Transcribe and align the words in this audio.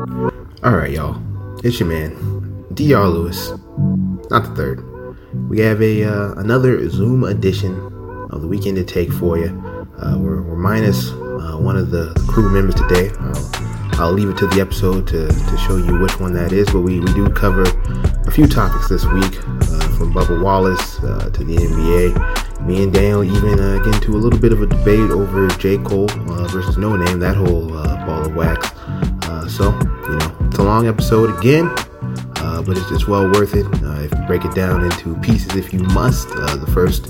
All 0.00 0.76
right, 0.76 0.90
y'all. 0.90 1.20
It's 1.62 1.78
your 1.78 1.88
man, 1.90 2.14
Dr. 2.72 3.06
Lewis, 3.06 3.50
not 4.30 4.44
the 4.44 4.54
third. 4.56 5.50
We 5.50 5.60
have 5.60 5.82
a 5.82 6.04
uh, 6.04 6.32
another 6.36 6.88
Zoom 6.88 7.24
edition 7.24 7.78
of 8.30 8.40
the 8.40 8.48
weekend 8.48 8.76
to 8.78 8.84
take 8.84 9.12
for 9.12 9.36
you. 9.36 9.48
Uh, 9.98 10.16
we're, 10.16 10.40
we're 10.40 10.56
minus 10.56 11.10
uh, 11.10 11.58
one 11.60 11.76
of 11.76 11.90
the 11.90 12.14
crew 12.30 12.48
members 12.48 12.76
today. 12.76 13.10
I'll, 13.20 14.00
I'll 14.00 14.12
leave 14.12 14.30
it 14.30 14.38
to 14.38 14.46
the 14.46 14.62
episode 14.62 15.06
to, 15.08 15.28
to 15.28 15.58
show 15.58 15.76
you 15.76 15.98
which 15.98 16.18
one 16.18 16.32
that 16.32 16.52
is, 16.52 16.66
but 16.70 16.80
we, 16.80 17.00
we 17.00 17.12
do 17.12 17.28
cover 17.28 17.64
a 18.26 18.30
few 18.30 18.46
topics 18.46 18.88
this 18.88 19.04
week, 19.04 19.38
uh, 19.44 19.98
from 19.98 20.14
Bubba 20.14 20.42
Wallace 20.42 20.98
uh, 21.00 21.28
to 21.28 21.44
the 21.44 21.56
NBA. 21.56 22.66
Me 22.66 22.82
and 22.82 22.92
Daniel 22.92 23.22
even 23.22 23.60
uh, 23.60 23.78
get 23.84 23.96
into 23.96 24.12
a 24.12 24.20
little 24.20 24.38
bit 24.38 24.52
of 24.52 24.62
a 24.62 24.66
debate 24.66 25.10
over 25.10 25.46
J. 25.58 25.76
Cole 25.76 26.10
uh, 26.10 26.46
versus 26.48 26.76
Noname, 26.76 27.20
that 27.20 27.36
whole 27.36 27.76
uh, 27.76 28.06
ball 28.06 28.24
of 28.24 28.34
wax. 28.34 28.70
So, 29.50 29.72
you 30.08 30.16
know, 30.16 30.36
it's 30.42 30.58
a 30.58 30.62
long 30.62 30.86
episode 30.86 31.36
again, 31.38 31.66
uh, 32.36 32.62
but 32.64 32.78
it's, 32.78 32.90
it's 32.92 33.08
well 33.08 33.24
worth 33.32 33.54
it. 33.56 33.66
Uh, 33.82 34.00
if 34.02 34.12
you 34.12 34.24
break 34.26 34.44
it 34.44 34.54
down 34.54 34.84
into 34.84 35.16
pieces, 35.20 35.56
if 35.56 35.72
you 35.72 35.80
must, 35.80 36.28
uh, 36.30 36.56
the 36.56 36.70
first 36.72 37.08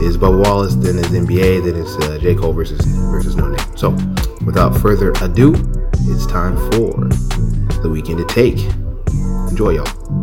is 0.00 0.16
Bubba 0.16 0.44
Wallace, 0.44 0.76
then 0.76 0.96
is 0.96 1.06
NBA, 1.06 1.64
then 1.64 1.74
it's 1.74 1.96
uh, 2.06 2.18
J. 2.18 2.36
Cole 2.36 2.52
versus 2.52 2.80
versus 3.10 3.34
Noname. 3.34 3.76
So, 3.76 3.90
without 4.46 4.76
further 4.80 5.12
ado, 5.20 5.52
it's 6.04 6.26
time 6.26 6.56
for 6.72 7.08
the 7.82 7.88
weekend 7.90 8.18
to 8.18 8.34
take. 8.34 8.58
Enjoy, 9.50 9.70
y'all. 9.70 10.19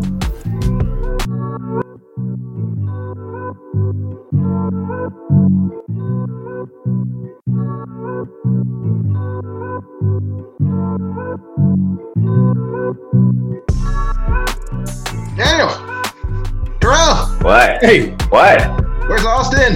What? 17.77 17.85
Hey, 17.85 18.09
What? 18.29 19.07
Where's 19.07 19.23
Austin? 19.23 19.75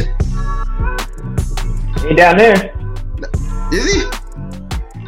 He 2.08 2.16
down 2.16 2.36
there? 2.36 2.76
Is 3.72 3.94
he? 3.94 4.00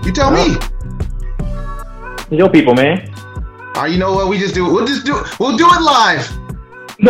You 0.06 0.12
tell 0.12 0.30
me. 0.30 0.56
Your 2.30 2.52
people, 2.52 2.76
man. 2.76 3.12
Oh, 3.76 3.86
you 3.86 3.98
know 3.98 4.14
what? 4.14 4.30
We 4.30 4.38
just 4.38 4.54
do. 4.54 4.72
We'll 4.72 4.86
just 4.86 5.08
do 5.08 5.18
it. 5.18 5.40
We'll 5.40 5.58
do 5.58 5.66
it 5.66 5.82
live. 5.82 6.30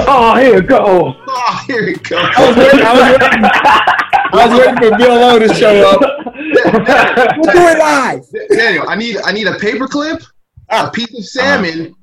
Oh, 0.07 0.37
here 0.37 0.55
we 0.55 0.61
go. 0.61 1.15
Oh, 1.27 1.63
here 1.67 1.89
it 1.89 2.11
I 2.13 2.47
was 2.47 2.55
waiting, 2.55 2.79
I 2.79 2.93
was 2.93 3.19
waiting, 3.19 3.43
I 4.31 4.47
was 4.47 4.59
waiting 4.59 4.77
for 4.77 4.97
Bill 4.97 5.21
O 5.21 5.39
to 5.39 5.53
show 5.53 5.89
up. 5.89 5.99
We'll 5.99 7.51
do 7.51 7.67
it 7.67 7.77
live. 7.77 8.21
Daniel, 8.51 8.85
I 8.87 8.95
need 8.95 9.17
I 9.25 9.33
need 9.33 9.47
a 9.47 9.59
paper 9.59 9.89
clip, 9.89 10.21
a 10.69 10.89
piece 10.91 11.09
of 11.09 11.15
uh-huh. 11.15 11.61
salmon, 11.61 11.95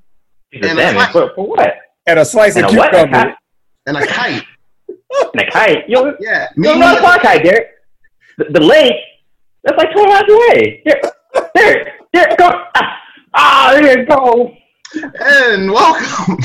Jesus, 0.53 0.71
And 0.71 0.79
a 0.79 0.83
damn 0.83 0.97
it. 0.99 1.13
For, 1.13 1.33
for 1.35 1.47
what? 1.47 1.77
And 2.07 2.19
a 2.19 2.27
slice 2.27 2.57
And 2.57 2.67
of 2.67 2.75
a 2.75 2.77
what? 2.77 2.91
Cucumber. 2.93 3.37
And 3.91 4.05
a 4.05 4.07
kite. 4.07 4.45
And 5.33 5.43
a 5.43 5.51
kite? 5.51 5.89
Don't, 5.91 6.17
Yeah. 6.21 6.49
Me, 6.57 6.69
don't 6.69 6.79
know 6.81 6.97
a 6.97 7.01
fly 7.01 7.19
kite, 7.19 7.43
Derek. 7.45 7.69
The, 8.39 8.45
the 8.45 8.61
lake, 8.61 8.95
that's 9.65 9.77
like 9.77 9.93
20 9.93 10.09
miles 10.09 10.31
away. 10.31 10.83
There, 10.85 11.01
there, 11.55 11.93
there, 12.13 12.37
go. 12.39 12.49
Ah, 12.77 12.99
ah, 13.35 13.71
there 13.75 13.99
you 13.99 14.07
go. 14.07 14.55
and 15.21 15.71
welcome 15.73 16.39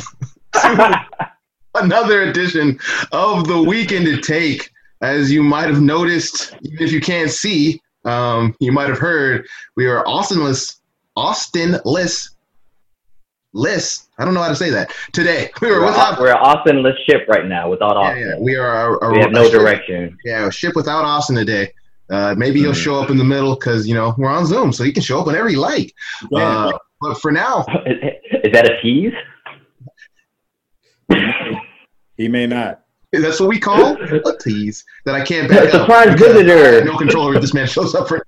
to 0.54 1.06
another 1.76 2.24
edition 2.24 2.80
of 3.12 3.48
the 3.48 3.62
weekend 3.62 4.06
to 4.06 4.20
take. 4.20 4.70
As 5.02 5.32
you 5.32 5.44
might 5.44 5.70
have 5.70 5.82
noticed, 5.82 6.56
even 6.64 6.82
if 6.82 6.92
you 6.92 7.02
can't 7.02 7.30
see, 7.30 7.80
um, 8.06 8.56
you 8.60 8.72
might 8.72 8.90
have 8.90 8.98
heard 8.98 9.46
we 9.76 9.86
are 9.86 10.04
Austinless, 10.06 10.78
Austinless, 11.18 12.35
less. 13.56 14.08
I 14.20 14.26
don't 14.26 14.34
know 14.36 14.42
how 14.42 14.50
to 14.50 14.56
say 14.56 14.70
that 14.70 14.92
today. 15.14 15.50
We 15.62 15.70
were 15.70 15.80
We're, 15.80 15.86
without. 15.88 16.20
we're 16.20 16.30
an 16.32 16.38
Austin-less 16.38 16.96
ship 17.10 17.28
right 17.28 17.46
now 17.48 17.70
without 17.70 17.96
Yeah, 17.96 18.02
Austin. 18.10 18.28
yeah, 18.30 18.36
we 18.40 18.56
are. 18.56 18.98
A, 18.98 19.06
a, 19.08 19.14
We 19.14 19.20
have 19.22 19.32
no 19.32 19.44
ship- 19.46 19.54
direction. 19.60 20.18
Yeah, 20.26 20.48
a 20.48 20.52
ship 20.52 20.76
without 20.76 21.04
Austin 21.06 21.36
today. 21.36 21.72
Uh, 22.12 22.36
maybe 22.38 22.60
he'll 22.60 22.72
Mhm. 22.72 22.84
show 22.84 23.02
up 23.02 23.10
in 23.10 23.18
the 23.18 23.24
middle 23.24 23.56
because 23.56 23.88
you 23.88 23.96
know 23.96 24.14
we're 24.18 24.30
on 24.30 24.46
Zoom, 24.46 24.72
so 24.72 24.84
he 24.84 24.92
can 24.92 25.02
show 25.02 25.20
up 25.22 25.26
whenever 25.26 25.50
he 25.50 25.56
like. 25.56 25.92
Yeah. 26.30 26.40
Uh, 26.68 26.78
but 27.02 27.20
for 27.20 27.32
now, 27.32 27.66
Is, 27.88 27.98
is 28.44 28.52
that 28.54 28.70
a 28.70 28.80
tease? 28.82 29.14
he 32.18 32.28
may 32.28 32.48
not. 32.48 32.82
that's 33.12 33.40
what 33.40 33.50
we 33.50 33.60
call 33.60 33.96
a 34.02 34.38
tease 34.40 34.84
that 35.06 35.16
I 35.16 35.24
can't 35.24 35.50
back 35.50 35.64
up. 35.74 35.82
Surprise 35.82 36.20
visitor. 36.20 36.84
No 36.86 36.98
control 36.98 37.26
over 37.26 37.36
if 37.36 37.42
this 37.42 37.54
man 37.54 37.68
shows 37.68 37.96
up 37.96 38.08
for. 38.08 38.26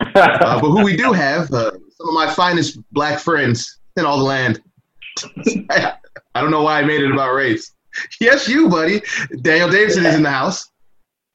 Uh, 0.00 0.60
but 0.60 0.70
who 0.70 0.82
we 0.84 0.96
do 0.96 1.12
have, 1.12 1.52
uh, 1.52 1.70
some 1.72 2.08
of 2.08 2.14
my 2.14 2.30
finest 2.32 2.78
black 2.92 3.18
friends 3.18 3.78
in 3.96 4.04
all 4.04 4.18
the 4.18 4.24
land. 4.24 4.62
I, 5.70 5.94
I 6.34 6.40
don't 6.40 6.50
know 6.50 6.62
why 6.62 6.80
I 6.80 6.84
made 6.84 7.02
it 7.02 7.10
about 7.10 7.34
race. 7.34 7.72
Yes, 8.20 8.48
you, 8.48 8.68
buddy. 8.68 9.02
Daniel 9.42 9.68
Davidson 9.70 10.06
is 10.06 10.14
in 10.14 10.22
the 10.22 10.30
house. 10.30 10.70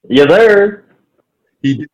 yes, 0.08 0.28
there. 0.30 0.86
He, 1.62 1.86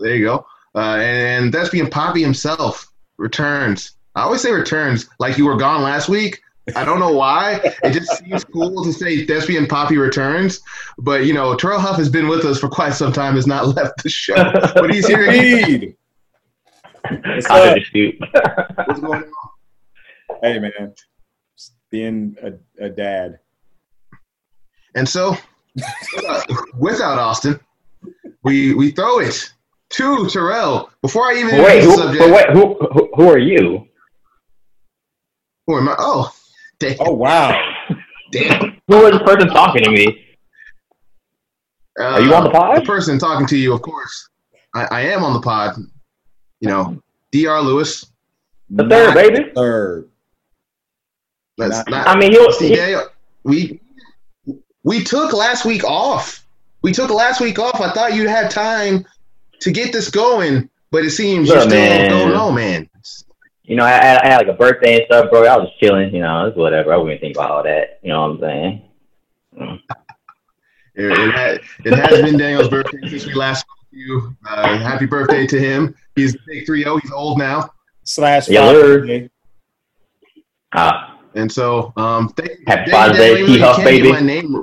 there 0.00 0.16
you 0.16 0.24
go. 0.24 0.46
Uh, 0.74 0.96
and 1.00 1.52
Thespian 1.52 1.88
Poppy 1.90 2.22
himself 2.22 2.86
returns. 3.16 3.92
I 4.14 4.22
always 4.22 4.40
say 4.40 4.52
returns 4.52 5.08
like 5.18 5.36
you 5.38 5.46
were 5.46 5.56
gone 5.56 5.82
last 5.82 6.08
week. 6.08 6.40
I 6.76 6.84
don't 6.84 7.00
know 7.00 7.12
why. 7.12 7.60
It 7.82 7.92
just 7.92 8.18
seems 8.18 8.44
cool 8.44 8.84
to 8.84 8.92
say 8.92 9.24
Thespian 9.24 9.66
Poppy 9.66 9.96
returns. 9.96 10.60
But, 10.98 11.24
you 11.24 11.32
know, 11.32 11.54
Terrell 11.54 11.80
Huff 11.80 11.96
has 11.96 12.08
been 12.08 12.28
with 12.28 12.44
us 12.44 12.58
for 12.60 12.68
quite 12.68 12.94
some 12.94 13.12
time, 13.12 13.34
has 13.36 13.46
not 13.46 13.68
left 13.76 14.02
the 14.02 14.10
show. 14.10 14.34
But 14.74 14.92
he's 14.92 15.06
here. 15.06 15.28
again. 15.28 15.64
Indeed. 15.64 15.96
What's 17.24 17.46
I'll 17.50 17.70
up? 17.70 17.76
dispute. 17.76 18.16
What's 18.86 19.00
going 19.00 19.22
on? 19.22 20.38
Hey, 20.42 20.58
man. 20.58 20.94
Being 21.90 22.36
a, 22.42 22.84
a 22.84 22.88
dad. 22.88 23.38
And 24.94 25.08
so, 25.08 25.36
uh, 26.26 26.42
without 26.76 27.18
Austin, 27.18 27.58
we 28.42 28.74
we 28.74 28.90
throw 28.90 29.20
it 29.20 29.52
to 29.90 30.28
Terrell. 30.28 30.90
Before 31.02 31.24
I 31.24 31.38
even 31.38 31.62
Wait, 31.62 31.82
who, 31.82 31.90
the 31.90 31.96
subject, 31.96 32.30
wait, 32.30 32.50
who, 32.50 32.74
who, 32.92 33.10
who 33.14 33.28
are 33.30 33.38
you? 33.38 33.88
who 35.68 35.76
am 35.76 35.88
I? 35.88 35.94
Oh, 35.98 36.34
damn. 36.78 36.96
Oh, 36.98 37.12
wow. 37.12 37.60
damn. 38.32 38.80
Who 38.88 39.06
is 39.06 39.12
the 39.12 39.24
person 39.24 39.48
talking 39.48 39.84
to 39.84 39.90
me? 39.90 40.24
Uh, 42.00 42.04
Are 42.04 42.20
you 42.22 42.34
on 42.34 42.44
the 42.44 42.50
pod? 42.50 42.78
The 42.78 42.82
person 42.82 43.18
talking 43.18 43.46
to 43.46 43.56
you, 43.56 43.74
of 43.74 43.82
course. 43.82 44.30
I, 44.74 44.84
I 44.90 45.00
am 45.02 45.22
on 45.22 45.34
the 45.34 45.40
pod. 45.40 45.76
You 46.60 46.68
know, 46.68 47.02
Dr. 47.32 47.60
Lewis. 47.60 48.06
The 48.70 48.88
third, 48.88 49.06
Not 49.08 49.14
baby. 49.14 49.50
Third. 49.54 50.08
That's 51.58 51.76
Not- 51.76 51.90
not. 51.90 52.08
I 52.08 52.18
mean, 52.18 52.30
he'll, 52.32 52.50
See, 52.52 52.68
he, 52.68 52.76
Daniel, 52.76 53.02
we 53.44 53.80
we 54.84 55.02
took 55.04 55.32
last 55.32 55.64
week 55.64 55.84
off. 55.84 56.44
We 56.82 56.92
took 56.92 57.10
last 57.10 57.40
week 57.40 57.58
off. 57.58 57.80
I 57.80 57.90
thought 57.92 58.14
you'd 58.14 58.28
had 58.28 58.50
time 58.50 59.04
to 59.60 59.70
get 59.72 59.92
this 59.92 60.08
going, 60.10 60.70
but 60.90 61.04
it 61.04 61.10
seems 61.10 61.48
you 61.48 61.54
Look, 61.54 61.64
still 61.68 61.78
man. 61.78 62.08
don't 62.10 62.30
know, 62.32 62.50
man. 62.52 62.88
you 63.64 63.74
know, 63.76 63.84
I, 63.84 63.90
I 63.90 64.22
I 64.22 64.26
had 64.28 64.36
like 64.38 64.46
a 64.46 64.52
birthday 64.52 64.94
and 64.96 65.04
stuff, 65.06 65.30
bro. 65.30 65.44
I 65.44 65.56
was 65.56 65.68
just 65.68 65.80
chilling, 65.80 66.14
you 66.14 66.20
know, 66.22 66.46
it's 66.46 66.56
whatever. 66.56 66.92
I 66.94 66.96
wouldn't 66.96 67.20
think 67.20 67.36
about 67.36 67.50
all 67.50 67.62
that. 67.64 67.98
You 68.02 68.10
know 68.10 68.22
what 68.22 68.30
I'm 68.30 68.40
saying? 68.40 68.82
Mm. 69.60 69.80
It, 70.94 71.12
it, 71.12 71.32
had, 71.32 71.60
it 71.84 71.92
has 71.96 72.22
been 72.22 72.36
Daniel's 72.36 72.66
birthday 72.68 72.98
since 73.08 73.24
we 73.24 73.32
last 73.32 73.60
spoke 73.60 73.76
to 73.92 73.96
you. 73.96 74.36
Uh, 74.44 74.78
happy 74.78 75.06
birthday 75.06 75.46
to 75.46 75.56
him. 75.60 75.94
He's 76.16 76.36
big 76.44 76.66
3 76.66 76.82
0. 76.82 76.96
He's 76.96 77.12
old 77.12 77.38
now. 77.38 77.70
Slash 78.02 78.48
Yeah, 78.48 78.62
Father's 78.66 78.82
sir. 79.02 79.06
Day. 79.06 79.30
Ah, 80.72 81.16
And 81.38 81.50
so, 81.50 81.92
um, 81.96 82.30
thank 82.30 82.50
you. 82.50 82.64
Happy 82.66 82.76
thank 82.76 82.86
you, 82.90 82.92
Father's 82.92 83.16
Day, 83.16 83.34
Daniel. 83.34 83.46
T-Huff, 83.54 83.76
baby. 83.84 84.12
My 84.12 84.20
name. 84.20 84.56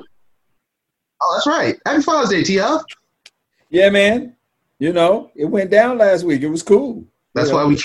Oh, 1.22 1.34
that's 1.34 1.48
right. 1.48 1.78
Happy 1.86 2.02
Father's 2.02 2.30
Day, 2.30 2.44
T 2.44 2.58
Huff. 2.58 2.84
Yeah, 3.70 3.90
man. 3.90 4.36
You 4.80 4.92
know, 4.92 5.32
it 5.36 5.46
went 5.46 5.72
down 5.72 5.98
last 5.98 6.26
week. 6.26 6.42
It 6.42 6.50
was 6.50 6.62
cool. 6.64 7.06
That's 7.34 7.50
Yeah. 7.50 7.56
why 7.56 7.66
we 7.66 7.82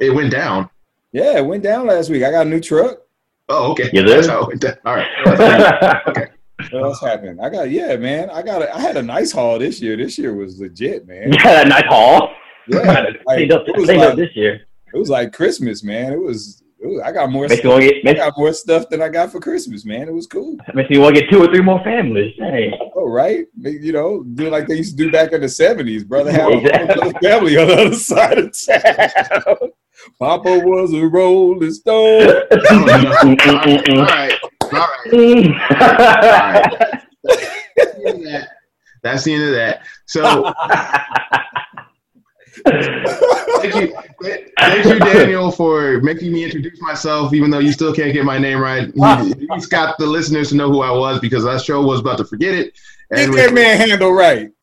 it 0.00 0.10
went 0.10 0.32
down. 0.32 0.68
Yeah, 1.12 1.38
it 1.38 1.46
went 1.46 1.62
down 1.62 1.86
last 1.86 2.10
week. 2.10 2.24
I 2.24 2.30
got 2.32 2.46
a 2.46 2.50
new 2.50 2.60
truck. 2.60 2.98
Oh, 3.48 3.70
okay. 3.72 3.90
You 3.92 4.02
That's 4.02 4.26
did? 4.26 4.30
how 4.32 4.42
it 4.42 4.48
went 4.48 4.60
down. 4.60 4.76
All 4.84 4.96
right. 4.96 6.28
What 6.70 6.84
else 6.84 7.00
happened? 7.00 7.40
I 7.40 7.50
got 7.50 7.70
yeah, 7.70 7.96
man. 7.96 8.30
I 8.30 8.40
got 8.42 8.62
a, 8.62 8.72
I 8.74 8.78
had 8.80 8.96
a 8.96 9.02
nice 9.02 9.32
haul 9.32 9.58
this 9.58 9.80
year. 9.82 9.96
This 9.96 10.16
year 10.16 10.32
was 10.32 10.60
legit, 10.60 11.08
man. 11.08 11.32
you 11.32 11.38
had 11.40 11.66
a 11.66 11.68
nice 11.68 11.84
haul. 11.86 12.30
Yeah, 12.68 12.78
like, 13.02 13.24
cleaned 13.24 13.52
up, 13.52 13.64
it 13.66 13.76
was 13.76 13.88
like 13.88 14.14
this 14.14 14.30
year. 14.36 14.60
it 14.94 14.96
was 14.96 15.10
like 15.10 15.32
Christmas, 15.32 15.82
man. 15.82 16.12
It 16.12 16.20
was, 16.20 16.61
it 16.82 16.86
was 16.88 17.00
I 17.04 17.12
got 17.12 17.30
more 17.30 17.42
Makes 17.42 17.52
you 17.54 17.58
stuff, 17.60 17.70
want 17.70 17.82
to 17.82 17.88
get, 17.88 17.96
I 17.96 18.02
makes, 18.04 18.20
got 18.20 18.34
more 18.38 18.52
stuff 18.52 18.88
than 18.88 19.02
I 19.02 19.08
got 19.08 19.30
for 19.30 19.38
Christmas, 19.40 19.84
man. 19.84 20.08
It 20.08 20.12
was 20.12 20.26
cool. 20.26 20.56
makes 20.74 20.90
you 20.90 21.00
want 21.00 21.14
to 21.14 21.20
get 21.20 21.30
two 21.30 21.42
or 21.42 21.46
three 21.46 21.60
more 21.62 21.82
families. 21.84 22.34
Hey. 22.38 22.72
Oh, 22.96 23.08
right? 23.08 23.46
You 23.60 23.92
know, 23.92 24.22
do 24.24 24.50
like 24.50 24.66
they 24.66 24.76
used 24.76 24.96
to 24.98 25.04
do 25.04 25.10
back 25.12 25.32
in 25.32 25.40
the 25.42 25.48
seventies, 25.48 26.02
brother. 26.04 26.32
Have 26.32 26.50
Exactly. 26.52 27.00
other 27.02 27.18
family 27.20 27.56
on 27.56 27.68
the 27.68 27.74
other 27.82 27.94
side 28.10 28.38
of 28.38 28.52
town. 28.66 29.70
Papa 30.18 30.58
was 30.64 30.92
a 30.92 31.06
rolling 31.06 31.70
stone. 31.72 32.22
All 32.70 32.84
right. 34.04 34.38
All 34.72 34.88
right. 35.06 35.52
That's 37.76 37.94
the 37.94 38.04
end 38.06 38.18
of 38.18 38.24
that. 38.24 38.48
That's 39.02 39.24
the 39.24 39.34
end 39.34 39.44
of 39.44 39.52
that. 39.52 39.82
So 40.06 40.52
thank 42.66 43.74
you, 43.74 43.96
thank 44.58 44.84
you, 44.84 44.98
Daniel, 44.98 45.50
for 45.50 46.00
making 46.00 46.32
me 46.32 46.44
introduce 46.44 46.80
myself, 46.80 47.32
even 47.34 47.50
though 47.50 47.58
you 47.58 47.72
still 47.72 47.94
can't 47.94 48.12
get 48.12 48.24
my 48.24 48.38
name 48.38 48.58
right. 48.58 48.92
He, 48.94 49.46
he's 49.52 49.66
got 49.66 49.98
the 49.98 50.06
listeners 50.06 50.50
to 50.50 50.56
know 50.56 50.70
who 50.70 50.80
I 50.82 50.90
was 50.90 51.20
because 51.20 51.44
that 51.44 51.62
show 51.62 51.82
was 51.82 52.00
about 52.00 52.18
to 52.18 52.24
forget 52.24 52.54
it. 52.54 52.74
And 53.10 53.32
Get 53.32 53.48
that 53.48 53.54
man 53.54 53.76
handle 53.76 54.12
right. 54.12 54.50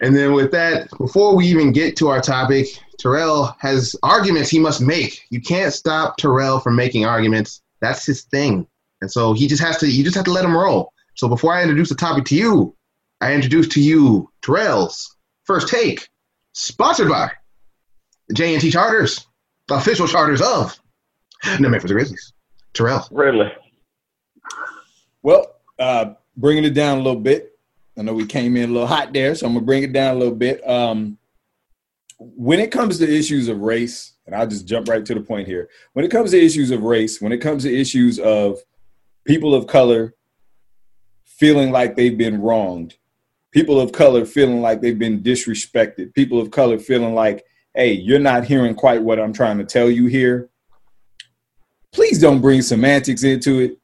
and 0.00 0.16
then 0.16 0.32
with 0.32 0.50
that, 0.52 0.88
before 0.98 1.36
we 1.36 1.46
even 1.46 1.72
get 1.72 1.96
to 1.96 2.08
our 2.08 2.20
topic, 2.20 2.66
Terrell 2.98 3.56
has 3.60 3.94
arguments 4.02 4.50
he 4.50 4.58
must 4.58 4.80
make. 4.80 5.22
You 5.30 5.40
can't 5.40 5.72
stop 5.72 6.16
Terrell 6.16 6.60
from 6.60 6.76
making 6.76 7.04
arguments. 7.04 7.62
That's 7.80 8.06
his 8.06 8.22
thing. 8.22 8.66
And 9.00 9.10
so 9.10 9.32
he 9.32 9.46
just 9.46 9.62
has 9.62 9.78
to 9.78 9.86
you 9.86 10.02
just 10.02 10.16
have 10.16 10.24
to 10.24 10.32
let 10.32 10.44
him 10.44 10.56
roll. 10.56 10.92
So 11.14 11.28
before 11.28 11.52
I 11.52 11.62
introduce 11.62 11.88
the 11.88 11.94
topic 11.94 12.24
to 12.26 12.36
you, 12.36 12.74
I 13.20 13.34
introduce 13.34 13.68
to 13.68 13.80
you 13.80 14.30
Terrell's 14.42 15.16
first 15.44 15.68
take, 15.68 16.08
sponsored 16.52 17.08
by 17.08 17.32
the 18.28 18.34
JNT 18.34 18.70
Charters, 18.72 19.26
the 19.66 19.74
official 19.74 20.06
charters 20.06 20.40
of 20.40 20.78
the 21.58 21.68
Memphis 21.68 21.90
Grizzlies. 21.90 22.32
Terrell. 22.74 23.06
Really? 23.10 23.52
Well, 25.22 25.56
uh, 25.78 26.14
bringing 26.36 26.64
it 26.64 26.74
down 26.74 26.98
a 26.98 27.02
little 27.02 27.20
bit. 27.20 27.58
I 27.96 28.02
know 28.02 28.12
we 28.12 28.26
came 28.26 28.56
in 28.56 28.70
a 28.70 28.72
little 28.72 28.86
hot 28.86 29.12
there, 29.12 29.34
so 29.34 29.46
I'm 29.46 29.54
gonna 29.54 29.66
bring 29.66 29.82
it 29.82 29.92
down 29.92 30.14
a 30.14 30.18
little 30.18 30.34
bit. 30.34 30.66
Um, 30.68 31.18
when 32.18 32.60
it 32.60 32.70
comes 32.70 32.98
to 32.98 33.12
issues 33.12 33.48
of 33.48 33.60
race, 33.60 34.12
and 34.26 34.34
I'll 34.34 34.46
just 34.46 34.66
jump 34.66 34.88
right 34.88 35.04
to 35.04 35.14
the 35.14 35.20
point 35.20 35.48
here. 35.48 35.68
When 35.94 36.04
it 36.04 36.10
comes 36.10 36.30
to 36.30 36.38
issues 36.40 36.70
of 36.70 36.82
race, 36.82 37.20
when 37.20 37.32
it 37.32 37.38
comes 37.38 37.64
to 37.64 37.74
issues 37.74 38.18
of 38.18 38.58
people 39.24 39.54
of 39.54 39.66
color 39.66 40.14
feeling 41.24 41.70
like 41.70 41.96
they've 41.96 42.16
been 42.16 42.40
wronged, 42.40 42.96
people 43.52 43.80
of 43.80 43.92
color 43.92 44.24
feeling 44.24 44.60
like 44.60 44.80
they've 44.80 44.98
been 44.98 45.22
disrespected, 45.22 46.14
people 46.14 46.40
of 46.40 46.50
color 46.50 46.78
feeling 46.78 47.14
like, 47.14 47.44
hey, 47.74 47.92
you're 47.92 48.18
not 48.18 48.44
hearing 48.44 48.74
quite 48.74 49.02
what 49.02 49.18
I'm 49.18 49.32
trying 49.32 49.58
to 49.58 49.64
tell 49.64 49.90
you 49.90 50.06
here. 50.06 50.50
Please 51.92 52.20
don't 52.20 52.40
bring 52.40 52.62
semantics 52.62 53.24
into 53.24 53.60
it. 53.60 53.78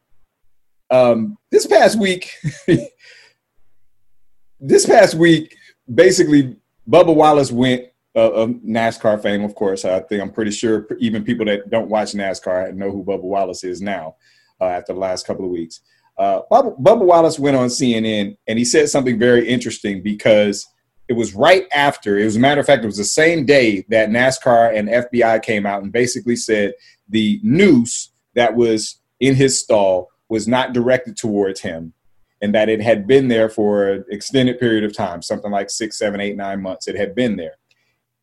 Um, 0.90 1.38
this 1.50 1.66
past 1.66 1.98
week, 1.98 2.30
this 4.60 4.86
past 4.86 5.14
week, 5.14 5.56
basically, 5.92 6.56
Bubba 6.88 7.14
Wallace 7.14 7.50
went 7.50 7.86
uh, 8.16 8.30
of 8.32 8.50
NASCAR 8.50 9.22
fame, 9.22 9.42
of 9.42 9.54
course. 9.54 9.84
I 9.84 10.00
think 10.00 10.22
I'm 10.22 10.30
pretty 10.30 10.50
sure 10.50 10.86
even 10.98 11.24
people 11.24 11.46
that 11.46 11.70
don't 11.70 11.88
watch 11.88 12.12
NASCAR 12.12 12.74
know 12.74 12.90
who 12.90 13.02
Bubba 13.02 13.22
Wallace 13.22 13.64
is 13.64 13.80
now 13.80 14.16
uh, 14.60 14.66
after 14.66 14.92
the 14.92 14.98
last 14.98 15.26
couple 15.26 15.44
of 15.44 15.50
weeks. 15.50 15.80
Uh, 16.16 16.42
Bubba, 16.50 16.80
Bubba 16.80 17.04
Wallace 17.04 17.38
went 17.38 17.56
on 17.56 17.68
CNN 17.68 18.36
and 18.46 18.58
he 18.58 18.64
said 18.64 18.88
something 18.88 19.18
very 19.18 19.48
interesting 19.48 20.02
because 20.02 20.66
it 21.08 21.14
was 21.14 21.34
right 21.34 21.66
after, 21.74 22.18
it 22.18 22.24
was 22.24 22.36
a 22.36 22.40
matter 22.40 22.60
of 22.60 22.66
fact, 22.66 22.84
it 22.84 22.86
was 22.86 22.96
the 22.96 23.04
same 23.04 23.44
day 23.44 23.84
that 23.88 24.08
NASCAR 24.08 24.76
and 24.76 24.88
FBI 24.88 25.42
came 25.42 25.66
out 25.66 25.82
and 25.82 25.92
basically 25.92 26.36
said 26.36 26.72
the 27.08 27.40
noose 27.42 28.12
that 28.34 28.54
was 28.54 29.00
in 29.20 29.34
his 29.34 29.58
stall 29.60 30.08
was 30.28 30.48
not 30.48 30.72
directed 30.72 31.16
towards 31.16 31.60
him 31.60 31.92
and 32.40 32.54
that 32.54 32.68
it 32.68 32.80
had 32.80 33.06
been 33.06 33.28
there 33.28 33.48
for 33.48 33.88
an 33.88 34.04
extended 34.10 34.58
period 34.58 34.84
of 34.84 34.94
time, 34.94 35.22
something 35.22 35.50
like 35.50 35.70
six, 35.70 35.98
seven, 35.98 36.20
eight, 36.20 36.36
nine 36.36 36.60
months. 36.60 36.86
It 36.86 36.96
had 36.96 37.14
been 37.14 37.36
there. 37.36 37.54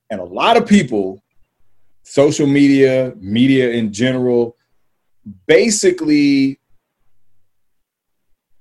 And 0.10 0.20
a 0.20 0.26
lot 0.26 0.58
of 0.58 0.68
people, 0.68 1.24
social 2.04 2.48
media, 2.48 3.14
media 3.20 3.72
in 3.72 3.92
general, 3.92 4.58
basically 5.48 6.60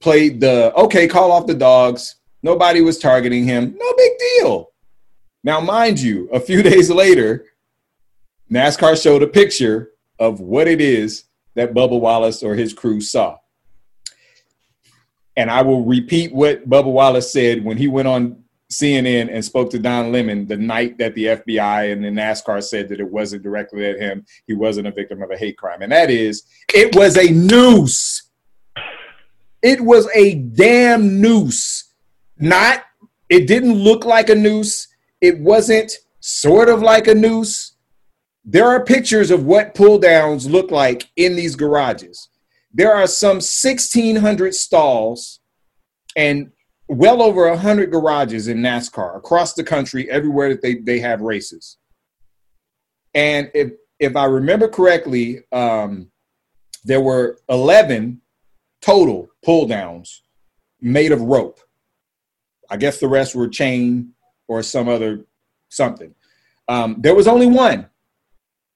played 0.01 0.41
the 0.41 0.75
okay, 0.75 1.07
call 1.07 1.33
off 1.33 1.47
the 1.47 1.55
dogs. 1.55 2.17
Nobody 2.43 2.81
was 2.81 2.99
targeting 2.99 3.45
him. 3.45 3.77
No 3.79 3.93
big 3.97 4.13
deal. 4.19 4.71
Now, 5.45 5.61
mind 5.61 6.01
you, 6.01 6.29
a 6.31 6.41
few 6.41 6.63
days 6.71 6.91
later, 6.91 7.47
NASCAR 8.51 9.01
showed 9.01 9.23
a 9.23 9.27
picture 9.27 9.91
of 10.19 10.41
what 10.41 10.69
it 10.69 10.81
is 10.81 11.25
that 11.55 11.75
Bubba 11.75 11.99
Wallace 11.99 12.43
or 12.43 12.55
his 12.55 12.73
crew 12.73 13.01
saw. 13.01 13.39
And 15.37 15.51
I 15.51 15.63
will 15.63 15.85
repeat 15.85 16.35
what 16.35 16.69
Bubba 16.69 16.91
Wallace 16.91 17.33
said 17.33 17.65
when 17.65 17.79
he 17.79 17.89
went 17.89 18.09
on 18.09 18.45
CNN 18.71 19.29
and 19.33 19.45
spoke 19.45 19.71
to 19.71 19.79
Don 19.79 20.13
Lemon 20.13 20.47
the 20.47 20.57
night 20.57 20.99
that 20.99 21.15
the 21.15 21.25
FBI 21.25 21.93
and 21.93 22.05
the 22.05 22.09
NASCAR 22.09 22.63
said 22.63 22.89
that 22.89 23.01
it 23.01 23.11
wasn't 23.11 23.43
directly 23.43 23.87
at 23.87 23.99
him. 23.99 24.25
He 24.47 24.55
wasn't 24.55 24.87
a 24.87 24.93
victim 24.93 25.23
of 25.23 25.31
a 25.31 25.37
hate 25.37 25.57
crime. 25.57 25.83
And 25.83 25.93
that 25.93 26.11
is, 26.11 26.45
it 26.73 26.95
was 26.95 27.17
a 27.17 27.31
noose. 27.33 28.30
It 29.63 29.81
was 29.81 30.09
a 30.15 30.35
damn 30.35 31.21
noose. 31.21 31.93
Not, 32.39 32.85
it 33.29 33.47
didn't 33.47 33.75
look 33.75 34.05
like 34.05 34.31
a 34.31 34.35
noose. 34.35 34.89
It 35.21 35.39
wasn't 35.39 35.93
sort 36.21 36.69
of 36.69 36.83
like 36.83 37.07
a 37.07 37.15
noose. 37.15 37.75
There 38.45 38.67
are 38.67 38.85
pictures 38.85 39.31
of 39.31 39.45
what 39.45 39.75
pull 39.75 39.99
downs 39.99 40.49
look 40.49 40.71
like 40.71 41.11
in 41.17 41.37
these 41.37 41.57
garages. 41.57 42.29
There 42.73 42.95
are 42.95 43.07
some 43.07 43.37
1,600 43.37 44.55
stalls 44.55 45.41
and 46.17 46.51
well 46.89 47.23
over 47.23 47.49
100 47.49 47.91
garages 47.91 48.49
in 48.49 48.59
NASCAR 48.59 49.17
across 49.17 49.55
the 49.55 49.63
country, 49.63 50.11
everywhere 50.11 50.49
that 50.49 50.63
they, 50.63 50.77
they 50.77 50.99
have 51.01 51.21
races. 51.21 51.77
And 53.15 53.51
if, 53.55 53.73
if 53.99 54.17
I 54.17 54.25
remember 54.25 54.69
correctly, 54.69 55.43
um, 55.53 56.11
there 56.85 57.01
were 57.01 57.39
11 57.49 58.21
total 58.81 59.29
pull 59.45 59.67
downs 59.67 60.23
made 60.81 61.13
of 61.13 61.21
rope. 61.21 61.61
I 62.71 62.77
guess 62.77 63.01
the 63.01 63.09
rest 63.09 63.35
were 63.35 63.49
chain 63.49 64.13
or 64.49 64.63
some 64.63 64.89
other 64.89 65.25
something. 65.69 66.15
Um, 66.69 66.97
there 66.99 67.15
was 67.15 67.27
only 67.27 67.47
one 67.47 67.89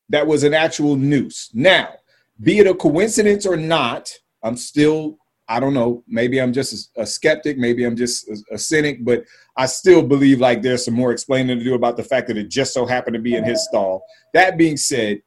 that 0.09 0.27
was 0.27 0.43
an 0.43 0.55
actual 0.55 0.97
noose. 0.97 1.51
Now, 1.55 1.95
be 2.41 2.59
it 2.59 2.67
a 2.67 2.75
coincidence 2.75 3.47
or 3.47 3.57
not, 3.57 4.13
I'm 4.43 4.57
still 4.57 5.19
I 5.47 5.61
don't 5.61 5.75
know. 5.75 6.03
Maybe 6.09 6.41
I'm 6.41 6.53
just 6.53 6.91
a, 6.97 7.03
a 7.03 7.07
skeptic. 7.07 7.59
Maybe 7.59 7.85
I'm 7.85 7.97
just 7.97 8.29
a, 8.29 8.55
a, 8.55 8.59
cynic, 8.59 9.05
but 9.05 9.25
I 9.57 9.67
still 9.67 10.03
believe 10.03 10.41
like 10.41 10.63
there's 10.63 10.85
some 10.85 10.95
more 10.95 11.13
explaining 11.13 11.59
to 11.59 11.65
do 11.65 11.75
about 11.75 11.97
the 11.97 12.03
fact 12.03 12.29
that 12.29 12.39
it 12.39 12.49
just 12.49 12.73
so 12.73 12.87
happened 12.87 13.15
to 13.15 13.21
be 13.21 13.35
in 13.35 13.45
his 13.45 13.63
stall. 13.65 14.03
That 14.33 14.57
being 14.57 14.79
said, 14.79 15.21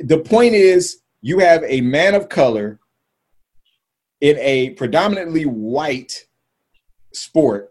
the 0.00 0.18
point 0.18 0.54
is 0.54 1.00
you 1.22 1.38
have 1.38 1.64
a 1.64 1.80
man 1.80 2.14
of 2.14 2.28
color 2.28 2.78
in 4.22 4.38
a 4.38 4.70
predominantly 4.70 5.44
white 5.44 6.26
sport 7.12 7.68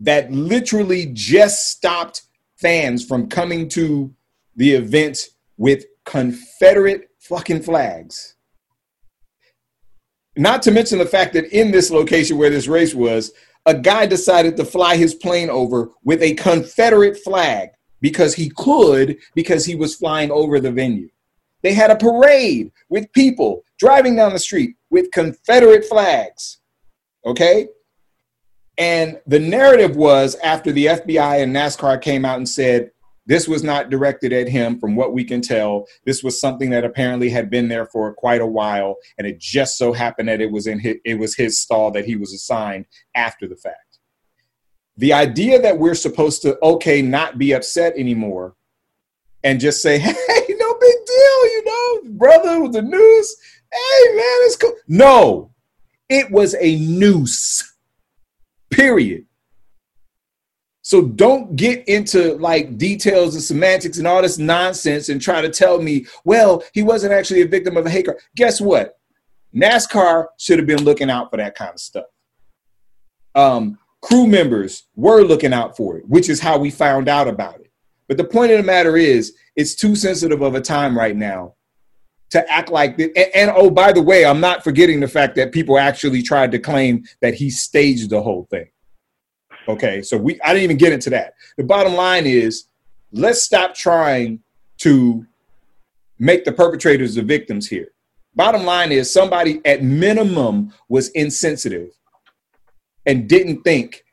that 0.00 0.30
literally 0.30 1.06
just 1.14 1.70
stopped 1.70 2.22
fans 2.56 3.02
from 3.02 3.26
coming 3.26 3.70
to 3.70 4.14
the 4.56 4.72
event 4.72 5.18
with 5.56 5.86
Confederate 6.04 7.08
fucking 7.18 7.62
flags 7.62 8.36
not 10.36 10.62
to 10.62 10.70
mention 10.70 10.98
the 10.98 11.06
fact 11.06 11.34
that 11.34 11.52
in 11.52 11.70
this 11.70 11.90
location 11.90 12.38
where 12.38 12.50
this 12.50 12.68
race 12.68 12.94
was, 12.94 13.32
a 13.66 13.74
guy 13.74 14.06
decided 14.06 14.56
to 14.56 14.64
fly 14.64 14.96
his 14.96 15.14
plane 15.14 15.50
over 15.50 15.90
with 16.04 16.22
a 16.22 16.34
Confederate 16.34 17.18
flag 17.18 17.70
because 18.00 18.34
he 18.34 18.50
could, 18.56 19.18
because 19.34 19.66
he 19.66 19.74
was 19.74 19.94
flying 19.94 20.30
over 20.30 20.58
the 20.58 20.72
venue. 20.72 21.10
They 21.62 21.74
had 21.74 21.90
a 21.90 21.96
parade 21.96 22.72
with 22.88 23.12
people 23.12 23.64
driving 23.78 24.16
down 24.16 24.32
the 24.32 24.38
street 24.38 24.76
with 24.90 25.10
Confederate 25.12 25.84
flags. 25.84 26.58
Okay? 27.24 27.68
And 28.78 29.20
the 29.26 29.38
narrative 29.38 29.96
was 29.96 30.36
after 30.42 30.72
the 30.72 30.86
FBI 30.86 31.42
and 31.42 31.54
NASCAR 31.54 32.00
came 32.00 32.24
out 32.24 32.38
and 32.38 32.48
said, 32.48 32.90
this 33.30 33.46
was 33.46 33.62
not 33.62 33.90
directed 33.90 34.32
at 34.32 34.48
him, 34.48 34.80
from 34.80 34.96
what 34.96 35.12
we 35.12 35.22
can 35.22 35.40
tell. 35.40 35.86
This 36.04 36.22
was 36.22 36.40
something 36.40 36.70
that 36.70 36.84
apparently 36.84 37.30
had 37.30 37.48
been 37.48 37.68
there 37.68 37.86
for 37.86 38.12
quite 38.12 38.40
a 38.40 38.46
while, 38.46 38.96
and 39.18 39.26
it 39.26 39.38
just 39.38 39.78
so 39.78 39.92
happened 39.92 40.28
that 40.28 40.40
it 40.40 40.50
was 40.50 40.66
in 40.66 40.80
his, 40.80 40.96
it 41.04 41.14
was 41.14 41.36
his 41.36 41.60
stall 41.60 41.92
that 41.92 42.06
he 42.06 42.16
was 42.16 42.32
assigned 42.32 42.86
after 43.14 43.46
the 43.46 43.54
fact. 43.54 43.98
The 44.96 45.12
idea 45.12 45.62
that 45.62 45.78
we're 45.78 45.94
supposed 45.94 46.42
to 46.42 46.58
okay 46.60 47.02
not 47.02 47.38
be 47.38 47.52
upset 47.52 47.94
anymore, 47.96 48.56
and 49.44 49.60
just 49.60 49.80
say, 49.80 49.98
"Hey, 50.00 50.12
no 50.48 50.74
big 50.80 50.96
deal," 51.06 51.46
you 51.46 51.62
know, 51.64 52.10
brother 52.18 52.60
with 52.62 52.72
the 52.72 52.82
noose. 52.82 53.36
Hey, 53.72 54.14
man, 54.14 54.38
it's 54.42 54.56
cool. 54.56 54.74
No, 54.88 55.50
it 56.08 56.30
was 56.30 56.56
a 56.60 56.76
noose. 56.76 57.76
Period. 58.70 59.26
So 60.82 61.02
don't 61.02 61.54
get 61.54 61.86
into 61.88 62.34
like 62.38 62.76
details 62.76 63.34
and 63.34 63.44
semantics 63.44 63.98
and 63.98 64.08
all 64.08 64.22
this 64.22 64.38
nonsense 64.38 65.08
and 65.08 65.22
try 65.22 65.40
to 65.40 65.48
tell 65.48 65.80
me, 65.80 66.06
well, 66.24 66.64
he 66.72 66.82
wasn't 66.82 67.12
actually 67.12 67.42
a 67.42 67.46
victim 67.46 67.76
of 67.76 67.86
a 67.86 67.90
hate 67.90 68.06
crime. 68.06 68.16
Guess 68.34 68.60
what? 68.60 68.98
NASCAR 69.54 70.26
should 70.38 70.58
have 70.58 70.66
been 70.66 70.82
looking 70.82 71.08
out 71.08 71.30
for 71.30 71.36
that 71.36 71.54
kind 71.54 71.70
of 71.70 71.78
stuff. 71.78 72.06
Um, 73.36 73.78
crew 74.02 74.26
members 74.26 74.88
were 74.96 75.22
looking 75.22 75.52
out 75.52 75.76
for 75.76 75.98
it, 75.98 76.08
which 76.08 76.28
is 76.28 76.40
how 76.40 76.58
we 76.58 76.70
found 76.70 77.08
out 77.08 77.28
about 77.28 77.60
it. 77.60 77.70
But 78.08 78.16
the 78.16 78.24
point 78.24 78.50
of 78.50 78.58
the 78.58 78.64
matter 78.64 78.96
is, 78.96 79.36
it's 79.54 79.76
too 79.76 79.94
sensitive 79.94 80.42
of 80.42 80.56
a 80.56 80.60
time 80.60 80.98
right 80.98 81.14
now 81.14 81.54
to 82.30 82.50
act 82.50 82.70
like 82.70 82.96
that. 82.96 83.16
And, 83.16 83.34
and, 83.34 83.52
oh, 83.54 83.70
by 83.70 83.92
the 83.92 84.02
way, 84.02 84.24
I'm 84.24 84.40
not 84.40 84.64
forgetting 84.64 85.00
the 85.00 85.08
fact 85.08 85.34
that 85.36 85.52
people 85.52 85.78
actually 85.78 86.22
tried 86.22 86.52
to 86.52 86.58
claim 86.58 87.04
that 87.20 87.34
he 87.34 87.50
staged 87.50 88.10
the 88.10 88.22
whole 88.22 88.46
thing. 88.50 88.68
Okay, 89.68 90.02
so 90.02 90.16
we 90.16 90.40
I 90.42 90.48
didn't 90.48 90.64
even 90.64 90.78
get 90.78 90.92
into 90.92 91.10
that. 91.10 91.34
The 91.56 91.64
bottom 91.64 91.94
line 91.94 92.26
is 92.26 92.64
let's 93.12 93.42
stop 93.42 93.74
trying 93.74 94.40
to 94.78 95.26
make 96.18 96.44
the 96.44 96.52
perpetrators 96.52 97.14
the 97.14 97.22
victims 97.22 97.68
here. 97.68 97.88
Bottom 98.34 98.64
line 98.64 98.90
is 98.92 99.12
somebody 99.12 99.60
at 99.64 99.82
minimum 99.82 100.72
was 100.88 101.08
insensitive 101.10 101.90
and 103.06 103.28
didn't 103.28 103.62
think 103.62 104.04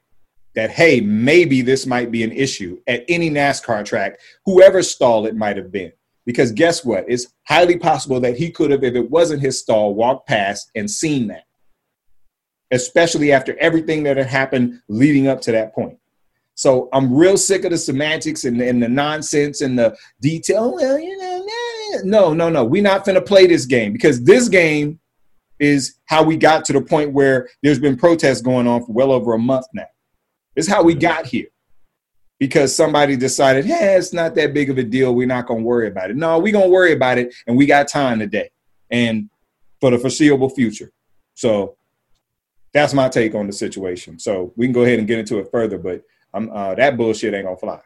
that 0.56 0.72
hey, 0.72 1.02
maybe 1.02 1.62
this 1.62 1.86
might 1.86 2.12
be 2.12 2.24
an 2.24 2.32
issue 2.32 2.80
at 2.88 3.06
any 3.08 3.30
NASCAR 3.30 3.86
track, 3.86 4.20
whoever 4.46 4.82
stall 4.82 5.28
it 5.28 5.36
might 5.36 5.56
have 5.56 5.72
been. 5.72 5.92
Because 6.28 6.52
guess 6.52 6.84
what? 6.84 7.06
It's 7.08 7.28
highly 7.48 7.80
possible 7.80 8.20
that 8.20 8.38
he 8.38 8.52
could 8.52 8.70
have, 8.70 8.84
if 8.84 8.96
it 8.96 9.10
wasn't 9.10 9.42
his 9.42 9.60
stall, 9.60 9.96
walked 9.96 10.28
past 10.28 10.70
and 10.76 10.92
seen 10.92 11.28
that. 11.28 11.46
Especially 12.70 13.32
after 13.32 13.58
everything 13.60 14.04
that 14.04 14.18
had 14.18 14.28
happened 14.28 14.82
leading 14.90 15.30
up 15.30 15.40
to 15.42 15.54
that 15.54 15.74
point. 15.74 15.98
So 16.56 16.90
I'm 16.92 17.16
real 17.16 17.38
sick 17.38 17.64
of 17.64 17.72
the 17.72 17.78
semantics 17.78 18.44
and, 18.44 18.60
and 18.60 18.84
the 18.84 18.90
nonsense 18.90 19.62
and 19.62 19.80
the 19.80 19.96
detail. 20.20 20.76
Well, 20.76 21.00
you 21.00 21.18
know, 21.18 21.48
no, 22.04 22.34
no, 22.34 22.50
no. 22.50 22.66
We're 22.66 22.84
not 22.84 23.06
going 23.06 23.16
to 23.16 23.22
play 23.22 23.48
this 23.48 23.66
game 23.66 23.94
because 23.94 24.22
this 24.26 24.50
game 24.50 25.00
is 25.60 25.96
how 26.08 26.24
we 26.24 26.36
got 26.36 26.66
to 26.66 26.74
the 26.74 26.82
point 26.82 27.14
where 27.14 27.48
there's 27.64 27.80
been 27.80 27.96
protests 27.96 28.42
going 28.42 28.68
on 28.68 28.86
for 28.86 28.92
well 28.92 29.14
over 29.14 29.34
a 29.34 29.40
month 29.40 29.68
now. 29.74 29.88
It's 30.58 30.68
how 30.68 30.84
we 30.84 30.94
got 30.94 31.26
here 31.26 31.48
because 32.40 32.76
somebody 32.76 33.16
decided, 33.16 33.66
hey, 33.66 33.96
it's 33.96 34.14
not 34.14 34.36
that 34.36 34.54
big 34.54 34.70
of 34.70 34.78
a 34.78 34.84
deal. 34.84 35.16
We're 35.16 35.28
not 35.28 35.48
going 35.48 35.62
to 35.62 35.66
worry 35.66 35.88
about 35.88 36.12
it. 36.12 36.18
No, 36.18 36.38
we're 36.40 36.54
going 36.54 36.66
to 36.66 36.72
worry 36.72 36.94
about 36.94 37.18
it, 37.18 37.34
and 37.48 37.58
we 37.58 37.66
got 37.66 37.88
time 37.88 38.20
today 38.20 38.52
and 38.92 39.30
for 39.80 39.92
the 39.92 39.98
foreseeable 39.98 40.50
future. 40.50 40.92
So 41.36 41.78
that's 42.74 42.94
my 42.94 43.10
take 43.10 43.36
on 43.36 43.48
the 43.48 43.54
situation. 43.54 44.20
So 44.20 44.54
we 44.56 44.66
can 44.66 44.74
go 44.74 44.84
ahead 44.84 45.00
and 45.00 45.08
get 45.08 45.20
into 45.20 45.40
it 45.40 45.50
further, 45.52 45.78
but 45.78 46.04
uh, 46.34 46.76
that 46.76 46.98
bullshit 46.98 47.34
ain't 47.34 47.46
going 47.46 47.56
to 47.56 47.60
fly. 47.60 47.80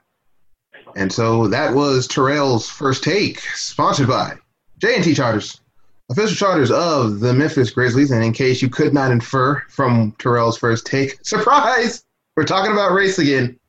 And 0.95 1.11
so 1.11 1.47
that 1.47 1.73
was 1.73 2.07
Terrell's 2.07 2.69
first 2.69 3.03
take, 3.03 3.39
sponsored 3.39 4.07
by 4.07 4.35
J&T 4.79 5.13
Charters, 5.13 5.61
official 6.09 6.35
charters 6.35 6.71
of 6.71 7.19
the 7.19 7.33
Memphis 7.33 7.69
Grizzlies. 7.69 8.11
And 8.11 8.23
in 8.23 8.33
case 8.33 8.61
you 8.61 8.69
could 8.69 8.93
not 8.93 9.11
infer 9.11 9.61
from 9.69 10.13
Terrell's 10.19 10.57
first 10.57 10.85
take, 10.85 11.17
surprise! 11.25 12.03
We're 12.35 12.45
talking 12.45 12.71
about 12.71 12.93
race 12.93 13.19
again. 13.19 13.59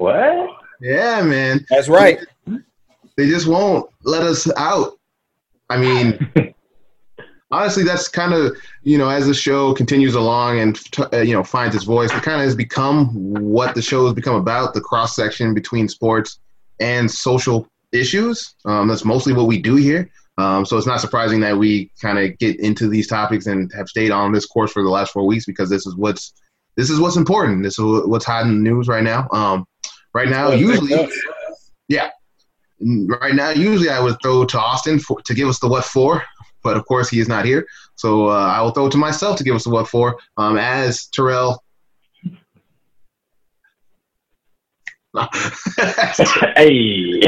What? 0.00 0.56
Yeah, 0.80 1.22
man. 1.22 1.66
That's 1.68 1.88
right. 1.90 2.18
They 2.46 3.28
just 3.28 3.46
won't 3.46 3.86
let 4.02 4.22
us 4.22 4.50
out. 4.56 4.98
I 5.68 5.76
mean, 5.76 6.32
honestly, 7.50 7.84
that's 7.84 8.08
kind 8.08 8.32
of 8.32 8.56
you 8.82 8.96
know 8.96 9.10
as 9.10 9.26
the 9.26 9.34
show 9.34 9.74
continues 9.74 10.14
along 10.14 10.58
and 10.58 10.80
uh, 11.12 11.18
you 11.18 11.34
know 11.34 11.44
finds 11.44 11.76
its 11.76 11.84
voice, 11.84 12.10
it 12.12 12.22
kind 12.22 12.40
of 12.40 12.46
has 12.46 12.54
become 12.54 13.08
what 13.12 13.74
the 13.74 13.82
show 13.82 14.06
has 14.06 14.14
become 14.14 14.36
about: 14.36 14.72
the 14.72 14.80
cross 14.80 15.14
section 15.14 15.52
between 15.52 15.86
sports 15.86 16.38
and 16.80 17.10
social 17.10 17.68
issues. 17.92 18.54
Um, 18.64 18.88
that's 18.88 19.04
mostly 19.04 19.34
what 19.34 19.48
we 19.48 19.60
do 19.60 19.76
here. 19.76 20.10
Um, 20.38 20.64
so 20.64 20.78
it's 20.78 20.86
not 20.86 21.02
surprising 21.02 21.40
that 21.40 21.58
we 21.58 21.90
kind 22.00 22.18
of 22.18 22.38
get 22.38 22.58
into 22.58 22.88
these 22.88 23.06
topics 23.06 23.46
and 23.46 23.70
have 23.74 23.90
stayed 23.90 24.12
on 24.12 24.32
this 24.32 24.46
course 24.46 24.72
for 24.72 24.82
the 24.82 24.88
last 24.88 25.12
four 25.12 25.26
weeks 25.26 25.44
because 25.44 25.68
this 25.68 25.86
is 25.86 25.94
what's 25.94 26.32
this 26.76 26.88
is 26.88 26.98
what's 27.00 27.16
important. 27.16 27.62
This 27.62 27.78
is 27.78 27.84
what's 28.06 28.24
hot 28.24 28.46
in 28.46 28.64
the 28.64 28.70
news 28.70 28.88
right 28.88 29.04
now. 29.04 29.28
Um, 29.30 29.66
right 30.14 30.28
now, 30.28 30.52
usually, 30.52 31.08
yeah, 31.88 32.10
right 32.80 33.34
now, 33.34 33.50
usually 33.50 33.90
I 33.90 34.00
would 34.00 34.16
throw 34.22 34.44
to 34.44 34.58
Austin 34.58 34.98
for, 34.98 35.20
to 35.22 35.34
give 35.34 35.48
us 35.48 35.58
the 35.58 35.68
what 35.68 35.84
for, 35.84 36.22
but 36.62 36.76
of 36.76 36.84
course 36.86 37.08
he 37.08 37.20
is 37.20 37.28
not 37.28 37.44
here, 37.44 37.66
so 37.94 38.28
uh, 38.28 38.54
I 38.56 38.62
will 38.62 38.70
throw 38.70 38.86
it 38.86 38.92
to 38.92 38.98
myself 38.98 39.36
to 39.36 39.44
give 39.44 39.54
us 39.54 39.64
the 39.64 39.70
what 39.70 39.88
for. 39.88 40.18
Um, 40.36 40.56
as 40.58 41.06
Terrell. 41.08 41.62
hey. 46.56 47.20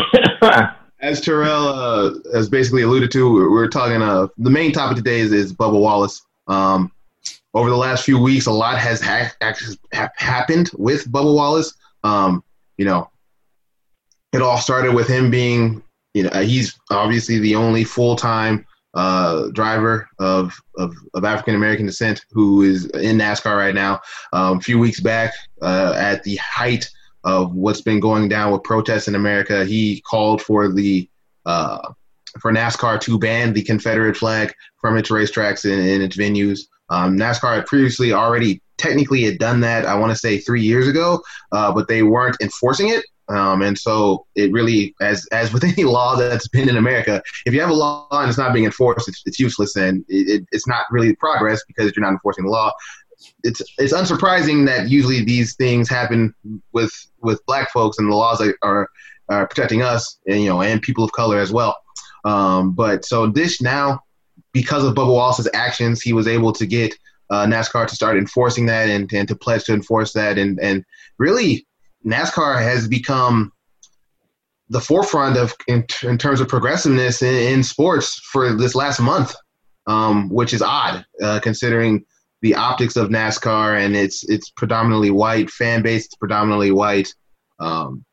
as 1.03 1.21
Terrell 1.21 1.67
uh, 1.67 2.15
has 2.33 2.49
basically 2.49 2.83
alluded 2.83 3.11
to, 3.11 3.33
we're, 3.33 3.51
we're 3.51 3.69
talking. 3.69 4.01
Uh, 4.01 4.29
the 4.39 4.51
main 4.51 4.73
topic 4.73 4.97
today 4.97 5.21
is, 5.21 5.33
is 5.33 5.53
Bubba 5.53 5.79
Wallace. 5.79 6.23
Um, 6.47 6.93
over 7.55 7.69
the 7.69 7.77
last 7.77 8.05
few 8.05 8.19
weeks, 8.19 8.47
a 8.47 8.51
lot 8.51 8.79
has 8.79 9.03
ha- 9.03 9.33
actually 9.41 9.77
ha- 9.93 10.11
happened 10.17 10.71
with 10.75 11.11
Bubba 11.11 11.35
Wallace. 11.35 11.75
Um, 12.05 12.43
you 12.77 12.85
know, 12.85 13.11
it 14.33 14.43
all 14.43 14.59
started 14.59 14.95
with 14.95 15.09
him 15.09 15.31
being, 15.31 15.83
you 16.15 16.25
know, 16.25 16.43
he's 16.43 16.79
obviously 16.91 17.39
the 17.39 17.55
only 17.55 17.85
full 17.85 18.17
time 18.17 18.67
uh, 18.95 19.49
driver 19.49 20.09
of 20.19 20.55
of, 20.77 20.95
of 21.15 21.25
African 21.25 21.55
American 21.55 21.87
descent 21.87 22.25
who 22.31 22.63
is 22.63 22.87
in 22.87 23.19
NASCAR 23.19 23.57
right 23.57 23.75
now. 23.75 24.01
Um, 24.33 24.59
a 24.59 24.61
few 24.61 24.79
weeks 24.79 25.01
back, 25.01 25.33
uh, 25.61 25.95
at 25.97 26.23
the 26.25 26.37
height 26.37 26.91
of 27.25 27.55
what's 27.55 27.81
been 27.81 28.01
going 28.01 28.29
down 28.29 28.53
with 28.53 28.65
protests 28.65 29.09
in 29.09 29.15
America, 29.15 29.65
he 29.65 30.01
called 30.03 30.43
for 30.43 30.69
the 30.69 31.09
uh, 31.47 31.93
for 32.41 32.53
NASCAR 32.53 33.01
to 33.03 33.19
ban 33.19 33.53
the 33.53 33.63
Confederate 33.63 34.17
flag 34.17 34.53
from 34.81 34.97
its 34.97 35.11
racetracks 35.11 35.71
and, 35.71 35.87
and 35.87 36.03
its 36.03 36.17
venues. 36.17 36.61
Um, 36.89 37.17
NASCAR 37.17 37.57
had 37.57 37.67
previously 37.67 38.13
already 38.13 38.61
technically 38.83 39.23
had 39.23 39.39
done 39.39 39.61
that, 39.61 39.87
I 39.87 39.95
want 39.95 40.13
to 40.13 40.19
say 40.19 40.39
three 40.39 40.63
years 40.63 40.89
ago, 40.89 41.23
uh, 41.53 41.73
but 41.73 41.89
they 41.89 42.03
weren't 42.03 42.37
enforcing 42.41 42.89
it. 42.89 43.05
Um, 43.29 43.63
and 43.63 43.79
so 43.79 44.27
it 44.35 44.53
really, 44.53 44.95
as 45.01 45.27
as 45.33 45.53
with 45.53 45.65
any 45.73 45.85
law 45.85 46.17
that's 46.17 46.49
been 46.49 46.69
in 46.69 46.77
America, 46.77 47.23
if 47.47 47.55
you 47.55 47.61
have 47.61 47.71
a 47.71 47.75
law 47.75 48.09
and 48.11 48.29
it's 48.29 48.39
not 48.39 48.53
being 48.53 48.65
enforced, 48.65 49.09
it's, 49.09 49.23
it's 49.25 49.39
useless 49.39 49.77
and 49.77 50.05
it, 50.09 50.29
it, 50.29 50.47
it's 50.53 50.67
not 50.67 50.85
really 50.91 51.15
progress 51.17 51.63
because 51.67 51.95
you're 51.95 52.05
not 52.05 52.13
enforcing 52.13 52.45
the 52.45 52.51
law. 52.51 52.73
It's 53.45 53.63
it's 53.79 53.93
unsurprising 53.93 54.67
that 54.67 54.91
usually 54.91 55.25
these 55.25 55.55
things 55.55 55.89
happen 55.89 56.35
with 56.73 56.93
with 57.21 57.45
black 57.47 57.71
folks 57.71 57.99
and 57.99 58.11
the 58.11 58.17
laws 58.17 58.39
that 58.39 58.57
are, 58.63 58.89
are 59.29 59.47
protecting 59.47 59.81
us 59.81 60.19
and 60.27 60.41
you 60.43 60.49
know 60.49 60.61
and 60.61 60.83
people 60.83 61.05
of 61.05 61.13
color 61.13 61.39
as 61.39 61.53
well. 61.53 61.77
Um, 62.25 62.73
but 62.73 63.05
so 63.05 63.29
this 63.29 63.63
now 63.63 64.01
because 64.53 64.85
of 64.85 64.95
Bubba 64.95 65.13
Wallace's 65.13 65.49
actions, 65.55 66.03
he 66.03 66.13
was 66.13 66.29
able 66.29 66.53
to 66.53 66.67
get 66.67 66.95
uh, 67.33 67.47
NASCAR 67.47 67.89
to 67.89 67.95
start 67.95 68.19
enforcing 68.19 68.67
that 68.67 68.91
and, 68.91 69.11
and 69.13 69.27
to 69.27 69.35
pledge 69.35 69.65
to 69.65 69.73
enforce 69.73 70.13
that. 70.13 70.37
And, 70.37 70.61
and 70.61 70.85
really, 71.19 71.67
NASCAR 72.05 72.63
has 72.63 72.87
become 72.87 73.53
the 74.69 74.81
forefront 74.81 75.39
of 75.39 75.55
in, 75.67 75.87
in 76.03 76.19
terms 76.19 76.41
of 76.41 76.49
progressiveness 76.49 77.23
in, 77.23 77.35
in, 77.35 77.63
sports 77.63 78.21
for 78.33 78.53
this 78.53 78.75
last 78.75 79.01
month, 79.01 79.35
um, 79.87 80.29
which 80.29 80.53
is 80.53 80.61
odd 80.61 81.05
uh, 81.23 81.41
considering 81.41 82.05
the 82.43 82.55
optics 82.55 82.97
of 82.97 83.09
NASCAR 83.09 83.79
and 83.79 83.97
it's 83.97 84.29
it's 84.29 84.51
predominantly 84.51 85.11
white 85.11 85.51
fan 85.51 85.83
base, 85.83 86.05
it's 86.05 86.17
predominantly 86.17 86.71
white 86.71 87.15
um, 87.61 88.05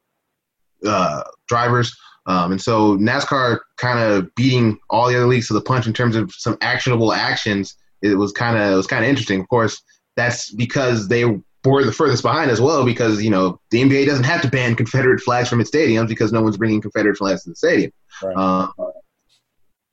uh, 0.86 1.24
drivers. 1.48 1.94
Um, 2.26 2.52
and 2.54 2.62
so 2.62 2.98
NASCAR 2.98 3.60
kind 3.78 4.00
of 4.00 4.34
beating 4.36 4.78
all 4.90 5.10
the 5.10 5.16
other 5.16 5.28
leagues 5.28 5.48
to 5.48 5.54
the 5.54 5.62
punch 5.62 5.88
in 5.88 5.94
terms 5.94 6.16
of 6.16 6.32
some 6.32 6.58
actionable 6.62 7.12
actions. 7.12 7.76
It 8.02 8.18
was 8.18 8.32
kind 8.32 8.58
of 8.58 8.72
it 8.72 8.76
was 8.76 8.88
kind 8.88 9.04
of 9.04 9.10
interesting. 9.10 9.40
Of 9.40 9.48
course, 9.50 9.82
that's 10.16 10.52
because 10.54 11.08
they 11.08 11.26
were 11.26 11.84
the 11.86 11.92
furthest 11.92 12.24
behind 12.24 12.52
as 12.52 12.62
well. 12.62 12.86
Because 12.86 13.22
you 13.24 13.30
know 13.30 13.60
the 13.72 13.82
NBA 13.82 14.06
doesn't 14.06 14.24
have 14.24 14.42
to 14.42 14.50
ban 14.50 14.76
Confederate 14.76 15.22
flags 15.22 15.50
from 15.50 15.62
its 15.62 15.72
stadiums 15.72 16.08
because 16.08 16.32
no 16.32 16.42
one's 16.42 16.58
bringing 16.58 16.82
Confederate 16.82 17.18
flags 17.18 17.44
to 17.44 17.50
the 17.50 17.56
stadium. 17.56 17.92
Right. 18.24 18.36
Uh, 18.36 18.68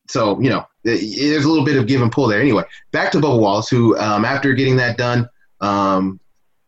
so 0.09 0.41
you 0.41 0.51
know 0.51 0.65
it, 0.85 1.31
there's 1.31 1.45
a 1.45 1.49
little 1.49 1.65
bit 1.65 1.77
of 1.77 1.87
give 1.87 2.03
and 2.03 2.13
pull 2.13 2.29
there. 2.29 2.41
Anyway, 2.41 2.65
back 2.93 3.11
to 3.13 3.19
Bubba 3.19 3.41
Wallace, 3.41 3.69
who 3.69 3.99
um, 3.99 4.25
after 4.25 4.55
getting 4.55 4.77
that 4.77 4.97
done, 4.97 5.29
um, 5.61 6.21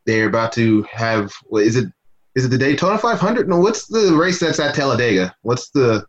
they're 0.06 0.28
about 0.28 0.52
to 0.52 0.82
have. 0.84 1.32
What, 1.44 1.64
is 1.64 1.76
it 1.76 1.86
is 2.34 2.44
it 2.44 2.48
the 2.48 2.58
Daytona 2.58 2.98
500? 2.98 3.48
No, 3.48 3.58
what's 3.58 3.86
the 3.86 4.14
race 4.16 4.38
that's 4.38 4.60
at 4.60 4.74
Talladega? 4.74 5.34
What's 5.42 5.70
the? 5.70 6.06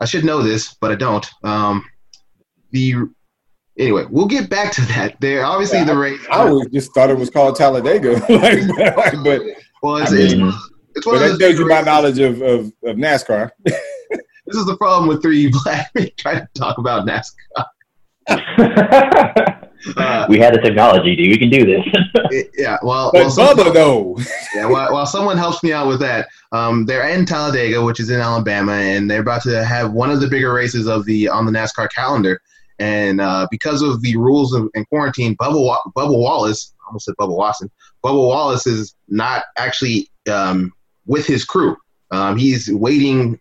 I 0.00 0.04
should 0.06 0.24
know 0.24 0.42
this, 0.42 0.74
but 0.80 0.90
I 0.90 0.94
don't. 0.94 1.28
Um, 1.42 1.84
the 2.70 2.94
anyway, 3.78 4.04
we'll 4.10 4.26
get 4.26 4.50
back 4.50 4.72
to 4.72 4.82
that. 4.82 5.20
There, 5.20 5.44
obviously, 5.44 5.78
yeah, 5.78 5.84
the 5.84 5.96
race. 5.96 6.20
I, 6.30 6.42
I 6.42 6.48
always 6.48 6.68
just 6.68 6.92
thought 6.94 7.10
it 7.10 7.18
was 7.18 7.30
called 7.30 7.56
Talladega, 7.56 8.12
like, 8.28 9.24
but 9.24 9.42
well, 9.82 9.96
it's, 9.96 10.12
I 10.12 10.14
mean, 10.14 10.48
it's, 10.48 10.70
it's 10.96 11.06
one 11.06 11.16
but 11.16 11.28
that 11.28 11.38
tells 11.38 11.58
you 11.58 11.68
my 11.68 11.80
knowledge 11.80 12.18
of, 12.18 12.40
of, 12.42 12.66
of 12.84 12.96
NASCAR. 12.96 13.50
this 13.64 13.80
is 14.56 14.66
the 14.66 14.76
problem 14.76 15.08
with 15.08 15.22
three 15.22 15.50
black 15.64 15.90
men 15.94 16.10
trying 16.16 16.40
to 16.40 16.48
talk 16.54 16.78
about 16.78 17.06
NASCAR. 17.06 17.64
Uh, 19.96 20.26
we 20.28 20.38
had 20.38 20.54
the 20.54 20.60
technology, 20.60 21.14
dude. 21.14 21.30
We 21.30 21.38
can 21.38 21.50
do 21.50 21.64
this. 21.64 22.50
yeah, 22.58 22.78
well, 22.82 23.12
but 23.12 23.32
well, 23.36 23.54
Bubba 23.54 23.72
though. 23.72 24.18
yeah, 24.54 24.66
while, 24.66 24.92
while 24.92 25.06
someone 25.06 25.38
helps 25.38 25.62
me 25.62 25.72
out 25.72 25.86
with 25.86 26.00
that, 26.00 26.26
um, 26.50 26.84
they're 26.84 27.08
in 27.08 27.24
Talladega, 27.24 27.82
which 27.82 28.00
is 28.00 28.10
in 28.10 28.20
Alabama, 28.20 28.72
and 28.72 29.08
they're 29.08 29.20
about 29.20 29.42
to 29.42 29.64
have 29.64 29.92
one 29.92 30.10
of 30.10 30.20
the 30.20 30.26
bigger 30.26 30.52
races 30.52 30.88
of 30.88 31.04
the 31.04 31.28
on 31.28 31.46
the 31.46 31.52
NASCAR 31.52 31.88
calendar. 31.92 32.40
And 32.78 33.20
uh, 33.20 33.48
because 33.50 33.82
of 33.82 34.02
the 34.02 34.16
rules 34.16 34.54
of, 34.54 34.68
and 34.74 34.88
quarantine, 34.88 35.36
Bubba, 35.36 35.76
Bubba 35.96 36.18
Wallace, 36.18 36.74
I 36.80 36.86
almost 36.88 37.06
said 37.06 37.14
Bubba 37.18 37.36
Watson, 37.36 37.70
Bubba 38.04 38.28
Wallace 38.28 38.66
is 38.66 38.94
not 39.08 39.44
actually 39.56 40.10
um, 40.30 40.72
with 41.06 41.26
his 41.26 41.44
crew. 41.44 41.76
Um, 42.10 42.36
he's 42.36 42.72
waiting 42.72 43.40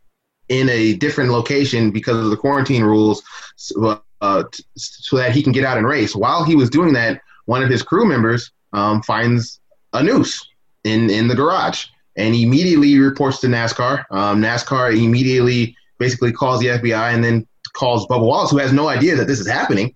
in 0.49 0.69
a 0.69 0.93
different 0.93 1.31
location 1.31 1.91
because 1.91 2.17
of 2.17 2.29
the 2.29 2.37
quarantine 2.37 2.83
rules. 2.83 3.21
So, 3.55 4.01
uh, 4.21 4.43
so 4.75 5.17
that 5.17 5.31
he 5.31 5.43
can 5.43 5.51
get 5.51 5.63
out 5.63 5.77
and 5.77 5.85
race. 5.85 6.15
While 6.15 6.43
he 6.43 6.55
was 6.55 6.69
doing 6.69 6.93
that, 6.93 7.21
one 7.45 7.63
of 7.63 7.69
his 7.69 7.83
crew 7.83 8.05
members 8.05 8.51
um, 8.73 9.01
finds 9.03 9.59
a 9.93 10.03
noose 10.03 10.47
in 10.83 11.09
in 11.09 11.27
the 11.27 11.35
garage, 11.35 11.85
and 12.15 12.35
immediately 12.35 12.97
reports 12.99 13.39
to 13.41 13.47
NASCAR. 13.47 14.05
Um, 14.11 14.41
NASCAR 14.41 14.97
immediately 14.97 15.75
basically 15.99 16.31
calls 16.31 16.59
the 16.59 16.67
FBI 16.67 17.13
and 17.13 17.23
then 17.23 17.47
calls 17.77 18.07
Bubba 18.07 18.25
Wallace, 18.25 18.51
who 18.51 18.57
has 18.57 18.73
no 18.73 18.87
idea 18.89 19.15
that 19.15 19.27
this 19.27 19.39
is 19.39 19.47
happening, 19.47 19.93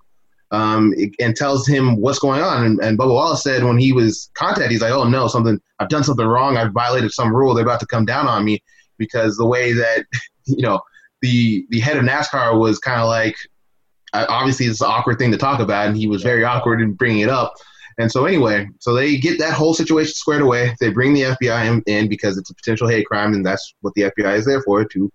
um, 0.51 0.93
and 1.19 1.35
tells 1.35 1.67
him 1.67 1.95
what's 1.97 2.19
going 2.19 2.41
on. 2.41 2.65
And, 2.65 2.79
and 2.81 2.97
Bubba 2.97 3.13
Wallace 3.13 3.43
said 3.43 3.63
when 3.63 3.77
he 3.77 3.91
was 3.91 4.29
contacted, 4.35 4.71
he's 4.71 4.81
like, 4.81 4.91
"Oh 4.91 5.07
no, 5.07 5.27
something 5.27 5.59
I've 5.79 5.89
done 5.89 6.03
something 6.03 6.25
wrong. 6.25 6.57
I've 6.57 6.71
violated 6.71 7.11
some 7.11 7.35
rule. 7.35 7.53
They're 7.53 7.65
about 7.65 7.79
to 7.81 7.87
come 7.87 8.05
down 8.05 8.27
on 8.27 8.45
me 8.45 8.63
because 8.97 9.35
the 9.37 9.45
way 9.45 9.73
that 9.73 10.05
you 10.45 10.63
know 10.63 10.79
the 11.21 11.65
the 11.69 11.79
head 11.79 11.97
of 11.97 12.03
NASCAR 12.03 12.59
was 12.59 12.79
kind 12.79 13.01
of 13.01 13.07
like." 13.07 13.35
Obviously, 14.13 14.65
it's 14.65 14.81
an 14.81 14.87
awkward 14.89 15.17
thing 15.17 15.31
to 15.31 15.37
talk 15.37 15.61
about, 15.61 15.87
and 15.87 15.95
he 15.95 16.05
was 16.05 16.21
very 16.21 16.43
awkward 16.43 16.81
in 16.81 16.91
bringing 16.91 17.21
it 17.21 17.29
up. 17.29 17.53
And 17.97 18.11
so 18.11 18.25
anyway, 18.25 18.67
so 18.79 18.93
they 18.93 19.15
get 19.15 19.39
that 19.39 19.53
whole 19.53 19.73
situation 19.73 20.13
squared 20.13 20.41
away. 20.41 20.75
They 20.81 20.89
bring 20.89 21.13
the 21.13 21.21
FBI 21.21 21.65
in, 21.65 21.81
in, 21.85 22.09
because 22.09 22.37
it's 22.37 22.49
a 22.49 22.53
potential 22.53 22.89
hate 22.89 23.05
crime, 23.05 23.33
and 23.33 23.45
that's 23.45 23.73
what 23.79 23.93
the 23.93 24.11
FBI 24.11 24.35
is 24.35 24.45
there 24.45 24.61
for 24.63 24.83
to 24.83 25.09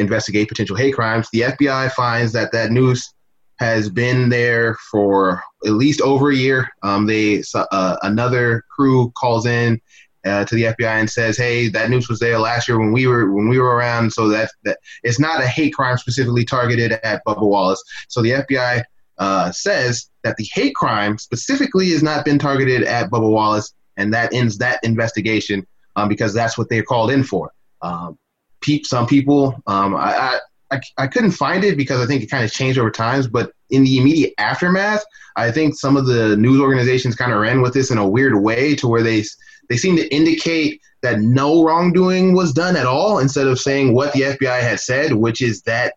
investigate 0.00 0.48
potential 0.48 0.76
hate 0.76 0.94
crimes. 0.94 1.28
The 1.32 1.42
FBI 1.42 1.92
finds 1.92 2.32
that 2.32 2.52
that 2.52 2.72
noose 2.72 3.12
has 3.58 3.90
been 3.90 4.30
there 4.30 4.76
for 4.90 5.42
at 5.66 5.72
least 5.72 6.00
over 6.00 6.30
a 6.30 6.34
year. 6.34 6.68
Um, 6.82 7.06
they 7.06 7.42
uh, 7.54 7.96
another 8.02 8.64
crew 8.74 9.10
calls 9.10 9.46
in 9.46 9.80
uh, 10.24 10.44
to 10.46 10.54
the 10.54 10.64
FBI 10.64 11.00
and 11.00 11.08
says, 11.08 11.36
"Hey, 11.36 11.68
that 11.68 11.90
noose 11.90 12.08
was 12.08 12.18
there 12.18 12.38
last 12.38 12.68
year 12.68 12.78
when 12.78 12.92
we 12.92 13.06
were 13.06 13.32
when 13.32 13.48
we 13.48 13.58
were 13.58 13.74
around. 13.74 14.12
So 14.12 14.28
that 14.28 14.50
that 14.64 14.78
it's 15.02 15.20
not 15.20 15.42
a 15.42 15.46
hate 15.46 15.74
crime 15.74 15.98
specifically 15.98 16.44
targeted 16.44 16.92
at 16.92 17.24
Bubba 17.24 17.42
Wallace. 17.42 17.82
So 18.08 18.22
the 18.22 18.32
FBI 18.32 18.82
uh, 19.18 19.52
says 19.52 20.10
that 20.24 20.36
the 20.36 20.48
hate 20.52 20.74
crime 20.74 21.18
specifically 21.18 21.90
has 21.90 22.02
not 22.02 22.24
been 22.24 22.38
targeted 22.38 22.82
at 22.84 23.10
Bubba 23.10 23.30
Wallace, 23.30 23.74
and 23.96 24.12
that 24.14 24.32
ends 24.32 24.58
that 24.58 24.80
investigation 24.82 25.66
um, 25.96 26.08
because 26.08 26.32
that's 26.32 26.56
what 26.56 26.68
they're 26.70 26.82
called 26.82 27.10
in 27.10 27.22
for. 27.22 27.52
Um, 27.82 28.18
pe- 28.60 28.82
some 28.82 29.06
people, 29.06 29.60
um, 29.66 29.94
I, 29.96 30.40
I, 30.70 30.80
I 30.98 31.06
couldn't 31.06 31.32
find 31.32 31.64
it 31.64 31.76
because 31.76 32.00
I 32.00 32.06
think 32.06 32.22
it 32.22 32.30
kind 32.30 32.44
of 32.44 32.52
changed 32.52 32.78
over 32.78 32.90
times, 32.90 33.26
but 33.26 33.52
in 33.70 33.84
the 33.84 33.98
immediate 33.98 34.34
aftermath, 34.38 35.04
I 35.36 35.50
think 35.50 35.74
some 35.76 35.96
of 35.96 36.06
the 36.06 36.36
news 36.36 36.60
organizations 36.60 37.14
kind 37.14 37.32
of 37.32 37.40
ran 37.40 37.62
with 37.62 37.74
this 37.74 37.90
in 37.90 37.98
a 37.98 38.08
weird 38.08 38.42
way 38.42 38.74
to 38.76 38.88
where 38.88 39.02
they 39.02 39.24
they 39.68 39.76
seem 39.76 39.96
to 39.96 40.14
indicate 40.14 40.80
that 41.02 41.20
no 41.20 41.64
wrongdoing 41.64 42.34
was 42.34 42.52
done 42.52 42.76
at 42.76 42.86
all 42.86 43.18
instead 43.20 43.46
of 43.46 43.58
saying 43.58 43.94
what 43.94 44.12
the 44.12 44.22
FBI 44.22 44.60
had 44.60 44.80
said, 44.80 45.14
which 45.14 45.40
is 45.40 45.62
that 45.62 45.94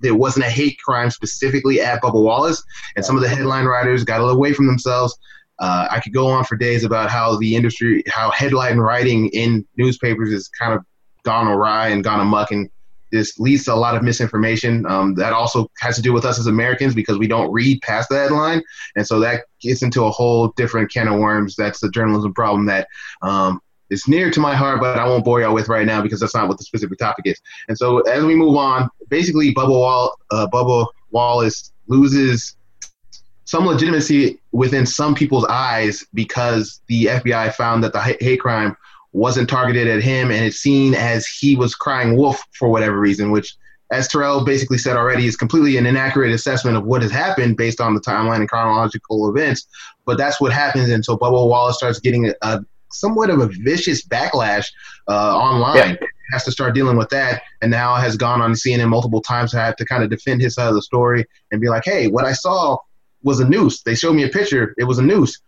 there 0.00 0.14
wasn't 0.14 0.46
a 0.46 0.50
hate 0.50 0.78
crime 0.84 1.10
specifically 1.10 1.80
at 1.80 2.02
Bubba 2.02 2.22
Wallace, 2.22 2.62
and 2.94 3.04
some 3.04 3.16
of 3.16 3.22
the 3.22 3.28
headline 3.28 3.64
writers 3.64 4.04
got 4.04 4.20
a 4.20 4.22
little 4.24 4.36
away 4.36 4.52
from 4.52 4.66
themselves. 4.66 5.18
Uh, 5.58 5.88
I 5.90 6.00
could 6.00 6.12
go 6.12 6.26
on 6.26 6.44
for 6.44 6.56
days 6.56 6.84
about 6.84 7.10
how 7.10 7.36
the 7.38 7.56
industry, 7.56 8.04
how 8.08 8.30
headline 8.30 8.78
writing 8.78 9.28
in 9.28 9.66
newspapers 9.76 10.30
is 10.30 10.48
kind 10.48 10.74
of 10.74 10.84
gone 11.26 11.46
awry 11.46 11.88
and 11.88 12.02
gone 12.02 12.20
amuck, 12.20 12.50
and 12.52 12.70
this 13.12 13.38
leads 13.38 13.64
to 13.64 13.74
a 13.74 13.76
lot 13.76 13.94
of 13.94 14.02
misinformation. 14.02 14.86
Um, 14.86 15.14
that 15.16 15.32
also 15.32 15.68
has 15.80 15.96
to 15.96 16.02
do 16.02 16.12
with 16.12 16.24
us 16.24 16.38
as 16.38 16.46
Americans 16.46 16.94
because 16.94 17.18
we 17.18 17.26
don't 17.26 17.52
read 17.52 17.82
past 17.82 18.08
the 18.08 18.16
headline, 18.16 18.62
and 18.96 19.06
so 19.06 19.20
that 19.20 19.44
gets 19.60 19.82
into 19.82 20.04
a 20.04 20.10
whole 20.10 20.48
different 20.56 20.90
can 20.90 21.08
of 21.08 21.18
worms. 21.20 21.54
That's 21.56 21.80
the 21.80 21.90
journalism 21.90 22.32
problem 22.32 22.64
that 22.66 22.88
um, 23.20 23.60
it's 23.90 24.08
near 24.08 24.30
to 24.30 24.40
my 24.40 24.54
heart, 24.54 24.80
but 24.80 24.98
I 24.98 25.06
won't 25.06 25.24
bore 25.24 25.40
y'all 25.40 25.54
with 25.54 25.68
right 25.68 25.86
now 25.86 26.00
because 26.00 26.20
that's 26.20 26.34
not 26.34 26.48
what 26.48 26.58
the 26.58 26.64
specific 26.64 26.98
topic 26.98 27.26
is. 27.26 27.40
And 27.68 27.76
so 27.76 28.00
as 28.00 28.24
we 28.24 28.34
move 28.34 28.56
on, 28.56 28.88
basically 29.08 29.54
Bubba 29.54 29.68
Wall, 29.68 30.16
uh, 30.30 30.46
Bubba 30.52 30.86
Wallace 31.10 31.72
loses 31.86 32.56
some 33.44 33.64
legitimacy 33.64 34.40
within 34.50 34.84
some 34.84 35.14
people's 35.14 35.44
eyes 35.44 36.04
because 36.14 36.80
the 36.88 37.06
FBI 37.06 37.54
found 37.54 37.84
that 37.84 37.92
the 37.92 38.00
hate 38.00 38.40
crime 38.40 38.76
wasn't 39.16 39.48
targeted 39.48 39.88
at 39.88 40.02
him 40.02 40.30
and 40.30 40.44
it's 40.44 40.58
seen 40.58 40.94
as 40.94 41.26
he 41.26 41.56
was 41.56 41.74
crying 41.74 42.16
wolf 42.16 42.42
for 42.52 42.68
whatever 42.68 43.00
reason, 43.00 43.30
which 43.30 43.56
as 43.90 44.08
Terrell 44.08 44.44
basically 44.44 44.78
said 44.78 44.96
already, 44.96 45.26
is 45.26 45.36
completely 45.36 45.76
an 45.76 45.86
inaccurate 45.86 46.32
assessment 46.32 46.76
of 46.76 46.84
what 46.84 47.02
has 47.02 47.10
happened 47.10 47.56
based 47.56 47.80
on 47.80 47.94
the 47.94 48.00
timeline 48.00 48.40
and 48.40 48.48
chronological 48.48 49.30
events. 49.30 49.66
But 50.04 50.18
that's 50.18 50.40
what 50.40 50.52
happens 50.52 50.90
until 50.90 51.18
Bubba 51.18 51.48
Wallace 51.48 51.76
starts 51.76 52.00
getting 52.00 52.28
a, 52.28 52.34
a 52.42 52.64
somewhat 52.92 53.30
of 53.30 53.40
a 53.40 53.46
vicious 53.46 54.04
backlash 54.04 54.66
uh, 55.08 55.36
online. 55.36 55.96
Yeah. 56.00 56.06
Has 56.32 56.44
to 56.44 56.50
start 56.50 56.74
dealing 56.74 56.96
with 56.96 57.08
that, 57.10 57.42
and 57.62 57.70
now 57.70 57.94
has 57.94 58.16
gone 58.16 58.42
on 58.42 58.54
CNN 58.54 58.88
multiple 58.88 59.22
times 59.22 59.52
to 59.52 59.58
have 59.58 59.76
to 59.76 59.84
kind 59.84 60.02
of 60.02 60.10
defend 60.10 60.40
his 60.40 60.54
side 60.54 60.66
of 60.66 60.74
the 60.74 60.82
story 60.82 61.24
and 61.52 61.60
be 61.60 61.68
like, 61.68 61.84
"Hey, 61.84 62.08
what 62.08 62.24
I 62.24 62.32
saw 62.32 62.78
was 63.22 63.38
a 63.38 63.48
noose. 63.48 63.82
They 63.82 63.94
showed 63.94 64.14
me 64.14 64.24
a 64.24 64.28
picture. 64.28 64.74
It 64.76 64.84
was 64.84 64.98
a 64.98 65.02
noose." 65.02 65.40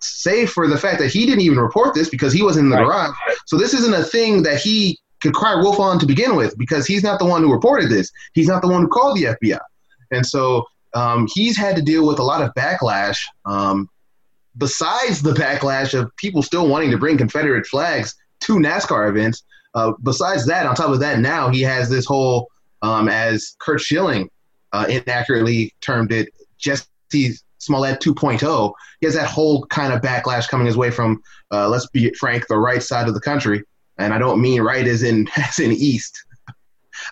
Save 0.00 0.50
for 0.50 0.66
the 0.66 0.78
fact 0.78 0.98
that 0.98 1.10
he 1.10 1.26
didn't 1.26 1.42
even 1.42 1.58
report 1.58 1.94
this 1.94 2.08
because 2.08 2.32
he 2.32 2.42
was 2.42 2.56
in 2.56 2.70
the 2.70 2.76
right. 2.76 2.84
garage. 2.84 3.14
So 3.46 3.56
this 3.56 3.74
isn't 3.74 3.94
a 3.94 4.04
thing 4.04 4.42
that 4.42 4.60
he 4.60 4.98
could 5.20 5.34
cry 5.34 5.54
wolf 5.54 5.78
on 5.78 5.98
to 5.98 6.06
begin 6.06 6.34
with 6.34 6.56
because 6.58 6.86
he's 6.86 7.02
not 7.02 7.18
the 7.18 7.26
one 7.26 7.42
who 7.42 7.52
reported 7.52 7.90
this. 7.90 8.10
He's 8.32 8.48
not 8.48 8.62
the 8.62 8.68
one 8.68 8.82
who 8.82 8.88
called 8.88 9.16
the 9.16 9.24
FBI, 9.24 9.60
and 10.10 10.24
so 10.24 10.64
um, 10.94 11.28
he's 11.32 11.56
had 11.56 11.76
to 11.76 11.82
deal 11.82 12.06
with 12.06 12.18
a 12.18 12.24
lot 12.24 12.42
of 12.42 12.52
backlash 12.54 13.18
um, 13.44 13.88
besides 14.56 15.22
the 15.22 15.32
backlash 15.32 15.98
of 15.98 16.14
people 16.16 16.42
still 16.42 16.68
wanting 16.68 16.90
to 16.90 16.98
bring 16.98 17.16
Confederate 17.16 17.66
flags 17.66 18.14
to 18.40 18.54
NASCAR 18.54 19.08
events, 19.08 19.42
uh, 19.74 19.92
besides 20.02 20.46
that, 20.46 20.66
on 20.66 20.74
top 20.74 20.90
of 20.90 21.00
that, 21.00 21.18
now 21.18 21.48
he 21.48 21.62
has 21.62 21.88
this 21.88 22.04
whole, 22.04 22.48
um, 22.82 23.08
as 23.08 23.56
Curt 23.60 23.80
Schilling 23.80 24.28
uh, 24.72 24.86
inaccurately 24.88 25.74
termed 25.80 26.12
it, 26.12 26.28
Jussie 26.60 27.40
Smollett 27.60 28.00
2.0. 28.00 28.72
He 29.00 29.06
has 29.06 29.14
that 29.14 29.28
whole 29.28 29.64
kind 29.66 29.92
of 29.92 30.00
backlash 30.00 30.48
coming 30.48 30.66
his 30.66 30.76
way 30.76 30.90
from, 30.90 31.22
uh, 31.52 31.68
let's 31.68 31.86
be 31.86 32.12
frank, 32.14 32.46
the 32.48 32.58
right 32.58 32.82
side 32.82 33.06
of 33.06 33.14
the 33.14 33.20
country. 33.20 33.62
And 33.98 34.12
I 34.12 34.18
don't 34.18 34.40
mean 34.40 34.62
right 34.62 34.86
as 34.86 35.02
in 35.02 35.28
as 35.36 35.58
in 35.58 35.72
east. 35.72 36.24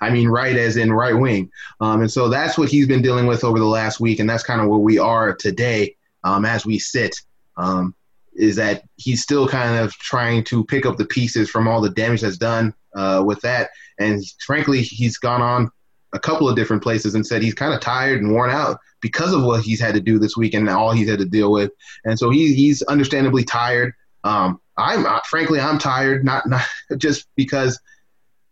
I 0.00 0.10
mean 0.10 0.28
right 0.28 0.56
as 0.56 0.76
in 0.76 0.92
right 0.92 1.14
wing. 1.14 1.50
Um, 1.80 2.02
and 2.02 2.10
so 2.10 2.28
that's 2.28 2.58
what 2.58 2.68
he's 2.68 2.86
been 2.86 3.02
dealing 3.02 3.26
with 3.26 3.44
over 3.44 3.58
the 3.58 3.64
last 3.64 4.00
week, 4.00 4.18
and 4.18 4.28
that's 4.28 4.42
kind 4.42 4.60
of 4.60 4.68
where 4.68 4.78
we 4.78 4.98
are 4.98 5.34
today 5.34 5.96
um, 6.24 6.44
as 6.44 6.66
we 6.66 6.78
sit 6.78 7.14
um, 7.56 7.94
is 8.34 8.56
that 8.56 8.84
he's 8.96 9.22
still 9.22 9.48
kind 9.48 9.78
of 9.78 9.92
trying 9.94 10.44
to 10.44 10.64
pick 10.64 10.86
up 10.86 10.96
the 10.96 11.06
pieces 11.06 11.50
from 11.50 11.66
all 11.66 11.80
the 11.80 11.90
damage 11.90 12.20
that's 12.20 12.36
done 12.36 12.74
uh, 12.94 13.22
with 13.24 13.40
that. 13.40 13.70
And 13.98 14.22
frankly, 14.44 14.82
he's 14.82 15.18
gone 15.18 15.42
on 15.42 15.70
a 16.12 16.18
couple 16.18 16.48
of 16.48 16.56
different 16.56 16.82
places 16.82 17.14
and 17.14 17.26
said 17.26 17.42
he's 17.42 17.54
kind 17.54 17.74
of 17.74 17.80
tired 17.80 18.22
and 18.22 18.32
worn 18.32 18.50
out 18.50 18.78
because 19.00 19.32
of 19.32 19.42
what 19.42 19.62
he's 19.62 19.80
had 19.80 19.94
to 19.94 20.00
do 20.00 20.18
this 20.18 20.36
week 20.36 20.54
and 20.54 20.68
all 20.68 20.92
he's 20.92 21.08
had 21.08 21.18
to 21.18 21.24
deal 21.24 21.52
with. 21.52 21.70
And 22.04 22.18
so 22.18 22.30
he, 22.30 22.54
he's 22.54 22.82
understandably 22.82 23.44
tired. 23.44 23.94
Um, 24.24 24.60
I'm 24.76 25.06
frankly, 25.24 25.60
I'm 25.60 25.78
tired, 25.78 26.24
not 26.24 26.48
not 26.48 26.62
just 26.98 27.26
because 27.36 27.78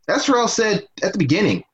that's 0.06 0.28
what 0.28 0.38
I 0.38 0.46
said 0.46 0.86
at 1.02 1.12
the 1.12 1.18
beginning. 1.18 1.64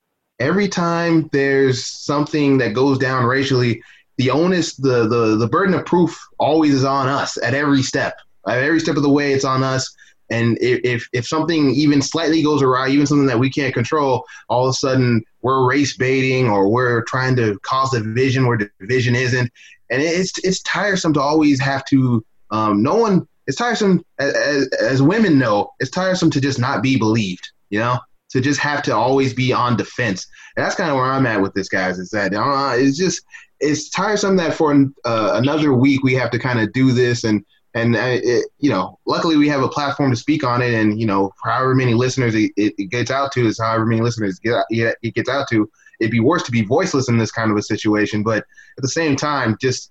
Every 0.41 0.69
time 0.69 1.29
there's 1.33 1.85
something 1.85 2.59
that 2.59 2.75
goes 2.75 2.99
down 2.99 3.25
racially, 3.25 3.83
the 4.19 4.31
onus, 4.31 4.75
the, 4.75 5.07
the, 5.07 5.37
the 5.37 5.47
burden 5.47 5.75
of 5.75 5.87
proof 5.87 6.19
always 6.39 6.75
is 6.75 6.85
on 6.85 7.09
us 7.09 7.39
at 7.43 7.55
every 7.55 7.83
step. 7.83 8.17
At 8.49 8.59
every 8.59 8.81
step 8.81 8.97
of 8.97 9.03
the 9.03 9.11
way, 9.11 9.33
it's 9.33 9.45
on 9.45 9.63
us. 9.63 9.95
And 10.33 10.57
if, 10.63 11.07
if 11.13 11.27
something 11.27 11.71
even 11.75 12.01
slightly 12.01 12.43
goes 12.43 12.63
awry, 12.63 12.89
even 12.89 13.07
something 13.07 13.27
that 13.27 13.39
we 13.39 13.51
can't 13.51 13.75
control, 13.75 14.25
all 14.49 14.65
of 14.67 14.71
a 14.71 14.73
sudden 14.73 15.23
we're 15.43 15.69
race 15.69 15.95
baiting 15.99 16.49
or 16.49 16.71
we're 16.71 17.03
trying 17.05 17.37
to 17.37 17.59
cause 17.61 17.93
a 17.93 18.01
division 18.01 18.47
where 18.47 18.57
division 18.81 19.15
isn't. 19.15 19.53
And 19.91 20.01
it's, 20.01 20.39
it's 20.39 20.63
tiresome 20.63 21.13
to 21.15 21.21
always 21.21 21.61
have 21.61 21.85
to, 21.87 22.25
um, 22.51 22.83
no 22.83 22.97
one, 22.97 23.29
it's 23.47 23.59
tiresome 23.59 24.03
as, 24.19 24.69
as 24.81 25.03
women 25.03 25.39
know, 25.39 25.71
it's 25.81 25.91
tiresome 25.91 26.31
to 26.31 26.41
just 26.41 26.59
not 26.59 26.83
be 26.83 26.97
believed, 26.97 27.51
you 27.69 27.79
know, 27.79 27.99
to 28.31 28.41
just 28.41 28.59
have 28.61 28.83
to 28.85 28.97
always 28.97 29.35
be 29.35 29.53
on 29.53 29.77
defense. 29.77 30.27
And 30.57 30.65
that's 30.65 30.77
kind 30.77 30.91
of 30.91 30.97
where 30.97 31.05
I'm 31.05 31.27
at 31.27 31.43
with 31.43 31.53
this, 31.53 31.69
guys, 31.69 31.99
is 31.99 32.09
that 32.11 32.33
uh, 32.33 32.73
it's 32.75 32.97
just, 32.97 33.23
it's 33.61 33.91
tiresome 33.91 34.37
that 34.37 34.55
for 34.55 34.73
uh, 35.05 35.33
another 35.35 35.75
week 35.75 36.03
we 36.03 36.15
have 36.15 36.31
to 36.31 36.39
kind 36.39 36.59
of 36.59 36.73
do 36.73 36.93
this 36.93 37.25
and 37.25 37.45
and 37.75 37.97
uh, 37.97 38.01
it, 38.23 38.47
you 38.59 38.71
know 38.71 38.99
luckily 39.07 39.37
we 39.37 39.49
have 39.49 39.63
a 39.63 39.69
platform 39.69 40.11
to 40.11 40.17
speak 40.17 40.45
on 40.45 40.63
it 40.63 40.75
and 40.75 41.01
you 41.01 41.07
know 41.07 41.33
however 41.43 41.75
many 41.75 41.95
listeners 41.95 42.35
it, 42.35 42.53
it 42.57 42.91
gets 42.91 43.11
out 43.11 43.33
to 43.33 43.47
is 43.47 43.59
however 43.59 43.87
many 43.87 44.03
listeners 44.03 44.39
get, 44.39 44.65
it 44.71 45.15
gets 45.15 45.29
out 45.29 45.49
to 45.49 45.71
it'd 46.01 46.11
be 46.11 46.21
worse 46.21 46.43
to 46.43 46.53
be 46.53 46.63
voiceless 46.63 47.09
in 47.09 47.17
this 47.17 47.31
kind 47.31 47.51
of 47.51 47.57
a 47.57 47.63
situation 47.63 48.23
but 48.23 48.39
at 48.39 48.83
the 48.83 48.89
same 48.89 49.17
time 49.17 49.57
just 49.61 49.91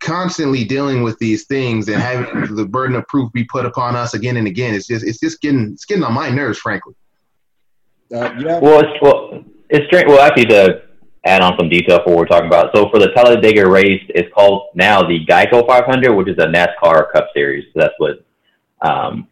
constantly 0.00 0.62
dealing 0.62 1.02
with 1.02 1.18
these 1.18 1.46
things 1.46 1.88
and 1.88 2.02
having 2.02 2.54
the 2.54 2.66
burden 2.66 2.96
of 2.96 3.06
proof 3.08 3.32
be 3.32 3.44
put 3.44 3.64
upon 3.64 3.96
us 3.96 4.14
again 4.14 4.36
and 4.36 4.46
again 4.46 4.74
it's 4.74 4.86
just 4.86 5.04
it's 5.04 5.18
just 5.18 5.40
getting 5.40 5.72
it's 5.72 5.84
getting 5.84 6.04
on 6.04 6.12
my 6.12 6.28
nerves 6.28 6.58
frankly 6.58 6.94
uh, 8.14 8.32
yeah. 8.38 8.58
well 8.60 8.80
it's 8.80 9.02
well 9.02 9.42
it's 9.70 9.86
strange 9.86 10.06
well 10.06 10.20
actually 10.20 10.44
the 10.44 10.85
add 11.26 11.42
on 11.42 11.56
some 11.58 11.68
detail 11.68 12.00
for 12.04 12.10
what 12.10 12.18
we're 12.18 12.26
talking 12.26 12.46
about. 12.46 12.70
So 12.74 12.88
for 12.90 12.98
the 12.98 13.08
Talladega 13.08 13.68
race, 13.68 14.02
it's 14.10 14.32
called 14.32 14.68
now 14.74 15.02
the 15.02 15.24
Geico 15.26 15.66
500, 15.66 16.14
which 16.14 16.28
is 16.28 16.36
a 16.38 16.46
NASCAR 16.46 17.12
Cup 17.12 17.28
Series. 17.34 17.64
So 17.74 17.80
that's 17.80 17.94
what 17.98 18.24
um, 18.82 19.28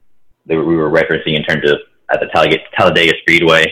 we 0.47 0.57
were 0.57 0.91
referencing 0.91 1.37
in 1.37 1.45
terms 1.45 1.71
of 1.71 1.79
at 2.13 2.21
the 2.21 2.27
Talladega, 2.27 2.63
Talladega 2.77 3.13
Speedway. 3.23 3.65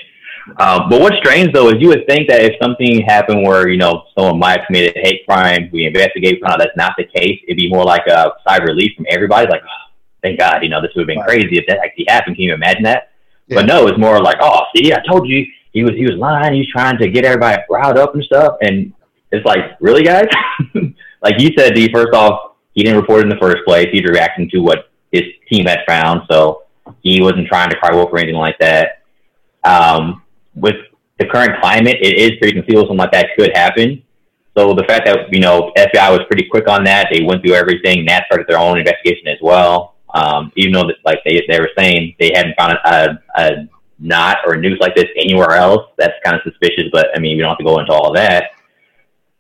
Um, 0.58 0.88
but 0.90 1.00
what's 1.00 1.16
strange 1.18 1.52
though 1.52 1.68
is 1.68 1.74
you 1.78 1.88
would 1.88 2.06
think 2.08 2.28
that 2.28 2.42
if 2.42 2.54
something 2.61 3.02
happened 3.02 3.46
where 3.46 3.68
you 3.68 3.78
know 3.78 4.04
someone 4.18 4.40
might 4.40 4.58
have 4.58 4.66
committed 4.66 4.96
a 4.96 5.00
hate 5.00 5.24
crime, 5.24 5.70
we 5.72 5.87
investigate, 5.87 6.40
found 6.40 6.54
out 6.54 6.58
that's 6.58 6.76
not 6.76 6.94
the 6.98 7.04
case. 7.04 7.38
It'd 7.46 7.56
be 7.56 7.70
more 7.70 7.85
like 7.85 8.06
a 8.08 8.32
sigh 8.46 8.56
of 8.56 8.64
relief 8.64 8.92
from 8.96 9.06
everybody, 9.08 9.48
like 9.48 9.62
oh, 9.62 9.90
thank 10.22 10.40
God, 10.40 10.62
you 10.62 10.68
know, 10.68 10.80
this 10.80 10.90
would 10.96 11.02
have 11.02 11.06
been 11.06 11.22
crazy 11.22 11.58
if 11.58 11.64
that 11.68 11.78
actually 11.78 12.06
happened. 12.08 12.37
Can 12.37 12.44
you 12.44 12.54
imagine 12.54 12.82
that? 12.85 13.12
Yeah. 13.46 13.56
But 13.56 13.66
no, 13.66 13.87
it's 13.87 13.98
more 13.98 14.20
like, 14.20 14.38
oh, 14.40 14.62
see, 14.74 14.92
I 14.92 15.00
told 15.08 15.28
you 15.28 15.44
he 15.72 15.82
was 15.82 15.92
he 15.92 16.04
was 16.04 16.16
lying. 16.16 16.54
He 16.54 16.61
was 16.61 16.68
trying 16.68 16.98
to 16.98 17.08
get 17.08 17.24
everybody 17.24 17.62
riled 17.70 17.98
up 17.98 18.14
and 18.14 18.22
stuff. 18.24 18.56
And 18.61 18.92
it's 19.30 19.44
like, 19.46 19.76
really, 19.80 20.02
guys? 20.02 20.26
like 21.22 21.40
you 21.40 21.50
said, 21.56 21.74
D. 21.74 21.90
First 21.92 22.14
off, 22.14 22.56
he 22.74 22.82
didn't 22.82 23.00
report 23.00 23.22
in 23.22 23.28
the 23.28 23.38
first 23.40 23.58
place. 23.66 23.88
He's 23.90 24.04
reacting 24.04 24.48
to 24.50 24.58
what 24.61 24.90
his 25.11 25.22
team 25.50 25.66
had 25.66 25.80
found, 25.87 26.22
so 26.30 26.64
he 27.02 27.20
wasn't 27.22 27.48
trying 27.48 27.70
to 27.70 27.76
cry 27.76 27.94
wolf 27.94 28.11
or 28.12 28.18
anything 28.18 28.37
like 28.37 28.58
that. 28.58 29.02
Um, 29.64 30.22
with 30.54 30.76
the 31.18 31.26
current 31.26 31.61
climate, 31.61 31.96
it 32.00 32.18
is 32.18 32.32
pretty 32.38 32.52
conceivable 32.52 32.88
something 32.88 32.98
like 32.98 33.12
that 33.12 33.28
could 33.38 33.52
happen. 33.54 34.02
So 34.56 34.74
the 34.74 34.85
fact 34.85 35.06
that 35.06 35.32
you 35.32 35.40
know 35.40 35.72
FBI 35.76 36.11
was 36.11 36.20
pretty 36.26 36.46
quick 36.50 36.68
on 36.68 36.85
that, 36.85 37.08
they 37.11 37.22
went 37.22 37.42
through 37.42 37.54
everything. 37.54 38.04
Nat 38.04 38.24
started 38.26 38.46
their 38.48 38.58
own 38.58 38.78
investigation 38.78 39.28
as 39.28 39.38
well. 39.40 39.94
Um, 40.14 40.52
even 40.56 40.72
though, 40.72 40.90
like 41.06 41.20
they 41.24 41.42
they 41.48 41.58
were 41.58 41.70
saying, 41.76 42.16
they 42.20 42.32
hadn't 42.35 42.54
found 42.58 42.74
a, 42.85 43.18
a 43.37 43.50
knot 44.02 44.38
or 44.46 44.56
news 44.56 44.78
like 44.80 44.94
this 44.94 45.06
anywhere 45.16 45.52
else. 45.52 45.88
That's 45.96 46.14
kind 46.24 46.36
of 46.36 46.42
suspicious. 46.44 46.84
But 46.92 47.08
I 47.14 47.20
mean, 47.20 47.36
we 47.36 47.42
don't 47.42 47.50
have 47.50 47.58
to 47.58 47.64
go 47.64 47.78
into 47.78 47.92
all 47.92 48.12
that. 48.14 48.50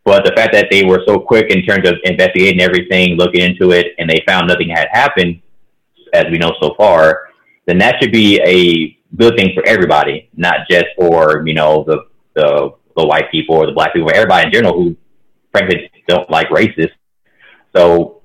But 0.04 0.24
the 0.24 0.32
fact 0.34 0.52
that 0.52 0.68
they 0.70 0.84
were 0.84 1.02
so 1.06 1.18
quick 1.18 1.50
in 1.50 1.62
terms 1.64 1.88
of 1.88 1.94
investigating 2.04 2.60
everything, 2.60 3.16
looking 3.16 3.40
into 3.40 3.70
it, 3.70 3.94
and 3.98 4.08
they 4.08 4.22
found 4.26 4.48
nothing 4.48 4.68
had 4.68 4.88
happened, 4.90 5.40
as 6.12 6.26
we 6.30 6.38
know 6.38 6.52
so 6.60 6.74
far, 6.76 7.28
then 7.66 7.78
that 7.78 7.96
should 8.00 8.12
be 8.12 8.40
a 8.40 8.98
good 9.16 9.36
thing 9.36 9.52
for 9.54 9.64
everybody, 9.66 10.28
not 10.36 10.60
just 10.70 10.86
for 10.96 11.46
you 11.46 11.54
know 11.54 11.84
the 11.86 12.06
the, 12.34 12.74
the 12.96 13.06
white 13.06 13.30
people 13.30 13.56
or 13.56 13.66
the 13.66 13.72
black 13.72 13.92
people, 13.92 14.10
everybody 14.12 14.46
in 14.46 14.52
general 14.52 14.74
who 14.74 14.96
frankly 15.50 15.90
don't 16.08 16.28
like 16.30 16.48
racists. 16.48 16.92
So 17.76 18.21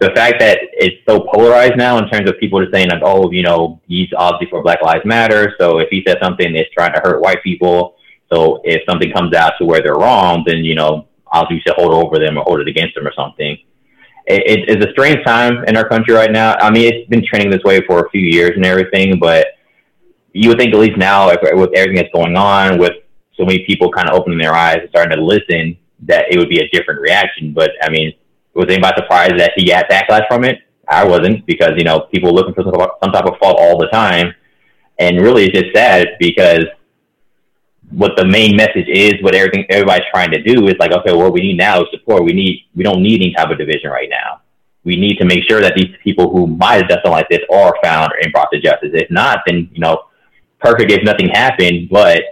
the 0.00 0.10
fact 0.14 0.40
that 0.40 0.58
it's 0.72 0.96
so 1.06 1.20
polarized 1.32 1.76
now 1.76 1.98
in 1.98 2.08
terms 2.08 2.28
of 2.28 2.38
people 2.38 2.60
just 2.60 2.72
saying 2.72 2.88
like, 2.88 3.02
oh, 3.04 3.30
you 3.30 3.42
know, 3.42 3.80
he's 3.86 4.08
obviously 4.16 4.48
for 4.48 4.62
Black 4.62 4.82
Lives 4.82 5.04
Matter, 5.04 5.54
so 5.60 5.78
if 5.78 5.88
he 5.90 6.02
says 6.06 6.16
something, 6.22 6.56
it's 6.56 6.72
trying 6.72 6.94
to 6.94 7.00
hurt 7.04 7.20
white 7.20 7.42
people. 7.42 7.96
So 8.32 8.60
if 8.64 8.82
something 8.88 9.12
comes 9.12 9.34
out 9.34 9.52
to 9.58 9.66
where 9.66 9.82
they're 9.82 9.94
wrong, 9.94 10.42
then 10.46 10.58
you 10.58 10.74
know, 10.74 11.08
obviously 11.26 11.56
you 11.56 11.62
should 11.66 11.76
hold 11.76 11.92
over 11.92 12.18
them 12.18 12.38
or 12.38 12.44
hold 12.44 12.60
it 12.60 12.68
against 12.68 12.94
them 12.94 13.06
or 13.06 13.12
something. 13.14 13.58
It, 14.26 14.68
it's 14.68 14.84
a 14.84 14.92
strange 14.92 15.24
time 15.26 15.64
in 15.66 15.76
our 15.76 15.88
country 15.88 16.14
right 16.14 16.30
now. 16.30 16.54
I 16.54 16.70
mean, 16.70 16.92
it's 16.92 17.08
been 17.08 17.24
trending 17.26 17.50
this 17.50 17.64
way 17.64 17.80
for 17.86 18.06
a 18.06 18.10
few 18.10 18.20
years 18.22 18.52
and 18.54 18.64
everything, 18.64 19.18
but 19.18 19.48
you 20.32 20.48
would 20.48 20.58
think 20.58 20.72
at 20.72 20.80
least 20.80 20.96
now, 20.96 21.28
if, 21.30 21.40
with 21.42 21.70
everything 21.74 21.96
that's 21.96 22.14
going 22.14 22.36
on, 22.36 22.78
with 22.78 22.92
so 23.36 23.44
many 23.44 23.64
people 23.66 23.90
kind 23.90 24.08
of 24.08 24.14
opening 24.14 24.38
their 24.38 24.54
eyes 24.54 24.78
and 24.80 24.88
starting 24.90 25.16
to 25.16 25.22
listen, 25.22 25.76
that 26.02 26.26
it 26.30 26.38
would 26.38 26.48
be 26.48 26.60
a 26.60 26.68
different 26.70 27.00
reaction. 27.00 27.52
But 27.52 27.72
I 27.82 27.90
mean, 27.90 28.12
was 28.54 28.66
anybody 28.68 28.94
surprised 28.96 29.38
that 29.38 29.52
he 29.56 29.66
got 29.66 29.88
backlash 29.88 30.26
from 30.28 30.44
it? 30.44 30.58
I 30.88 31.04
wasn't 31.04 31.46
because 31.46 31.72
you 31.76 31.84
know 31.84 32.00
people 32.12 32.34
looking 32.34 32.54
for 32.54 32.64
some 32.64 33.12
type 33.12 33.26
of 33.26 33.38
fault 33.38 33.56
all 33.58 33.78
the 33.78 33.88
time, 33.88 34.34
and 34.98 35.20
really 35.20 35.46
it's 35.46 35.58
just 35.58 35.74
sad 35.74 36.08
because 36.18 36.64
what 37.90 38.12
the 38.16 38.24
main 38.24 38.56
message 38.56 38.86
is, 38.88 39.14
what 39.20 39.34
everything 39.34 39.66
everybody's 39.68 40.06
trying 40.12 40.30
to 40.30 40.42
do 40.42 40.68
is 40.68 40.74
like, 40.78 40.92
okay, 40.92 41.12
what 41.12 41.32
we 41.32 41.40
need 41.40 41.56
now 41.56 41.82
is 41.82 41.88
support. 41.92 42.24
We 42.24 42.32
need 42.32 42.66
we 42.74 42.82
don't 42.82 43.02
need 43.02 43.20
any 43.20 43.32
type 43.34 43.50
of 43.50 43.58
division 43.58 43.90
right 43.90 44.08
now. 44.10 44.40
We 44.82 44.96
need 44.96 45.16
to 45.18 45.24
make 45.24 45.44
sure 45.48 45.60
that 45.60 45.74
these 45.76 45.94
people 46.02 46.30
who 46.30 46.46
might 46.46 46.76
have 46.76 46.88
done 46.88 46.98
something 46.98 47.12
like 47.12 47.28
this 47.28 47.40
are 47.52 47.74
found 47.82 48.12
and 48.22 48.32
brought 48.32 48.48
to 48.52 48.60
justice. 48.60 48.90
If 48.94 49.10
not, 49.10 49.40
then 49.46 49.68
you 49.72 49.80
know, 49.80 50.04
perfect 50.58 50.90
if 50.90 51.04
nothing 51.04 51.28
happened, 51.28 51.88
but 51.90 52.22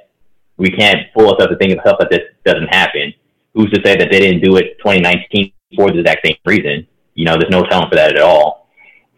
we 0.57 0.71
can't 0.71 1.07
fool 1.15 1.31
ourselves 1.31 1.53
to 1.53 1.59
think 1.59 1.79
stuff 1.81 1.99
that 2.01 2.11
this 2.11 2.23
doesn't 2.45 2.69
happen. 2.69 3.15
Who's 3.55 3.71
to 3.71 3.81
say 3.85 3.97
that 3.97 4.09
they 4.11 4.21
didn't 4.21 4.43
do 4.43 4.57
it 4.57 4.79
2019 4.79 5.53
for 5.79 5.93
the 5.93 6.01
exact 6.01 6.27
same 6.27 6.37
reason. 6.45 6.87
You 7.15 7.25
know, 7.25 7.37
there's 7.39 7.51
no 7.51 7.63
telling 7.63 7.89
for 7.89 7.95
that 7.97 8.17
at 8.17 8.21
all. 8.21 8.69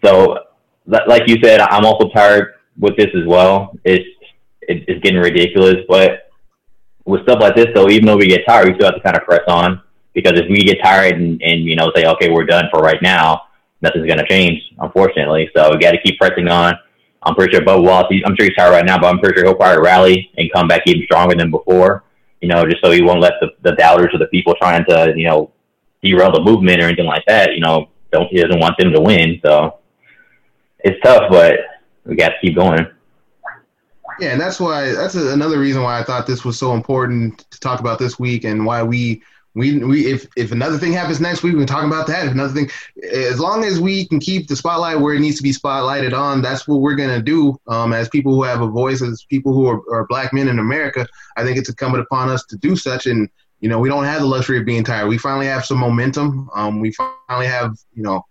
So, 0.04 0.38
like 0.86 1.22
you 1.26 1.36
said, 1.42 1.60
I'm 1.60 1.84
also 1.84 2.08
tired 2.10 2.54
with 2.78 2.96
this 2.96 3.08
as 3.14 3.26
well. 3.26 3.72
It's 3.84 4.06
it's 4.62 5.02
getting 5.02 5.18
ridiculous, 5.18 5.76
but 5.88 6.30
with 7.04 7.22
stuff 7.22 7.40
like 7.40 7.56
this, 7.56 7.66
though, 7.74 7.88
even 7.88 8.06
though 8.06 8.16
we 8.16 8.28
get 8.28 8.42
tired, 8.46 8.68
we 8.68 8.74
still 8.74 8.86
have 8.86 8.94
to 8.94 9.00
kind 9.00 9.16
of 9.16 9.24
press 9.24 9.40
on 9.48 9.82
because 10.14 10.38
if 10.38 10.48
we 10.48 10.62
get 10.62 10.78
tired 10.82 11.14
and, 11.14 11.40
and 11.42 11.64
you 11.64 11.76
know 11.76 11.90
say, 11.94 12.04
okay, 12.04 12.30
we're 12.30 12.44
done 12.44 12.66
for 12.72 12.80
right 12.80 13.00
now, 13.02 13.42
nothing's 13.82 14.06
going 14.06 14.18
to 14.18 14.28
change, 14.28 14.60
unfortunately. 14.78 15.50
So 15.56 15.70
we 15.70 15.78
got 15.78 15.92
to 15.92 16.02
keep 16.02 16.18
pressing 16.18 16.48
on. 16.48 16.74
I'm 17.22 17.34
pretty 17.34 17.52
sure 17.52 17.64
Bubba 17.64 17.84
Wallace, 17.84 18.06
I'm 18.24 18.34
sure 18.36 18.46
he's 18.46 18.56
tired 18.56 18.70
right 18.70 18.84
now, 18.84 18.98
but 18.98 19.08
I'm 19.08 19.18
pretty 19.18 19.36
sure 19.36 19.44
he'll 19.44 19.54
probably 19.54 19.82
rally 19.82 20.30
and 20.38 20.50
come 20.52 20.68
back 20.68 20.82
even 20.86 21.02
stronger 21.04 21.34
than 21.34 21.50
before. 21.50 22.04
You 22.40 22.48
know, 22.48 22.64
just 22.64 22.82
so 22.82 22.90
he 22.90 23.02
won't 23.02 23.20
let 23.20 23.34
the, 23.40 23.48
the 23.62 23.72
doubters 23.76 24.08
or 24.14 24.18
the 24.18 24.26
people 24.26 24.54
trying 24.54 24.84
to, 24.86 25.12
you 25.14 25.26
know, 25.26 25.52
derail 26.02 26.32
the 26.32 26.40
movement 26.40 26.80
or 26.80 26.86
anything 26.86 27.06
like 27.06 27.24
that. 27.26 27.54
You 27.54 27.60
know, 27.60 27.88
don't 28.12 28.28
he 28.28 28.40
doesn't 28.40 28.60
want 28.60 28.76
them 28.78 28.92
to 28.92 29.00
win, 29.00 29.40
so 29.44 29.78
it's 30.80 31.00
tough, 31.02 31.30
but 31.30 31.60
we 32.04 32.16
got 32.16 32.30
to 32.30 32.34
keep 32.40 32.56
going. 32.56 32.86
Yeah, 34.18 34.32
and 34.32 34.40
that's 34.40 34.60
why 34.60 34.92
that's 34.92 35.14
another 35.14 35.58
reason 35.58 35.82
why 35.82 35.98
I 35.98 36.02
thought 36.02 36.26
this 36.26 36.44
was 36.44 36.58
so 36.58 36.74
important 36.74 37.50
to 37.50 37.60
talk 37.60 37.80
about 37.80 37.98
this 37.98 38.18
week, 38.18 38.44
and 38.44 38.66
why 38.66 38.82
we 38.82 39.22
we 39.54 39.78
we 39.78 40.06
if 40.06 40.26
if 40.36 40.52
another 40.52 40.78
thing 40.78 40.92
happens 40.92 41.20
next 41.20 41.42
week, 41.42 41.54
we 41.54 41.60
can 41.60 41.66
talk 41.66 41.84
about 41.84 42.06
that. 42.06 42.26
If 42.26 42.32
another 42.32 42.52
thing, 42.52 42.70
as 43.12 43.40
long 43.40 43.64
as 43.64 43.80
we 43.80 44.06
can 44.06 44.20
keep 44.20 44.46
the 44.46 44.56
spotlight 44.56 45.00
where 45.00 45.14
it 45.14 45.20
needs 45.20 45.36
to 45.38 45.42
be 45.42 45.52
spotlighted 45.52 46.16
on, 46.16 46.42
that's 46.42 46.68
what 46.68 46.80
we're 46.80 46.94
gonna 46.94 47.22
do. 47.22 47.58
Um, 47.66 47.92
as 47.92 48.08
people 48.08 48.34
who 48.34 48.42
have 48.42 48.60
a 48.60 48.68
voice, 48.68 49.02
as 49.02 49.24
people 49.24 49.52
who 49.52 49.66
are, 49.66 49.80
are 49.92 50.06
black 50.06 50.32
men 50.32 50.48
in 50.48 50.58
America, 50.58 51.06
I 51.36 51.42
think 51.42 51.56
it's 51.56 51.68
incumbent 51.68 52.02
upon 52.02 52.28
us 52.28 52.44
to 52.46 52.56
do 52.56 52.76
such. 52.76 53.06
And 53.06 53.28
you 53.60 53.68
know, 53.68 53.78
we 53.78 53.88
don't 53.88 54.04
have 54.04 54.20
the 54.20 54.26
luxury 54.26 54.58
of 54.58 54.64
being 54.64 54.84
tired. 54.84 55.08
We 55.08 55.18
finally 55.18 55.46
have 55.46 55.64
some 55.64 55.78
momentum. 55.78 56.48
Um, 56.54 56.80
we 56.80 56.92
finally 56.92 57.46
have, 57.46 57.76
you 57.94 58.02
know, 58.02 58.24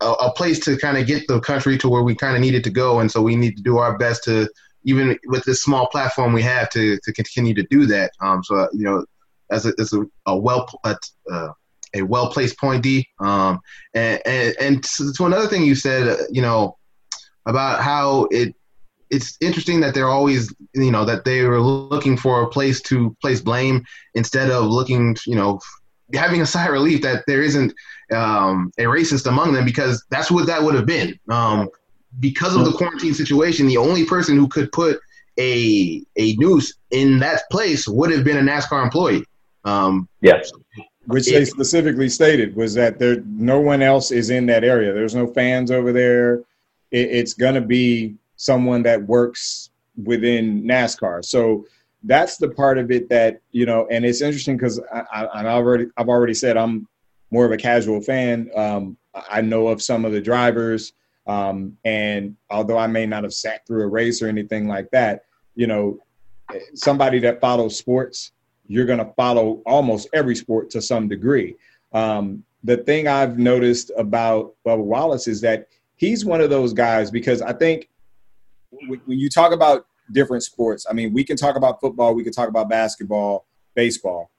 a, 0.00 0.12
a 0.12 0.32
place 0.32 0.60
to 0.60 0.76
kind 0.76 0.98
of 0.98 1.06
get 1.06 1.26
the 1.28 1.40
country 1.40 1.78
to 1.78 1.88
where 1.88 2.02
we 2.02 2.14
kind 2.14 2.36
of 2.36 2.42
needed 2.42 2.62
to 2.64 2.70
go. 2.70 3.00
And 3.00 3.10
so 3.10 3.22
we 3.22 3.36
need 3.36 3.56
to 3.56 3.62
do 3.62 3.78
our 3.78 3.96
best 3.96 4.24
to, 4.24 4.48
even 4.84 5.18
with 5.26 5.44
this 5.44 5.62
small 5.62 5.88
platform 5.88 6.32
we 6.32 6.42
have, 6.42 6.68
to, 6.70 6.98
to 7.02 7.12
continue 7.12 7.54
to 7.54 7.62
do 7.70 7.86
that. 7.86 8.12
Um, 8.20 8.44
so, 8.44 8.68
you 8.72 8.84
know, 8.84 9.04
as 9.50 9.64
a, 9.66 9.72
as 9.78 9.92
a, 9.92 10.04
a 10.26 10.36
well, 10.36 10.68
uh, 10.84 11.48
a 11.94 12.02
well 12.02 12.30
placed 12.30 12.58
point 12.58 12.82
D. 12.82 13.08
Um, 13.18 13.60
and, 13.94 14.20
and, 14.26 14.56
and 14.60 14.84
to, 14.84 15.12
to 15.14 15.24
another 15.24 15.48
thing 15.48 15.64
you 15.64 15.74
said, 15.74 16.06
uh, 16.06 16.16
you 16.30 16.42
know, 16.42 16.76
about 17.46 17.82
how 17.82 18.28
it 18.30 18.54
it's 19.10 19.36
interesting 19.40 19.80
that 19.80 19.94
they're 19.94 20.08
always 20.08 20.52
you 20.74 20.90
know 20.90 21.04
that 21.04 21.24
they 21.24 21.42
were 21.44 21.60
looking 21.60 22.16
for 22.16 22.42
a 22.42 22.48
place 22.48 22.80
to 22.82 23.16
place 23.20 23.40
blame 23.40 23.84
instead 24.14 24.50
of 24.50 24.64
looking 24.66 25.16
you 25.26 25.34
know 25.34 25.60
having 26.14 26.40
a 26.40 26.46
sigh 26.54 26.66
of 26.66 26.72
relief 26.72 27.02
that 27.02 27.24
there 27.26 27.42
isn't 27.42 27.72
um, 28.12 28.72
a 28.78 28.82
racist 28.82 29.26
among 29.26 29.52
them 29.52 29.64
because 29.64 30.04
that's 30.10 30.30
what 30.30 30.46
that 30.46 30.62
would 30.62 30.74
have 30.74 30.86
been. 30.86 31.18
Um, 31.28 31.68
because 32.20 32.56
of 32.56 32.64
the 32.64 32.72
quarantine 32.72 33.12
situation 33.12 33.66
the 33.66 33.76
only 33.76 34.04
person 34.06 34.36
who 34.36 34.48
could 34.48 34.72
put 34.72 34.98
a 35.38 36.02
a 36.16 36.34
noose 36.36 36.72
in 36.90 37.18
that 37.18 37.42
place 37.50 37.86
would 37.86 38.10
have 38.10 38.24
been 38.24 38.38
a 38.38 38.52
NASCAR 38.52 38.82
employee. 38.82 39.24
Um, 39.64 40.08
yes. 40.20 40.50
Which 41.06 41.26
they 41.26 41.44
specifically 41.44 42.08
stated 42.08 42.56
was 42.56 42.74
that 42.74 42.98
there 42.98 43.20
no 43.26 43.60
one 43.60 43.82
else 43.82 44.10
is 44.10 44.30
in 44.30 44.46
that 44.46 44.64
area. 44.64 44.92
There's 44.92 45.14
no 45.14 45.26
fans 45.26 45.70
over 45.70 45.92
there. 45.92 46.38
It, 46.90 47.10
it's 47.10 47.34
going 47.34 47.54
to 47.54 47.60
be 47.60 48.16
someone 48.36 48.82
that 48.82 49.02
works 49.06 49.70
within 50.04 50.62
NASCAR. 50.62 51.24
So 51.24 51.66
that's 52.04 52.36
the 52.36 52.48
part 52.48 52.78
of 52.78 52.90
it 52.90 53.08
that 53.08 53.40
you 53.50 53.66
know, 53.66 53.86
and 53.90 54.04
it's 54.04 54.20
interesting 54.20 54.56
because 54.56 54.80
I, 54.92 55.02
I, 55.12 55.24
I, 55.24 55.46
already 55.46 55.86
I've 55.96 56.08
already 56.08 56.34
said 56.34 56.56
I'm 56.56 56.86
more 57.30 57.44
of 57.44 57.52
a 57.52 57.56
casual 57.56 58.00
fan. 58.00 58.50
Um, 58.54 58.96
I 59.14 59.40
know 59.40 59.68
of 59.68 59.82
some 59.82 60.04
of 60.04 60.12
the 60.12 60.20
drivers, 60.20 60.92
um, 61.26 61.76
and 61.84 62.36
although 62.50 62.78
I 62.78 62.86
may 62.86 63.06
not 63.06 63.24
have 63.24 63.34
sat 63.34 63.66
through 63.66 63.82
a 63.82 63.88
race 63.88 64.22
or 64.22 64.28
anything 64.28 64.68
like 64.68 64.90
that, 64.92 65.24
you 65.54 65.66
know, 65.66 65.98
somebody 66.74 67.18
that 67.20 67.40
follows 67.40 67.76
sports, 67.76 68.32
you're 68.68 68.86
going 68.86 68.98
to 68.98 69.12
follow 69.16 69.62
almost 69.66 70.08
every 70.12 70.36
sport 70.36 70.70
to 70.70 70.82
some 70.82 71.08
degree. 71.08 71.56
Um, 71.92 72.44
the 72.62 72.78
thing 72.78 73.08
I've 73.08 73.38
noticed 73.38 73.90
about 73.96 74.54
Bubba 74.66 74.82
Wallace 74.82 75.28
is 75.28 75.40
that 75.40 75.68
he's 75.96 76.24
one 76.24 76.40
of 76.40 76.50
those 76.50 76.72
guys 76.72 77.10
because 77.10 77.42
I 77.42 77.52
think 77.52 77.88
when 78.70 79.18
you 79.18 79.28
talk 79.28 79.52
about 79.52 79.86
different 80.12 80.42
sports, 80.42 80.86
I 80.88 80.92
mean, 80.92 81.12
we 81.12 81.24
can 81.24 81.36
talk 81.36 81.56
about 81.56 81.80
football, 81.80 82.14
we 82.14 82.24
can 82.24 82.32
talk 82.32 82.48
about 82.48 82.68
basketball, 82.68 83.46
baseball. 83.74 84.30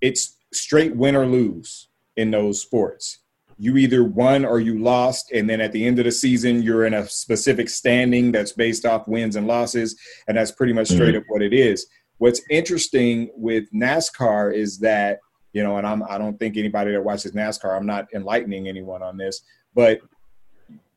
It's 0.00 0.36
straight 0.52 0.96
win 0.96 1.16
or 1.16 1.26
lose 1.26 1.88
in 2.16 2.30
those 2.30 2.60
sports. 2.60 3.18
You 3.58 3.76
either 3.76 4.02
won 4.02 4.44
or 4.44 4.58
you 4.58 4.78
lost, 4.82 5.30
and 5.30 5.48
then 5.48 5.60
at 5.60 5.72
the 5.72 5.86
end 5.86 5.98
of 5.98 6.04
the 6.04 6.12
season, 6.12 6.62
you're 6.62 6.84
in 6.84 6.94
a 6.94 7.06
specific 7.08 7.68
standing 7.68 8.32
that's 8.32 8.52
based 8.52 8.84
off 8.84 9.06
wins 9.06 9.36
and 9.36 9.46
losses, 9.46 9.96
and 10.26 10.36
that's 10.36 10.50
pretty 10.50 10.72
much 10.72 10.88
straight 10.88 11.10
mm-hmm. 11.10 11.18
up 11.18 11.24
what 11.28 11.42
it 11.42 11.52
is. 11.52 11.86
What's 12.18 12.40
interesting 12.50 13.30
with 13.36 13.64
NASCAR 13.72 14.54
is 14.54 14.78
that 14.80 15.20
you 15.52 15.62
know, 15.62 15.76
and 15.76 15.86
I'm 15.86 16.02
I 16.04 16.18
don't 16.18 16.38
think 16.38 16.56
anybody 16.56 16.92
that 16.92 17.04
watches 17.04 17.32
NASCAR, 17.32 17.76
I'm 17.76 17.86
not 17.86 18.08
enlightening 18.14 18.68
anyone 18.68 19.02
on 19.02 19.16
this, 19.16 19.42
but 19.74 20.00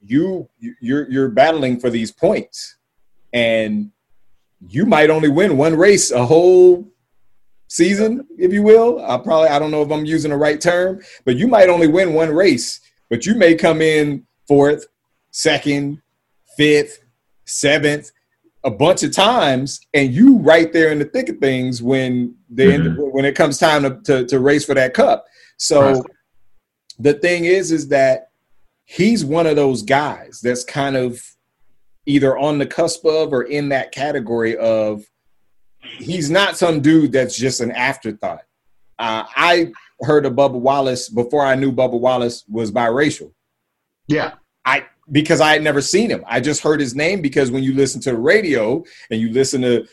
you 0.06 0.50
you're 0.82 1.10
you're 1.10 1.30
battling 1.30 1.80
for 1.80 1.90
these 1.90 2.12
points 2.12 2.78
and 3.34 3.92
you 4.68 4.86
might 4.86 5.10
only 5.10 5.30
win 5.30 5.58
one 5.58 5.76
race 5.76 6.12
a 6.12 6.26
whole 6.26 6.88
season, 7.68 8.26
if 8.38 8.54
you 8.54 8.64
will. 8.64 9.04
I 9.04 9.18
probably 9.18 9.50
I 9.50 9.60
don't 9.60 9.72
know 9.72 9.82
if 9.82 9.92
I'm 9.92 10.06
using 10.06 10.32
the 10.32 10.38
right 10.38 10.60
term, 10.60 11.02
but 11.26 11.38
you 11.38 11.48
might 11.48 11.70
only 11.70 11.88
win 11.88 12.14
one 12.14 12.32
race, 12.32 12.82
but 13.10 13.26
you 13.26 13.36
may 13.36 13.56
come 13.56 13.82
in 13.82 14.26
fourth, 14.48 14.86
second, 15.32 16.02
fifth, 16.56 17.00
seventh, 17.46 18.12
a 18.64 18.72
bunch 18.72 19.04
of 19.04 19.12
times, 19.12 19.80
and 19.94 20.14
you 20.14 20.38
right 20.38 20.72
there 20.72 20.92
in 20.92 21.00
the 21.00 21.06
thick 21.06 21.30
of 21.30 21.38
things 21.38 21.82
when 21.82 22.36
the 22.50 22.64
mm-hmm. 22.64 23.02
when 23.12 23.26
it 23.26 23.36
comes 23.36 23.58
time 23.58 23.84
to, 23.84 24.02
to, 24.04 24.26
to 24.26 24.40
race 24.40 24.66
for 24.66 24.74
that 24.74 24.94
cup. 24.94 25.26
So 25.58 25.94
right. 25.94 26.04
the 27.00 27.14
thing 27.14 27.46
is, 27.46 27.72
is 27.72 27.88
that 27.90 28.30
he's 28.86 29.26
one 29.26 29.48
of 29.48 29.56
those 29.56 29.82
guys 29.82 30.40
that's 30.42 30.64
kind 30.64 30.96
of 30.96 31.22
either 32.06 32.38
on 32.38 32.60
the 32.60 32.66
cusp 32.66 33.04
of 33.06 33.34
or 33.34 33.44
in 33.44 33.70
that 33.70 33.92
category 33.92 34.56
of 34.58 35.04
he's 35.98 36.30
not 36.30 36.58
some 36.58 36.82
dude 36.82 37.12
that's 37.12 37.36
just 37.36 37.62
an 37.62 37.72
afterthought. 37.72 38.44
Uh, 38.98 39.26
I 39.36 39.72
heard 40.02 40.26
of 40.26 40.34
Bubba 40.34 40.60
Wallace 40.60 41.10
before 41.10 41.46
I 41.46 41.56
knew 41.56 41.72
Bubba 41.72 42.00
Wallace 42.00 42.46
was 42.48 42.72
biracial. 42.72 43.34
Yeah. 44.08 44.34
I 44.66 44.86
because 45.12 45.42
I 45.42 45.54
had 45.54 45.64
never 45.64 45.82
seen 45.82 46.10
him. 46.10 46.24
I 46.28 46.40
just 46.40 46.62
heard 46.62 46.80
his 46.80 46.96
name 46.96 47.22
because 47.22 47.52
when 47.52 47.64
you 47.64 47.74
listen 47.74 48.02
to 48.02 48.12
the 48.12 48.18
radio 48.18 48.84
and 49.12 49.22
you 49.22 49.32
listen 49.32 49.62
to 49.62 49.86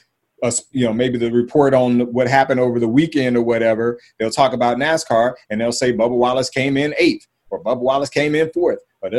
us, 0.42 0.64
you 0.70 0.86
know, 0.86 0.92
maybe 0.92 1.18
the 1.18 1.30
report 1.30 1.74
on 1.74 2.00
what 2.12 2.26
happened 2.26 2.60
over 2.60 2.80
the 2.80 2.88
weekend 2.88 3.36
or 3.36 3.42
whatever, 3.42 4.00
they'll 4.18 4.30
talk 4.30 4.52
about 4.52 4.78
NASCAR 4.78 5.34
and 5.50 5.60
they'll 5.60 5.72
say 5.72 5.92
Bubba 5.92 6.16
Wallace 6.16 6.50
came 6.50 6.76
in 6.76 6.94
eighth 6.98 7.26
or 7.52 7.62
Bubba 7.62 7.80
Wallace 7.80 8.08
came 8.08 8.34
in 8.34 8.50
fourth. 8.50 8.80
But 9.00 9.12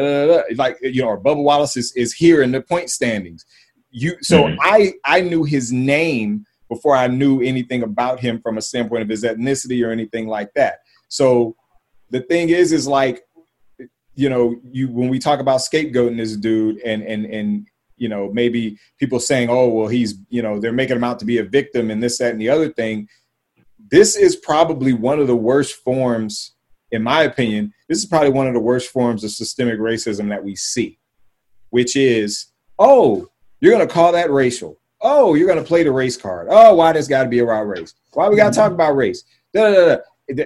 like 0.55 0.77
you 0.81 1.01
know, 1.01 1.09
or 1.09 1.19
Bubba 1.19 1.43
Wallace 1.43 1.77
is, 1.77 1.93
is 1.95 2.13
here 2.13 2.41
in 2.41 2.51
the 2.51 2.61
point 2.61 2.89
standings. 2.89 3.45
You 3.91 4.15
so 4.21 4.43
mm-hmm. 4.43 4.59
I 4.61 4.93
I 5.05 5.21
knew 5.21 5.43
his 5.43 5.71
name 5.71 6.45
before 6.67 6.95
I 6.95 7.07
knew 7.07 7.41
anything 7.41 7.83
about 7.83 8.19
him 8.19 8.41
from 8.41 8.57
a 8.57 8.61
standpoint 8.61 9.03
of 9.03 9.09
his 9.09 9.23
ethnicity 9.23 9.85
or 9.85 9.91
anything 9.91 10.27
like 10.27 10.53
that. 10.55 10.79
So 11.07 11.55
the 12.09 12.21
thing 12.21 12.49
is, 12.49 12.71
is 12.71 12.87
like, 12.87 13.21
you 14.15 14.29
know, 14.29 14.55
you 14.71 14.87
when 14.89 15.09
we 15.09 15.19
talk 15.19 15.39
about 15.39 15.59
scapegoating 15.59 16.17
this 16.17 16.35
dude 16.35 16.79
and 16.79 17.03
and 17.03 17.25
and 17.25 17.67
you 17.97 18.09
know 18.09 18.31
maybe 18.33 18.77
people 18.99 19.19
saying, 19.19 19.49
oh 19.49 19.67
well, 19.67 19.87
he's 19.87 20.15
you 20.29 20.41
know 20.41 20.59
they're 20.59 20.73
making 20.73 20.95
him 20.95 21.03
out 21.03 21.19
to 21.19 21.25
be 21.25 21.37
a 21.37 21.43
victim 21.43 21.91
and 21.91 22.01
this 22.01 22.17
that 22.17 22.31
and 22.31 22.41
the 22.41 22.49
other 22.49 22.69
thing. 22.69 23.07
This 23.91 24.15
is 24.15 24.35
probably 24.35 24.93
one 24.93 25.19
of 25.19 25.27
the 25.27 25.35
worst 25.35 25.75
forms, 25.75 26.53
in 26.91 27.03
my 27.03 27.23
opinion. 27.23 27.73
This 27.89 27.99
is 27.99 28.05
probably 28.05 28.29
one 28.29 28.47
of 28.47 28.53
the 28.53 28.59
worst 28.59 28.89
forms 28.89 29.23
of 29.23 29.31
systemic 29.31 29.79
racism 29.79 30.29
that 30.29 30.43
we 30.43 30.55
see, 30.55 30.99
which 31.69 31.95
is, 31.95 32.47
oh, 32.79 33.29
you're 33.59 33.73
going 33.73 33.87
to 33.87 33.93
call 33.93 34.11
that 34.13 34.31
racial 34.31 34.77
Oh, 35.03 35.33
you're 35.33 35.47
going 35.47 35.59
to 35.59 35.67
play 35.67 35.83
the 35.83 35.91
race 35.91 36.15
card. 36.15 36.47
Oh, 36.49 36.75
why 36.75 36.93
does 36.93 37.09
got 37.09 37.23
to 37.23 37.29
be 37.29 37.39
about 37.39 37.67
race? 37.67 37.93
Why 38.13 38.29
we 38.29 38.37
got 38.37 38.45
to 38.45 38.49
mm-hmm. 38.51 38.61
talk 38.61 38.71
about 38.71 38.95
race? 38.95 39.23
Da, 39.53 39.69
da, 39.69 39.97
da. 40.33 40.45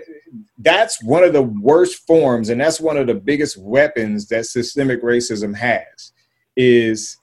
That's 0.57 1.01
one 1.03 1.23
of 1.23 1.31
the 1.31 1.43
worst 1.43 2.07
forms, 2.07 2.49
and 2.49 2.59
that's 2.59 2.81
one 2.81 2.97
of 2.97 3.05
the 3.05 3.13
biggest 3.13 3.55
weapons 3.57 4.27
that 4.29 4.47
systemic 4.47 5.03
racism 5.03 5.55
has. 5.55 6.11
Is 6.55 7.17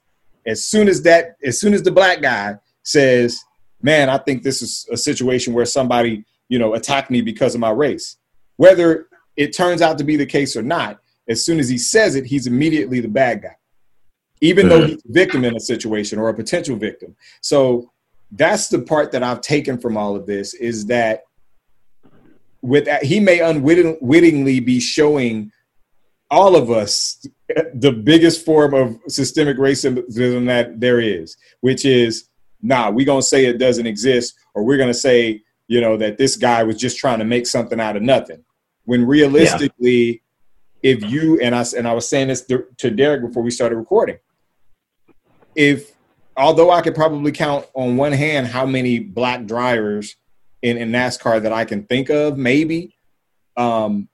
as 0.47 0.63
soon 0.63 0.87
as 0.87 1.03
that, 1.03 1.35
as 1.43 1.59
soon 1.59 1.73
as 1.73 1.83
the 1.83 1.91
black 1.91 2.21
guy 2.21 2.55
says, 2.83 3.43
"Man, 3.81 4.09
I 4.09 4.17
think 4.17 4.43
this 4.43 4.61
is 4.61 4.87
a 4.89 4.95
situation 4.95 5.53
where 5.53 5.65
somebody, 5.65 6.23
you 6.47 6.57
know, 6.57 6.73
attacked 6.73 7.11
me 7.11 7.19
because 7.19 7.53
of 7.53 7.59
my 7.59 7.71
race," 7.71 8.15
whether 8.55 9.09
it 9.37 9.55
turns 9.55 9.81
out 9.81 9.97
to 9.97 10.03
be 10.03 10.15
the 10.15 10.25
case 10.25 10.55
or 10.55 10.63
not, 10.63 10.99
as 11.27 11.45
soon 11.45 11.59
as 11.59 11.69
he 11.69 11.77
says 11.77 12.15
it, 12.15 12.25
he's 12.25 12.47
immediately 12.47 12.99
the 12.99 13.07
bad 13.07 13.41
guy 13.41 13.55
even 14.41 14.69
though 14.69 14.85
he's 14.85 14.97
a 14.97 15.11
victim 15.11 15.45
in 15.45 15.55
a 15.55 15.59
situation 15.59 16.19
or 16.19 16.29
a 16.29 16.33
potential 16.33 16.75
victim. 16.75 17.15
So 17.41 17.91
that's 18.31 18.67
the 18.67 18.79
part 18.79 19.11
that 19.11 19.23
I've 19.23 19.41
taken 19.41 19.77
from 19.77 19.97
all 19.97 20.15
of 20.15 20.25
this 20.25 20.53
is 20.53 20.85
that 20.87 21.23
with 22.61 22.85
that, 22.85 23.03
he 23.03 23.19
may 23.19 23.39
unwittingly 23.39 24.59
be 24.59 24.79
showing 24.79 25.51
all 26.31 26.55
of 26.55 26.71
us 26.71 27.25
the 27.75 27.91
biggest 27.91 28.43
form 28.43 28.73
of 28.73 28.99
systemic 29.07 29.57
racism 29.57 30.47
that 30.47 30.79
there 30.79 30.99
is, 30.99 31.37
which 31.61 31.85
is, 31.85 32.29
nah, 32.61 32.89
we're 32.89 33.05
gonna 33.05 33.21
say 33.21 33.45
it 33.45 33.57
doesn't 33.57 33.85
exist, 33.85 34.33
or 34.53 34.63
we're 34.63 34.77
gonna 34.77 34.93
say, 34.93 35.43
you 35.67 35.79
know, 35.79 35.95
that 35.97 36.17
this 36.17 36.35
guy 36.35 36.63
was 36.63 36.77
just 36.77 36.97
trying 36.97 37.19
to 37.19 37.25
make 37.25 37.47
something 37.47 37.79
out 37.79 37.95
of 37.95 38.01
nothing. 38.01 38.43
When 38.85 39.05
realistically, 39.05 40.21
yeah. 40.81 40.91
if 40.93 41.09
you 41.09 41.39
and 41.39 41.55
I 41.55 41.65
and 41.75 41.87
I 41.87 41.93
was 41.93 42.07
saying 42.07 42.27
this 42.29 42.45
to 42.45 42.91
Derek 42.91 43.21
before 43.21 43.43
we 43.43 43.51
started 43.51 43.75
recording, 43.75 44.17
if 45.55 45.95
although 46.37 46.71
I 46.71 46.81
could 46.81 46.95
probably 46.95 47.31
count 47.31 47.65
on 47.73 47.97
one 47.97 48.11
hand 48.11 48.47
how 48.47 48.65
many 48.65 48.99
black 48.99 49.45
drivers 49.45 50.15
in, 50.61 50.77
in 50.77 50.91
NASCAR 50.91 51.41
that 51.43 51.53
I 51.53 51.65
can 51.65 51.83
think 51.85 52.09
of, 52.09 52.37
maybe. 52.37 52.95
Um, 53.57 54.09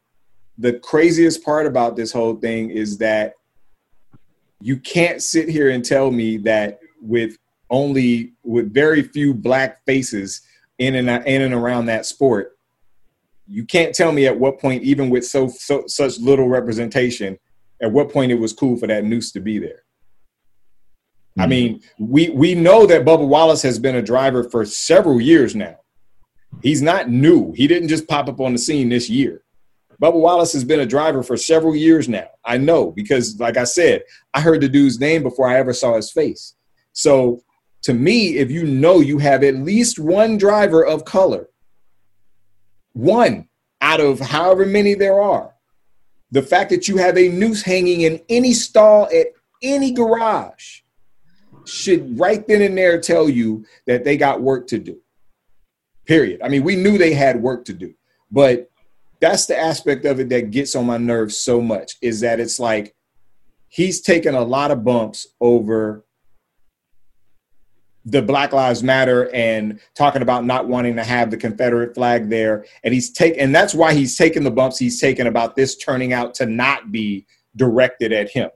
the 0.58 0.74
craziest 0.74 1.44
part 1.44 1.66
about 1.66 1.96
this 1.96 2.12
whole 2.12 2.36
thing 2.36 2.70
is 2.70 3.00
that 3.00 3.34
you 4.62 4.78
can't 4.78 5.22
sit 5.22 5.50
here 5.50 5.70
and 5.70 5.84
tell 5.84 6.12
me 6.12 6.38
that 6.38 6.80
with 7.02 7.38
only 7.70 8.34
with 8.44 8.72
very 8.72 9.02
few 9.02 9.34
black 9.34 9.84
faces 9.86 10.42
in 10.78 10.96
and 10.96 11.10
in 11.26 11.42
and 11.42 11.54
around 11.54 11.88
that 11.88 12.06
sport, 12.06 12.58
you 13.52 13.66
can't 13.66 13.94
tell 13.94 14.12
me 14.12 14.26
at 14.28 14.40
what 14.40 14.60
point, 14.60 14.84
even 14.84 15.10
with 15.10 15.26
so, 15.26 15.50
so 15.50 15.84
such 15.88 16.20
little 16.20 16.48
representation, 16.48 17.38
at 17.82 17.92
what 17.92 18.12
point 18.12 18.32
it 18.32 18.40
was 18.40 18.54
cool 18.54 18.78
for 18.78 18.88
that 18.88 19.04
noose 19.04 19.32
to 19.34 19.42
be 19.42 19.60
there. 19.60 19.84
I 21.38 21.42
mm-hmm. 21.42 21.50
mean, 21.50 21.82
we 22.00 22.30
we 22.30 22.56
know 22.56 22.86
that 22.86 23.06
Bubba 23.06 23.28
Wallace 23.28 23.62
has 23.64 23.80
been 23.80 23.96
a 23.96 24.02
driver 24.02 24.44
for 24.44 24.66
several 24.66 25.20
years 25.20 25.56
now. 25.56 25.78
He's 26.62 26.82
not 26.82 27.10
new. 27.10 27.54
He 27.54 27.68
didn't 27.68 27.90
just 27.90 28.08
pop 28.08 28.28
up 28.28 28.40
on 28.40 28.54
the 28.54 28.60
scene 28.60 28.90
this 28.90 29.10
year. 29.10 29.44
Bubba 30.02 30.20
Wallace 30.20 30.54
has 30.54 30.64
been 30.64 30.80
a 30.80 30.86
driver 30.86 31.22
for 31.22 31.38
several 31.38 31.76
years 31.76 32.10
now. 32.10 32.28
I 32.44 32.58
know 32.58 32.92
because, 32.92 33.40
like 33.40 33.58
I 33.58 33.66
said, 33.66 34.04
I 34.34 34.42
heard 34.42 34.62
the 34.62 34.70
dude's 34.70 35.00
name 35.00 35.24
before 35.24 35.48
I 35.48 35.58
ever 35.58 35.74
saw 35.74 35.96
his 35.96 36.12
face. 36.12 36.56
So, 36.94 37.44
to 37.84 37.94
me, 37.94 38.38
if 38.38 38.50
you 38.50 38.66
know 38.66 39.00
you 39.00 39.20
have 39.20 39.44
at 39.44 39.56
least 39.56 40.00
one 40.00 40.38
driver 40.38 40.86
of 40.86 41.06
color, 41.06 41.50
one 42.94 43.48
out 43.82 44.00
of 44.00 44.20
however 44.20 44.66
many 44.66 44.94
there 44.94 45.22
are, 45.22 45.54
the 46.32 46.42
fact 46.42 46.70
that 46.70 46.88
you 46.88 46.98
have 46.98 47.18
a 47.18 47.30
noose 47.30 47.62
hanging 47.62 48.02
in 48.02 48.22
any 48.30 48.54
stall 48.54 49.08
at 49.14 49.28
any 49.62 49.92
garage 49.92 50.82
should 51.66 52.20
right 52.20 52.48
then 52.48 52.62
and 52.62 52.78
there 52.78 53.00
tell 53.00 53.30
you 53.30 53.66
that 53.86 54.04
they 54.04 54.18
got 54.18 54.42
work 54.42 54.68
to 54.68 54.80
do. 54.80 54.98
Period. 56.06 56.42
I 56.44 56.50
mean, 56.50 56.64
we 56.64 56.76
knew 56.76 56.98
they 56.98 57.14
had 57.14 57.42
work 57.42 57.66
to 57.66 57.74
do, 57.74 57.94
but 58.32 58.70
that's 59.20 59.46
the 59.46 59.58
aspect 59.58 60.06
of 60.06 60.20
it 60.20 60.30
that 60.30 60.52
gets 60.52 60.76
on 60.76 60.88
my 60.88 60.98
nerves 60.98 61.38
so 61.38 61.62
much 61.62 61.94
is 62.02 62.22
that 62.22 62.40
it's 62.40 62.60
like 62.60 62.96
he's 63.68 64.02
taken 64.02 64.34
a 64.34 64.42
lot 64.42 64.72
of 64.72 64.84
bumps 64.84 65.28
over 65.40 66.04
the 68.06 68.22
Black 68.22 68.52
Lives 68.52 68.82
Matter 68.82 69.34
and 69.34 69.80
talking 69.94 70.22
about 70.22 70.46
not 70.46 70.68
wanting 70.68 70.96
to 70.96 71.04
have 71.04 71.30
the 71.30 71.38
Confederate 71.38 71.94
flag 71.94 72.30
there. 72.30 72.66
And 72.84 72.94
he's 72.94 73.12
taken, 73.12 73.40
and 73.40 73.54
that's 73.54 73.74
why 73.74 73.94
he's 73.94 74.18
taken 74.18 74.44
the 74.44 74.52
bumps 74.52 74.78
he's 74.78 75.00
taken 75.00 75.28
about 75.28 75.56
this 75.56 75.78
turning 75.78 76.14
out 76.14 76.34
to 76.36 76.46
not 76.46 76.92
be 76.92 77.26
directed 77.56 78.12
at 78.12 78.30
him 78.30 78.50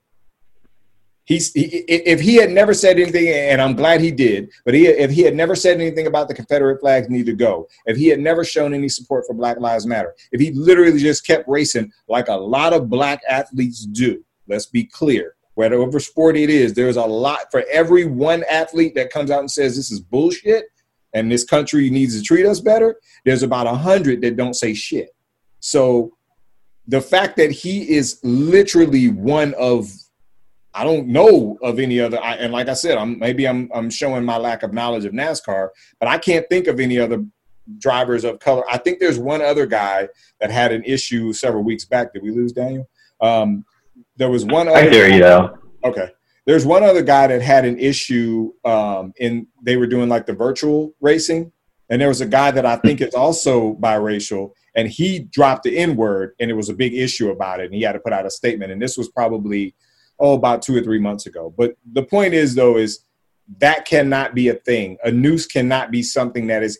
he's 1.25 1.51
he, 1.53 1.65
if 1.87 2.21
he 2.21 2.35
had 2.35 2.51
never 2.51 2.73
said 2.73 2.97
anything, 2.97 3.27
and 3.27 3.61
I'm 3.61 3.75
glad 3.75 3.99
he 3.99 4.11
did, 4.11 4.51
but 4.63 4.73
he, 4.73 4.87
if 4.87 5.11
he 5.11 5.21
had 5.21 5.35
never 5.35 5.55
said 5.55 5.79
anything 5.79 6.07
about 6.07 6.27
the 6.27 6.33
Confederate 6.33 6.79
flags 6.79 7.09
need 7.09 7.25
to 7.25 7.33
go, 7.33 7.67
if 7.85 7.97
he 7.97 8.07
had 8.07 8.19
never 8.19 8.43
shown 8.43 8.73
any 8.73 8.87
support 8.87 9.25
for 9.27 9.33
Black 9.33 9.59
Lives 9.59 9.85
Matter, 9.85 10.15
if 10.31 10.39
he 10.39 10.51
literally 10.51 10.99
just 10.99 11.27
kept 11.27 11.47
racing 11.47 11.91
like 12.07 12.29
a 12.29 12.33
lot 12.33 12.73
of 12.73 12.89
black 12.89 13.21
athletes 13.27 13.85
do, 13.85 14.23
let's 14.47 14.67
be 14.67 14.85
clear. 14.85 15.35
Whatever 15.55 15.99
sport 15.99 16.37
it 16.37 16.49
is, 16.49 16.73
there's 16.73 16.97
a 16.97 17.05
lot 17.05 17.51
for 17.51 17.63
every 17.71 18.05
one 18.05 18.43
athlete 18.49 18.93
that 18.95 19.09
comes 19.09 19.31
out 19.31 19.39
and 19.39 19.49
says 19.49 19.75
this 19.75 19.91
is 19.91 19.99
bullshit 19.99 20.65
and 21.13 21.31
this 21.31 21.43
country 21.43 21.89
needs 21.89 22.17
to 22.17 22.23
treat 22.23 22.45
us 22.45 22.59
better. 22.59 22.97
There's 23.23 23.41
about 23.41 23.67
a 23.67 23.73
hundred 23.73 24.21
that 24.21 24.35
don't 24.35 24.53
say 24.53 24.73
shit. 24.73 25.09
So 25.61 26.11
the 26.87 27.01
fact 27.01 27.37
that 27.37 27.51
he 27.51 27.89
is 27.89 28.19
literally 28.23 29.09
one 29.09 29.53
of 29.55 29.91
I 30.73 30.83
don't 30.83 31.07
know 31.07 31.57
of 31.63 31.79
any 31.79 32.01
other. 32.01 32.19
and 32.21 32.51
like 32.51 32.67
I 32.67 32.73
said, 32.73 32.97
I'm 32.97 33.17
maybe 33.17 33.47
I'm 33.47 33.69
I'm 33.73 33.89
showing 33.89 34.25
my 34.25 34.37
lack 34.37 34.61
of 34.61 34.73
knowledge 34.73 35.05
of 35.05 35.13
NASCAR, 35.13 35.69
but 36.01 36.09
I 36.09 36.17
can't 36.17 36.47
think 36.49 36.67
of 36.67 36.81
any 36.81 36.99
other 36.99 37.25
drivers 37.77 38.25
of 38.25 38.39
color. 38.39 38.63
I 38.69 38.77
think 38.77 38.99
there's 38.99 39.17
one 39.17 39.41
other 39.41 39.65
guy 39.65 40.09
that 40.41 40.51
had 40.51 40.73
an 40.73 40.83
issue 40.83 41.31
several 41.31 41.63
weeks 41.63 41.85
back. 41.85 42.11
Did 42.13 42.23
we 42.23 42.31
lose 42.31 42.51
Daniel? 42.51 42.89
Um, 43.21 43.65
there 44.17 44.29
was 44.29 44.45
one. 44.45 44.67
Other 44.67 44.77
I 44.77 44.89
hear 44.89 45.07
you 45.07 45.19
though. 45.19 45.57
Okay. 45.83 46.09
There's 46.45 46.65
one 46.65 46.83
other 46.83 47.01
guy 47.01 47.27
that 47.27 47.41
had 47.41 47.65
an 47.65 47.79
issue 47.79 48.51
um, 48.63 49.13
in 49.17 49.47
they 49.63 49.77
were 49.77 49.87
doing 49.87 50.09
like 50.09 50.25
the 50.25 50.33
virtual 50.33 50.93
racing, 51.01 51.51
and 51.89 51.99
there 51.99 52.07
was 52.07 52.21
a 52.21 52.25
guy 52.25 52.51
that 52.51 52.65
I 52.65 52.75
think 52.77 53.01
is 53.01 53.15
also 53.15 53.75
biracial, 53.75 54.51
and 54.75 54.87
he 54.87 55.19
dropped 55.19 55.63
the 55.63 55.77
N 55.77 55.95
word, 55.95 56.35
and 56.39 56.51
it 56.51 56.53
was 56.53 56.69
a 56.69 56.73
big 56.73 56.93
issue 56.93 57.29
about 57.31 57.59
it, 57.61 57.65
and 57.65 57.73
he 57.73 57.81
had 57.81 57.93
to 57.93 57.99
put 57.99 58.13
out 58.13 58.25
a 58.25 58.31
statement. 58.31 58.71
And 58.71 58.81
this 58.81 58.97
was 58.97 59.09
probably 59.09 59.75
oh, 60.19 60.33
about 60.33 60.61
two 60.61 60.75
or 60.75 60.81
three 60.81 60.99
months 60.99 61.25
ago. 61.25 61.53
But 61.57 61.75
the 61.91 62.03
point 62.03 62.33
is, 62.33 62.55
though, 62.55 62.77
is 62.77 63.05
that 63.59 63.85
cannot 63.85 64.33
be 64.33 64.49
a 64.49 64.55
thing. 64.55 64.97
A 65.03 65.11
noose 65.11 65.45
cannot 65.45 65.91
be 65.91 66.01
something 66.01 66.47
that 66.47 66.63
is 66.63 66.79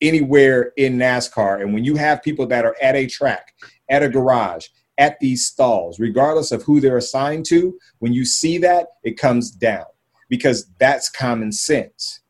anywhere 0.00 0.72
in 0.76 0.96
NASCAR. 0.96 1.60
And 1.60 1.74
when 1.74 1.84
you 1.84 1.96
have 1.96 2.22
people 2.22 2.46
that 2.46 2.64
are 2.64 2.76
at 2.80 2.94
a 2.94 3.06
track, 3.06 3.52
at 3.88 4.02
a 4.02 4.08
garage, 4.08 4.68
at 4.98 5.18
these 5.20 5.46
stalls, 5.46 6.00
regardless 6.00 6.52
of 6.52 6.62
who 6.64 6.80
they're 6.80 6.96
assigned 6.96 7.46
to, 7.46 7.78
when 8.00 8.12
you 8.12 8.24
see 8.24 8.58
that, 8.58 8.88
it 9.04 9.18
comes 9.18 9.50
down 9.50 9.84
because 10.28 10.66
that's 10.78 11.08
common 11.08 11.52
sense. 11.52 12.20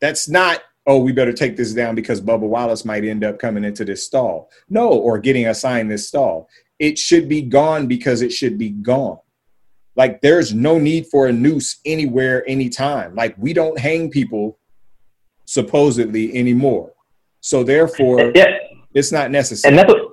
That's 0.00 0.28
not, 0.28 0.62
oh, 0.86 0.98
we 0.98 1.12
better 1.12 1.32
take 1.32 1.56
this 1.56 1.74
down 1.74 1.94
because 1.94 2.20
Bubba 2.20 2.40
Wallace 2.40 2.84
might 2.84 3.04
end 3.04 3.24
up 3.24 3.38
coming 3.38 3.64
into 3.64 3.84
this 3.84 4.04
stall. 4.04 4.50
No, 4.68 4.88
or 4.88 5.18
getting 5.18 5.46
assigned 5.46 5.90
this 5.90 6.08
stall. 6.08 6.48
It 6.78 6.98
should 6.98 7.28
be 7.28 7.42
gone 7.42 7.86
because 7.86 8.22
it 8.22 8.32
should 8.32 8.58
be 8.58 8.70
gone. 8.70 9.18
Like 9.94 10.20
there's 10.20 10.52
no 10.52 10.78
need 10.78 11.06
for 11.06 11.26
a 11.26 11.32
noose 11.32 11.80
anywhere, 11.86 12.44
anytime. 12.48 13.14
Like 13.14 13.34
we 13.38 13.52
don't 13.52 13.78
hang 13.78 14.10
people 14.10 14.58
supposedly 15.46 16.36
anymore. 16.36 16.92
So 17.40 17.64
therefore, 17.64 18.32
yeah. 18.34 18.58
it's 18.92 19.12
not 19.12 19.30
necessary. 19.30 19.70
And 19.70 19.78
that's 19.78 19.92
what 19.92 20.05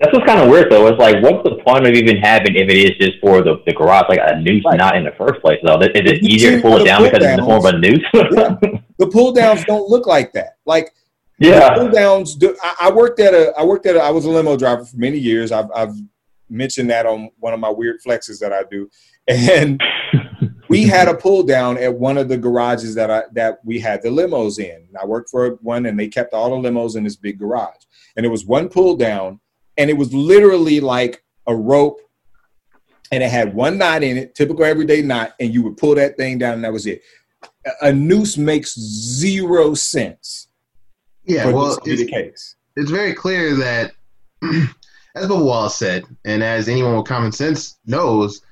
that's 0.00 0.12
what's 0.12 0.26
kind 0.26 0.40
of 0.40 0.48
weird 0.48 0.70
though. 0.70 0.86
It's 0.86 0.98
like, 0.98 1.22
what's 1.22 1.42
the 1.42 1.56
point 1.64 1.86
of 1.86 1.94
even 1.94 2.18
having 2.18 2.54
if 2.54 2.68
it 2.68 2.76
is 2.76 2.90
just 2.98 3.18
for 3.20 3.42
the, 3.42 3.56
the 3.66 3.74
garage, 3.74 4.04
like 4.08 4.20
a 4.22 4.40
noose, 4.40 4.62
right. 4.64 4.78
not 4.78 4.96
in 4.96 5.04
the 5.04 5.12
first 5.18 5.40
place 5.40 5.58
though? 5.64 5.80
Is 5.80 5.90
it 5.94 6.22
easier 6.22 6.56
to 6.56 6.62
pull 6.62 6.76
it 6.78 6.84
down 6.84 7.02
because 7.02 7.18
downs, 7.18 7.38
it's 7.38 7.46
more 7.46 7.58
of 7.58 7.64
a 7.64 7.78
noose? 7.78 8.04
yeah. 8.14 8.56
The 8.98 9.06
pull 9.06 9.32
downs 9.32 9.64
don't 9.64 9.88
look 9.88 10.08
like 10.08 10.32
that. 10.32 10.56
Like 10.66 10.92
yeah, 11.38 11.72
pull 11.74 11.88
downs. 11.88 12.34
Do, 12.34 12.56
I, 12.60 12.74
I, 12.82 12.90
worked 12.90 13.20
at 13.20 13.32
a. 13.32 13.52
I 13.56 13.64
worked 13.64 13.86
at. 13.86 13.94
A, 13.94 14.00
I 14.00 14.10
was 14.10 14.24
a 14.24 14.30
limo 14.30 14.56
driver 14.56 14.84
for 14.84 14.96
many 14.96 15.18
years. 15.18 15.52
I've, 15.52 15.70
I've 15.72 15.94
mentioned 16.50 16.90
that 16.90 17.06
on 17.06 17.30
one 17.38 17.54
of 17.54 17.60
my 17.60 17.70
weird 17.70 18.00
flexes 18.04 18.40
that 18.40 18.52
I 18.52 18.64
do, 18.68 18.90
and 19.28 19.80
we 20.68 20.82
had 20.82 21.06
a 21.06 21.14
pull 21.14 21.44
down 21.44 21.78
at 21.78 21.94
one 21.94 22.18
of 22.18 22.28
the 22.28 22.36
garages 22.36 22.92
that 22.96 23.08
I 23.08 23.22
that 23.34 23.60
we 23.64 23.78
had 23.78 24.02
the 24.02 24.08
limos 24.08 24.58
in. 24.58 24.88
I 25.00 25.06
worked 25.06 25.30
for 25.30 25.50
one, 25.62 25.86
and 25.86 25.98
they 25.98 26.08
kept 26.08 26.34
all 26.34 26.60
the 26.60 26.68
limos 26.68 26.96
in 26.96 27.04
this 27.04 27.16
big 27.16 27.38
garage, 27.38 27.84
and 28.16 28.26
it 28.26 28.30
was 28.30 28.44
one 28.44 28.68
pull 28.68 28.96
down 28.96 29.38
and 29.78 29.88
it 29.88 29.96
was 29.96 30.12
literally 30.12 30.80
like 30.80 31.22
a 31.46 31.54
rope 31.54 32.00
and 33.10 33.22
it 33.22 33.30
had 33.30 33.54
one 33.54 33.78
knot 33.78 34.02
in 34.02 34.18
it, 34.18 34.34
typical 34.34 34.64
everyday 34.64 35.00
knot, 35.00 35.32
and 35.40 35.54
you 35.54 35.62
would 35.62 35.78
pull 35.78 35.94
that 35.94 36.16
thing 36.16 36.36
down 36.36 36.54
and 36.54 36.64
that 36.64 36.72
was 36.72 36.86
it. 36.86 37.00
A 37.80 37.92
noose 37.92 38.36
makes 38.36 38.78
zero 38.78 39.72
sense. 39.74 40.48
Yeah, 41.24 41.50
well, 41.50 41.78
it's, 41.84 42.00
the 42.00 42.06
case. 42.06 42.56
It's 42.76 42.90
very 42.90 43.14
clear 43.14 43.54
that, 43.54 43.92
as 45.14 45.28
Bob 45.28 45.44
Wallace 45.44 45.76
said, 45.76 46.04
and 46.24 46.42
as 46.42 46.68
anyone 46.68 46.96
with 46.96 47.06
common 47.06 47.32
sense 47.32 47.78
knows, 47.86 48.42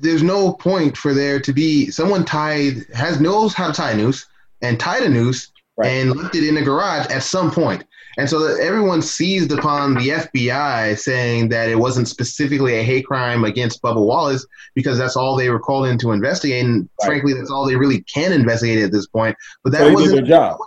there's 0.00 0.22
no 0.22 0.52
point 0.52 0.96
for 0.96 1.14
there 1.14 1.40
to 1.40 1.52
be 1.52 1.90
someone 1.90 2.24
tied 2.24 2.86
has 2.94 3.20
knows 3.20 3.52
how 3.52 3.66
to 3.66 3.72
tie 3.72 3.92
a 3.92 3.96
noose 3.96 4.26
and 4.62 4.78
tied 4.78 5.02
a 5.02 5.08
noose 5.08 5.50
right. 5.76 5.88
and 5.88 6.14
left 6.14 6.36
it 6.36 6.46
in 6.46 6.54
the 6.54 6.62
garage 6.62 7.06
at 7.10 7.22
some 7.22 7.50
point. 7.50 7.84
And 8.18 8.28
so 8.28 8.44
everyone 8.56 9.00
seized 9.00 9.52
upon 9.52 9.94
the 9.94 10.08
FBI 10.08 10.98
saying 10.98 11.50
that 11.50 11.68
it 11.68 11.76
wasn't 11.76 12.08
specifically 12.08 12.74
a 12.74 12.82
hate 12.82 13.06
crime 13.06 13.44
against 13.44 13.80
Bubba 13.80 14.04
Wallace 14.04 14.44
because 14.74 14.98
that's 14.98 15.16
all 15.16 15.36
they 15.36 15.50
were 15.50 15.60
called 15.60 15.86
in 15.86 15.98
to 15.98 16.10
investigate. 16.10 16.64
And 16.64 16.88
right. 17.00 17.06
frankly, 17.06 17.32
that's 17.32 17.48
all 17.48 17.64
they 17.64 17.76
really 17.76 18.02
can 18.02 18.32
investigate 18.32 18.82
at 18.82 18.90
this 18.90 19.06
point. 19.06 19.36
But 19.62 19.70
that 19.72 19.78
so 19.78 19.92
wasn't 19.92 20.26
job. 20.26 20.58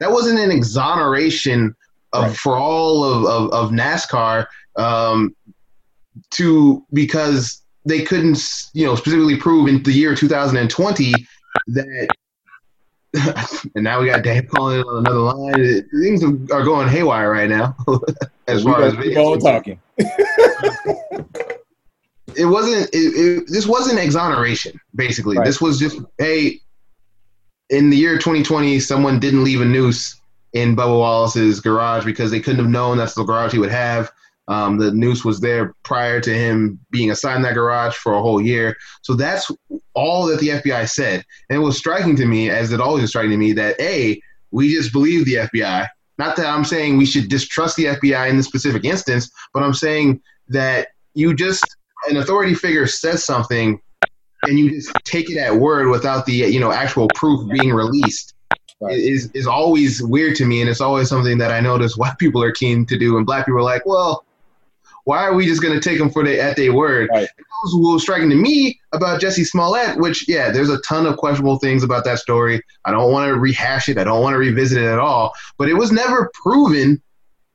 That 0.00 0.10
wasn't 0.10 0.40
an 0.40 0.50
exoneration 0.50 1.72
of, 2.12 2.24
right. 2.24 2.36
for 2.36 2.56
all 2.56 3.04
of, 3.04 3.24
of, 3.26 3.52
of 3.52 3.70
NASCAR 3.70 4.46
um, 4.74 5.36
to 6.30 6.84
because 6.92 7.62
they 7.84 8.02
couldn't, 8.02 8.42
you 8.72 8.84
know, 8.84 8.96
specifically 8.96 9.36
prove 9.36 9.68
in 9.68 9.84
the 9.84 9.92
year 9.92 10.16
2020 10.16 11.12
that 11.68 12.08
and 13.74 13.84
now 13.84 14.00
we 14.00 14.06
got 14.06 14.22
Dave 14.22 14.48
calling 14.48 14.82
on 14.82 14.98
another 14.98 15.18
line. 15.18 15.88
Things 15.90 16.22
are 16.22 16.62
going 16.62 16.88
haywire 16.88 17.30
right 17.30 17.48
now. 17.48 17.74
as 18.48 18.64
far 18.64 18.82
as 18.82 18.94
video 18.94 19.36
talking. 19.36 19.80
it 19.98 21.26
wasn't. 22.44 22.88
It, 22.92 22.98
it, 22.98 23.44
this 23.48 23.66
wasn't 23.66 23.98
exoneration. 23.98 24.78
Basically, 24.94 25.38
right. 25.38 25.46
this 25.46 25.60
was 25.60 25.78
just 25.78 25.98
hey. 26.18 26.60
In 27.70 27.90
the 27.90 27.98
year 27.98 28.16
2020, 28.16 28.80
someone 28.80 29.20
didn't 29.20 29.44
leave 29.44 29.60
a 29.60 29.64
noose 29.64 30.18
in 30.54 30.74
Bubba 30.74 30.98
Wallace's 30.98 31.60
garage 31.60 32.06
because 32.06 32.30
they 32.30 32.40
couldn't 32.40 32.60
have 32.60 32.70
known 32.70 32.96
that's 32.96 33.14
the 33.14 33.24
garage 33.24 33.52
he 33.52 33.58
would 33.58 33.70
have. 33.70 34.10
Um, 34.48 34.78
the 34.78 34.90
noose 34.90 35.26
was 35.26 35.40
there 35.40 35.74
prior 35.82 36.20
to 36.22 36.34
him 36.34 36.80
being 36.90 37.10
assigned 37.10 37.44
that 37.44 37.54
garage 37.54 37.94
for 37.94 38.14
a 38.14 38.22
whole 38.22 38.40
year. 38.40 38.74
So 39.02 39.14
that's 39.14 39.50
all 39.92 40.26
that 40.26 40.40
the 40.40 40.48
FBI 40.48 40.88
said. 40.88 41.22
And 41.50 41.58
it 41.58 41.64
was 41.64 41.76
striking 41.76 42.16
to 42.16 42.24
me, 42.24 42.48
as 42.48 42.72
it 42.72 42.80
always 42.80 43.04
is 43.04 43.10
striking 43.10 43.30
to 43.32 43.36
me, 43.36 43.52
that 43.52 43.78
A, 43.78 44.20
we 44.50 44.72
just 44.72 44.90
believe 44.90 45.26
the 45.26 45.34
FBI. 45.34 45.86
Not 46.16 46.34
that 46.36 46.46
I'm 46.46 46.64
saying 46.64 46.96
we 46.96 47.04
should 47.04 47.28
distrust 47.28 47.76
the 47.76 47.84
FBI 47.84 48.30
in 48.30 48.38
this 48.38 48.46
specific 48.46 48.84
instance, 48.84 49.30
but 49.52 49.62
I'm 49.62 49.74
saying 49.74 50.20
that 50.48 50.88
you 51.12 51.34
just, 51.34 51.64
an 52.08 52.16
authority 52.16 52.54
figure 52.54 52.86
says 52.86 53.24
something 53.24 53.78
and 54.44 54.58
you 54.58 54.70
just 54.70 54.92
take 55.04 55.30
it 55.30 55.36
at 55.36 55.54
word 55.54 55.88
without 55.88 56.24
the, 56.24 56.32
you 56.32 56.58
know, 56.58 56.72
actual 56.72 57.08
proof 57.14 57.48
being 57.50 57.72
released. 57.72 58.34
Right. 58.80 58.96
Is 58.96 59.28
is 59.34 59.48
always 59.48 60.00
weird 60.00 60.36
to 60.36 60.46
me, 60.46 60.60
and 60.60 60.70
it's 60.70 60.80
always 60.80 61.08
something 61.08 61.36
that 61.38 61.50
I 61.50 61.58
notice 61.58 61.96
white 61.96 62.16
people 62.16 62.40
are 62.44 62.52
keen 62.52 62.86
to 62.86 62.96
do, 62.96 63.16
and 63.16 63.26
black 63.26 63.44
people 63.44 63.58
are 63.58 63.64
like, 63.64 63.84
well, 63.84 64.24
why 65.08 65.24
are 65.24 65.32
we 65.32 65.46
just 65.46 65.62
going 65.62 65.72
to 65.72 65.80
take 65.80 65.98
them 65.98 66.10
for 66.10 66.22
the 66.22 66.38
at 66.38 66.56
their 66.56 66.74
word? 66.74 67.08
Right. 67.10 67.26
That 67.34 67.44
was 67.62 68.02
striking 68.02 68.28
to 68.28 68.36
me 68.36 68.78
about 68.92 69.22
Jussie 69.22 69.46
Smollett, 69.46 69.96
which 69.96 70.28
yeah, 70.28 70.50
there's 70.50 70.68
a 70.68 70.78
ton 70.82 71.06
of 71.06 71.16
questionable 71.16 71.58
things 71.58 71.82
about 71.82 72.04
that 72.04 72.18
story. 72.18 72.60
I 72.84 72.90
don't 72.90 73.10
want 73.10 73.26
to 73.26 73.40
rehash 73.40 73.88
it. 73.88 73.96
I 73.96 74.04
don't 74.04 74.20
want 74.20 74.34
to 74.34 74.38
revisit 74.38 74.76
it 74.76 74.86
at 74.86 74.98
all. 74.98 75.32
But 75.56 75.70
it 75.70 75.74
was 75.74 75.90
never 75.90 76.30
proven 76.34 77.00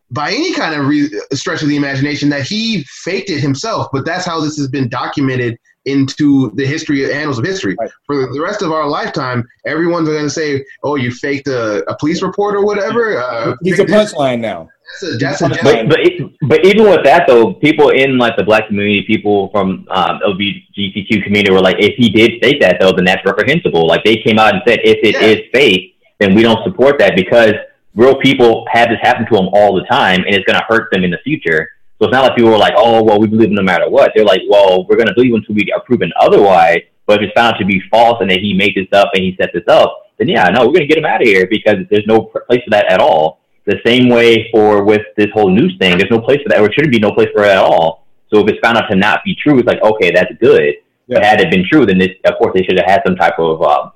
by 0.10 0.32
any 0.32 0.56
kind 0.56 0.74
of 0.74 0.88
re- 0.88 1.12
stretch 1.34 1.62
of 1.62 1.68
the 1.68 1.76
imagination 1.76 2.30
that 2.30 2.42
he 2.42 2.86
faked 2.90 3.30
it 3.30 3.40
himself. 3.40 3.88
But 3.94 4.04
that's 4.04 4.26
how 4.26 4.42
this 4.42 4.58
has 4.58 4.68
been 4.68 4.90
documented 4.90 5.56
into 5.86 6.52
the 6.56 6.66
history 6.66 7.04
of 7.04 7.12
annals 7.12 7.40
of 7.40 7.46
history. 7.46 7.76
Right. 7.80 7.90
For 8.06 8.34
the 8.34 8.42
rest 8.42 8.62
of 8.62 8.72
our 8.72 8.88
lifetime, 8.88 9.48
everyone's 9.66 10.08
going 10.08 10.24
to 10.24 10.30
say, 10.30 10.66
"Oh, 10.84 10.96
you 10.96 11.12
faked 11.12 11.48
a, 11.48 11.84
a 11.90 11.98
police 11.98 12.22
report 12.22 12.56
or 12.56 12.66
whatever." 12.66 13.18
Uh, 13.18 13.56
He's 13.62 13.80
a 13.80 13.86
punchline 13.86 14.40
now. 14.40 14.70
That's 15.02 15.14
a, 15.14 15.18
that's 15.18 15.42
a 15.42 15.50
but, 15.64 15.90
but, 15.90 16.00
but 16.42 16.66
even 16.66 16.84
with 16.84 17.04
that 17.04 17.26
though, 17.28 17.54
people 17.54 17.90
in 17.90 18.18
like 18.18 18.36
the 18.38 18.44
black 18.44 18.68
community, 18.68 19.04
people 19.08 19.50
from 19.50 19.88
um, 19.90 20.20
LGBTQ 20.26 21.24
community 21.24 21.52
were 21.52 21.62
like, 21.62 21.78
if 21.80 21.96
he 21.96 22.10
did 22.10 22.40
fake 22.42 22.62
that 22.62 22.78
though, 22.80 22.92
then 22.92 23.06
that's 23.06 23.26
reprehensible. 23.26 23.88
Like 23.88 24.04
they 24.04 24.18
came 24.18 24.38
out 24.38 24.54
and 24.54 24.62
said, 24.68 24.80
if 24.84 25.00
it 25.04 25.16
yeah. 25.16 25.22
is 25.22 25.40
fake, 25.52 25.98
then 26.20 26.36
we 26.36 26.44
don't 26.44 26.64
support 26.64 27.00
that 27.00 27.16
because 27.16 27.54
real 27.96 28.16
people 28.20 28.66
have 28.72 28.90
this 28.90 29.00
happen 29.02 29.26
to 29.28 29.36
them 29.36 29.50
all 29.54 29.74
the 29.74 29.86
time, 29.86 30.24
and 30.26 30.36
it's 30.36 30.46
going 30.46 30.60
to 30.60 30.66
hurt 30.68 30.92
them 30.92 31.04
in 31.04 31.12
the 31.12 31.20
future. 31.24 31.70
So 32.00 32.08
it's 32.08 32.14
not 32.14 32.24
like 32.24 32.36
people 32.36 32.52
were 32.52 32.58
like, 32.58 32.74
oh 32.78 33.04
well, 33.04 33.20
we 33.20 33.28
believe 33.28 33.50
him 33.50 33.56
no 33.56 33.64
matter 33.64 33.90
what. 33.90 34.12
They're 34.16 34.26
like, 34.26 34.42
well, 34.50 34.86
we're 34.88 34.98
going 34.98 35.08
to 35.08 35.14
believe 35.14 35.34
until 35.34 35.56
we 35.56 35.72
are 35.72 35.82
proven 35.82 36.12
otherwise. 36.20 36.80
But 37.06 37.22
if 37.22 37.30
it's 37.30 37.40
found 37.40 37.56
to 37.60 37.66
be 37.66 37.82
false 37.92 38.18
and 38.22 38.30
that 38.30 38.40
he 38.40 38.54
made 38.54 38.76
this 38.76 38.88
up 38.94 39.10
and 39.14 39.24
he 39.24 39.36
set 39.40 39.52
this 39.54 39.64
up, 39.68 40.04
then 40.18 40.30
yeah, 40.30 40.50
no, 40.50 40.62
we're 40.62 40.74
going 40.74 40.88
to 40.88 40.88
get 40.88 40.98
him 40.98 41.06
out 41.06 41.22
of 41.22 41.28
here 41.28 41.48
because 41.50 41.78
there's 41.90 42.06
no 42.08 42.32
place 42.48 42.62
for 42.64 42.72
that 42.72 42.92
at 42.92 43.00
all. 43.00 43.40
The 43.66 43.80
same 43.86 44.10
way 44.10 44.50
for 44.52 44.84
with 44.84 45.04
this 45.18 45.28
whole 45.34 45.50
news 45.50 45.76
thing, 45.80 45.98
there's 45.98 46.12
no 46.12 46.20
place 46.20 46.42
for 46.44 46.50
that, 46.50 46.60
or 46.60 46.72
shouldn't 46.72 46.92
be 46.92 47.00
no 47.00 47.14
place 47.14 47.30
for 47.34 47.44
it 47.44 47.52
at 47.52 47.58
all. 47.58 48.06
So 48.34 48.40
if 48.40 48.50
it's 48.50 48.60
found 48.64 48.78
out 48.78 48.90
to 48.90 48.96
not 48.96 49.24
be 49.24 49.36
true, 49.36 49.60
it's 49.60 49.68
like 49.68 49.82
okay, 49.82 50.12
that's 50.12 50.34
good. 50.42 50.76
Yeah. 51.08 51.20
But 51.20 51.26
had 51.26 51.42
it 51.42 51.52
been 51.52 51.66
true, 51.70 51.86
then 51.86 51.98
this, 51.98 52.10
of 52.26 52.38
course 52.38 52.54
they 52.56 52.64
should 52.64 52.78
have 52.78 52.90
had 52.90 53.02
some 53.06 53.16
type 53.16 53.38
of 53.38 53.62
uh, 53.62 53.90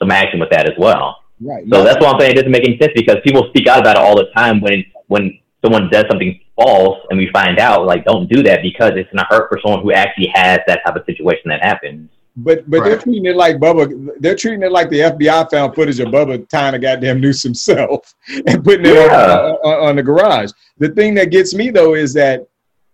some 0.00 0.10
action 0.10 0.40
with 0.40 0.50
that 0.50 0.66
as 0.68 0.74
well. 0.78 1.18
Right. 1.40 1.64
So 1.70 1.84
that's 1.84 2.02
why 2.02 2.10
I'm 2.10 2.20
saying 2.20 2.32
it 2.32 2.36
doesn't 2.36 2.50
make 2.50 2.66
any 2.66 2.78
sense 2.78 2.92
because 2.94 3.18
people 3.24 3.46
speak 3.48 3.66
out 3.68 3.80
about 3.80 3.96
it 3.96 4.02
all 4.02 4.16
the 4.16 4.30
time 4.34 4.60
when 4.60 4.84
when 5.08 5.38
someone 5.64 5.88
does 5.90 6.04
something 6.10 6.38
false 6.56 6.98
and 7.10 7.18
we 7.18 7.30
find 7.32 7.58
out 7.58 7.86
like 7.86 8.04
don't 8.04 8.28
do 8.30 8.42
that 8.42 8.62
because 8.62 8.92
it's 8.94 9.10
gonna 9.10 9.26
hurt 9.30 9.48
for 9.48 9.58
someone 9.62 9.82
who 9.82 9.92
actually 9.92 10.30
has 10.34 10.60
that 10.66 10.80
type 10.84 10.96
of 10.96 11.04
situation 11.06 11.48
that 11.48 11.62
happens. 11.62 12.10
But 12.36 12.68
but 12.68 12.80
right. 12.80 12.88
they're 12.88 12.98
treating 12.98 13.26
it 13.26 13.36
like 13.36 13.56
Bubba. 13.56 14.08
They're 14.18 14.34
treating 14.34 14.62
it 14.62 14.72
like 14.72 14.90
the 14.90 15.00
FBI 15.00 15.50
found 15.50 15.74
footage 15.74 16.00
of 16.00 16.08
Bubba 16.08 16.48
tying 16.48 16.74
a 16.74 16.78
goddamn 16.78 17.20
noose 17.20 17.42
himself 17.42 18.14
and 18.46 18.64
putting 18.64 18.86
it 18.86 18.94
yeah. 18.94 19.38
on, 19.38 19.52
on, 19.64 19.88
on, 19.88 19.96
the 19.96 20.02
garage. 20.02 20.50
The 20.78 20.88
thing 20.90 21.14
that 21.14 21.30
gets 21.30 21.54
me 21.54 21.70
though 21.70 21.94
is 21.94 22.12
that, 22.14 22.46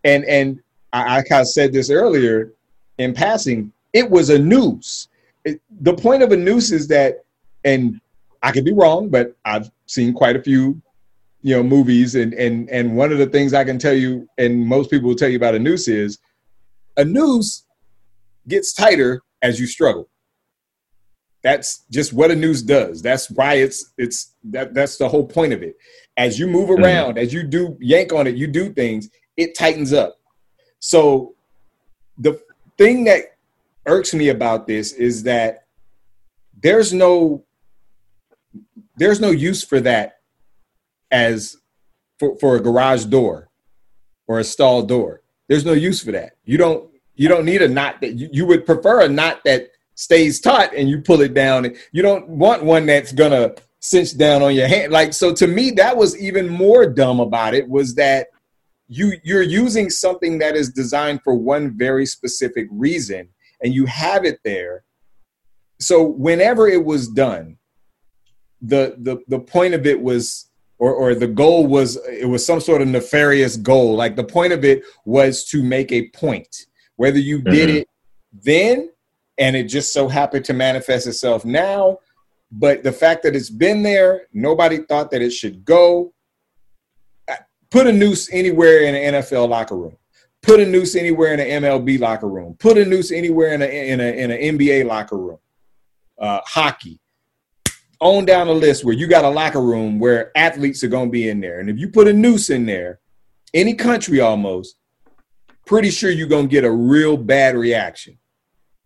and 0.05 0.25
and 0.27 0.61
I, 0.93 1.19
I 1.19 1.23
kind 1.23 1.41
of 1.41 1.49
said 1.49 1.73
this 1.73 1.91
earlier 1.91 2.53
in 2.99 3.15
passing. 3.15 3.73
It 3.93 4.09
was 4.09 4.29
a 4.29 4.39
noose. 4.39 5.09
It, 5.45 5.61
the 5.81 5.95
point 5.95 6.23
of 6.23 6.33
a 6.33 6.37
noose 6.37 6.71
is 6.71 6.87
that, 6.89 7.25
and 7.65 7.99
I 8.43 8.53
could 8.53 8.65
be 8.65 8.73
wrong, 8.73 9.09
but 9.09 9.35
I've 9.45 9.71
seen 9.87 10.13
quite 10.13 10.37
a 10.37 10.43
few, 10.43 10.81
you 11.43 11.57
know, 11.57 11.63
movies, 11.63 12.15
and 12.15 12.35
and 12.35 12.69
and 12.71 12.97
one 12.97 13.13
of 13.13 13.19
the 13.19 13.27
things 13.27 13.55
I 13.55 13.65
can 13.65 13.79
tell 13.79 13.95
you, 13.95 14.29
and 14.39 14.67
most 14.67 14.91
people 14.91 15.09
will 15.09 15.17
tell 15.17 15.29
you 15.29 15.37
about 15.37 15.55
a 15.55 15.59
noose 15.59 15.89
is, 15.89 16.19
a 16.97 17.05
noose 17.05 17.65
gets 18.49 18.73
tighter 18.73 19.23
as 19.43 19.59
you 19.59 19.67
struggle. 19.67 20.09
That's 21.43 21.85
just 21.91 22.13
what 22.13 22.31
a 22.31 22.37
noose 22.37 22.63
does. 22.63 23.01
That's 23.01 23.31
why 23.31 23.55
it's 23.55 23.93
it's 23.97 24.35
that 24.45 24.75
that's 24.75 24.99
the 24.99 25.09
whole 25.09 25.27
point 25.27 25.53
of 25.53 25.63
it. 25.63 25.77
As 26.17 26.39
you 26.39 26.47
move 26.47 26.69
mm-hmm. 26.69 26.85
around, 26.85 27.11
mm-hmm. 27.13 27.25
as 27.25 27.33
you 27.33 27.43
do 27.43 27.77
yank 27.81 28.13
on 28.13 28.27
it, 28.27 28.37
you 28.37 28.47
do 28.47 28.73
things, 28.73 29.09
it 29.37 29.57
tightens 29.57 29.93
up. 29.93 30.17
So 30.81 31.35
the 32.19 32.41
thing 32.77 33.05
that 33.05 33.37
irks 33.87 34.13
me 34.13 34.29
about 34.29 34.67
this 34.67 34.93
is 34.93 35.23
that 35.23 35.65
there's 36.63 36.93
no 36.93 37.45
there's 38.97 39.21
no 39.21 39.31
use 39.31 39.65
for 39.65 39.81
that 39.81 40.20
as 41.11 41.57
for, 42.19 42.37
for 42.39 42.57
a 42.57 42.61
garage 42.61 43.07
door 43.07 43.49
or 44.29 44.39
a 44.39 44.45
stall 44.45 44.83
door. 44.83 45.23
There's 45.49 45.65
no 45.65 45.73
use 45.73 46.03
for 46.03 46.13
that. 46.13 46.35
You 46.45 46.59
don't 46.59 46.91
you 47.15 47.29
don't 47.29 47.45
need 47.45 47.61
a 47.61 47.69
knot 47.69 48.01
that 48.01 48.13
you, 48.15 48.29
you 48.33 48.47
would 48.47 48.65
prefer 48.65 49.03
a 49.03 49.09
knot 49.09 49.41
that 49.45 49.71
stays 49.95 50.41
taut 50.41 50.73
and 50.75 50.89
you 50.89 51.01
pull 51.01 51.21
it 51.21 51.35
down. 51.35 51.75
You 51.93 52.03
don't 52.03 52.29
want 52.29 52.65
one 52.65 52.87
that's 52.87 53.13
gonna 53.13 53.55
cinch 53.81 54.17
down 54.17 54.43
on 54.43 54.55
your 54.55 54.69
hand. 54.69 54.93
Like 54.93 55.13
so 55.13 55.35
to 55.35 55.47
me, 55.47 55.73
that 55.73 55.97
was 55.97 56.19
even 56.21 56.49
more 56.49 56.87
dumb 56.87 57.21
about 57.21 57.55
it 57.55 57.69
was 57.69 57.95
that 57.97 58.29
you 58.87 59.15
you're 59.25 59.43
using 59.43 59.91
something 59.91 60.39
that 60.39 60.57
is 60.57 60.71
designed 60.71 61.23
for 61.23 61.35
one 61.35 61.77
very 61.77 62.07
specific 62.07 62.67
reason 62.71 63.29
and 63.63 63.75
you 63.75 63.87
have 63.87 64.25
it 64.25 64.41
there. 64.45 64.85
So 65.79 66.03
whenever 66.03 66.69
it 66.69 66.85
was 66.85 67.09
done, 67.09 67.57
the 68.61 68.97
the 68.99 69.19
the 69.29 69.41
point 69.41 69.75
of 69.75 69.87
it 69.87 70.01
was 70.01 70.50
or, 70.81 70.95
or 70.95 71.15
the 71.15 71.27
goal 71.27 71.67
was 71.67 71.97
it 72.09 72.27
was 72.29 72.45
some 72.45 72.59
sort 72.59 72.81
of 72.81 72.89
nefarious 72.89 73.57
goal. 73.57 73.95
Like 73.95 74.17
the 74.17 74.25
point 74.25 74.53
of 74.53 74.65
it 74.65 74.83
was 75.05 75.45
to 75.51 75.63
make 75.63 75.93
a 75.93 76.09
point. 76.09 76.67
Whether 76.97 77.19
you 77.19 77.39
mm-hmm. 77.39 77.53
did 77.53 77.71
it 77.71 77.89
then 78.33 78.91
and 79.39 79.57
it 79.57 79.65
just 79.65 79.93
so 79.93 80.09
happened 80.09 80.45
to 80.47 80.53
manifest 80.53 81.07
itself 81.07 81.45
now, 81.45 81.99
but 82.51 82.83
the 82.83 82.93
fact 82.93 83.23
that 83.23 83.37
it's 83.37 83.51
been 83.51 83.83
there, 83.83 84.27
nobody 84.33 84.79
thought 84.79 85.11
that 85.11 85.23
it 85.23 85.33
should 85.33 85.65
go. 85.65 86.13
Uh, 87.29 87.37
put 87.71 87.87
a 87.87 87.93
noose 87.93 88.31
anywhere 88.33 88.81
in 88.81 88.95
an 88.95 89.23
NFL 89.23 89.49
locker 89.49 89.77
room. 89.77 89.97
Put 90.43 90.61
a 90.61 90.67
noose 90.67 90.97
anywhere 90.97 91.35
in 91.35 91.41
an 91.41 91.63
MLB 91.63 92.01
locker 92.01 92.29
room. 92.29 92.57
Put 92.59 92.79
a 92.79 92.85
noose 92.87 93.13
anywhere 93.13 93.53
in 93.53 93.61
a 93.61 93.67
in 93.67 94.01
a 94.01 94.13
in 94.13 94.31
an 94.31 94.59
NBA 94.59 94.87
locker 94.87 95.19
room. 95.19 95.39
Uh, 96.19 96.41
hockey, 96.45 97.00
on 98.01 98.25
down 98.25 98.47
the 98.47 98.55
list 98.55 98.85
where 98.85 98.95
you 98.95 99.07
got 99.07 99.25
a 99.25 99.29
locker 99.29 99.61
room 99.61 99.99
where 99.99 100.37
athletes 100.37 100.83
are 100.83 100.89
going 100.89 101.09
to 101.09 101.13
be 101.13 101.29
in 101.29 101.41
there. 101.41 101.61
And 101.61 101.69
if 101.69 101.79
you 101.79 101.89
put 101.89 102.09
a 102.09 102.13
noose 102.13 102.51
in 102.51 102.67
there, 102.67 103.01
any 103.53 103.75
country 103.75 104.21
almost, 104.21 104.77
pretty 105.67 105.91
sure 105.91 106.11
you're 106.11 106.27
going 106.27 106.49
to 106.49 106.51
get 106.51 106.65
a 106.65 106.71
real 106.71 107.17
bad 107.17 107.57
reaction. 107.57 108.19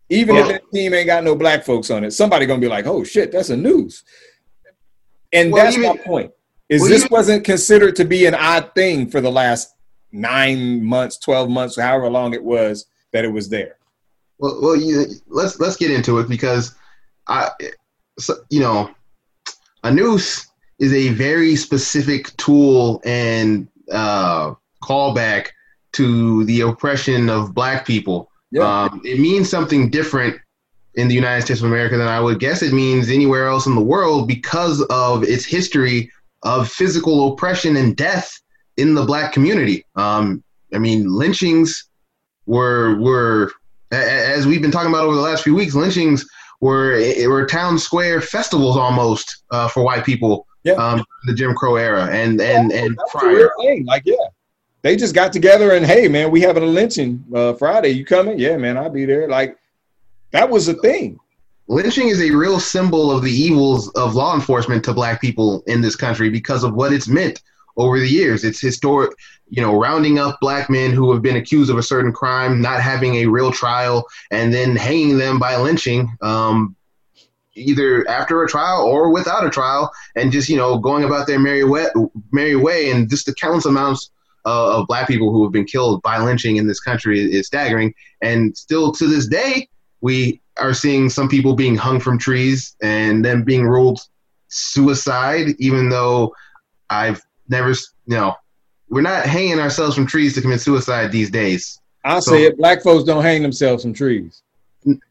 Even 0.09 0.35
if 0.35 0.47
that 0.47 0.61
team 0.71 0.93
ain't 0.93 1.07
got 1.07 1.23
no 1.23 1.35
black 1.35 1.63
folks 1.63 1.89
on 1.89 2.03
it, 2.03 2.11
somebody 2.11 2.45
going 2.45 2.61
to 2.61 2.65
be 2.65 2.69
like, 2.69 2.85
oh 2.85 3.03
shit, 3.03 3.31
that's 3.31 3.49
a 3.49 3.57
noose. 3.57 4.03
And 5.33 5.51
well, 5.51 5.63
that's 5.63 5.77
even, 5.77 5.95
my 5.95 6.03
point. 6.03 6.31
Is 6.69 6.81
well, 6.81 6.89
this 6.89 7.03
even, 7.05 7.11
wasn't 7.11 7.43
considered 7.43 7.95
to 7.95 8.05
be 8.05 8.25
an 8.25 8.35
odd 8.35 8.71
thing 8.75 9.09
for 9.09 9.21
the 9.21 9.31
last 9.31 9.73
nine 10.11 10.83
months, 10.83 11.17
12 11.17 11.49
months, 11.49 11.79
however 11.79 12.09
long 12.09 12.33
it 12.33 12.43
was 12.43 12.85
that 13.13 13.25
it 13.25 13.29
was 13.29 13.49
there. 13.49 13.77
Well, 14.37 14.59
well, 14.61 14.75
you, 14.75 15.05
let's 15.27 15.59
let's 15.59 15.77
get 15.77 15.89
into 15.89 16.19
it 16.19 16.27
because 16.27 16.75
I, 17.27 17.49
so, 18.19 18.35
you 18.49 18.59
know, 18.59 18.93
a 19.85 19.91
noose 19.91 20.47
is 20.79 20.91
a 20.91 21.09
very 21.09 21.55
specific 21.55 22.35
tool 22.37 23.01
and 23.05 23.67
uh, 23.91 24.53
callback 24.83 25.49
to 25.93 26.43
the 26.45 26.61
oppression 26.61 27.29
of 27.29 27.53
black 27.53 27.85
people. 27.85 28.29
Yeah. 28.51 28.63
Um, 28.63 29.01
it 29.05 29.19
means 29.19 29.49
something 29.49 29.89
different 29.89 30.37
in 30.95 31.07
the 31.07 31.13
United 31.13 31.43
States 31.43 31.59
of 31.59 31.67
America 31.67 31.97
than 31.97 32.07
I 32.07 32.19
would 32.19 32.39
guess 32.39 32.61
it 32.61 32.73
means 32.73 33.09
anywhere 33.09 33.47
else 33.47 33.67
in 33.67 33.75
the 33.75 33.81
world 33.81 34.27
because 34.27 34.81
of 34.89 35.23
its 35.23 35.45
history 35.45 36.11
of 36.43 36.69
physical 36.69 37.33
oppression 37.33 37.77
and 37.77 37.95
death 37.95 38.41
in 38.77 38.95
the 38.95 39.05
black 39.05 39.33
community. 39.33 39.85
Um, 39.95 40.43
I 40.73 40.79
mean, 40.79 41.09
lynchings 41.09 41.89
were 42.47 42.95
were 42.99 43.51
as 43.91 44.47
we've 44.47 44.61
been 44.61 44.71
talking 44.71 44.89
about 44.89 45.05
over 45.05 45.15
the 45.15 45.21
last 45.21 45.43
few 45.43 45.53
weeks. 45.53 45.75
Lynchings 45.75 46.25
were 46.61 47.01
were 47.27 47.45
town 47.45 47.77
square 47.77 48.21
festivals 48.21 48.77
almost 48.77 49.43
uh, 49.51 49.67
for 49.67 49.83
white 49.83 50.05
people. 50.05 50.47
Yeah. 50.63 50.73
Um, 50.73 51.05
the 51.25 51.33
Jim 51.33 51.53
Crow 51.53 51.75
era 51.75 52.07
and 52.11 52.41
and 52.41 52.71
yeah, 52.71 52.85
and 52.85 52.97
prior. 53.11 53.51
Thing. 53.61 53.85
Like 53.85 54.03
yeah, 54.05 54.15
they 54.81 54.95
just 54.95 55.13
got 55.13 55.31
together 55.31 55.71
and 55.71 55.85
hey 55.85 56.07
man, 56.07 56.31
we 56.31 56.41
having 56.41 56.63
a 56.63 56.67
lynching 56.67 57.23
uh, 57.33 57.53
Friday. 57.53 57.89
You 57.89 58.05
coming? 58.05 58.39
Yeah, 58.39 58.57
man, 58.57 58.77
I'll 58.77 58.89
be 58.89 59.05
there. 59.05 59.27
Like 59.27 59.57
that 60.31 60.49
was 60.49 60.67
a 60.67 60.73
thing. 60.75 61.19
Lynching 61.67 62.09
is 62.09 62.21
a 62.21 62.31
real 62.35 62.59
symbol 62.59 63.11
of 63.11 63.23
the 63.23 63.31
evils 63.31 63.89
of 63.93 64.13
law 64.13 64.35
enforcement 64.35 64.83
to 64.85 64.93
black 64.93 65.19
people 65.19 65.63
in 65.65 65.81
this 65.81 65.95
country 65.95 66.29
because 66.29 66.63
of 66.63 66.75
what 66.75 66.93
it's 66.93 67.07
meant 67.07 67.41
over 67.77 67.99
the 67.99 68.07
years. 68.07 68.43
It's 68.43 68.61
historic, 68.61 69.11
you 69.49 69.61
know, 69.61 69.79
rounding 69.79 70.19
up 70.19 70.39
black 70.39 70.69
men 70.69 70.91
who 70.91 71.11
have 71.11 71.21
been 71.21 71.35
accused 71.35 71.69
of 71.69 71.77
a 71.77 71.83
certain 71.83 72.11
crime, 72.11 72.61
not 72.61 72.81
having 72.81 73.15
a 73.15 73.27
real 73.27 73.51
trial, 73.51 74.05
and 74.31 74.53
then 74.53 74.75
hanging 74.75 75.17
them 75.17 75.39
by 75.39 75.55
lynching, 75.55 76.15
um, 76.21 76.75
either 77.53 78.07
after 78.09 78.43
a 78.43 78.47
trial 78.47 78.83
or 78.83 79.11
without 79.11 79.45
a 79.45 79.49
trial, 79.49 79.91
and 80.15 80.31
just 80.31 80.49
you 80.49 80.57
know 80.57 80.77
going 80.77 81.03
about 81.03 81.27
their 81.27 81.39
merry 81.39 81.63
way, 81.63 81.85
merry 82.31 82.55
way, 82.55 82.89
and 82.89 83.09
just 83.09 83.25
the 83.25 83.33
countless 83.35 83.65
amounts 83.65 84.11
uh, 84.45 84.77
of 84.77 84.87
black 84.87 85.07
people 85.07 85.31
who 85.31 85.43
have 85.43 85.51
been 85.51 85.65
killed 85.65 86.01
by 86.01 86.17
lynching 86.19 86.57
in 86.57 86.67
this 86.67 86.79
country 86.79 87.19
is, 87.19 87.33
is 87.33 87.47
staggering, 87.47 87.93
and 88.21 88.57
still 88.57 88.91
to 88.91 89.07
this 89.07 89.27
day 89.27 89.67
we 90.01 90.41
are 90.57 90.73
seeing 90.73 91.09
some 91.09 91.27
people 91.27 91.55
being 91.55 91.75
hung 91.75 91.99
from 91.99 92.17
trees 92.17 92.75
and 92.81 93.25
then 93.25 93.43
being 93.43 93.65
ruled 93.65 93.99
suicide, 94.47 95.47
even 95.59 95.89
though 95.89 96.33
I've 96.89 97.21
never, 97.49 97.69
you 97.69 98.15
know, 98.15 98.35
we're 98.89 99.01
not 99.01 99.25
hanging 99.25 99.59
ourselves 99.59 99.95
from 99.95 100.05
trees 100.05 100.33
to 100.35 100.41
commit 100.41 100.61
suicide 100.61 101.11
these 101.11 101.29
days. 101.29 101.79
I'll 102.03 102.21
so, 102.21 102.31
say 102.31 102.43
it. 102.43 102.57
Black 102.57 102.83
folks 102.83 103.03
don't 103.03 103.23
hang 103.23 103.41
themselves 103.41 103.83
from 103.83 103.93
trees. 103.93 104.43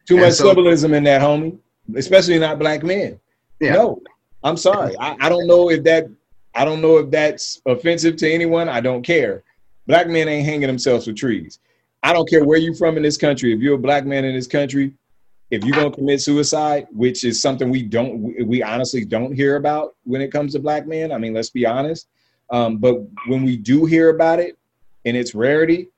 Too 0.07 0.17
much 0.17 0.35
so, 0.35 0.47
symbolism 0.47 0.95
in 0.95 1.05
that, 1.05 1.21
homie. 1.21 1.59
Especially 1.97 2.39
not 2.39 2.59
black 2.59 2.83
men. 2.83 3.19
Yeah. 3.61 3.75
No, 3.75 4.03
I'm 4.43 4.57
sorry. 4.57 4.95
I, 4.99 5.17
I 5.21 5.29
don't 5.29 5.47
know 5.47 5.71
if 5.71 5.83
that. 5.85 6.09
I 6.55 6.65
don't 6.65 6.81
know 6.81 6.99
if 6.99 7.11
that's 7.11 7.61
offensive 7.67 8.17
to 8.17 8.31
anyone. 8.31 8.69
I 8.69 8.81
don't 8.81 9.03
care. 9.03 9.43
Black 9.87 10.07
men 10.07 10.29
ain't 10.29 10.47
hanging 10.47 10.69
themselves 10.69 11.07
with 11.07 11.17
trees. 11.17 11.59
I 12.03 12.13
don't 12.13 12.29
care 12.29 12.45
where 12.45 12.59
you're 12.59 12.75
from 12.75 12.97
in 12.97 13.03
this 13.03 13.17
country. 13.17 13.53
If 13.53 13.61
you're 13.61 13.75
a 13.75 13.79
black 13.79 14.07
man 14.07 14.25
in 14.25 14.35
this 14.35 14.47
country, 14.47 14.93
if 15.51 15.65
you're 15.65 15.77
gonna 15.77 15.91
commit 15.91 16.21
suicide, 16.21 16.87
which 16.93 17.25
is 17.25 17.41
something 17.41 17.71
we 17.71 17.83
don't, 17.83 18.47
we 18.47 18.63
honestly 18.63 19.05
don't 19.05 19.35
hear 19.35 19.57
about 19.57 19.97
when 20.05 20.21
it 20.21 20.31
comes 20.31 20.53
to 20.53 20.59
black 20.59 20.87
men. 20.87 21.13
I 21.13 21.19
mean, 21.19 21.35
let's 21.35 21.51
be 21.51 21.67
honest. 21.67 22.09
Um, 22.51 22.79
but 22.79 22.97
when 23.27 23.43
we 23.45 23.57
do 23.57 23.85
hear 23.87 24.11
about 24.11 24.39
it 24.39 24.59
in 25.05 25.17
its 25.17 25.35
rarity, 25.35 25.89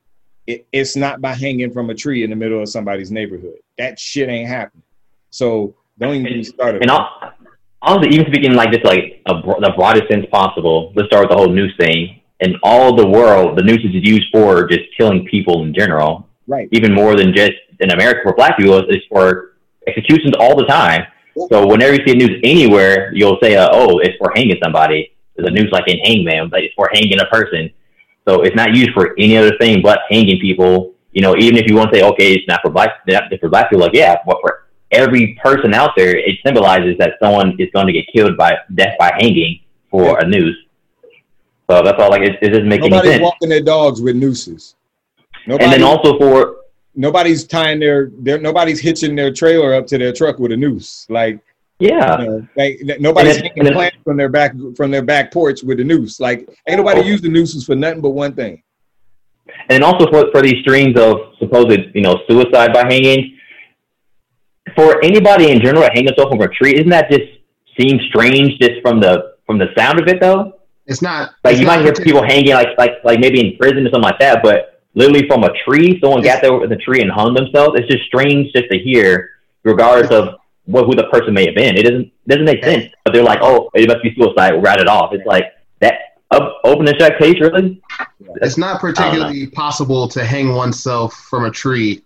it, 0.46 0.66
it's 0.72 0.96
not 0.96 1.20
by 1.20 1.34
hanging 1.34 1.72
from 1.72 1.90
a 1.90 1.94
tree 1.94 2.22
in 2.22 2.30
the 2.30 2.36
middle 2.36 2.62
of 2.62 2.68
somebody's 2.68 3.10
neighborhood. 3.10 3.58
That 3.78 3.98
shit 3.98 4.28
ain't 4.28 4.48
happening. 4.48 4.82
So 5.30 5.74
don't 5.98 6.14
even 6.14 6.32
get 6.32 6.46
started. 6.46 6.82
And 6.82 6.90
honestly, 7.82 8.14
even 8.14 8.26
speaking 8.26 8.54
like 8.54 8.70
this, 8.70 8.82
like 8.84 9.22
a, 9.26 9.34
the 9.34 9.72
broadest 9.76 10.08
sense 10.10 10.26
possible, 10.30 10.92
let's 10.94 11.08
start 11.08 11.24
with 11.24 11.30
the 11.30 11.36
whole 11.36 11.48
noose 11.48 11.74
thing. 11.78 12.20
In 12.40 12.54
all 12.62 12.94
the 12.94 13.06
world, 13.06 13.58
the 13.58 13.62
news 13.62 13.78
is 13.78 13.92
used 13.92 14.28
for 14.32 14.66
just 14.66 14.82
killing 14.96 15.26
people 15.26 15.62
in 15.62 15.74
general. 15.74 16.28
Right. 16.46 16.68
Even 16.72 16.94
more 16.94 17.16
than 17.16 17.34
just 17.34 17.54
in 17.80 17.90
America 17.90 18.20
for 18.22 18.34
black 18.34 18.56
people, 18.56 18.78
it's 18.88 19.04
for 19.08 19.56
executions 19.86 20.34
all 20.38 20.56
the 20.56 20.66
time. 20.66 21.06
So 21.50 21.66
whenever 21.66 21.94
you 21.94 22.06
see 22.06 22.12
a 22.12 22.14
noose 22.14 22.40
anywhere, 22.44 23.12
you'll 23.14 23.38
say, 23.42 23.56
uh, 23.56 23.68
"Oh, 23.72 23.98
it's 23.98 24.16
for 24.16 24.32
hanging 24.34 24.56
somebody." 24.62 25.12
There's 25.36 25.48
a 25.48 25.52
noose 25.52 25.70
like 25.72 25.88
in 25.88 25.98
Hangman, 25.98 26.48
but 26.48 26.62
it's 26.62 26.74
for 26.74 26.88
hanging 26.92 27.20
a 27.20 27.26
person. 27.26 27.70
So 28.26 28.42
it's 28.42 28.56
not 28.56 28.74
used 28.74 28.90
for 28.92 29.14
any 29.18 29.36
other 29.36 29.56
thing 29.58 29.82
but 29.82 30.00
hanging 30.10 30.40
people. 30.40 30.94
You 31.12 31.22
know, 31.22 31.36
even 31.36 31.56
if 31.56 31.68
you 31.68 31.76
want 31.76 31.92
to 31.92 31.98
say, 31.98 32.04
okay, 32.04 32.34
it's 32.34 32.46
not 32.48 32.60
for 32.62 32.70
black, 32.70 32.90
not 33.08 33.24
for 33.40 33.48
black 33.48 33.70
people, 33.70 33.84
like 33.86 33.94
yeah, 33.94 34.16
but 34.26 34.38
for 34.42 34.66
every 34.90 35.38
person 35.42 35.74
out 35.74 35.92
there, 35.96 36.16
it 36.16 36.38
symbolizes 36.44 36.96
that 36.98 37.14
someone 37.22 37.56
is 37.58 37.68
going 37.72 37.86
to 37.86 37.92
get 37.92 38.04
killed 38.12 38.36
by 38.36 38.56
death 38.74 38.96
by 38.98 39.12
hanging 39.18 39.60
for 39.90 40.18
a 40.18 40.26
noose. 40.26 40.56
So 41.68 41.82
that's 41.82 42.00
all. 42.00 42.10
Like 42.10 42.22
it, 42.22 42.38
it 42.42 42.50
doesn't 42.50 42.68
make 42.68 42.80
Nobody's 42.80 43.00
any 43.02 43.12
sense. 43.14 43.22
walking 43.22 43.48
their 43.48 43.62
dogs 43.62 44.00
with 44.00 44.16
nooses. 44.16 44.76
Nobody, 45.46 45.64
and 45.64 45.72
then 45.72 45.82
also 45.82 46.18
for 46.18 46.56
nobody's 46.94 47.44
tying 47.44 47.80
their, 47.80 48.10
their 48.18 48.38
nobody's 48.38 48.80
hitching 48.80 49.14
their 49.14 49.32
trailer 49.32 49.74
up 49.74 49.86
to 49.88 49.98
their 49.98 50.12
truck 50.12 50.38
with 50.38 50.52
a 50.52 50.56
noose. 50.56 51.06
Like 51.08 51.40
yeah, 51.78 52.20
you 52.20 52.26
know, 52.26 52.48
like 52.56 53.00
nobody's 53.00 53.36
hanging 53.36 53.72
plants 53.72 53.98
from 54.02 54.16
their 54.16 54.30
back 54.30 54.54
from 54.76 54.90
their 54.90 55.02
back 55.02 55.32
porch 55.32 55.62
with 55.62 55.78
a 55.80 55.84
noose. 55.84 56.18
Like 56.20 56.48
ain't 56.66 56.78
nobody 56.78 57.00
oh. 57.00 57.04
use 57.04 57.20
the 57.20 57.28
nooses 57.28 57.66
for 57.66 57.74
nothing 57.74 58.00
but 58.00 58.10
one 58.10 58.34
thing. 58.34 58.62
And 59.68 59.84
also 59.84 60.10
for 60.10 60.30
for 60.32 60.42
these 60.42 60.60
streams 60.62 60.98
of 60.98 61.16
supposed 61.38 61.78
you 61.94 62.00
know 62.00 62.20
suicide 62.28 62.72
by 62.72 62.84
hanging, 62.86 63.38
for 64.74 65.04
anybody 65.04 65.50
in 65.50 65.60
general 65.60 65.82
hanging 65.84 66.06
himself 66.06 66.30
from 66.30 66.40
a 66.40 66.48
tree, 66.48 66.74
isn't 66.74 66.90
that 66.90 67.10
just 67.10 67.24
seem 67.78 68.00
strange 68.08 68.58
just 68.58 68.80
from 68.82 69.00
the 69.00 69.34
from 69.44 69.58
the 69.58 69.66
sound 69.76 70.00
of 70.00 70.08
it 70.08 70.20
though? 70.20 70.54
It's 70.86 71.02
not 71.02 71.34
like 71.44 71.54
it's 71.54 71.60
you 71.60 71.66
might 71.66 71.82
hear 71.82 71.92
people 71.92 72.22
hanging 72.22 72.54
like 72.54 72.68
like 72.78 72.92
like 73.04 73.20
maybe 73.20 73.40
in 73.40 73.58
prison 73.58 73.86
or 73.86 73.90
something 73.90 74.02
like 74.02 74.18
that, 74.20 74.42
but 74.42 74.82
literally 74.94 75.28
from 75.28 75.44
a 75.44 75.50
tree, 75.68 75.98
someone 76.00 76.22
got 76.22 76.40
there 76.40 76.58
with 76.58 76.72
a 76.72 76.76
tree 76.76 77.02
and 77.02 77.10
hung 77.10 77.34
themselves. 77.34 77.78
It's 77.78 77.88
just 77.92 78.04
strange 78.06 78.50
just 78.54 78.70
to 78.70 78.78
hear, 78.78 79.30
regardless 79.62 80.10
of 80.10 80.36
what 80.66 80.84
who 80.84 80.94
the 80.94 81.04
person 81.04 81.34
may 81.34 81.46
have 81.46 81.54
been. 81.54 81.76
It 81.76 81.82
doesn't 81.82 82.12
doesn't 82.28 82.44
make 82.44 82.62
sense. 82.64 82.92
But 83.04 83.14
they're 83.14 83.22
like, 83.22 83.40
oh, 83.42 83.70
it 83.74 83.88
must 83.88 84.02
be 84.02 84.14
suicide. 84.14 84.52
We'll 84.52 84.62
write 84.62 84.80
it 84.80 84.88
off. 84.88 85.12
It's 85.12 85.26
like 85.26 85.44
that. 85.80 86.00
Open 86.64 86.88
and 86.88 86.98
shut 86.98 87.18
case, 87.18 87.40
really? 87.40 87.80
It's 88.42 88.58
not 88.58 88.80
particularly 88.80 89.46
possible 89.46 90.08
to 90.08 90.24
hang 90.24 90.54
oneself 90.54 91.14
from 91.14 91.44
a 91.44 91.50
tree, 91.52 92.02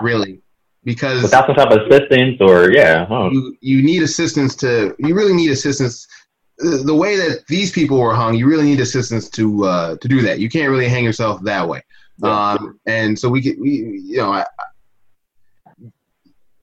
really, 0.00 0.40
because 0.84 1.22
without 1.22 1.46
some 1.46 1.54
type 1.54 1.70
of 1.70 1.86
assistance 1.86 2.40
or 2.40 2.72
yeah, 2.72 3.04
huh. 3.04 3.28
you 3.30 3.56
you 3.60 3.82
need 3.82 4.02
assistance 4.02 4.56
to. 4.56 4.96
You 4.98 5.14
really 5.14 5.34
need 5.34 5.50
assistance 5.50 6.08
the 6.58 6.94
way 6.94 7.16
that 7.16 7.46
these 7.48 7.70
people 7.70 8.00
were 8.00 8.14
hung, 8.14 8.34
you 8.34 8.46
really 8.46 8.64
need 8.64 8.80
assistance 8.80 9.28
to 9.30 9.64
uh, 9.64 9.96
to 9.96 10.08
do 10.08 10.22
that. 10.22 10.38
You 10.38 10.48
can't 10.48 10.70
really 10.70 10.88
hang 10.88 11.04
yourself 11.04 11.42
that 11.42 11.68
way. 11.68 11.82
Um, 12.22 12.80
and 12.86 13.18
so 13.18 13.28
we 13.28 13.40
get 13.42 13.60
we 13.60 14.00
you 14.02 14.16
know 14.16 14.32
I, 14.32 14.46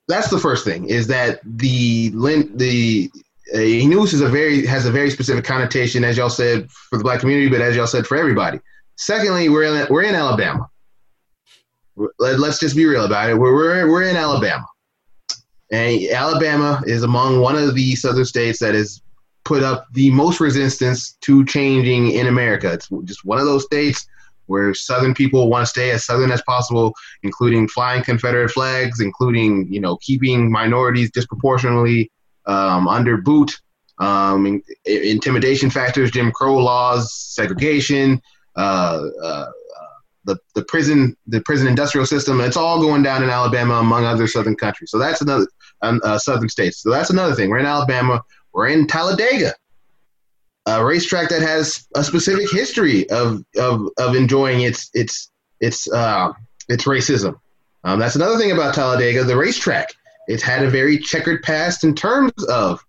that's 0.07 0.29
the 0.29 0.39
first 0.39 0.65
thing 0.65 0.89
is 0.89 1.07
that 1.07 1.39
the 1.43 2.09
the 2.09 3.11
noose 3.53 4.13
is 4.13 4.21
a 4.21 4.29
very 4.29 4.65
has 4.65 4.85
a 4.85 4.91
very 4.91 5.09
specific 5.09 5.45
connotation 5.45 6.03
as 6.03 6.17
y'all 6.17 6.29
said 6.29 6.69
for 6.71 6.97
the 6.97 7.03
black 7.03 7.19
community, 7.19 7.49
but 7.49 7.61
as 7.61 7.75
y'all 7.75 7.87
said 7.87 8.07
for 8.07 8.17
everybody. 8.17 8.59
Secondly, 8.95 9.49
we're 9.49 9.63
in, 9.63 9.87
we're 9.89 10.03
in 10.03 10.15
Alabama. 10.15 10.69
Let, 12.19 12.39
us 12.39 12.59
just 12.59 12.75
be 12.75 12.85
real 12.85 13.05
about 13.05 13.29
it. 13.29 13.37
We're, 13.37 13.53
we're 13.53 13.91
we're 13.91 14.03
in 14.03 14.15
Alabama, 14.15 14.65
and 15.71 16.01
Alabama 16.09 16.81
is 16.85 17.03
among 17.03 17.39
one 17.39 17.55
of 17.55 17.75
the 17.75 17.95
southern 17.95 18.25
states 18.25 18.59
that 18.59 18.73
has 18.73 19.01
put 19.43 19.61
up 19.61 19.85
the 19.93 20.09
most 20.11 20.39
resistance 20.39 21.13
to 21.21 21.45
changing 21.45 22.11
in 22.11 22.27
America. 22.27 22.71
It's 22.71 22.89
just 23.03 23.25
one 23.25 23.39
of 23.39 23.45
those 23.45 23.65
states 23.65 24.07
where 24.47 24.73
Southern 24.73 25.13
people 25.13 25.49
want 25.49 25.63
to 25.63 25.69
stay 25.69 25.91
as 25.91 26.05
Southern 26.05 26.31
as 26.31 26.41
possible, 26.43 26.93
including 27.23 27.67
flying 27.67 28.03
Confederate 28.03 28.49
flags, 28.49 28.99
including 28.99 29.71
you 29.71 29.79
know 29.79 29.97
keeping 29.97 30.51
minorities 30.51 31.11
disproportionately 31.11 32.11
um, 32.45 32.87
under 32.87 33.17
boot, 33.17 33.59
um, 33.99 34.45
in, 34.45 34.61
intimidation 34.85 35.69
factors, 35.69 36.11
Jim 36.11 36.31
Crow 36.31 36.57
laws, 36.57 37.13
segregation, 37.13 38.21
uh, 38.55 39.03
uh, 39.23 39.45
the 40.25 40.37
the 40.55 40.63
prison 40.65 41.15
the 41.27 41.41
prison 41.41 41.67
industrial 41.67 42.05
system. 42.05 42.39
It's 42.41 42.57
all 42.57 42.81
going 42.81 43.03
down 43.03 43.23
in 43.23 43.29
Alabama, 43.29 43.75
among 43.75 44.05
other 44.05 44.27
southern 44.27 44.55
countries. 44.55 44.91
So 44.91 44.97
that's 44.97 45.21
another 45.21 45.47
um, 45.81 46.01
uh, 46.03 46.17
southern 46.17 46.49
states. 46.49 46.81
So 46.81 46.89
that's 46.89 47.09
another 47.09 47.35
thing. 47.35 47.49
We're 47.49 47.59
in 47.59 47.65
Alabama. 47.65 48.21
We're 48.53 48.67
in 48.67 48.87
Talladega, 48.87 49.53
a 50.65 50.83
racetrack 50.83 51.29
that 51.29 51.41
has 51.41 51.87
a 51.95 52.03
specific 52.03 52.49
history 52.51 53.09
of 53.09 53.43
of, 53.57 53.87
of 53.97 54.15
enjoying 54.15 54.61
its 54.61 54.89
its 54.93 55.31
its 55.59 55.91
uh, 55.91 56.31
its 56.69 56.85
racism. 56.85 57.35
Um, 57.83 57.99
that's 57.99 58.15
another 58.15 58.37
thing 58.37 58.51
about 58.51 58.73
Talladega, 58.73 59.23
the 59.23 59.35
racetrack. 59.35 59.89
It's 60.27 60.43
had 60.43 60.63
a 60.63 60.69
very 60.69 60.97
checkered 60.97 61.43
past 61.43 61.83
in 61.83 61.95
terms 61.95 62.31
of 62.47 62.83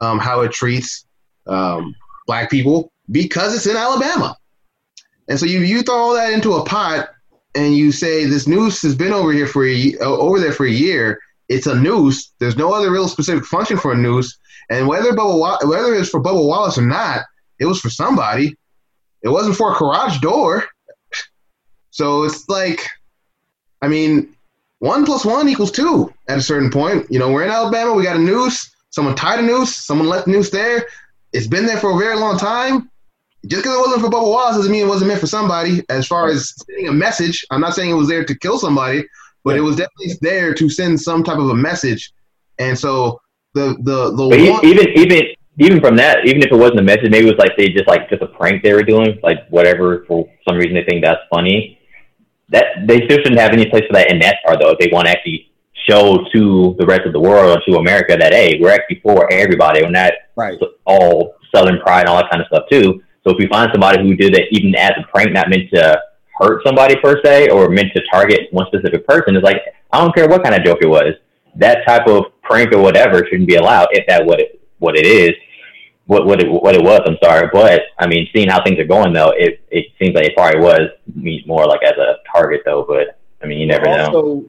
um, 0.00 0.18
how 0.18 0.40
it 0.40 0.52
treats 0.52 1.06
um, 1.46 1.94
black 2.26 2.50
people 2.50 2.92
because 3.10 3.54
it's 3.54 3.66
in 3.66 3.76
Alabama. 3.76 4.36
And 5.28 5.38
so 5.38 5.46
you 5.46 5.60
you 5.60 5.82
throw 5.82 5.96
all 5.96 6.14
that 6.14 6.32
into 6.32 6.54
a 6.54 6.64
pot 6.64 7.10
and 7.54 7.74
you 7.74 7.92
say 7.92 8.24
this 8.24 8.46
noose 8.46 8.82
has 8.82 8.94
been 8.94 9.12
over 9.12 9.32
here 9.32 9.46
for 9.46 9.64
a, 9.64 9.96
over 9.98 10.40
there 10.40 10.52
for 10.52 10.66
a 10.66 10.70
year. 10.70 11.20
It's 11.48 11.66
a 11.66 11.74
noose. 11.74 12.32
There's 12.38 12.56
no 12.56 12.72
other 12.72 12.90
real 12.90 13.08
specific 13.08 13.44
function 13.44 13.76
for 13.76 13.92
a 13.92 13.96
noose. 13.96 14.38
And 14.70 14.86
whether 14.86 15.12
Bubba, 15.12 15.68
whether 15.68 15.94
it's 15.94 16.08
for 16.08 16.22
Bubba 16.22 16.46
Wallace 16.46 16.78
or 16.78 16.82
not, 16.82 17.24
it 17.58 17.66
was 17.66 17.80
for 17.80 17.90
somebody. 17.90 18.56
It 19.22 19.28
wasn't 19.28 19.56
for 19.56 19.74
a 19.74 19.76
garage 19.76 20.18
door. 20.20 20.64
So 21.90 22.22
it's 22.22 22.48
like, 22.48 22.86
I 23.82 23.88
mean, 23.88 24.34
one 24.78 25.04
plus 25.04 25.24
one 25.24 25.48
equals 25.48 25.72
two 25.72 26.14
at 26.28 26.38
a 26.38 26.42
certain 26.42 26.70
point. 26.70 27.06
You 27.10 27.18
know, 27.18 27.30
we're 27.30 27.44
in 27.44 27.50
Alabama. 27.50 27.92
We 27.92 28.04
got 28.04 28.16
a 28.16 28.20
noose. 28.20 28.70
Someone 28.90 29.16
tied 29.16 29.40
a 29.40 29.42
noose. 29.42 29.74
Someone 29.76 30.08
left 30.08 30.26
the 30.26 30.32
noose 30.32 30.50
there. 30.50 30.86
It's 31.32 31.46
been 31.46 31.66
there 31.66 31.76
for 31.76 31.92
a 31.94 31.98
very 31.98 32.16
long 32.16 32.38
time. 32.38 32.90
Just 33.46 33.62
because 33.62 33.76
it 33.76 33.80
wasn't 33.80 34.02
for 34.02 34.08
Bubba 34.08 34.30
Wallace 34.30 34.56
doesn't 34.56 34.72
mean 34.72 34.84
it 34.84 34.88
wasn't 34.88 35.08
meant 35.08 35.20
for 35.20 35.26
somebody. 35.26 35.82
As 35.88 36.06
far 36.06 36.28
as 36.28 36.54
sending 36.66 36.88
a 36.88 36.92
message, 36.92 37.44
I'm 37.50 37.60
not 37.60 37.74
saying 37.74 37.90
it 37.90 37.94
was 37.94 38.08
there 38.08 38.24
to 38.24 38.38
kill 38.38 38.58
somebody, 38.58 39.04
but 39.44 39.56
it 39.56 39.62
was 39.62 39.76
definitely 39.76 40.14
there 40.20 40.54
to 40.54 40.68
send 40.70 41.00
some 41.00 41.24
type 41.24 41.38
of 41.38 41.48
a 41.48 41.54
message. 41.54 42.12
And 42.58 42.78
so 42.78 43.20
the 43.54 43.76
the 43.82 44.16
the 44.16 44.28
one, 44.28 44.64
even 44.64 44.88
even 44.96 45.22
even 45.58 45.80
from 45.80 45.96
that, 45.96 46.24
even 46.24 46.42
if 46.42 46.50
it 46.50 46.56
wasn't 46.56 46.80
a 46.80 46.82
message, 46.82 47.10
maybe 47.10 47.28
it 47.28 47.36
was 47.36 47.38
like 47.38 47.56
they 47.56 47.68
just 47.68 47.88
like 47.88 48.08
just 48.08 48.22
a 48.22 48.26
prank 48.26 48.62
they 48.62 48.72
were 48.72 48.82
doing, 48.82 49.18
like 49.22 49.48
whatever 49.50 50.04
for 50.06 50.28
some 50.48 50.56
reason 50.56 50.74
they 50.74 50.84
think 50.84 51.04
that's 51.04 51.20
funny. 51.30 51.78
That 52.48 52.86
they 52.86 53.04
still 53.04 53.18
shouldn't 53.18 53.38
have 53.38 53.52
any 53.52 53.68
place 53.68 53.84
for 53.86 53.92
that 53.94 54.10
in 54.10 54.18
that 54.20 54.36
NASCAR 54.46 54.60
though. 54.60 54.70
If 54.70 54.78
they 54.78 54.90
want 54.92 55.06
to 55.06 55.12
actually 55.12 55.52
show 55.88 56.24
to 56.32 56.76
the 56.78 56.86
rest 56.86 57.02
of 57.06 57.12
the 57.12 57.20
world 57.20 57.58
or 57.58 57.62
to 57.64 57.78
America 57.78 58.16
that 58.18 58.32
hey, 58.32 58.58
we're 58.60 58.70
actually 58.70 59.00
for 59.00 59.30
everybody, 59.32 59.84
and 59.84 59.94
that 59.94 60.30
right. 60.36 60.58
all 60.84 61.34
Southern 61.54 61.80
pride 61.80 62.00
and 62.00 62.08
all 62.08 62.16
that 62.16 62.30
kind 62.30 62.40
of 62.40 62.46
stuff 62.48 62.64
too. 62.70 63.02
So 63.24 63.32
if 63.32 63.38
we 63.38 63.48
find 63.48 63.70
somebody 63.72 64.02
who 64.02 64.16
did 64.16 64.34
it 64.34 64.48
even 64.52 64.74
as 64.76 64.92
a 64.98 65.06
prank, 65.12 65.32
not 65.32 65.50
meant 65.50 65.68
to 65.74 66.00
hurt 66.40 66.62
somebody 66.64 66.96
per 66.96 67.20
se, 67.22 67.50
or 67.50 67.68
meant 67.68 67.92
to 67.94 68.02
target 68.10 68.48
one 68.52 68.66
specific 68.68 69.06
person, 69.06 69.36
it's 69.36 69.44
like 69.44 69.60
I 69.92 70.00
don't 70.00 70.14
care 70.14 70.28
what 70.28 70.42
kind 70.42 70.54
of 70.54 70.64
joke 70.64 70.78
it 70.80 70.88
was. 70.88 71.14
That 71.56 71.84
type 71.86 72.06
of 72.06 72.26
prank 72.50 72.72
or 72.74 72.82
whatever 72.82 73.24
shouldn't 73.26 73.48
be 73.48 73.54
allowed 73.54 73.88
if 73.92 74.04
that 74.08 74.26
what 74.26 74.40
it 74.40 74.60
what 74.78 74.96
it 74.96 75.06
is. 75.06 75.30
What 76.06 76.26
what 76.26 76.42
it 76.42 76.50
what 76.50 76.74
it 76.74 76.82
was, 76.82 77.00
I'm 77.06 77.16
sorry, 77.22 77.48
but 77.52 77.82
I 77.98 78.08
mean, 78.08 78.28
seeing 78.34 78.48
how 78.48 78.64
things 78.64 78.80
are 78.80 78.84
going 78.84 79.12
though, 79.12 79.30
it 79.30 79.60
it 79.70 79.86
seems 80.00 80.14
like 80.14 80.24
it 80.24 80.34
probably 80.34 80.60
was 80.60 80.90
more 81.46 81.66
like 81.66 81.82
as 81.84 81.96
a 81.96 82.16
target 82.32 82.62
though. 82.64 82.84
But 82.86 83.16
I 83.40 83.46
mean, 83.46 83.58
you 83.58 83.66
never 83.66 83.88
also, 83.88 84.10
know. 84.10 84.44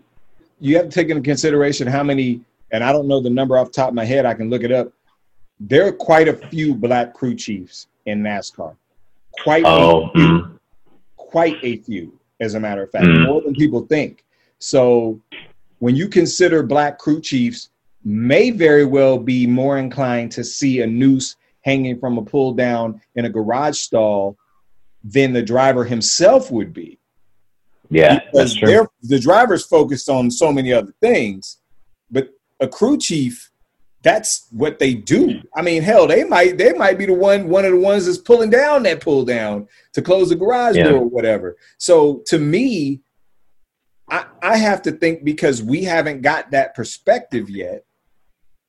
You 0.60 0.78
have 0.78 0.86
to 0.86 0.91
take 0.91 1.10
into 1.10 1.22
consideration 1.22 1.86
how 1.86 2.02
many, 2.02 2.41
and 2.72 2.84
I 2.84 2.91
don't 2.91 3.08
know 3.08 3.20
the 3.20 3.30
number 3.30 3.58
off 3.58 3.68
the 3.68 3.74
top 3.74 3.89
of 3.89 3.93
my 3.93 4.06
head. 4.06 4.26
I 4.26 4.34
can 4.34 4.49
look 4.49 4.64
it 4.64 4.72
up. 4.72 4.91
There 5.60 5.86
are 5.86 5.91
quite 5.91 6.28
a 6.28 6.34
few 6.34 6.74
black 6.74 7.14
crew 7.14 7.36
chiefs 7.36 7.88
in 8.08 8.24
NASCAR. 8.24 8.76
Quite 9.43 9.64
oh, 9.66 10.08
a 10.08 10.12
few. 10.14 10.22
Mm. 10.22 10.60
Quite 11.18 11.58
a 11.62 11.78
few, 11.78 12.18
as 12.39 12.56
a 12.56 12.60
matter 12.60 12.84
of 12.84 12.91
fact, 12.91 13.06
mm. 13.06 13.26
more 13.26 13.41
than 13.41 13.54
people 13.54 13.86
think. 13.86 14.26
So 14.58 15.20
when 15.78 15.95
you 15.95 16.08
consider 16.08 16.64
black 16.64 16.97
crew 16.97 17.22
chiefs, 17.22 17.70
may 18.04 18.49
very 18.49 18.86
well 18.86 19.18
be 19.18 19.45
more 19.47 19.78
inclined 19.78 20.32
to 20.34 20.43
see 20.43 20.82
a 20.82 20.88
noose 20.88 21.36
hanging 21.62 21.99
from 21.99 22.18
a 22.18 22.22
pull 22.24 22.54
down 22.54 23.02
in 23.16 23.26
a 23.26 23.30
garage 23.30 23.78
stall 23.78 24.38
than 25.04 25.34
the 25.34 25.41
driver 25.41 25.84
himself 25.84 26.52
would 26.52 26.74
be. 26.74 26.97
Yeah, 27.89 28.20
because 28.32 28.56
the 29.04 29.20
driver's 29.20 29.66
focused 29.66 30.10
on 30.10 30.32
so 30.32 30.52
many 30.54 30.72
other 30.72 30.93
things, 31.02 31.58
but 32.10 32.30
a 32.60 32.68
crew 32.68 32.97
chief 32.97 33.52
that's 34.04 34.47
what 34.52 34.80
they 34.80 34.95
do. 34.95 35.41
I 35.56 35.62
mean, 35.62 35.84
hell, 35.84 36.08
they 36.08 36.24
might 36.24 36.58
they 36.58 36.74
might 36.74 36.97
be 36.97 37.06
the 37.06 37.14
one 37.14 37.49
one 37.49 37.66
of 37.66 37.72
the 37.72 37.80
ones 37.80 38.06
that's 38.06 38.18
pulling 38.18 38.49
down 38.49 38.84
that 38.84 39.02
pull 39.02 39.26
down 39.26 39.68
to 39.93 40.02
close 40.02 40.30
the 40.30 40.36
garage 40.36 40.76
yeah. 40.76 40.86
door 40.86 40.99
or 40.99 41.10
whatever. 41.10 41.58
So 41.78 42.24
to 42.28 42.39
me, 42.39 43.02
I, 44.10 44.26
I 44.41 44.58
have 44.58 44.82
to 44.84 44.91
think 44.91 45.24
because 45.24 45.62
we 45.62 45.84
haven't 45.84 46.22
got 46.22 46.52
that 46.52 46.74
perspective 46.74 47.49
yet. 47.49 47.86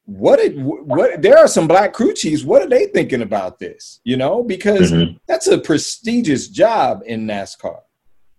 What 0.05 0.41
it 0.41 0.59
what 0.59 1.23
there 1.23 1.39
are 1.39 1.47
some 1.47 1.69
black 1.69 1.93
crew 1.93 2.13
chiefs. 2.13 2.43
What 2.43 2.63
are 2.63 2.69
they 2.69 2.87
thinking 2.87 3.23
about 3.23 3.59
this? 3.59 4.01
You 4.05 4.17
know, 4.17 4.43
because 4.43 4.91
mm-hmm. 4.91 5.17
that's 5.29 5.47
a 5.47 5.59
prestigious 5.59 6.49
job 6.49 7.03
in 7.07 7.27
NASCAR. 7.27 7.79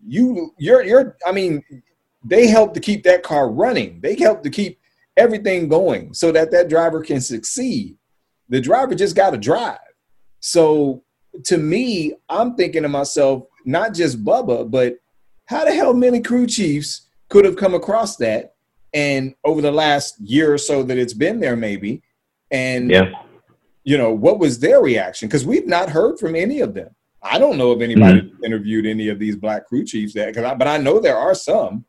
You 0.06 0.52
you're 0.58 0.84
you're 0.84 1.18
I 1.26 1.32
mean, 1.32 1.64
they 2.24 2.48
help 2.48 2.74
to 2.74 2.80
keep 2.80 3.04
that 3.04 3.24
car 3.24 3.50
running. 3.50 4.02
They 4.02 4.16
help 4.16 4.44
to 4.44 4.50
keep 4.50 4.80
everything 5.16 5.70
going 5.70 6.14
so 6.14 6.32
that 6.32 6.52
that 6.52 6.70
driver 6.70 7.02
can 7.02 7.22
succeed. 7.22 7.98
The 8.50 8.60
driver 8.60 8.96
just 8.96 9.16
got 9.16 9.30
to 9.32 9.38
drive. 9.38 9.80
So 10.42 11.04
to 11.46 11.58
me, 11.58 12.14
I'm 12.30 12.56
thinking 12.56 12.84
to 12.84 12.90
myself, 12.90 13.44
not 13.66 13.94
just 13.94 14.24
Bubba, 14.24 14.70
but 14.70 14.96
how 15.46 15.66
the 15.66 15.74
hell 15.74 15.94
many 15.94 16.22
crew 16.22 16.48
chiefs 16.48 17.08
could 17.30 17.46
have 17.46 17.56
come 17.56 17.74
across 17.74 18.18
that 18.18 18.53
and 18.94 19.34
over 19.44 19.62
the 19.62 19.72
last 19.72 20.20
year 20.20 20.54
or 20.54 20.58
so 20.58 20.84
that 20.84 20.98
it's 20.98 21.14
been 21.14 21.40
there 21.40 21.56
maybe 21.56 22.02
and 22.52 22.90
yeah 22.90 23.12
you 23.84 23.98
know 23.98 24.12
what 24.12 24.40
was 24.40 24.60
their 24.60 24.82
reaction 24.82 25.28
because 25.28 25.46
we've 25.46 25.68
not 25.68 25.90
heard 25.90 26.18
from 26.20 26.36
any 26.36 26.62
of 26.62 26.74
them 26.74 26.90
i 27.22 27.38
don't 27.38 27.58
know 27.58 27.72
if 27.72 27.82
anybody 27.82 28.22
mm-hmm. 28.22 28.44
interviewed 28.44 28.86
any 28.86 29.10
of 29.10 29.20
these 29.20 29.36
black 29.36 29.66
crew 29.66 29.84
chiefs 29.86 30.14
that 30.14 30.38
I, 30.38 30.54
but 30.56 30.68
i 30.68 30.78
know 30.78 31.00
there 31.00 31.18
are 31.18 31.36
some 31.36 31.86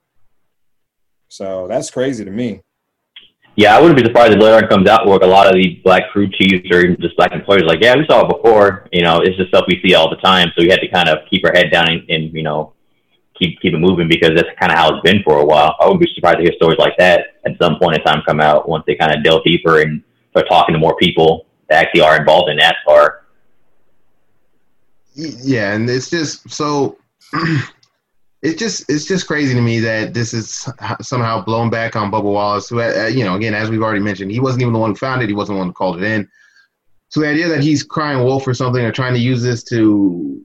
so 1.29 1.69
that's 1.69 1.91
crazy 1.91 2.25
to 2.25 2.31
me 2.31 2.63
yeah, 3.57 3.77
I 3.77 3.81
wouldn't 3.81 3.97
be 3.97 4.05
surprised 4.05 4.33
if 4.33 4.41
later 4.41 4.57
on 4.57 4.69
comes 4.69 4.89
out 4.89 5.07
work 5.07 5.23
a 5.23 5.27
lot 5.27 5.47
of 5.47 5.55
these 5.55 5.81
black 5.85 6.11
crew 6.11 6.29
chiefs 6.29 6.67
or 6.73 6.81
even 6.81 7.01
just 7.01 7.17
black 7.17 7.33
employers 7.33 7.63
like, 7.67 7.79
yeah, 7.81 7.95
we 7.95 8.05
saw 8.09 8.27
it 8.27 8.29
before. 8.29 8.89
You 8.93 9.03
know, 9.03 9.21
it's 9.21 9.37
just 9.37 9.51
stuff 9.51 9.65
we 9.69 9.81
see 9.85 9.95
all 9.95 10.11
the 10.11 10.17
time. 10.17 10.49
So 10.57 10.65
we 10.65 10.69
had 10.69 10.81
to 10.81 10.89
kind 10.89 11.09
of 11.09 11.19
keep 11.31 11.45
our 11.47 11.53
head 11.53 11.71
down 11.71 11.89
and, 11.89 12.03
and 12.11 12.35
you 12.35 12.43
know 12.43 12.74
keep 13.39 13.61
keep 13.61 13.75
it 13.75 13.79
moving 13.79 14.09
because 14.09 14.31
that's 14.35 14.49
kind 14.59 14.73
of 14.73 14.79
how 14.79 14.95
it's 14.95 15.03
been 15.03 15.23
for 15.23 15.39
a 15.39 15.45
while. 15.45 15.77
I 15.81 15.85
wouldn't 15.85 16.01
be 16.01 16.13
surprised 16.15 16.39
to 16.39 16.45
hear 16.45 16.53
stories 16.57 16.79
like 16.79 16.97
that 16.99 17.37
at 17.45 17.57
some 17.61 17.79
point 17.79 17.97
in 17.97 18.03
time 18.03 18.23
come 18.27 18.41
out 18.41 18.69
once 18.69 18.85
they 18.87 18.95
kind 18.95 19.15
of 19.15 19.23
delve 19.23 19.45
deeper 19.45 19.81
and 19.81 20.03
start 20.31 20.47
talking 20.49 20.73
to 20.73 20.79
more 20.79 20.97
people 20.97 21.47
that 21.69 21.85
actually 21.85 22.03
are 22.03 22.17
involved 22.17 22.51
in 22.51 22.59
NASCAR. 22.59 23.21
Yeah, 25.15 25.75
and 25.75 25.89
it's 25.89 26.11
just 26.11 26.51
so 26.51 26.99
it's 28.43 28.59
just 28.59 28.85
it's 28.91 29.07
just 29.07 29.27
crazy 29.27 29.55
to 29.55 29.61
me 29.61 29.81
that 29.81 30.13
this 30.13 30.35
is 30.35 30.69
somehow 31.01 31.43
blown 31.43 31.71
back 31.71 31.97
on 31.97 32.11
Bubba 32.11 32.25
Wallace. 32.25 32.69
Who, 32.69 32.81
uh, 32.81 33.07
you 33.07 33.25
know, 33.25 33.37
again, 33.37 33.55
as 33.55 33.71
we've 33.71 33.83
already 33.83 34.01
mentioned, 34.01 34.31
he 34.31 34.41
wasn't 34.41 34.63
even 34.63 34.73
the 34.73 34.79
one 34.79 34.91
who 34.91 34.97
found 34.97 35.23
it. 35.23 35.29
He 35.29 35.35
wasn't 35.35 35.57
the 35.57 35.59
one 35.61 35.69
who 35.69 35.73
called 35.73 36.03
it 36.03 36.05
in. 36.05 36.29
So 37.09 37.21
the 37.21 37.29
idea 37.29 37.49
that 37.49 37.63
he's 37.63 37.85
crying 37.85 38.25
wolf 38.25 38.47
or 38.47 38.55
something, 38.55 38.85
or 38.85 38.91
trying 38.91 39.15
to 39.15 39.21
use 39.21 39.43
this 39.43 39.63
to 39.65 40.45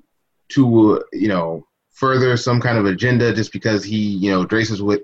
to 0.50 0.96
uh, 0.96 1.00
you 1.14 1.28
know 1.28 1.66
further 2.00 2.38
some 2.38 2.62
kind 2.62 2.78
of 2.78 2.86
agenda, 2.86 3.34
just 3.34 3.52
because 3.52 3.84
he 3.84 3.98
you 3.98 4.32
know 4.32 4.46
races 4.46 4.82
with 4.82 5.02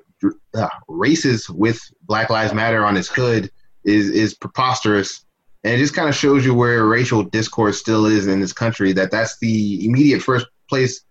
uh, 0.54 0.68
races 0.88 1.50
with 1.50 1.80
Black 2.04 2.30
Lives 2.30 2.54
Matter 2.54 2.86
on 2.86 2.96
his 2.96 3.08
hood, 3.08 3.52
is 3.84 4.10
is 4.10 4.34
preposterous. 4.34 5.26
and 5.64 5.74
it 5.74 5.78
just 5.78 5.94
kind 5.94 6.08
of 6.08 6.16
shows 6.16 6.46
you 6.46 6.54
where 6.54 6.86
racial 6.86 7.24
discourse 7.24 7.80
still 7.80 8.06
is 8.06 8.28
in 8.28 8.40
this 8.40 8.54
country. 8.54 8.94
That 8.94 9.12
that's 9.12 9.38
the 9.40 9.86
immediate 9.86 10.22
first 10.22 10.48
place 10.70 11.04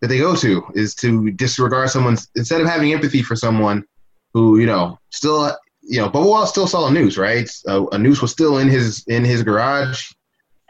that 0.00 0.08
they 0.08 0.18
go 0.18 0.34
to 0.36 0.62
is 0.74 0.94
to 0.96 1.30
disregard 1.32 1.90
someone's 1.90 2.28
instead 2.34 2.60
of 2.60 2.66
having 2.66 2.92
empathy 2.92 3.22
for 3.22 3.36
someone 3.36 3.84
who 4.32 4.58
you 4.58 4.66
know 4.66 4.98
still 5.10 5.54
you 5.82 6.00
know 6.00 6.10
Wallace 6.12 6.50
still 6.50 6.66
saw 6.66 6.88
a 6.88 6.90
noose 6.90 7.18
right. 7.18 7.50
A, 7.66 7.84
a 7.88 7.98
noose 7.98 8.22
was 8.22 8.32
still 8.32 8.58
in 8.58 8.68
his 8.68 9.04
in 9.08 9.24
his 9.24 9.42
garage. 9.42 10.10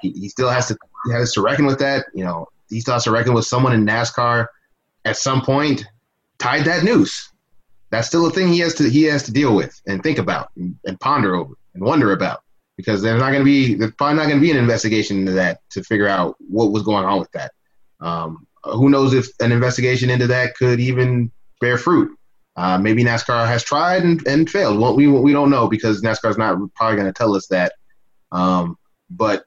He, 0.01 0.11
he 0.11 0.29
still 0.29 0.49
has 0.49 0.67
to 0.69 0.77
has 1.13 1.33
to 1.35 1.43
reckon 1.43 1.67
with 1.67 1.79
that. 1.79 2.07
You 2.13 2.25
know 2.25 2.49
he 2.69 2.83
has 2.87 3.05
to 3.05 3.11
reckon 3.11 3.35
with 3.35 3.45
someone 3.45 3.73
in 3.73 3.87
NASCAR 3.87 4.47
at 5.05 5.17
some 5.17 5.43
point 5.43 5.87
tied 6.39 6.65
that 6.65 6.85
noose. 6.85 7.33
That's 7.91 8.07
still 8.07 8.27
a 8.27 8.31
thing 8.31 8.49
he 8.49 8.59
has 8.61 8.75
to 8.75 8.89
he 8.89 9.05
has 9.05 9.23
to 9.25 9.33
deal 9.33 9.55
with 9.55 9.81
and 9.87 10.03
think 10.03 10.19
about 10.19 10.51
and, 10.57 10.77
and 10.85 11.01
ponder 11.01 11.35
over 11.35 11.55
and 11.75 11.83
wonder 11.83 12.13
about 12.13 12.43
because 12.77 13.03
there's 13.03 13.21
not 13.21 13.31
going 13.31 13.41
to 13.41 13.45
be 13.45 13.75
there's 13.75 13.93
probably 13.93 14.17
not 14.17 14.27
going 14.27 14.37
to 14.37 14.43
be 14.43 14.51
an 14.51 14.57
investigation 14.57 15.19
into 15.19 15.33
that 15.33 15.61
to 15.71 15.83
figure 15.83 16.09
out 16.09 16.37
what 16.39 16.71
was 16.73 16.83
going 16.83 17.05
on 17.05 17.19
with 17.19 17.31
that. 17.33 17.53
Um, 18.01 18.47
who 18.65 18.91
knows 18.91 19.15
if 19.15 19.29
an 19.41 19.53
investigation 19.53 20.11
into 20.11 20.27
that 20.27 20.55
could 20.57 20.81
even 20.81 21.31
bear 21.61 21.79
fruit? 21.79 22.17
Uh, 22.57 22.77
maybe 22.77 23.05
NASCAR 23.05 23.47
has 23.47 23.63
tried 23.63 24.03
and, 24.03 24.27
and 24.27 24.51
failed. 24.51 24.79
Well, 24.79 24.97
we 24.97 25.07
we 25.07 25.33
don't 25.33 25.51
know 25.51 25.69
because 25.69 26.03
NASCAR 26.03 26.31
is 26.31 26.39
not 26.39 26.59
probably 26.75 26.97
going 26.97 27.07
to 27.07 27.17
tell 27.17 27.35
us 27.35 27.47
that. 27.49 27.73
Um, 28.33 28.77
but 29.11 29.45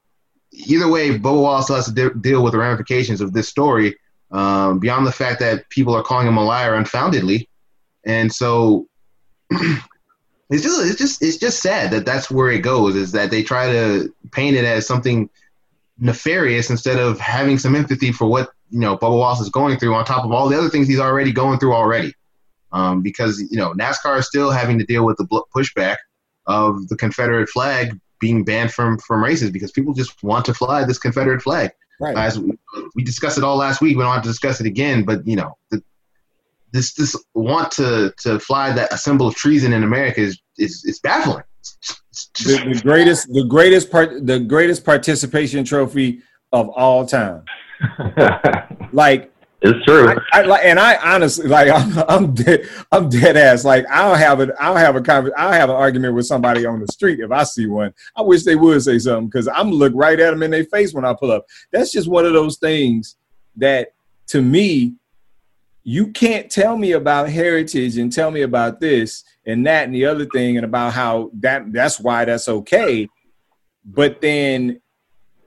either 0.52 0.88
way, 0.88 1.18
Bo 1.18 1.42
Wallace 1.42 1.70
has 1.70 1.86
to 1.86 1.92
de- 1.92 2.14
deal 2.16 2.44
with 2.44 2.54
the 2.54 2.60
ramifications 2.60 3.22
of 3.22 3.34
this 3.34 3.48
story 3.48 3.96
um, 4.32 4.80
beyond 4.80 5.06
the 5.06 5.12
fact 5.12 5.40
that 5.40 5.70
people 5.70 5.96
are 5.96 6.04
calling 6.04 6.28
him 6.28 6.38
a 6.38 6.44
liar 6.44 6.76
unfoundedly, 6.76 7.50
and 8.06 8.32
so 8.32 8.88
it's 9.52 10.64
just 10.64 10.86
it's 10.86 10.98
just 10.98 11.22
it's 11.22 11.38
just 11.38 11.62
sad 11.62 11.92
that 11.92 12.06
that's 12.06 12.32
where 12.32 12.50
it 12.50 12.60
goes. 12.60 12.96
Is 12.96 13.12
that 13.12 13.32
they 13.32 13.44
try 13.44 13.72
to 13.72 14.14
paint 14.32 14.56
it 14.56 14.66
as 14.66 14.88
something 14.88 15.30
nefarious 16.00 16.70
instead 16.70 16.98
of 16.98 17.20
having 17.20 17.58
some 17.58 17.76
empathy 17.76 18.12
for 18.12 18.26
what 18.28 18.50
you 18.70 18.80
know 18.80 18.98
Bubba 18.98 19.18
Wallace 19.18 19.42
is 19.42 19.50
going 19.50 19.78
through, 19.78 19.96
on 19.96 20.06
top 20.06 20.24
of 20.24 20.32
all 20.32 20.48
the 20.48 20.58
other 20.58 20.70
things 20.70 20.88
he's 20.88 21.00
already 21.00 21.32
going 21.32 21.60
through 21.60 21.74
already. 21.74 22.14
Um, 22.74 23.02
because 23.02 23.42
you 23.52 23.58
know 23.58 23.74
NASCAR 23.74 24.20
is 24.20 24.28
still 24.28 24.50
having 24.50 24.80
to 24.80 24.86
deal 24.86 25.06
with 25.06 25.18
the 25.18 25.26
pushback 25.54 25.98
of 26.46 26.88
the 26.88 26.96
Confederate 26.96 27.50
flag 27.50 28.00
being 28.22 28.46
banned 28.46 28.72
from 28.72 28.98
from 29.00 29.22
races 29.22 29.52
because 29.52 29.72
people 29.72 29.94
just 29.94 30.24
want 30.24 30.46
to 30.46 30.54
fly 30.54 30.86
this 30.86 31.00
Confederate 31.00 31.42
flag. 31.42 31.72
Right. 32.00 32.18
As 32.18 32.40
we, 32.40 32.58
we 32.96 33.04
discussed 33.04 33.38
it 33.38 33.44
all 33.44 33.58
last 33.58 33.82
week, 33.82 33.98
we 33.98 34.04
don't 34.04 34.14
have 34.14 34.24
to 34.24 34.30
discuss 34.30 34.62
it 34.62 34.66
again. 34.66 35.04
But 35.04 35.28
you 35.28 35.36
know, 35.36 35.58
the, 35.70 35.84
this 36.72 36.94
this 36.94 37.16
want 37.34 37.72
to 37.74 38.14
to 38.20 38.40
fly 38.40 38.72
that 38.72 38.94
a 38.94 38.98
symbol 38.98 39.28
of 39.28 39.36
treason 39.36 39.74
in 39.74 39.84
America 39.84 40.22
is 40.22 40.40
is, 40.58 40.86
is 40.86 41.00
baffling. 41.00 41.44
The, 42.44 42.74
the, 42.74 42.82
greatest 42.82 43.28
the 43.28 43.46
greatest 43.46 43.92
part 43.92 44.26
the 44.26 44.40
greatest 44.40 44.86
participation 44.86 45.66
trophy 45.66 46.22
of 46.52 46.70
all 46.70 47.06
time. 47.06 47.44
like 48.94 49.31
it's 49.62 49.86
true. 49.86 50.08
I, 50.34 50.42
I, 50.42 50.58
and 50.62 50.80
I 50.80 50.96
honestly, 51.14 51.48
like, 51.48 51.70
I'm, 51.74 52.04
I'm 52.10 52.34
dead, 52.34 52.68
I'm 52.92 53.10
dead 53.10 53.38
ass. 53.38 53.64
Like, 53.64 53.86
I'll 53.90 54.16
have 54.16 54.40
it. 54.40 54.50
I'll 54.60 54.76
have 54.76 54.96
a 54.96 55.02
conversation. 55.02 55.36
I'll 55.38 55.52
have 55.52 55.70
an 55.70 55.76
argument 55.76 56.16
with 56.16 56.26
somebody 56.26 56.66
on 56.66 56.80
the 56.80 56.88
street 56.88 57.20
if 57.20 57.32
I 57.32 57.44
see 57.44 57.68
one. 57.68 57.94
I 58.16 58.24
wish 58.24 58.44
they 58.44 58.56
would 58.56 58.82
say 58.82 58.98
something 58.98 59.28
because 59.28 59.48
I'm 59.48 59.72
look 59.72 59.94
right 59.96 60.20
at 60.20 60.32
them 60.32 60.44
in 60.44 60.52
their 60.52 60.66
face 60.66 60.94
when 60.94 61.06
I 61.06 61.14
pull 61.14 61.32
up. 61.32 61.46
That's 61.72 61.92
just 61.92 62.08
one 62.08 62.26
of 62.26 62.34
those 62.34 62.58
things 62.58 63.18
that, 63.58 63.90
to 64.28 64.42
me, 64.42 64.96
you 65.84 66.08
can't 66.08 66.50
tell 66.50 66.78
me 66.78 66.94
about 66.94 67.30
heritage 67.30 67.98
and 67.98 68.12
tell 68.12 68.32
me 68.32 68.42
about 68.42 68.80
this 68.80 69.24
and 69.46 69.66
that 69.66 69.86
and 69.86 69.96
the 69.96 70.06
other 70.06 70.26
thing 70.26 70.58
and 70.58 70.66
about 70.66 70.94
how 70.94 71.32
that 71.40 71.72
that's 71.74 72.00
why 72.00 72.26
that's 72.26 72.48
okay. 72.48 73.10
But 73.84 74.22
then 74.22 74.80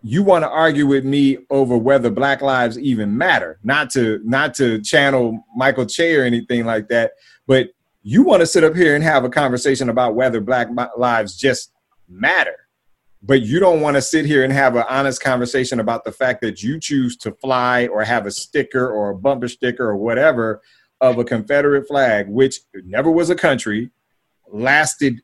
you 0.07 0.23
want 0.23 0.45
to 0.45 0.51
argue 0.51 0.87
with 0.87 1.05
me 1.05 1.39
over 1.49 1.77
whether 1.77 2.11
black 2.11 2.43
lives 2.43 2.79
even 2.79 3.17
matter 3.17 3.59
not 3.65 3.89
to 3.91 4.21
not 4.23 4.55
to 4.55 4.81
channel 4.83 5.45
michael 5.57 5.87
che 5.87 6.15
or 6.15 6.23
anything 6.23 6.67
like 6.67 6.89
that 6.89 7.13
but 7.47 7.69
you 8.07 8.23
want 8.23 8.41
to 8.41 8.47
sit 8.47 8.63
up 8.63 8.77
here 8.77 8.95
and 8.95 9.03
have 9.03 9.25
a 9.25 9.31
conversation 9.31 9.89
about 9.89 10.15
whether 10.15 10.39
black 10.41 10.69
lives 10.97 11.37
just 11.37 11.73
matter. 12.07 12.69
But 13.23 13.43
you 13.43 13.59
don't 13.59 13.81
want 13.81 13.97
to 13.97 14.03
sit 14.03 14.27
here 14.27 14.45
and 14.45 14.53
have 14.53 14.77
an 14.77 14.85
honest 14.91 15.23
conversation 15.23 15.81
about 15.81 16.05
the 16.05 16.13
fact 16.13 16.43
that 16.43 16.63
you 16.63 16.79
choose 16.79 17.17
to 17.19 17.33
fly 17.33 17.87
or 17.87 18.05
have 18.05 18.27
a 18.27 18.31
sticker 18.31 18.87
or 18.87 19.11
a 19.11 19.17
bumper 19.17 19.49
sticker 19.49 19.89
or 19.89 19.97
whatever 19.97 20.61
of 21.01 21.19
a 21.19 21.25
confederate 21.25 21.89
flag 21.89 22.29
which 22.29 22.61
never 22.85 23.11
was 23.11 23.29
a 23.29 23.35
country 23.35 23.91
lasted 24.53 25.21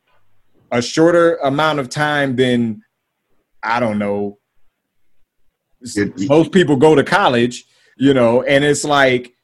a 0.73 0.83
shorter 0.83 1.37
amount 1.37 1.79
of 1.79 1.89
time 1.89 2.35
than 2.35 2.83
i 3.63 3.79
don't 3.79 3.99
know 3.99 4.37
most 6.29 6.53
people 6.53 6.77
go 6.77 6.95
to 6.95 7.05
college, 7.05 7.65
you 7.97 8.15
know, 8.15 8.43
and 8.43 8.65
it's 8.65 8.85
like 8.85 9.35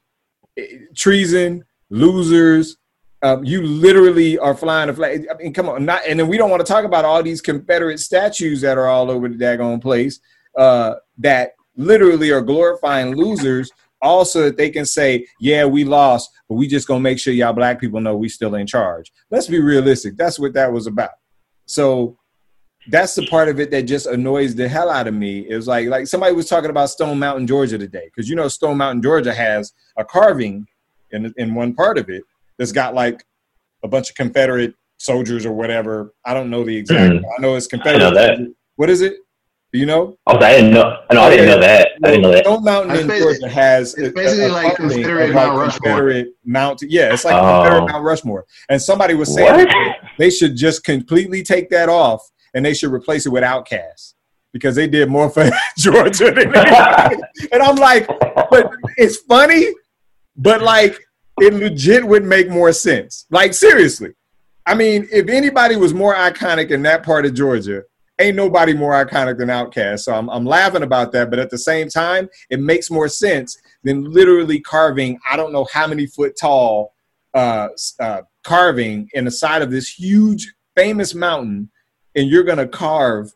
eh, 0.57 0.65
treason, 0.95 1.63
losers. 1.89 2.77
Um, 3.23 3.43
you 3.43 3.63
literally 3.63 4.37
are 4.37 4.55
flying 4.55 4.89
a 4.89 4.93
flag. 4.93 5.25
I 5.31 5.41
mean, 5.41 5.53
come 5.53 5.69
on, 5.69 5.85
not 5.85 6.01
and 6.07 6.19
then 6.19 6.27
we 6.27 6.37
don't 6.37 6.51
want 6.51 6.65
to 6.65 6.71
talk 6.71 6.85
about 6.85 7.05
all 7.05 7.23
these 7.23 7.41
Confederate 7.41 7.99
statues 7.99 8.61
that 8.61 8.77
are 8.77 8.87
all 8.87 9.09
over 9.09 9.27
the 9.27 9.35
daggone 9.35 9.81
place 9.81 10.19
uh, 10.55 10.95
that 11.17 11.51
literally 11.75 12.31
are 12.31 12.41
glorifying 12.41 13.15
losers. 13.15 13.71
Also, 13.99 14.43
that 14.43 14.57
they 14.57 14.69
can 14.69 14.85
say, 14.85 15.25
"Yeah, 15.39 15.65
we 15.65 15.83
lost, 15.83 16.29
but 16.47 16.55
we 16.55 16.67
just 16.67 16.87
gonna 16.87 16.99
make 16.99 17.17
sure 17.17 17.33
y'all 17.33 17.53
black 17.53 17.79
people 17.79 17.99
know 17.99 18.15
we 18.15 18.29
still 18.29 18.53
in 18.53 18.67
charge." 18.67 19.11
Let's 19.31 19.47
be 19.47 19.59
realistic. 19.59 20.15
That's 20.15 20.37
what 20.37 20.53
that 20.53 20.71
was 20.71 20.85
about. 20.85 21.11
So 21.65 22.19
that's 22.89 23.15
the 23.15 23.25
part 23.27 23.49
of 23.49 23.59
it 23.59 23.71
that 23.71 23.83
just 23.83 24.05
annoys 24.05 24.55
the 24.55 24.67
hell 24.67 24.89
out 24.89 25.07
of 25.07 25.13
me. 25.13 25.45
It 25.49 25.55
was 25.55 25.67
like 25.67 25.87
like 25.87 26.07
somebody 26.07 26.33
was 26.33 26.47
talking 26.47 26.69
about 26.69 26.89
Stone 26.89 27.19
Mountain, 27.19 27.47
Georgia 27.47 27.77
today, 27.77 28.05
because 28.05 28.29
you 28.29 28.35
know 28.35 28.47
Stone 28.47 28.77
Mountain, 28.77 29.01
Georgia 29.01 29.33
has 29.33 29.73
a 29.97 30.05
carving 30.05 30.65
in 31.11 31.33
in 31.37 31.53
one 31.53 31.73
part 31.73 31.97
of 31.97 32.09
it 32.09 32.23
that's 32.57 32.71
got 32.71 32.93
like 32.93 33.25
a 33.83 33.87
bunch 33.87 34.09
of 34.09 34.15
Confederate 34.15 34.73
soldiers 34.97 35.45
or 35.45 35.53
whatever. 35.53 36.13
I 36.25 36.33
don't 36.33 36.49
know 36.49 36.63
the 36.63 36.75
exact. 36.75 37.13
Mm. 37.13 37.23
I 37.37 37.41
know 37.41 37.55
it's 37.55 37.67
Confederate. 37.67 38.03
I 38.03 38.09
know 38.09 38.15
that. 38.15 38.39
What 38.75 38.89
is 38.89 39.01
it? 39.01 39.17
Do 39.73 39.79
you 39.79 39.85
know? 39.85 40.17
Oh, 40.25 40.37
I 40.37 40.55
didn't 40.55 40.71
know. 40.71 40.97
No, 41.11 41.21
I 41.23 41.29
didn't 41.29 41.47
know 41.47 41.59
that. 41.59 41.89
I 42.01 42.07
didn't 42.07 42.21
know 42.21 42.31
that. 42.31 42.45
Stone 42.45 42.63
Mountain 42.63 42.95
in 42.95 43.19
Georgia 43.19 43.49
has 43.49 43.95
it's 43.95 44.13
basically 44.13 44.45
a, 44.45 44.47
a 44.47 44.53
like 44.53 44.75
Confederate 44.77 45.33
Mount 45.33 45.57
Rushmore. 45.57 45.91
Confederate 45.91 46.27
Mount. 46.45 46.81
Yeah, 46.83 47.13
it's 47.13 47.25
like 47.25 47.35
oh. 47.35 47.63
Confederate 47.63 47.91
Mount 47.91 48.03
Rushmore. 48.05 48.45
And 48.69 48.81
somebody 48.81 49.13
was 49.13 49.33
saying 49.33 49.67
they 50.17 50.29
should 50.29 50.55
just 50.55 50.85
completely 50.85 51.43
take 51.43 51.69
that 51.71 51.89
off 51.89 52.21
and 52.57 52.65
they 52.65 52.73
should 52.73 52.91
replace 52.91 53.27
it 53.27 53.29
with 53.29 53.43
OutKast 53.43 54.15
because 54.51 54.75
they 54.75 54.87
did 54.87 55.09
more 55.09 55.29
for 55.29 55.47
Georgia 55.77 56.31
than 56.31 56.55
anybody. 56.55 57.21
and 57.51 57.61
I'm 57.61 57.75
like, 57.75 58.07
but 58.49 58.71
it's 58.97 59.17
funny, 59.17 59.67
but 60.35 60.63
like 60.63 60.99
it 61.39 61.53
legit 61.53 62.05
would 62.05 62.25
make 62.25 62.49
more 62.49 62.73
sense. 62.73 63.27
Like 63.29 63.53
seriously. 63.53 64.13
I 64.65 64.73
mean, 64.73 65.07
if 65.11 65.29
anybody 65.29 65.75
was 65.75 65.93
more 65.93 66.15
iconic 66.15 66.71
in 66.71 66.81
that 66.81 67.03
part 67.03 67.27
of 67.27 67.35
Georgia, 67.35 67.83
ain't 68.19 68.35
nobody 68.35 68.73
more 68.73 68.93
iconic 68.93 69.37
than 69.37 69.49
OutKast. 69.49 69.99
So 69.99 70.15
I'm, 70.15 70.27
I'm 70.27 70.43
laughing 70.43 70.81
about 70.81 71.11
that, 71.11 71.29
but 71.29 71.37
at 71.37 71.51
the 71.51 71.59
same 71.59 71.89
time, 71.89 72.27
it 72.49 72.59
makes 72.59 72.89
more 72.89 73.07
sense 73.07 73.55
than 73.83 74.03
literally 74.11 74.59
carving 74.59 75.19
I 75.29 75.37
don't 75.37 75.53
know 75.53 75.67
how 75.71 75.85
many 75.85 76.07
foot 76.07 76.35
tall 76.41 76.95
uh, 77.35 77.67
uh, 77.99 78.21
carving 78.43 79.09
in 79.13 79.25
the 79.25 79.31
side 79.31 79.61
of 79.61 79.69
this 79.69 79.93
huge 79.93 80.51
famous 80.75 81.13
mountain 81.13 81.69
and 82.17 82.29
you're 82.29 82.43
going 82.43 82.57
to 82.57 82.67
carve 82.67 83.33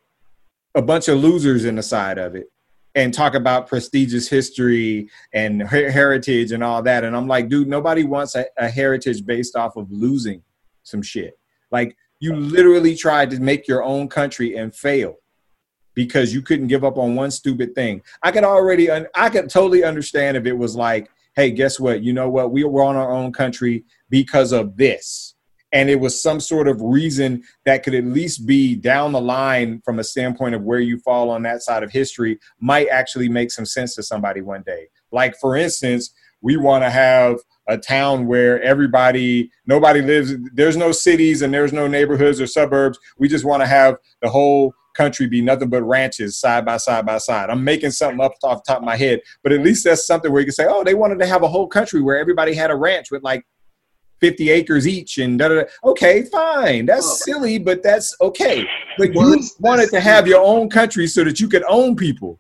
a 0.76 0.82
bunch 0.82 1.08
of 1.08 1.20
losers 1.20 1.66
in 1.66 1.76
the 1.76 1.84
side 1.84 2.18
of 2.18 2.36
it 2.36 2.48
and 2.96 3.14
talk 3.14 3.36
about 3.36 3.68
prestigious 3.68 4.28
history 4.28 5.10
and 5.34 5.62
heritage 5.62 6.52
and 6.52 6.64
all 6.64 6.82
that. 6.82 7.06
And 7.06 7.16
I'm 7.16 7.28
like, 7.28 7.48
dude, 7.48 7.68
nobody 7.70 8.04
wants 8.04 8.36
a, 8.36 8.46
a 8.58 8.68
heritage 8.68 9.26
based 9.26 9.56
off 9.56 9.78
of 9.78 9.90
losing 9.92 10.42
some 10.84 11.02
shit. 11.02 11.40
Like, 11.70 11.96
you 12.20 12.36
literally 12.36 12.96
tried 12.96 13.30
to 13.32 13.40
make 13.40 13.68
your 13.68 13.84
own 13.84 14.10
country 14.10 14.58
and 14.58 14.76
failed 14.76 15.16
because 15.94 16.34
you 16.34 16.42
couldn't 16.42 16.68
give 16.68 16.84
up 16.84 16.98
on 16.98 17.16
one 17.16 17.32
stupid 17.32 17.74
thing. 17.76 18.02
I 18.24 18.32
could 18.32 18.44
already, 18.44 18.90
un- 18.90 19.08
I 19.16 19.30
could 19.30 19.50
totally 19.50 19.84
understand 19.84 20.38
if 20.38 20.46
it 20.46 20.58
was 20.58 20.76
like, 20.76 21.10
hey, 21.36 21.52
guess 21.52 21.80
what? 21.80 22.04
You 22.04 22.14
know 22.14 22.30
what? 22.30 22.52
We 22.52 22.64
were 22.64 22.84
on 22.84 22.96
our 22.96 23.12
own 23.12 23.32
country 23.32 23.86
because 24.10 24.52
of 24.52 24.76
this 24.76 25.36
and 25.72 25.90
it 25.90 26.00
was 26.00 26.22
some 26.22 26.40
sort 26.40 26.68
of 26.68 26.82
reason 26.82 27.44
that 27.66 27.84
could 27.84 27.96
at 27.96 28.04
least 28.04 28.46
be 28.46 28.76
down 28.76 29.12
the 29.12 29.22
line 29.22 29.82
from 29.86 30.00
a 30.00 30.04
standpoint 30.04 30.56
of 30.56 30.64
where 30.64 30.80
you 30.80 30.98
fall 31.00 31.30
on 31.30 31.44
that 31.44 31.62
side 31.62 31.84
of 31.84 31.92
history 31.92 32.40
might 32.60 32.88
actually 32.90 33.30
make 33.30 33.52
some 33.52 33.66
sense 33.66 33.96
to 33.96 34.04
somebody 34.04 34.42
one 34.42 34.64
day. 34.64 34.88
Like 35.12 35.36
for 35.38 35.56
instance 35.56 36.14
we 36.42 36.58
want 36.58 36.84
to 36.84 36.90
have 36.90 37.38
a 37.68 37.78
town 37.78 38.28
where 38.28 38.62
everybody 38.64 39.52
nobody 39.66 40.02
lives 40.02 40.34
there's 40.54 40.78
no 40.78 40.92
cities 40.92 41.42
and 41.42 41.54
there's 41.54 41.74
no 41.74 41.88
neighborhoods 41.88 42.42
or 42.42 42.48
suburbs. 42.48 43.00
We 43.18 43.28
just 43.28 43.46
want 43.46 43.62
to 43.62 43.68
have 43.68 43.98
the 44.22 44.30
whole 44.30 44.74
country 44.96 45.26
be 45.26 45.42
nothing 45.42 45.70
but 45.70 45.84
ranches 45.84 46.38
side 46.38 46.66
by 46.66 46.76
side 46.76 47.06
by 47.06 47.18
side. 47.18 47.50
I'm 47.50 47.64
making 47.64 47.92
something 47.92 48.20
up 48.20 48.34
off 48.44 48.64
the 48.66 48.74
top 48.74 48.80
of 48.80 48.84
my 48.84 48.98
head 48.98 49.22
but 49.42 49.54
at 49.54 49.62
least 49.62 49.86
that's 49.86 50.06
something 50.06 50.32
where 50.32 50.42
you 50.42 50.48
can 50.48 50.54
say 50.54 50.66
oh 50.68 50.84
they 50.84 50.96
wanted 50.96 51.20
to 51.20 51.26
have 51.26 51.44
a 51.44 51.48
whole 51.48 51.68
country 51.68 52.02
where 52.02 52.18
everybody 52.18 52.54
had 52.54 52.72
a 52.72 52.76
ranch 52.76 53.10
with 53.10 53.24
like 53.24 53.46
50 54.22 54.50
acres 54.52 54.88
each 54.88 55.18
and 55.18 55.38
da, 55.38 55.50
da, 55.50 55.56
da. 55.56 55.64
okay, 55.84 56.24
fine. 56.24 56.86
That's 56.86 57.06
oh. 57.06 57.16
silly, 57.26 57.58
but 57.58 57.84
that's 57.84 58.16
okay. 58.22 58.66
But 58.98 59.10
well, 59.14 59.36
you 59.36 59.44
wanted 59.60 59.90
to 59.90 60.00
have 60.00 60.28
your 60.28 60.42
own 60.42 60.70
country 60.70 61.08
so 61.08 61.24
that 61.24 61.40
you 61.40 61.50
could 61.50 61.64
own 61.68 61.96
people. 61.96 62.40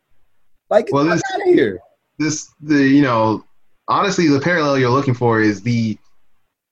Like, 0.69 0.88
well, 0.91 1.05
this, 1.05 1.21
out 1.34 1.41
of 1.41 1.47
here. 1.47 1.79
This, 2.17 2.53
the, 2.61 2.82
you 2.82 3.01
know, 3.01 3.43
honestly, 3.88 4.27
the 4.27 4.39
parallel 4.39 4.77
you're 4.77 4.89
looking 4.89 5.15
for 5.15 5.41
is 5.41 5.61
the, 5.61 5.97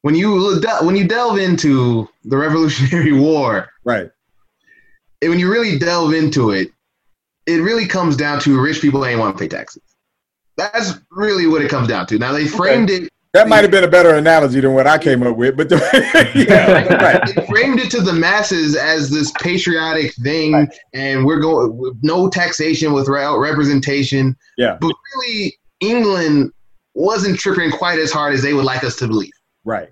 when 0.04 0.16
you, 0.16 0.34
look 0.36 0.64
when 0.84 0.96
you 0.96 1.08
delve 1.08 1.40
into 1.40 2.08
the 2.24 2.38
Revolutionary 2.38 3.12
War, 3.20 3.68
right. 3.84 4.10
and 5.22 5.30
When 5.30 5.40
you 5.40 5.52
really 5.52 5.78
delve 5.78 6.14
into 6.14 6.52
it, 6.52 6.70
it 7.48 7.58
really 7.58 7.88
comes 7.88 8.16
down 8.16 8.40
to 8.42 8.62
rich 8.62 8.80
people 8.80 9.06
ain't 9.06 9.20
want 9.20 9.36
to 9.36 9.42
pay 9.42 9.48
taxes. 9.48 9.82
That's 10.56 11.00
really 11.10 11.48
what 11.48 11.62
it 11.62 11.70
comes 11.70 11.88
down 11.88 12.06
to. 12.08 12.20
Now 12.20 12.32
they 12.32 12.48
framed 12.48 12.92
okay. 12.92 13.06
it. 13.06 13.14
That 13.34 13.48
might 13.48 13.62
have 13.62 13.70
been 13.70 13.84
a 13.84 13.90
better 13.90 14.16
analogy 14.16 14.60
than 14.60 14.74
what 14.74 14.88
I 14.88 14.98
came 14.98 15.22
up 15.22 15.38
with, 15.38 15.56
but 15.56 15.70
the, 15.70 15.76
yeah, 16.50 16.94
right. 16.96 17.36
They 17.36 17.46
framed 17.46 17.80
it 17.80 17.92
to 17.92 18.02
the 18.02 18.14
masses 18.14 18.76
as 18.76 19.12
this 19.12 19.32
patriotic 19.40 20.16
thing, 20.16 20.54
right. 20.54 20.70
and 20.94 21.24
we're 21.24 21.40
going 21.40 21.94
no 22.02 22.28
taxation 22.28 22.92
without 22.92 23.38
representation. 23.38 24.36
Yeah, 24.58 24.78
but 24.82 24.92
really, 25.16 25.56
England 25.80 26.52
wasn't 26.96 27.38
tripping 27.38 27.70
quite 27.70 28.00
as 28.00 28.12
hard 28.12 28.34
as 28.34 28.42
they 28.42 28.54
would 28.54 28.66
like 28.66 28.84
us 28.84 28.96
to 28.98 29.08
believe. 29.08 29.32
Right, 29.64 29.90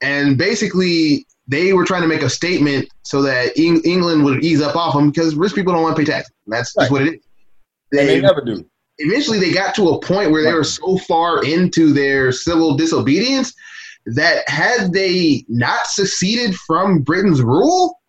and 0.00 0.36
basically, 0.36 1.24
they 1.46 1.74
were 1.74 1.84
trying 1.84 2.02
to 2.02 2.08
make 2.08 2.22
a 2.22 2.30
statement 2.30 2.88
so 3.04 3.22
that 3.22 3.56
England 3.56 4.24
would 4.24 4.42
ease 4.42 4.60
up 4.60 4.74
off 4.74 4.94
them 4.94 5.10
because 5.10 5.36
rich 5.36 5.54
people 5.54 5.72
don't 5.72 5.82
want 5.82 5.94
to 5.94 6.02
pay 6.02 6.10
taxes. 6.10 6.34
That's 6.48 6.74
right. 6.76 6.82
just 6.82 6.90
what 6.90 7.02
it 7.02 7.14
is. 7.14 7.20
They, 7.92 8.06
they 8.06 8.20
never 8.20 8.40
do 8.40 8.64
eventually 9.04 9.38
they 9.38 9.52
got 9.52 9.74
to 9.76 9.90
a 9.90 10.00
point 10.00 10.30
where 10.30 10.42
they 10.42 10.52
were 10.52 10.64
so 10.64 10.98
far 10.98 11.44
into 11.44 11.92
their 11.92 12.32
civil 12.32 12.76
disobedience 12.76 13.54
that 14.06 14.48
had 14.48 14.92
they 14.92 15.44
not 15.48 15.86
seceded 15.86 16.54
from 16.54 17.02
Britain's 17.02 17.42
rule, 17.42 18.00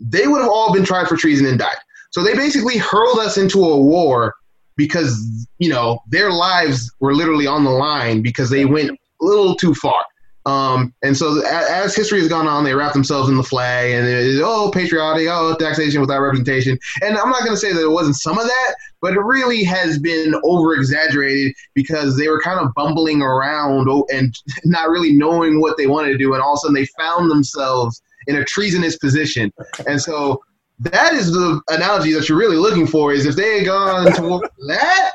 they 0.00 0.26
would 0.26 0.40
have 0.40 0.50
all 0.50 0.72
been 0.72 0.84
tried 0.84 1.08
for 1.08 1.16
treason 1.16 1.46
and 1.46 1.58
died. 1.58 1.76
So 2.10 2.22
they 2.22 2.34
basically 2.34 2.78
hurled 2.78 3.18
us 3.18 3.36
into 3.36 3.64
a 3.64 3.80
war 3.80 4.34
because, 4.76 5.46
you 5.58 5.68
know, 5.68 5.98
their 6.08 6.30
lives 6.30 6.90
were 7.00 7.14
literally 7.14 7.46
on 7.46 7.64
the 7.64 7.70
line 7.70 8.22
because 8.22 8.50
they 8.50 8.64
went 8.64 8.90
a 8.90 9.24
little 9.24 9.54
too 9.54 9.74
far. 9.74 10.04
Um, 10.46 10.94
and 11.02 11.16
so 11.16 11.42
as 11.44 11.96
history 11.96 12.20
has 12.20 12.28
gone 12.28 12.46
on, 12.46 12.62
they 12.62 12.72
wrap 12.72 12.92
themselves 12.92 13.28
in 13.28 13.36
the 13.36 13.42
flag 13.42 13.90
and 13.90 14.06
it, 14.06 14.40
oh, 14.42 14.70
patriotic, 14.72 15.26
oh, 15.28 15.56
taxation 15.58 16.00
without 16.00 16.20
representation. 16.20 16.78
And 17.02 17.18
I'm 17.18 17.30
not 17.30 17.40
going 17.40 17.54
to 17.54 17.56
say 17.56 17.72
that 17.72 17.82
it 17.82 17.90
wasn't 17.90 18.14
some 18.14 18.38
of 18.38 18.46
that, 18.46 18.74
but 19.00 19.14
it 19.14 19.20
really 19.20 19.64
has 19.64 19.98
been 19.98 20.36
over 20.44 20.74
exaggerated 20.74 21.52
because 21.74 22.16
they 22.16 22.28
were 22.28 22.40
kind 22.40 22.60
of 22.60 22.72
bumbling 22.74 23.22
around 23.22 23.88
and 24.12 24.32
not 24.64 24.88
really 24.88 25.12
knowing 25.14 25.60
what 25.60 25.76
they 25.76 25.88
wanted 25.88 26.12
to 26.12 26.18
do. 26.18 26.32
And 26.32 26.42
all 26.42 26.52
of 26.52 26.58
a 26.58 26.60
sudden 26.60 26.74
they 26.74 26.86
found 26.96 27.28
themselves 27.28 28.00
in 28.28 28.36
a 28.36 28.44
treasonous 28.44 28.96
position. 28.96 29.52
And 29.88 30.00
so 30.00 30.40
that 30.78 31.12
is 31.12 31.32
the 31.32 31.60
analogy 31.70 32.12
that 32.12 32.28
you're 32.28 32.38
really 32.38 32.56
looking 32.56 32.86
for 32.86 33.12
is 33.12 33.26
if 33.26 33.34
they 33.34 33.58
had 33.58 33.66
gone 33.66 34.12
to 34.12 34.48
that, 34.68 35.12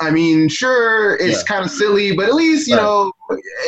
I 0.00 0.10
mean, 0.10 0.48
sure, 0.48 1.16
it's 1.16 1.38
yeah. 1.38 1.44
kind 1.44 1.64
of 1.64 1.70
silly, 1.70 2.16
but 2.16 2.28
at 2.28 2.34
least, 2.34 2.68
you 2.68 2.76
right. 2.76 2.82
know, 2.82 3.12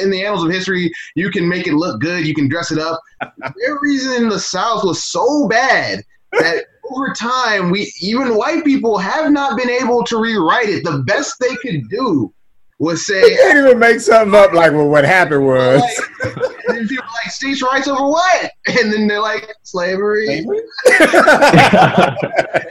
in 0.00 0.10
the 0.10 0.24
annals 0.24 0.44
of 0.44 0.50
history, 0.50 0.90
you 1.14 1.30
can 1.30 1.48
make 1.48 1.66
it 1.66 1.74
look 1.74 2.00
good. 2.00 2.26
You 2.26 2.34
can 2.34 2.48
dress 2.48 2.70
it 2.70 2.78
up. 2.78 3.00
the 3.20 3.78
reason 3.82 4.28
the 4.28 4.38
South 4.38 4.82
was 4.84 5.04
so 5.04 5.46
bad 5.48 6.02
that 6.32 6.64
over 6.90 7.12
time, 7.12 7.70
we 7.70 7.92
even 8.00 8.36
white 8.36 8.64
people 8.64 8.98
have 8.98 9.30
not 9.30 9.56
been 9.56 9.70
able 9.70 10.02
to 10.04 10.16
rewrite 10.18 10.68
it. 10.68 10.84
The 10.84 11.02
best 11.06 11.36
they 11.38 11.54
could 11.56 11.88
do 11.88 12.32
was 12.78 13.06
say, 13.06 13.20
you 13.20 13.36
can't 13.36 13.58
even 13.58 13.78
make 13.78 14.00
something 14.00 14.34
up 14.34 14.52
like 14.52 14.72
well, 14.72 14.88
what 14.88 15.04
happened 15.04 15.46
was. 15.46 15.82
Like, 16.68 16.88
people 16.88 17.04
like 17.24 17.32
states' 17.32 17.62
rights 17.62 17.88
over 17.88 18.08
what? 18.08 18.50
And 18.80 18.92
then 18.92 19.06
they're 19.06 19.20
like 19.20 19.52
slavery. 19.62 20.26
slavery? 20.26 20.60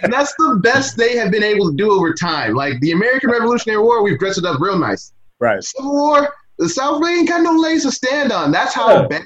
and 0.04 0.12
that's 0.12 0.34
the 0.36 0.60
best 0.64 0.98
they 0.98 1.16
have 1.18 1.32
been 1.32 1.44
able 1.44 1.70
to 1.70 1.76
do 1.76 1.92
over 1.92 2.14
time. 2.14 2.56
Like 2.56 2.80
the 2.80 2.92
American 2.92 3.30
Revolutionary 3.30 3.82
War, 3.82 4.02
we've 4.04 4.18
dressed 4.18 4.38
it 4.38 4.46
up 4.46 4.60
real 4.60 4.78
nice. 4.78 5.14
Right. 5.40 5.64
Civil 5.64 5.92
War, 5.92 6.34
the 6.58 6.70
South 6.70 7.06
ain't 7.06 7.28
got 7.28 7.42
no 7.42 7.54
legs 7.54 7.84
to 7.84 7.92
stand 7.92 8.32
on. 8.32 8.52
That's 8.52 8.74
how 8.74 9.02
yeah. 9.02 9.08
bad 9.08 9.24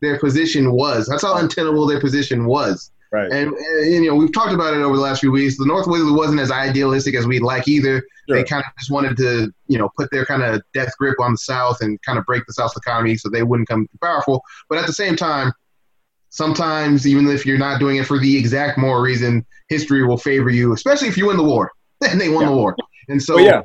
their 0.00 0.18
position 0.18 0.72
was. 0.72 1.06
That's 1.06 1.22
how 1.22 1.38
untenable 1.38 1.86
their 1.86 2.00
position 2.00 2.44
was. 2.44 2.90
Right. 3.12 3.30
And, 3.30 3.52
and, 3.52 3.92
you 3.92 4.08
know, 4.08 4.14
we've 4.14 4.32
talked 4.32 4.54
about 4.54 4.72
it 4.72 4.80
over 4.80 4.96
the 4.96 5.02
last 5.02 5.20
few 5.20 5.30
weeks. 5.30 5.58
The 5.58 5.66
North 5.66 5.86
really 5.86 6.10
wasn't 6.10 6.40
as 6.40 6.50
idealistic 6.50 7.14
as 7.14 7.26
we'd 7.26 7.42
like 7.42 7.68
either. 7.68 8.02
Sure. 8.26 8.38
They 8.38 8.42
kind 8.44 8.64
of 8.66 8.72
just 8.78 8.90
wanted 8.90 9.18
to, 9.18 9.52
you 9.68 9.78
know, 9.78 9.90
put 9.98 10.10
their 10.10 10.24
kind 10.24 10.42
of 10.42 10.62
death 10.72 10.92
grip 10.98 11.20
on 11.20 11.32
the 11.32 11.38
South 11.38 11.82
and 11.82 12.00
kind 12.02 12.18
of 12.18 12.24
break 12.24 12.46
the 12.46 12.54
South's 12.54 12.76
economy 12.76 13.16
so 13.16 13.28
they 13.28 13.42
wouldn't 13.42 13.68
come 13.68 13.86
too 13.86 13.98
powerful. 14.00 14.42
But 14.70 14.78
at 14.78 14.86
the 14.86 14.94
same 14.94 15.14
time, 15.14 15.52
sometimes 16.30 17.06
even 17.06 17.28
if 17.28 17.44
you're 17.44 17.58
not 17.58 17.78
doing 17.80 17.96
it 17.96 18.06
for 18.06 18.18
the 18.18 18.34
exact 18.34 18.78
moral 18.78 19.02
reason, 19.02 19.44
history 19.68 20.06
will 20.06 20.16
favor 20.16 20.48
you, 20.48 20.72
especially 20.72 21.08
if 21.08 21.18
you 21.18 21.26
win 21.26 21.36
the 21.36 21.44
war. 21.44 21.70
and 22.10 22.20
they 22.20 22.30
won 22.30 22.44
yeah. 22.44 22.48
the 22.48 22.56
war. 22.56 22.76
And 23.08 23.22
so, 23.22 23.38
yeah. 23.38 23.62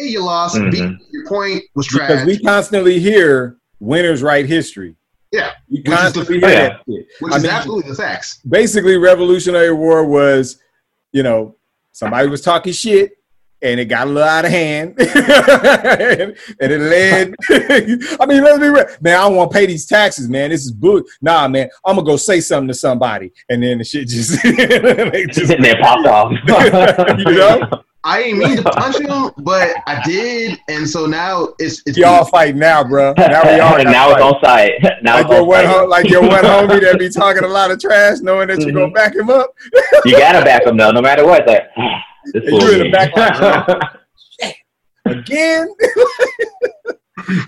A, 0.00 0.04
you 0.04 0.24
lost. 0.24 0.56
Mm-hmm. 0.56 0.70
B, 0.70 1.06
your 1.12 1.26
point 1.26 1.62
was 1.74 1.86
trash. 1.86 2.08
Because 2.08 2.26
we 2.26 2.38
constantly 2.40 2.98
hear 2.98 3.56
winners 3.80 4.22
write 4.22 4.46
history. 4.46 4.96
Yeah, 5.32 5.52
you 5.68 5.82
constantly 5.82 6.40
hear 6.40 6.48
that 6.48 6.80
Which 6.86 7.34
is 7.34 7.42
mean, 7.42 7.52
absolutely 7.52 7.90
the 7.90 7.96
facts. 7.96 8.38
Basically, 8.48 8.96
Revolutionary 8.96 9.72
War 9.72 10.04
was, 10.04 10.58
you 11.12 11.22
know, 11.22 11.56
somebody 11.92 12.28
was 12.28 12.40
talking 12.40 12.72
shit, 12.72 13.12
and 13.60 13.78
it 13.80 13.86
got 13.86 14.06
a 14.06 14.10
little 14.10 14.28
out 14.28 14.44
of 14.46 14.50
hand, 14.50 14.94
and, 14.98 16.34
it 16.60 16.80
led. 16.80 17.34
I 18.20 18.26
mean, 18.26 18.42
let's 18.42 18.58
be 18.58 18.68
real, 18.68 18.86
man. 19.00 19.18
I 19.18 19.24
don't 19.24 19.36
want 19.36 19.50
to 19.50 19.58
pay 19.58 19.66
these 19.66 19.86
taxes, 19.86 20.28
man. 20.28 20.50
This 20.50 20.64
is 20.64 20.72
bull. 20.72 21.02
Nah, 21.20 21.48
man. 21.48 21.68
I'm 21.84 21.96
gonna 21.96 22.06
go 22.06 22.16
say 22.16 22.40
something 22.40 22.68
to 22.68 22.74
somebody, 22.74 23.32
and 23.48 23.62
then 23.62 23.78
the 23.78 23.84
shit 23.84 24.08
just, 24.08 24.40
just 24.42 25.52
and 25.52 25.64
then 25.64 25.76
popped 25.80 26.06
off. 26.06 26.32
you 27.18 27.34
know. 27.34 27.84
I 28.08 28.22
didn't 28.22 28.38
mean 28.38 28.56
to 28.56 28.62
punch 28.72 28.98
him, 28.98 29.30
but 29.44 29.76
I 29.86 30.02
did, 30.02 30.58
and 30.68 30.88
so 30.88 31.04
now 31.04 31.50
it's 31.58 31.82
it's 31.84 31.98
y'all 31.98 32.24
fight 32.24 32.56
now, 32.56 32.82
bro. 32.82 33.12
Now 33.18 33.44
we 33.44 33.60
all 33.60 33.84
now 33.84 34.12
it's 34.12 34.22
on 34.22 34.42
site. 34.42 34.72
Now 35.02 35.16
like 35.16 35.28
your 35.28 35.44
one 35.44 35.64
home, 35.66 35.90
like 35.90 36.08
your 36.08 36.22
one 36.22 36.42
homie 36.42 36.80
that 36.80 36.98
be 36.98 37.10
talking 37.10 37.44
a 37.44 37.48
lot 37.48 37.70
of 37.70 37.78
trash, 37.78 38.18
knowing 38.20 38.48
that 38.48 38.58
mm-hmm. 38.58 38.70
you're 38.70 38.80
gonna 38.80 38.92
back 38.92 39.14
him 39.14 39.28
up. 39.28 39.54
you 40.06 40.12
gotta 40.18 40.42
back 40.42 40.66
him 40.66 40.76
though, 40.78 40.90
no 40.90 41.02
matter 41.02 41.26
what. 41.26 41.46
Like 41.46 41.68
this 42.32 42.44
you're 42.44 42.74
in 42.74 42.78
the 42.78 42.90
back 42.90 43.14
line, 43.14 44.54
again. 45.04 45.68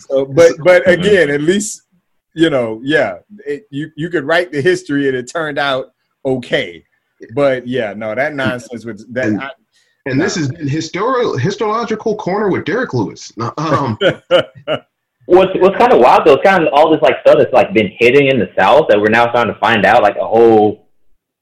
so, 0.00 0.26
but 0.26 0.52
but 0.62 0.88
again, 0.88 1.30
at 1.30 1.40
least 1.40 1.82
you 2.34 2.50
know, 2.50 2.80
yeah, 2.84 3.18
it, 3.46 3.66
you 3.70 3.90
you 3.96 4.11
could 4.11 4.24
write 4.24 4.52
the 4.52 4.61
history 4.61 5.08
and 5.08 5.16
it 5.16 5.30
turned 5.32 5.58
out 5.58 5.92
okay. 6.24 6.84
But 7.34 7.66
yeah, 7.66 7.94
no, 7.94 8.14
that 8.14 8.34
nonsense 8.34 8.84
with 8.84 9.12
that. 9.14 9.32
I, 9.40 9.50
and 10.11 10.20
this 10.20 10.36
is 10.36 10.50
historical 10.70 11.36
historical 11.36 12.16
corner 12.16 12.48
with 12.48 12.64
Derek 12.64 12.92
Lewis. 12.94 13.32
Um, 13.56 13.98
what's 15.26 15.52
what's 15.56 15.78
kind 15.78 15.92
of 15.92 16.00
wild 16.00 16.26
though, 16.26 16.34
it's 16.34 16.42
kind 16.42 16.66
of 16.66 16.72
all 16.72 16.90
this 16.90 17.00
like 17.02 17.16
stuff 17.20 17.36
that's 17.38 17.52
like 17.52 17.72
been 17.72 17.92
hidden 17.98 18.26
in 18.26 18.38
the 18.38 18.50
South 18.58 18.86
that 18.88 19.00
we're 19.00 19.11
now 19.11 19.30
starting 19.30 19.54
to 19.54 19.61
find 19.61 19.86
out, 19.86 20.02
like 20.02 20.16
a 20.16 20.26
whole 20.26 20.88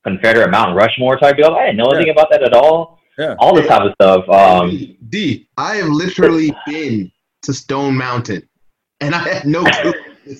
Confederate 0.05 0.51
Mount 0.51 0.77
Rushmore 0.77 1.19
type 1.19 1.37
deal. 1.37 1.55
I 1.55 1.67
didn't 1.67 1.79
know 1.79 1.89
anything 1.89 2.09
yeah. 2.09 2.13
about 2.13 2.31
that 2.31 2.43
at 2.43 2.53
all. 2.53 3.01
Yeah. 3.19 3.35
All 3.39 3.55
this 3.55 3.67
type 3.67 3.83
of 3.83 3.93
stuff. 3.95 4.29
Um, 4.29 4.97
D, 5.09 5.49
I 5.57 5.77
have 5.77 5.89
literally 5.89 6.55
been 6.67 7.11
to 7.43 7.53
Stone 7.53 7.97
Mountain, 7.97 8.49
and 9.01 9.15
I 9.15 9.19
had 9.19 9.45
no 9.45 9.65
clue. 9.65 9.93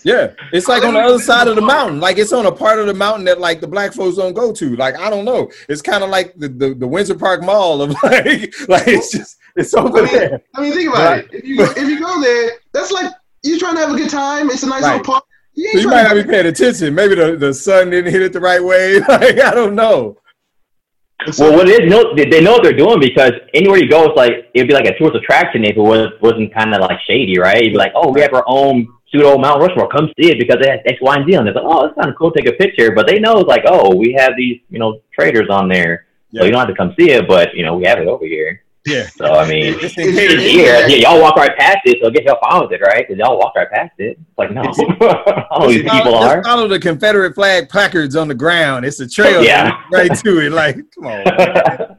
Yeah, 0.05 0.33
it's 0.53 0.69
like 0.69 0.85
on 0.85 0.95
the 0.95 1.01
other 1.01 1.19
side 1.19 1.49
of 1.49 1.57
the 1.57 1.63
mountain. 1.63 2.01
Like 2.01 2.19
it's 2.19 2.33
on 2.33 2.47
a 2.47 2.53
part 2.53 2.79
of 2.79 2.87
the 2.87 2.95
mountain 2.95 3.25
that 3.27 3.41
like 3.41 3.61
the 3.61 3.69
black 3.69 3.93
folks 3.93 4.17
don't 4.17 4.35
go 4.35 4.53
to. 4.53 4.77
Like 4.77 4.99
I 4.99 5.11
don't 5.11 5.25
know. 5.25 5.51
It's 5.69 5.83
kind 5.83 6.03
of 6.03 6.11
like 6.11 6.35
the, 6.37 6.49
the, 6.49 6.75
the 6.75 6.87
Windsor 6.87 7.17
Park 7.17 7.43
Mall 7.43 7.83
of 7.83 7.91
like 8.03 8.55
like 8.69 8.89
it's 8.89 9.13
just 9.13 9.39
it's 9.57 9.75
over 9.75 9.99
I 9.99 10.03
mean, 10.03 10.13
there. 10.13 10.43
I 10.55 10.61
mean, 10.61 10.73
think 10.73 10.89
about 10.91 11.11
right. 11.11 11.25
it. 11.33 11.35
If 11.35 11.45
you 11.45 11.63
if 11.63 11.89
you 11.89 12.01
go 12.01 12.21
there, 12.21 12.53
that's 12.73 12.93
like 12.93 13.13
you're 13.43 13.59
trying 13.59 13.75
to 13.75 13.81
have 13.81 13.91
a 13.91 13.97
good 13.97 14.11
time. 14.11 14.51
It's 14.51 14.63
a 14.63 14.69
nice 14.69 14.83
right. 14.83 14.99
little 14.99 15.13
park. 15.13 15.25
You, 15.55 15.73
so 15.73 15.79
you 15.81 15.89
might 15.89 16.05
not 16.05 16.15
be 16.15 16.25
paying 16.25 16.47
attention. 16.47 16.95
Maybe 16.95 17.17
the, 17.17 17.37
the 17.37 17.53
sun 17.53 17.91
didn't 17.91 18.13
hit 18.13 18.23
it 18.23 18.33
the 18.33 18.41
right 18.41 18.63
way. 18.63 19.01
Like 19.09 19.41
I 19.41 19.53
don't 19.53 19.75
know. 19.75 20.19
Well, 21.37 21.53
what 21.53 21.69
it 21.69 21.83
is, 21.83 21.91
know, 21.91 22.15
they 22.15 22.41
know 22.41 22.53
what 22.53 22.63
they're 22.63 22.77
doing 22.77 23.01
because 23.01 23.33
anywhere 23.53 23.79
you 23.79 23.91
go, 23.91 24.05
it's 24.05 24.17
like 24.17 24.51
it'd 24.55 24.69
be 24.69 24.75
like 24.75 24.87
a 24.87 24.97
tourist 24.97 25.17
attraction 25.17 25.65
if 25.65 25.77
it 25.77 25.81
was 25.81 26.13
wasn't 26.23 26.55
kind 26.55 26.73
of 26.73 26.81
like 26.81 27.01
shady, 27.07 27.39
right? 27.39 27.61
You'd 27.61 27.73
be 27.73 27.77
like, 27.77 27.93
oh, 27.97 28.13
we 28.13 28.21
have 28.21 28.33
our 28.35 28.45
own 28.47 28.87
pseudo 29.11 29.39
Mount 29.39 29.61
Rushmore. 29.61 29.89
Come 29.89 30.09
see 30.19 30.31
it 30.31 30.39
because 30.39 30.57
it 30.61 30.69
has 30.69 30.81
X, 30.87 30.99
Y, 31.01 31.17
and 31.17 31.29
Z 31.29 31.37
on 31.37 31.47
it. 31.47 31.51
It's 31.51 31.57
like, 31.57 31.65
oh, 31.67 31.87
it's 31.87 31.95
kind 31.95 32.11
of 32.11 32.17
cool. 32.17 32.31
Take 32.31 32.49
a 32.49 32.53
picture. 32.53 32.93
But 32.93 33.07
they 33.07 33.19
know 33.19 33.39
it's 33.39 33.49
like, 33.49 33.65
oh, 33.67 33.95
we 33.95 34.15
have 34.19 34.33
these, 34.37 34.61
you 34.71 34.79
know, 34.79 35.01
traders 35.13 35.49
on 35.51 35.69
there. 35.69 36.07
Yeah. 36.31 36.41
So 36.41 36.45
you 36.47 36.53
don't 36.53 36.61
have 36.61 36.69
to 36.69 36.75
come 36.75 36.95
see 36.99 37.11
it, 37.11 37.27
but 37.27 37.55
you 37.55 37.65
know, 37.65 37.77
we 37.77 37.85
have 37.87 37.99
it 37.99 38.09
over 38.09 38.25
here. 38.25 38.63
Yeah. 38.87 39.07
So 39.09 39.27
I 39.27 39.49
mean, 39.49 39.75
it's 39.81 39.95
here. 39.95 40.87
Yeah, 40.87 40.87
y'all 40.87 41.21
walk 41.21 41.37
right 41.37 41.57
past 41.59 41.79
it, 41.85 41.99
so 42.03 42.11
get 42.11 42.25
y'all 42.25 42.39
fine 42.41 42.63
with 42.63 42.73
it, 42.73 42.81
right? 42.81 43.07
Because 43.07 43.19
y'all 43.19 43.39
walk 43.39 43.55
right 43.55 43.71
past 43.71 43.93
it. 43.99 44.19
It's 44.19 44.39
like 44.39 44.51
no, 44.53 44.63
all 45.51 45.69
these 45.69 45.83
people 45.83 46.15
are. 46.15 46.43
Follow 46.43 46.69
the 46.69 46.79
Confederate 46.79 47.35
flag 47.35 47.69
placards 47.69 48.17
on 48.17 48.29
the 48.29 48.35
ground. 48.35 48.87
It's 48.87 49.01
a 49.01 49.09
trail. 49.09 49.43
Yeah. 49.43 49.83
right 49.93 50.15
to 50.19 50.41
it. 50.41 50.53
Like, 50.53 50.77
come 50.95 51.07
on. 51.07 51.97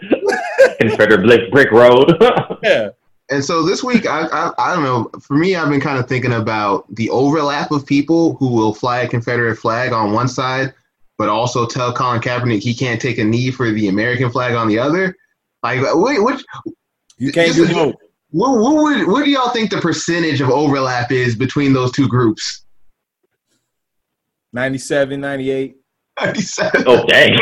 Confederate 0.80 1.26
brick, 1.26 1.52
brick 1.52 1.72
road. 1.72 2.18
yeah. 2.64 2.90
And 3.32 3.46
so 3.46 3.64
this 3.64 3.84
week, 3.84 4.08
I, 4.08 4.28
I, 4.28 4.52
I 4.58 4.74
don't 4.74 4.84
know. 4.84 5.12
For 5.20 5.36
me, 5.36 5.56
I've 5.56 5.70
been 5.70 5.82
kind 5.82 6.00
of 6.00 6.08
thinking 6.08 6.34
about 6.34 6.86
the 6.96 7.10
overlap 7.12 7.72
of 7.72 7.86
people 7.86 8.36
who 8.36 8.52
will 8.52 8.74
fly 8.74 9.02
a 9.02 9.08
Confederate 9.08 9.58
flag 9.58 9.94
on 9.94 10.14
one 10.14 10.28
side, 10.28 10.74
but 11.18 11.30
also 11.30 11.68
tell 11.68 11.94
Colin 11.94 12.22
Kaepernick 12.22 12.62
he 12.62 12.74
can't 12.74 13.00
take 13.00 13.20
a 13.20 13.24
knee 13.24 13.52
for 13.52 13.70
the 13.72 13.88
American 13.88 14.32
flag 14.32 14.56
on 14.56 14.68
the 14.68 14.80
other. 14.80 15.16
Like, 15.62 15.82
wait, 15.94 16.24
which 16.24 16.44
you 17.18 17.32
can't 17.32 17.54
do 17.54 17.68
both. 17.68 17.96
What, 18.32 18.60
what, 18.60 18.76
would, 18.84 19.08
what 19.08 19.26
do 19.26 19.32
y'all 19.32 19.50
think 19.50 19.70
the 19.70 19.82
percentage 19.82 20.40
of 20.42 20.50
overlap 20.50 21.12
is 21.12 21.36
between 21.36 21.74
those 21.74 21.92
two 21.92 22.08
groups? 22.08 22.66
97, 24.54 25.20
98. 25.20 25.76
97. 26.20 26.84
Oh, 26.88 27.06
dang. 27.06 27.38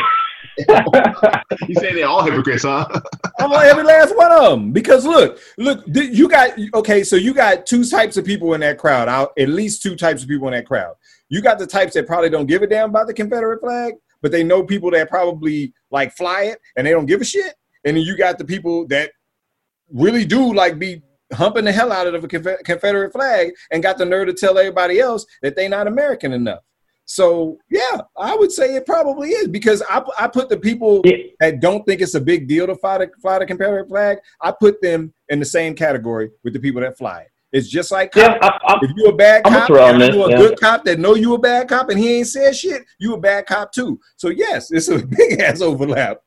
you 1.67 1.75
say 1.75 1.93
they're 1.93 2.07
all 2.07 2.23
hypocrites, 2.23 2.63
huh? 2.63 2.87
oh, 3.39 3.59
every 3.59 3.83
last 3.83 4.15
one 4.15 4.31
of 4.31 4.51
them. 4.51 4.71
Because 4.71 5.05
look, 5.05 5.39
look, 5.57 5.83
you 5.87 6.27
got 6.27 6.57
okay. 6.73 7.03
So 7.03 7.15
you 7.15 7.33
got 7.33 7.65
two 7.65 7.85
types 7.85 8.17
of 8.17 8.25
people 8.25 8.53
in 8.53 8.61
that 8.61 8.77
crowd. 8.77 9.07
Out 9.07 9.31
at 9.37 9.49
least 9.49 9.83
two 9.83 9.95
types 9.95 10.23
of 10.23 10.29
people 10.29 10.47
in 10.47 10.53
that 10.53 10.65
crowd. 10.65 10.95
You 11.29 11.41
got 11.41 11.59
the 11.59 11.67
types 11.67 11.93
that 11.93 12.07
probably 12.07 12.29
don't 12.29 12.47
give 12.47 12.63
a 12.63 12.67
damn 12.67 12.89
about 12.89 13.07
the 13.07 13.13
Confederate 13.13 13.59
flag, 13.59 13.95
but 14.21 14.31
they 14.31 14.43
know 14.43 14.63
people 14.63 14.89
that 14.91 15.09
probably 15.09 15.73
like 15.91 16.13
fly 16.13 16.43
it 16.43 16.59
and 16.75 16.87
they 16.87 16.91
don't 16.91 17.05
give 17.05 17.21
a 17.21 17.25
shit. 17.25 17.53
And 17.85 17.95
then 17.95 18.03
you 18.03 18.17
got 18.17 18.37
the 18.37 18.45
people 18.45 18.87
that 18.87 19.11
really 19.93 20.25
do 20.25 20.53
like 20.53 20.79
be 20.79 21.01
humping 21.33 21.65
the 21.65 21.71
hell 21.71 21.91
out 21.91 22.07
of 22.07 22.23
a 22.23 22.27
Confederate 22.27 23.11
flag 23.11 23.51
and 23.71 23.83
got 23.83 23.97
the 23.97 24.05
nerve 24.05 24.27
to 24.27 24.33
tell 24.33 24.57
everybody 24.57 24.99
else 24.99 25.25
that 25.41 25.55
they 25.55 25.67
not 25.67 25.87
American 25.87 26.33
enough. 26.33 26.59
So 27.07 27.57
yeah, 27.69 28.01
I 28.17 28.35
would 28.35 28.51
say 28.51 28.75
it 28.75 28.85
probably 28.85 29.29
is 29.29 29.47
because 29.47 29.81
I, 29.89 30.03
I 30.19 30.27
put 30.27 30.49
the 30.49 30.57
people 30.57 31.01
yeah. 31.05 31.15
that 31.39 31.61
don't 31.61 31.85
think 31.85 32.01
it's 32.01 32.15
a 32.15 32.21
big 32.21 32.49
deal 32.49 32.67
to 32.67 32.75
fly 32.75 32.97
the 32.97 33.09
fly 33.21 33.39
the 33.39 33.45
Confederate 33.45 33.87
flag. 33.87 34.17
I 34.41 34.51
put 34.51 34.81
them 34.81 35.13
in 35.29 35.39
the 35.39 35.45
same 35.45 35.73
category 35.73 36.31
with 36.43 36.51
the 36.51 36.59
people 36.59 36.81
that 36.81 36.97
fly 36.97 37.21
it. 37.21 37.31
It's 37.53 37.69
just 37.69 37.91
like 37.91 38.13
yeah, 38.13 38.37
I, 38.41 38.77
if 38.81 38.91
you're 38.97 39.11
a 39.11 39.15
bad 39.15 39.45
cop, 39.45 39.69
and 39.69 40.13
you 40.13 40.23
a 40.25 40.31
yeah. 40.31 40.37
good 40.37 40.59
cop 40.59 40.83
that 40.83 40.99
know 40.99 41.15
you 41.15 41.33
a 41.33 41.39
bad 41.39 41.69
cop 41.69 41.89
and 41.89 41.97
he 41.97 42.17
ain't 42.17 42.27
said 42.27 42.53
shit, 42.53 42.83
you 42.99 43.13
a 43.13 43.19
bad 43.19 43.45
cop 43.45 43.71
too. 43.71 44.01
So 44.17 44.27
yes, 44.27 44.69
it's 44.69 44.89
a 44.89 44.97
big 45.17 45.39
ass 45.39 45.61
overlap. 45.61 46.21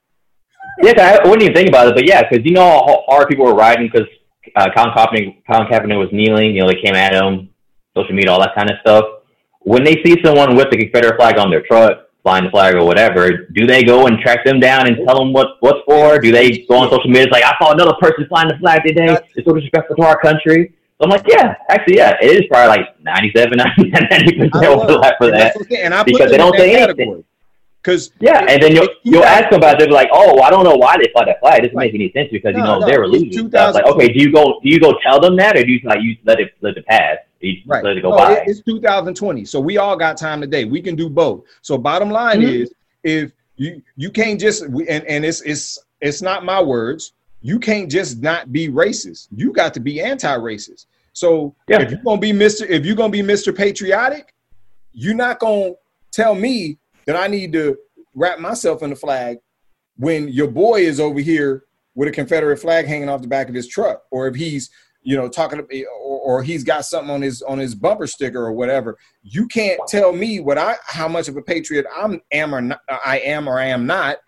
Yeah, 0.82 1.20
I 1.22 1.28
wouldn't 1.28 1.42
even 1.42 1.54
think 1.54 1.68
about 1.68 1.88
it, 1.88 1.94
but 1.94 2.06
yeah, 2.06 2.22
because 2.22 2.42
you 2.46 2.52
know 2.52 2.62
how 2.64 3.04
hard 3.06 3.28
people 3.28 3.44
were 3.44 3.54
riding 3.54 3.90
because 3.92 4.08
uh, 4.56 4.70
Colin 4.74 4.92
Kaepernick, 4.96 5.42
Colin 5.46 5.68
Kaepernick 5.68 5.98
was 5.98 6.08
kneeling. 6.10 6.54
You 6.54 6.62
know, 6.62 6.68
they 6.68 6.80
came 6.80 6.94
at 6.94 7.12
him, 7.12 7.50
social 7.94 8.14
media, 8.14 8.32
all 8.32 8.40
that 8.40 8.54
kind 8.54 8.70
of 8.70 8.76
stuff 8.80 9.19
when 9.60 9.84
they 9.84 10.02
see 10.02 10.16
someone 10.24 10.56
with 10.56 10.70
the 10.70 10.76
Confederate 10.76 11.16
flag 11.16 11.38
on 11.38 11.50
their 11.50 11.62
truck, 11.62 12.08
flying 12.22 12.44
the 12.44 12.50
flag 12.50 12.74
or 12.74 12.84
whatever, 12.84 13.46
do 13.52 13.66
they 13.66 13.82
go 13.82 14.06
and 14.06 14.18
track 14.20 14.44
them 14.44 14.60
down 14.60 14.86
and 14.86 14.96
tell 15.06 15.18
them 15.18 15.32
what 15.32 15.56
what's 15.60 15.80
for? 15.86 16.18
Do 16.18 16.32
they 16.32 16.64
go 16.68 16.78
on 16.78 16.90
social 16.90 17.08
media? 17.08 17.24
It's 17.24 17.32
like 17.32 17.44
I 17.44 17.54
saw 17.58 17.72
another 17.72 17.94
person 18.00 18.26
flying 18.28 18.48
the 18.48 18.58
flag 18.58 18.82
today. 18.86 19.16
It's 19.34 19.46
so 19.46 19.54
disrespectful 19.54 19.96
to 19.96 20.02
our 20.02 20.18
country. 20.20 20.74
So 20.98 21.04
I'm 21.04 21.10
like, 21.10 21.24
yeah, 21.26 21.54
actually, 21.70 21.96
yeah, 21.96 22.16
it 22.20 22.42
is 22.42 22.42
probably 22.50 22.76
like 22.76 23.00
97, 23.02 23.56
90 23.80 24.50
percent 24.50 24.54
overlap 24.66 25.14
for 25.16 25.30
that 25.30 25.56
and 25.56 26.04
because 26.04 26.30
they 26.30 26.36
don't 26.36 26.56
say 26.56 26.72
category. 26.72 27.06
anything. 27.06 27.24
Because 27.82 28.12
yeah, 28.20 28.44
and 28.46 28.62
then 28.62 28.74
you'll 28.74 28.88
you'll 29.04 29.24
ask 29.24 29.48
them 29.48 29.60
about 29.60 29.74
it. 29.74 29.78
They'll 29.78 29.88
be 29.88 29.94
like, 29.94 30.10
"Oh, 30.12 30.42
I 30.42 30.50
don't 30.50 30.64
know 30.64 30.74
why 30.74 30.98
they 30.98 31.10
fly 31.12 31.24
that 31.24 31.40
flag. 31.40 31.60
It 31.60 31.68
doesn't 31.68 31.78
make 31.78 31.94
any 31.94 32.12
sense 32.12 32.28
because 32.30 32.52
no, 32.52 32.58
you 32.58 32.64
know 32.64 32.78
no, 32.80 32.86
they 32.86 32.98
were 32.98 33.08
losing." 33.08 33.48
Like, 33.50 33.86
okay, 33.86 34.08
do 34.12 34.18
you 34.20 34.30
go 34.30 34.60
do 34.62 34.68
you 34.68 34.78
go 34.78 34.92
tell 35.02 35.18
them 35.18 35.36
that, 35.36 35.56
or 35.56 35.64
do 35.64 35.72
you 35.72 35.80
like 35.84 36.02
you 36.02 36.16
let 36.24 36.38
it 36.38 36.52
let 36.60 36.76
it 36.76 36.84
pass? 36.84 37.16
Right. 37.66 37.84
let 37.84 37.96
it 37.96 38.02
go 38.02 38.16
by. 38.16 38.42
It's 38.46 38.60
2020, 38.62 39.44
so 39.44 39.60
we 39.60 39.78
all 39.78 39.96
got 39.96 40.16
time 40.16 40.40
today. 40.40 40.64
We 40.64 40.82
can 40.82 40.96
do 40.96 41.08
both. 41.08 41.44
So 41.62 41.78
bottom 41.78 42.10
line 42.10 42.40
mm-hmm. 42.40 42.62
is, 42.62 42.74
if 43.02 43.32
you 43.56 43.82
you 43.96 44.10
can't 44.10 44.40
just 44.40 44.62
and 44.62 44.88
and 45.04 45.24
it's 45.24 45.40
it's 45.42 45.78
it's 46.00 46.22
not 46.22 46.44
my 46.44 46.60
words. 46.60 47.12
You 47.42 47.58
can't 47.58 47.90
just 47.90 48.20
not 48.20 48.52
be 48.52 48.68
racist. 48.68 49.28
You 49.34 49.52
got 49.52 49.72
to 49.74 49.80
be 49.80 50.02
anti-racist. 50.02 50.86
So 51.14 51.54
yeah. 51.68 51.80
if 51.80 51.90
you're 51.90 52.02
gonna 52.04 52.20
be 52.20 52.32
Mr. 52.32 52.68
If 52.68 52.84
you're 52.84 52.96
gonna 52.96 53.10
be 53.10 53.22
Mr. 53.22 53.56
Patriotic, 53.56 54.34
you're 54.92 55.14
not 55.14 55.38
gonna 55.38 55.72
tell 56.12 56.34
me 56.34 56.78
that 57.06 57.16
I 57.16 57.26
need 57.26 57.52
to 57.54 57.78
wrap 58.14 58.38
myself 58.40 58.82
in 58.82 58.90
the 58.90 58.96
flag 58.96 59.38
when 59.96 60.28
your 60.28 60.48
boy 60.48 60.82
is 60.82 61.00
over 61.00 61.20
here 61.20 61.64
with 61.94 62.08
a 62.08 62.12
Confederate 62.12 62.58
flag 62.58 62.86
hanging 62.86 63.08
off 63.08 63.22
the 63.22 63.28
back 63.28 63.48
of 63.48 63.54
his 63.54 63.66
truck, 63.66 64.02
or 64.10 64.26
if 64.26 64.34
he's 64.34 64.70
you 65.02 65.16
know, 65.16 65.28
talking 65.28 65.58
to, 65.58 65.86
or, 66.22 66.42
he's 66.42 66.64
got 66.64 66.84
something 66.84 67.10
on 67.10 67.22
his 67.22 67.42
on 67.42 67.58
his 67.58 67.74
bumper 67.74 68.06
sticker 68.06 68.44
or 68.44 68.52
whatever. 68.52 68.96
You 69.22 69.46
can't 69.46 69.80
tell 69.88 70.12
me 70.12 70.40
what 70.40 70.58
I 70.58 70.76
how 70.86 71.08
much 71.08 71.28
of 71.28 71.36
a 71.36 71.42
patriot 71.42 71.86
I'm 71.96 72.20
am 72.32 72.54
or 72.54 72.60
not, 72.60 72.80
I 73.04 73.18
am 73.20 73.48
or 73.48 73.58
I 73.58 73.66
am 73.66 73.86
not 73.86 74.18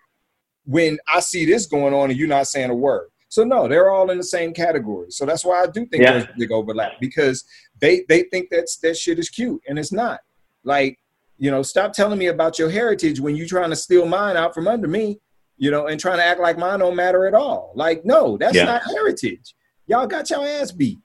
when 0.65 0.97
I 1.11 1.19
see 1.19 1.45
this 1.45 1.65
going 1.65 1.93
on 1.93 2.09
and 2.09 2.19
you're 2.19 2.27
not 2.27 2.47
saying 2.47 2.69
a 2.69 2.75
word. 2.75 3.09
So 3.29 3.43
no, 3.43 3.67
they're 3.67 3.89
all 3.89 4.11
in 4.11 4.17
the 4.17 4.23
same 4.23 4.53
category. 4.53 5.07
So 5.09 5.25
that's 5.25 5.43
why 5.43 5.63
I 5.63 5.65
do 5.67 5.85
think 5.85 6.03
yeah. 6.03 6.13
there's 6.13 6.25
a 6.25 6.35
big 6.37 6.51
overlap 6.51 6.93
because 6.99 7.43
they 7.79 8.03
they 8.09 8.23
think 8.23 8.49
that's 8.49 8.77
that 8.77 8.95
shit 8.95 9.19
is 9.19 9.29
cute 9.29 9.61
and 9.67 9.79
it's 9.79 9.91
not. 9.91 10.19
Like, 10.63 10.99
you 11.37 11.51
know, 11.51 11.63
stop 11.63 11.93
telling 11.93 12.19
me 12.19 12.27
about 12.27 12.59
your 12.59 12.69
heritage 12.69 13.19
when 13.19 13.35
you're 13.35 13.47
trying 13.47 13.71
to 13.71 13.75
steal 13.75 14.05
mine 14.05 14.37
out 14.37 14.53
from 14.53 14.67
under 14.67 14.87
me, 14.87 15.19
you 15.57 15.71
know, 15.71 15.87
and 15.87 15.99
trying 15.99 16.19
to 16.19 16.23
act 16.23 16.39
like 16.39 16.57
mine 16.57 16.79
don't 16.79 16.95
matter 16.95 17.25
at 17.25 17.33
all. 17.33 17.73
Like, 17.75 18.05
no, 18.05 18.37
that's 18.37 18.55
yeah. 18.55 18.65
not 18.65 18.83
heritage 18.83 19.55
y'all 19.87 20.07
got 20.07 20.29
your 20.29 20.45
ass 20.45 20.71
beat. 20.71 20.99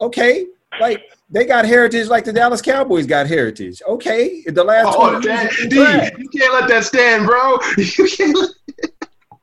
Like, 0.00 0.06
okay, 0.08 0.46
like 0.80 1.02
they 1.30 1.44
got 1.44 1.64
heritage 1.64 2.08
like 2.08 2.24
the 2.24 2.32
Dallas 2.32 2.62
Cowboys 2.62 3.06
got 3.06 3.26
heritage. 3.26 3.82
Okay, 3.86 4.42
the 4.46 4.64
last 4.64 4.94
oh, 4.96 5.20
that, 5.20 5.52
Steve, 5.52 6.18
you 6.18 6.28
can't 6.28 6.52
let 6.52 6.68
that 6.68 6.84
stand, 6.84 7.26
bro. 7.26 7.58
You 7.76 8.08
can't. 8.08 8.36
Let... 8.36 8.50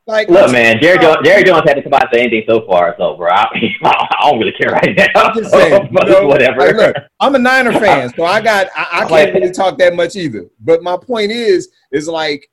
Like, 0.07 0.29
Look, 0.29 0.51
man, 0.51 0.79
Jerry 0.81 0.97
Jones, 0.97 1.19
Jerry 1.23 1.43
Jones 1.43 1.61
had 1.65 1.75
to 1.75 1.83
come 1.83 1.93
out 1.93 2.01
and 2.01 2.09
say 2.11 2.21
anything 2.21 2.43
so 2.47 2.65
far, 2.65 2.95
so 2.97 3.15
bro, 3.15 3.29
I, 3.29 3.45
I 3.83 4.29
don't 4.29 4.39
really 4.39 4.51
care 4.51 4.71
right 4.71 4.95
now. 4.97 5.07
I'm 5.15 5.35
just 5.35 5.51
saying, 5.51 5.89
you 5.91 6.05
know, 6.05 6.27
whatever. 6.27 6.59
Like, 6.59 6.75
look, 6.75 6.95
I'm 7.19 7.35
a 7.35 7.39
Niner 7.39 7.71
fan, 7.71 8.11
so 8.15 8.25
I 8.25 8.41
got 8.41 8.67
I, 8.75 9.03
I 9.03 9.05
can't 9.05 9.33
really 9.35 9.51
talk 9.51 9.77
that 9.77 9.95
much 9.95 10.15
either. 10.15 10.49
But 10.59 10.81
my 10.81 10.97
point 10.97 11.31
is, 11.31 11.69
is 11.91 12.07
like 12.07 12.49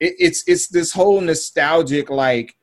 it, 0.00 0.14
it's 0.18 0.44
it's 0.46 0.68
this 0.68 0.92
whole 0.92 1.20
nostalgic 1.20 2.08
like 2.08 2.56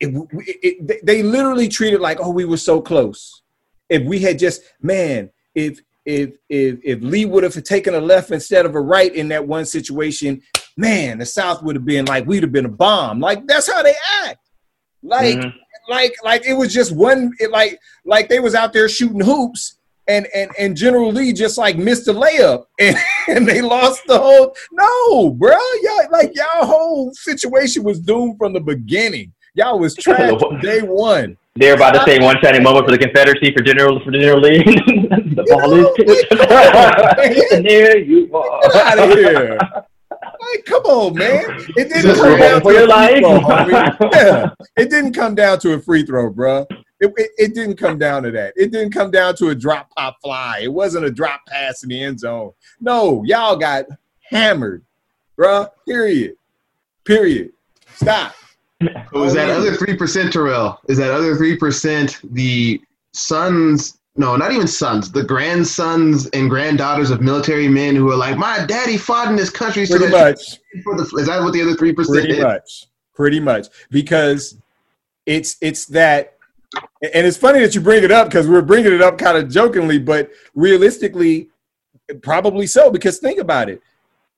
it, 0.00 0.08
it, 0.32 0.90
it, 0.90 1.06
they 1.06 1.22
literally 1.22 1.68
treated 1.68 2.00
like, 2.00 2.18
oh, 2.20 2.30
we 2.30 2.44
were 2.44 2.56
so 2.58 2.80
close. 2.80 3.42
If 3.88 4.02
we 4.02 4.18
had 4.18 4.38
just, 4.38 4.62
man, 4.80 5.30
if 5.54 5.80
if 6.06 6.36
if 6.48 6.78
if 6.84 7.02
Lee 7.02 7.24
would 7.24 7.42
have 7.42 7.60
taken 7.64 7.94
a 7.94 8.00
left 8.00 8.30
instead 8.30 8.64
of 8.64 8.74
a 8.74 8.80
right 8.80 9.12
in 9.12 9.28
that 9.28 9.46
one 9.46 9.66
situation, 9.66 10.40
man, 10.76 11.18
the 11.18 11.26
South 11.26 11.62
would 11.62 11.76
have 11.76 11.84
been 11.84 12.04
like 12.06 12.26
we'd 12.26 12.44
have 12.44 12.52
been 12.52 12.64
a 12.64 12.70
bomb. 12.70 13.20
Like 13.20 13.46
that's 13.46 13.70
how 13.70 13.82
they 13.82 13.94
act. 14.24 14.38
Like 15.02 15.36
mm-hmm. 15.36 15.58
like 15.88 16.14
like 16.24 16.46
it 16.46 16.54
was 16.54 16.72
just 16.72 16.94
one. 16.94 17.32
It, 17.40 17.50
like 17.50 17.78
like 18.04 18.28
they 18.28 18.40
was 18.40 18.54
out 18.54 18.72
there 18.72 18.88
shooting 18.88 19.20
hoops. 19.20 19.74
And, 20.08 20.28
and 20.32 20.52
and 20.56 20.76
General 20.76 21.10
Lee 21.10 21.32
just 21.32 21.58
like 21.58 21.76
missed 21.76 22.06
a 22.06 22.12
layup 22.12 22.66
and, 22.78 22.96
and 23.26 23.44
they 23.44 23.60
lost 23.60 24.02
the 24.06 24.16
whole 24.16 24.54
no, 24.70 25.30
bro. 25.30 25.58
Y'all 25.82 26.10
like 26.12 26.30
y'all 26.32 26.64
whole 26.64 27.12
situation 27.12 27.82
was 27.82 27.98
doomed 27.98 28.38
from 28.38 28.52
the 28.52 28.60
beginning. 28.60 29.32
Y'all 29.54 29.80
was 29.80 29.94
trash 30.00 30.40
day 30.62 30.82
one. 30.82 31.36
They're 31.56 31.74
about 31.74 31.92
to 31.92 32.04
say 32.04 32.18
one 32.18 32.36
shining 32.42 32.62
moment 32.62 32.86
for 32.86 32.92
the 32.92 32.98
Confederacy 32.98 33.52
for 33.52 33.62
General 33.62 33.98
for 34.04 34.10
General 34.10 34.40
Lee. 34.40 34.58
the 34.64 35.44
ball 35.48 35.72
is 35.74 37.62
there. 37.62 37.98
You 38.06 38.34
are. 38.36 38.60
Get 38.62 38.74
out 38.74 38.98
of 38.98 39.18
here. 39.18 39.58
Like, 40.46 40.64
come 40.64 40.82
on, 40.82 41.14
man! 41.14 41.44
It 41.76 41.88
didn't 41.88 42.14
come 42.14 42.38
down 42.38 42.60
to 42.60 42.94
a 42.94 43.00
free 43.00 43.20
throw, 43.20 44.08
yeah, 44.12 44.50
it 44.76 44.90
didn't 44.90 45.12
come 45.12 45.34
down 45.34 45.58
to 45.60 45.72
a 45.74 45.80
free 45.80 46.02
throw, 46.04 46.30
bro. 46.30 46.66
It, 47.00 47.12
it, 47.16 47.30
it, 47.36 47.54
didn't 47.54 47.76
come 47.76 47.98
down 47.98 48.22
to 48.22 48.30
that. 48.32 48.52
It 48.56 48.70
didn't 48.70 48.92
come 48.92 49.10
down 49.10 49.34
to 49.36 49.48
a 49.48 49.54
drop 49.54 49.90
pop 49.96 50.16
fly. 50.22 50.60
It 50.62 50.72
wasn't 50.72 51.04
a 51.04 51.10
drop 51.10 51.40
pass 51.46 51.82
in 51.82 51.88
the 51.88 52.02
end 52.02 52.20
zone. 52.20 52.52
No, 52.80 53.22
y'all 53.24 53.56
got 53.56 53.86
hammered, 54.30 54.84
bro. 55.36 55.66
Period. 55.86 56.36
Period. 57.04 57.52
Stop. 57.94 58.34
So 58.82 59.24
is 59.24 59.32
oh, 59.32 59.34
that 59.34 59.50
other 59.50 59.74
three 59.74 59.96
percent, 59.96 60.32
Terrell? 60.32 60.80
Is 60.88 60.98
that 60.98 61.10
other 61.10 61.34
three 61.36 61.56
percent 61.56 62.20
the 62.34 62.80
sons? 63.12 63.98
No, 64.16 64.36
not 64.36 64.52
even 64.52 64.66
sons. 64.66 65.10
The 65.10 65.24
grandsons 65.24 66.26
and 66.28 66.48
granddaughters 66.48 67.10
of 67.10 67.20
military 67.20 67.68
men 67.68 67.94
who 67.94 68.10
are 68.10 68.16
like, 68.16 68.36
my 68.36 68.64
daddy 68.66 68.96
fought 68.96 69.28
in 69.28 69.36
this 69.36 69.50
country. 69.50 69.86
Pretty 69.86 70.06
so 70.06 70.10
much. 70.10 70.58
For 70.82 70.96
the, 70.96 71.02
is 71.18 71.26
that 71.26 71.42
what 71.42 71.52
the 71.52 71.62
other 71.62 71.74
three 71.74 71.92
percent? 71.92 72.24
Pretty 72.24 72.38
is? 72.38 72.42
much. 72.42 72.86
Pretty 73.14 73.40
much 73.40 73.68
because 73.90 74.58
it's 75.24 75.56
it's 75.62 75.86
that 75.86 76.36
and 76.74 77.26
it's 77.26 77.36
funny 77.36 77.60
that 77.60 77.74
you 77.74 77.80
bring 77.80 78.04
it 78.04 78.12
up 78.12 78.28
because 78.28 78.46
we're 78.46 78.60
bringing 78.60 78.92
it 78.92 79.00
up 79.00 79.16
kind 79.16 79.38
of 79.38 79.48
jokingly, 79.50 79.98
but 79.98 80.30
realistically, 80.54 81.48
probably 82.20 82.66
so. 82.66 82.90
Because 82.90 83.18
think 83.18 83.38
about 83.38 83.70
it, 83.70 83.80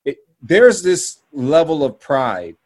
it 0.05 0.19
there's 0.41 0.83
this 0.83 1.19
level 1.33 1.85
of 1.85 1.99
pride 1.99 2.57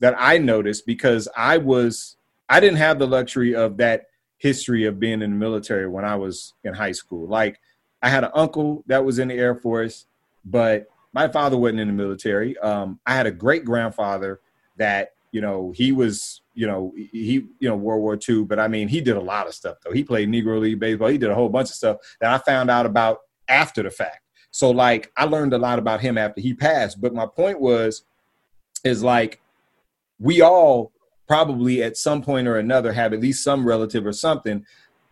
that 0.00 0.14
I 0.18 0.38
noticed 0.38 0.86
because 0.86 1.28
I 1.36 1.58
was 1.58 2.16
I 2.48 2.60
didn't 2.60 2.78
have 2.78 2.98
the 2.98 3.06
luxury 3.06 3.54
of 3.54 3.76
that 3.78 4.06
history 4.38 4.84
of 4.84 5.00
being 5.00 5.22
in 5.22 5.30
the 5.30 5.36
military 5.36 5.88
when 5.88 6.04
I 6.04 6.16
was 6.16 6.54
in 6.64 6.74
high 6.74 6.92
school. 6.92 7.26
Like 7.26 7.60
I 8.02 8.08
had 8.08 8.24
an 8.24 8.30
uncle 8.34 8.84
that 8.86 9.04
was 9.04 9.18
in 9.18 9.28
the 9.28 9.34
Air 9.34 9.54
Force, 9.54 10.06
but 10.44 10.86
my 11.12 11.28
father 11.28 11.56
wasn't 11.56 11.80
in 11.80 11.88
the 11.88 11.94
military. 11.94 12.56
Um, 12.58 13.00
I 13.06 13.14
had 13.14 13.26
a 13.26 13.30
great 13.30 13.64
grandfather 13.64 14.40
that 14.76 15.12
you 15.36 15.42
know, 15.42 15.70
he 15.76 15.92
was, 15.92 16.40
you 16.54 16.66
know, 16.66 16.94
he, 16.96 17.46
you 17.58 17.68
know, 17.68 17.76
World 17.76 18.00
War 18.00 18.18
II. 18.26 18.44
But 18.44 18.58
I 18.58 18.68
mean, 18.68 18.88
he 18.88 19.02
did 19.02 19.16
a 19.16 19.20
lot 19.20 19.46
of 19.46 19.54
stuff 19.54 19.76
though. 19.84 19.92
He 19.92 20.02
played 20.02 20.30
Negro 20.30 20.58
League 20.58 20.80
baseball. 20.80 21.08
He 21.08 21.18
did 21.18 21.30
a 21.30 21.34
whole 21.34 21.50
bunch 21.50 21.68
of 21.68 21.74
stuff 21.74 21.98
that 22.22 22.32
I 22.32 22.38
found 22.38 22.70
out 22.70 22.86
about 22.86 23.18
after 23.46 23.82
the 23.82 23.90
fact. 23.90 24.20
So 24.50 24.70
like, 24.70 25.12
I 25.14 25.24
learned 25.24 25.52
a 25.52 25.58
lot 25.58 25.78
about 25.78 26.00
him 26.00 26.16
after 26.16 26.40
he 26.40 26.54
passed. 26.54 27.02
But 27.02 27.12
my 27.12 27.26
point 27.26 27.60
was, 27.60 28.04
is 28.82 29.02
like, 29.02 29.42
we 30.18 30.40
all 30.40 30.92
probably 31.28 31.82
at 31.82 31.96
some 31.96 32.22
point 32.22 32.46
or 32.46 32.58
another 32.58 32.92
have 32.92 33.12
at 33.12 33.20
least 33.20 33.42
some 33.42 33.66
relative 33.66 34.06
or 34.06 34.12
something 34.12 34.64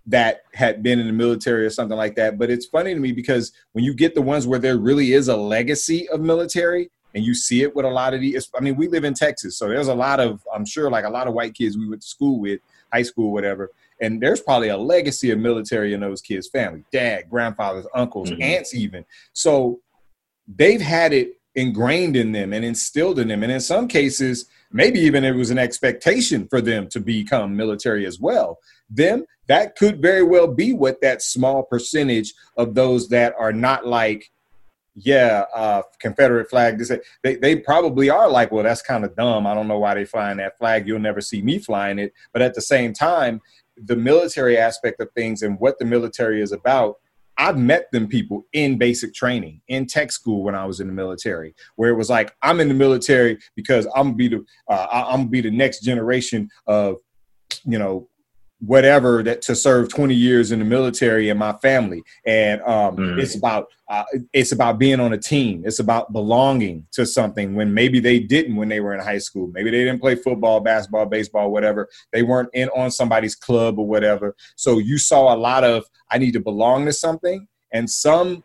that 0.07 0.43
had 0.53 0.83
been 0.83 1.01
in 1.01 1.07
the 1.07 1.13
military 1.13 1.65
or 1.65 1.71
something 1.71 1.97
like 1.97 2.15
that. 2.15 2.39
But 2.39 2.51
it's 2.51 2.67
funny 2.67 2.95
to 2.95 3.01
me 3.01 3.13
because 3.13 3.53
when 3.73 3.85
you 3.85 3.95
get 3.95 4.15
the 4.15 4.23
ones 4.23 4.47
where 4.47 4.59
there 4.59 4.77
really 4.77 5.13
is 5.13 5.29
a 5.29 5.37
legacy 5.37 6.09
of 6.11 6.21
military, 6.21 6.91
and 7.15 7.25
you 7.25 7.35
see 7.35 7.63
it 7.63 7.75
with 7.75 7.85
a 7.85 7.91
lot 7.91 8.13
of 8.13 8.21
these. 8.21 8.51
I 8.57 8.61
mean, 8.61 8.77
we 8.77 8.89
live 8.89 9.05
in 9.05 9.15
Texas, 9.15 9.57
so 9.57 9.69
there's 9.69 9.89
a 9.89 9.95
lot 9.95 10.21
of 10.21 10.45
I'm 10.53 10.67
sure 10.67 10.91
like 10.91 11.05
a 11.05 11.11
lot 11.11 11.29
of 11.29 11.35
white 11.35 11.55
kids 11.55 11.79
we 11.79 11.89
went 11.89 12.03
to 12.03 12.09
school 12.09 12.41
with, 12.41 12.61
high 12.93 13.03
school, 13.03 13.33
whatever. 13.33 13.71
And 14.01 14.21
there's 14.21 14.41
probably 14.41 14.69
a 14.69 14.77
legacy 14.77 15.31
of 15.31 15.39
military 15.39 15.95
in 15.95 16.01
those 16.01 16.21
kids' 16.21 16.49
family, 16.49 16.85
dad, 16.93 17.31
grandfathers, 17.31 17.87
uncles, 17.95 18.31
mm-hmm. 18.31 18.43
aunts, 18.43 18.75
even. 18.75 19.05
So 19.33 19.81
they've 20.49 20.81
had 20.81 21.13
it 21.13 21.41
ingrained 21.55 22.17
in 22.17 22.33
them 22.33 22.53
and 22.53 22.65
instilled 22.65 23.21
in 23.21 23.29
them. 23.29 23.45
And 23.45 23.53
in 23.53 23.61
some 23.61 23.87
cases, 23.87 24.47
maybe 24.75 24.99
even 24.99 25.25
it 25.25 25.37
was 25.37 25.51
an 25.51 25.59
expectation 25.59 26.47
for 26.49 26.61
them 26.61 26.89
to 26.89 27.01
become 27.01 27.57
military 27.57 28.05
as 28.05 28.19
well. 28.19 28.59
Them, 28.91 29.25
that 29.47 29.77
could 29.77 30.03
very 30.03 30.25
well 30.25 30.49
be 30.49 30.73
what 30.73 31.01
that 31.01 31.23
small 31.23 31.63
percentage 31.63 32.35
of 32.57 32.75
those 32.75 33.09
that 33.09 33.35
are 33.39 33.53
not 33.53 33.87
like 33.87 34.31
yeah, 34.97 35.45
uh, 35.55 35.83
Confederate 35.99 36.49
flag. 36.49 36.81
They, 37.25 37.35
they 37.35 37.57
probably 37.57 38.11
are 38.11 38.29
like, 38.29 38.53
well, 38.53 38.63
that's 38.63 38.81
kind 38.81 39.05
of 39.05 39.17
dumb. 39.17 39.45
I 39.45 39.53
don't 39.53 39.67
know 39.67 39.81
why 39.81 39.95
they 39.95 40.05
flying 40.05 40.37
that 40.37 40.57
flag. 40.57 40.87
You'll 40.87 41.01
never 41.01 41.21
see 41.21 41.43
me 41.43 41.59
flying 41.59 41.99
it. 41.99 42.13
But 42.33 42.43
at 42.43 42.55
the 42.55 42.61
same 42.61 42.93
time, 42.93 43.41
the 43.77 43.97
military 43.97 44.57
aspect 44.57 45.01
of 45.01 45.11
things 45.13 45.43
and 45.43 45.59
what 45.59 45.81
the 45.81 45.85
military 45.85 46.41
is 46.41 46.53
about, 46.53 46.99
I've 47.37 47.59
met 47.59 47.91
them 47.93 48.09
people 48.09 48.47
in 48.53 48.79
basic 48.79 49.15
training, 49.15 49.61
in 49.69 49.87
tech 49.87 50.13
school 50.13 50.43
when 50.43 50.55
I 50.55 50.65
was 50.65 50.81
in 50.81 50.87
the 50.87 50.93
military, 50.93 51.55
where 51.77 51.91
it 51.91 51.95
was 51.95 52.11
like, 52.11 52.35
I'm 52.43 52.61
in 52.61 52.69
the 52.69 52.75
military 52.75 53.39
because 53.57 53.87
I'm 53.95 54.09
gonna 54.09 54.15
be 54.15 54.29
the 54.29 54.45
uh, 54.69 54.87
I'm 54.91 55.21
gonna 55.21 55.29
be 55.29 55.41
the 55.41 55.51
next 55.51 55.81
generation 55.81 56.49
of, 56.67 56.97
you 57.65 57.79
know, 57.79 58.09
whatever 58.61 59.23
that 59.23 59.43
to 59.43 59.55
serve 59.55 59.89
20 59.89 60.15
years 60.15 60.53
in 60.53 60.59
the 60.59 60.65
military 60.65 61.29
and 61.29 61.39
my 61.39 61.53
family. 61.55 62.03
And 62.27 62.63
um, 62.63 62.97
mm. 62.97 63.19
it's 63.19 63.35
about 63.35 63.69
uh, 63.89 64.05
it's 64.33 64.53
about 64.53 64.79
being 64.79 65.01
on 65.01 65.13
a 65.13 65.19
team. 65.19 65.63
It's 65.67 65.79
about 65.79 66.13
belonging 66.13 66.87
to 66.93 67.05
something 67.05 67.55
when 67.55 67.75
maybe 67.75 68.01
they 68.01 68.19
didn't 68.19 68.57
when 68.57 68.69
they 68.69 68.81
were 68.81 68.95
in 68.95 69.01
high 69.01 69.19
school. 69.19 69.49
Maybe 69.49 69.71
they 69.71 69.85
didn't 69.85 70.01
play 70.01 70.15
football 70.15 70.61
basketball 70.61 71.07
baseball 71.07 71.51
whatever. 71.51 71.89
They 72.13 72.23
weren't 72.23 72.49
in 72.55 72.69
on 72.71 72.91
somebody's 72.91 73.35
club 73.35 73.79
or 73.79 73.87
whatever. 73.87 74.35
So 74.57 74.79
you 74.79 74.99
saw 74.99 75.35
a 75.35 75.37
lot 75.37 75.65
of 75.65 75.85
i 76.11 76.19
need 76.19 76.33
to 76.33 76.41
belong 76.41 76.87
to 76.87 76.93
something. 76.93 77.47
And 77.73 77.91
some 77.91 78.45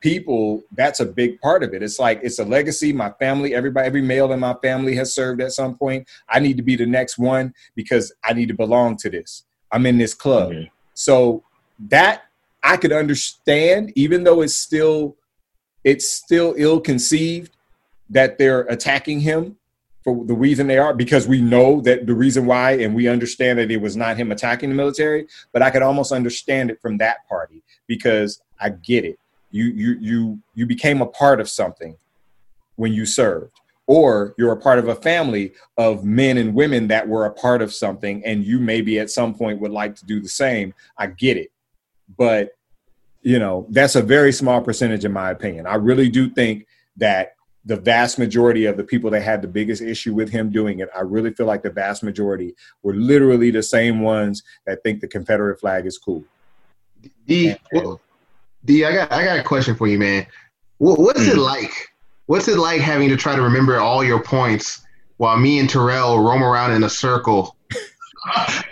people 0.00 0.64
that's 0.72 0.98
a 0.98 1.06
big 1.06 1.40
part 1.40 1.62
of 1.62 1.72
it. 1.72 1.82
It's 1.82 2.00
like 2.00 2.20
it's 2.24 2.38
a 2.40 2.44
legacy. 2.44 2.92
My 2.92 3.10
family 3.20 3.54
everybody 3.54 3.86
every 3.86 4.02
male 4.02 4.32
in 4.32 4.40
my 4.40 4.54
family 4.54 4.96
has 4.96 5.14
served 5.14 5.40
at 5.40 5.52
some 5.52 5.76
point. 5.76 6.08
I 6.28 6.40
need 6.40 6.56
to 6.56 6.64
be 6.64 6.74
the 6.74 6.86
next 6.86 7.16
one 7.18 7.54
because 7.76 8.12
i 8.24 8.32
need 8.32 8.48
to 8.48 8.54
belong 8.54 8.96
to 8.96 9.10
this 9.10 9.44
I'm 9.72 9.86
in 9.86 9.98
this 9.98 10.14
club. 10.14 10.50
Mm-hmm. 10.50 10.64
So 10.94 11.44
that 11.88 12.24
I 12.62 12.76
could 12.76 12.92
understand, 12.92 13.92
even 13.94 14.24
though 14.24 14.42
it's 14.42 14.54
still 14.54 15.16
it's 15.82 16.10
still 16.10 16.54
ill 16.58 16.80
conceived 16.80 17.56
that 18.10 18.36
they're 18.38 18.62
attacking 18.62 19.20
him 19.20 19.56
for 20.04 20.24
the 20.24 20.34
reason 20.34 20.66
they 20.66 20.78
are, 20.78 20.94
because 20.94 21.28
we 21.28 21.40
know 21.40 21.80
that 21.82 22.06
the 22.06 22.14
reason 22.14 22.46
why, 22.46 22.72
and 22.72 22.94
we 22.94 23.06
understand 23.08 23.58
that 23.58 23.70
it 23.70 23.80
was 23.80 23.96
not 23.96 24.16
him 24.16 24.32
attacking 24.32 24.70
the 24.70 24.74
military. 24.74 25.26
But 25.52 25.62
I 25.62 25.70
could 25.70 25.82
almost 25.82 26.12
understand 26.12 26.70
it 26.70 26.80
from 26.80 26.98
that 26.98 27.28
party 27.28 27.62
because 27.86 28.42
I 28.60 28.70
get 28.70 29.04
it. 29.04 29.18
You 29.50 29.64
you 29.64 29.96
you 30.00 30.38
you 30.54 30.66
became 30.66 31.00
a 31.02 31.06
part 31.06 31.40
of 31.40 31.48
something 31.48 31.96
when 32.76 32.92
you 32.92 33.04
served 33.04 33.60
or 33.86 34.34
you're 34.38 34.52
a 34.52 34.56
part 34.60 34.78
of 34.78 34.88
a 34.88 34.94
family 34.94 35.52
of 35.76 36.04
men 36.04 36.38
and 36.38 36.54
women 36.54 36.86
that 36.88 37.08
were 37.08 37.26
a 37.26 37.32
part 37.32 37.60
of 37.62 37.72
something 37.72 38.24
and 38.24 38.44
you 38.44 38.60
maybe 38.60 38.98
at 38.98 39.10
some 39.10 39.34
point 39.34 39.60
would 39.60 39.72
like 39.72 39.96
to 39.96 40.06
do 40.06 40.20
the 40.20 40.28
same 40.28 40.72
i 40.98 41.06
get 41.06 41.36
it. 41.36 41.50
But 42.16 42.50
you 43.22 43.38
know 43.38 43.66
that's 43.70 43.96
a 43.96 44.02
very 44.02 44.32
small 44.32 44.60
percentage 44.62 45.04
in 45.04 45.12
my 45.12 45.30
opinion. 45.30 45.66
I 45.66 45.74
really 45.74 46.08
do 46.08 46.30
think 46.30 46.66
that 46.96 47.34
the 47.64 47.76
vast 47.76 48.18
majority 48.18 48.64
of 48.64 48.76
the 48.76 48.84
people 48.84 49.10
that 49.10 49.20
had 49.20 49.42
the 49.42 49.48
biggest 49.48 49.82
issue 49.82 50.14
with 50.14 50.30
him 50.30 50.50
doing 50.50 50.78
it 50.78 50.88
i 50.96 51.00
really 51.00 51.30
feel 51.30 51.44
like 51.44 51.62
the 51.62 51.70
vast 51.70 52.02
majority 52.02 52.54
were 52.82 52.94
literally 52.94 53.50
the 53.50 53.62
same 53.62 54.00
ones 54.00 54.42
that 54.66 54.82
think 54.82 55.00
the 55.00 55.06
confederate 55.06 55.60
flag 55.60 55.84
is 55.84 55.98
cool. 55.98 56.24
D, 57.26 57.54
d 58.64 58.84
i 58.84 58.92
got 58.92 59.12
i 59.12 59.24
got 59.24 59.38
a 59.38 59.42
question 59.42 59.74
for 59.74 59.86
you 59.86 59.98
man. 59.98 60.26
What, 60.78 60.98
what's 60.98 61.20
mm. 61.20 61.32
it 61.32 61.38
like 61.38 61.89
What's 62.30 62.46
it 62.46 62.58
like 62.58 62.80
having 62.80 63.08
to 63.08 63.16
try 63.16 63.34
to 63.34 63.42
remember 63.42 63.80
all 63.80 64.04
your 64.04 64.22
points 64.22 64.82
while 65.16 65.36
me 65.36 65.58
and 65.58 65.68
Terrell 65.68 66.20
roam 66.20 66.44
around 66.44 66.70
in 66.70 66.84
a 66.84 66.88
circle? 66.88 67.56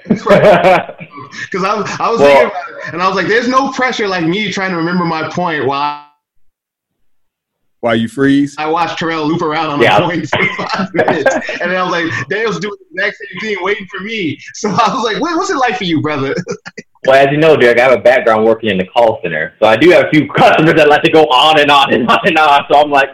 Because 0.09 1.65
I, 1.65 1.97
I 2.01 2.11
was 2.11 2.21
well, 2.21 2.29
thinking 2.29 2.47
about 2.47 2.69
it, 2.69 2.93
and 2.93 3.03
I 3.03 3.09
was 3.09 3.17
like, 3.17 3.27
"There's 3.27 3.49
no 3.49 3.73
pressure 3.73 4.07
like 4.07 4.25
me 4.25 4.51
trying 4.53 4.71
to 4.71 4.77
remember 4.77 5.05
my 5.05 5.29
point 5.29 5.67
while." 5.67 6.07
While 7.81 7.97
you 7.97 8.09
freeze, 8.09 8.55
I 8.59 8.67
watched 8.67 8.99
Terrell 8.99 9.27
loop 9.27 9.43
around 9.43 9.71
on 9.71 9.83
yeah. 9.83 9.99
the 10.01 10.07
point 10.07 10.29
for 10.29 10.67
five 10.69 10.95
minutes, 10.95 11.35
and 11.61 11.71
then 11.71 11.77
I 11.77 11.83
was 11.83 11.93
like, 11.93 12.29
Daniel's 12.29 12.59
doing 12.61 12.77
the 12.79 13.03
exact 13.03 13.17
same 13.17 13.41
thing, 13.41 13.65
waiting 13.65 13.87
for 13.87 14.01
me. 14.01 14.39
So 14.55 14.69
I 14.69 14.95
was 14.95 15.05
like, 15.05 15.21
"What's 15.21 15.51
it 15.51 15.57
like 15.57 15.77
for 15.77 15.85
you, 15.85 16.01
brother?" 16.01 16.35
Well, 17.07 17.15
as 17.15 17.31
you 17.31 17.39
know, 17.39 17.57
Derek, 17.57 17.79
I 17.79 17.85
have 17.85 17.99
a 17.99 18.03
background 18.03 18.45
working 18.45 18.71
in 18.71 18.77
the 18.77 18.85
call 18.85 19.21
center, 19.23 19.55
so 19.61 19.67
I 19.67 19.77
do 19.77 19.91
have 19.91 20.07
a 20.07 20.11
few 20.11 20.29
customers 20.29 20.75
that 20.75 20.89
like 20.89 21.03
to 21.03 21.11
go 21.11 21.25
on 21.27 21.61
and 21.61 21.71
on 21.71 21.95
and 21.95 22.09
on 22.11 22.19
and 22.25 22.37
on. 22.37 22.65
So 22.69 22.77
I'm 22.77 22.91
like, 22.91 23.09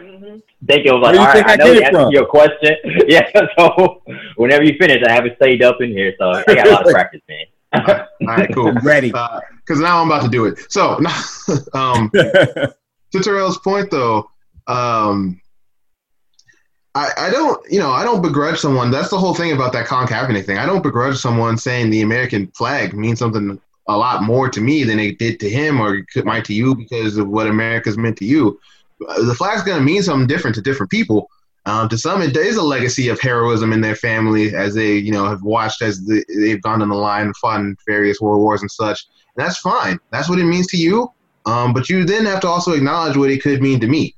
think 0.67 0.87
it 0.87 0.93
was 0.93 1.03
like, 1.03 1.19
all 1.19 1.27
right, 1.27 1.47
I, 1.47 1.53
I 1.53 1.57
know 1.57 1.73
you 1.73 1.83
answered 1.83 2.11
your 2.11 2.27
question. 2.27 2.77
yeah, 3.09 3.29
so 3.59 4.03
whenever 4.37 4.65
you 4.65 4.77
finish, 4.79 5.03
I 5.07 5.13
have 5.13 5.27
it 5.27 5.37
saved 5.41 5.63
up 5.63 5.81
in 5.81 5.91
here, 5.91 6.15
so 6.19 6.31
I 6.31 6.43
got 6.47 6.67
a 6.67 6.71
lot 6.71 6.87
of 6.87 6.93
practice, 6.93 7.21
man. 7.29 7.47
all 7.75 8.07
right, 8.21 8.53
cool. 8.55 8.69
I'm 8.77 8.79
ready. 8.79 9.09
Because 9.09 9.81
uh, 9.81 9.83
now 9.83 10.01
I'm 10.01 10.07
about 10.09 10.23
to 10.23 10.29
do 10.29 10.47
it. 10.47 10.71
So, 10.71 10.99
um, 11.75 12.11
to 12.13 13.21
Terrell's 13.21 13.59
point, 13.59 13.91
though, 13.91 14.31
um, 14.67 15.41
I, 16.95 17.11
I 17.17 17.31
don't, 17.31 17.61
you 17.71 17.81
know, 17.81 17.91
I 17.91 18.05
don't 18.05 18.23
begrudge 18.23 18.59
someone. 18.59 18.91
That's 18.91 19.11
the 19.11 19.19
whole 19.19 19.35
thing 19.35 19.53
about 19.53 19.73
that 19.73 19.87
Colin 19.87 20.07
Kaepernick 20.07 20.47
thing. 20.47 20.59
I 20.59 20.67
don't 20.67 20.83
begrudge 20.83 21.17
someone 21.17 21.59
saying 21.59 21.91
the 21.91 22.03
American 22.03 22.47
flag 22.49 22.95
means 22.95 23.19
something 23.19 23.61
a 23.89 23.97
lot 23.97 24.23
more 24.23 24.49
to 24.49 24.61
me 24.61 24.85
than 24.85 24.99
it 24.99 25.19
did 25.19 25.41
to 25.41 25.51
him 25.51 25.81
or 25.81 26.05
it 26.15 26.25
might 26.25 26.45
to 26.47 26.55
you 26.55 26.75
because 26.75 27.17
of 27.17 27.29
what 27.29 27.49
America's 27.49 27.99
meant 27.99 28.17
to 28.19 28.25
you 28.25 28.59
the 29.19 29.35
flag's 29.35 29.63
going 29.63 29.79
to 29.79 29.85
mean 29.85 30.03
something 30.03 30.27
different 30.27 30.55
to 30.57 30.63
different 30.63 30.91
people. 30.91 31.29
Um, 31.67 31.89
to 31.89 31.97
some, 31.97 32.21
it 32.21 32.37
is 32.37 32.57
a 32.57 32.63
legacy 32.63 33.09
of 33.09 33.21
heroism 33.21 33.73
in 33.73 33.81
their 33.81 33.97
family 33.97 34.55
as 34.55 34.75
they, 34.75 34.97
you 34.97 35.11
know, 35.11 35.25
have 35.25 35.43
watched 35.43 35.81
as 35.81 36.05
the, 36.05 36.23
they've 36.29 36.61
gone 36.61 36.83
on 36.83 36.91
the 36.91 36.95
line 36.95 37.27
and 37.27 37.37
fought 37.39 37.61
in 37.61 37.77
various 37.87 38.21
world 38.21 38.43
wars 38.43 38.61
and 38.61 38.71
such. 38.71 39.07
And 39.37 39.47
that's 39.47 39.59
fine. 39.59 39.99
That's 40.11 40.29
what 40.29 40.39
it 40.39 40.45
means 40.45 40.67
to 40.69 40.77
you. 40.77 41.11
Um, 41.47 41.73
but 41.73 41.89
you 41.89 42.05
then 42.05 42.27
have 42.27 42.41
to 42.41 42.49
also 42.49 42.73
acknowledge 42.73 43.17
what 43.17 43.31
it 43.31 43.43
could 43.43 43.63
mean 43.63 43.81
to 43.81 43.87
me, 43.87 44.15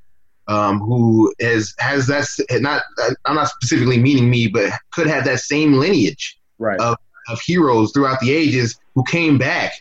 um, 0.49 0.81
who 0.81 1.33
is 1.39 1.75
has 1.79 2.07
that 2.07 2.27
not. 2.61 2.83
I'm 3.25 3.35
not 3.35 3.49
specifically 3.49 3.99
meaning 3.99 4.31
me, 4.31 4.47
but 4.47 4.73
could 4.93 5.09
have 5.09 5.25
that 5.25 5.41
same 5.41 5.75
lineage 5.75 6.39
right. 6.59 6.79
of, 6.79 6.97
of 7.29 7.41
heroes 7.41 7.93
throughout 7.93 8.21
the 8.21 8.33
ages 8.33 8.79
who 8.95 9.03
came 9.05 9.39
back 9.39 9.73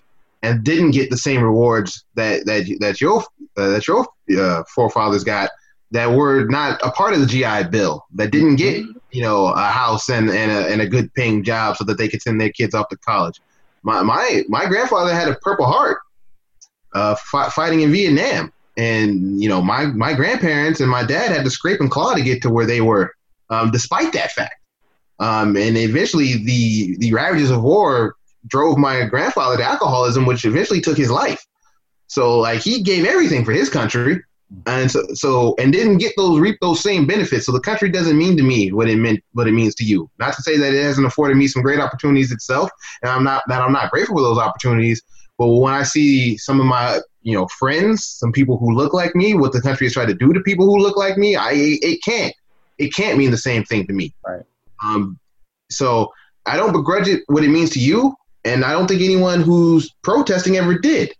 and 0.42 0.64
didn't 0.64 0.92
get 0.92 1.10
the 1.10 1.18
same 1.18 1.42
rewards 1.42 2.04
that 2.16 2.46
that 2.46 2.66
that 2.80 3.02
your 3.02 3.24
uh, 3.58 3.70
that 3.70 3.88
your 3.88 4.08
uh, 4.38 4.64
forefathers 4.74 5.24
got 5.24 5.50
that 5.92 6.12
were 6.12 6.46
not 6.46 6.80
a 6.84 6.92
part 6.92 7.14
of 7.14 7.22
the 7.22 7.26
GI 7.26 7.70
Bill 7.70 8.04
that 8.16 8.32
didn't 8.32 8.58
get 8.58 8.84
you 9.12 9.22
know 9.22 9.48
a 9.48 9.68
house 9.68 10.10
and 10.10 10.30
and 10.30 10.52
a, 10.52 10.70
and 10.70 10.82
a 10.82 10.88
good 10.88 11.14
paying 11.14 11.44
job 11.44 11.78
so 11.78 11.84
that 11.86 11.98
they 11.98 12.08
could 12.08 12.22
send 12.22 12.40
their 12.40 12.52
kids 12.52 12.76
off 12.76 12.90
to 12.90 12.98
college. 12.98 13.40
My 13.84 14.04
my 14.04 14.44
my 14.50 14.66
grandfather 14.66 15.14
had 15.14 15.28
a 15.28 15.36
Purple 15.36 15.66
Heart, 15.66 16.00
uh, 16.94 17.16
f- 17.34 17.54
fighting 17.54 17.82
in 17.82 17.92
Vietnam, 17.92 18.52
and 18.78 19.42
you 19.42 19.48
know 19.48 19.62
my 19.62 19.86
my 19.86 20.14
grandparents 20.14 20.82
and 20.82 20.90
my 20.90 21.04
dad 21.04 21.32
had 21.32 21.46
to 21.46 21.52
scrape 21.52 21.80
and 21.80 21.92
claw 21.92 22.14
to 22.14 22.22
get 22.22 22.42
to 22.42 22.50
where 22.50 22.66
they 22.66 22.82
were, 22.82 23.14
um, 23.50 23.72
despite 23.72 24.12
that 24.14 24.32
fact. 24.32 24.56
Um, 25.20 25.56
and 25.56 25.78
eventually, 25.78 26.44
the 26.44 26.98
the 26.98 27.14
ravages 27.14 27.52
of 27.52 27.62
war 27.62 28.16
drove 28.48 28.78
my 28.78 29.06
grandfather 29.06 29.58
to 29.58 29.64
alcoholism, 29.64 30.26
which 30.26 30.46
eventually 30.46 30.82
took 30.82 30.98
his 30.98 31.10
life. 31.10 31.46
So 32.08 32.40
like 32.40 32.62
he 32.62 32.82
gave 32.82 33.06
everything 33.06 33.44
for 33.46 33.52
his 33.52 33.70
country, 33.70 34.22
and 34.68 34.92
so, 34.92 35.04
so 35.14 35.56
and 35.58 35.74
didn't 35.74 35.98
get 35.98 36.14
those 36.18 36.40
reap 36.40 36.58
those 36.62 36.82
same 36.82 37.08
benefits. 37.08 37.46
So 37.46 37.52
the 37.52 37.60
country 37.60 37.90
doesn't 37.90 38.18
mean 38.18 38.38
to 38.38 38.44
me 38.44 38.72
what 38.72 38.88
it 38.90 38.98
meant 38.98 39.24
what 39.34 39.48
it 39.48 39.54
means 39.54 39.76
to 39.76 39.84
you. 39.84 40.10
Not 40.20 40.34
to 40.36 40.42
say 40.42 40.58
that 40.58 40.74
it 40.74 40.84
hasn't 40.84 41.08
afforded 41.08 41.36
me 41.36 41.48
some 41.48 41.62
great 41.62 41.80
opportunities 41.80 42.32
itself, 42.32 42.70
and 43.02 43.12
I'm 43.12 43.24
not 43.24 43.44
that 43.48 43.62
I'm 43.62 43.74
not 43.74 43.92
grateful 43.92 44.18
for 44.18 44.22
those 44.22 44.38
opportunities. 44.38 45.02
But 45.38 45.48
when 45.48 45.74
I 45.74 45.84
see 45.84 46.38
some 46.38 46.60
of 46.60 46.66
my 46.66 47.00
you 47.24 47.34
know 47.34 47.48
friends, 47.60 48.06
some 48.06 48.32
people 48.32 48.58
who 48.58 48.74
look 48.74 48.94
like 48.94 49.16
me, 49.16 49.34
what 49.34 49.52
the 49.52 49.62
country 49.62 49.88
has 49.88 49.94
tried 49.94 50.08
to 50.08 50.14
do 50.14 50.32
to 50.32 50.40
people 50.42 50.66
who 50.66 50.78
look 50.78 50.96
like 50.96 51.18
me, 51.18 51.36
I 51.36 51.52
it 51.56 52.00
can't 52.04 52.34
it 52.78 52.94
can't 52.94 53.18
mean 53.18 53.32
the 53.32 53.38
same 53.38 53.64
thing 53.64 53.88
to 53.88 53.94
me. 53.94 54.14
Right. 54.26 54.44
Um, 54.84 55.20
So 55.72 56.12
I 56.46 56.58
don't 56.58 56.72
begrudge 56.72 57.08
it 57.08 57.24
what 57.28 57.44
it 57.44 57.50
means 57.50 57.72
to 57.72 57.80
you, 57.80 58.16
and 58.44 58.64
I 58.64 58.72
don't 58.74 58.88
think 58.88 59.02
anyone 59.02 59.42
who's 59.42 59.92
protesting 60.04 60.58
ever 60.58 60.78
did. 60.78 61.14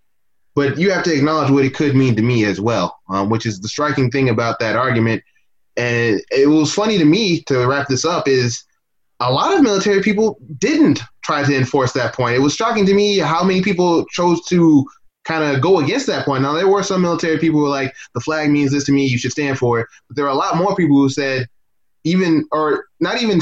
But 0.56 0.78
you 0.78 0.90
have 0.92 1.04
to 1.04 1.14
acknowledge 1.14 1.52
what 1.52 1.66
it 1.66 1.76
could 1.76 1.96
mean 1.96 2.16
to 2.16 2.22
me 2.22 2.46
as 2.46 2.62
well, 2.62 2.98
um, 3.10 3.30
which 3.30 3.46
is 3.46 3.60
the 3.60 3.68
striking 3.68 4.10
thing 4.10 4.30
about 4.30 4.60
that 4.60 4.76
argument. 4.76 5.22
And 5.78 6.22
it 6.32 6.48
was 6.48 6.74
funny 6.74 6.98
to 6.98 7.06
me 7.06 7.42
to 7.44 7.68
wrap 7.68 7.88
this 7.88 8.06
up 8.06 8.28
is 8.28 8.64
a 9.20 9.32
lot 9.32 9.56
of 9.56 9.62
military 9.62 10.02
people 10.02 10.40
didn't 10.58 11.02
try 11.24 11.44
to 11.44 11.56
enforce 11.56 11.92
that 11.94 12.14
point. 12.14 12.36
It 12.36 12.40
was 12.40 12.56
shocking 12.56 12.86
to 12.86 12.94
me 12.94 13.18
how 13.18 13.44
many 13.44 13.62
people 13.62 14.06
chose 14.06 14.44
to 14.46 14.86
kind 15.26 15.44
of 15.44 15.62
go 15.62 15.80
against 15.80 16.08
that 16.08 16.26
point. 16.26 16.44
Now 16.44 16.54
there 16.54 16.68
were 16.68 16.84
some 16.84 17.02
military 17.02 17.38
people 17.38 17.60
who 17.60 17.66
were 17.66 17.70
like, 17.70 17.94
the 18.14 18.22
flag 18.22 18.50
means 18.50 18.72
this 18.72 18.86
to 18.86 18.92
me, 18.92 19.06
you 19.06 19.18
should 19.18 19.32
stand 19.32 19.58
for 19.58 19.80
it. 19.80 19.88
But 20.08 20.16
there 20.16 20.26
are 20.26 20.30
a 20.30 20.36
lot 20.36 20.58
more 20.58 20.76
people 20.76 20.96
who 20.98 21.10
said, 21.10 21.48
even 22.04 22.46
or 22.52 22.86
not 23.00 23.22
even 23.22 23.42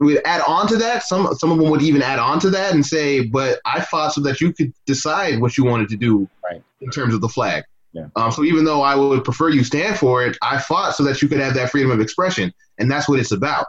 would, 0.00 0.20
add 0.24 0.42
on 0.46 0.66
to 0.68 0.76
that. 0.76 1.02
Some 1.02 1.34
some 1.34 1.50
of 1.52 1.58
them 1.58 1.70
would 1.70 1.82
even 1.82 2.02
add 2.02 2.18
on 2.18 2.38
to 2.40 2.50
that 2.50 2.74
and 2.74 2.84
say, 2.84 3.24
but 3.24 3.60
I 3.64 3.80
fought 3.80 4.12
so 4.12 4.20
that 4.22 4.40
you 4.40 4.52
could 4.52 4.72
decide 4.86 5.40
what 5.40 5.56
you 5.56 5.64
wanted 5.64 5.88
to 5.90 5.96
do 5.96 6.28
right. 6.44 6.62
in 6.80 6.90
terms 6.90 7.14
of 7.14 7.20
the 7.20 7.28
flag. 7.28 7.64
Yeah. 7.92 8.08
Um, 8.14 8.30
so 8.30 8.44
even 8.44 8.64
though 8.64 8.82
I 8.82 8.94
would 8.94 9.24
prefer 9.24 9.48
you 9.48 9.64
stand 9.64 9.98
for 9.98 10.24
it, 10.24 10.36
I 10.42 10.58
fought 10.58 10.94
so 10.94 11.02
that 11.04 11.22
you 11.22 11.28
could 11.28 11.40
have 11.40 11.54
that 11.54 11.70
freedom 11.70 11.90
of 11.90 12.00
expression, 12.00 12.52
and 12.78 12.90
that's 12.90 13.08
what 13.08 13.18
it's 13.18 13.32
about. 13.32 13.66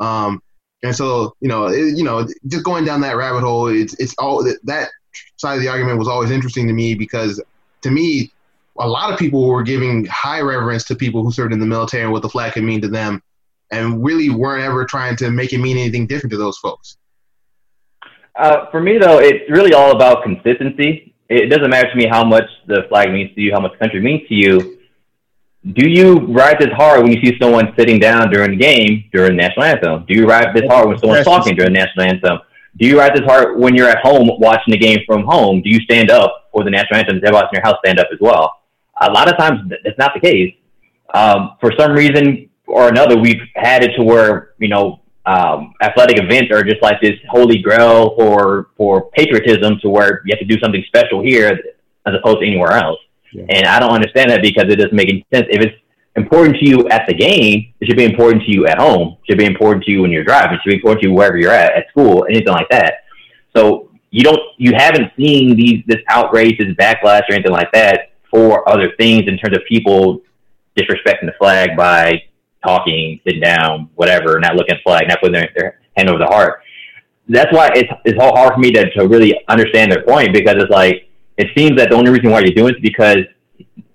Um, 0.00 0.42
and 0.82 0.94
so, 0.94 1.34
you 1.40 1.48
know, 1.48 1.66
it, 1.66 1.96
you 1.96 2.04
know, 2.04 2.26
just 2.46 2.64
going 2.64 2.84
down 2.84 3.00
that 3.02 3.16
rabbit 3.16 3.40
hole, 3.40 3.68
it's 3.68 3.94
it's 3.94 4.14
all 4.18 4.44
that 4.44 4.90
side 5.36 5.56
of 5.56 5.62
the 5.62 5.68
argument 5.68 5.98
was 5.98 6.08
always 6.08 6.30
interesting 6.30 6.66
to 6.66 6.72
me 6.72 6.94
because, 6.94 7.42
to 7.82 7.90
me, 7.90 8.32
a 8.78 8.88
lot 8.88 9.12
of 9.12 9.18
people 9.18 9.46
were 9.46 9.62
giving 9.62 10.06
high 10.06 10.40
reverence 10.40 10.84
to 10.84 10.94
people 10.94 11.22
who 11.22 11.32
served 11.32 11.52
in 11.52 11.60
the 11.60 11.66
military 11.66 12.02
and 12.02 12.12
what 12.12 12.22
the 12.22 12.28
flag 12.28 12.52
could 12.52 12.64
mean 12.64 12.80
to 12.80 12.88
them, 12.88 13.22
and 13.70 14.04
really 14.04 14.30
weren't 14.30 14.62
ever 14.62 14.84
trying 14.84 15.16
to 15.16 15.30
make 15.30 15.52
it 15.52 15.58
mean 15.58 15.76
anything 15.76 16.06
different 16.06 16.32
to 16.32 16.36
those 16.36 16.58
folks. 16.58 16.96
Uh, 18.36 18.70
for 18.70 18.80
me, 18.80 18.98
though, 18.98 19.18
it's 19.18 19.50
really 19.50 19.74
all 19.74 19.92
about 19.92 20.22
consistency. 20.22 21.14
It 21.28 21.50
doesn't 21.50 21.70
matter 21.70 21.90
to 21.90 21.96
me 21.96 22.06
how 22.06 22.24
much 22.24 22.48
the 22.66 22.84
flag 22.88 23.12
means 23.12 23.34
to 23.34 23.40
you, 23.40 23.52
how 23.52 23.60
much 23.60 23.78
country 23.78 24.00
means 24.00 24.26
to 24.28 24.34
you 24.34 24.80
do 25.74 25.88
you 25.88 26.20
ride 26.26 26.58
this 26.58 26.72
hard 26.72 27.02
when 27.02 27.12
you 27.12 27.20
see 27.22 27.36
someone 27.38 27.74
sitting 27.78 27.98
down 27.98 28.30
during 28.30 28.52
the 28.52 28.56
game 28.56 29.04
during 29.12 29.36
the 29.36 29.42
national 29.42 29.66
anthem? 29.66 30.04
Do 30.08 30.14
you 30.14 30.26
ride 30.26 30.54
this 30.54 30.64
hard 30.66 30.88
when 30.88 30.98
someone's 30.98 31.24
talking 31.24 31.54
during 31.54 31.74
the 31.74 31.80
national 31.80 32.06
anthem? 32.06 32.38
Do 32.78 32.86
you 32.86 32.98
ride 32.98 33.14
this 33.14 33.24
hard 33.26 33.58
when 33.58 33.74
you're 33.74 33.88
at 33.88 33.98
home 33.98 34.30
watching 34.38 34.72
the 34.72 34.78
game 34.78 35.00
from 35.06 35.24
home? 35.24 35.60
Do 35.60 35.68
you 35.68 35.80
stand 35.80 36.10
up 36.10 36.48
for 36.52 36.64
the 36.64 36.70
national 36.70 37.00
anthem? 37.00 37.16
Does 37.16 37.24
everybody 37.28 37.48
in 37.52 37.56
your 37.58 37.62
house 37.62 37.76
stand 37.84 37.98
up 37.98 38.08
as 38.10 38.18
well? 38.20 38.60
A 39.02 39.10
lot 39.10 39.28
of 39.28 39.36
times 39.36 39.70
that's 39.84 39.98
not 39.98 40.12
the 40.14 40.20
case. 40.20 40.54
Um, 41.12 41.56
for 41.60 41.72
some 41.78 41.92
reason 41.92 42.48
or 42.70 42.88
another, 42.88 43.18
we've 43.18 43.42
had 43.54 43.82
it 43.84 43.94
to 43.96 44.02
where 44.02 44.54
you 44.58 44.68
know 44.68 45.00
um, 45.26 45.74
athletic 45.82 46.18
events 46.18 46.50
are 46.52 46.62
just 46.62 46.82
like 46.82 47.00
this 47.00 47.18
holy 47.28 47.58
grail 47.58 48.14
for 48.16 48.70
for 48.76 49.10
patriotism, 49.10 49.78
to 49.80 49.88
where 49.88 50.22
you 50.24 50.34
have 50.34 50.40
to 50.40 50.44
do 50.44 50.60
something 50.60 50.82
special 50.86 51.22
here 51.22 51.48
as 52.06 52.14
opposed 52.14 52.40
to 52.40 52.46
anywhere 52.46 52.72
else. 52.72 52.98
Yeah. 53.32 53.44
And 53.48 53.66
I 53.66 53.78
don't 53.78 53.92
understand 53.92 54.30
that 54.30 54.42
because 54.42 54.64
it 54.68 54.76
doesn't 54.76 54.94
make 54.94 55.08
any 55.08 55.24
sense. 55.32 55.46
If 55.50 55.62
it's 55.62 55.76
important 56.16 56.56
to 56.56 56.68
you 56.68 56.88
at 56.88 57.06
the 57.06 57.14
game, 57.14 57.72
it 57.80 57.86
should 57.86 57.96
be 57.96 58.04
important 58.04 58.42
to 58.44 58.50
you 58.50 58.66
at 58.66 58.78
home. 58.78 59.18
It 59.22 59.30
should 59.30 59.38
be 59.38 59.44
important 59.44 59.84
to 59.84 59.92
you 59.92 60.02
when 60.02 60.10
you're 60.10 60.24
driving. 60.24 60.54
It 60.54 60.60
should 60.62 60.70
be 60.70 60.76
important 60.76 61.02
to 61.02 61.08
you 61.08 61.14
wherever 61.14 61.36
you're 61.36 61.52
at, 61.52 61.76
at 61.76 61.88
school, 61.90 62.26
anything 62.28 62.52
like 62.52 62.68
that. 62.70 63.04
So 63.56 63.90
you 64.10 64.24
don't, 64.24 64.40
you 64.56 64.72
haven't 64.74 65.12
seen 65.16 65.56
these 65.56 65.84
this 65.86 66.00
outrage, 66.08 66.58
this 66.58 66.74
backlash, 66.74 67.22
or 67.28 67.34
anything 67.34 67.52
like 67.52 67.70
that 67.72 68.10
for 68.30 68.68
other 68.68 68.92
things 68.98 69.24
in 69.26 69.36
terms 69.38 69.56
of 69.56 69.62
people 69.68 70.22
disrespecting 70.76 71.26
the 71.26 71.34
flag 71.38 71.76
by 71.76 72.22
talking, 72.64 73.20
sitting 73.24 73.40
down, 73.40 73.90
whatever, 73.94 74.38
not 74.40 74.56
looking 74.56 74.76
at 74.76 74.82
flag, 74.82 75.08
not 75.08 75.20
putting 75.20 75.34
their, 75.34 75.50
their 75.56 75.80
hand 75.96 76.08
over 76.08 76.18
the 76.18 76.26
heart. 76.26 76.62
That's 77.28 77.52
why 77.52 77.70
it's 77.74 77.90
it's 78.04 78.18
so 78.18 78.30
hard 78.32 78.54
for 78.54 78.60
me 78.60 78.72
to, 78.72 78.90
to 78.90 79.06
really 79.06 79.34
understand 79.48 79.92
their 79.92 80.02
point 80.02 80.32
because 80.32 80.56
it's 80.58 80.70
like 80.70 81.08
it 81.36 81.48
seems 81.56 81.76
that 81.76 81.90
the 81.90 81.96
only 81.96 82.10
reason 82.10 82.30
why 82.30 82.40
you're 82.40 82.54
doing 82.54 82.74
it 82.74 82.76
is 82.76 82.82
because 82.82 83.18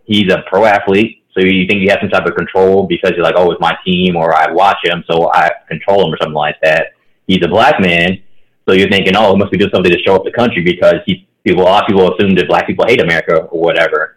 he's 0.05 0.31
a 0.31 0.43
pro 0.49 0.65
athlete. 0.65 1.23
So 1.33 1.43
you 1.43 1.67
think 1.67 1.81
you 1.81 1.89
have 1.89 1.99
some 1.99 2.09
type 2.09 2.25
of 2.25 2.35
control 2.35 2.87
because 2.87 3.11
you're 3.11 3.23
like, 3.23 3.35
oh, 3.37 3.51
it's 3.51 3.59
my 3.59 3.77
team 3.85 4.15
or 4.15 4.33
I 4.33 4.51
watch 4.51 4.77
him, 4.83 5.03
so 5.09 5.31
I 5.33 5.51
control 5.67 6.05
him 6.05 6.13
or 6.13 6.17
something 6.21 6.33
like 6.33 6.55
that. 6.63 6.93
He's 7.27 7.43
a 7.43 7.49
black 7.49 7.81
man, 7.81 8.23
so 8.67 8.73
you're 8.73 8.89
thinking, 8.89 9.15
oh, 9.17 9.33
he 9.33 9.37
must 9.37 9.51
be 9.51 9.57
doing 9.57 9.71
something 9.73 9.91
to 9.91 9.99
show 9.99 10.15
up 10.15 10.23
the 10.23 10.31
country 10.31 10.63
because 10.63 10.95
he, 11.05 11.27
people, 11.43 11.63
a 11.63 11.65
lot 11.65 11.83
of 11.83 11.87
people 11.87 12.13
assume 12.13 12.35
that 12.35 12.47
black 12.47 12.67
people 12.67 12.85
hate 12.87 13.01
America 13.01 13.43
or 13.43 13.61
whatever. 13.61 14.14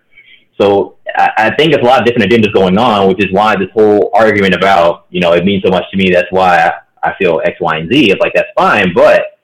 So 0.61 0.97
I, 1.17 1.31
I 1.37 1.55
think 1.57 1.73
there's 1.73 1.85
a 1.85 1.89
lot 1.89 2.01
of 2.01 2.07
different 2.07 2.31
agendas 2.31 2.53
going 2.53 2.79
on, 2.79 3.09
which 3.09 3.25
is 3.25 3.33
why 3.33 3.57
this 3.57 3.71
whole 3.73 4.11
argument 4.15 4.55
about, 4.55 5.07
you 5.11 5.21
know, 5.21 5.33
it 5.33 5.45
means 5.45 5.63
so 5.65 5.71
much 5.71 5.85
to 5.91 5.97
me. 5.97 6.11
That's 6.11 6.31
why 6.31 6.59
I, 6.59 7.11
I 7.11 7.15
feel 7.19 7.41
X, 7.45 7.61
Y, 7.61 7.77
and 7.77 7.91
Z. 7.91 8.11
It's 8.11 8.21
like 8.21 8.33
that's 8.35 8.51
fine, 8.57 8.93
but 8.95 9.39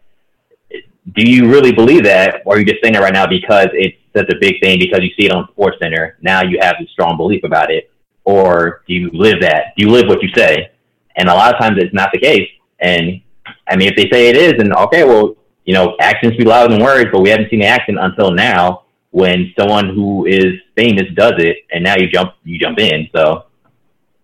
do 1.12 1.30
you 1.30 1.50
really 1.50 1.72
believe 1.72 2.04
that, 2.04 2.42
or 2.46 2.56
are 2.56 2.58
you 2.58 2.64
just 2.64 2.82
saying 2.82 2.94
that 2.94 3.02
right 3.02 3.12
now 3.12 3.26
because 3.26 3.68
it's 3.72 3.96
such 4.16 4.28
a 4.30 4.38
big 4.40 4.60
thing 4.62 4.78
because 4.78 5.00
you 5.02 5.10
see 5.18 5.26
it 5.26 5.32
on 5.32 5.46
Sports 5.52 5.76
Center? 5.80 6.16
Now 6.22 6.42
you 6.42 6.58
have 6.60 6.76
a 6.80 6.86
strong 6.88 7.16
belief 7.16 7.44
about 7.44 7.70
it, 7.70 7.90
or 8.24 8.82
do 8.88 8.94
you 8.94 9.10
live 9.12 9.40
that? 9.42 9.74
Do 9.76 9.84
you 9.84 9.90
live 9.92 10.06
what 10.08 10.22
you 10.22 10.30
say? 10.34 10.70
And 11.16 11.28
a 11.28 11.34
lot 11.34 11.54
of 11.54 11.60
times 11.60 11.76
it's 11.78 11.94
not 11.94 12.10
the 12.12 12.18
case. 12.18 12.48
And 12.80 13.20
I 13.68 13.76
mean, 13.76 13.88
if 13.88 13.96
they 13.96 14.08
say 14.10 14.28
it 14.28 14.36
is, 14.36 14.54
then 14.56 14.72
okay, 14.74 15.04
well, 15.04 15.36
you 15.64 15.74
know, 15.74 15.96
actions 16.00 16.34
speak 16.34 16.46
louder 16.46 16.72
than 16.72 16.82
words, 16.82 17.10
but 17.12 17.20
we 17.20 17.30
haven't 17.30 17.50
seen 17.50 17.60
the 17.60 17.66
action 17.66 17.98
until 17.98 18.30
now. 18.30 18.84
When 19.10 19.52
someone 19.56 19.94
who 19.94 20.26
is 20.26 20.54
famous 20.76 21.04
does 21.14 21.34
it, 21.38 21.58
and 21.72 21.84
now 21.84 21.96
you 21.96 22.08
jump, 22.08 22.34
you 22.44 22.58
jump 22.58 22.78
in. 22.78 23.08
So 23.14 23.46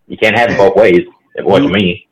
you 0.07 0.16
can't 0.16 0.36
have 0.36 0.51
it 0.51 0.59
both 0.59 0.76
ways. 0.76 1.07
What 1.42 1.62
you, 1.62 1.68
me? 1.68 2.09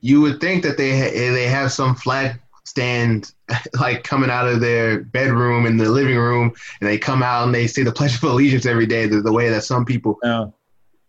You 0.00 0.20
would 0.22 0.40
think 0.40 0.62
that 0.62 0.76
they 0.76 0.98
ha- 0.98 1.10
they 1.10 1.46
have 1.46 1.72
some 1.72 1.94
flag 1.94 2.40
stand 2.64 3.32
like 3.80 4.04
coming 4.04 4.30
out 4.30 4.48
of 4.48 4.60
their 4.60 5.00
bedroom 5.04 5.66
in 5.66 5.76
the 5.76 5.88
living 5.88 6.16
room 6.16 6.52
and 6.80 6.88
they 6.88 6.98
come 6.98 7.22
out 7.22 7.44
and 7.44 7.54
they 7.54 7.66
say 7.66 7.82
the 7.82 7.92
pledge 7.92 8.14
of 8.14 8.22
allegiance 8.22 8.64
every 8.64 8.86
day 8.86 9.06
the, 9.06 9.20
the 9.20 9.32
way 9.32 9.48
that 9.48 9.64
some 9.64 9.84
people 9.84 10.16
yeah. 10.22 10.46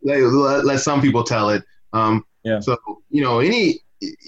let, 0.02 0.66
let 0.66 0.80
some 0.80 1.02
people 1.02 1.24
tell 1.24 1.50
it 1.50 1.64
um 1.94 2.26
yeah 2.44 2.60
so 2.60 2.78
you 3.10 3.22
know 3.22 3.40
any 3.40 3.80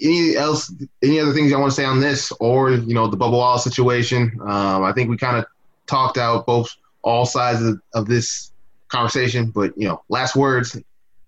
any 0.02 0.36
else 0.36 0.72
any 1.02 1.18
other 1.18 1.32
things 1.32 1.52
i 1.52 1.56
want 1.56 1.72
to 1.72 1.74
say 1.74 1.84
on 1.84 1.98
this 1.98 2.30
or 2.38 2.70
you 2.70 2.94
know 2.94 3.08
the 3.08 3.16
Bubba 3.16 3.32
Wallace 3.32 3.64
situation 3.64 4.38
um 4.42 4.84
i 4.84 4.92
think 4.92 5.10
we 5.10 5.16
kind 5.16 5.36
of 5.36 5.44
talked 5.86 6.18
out 6.18 6.46
both 6.46 6.76
all 7.04 7.24
sides 7.24 7.62
of, 7.62 7.80
of 7.94 8.06
this 8.06 8.52
conversation 8.88 9.50
but 9.50 9.72
you 9.76 9.86
know 9.86 10.02
last 10.08 10.36
words 10.36 10.76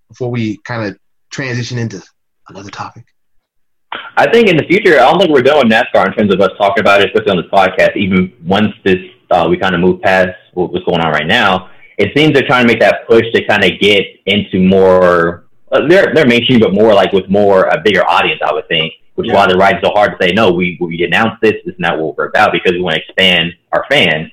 before 0.09 0.31
we 0.31 0.57
kind 0.59 0.87
of 0.87 0.99
transition 1.31 1.79
into 1.79 2.03
another 2.49 2.70
topic 2.70 3.05
I 4.18 4.31
think 4.31 4.49
in 4.49 4.57
the 4.57 4.64
future, 4.64 4.95
I 4.95 5.11
don't 5.11 5.18
think 5.18 5.31
we're 5.31 5.43
done 5.43 5.59
with 5.59 5.72
NASCAR 5.72 6.07
in 6.07 6.12
terms 6.14 6.35
of 6.35 6.41
us 6.41 6.51
talking 6.59 6.81
about 6.81 7.03
it, 7.03 7.11
especially 7.11 7.33
on 7.33 7.37
this 7.37 7.51
podcast. 7.53 7.97
Even 7.97 8.33
once 8.45 8.72
this, 8.85 8.97
uh, 9.31 9.47
we 9.49 9.59
kind 9.59 9.74
of 9.74 9.81
move 9.81 10.01
past 10.01 10.31
what's 10.55 10.85
going 10.85 11.01
on 11.01 11.12
right 11.12 11.27
now, 11.27 11.70
it 11.99 12.16
seems 12.16 12.33
they're 12.33 12.47
trying 12.47 12.66
to 12.66 12.72
make 12.72 12.81
that 12.81 13.07
push 13.09 13.24
to 13.35 13.45
kind 13.47 13.64
of 13.64 13.79
get 13.81 14.03
into 14.27 14.61
more. 14.61 15.47
Uh, 15.72 15.87
they're 15.89 16.14
they're 16.14 16.27
mainstream, 16.27 16.61
but 16.61 16.72
more 16.72 16.95
like 16.95 17.12
with 17.12 17.29
more 17.29 17.64
a 17.64 17.81
bigger 17.83 18.09
audience, 18.09 18.41
I 18.45 18.53
would 18.53 18.68
think. 18.68 18.93
Which 19.14 19.29
yeah. 19.29 19.33
is 19.33 19.37
why 19.37 19.47
they're 19.47 19.57
riding 19.57 19.81
so 19.83 19.93
hard 19.93 20.12
to 20.12 20.27
say 20.27 20.33
no. 20.33 20.53
We 20.53 20.79
we 20.81 21.03
announced 21.05 21.41
this. 21.43 21.55
This 21.64 21.74
is 21.74 21.81
not 21.81 21.99
what 21.99 22.16
we're 22.16 22.28
about 22.28 22.53
because 22.53 22.73
we 22.73 22.81
want 22.81 22.97
to 22.97 23.03
expand 23.03 23.53
our 23.73 23.85
fans. 23.90 24.31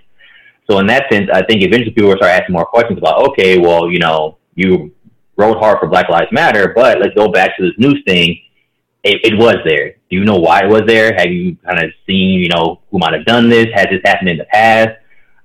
So 0.70 0.80
in 0.80 0.88
that 0.88 1.06
sense, 1.12 1.30
I 1.34 1.44
think 1.44 1.62
eventually 1.62 1.92
people 1.92 2.10
will 2.10 2.18
start 2.18 2.32
asking 2.32 2.54
more 2.54 2.66
questions 2.66 2.98
about, 2.98 3.30
okay, 3.30 3.60
well, 3.60 3.92
you 3.92 4.00
know, 4.00 4.38
you 4.56 4.94
rode 5.36 5.58
hard 5.58 5.80
for 5.80 5.88
Black 5.88 6.10
Lives 6.10 6.32
Matter, 6.32 6.72
but 6.76 7.00
let's 7.00 7.16
go 7.16 7.30
back 7.30 7.58
to 7.58 7.64
this 7.64 7.74
news 7.78 8.02
thing 8.08 8.40
it, 9.04 9.20
it 9.24 9.38
was 9.38 9.58
there. 9.66 9.96
Do 10.10 10.16
you 10.16 10.24
know 10.24 10.38
why 10.38 10.62
it 10.64 10.70
was 10.70 10.84
there? 10.88 11.14
Have 11.16 11.28
you 11.28 11.58
kind 11.58 11.84
of 11.84 11.92
seen, 12.08 12.40
you 12.40 12.48
know, 12.50 12.82
who 12.90 13.00
might 13.00 13.14
have 13.14 13.26
done 13.26 13.50
this? 13.50 13.68
Has 13.74 13.88
this 13.92 14.02
happened 14.06 14.30
in 14.30 14.38
the 14.38 14.46
past? 14.46 14.92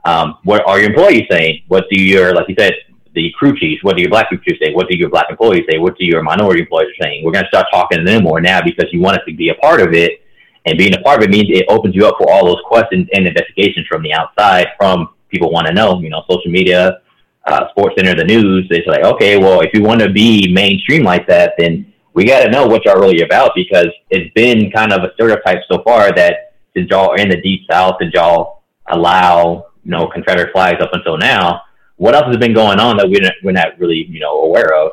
Um, 0.05 0.39
what 0.45 0.67
are 0.67 0.79
your 0.79 0.91
employees 0.91 1.25
saying? 1.31 1.65
What 1.69 1.85
do 1.91 2.01
your, 2.01 2.35
like 2.35 2.49
you 2.49 2.55
said, 2.59 2.73
the 3.15 3.33
crew 3.37 3.59
chiefs, 3.59 3.83
what 3.83 3.97
do 3.97 4.03
your 4.03 4.11
black 4.11 4.29
crew 4.29 4.39
chiefs 4.47 4.61
say? 4.63 4.73
What 4.73 4.89
do 4.89 4.97
your 4.97 5.11
black 5.11 5.27
employees 5.29 5.65
say? 5.69 5.79
What 5.79 5.99
do 5.99 6.05
your 6.05 6.23
minority 6.23 6.61
employees 6.61 6.95
saying? 7.03 7.25
We're 7.25 7.33
going 7.33 7.45
to 7.45 7.49
start 7.49 7.67
talking 7.73 7.99
to 7.99 8.05
them 8.05 8.23
more 8.23 8.41
now 8.41 8.61
because 8.63 8.87
you 8.93 9.01
want 9.01 9.19
us 9.19 9.25
to 9.27 9.35
be 9.35 9.49
a 9.49 9.55
part 9.55 9.81
of 9.81 9.93
it. 9.93 10.23
And 10.69 10.77
being 10.77 10.95
a 10.95 11.01
part 11.01 11.23
of 11.23 11.25
it 11.25 11.31
means 11.31 11.49
it 11.49 11.65
opens 11.71 11.95
you 11.95 12.07
up 12.07 12.17
for 12.19 12.31
all 12.31 12.45
those 12.45 12.61
questions 12.67 13.09
and 13.15 13.27
investigations 13.27 13.87
from 13.87 14.03
the 14.03 14.13
outside, 14.13 14.67
from 14.79 15.09
people 15.31 15.51
want 15.51 15.67
to 15.67 15.73
know, 15.73 15.99
you 16.01 16.11
know, 16.11 16.23
social 16.29 16.51
media, 16.51 17.01
uh, 17.47 17.71
Sports 17.71 17.95
Center, 17.97 18.15
the 18.15 18.25
news. 18.25 18.67
It's 18.69 18.87
like, 18.87 19.03
okay, 19.03 19.39
well, 19.39 19.63
if 19.63 19.71
you 19.73 19.83
want 19.83 20.03
to 20.03 20.11
be 20.11 20.53
mainstream 20.53 21.05
like 21.05 21.27
that, 21.27 21.55
then 21.57 21.91
we 22.13 22.27
got 22.27 22.45
to 22.45 22.51
know 22.51 22.67
what 22.67 22.85
y'all 22.85 23.01
really 23.01 23.23
about 23.23 23.53
because 23.55 23.89
it's 24.11 24.31
been 24.35 24.71
kind 24.71 24.93
of 24.93 25.05
a 25.05 25.15
stereotype 25.15 25.63
so 25.73 25.83
far 25.85 26.13
that 26.13 26.53
since 26.77 26.91
y'all 26.91 27.13
are 27.13 27.17
in 27.17 27.31
the 27.31 27.41
deep 27.41 27.63
south 27.71 27.97
and 28.01 28.13
y'all 28.13 28.63
allow 28.91 29.69
you 29.85 29.91
know 29.91 30.07
Confederate 30.07 30.53
flags 30.53 30.83
up 30.83 30.91
until 30.93 31.17
now, 31.17 31.63
what 31.97 32.15
else 32.15 32.27
has 32.27 32.37
been 32.37 32.53
going 32.53 32.79
on 32.79 32.99
that 32.99 33.09
we're 33.09 33.23
not, 33.23 33.33
we're 33.43 33.53
not 33.53 33.79
really 33.79 34.07
you 34.11 34.21
know 34.21 34.43
aware 34.43 34.75
of? 34.75 34.93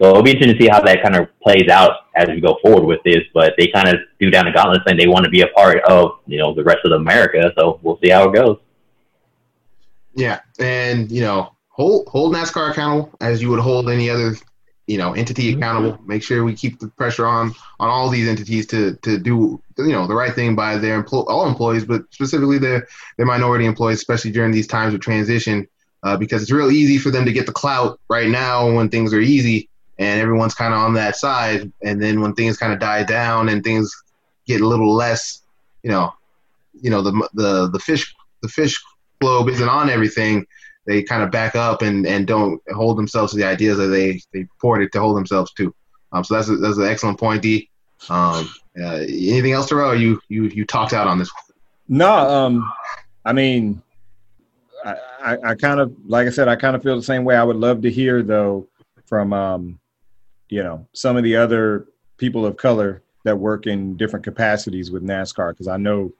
So 0.00 0.10
it'll 0.10 0.22
be 0.22 0.30
interesting 0.30 0.56
to 0.56 0.62
see 0.62 0.68
how 0.68 0.80
that 0.82 1.02
kind 1.02 1.16
of 1.16 1.28
plays 1.40 1.68
out 1.68 2.06
as 2.14 2.28
we 2.28 2.40
go 2.40 2.56
forward 2.62 2.84
with 2.84 3.02
this. 3.04 3.24
But 3.34 3.54
they 3.58 3.66
kind 3.66 3.88
of 3.88 3.96
do 4.20 4.30
down 4.30 4.44
the 4.44 4.52
gauntlet 4.52 4.82
saying 4.86 4.98
they 4.98 5.08
want 5.08 5.24
to 5.24 5.30
be 5.30 5.40
a 5.40 5.48
part 5.48 5.82
of 5.84 6.20
you 6.26 6.38
know 6.38 6.54
the 6.54 6.62
rest 6.62 6.80
of 6.84 6.92
America. 6.92 7.52
So 7.58 7.80
we'll 7.82 7.98
see 8.02 8.10
how 8.10 8.28
it 8.28 8.34
goes. 8.34 8.58
Yeah, 10.14 10.40
and 10.58 11.10
you 11.10 11.22
know 11.22 11.52
hold 11.68 12.06
hold 12.08 12.34
NASCAR 12.34 12.70
accountable 12.70 13.12
as 13.20 13.42
you 13.42 13.50
would 13.50 13.60
hold 13.60 13.90
any 13.90 14.08
other 14.08 14.34
you 14.86 14.98
know 14.98 15.14
entity 15.14 15.50
mm-hmm. 15.50 15.62
accountable. 15.62 15.98
Make 16.06 16.22
sure 16.22 16.44
we 16.44 16.54
keep 16.54 16.78
the 16.78 16.88
pressure 16.88 17.26
on 17.26 17.52
on 17.80 17.88
all 17.88 18.08
these 18.08 18.28
entities 18.28 18.66
to 18.68 18.94
to 19.02 19.18
do 19.18 19.60
you 19.78 19.92
know 19.92 20.06
the 20.06 20.14
right 20.14 20.32
thing 20.32 20.54
by 20.54 20.76
their 20.76 21.02
empl- 21.02 21.26
all 21.26 21.48
employees, 21.48 21.84
but 21.84 22.02
specifically 22.12 22.58
their 22.58 22.86
their 23.16 23.26
minority 23.26 23.64
employees, 23.64 23.98
especially 23.98 24.30
during 24.30 24.52
these 24.52 24.68
times 24.68 24.94
of 24.94 25.00
transition, 25.00 25.66
uh, 26.04 26.16
because 26.16 26.40
it's 26.40 26.52
real 26.52 26.70
easy 26.70 26.98
for 26.98 27.10
them 27.10 27.24
to 27.24 27.32
get 27.32 27.46
the 27.46 27.52
clout 27.52 27.98
right 28.08 28.28
now 28.28 28.72
when 28.72 28.88
things 28.88 29.12
are 29.12 29.20
easy 29.20 29.68
and 29.98 30.20
everyone's 30.20 30.54
kind 30.54 30.72
of 30.72 30.80
on 30.80 30.94
that 30.94 31.16
side, 31.16 31.72
and 31.82 32.00
then 32.02 32.20
when 32.20 32.34
things 32.34 32.56
kind 32.56 32.72
of 32.72 32.78
die 32.78 33.02
down 33.02 33.48
and 33.48 33.64
things 33.64 33.94
get 34.46 34.60
a 34.60 34.66
little 34.66 34.94
less, 34.94 35.42
you 35.82 35.90
know, 35.90 36.12
you 36.80 36.90
know 36.90 37.02
the 37.02 37.28
the 37.34 37.68
the 37.70 37.78
fish 37.78 38.14
the 38.42 38.48
fish 38.48 38.80
globe 39.20 39.48
isn't 39.48 39.68
on 39.68 39.90
everything 39.90 40.46
they 40.88 41.02
kind 41.02 41.22
of 41.22 41.30
back 41.30 41.54
up 41.54 41.82
and, 41.82 42.06
and 42.06 42.26
don't 42.26 42.62
hold 42.70 42.96
themselves 42.96 43.32
to 43.32 43.38
the 43.38 43.44
ideas 43.44 43.76
that 43.76 43.88
they 43.88 44.20
they 44.32 44.44
purported 44.44 44.90
to 44.90 45.00
hold 45.00 45.16
themselves 45.16 45.52
to. 45.52 45.72
Um, 46.12 46.24
so 46.24 46.34
that's 46.34 46.48
a, 46.48 46.56
that's 46.56 46.78
an 46.78 46.86
excellent 46.86 47.20
point, 47.20 47.42
D. 47.42 47.68
Um, 48.08 48.48
uh, 48.80 49.00
anything 49.06 49.52
else, 49.52 49.68
Terrell? 49.68 49.94
you 49.94 50.20
you 50.28 50.44
you 50.44 50.64
talked 50.64 50.94
out 50.94 51.06
on 51.06 51.18
this. 51.18 51.30
No, 51.88 52.10
um, 52.10 52.72
I 53.24 53.34
mean, 53.34 53.82
I, 54.84 54.94
I, 55.20 55.36
I 55.50 55.54
kind 55.56 55.78
of 55.78 55.94
like 56.06 56.26
I 56.26 56.30
said, 56.30 56.48
I 56.48 56.56
kind 56.56 56.74
of 56.74 56.82
feel 56.82 56.96
the 56.96 57.02
same 57.02 57.24
way. 57.24 57.36
I 57.36 57.44
would 57.44 57.56
love 57.56 57.82
to 57.82 57.90
hear 57.90 58.22
though 58.22 58.66
from 59.04 59.34
um, 59.34 59.78
you 60.48 60.62
know 60.62 60.86
some 60.92 61.16
of 61.16 61.24
the 61.24 61.36
other 61.36 61.86
people 62.16 62.44
of 62.46 62.56
color 62.56 63.02
that 63.24 63.36
work 63.36 63.66
in 63.66 63.96
different 63.96 64.24
capacities 64.24 64.90
with 64.90 65.02
NASCAR 65.02 65.50
because 65.50 65.68
I 65.68 65.76
know 65.76 66.12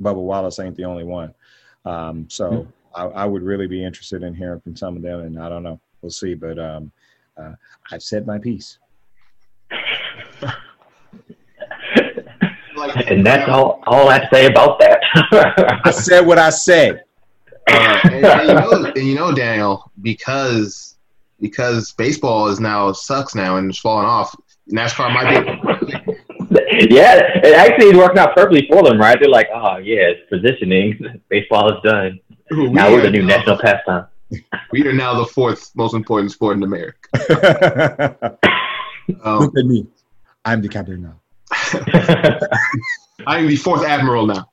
Bubba 0.00 0.22
Wallace 0.22 0.58
ain't 0.58 0.76
the 0.76 0.84
only 0.84 1.04
one. 1.04 1.34
Um, 1.84 2.26
so 2.28 2.50
mm-hmm. 2.50 2.70
I, 2.94 3.22
I, 3.22 3.24
would 3.24 3.42
really 3.42 3.66
be 3.66 3.84
interested 3.84 4.22
in 4.22 4.34
hearing 4.34 4.60
from 4.60 4.76
some 4.76 4.96
of 4.96 5.02
them, 5.02 5.20
and 5.20 5.38
I 5.38 5.48
don't 5.48 5.62
know, 5.62 5.80
we'll 6.02 6.10
see. 6.10 6.34
But 6.34 6.58
um, 6.58 6.92
uh, 7.36 7.52
I've 7.90 8.02
said 8.02 8.26
my 8.26 8.38
piece. 8.38 8.78
and 13.06 13.26
that's 13.26 13.48
all, 13.48 13.82
all 13.86 14.08
I 14.08 14.28
say 14.30 14.46
about 14.46 14.78
that. 14.80 15.00
I 15.84 15.90
said 15.90 16.26
what 16.26 16.38
I 16.38 16.50
said. 16.50 17.04
Uh, 17.70 18.00
and, 18.04 18.24
and, 18.24 18.48
you 18.48 18.54
know, 18.54 18.84
and 18.96 19.06
you 19.06 19.14
know, 19.14 19.32
Daniel, 19.32 19.92
because 20.02 20.96
because 21.40 21.92
baseball 21.92 22.48
is 22.48 22.60
now 22.60 22.92
sucks 22.92 23.34
now 23.34 23.56
and 23.56 23.70
it's 23.70 23.78
falling 23.78 24.06
off. 24.06 24.34
NASCAR 24.70 25.12
might 25.12 25.44
be. 25.44 26.16
yeah, 26.94 27.38
it 27.42 27.54
actually 27.54 27.88
is 27.88 27.96
working 27.96 28.18
out 28.18 28.34
perfectly 28.34 28.66
for 28.70 28.82
them, 28.82 28.98
right? 28.98 29.18
They're 29.18 29.28
like, 29.28 29.48
oh 29.54 29.78
yeah, 29.78 30.12
it's 30.12 30.28
positioning. 30.28 31.20
Baseball 31.28 31.76
is 31.76 31.82
done. 31.82 32.20
We 32.50 32.68
now 32.68 32.90
we're 32.92 33.02
the 33.02 33.10
new 33.10 33.22
now, 33.22 33.36
national 33.36 33.58
pastime. 33.58 34.06
We 34.70 34.86
are 34.86 34.92
now 34.92 35.14
the 35.18 35.26
fourth 35.26 35.72
most 35.74 35.92
important 35.94 36.30
sport 36.30 36.56
in 36.56 36.62
America. 36.62 38.38
um, 39.24 39.40
Look 39.40 39.58
at 39.58 39.66
me. 39.66 39.88
I'm 40.44 40.62
the 40.62 40.68
captain 40.68 41.02
now. 41.02 41.20
I'm 43.26 43.48
the 43.48 43.56
fourth 43.56 43.84
admiral 43.84 44.26
now. 44.26 44.48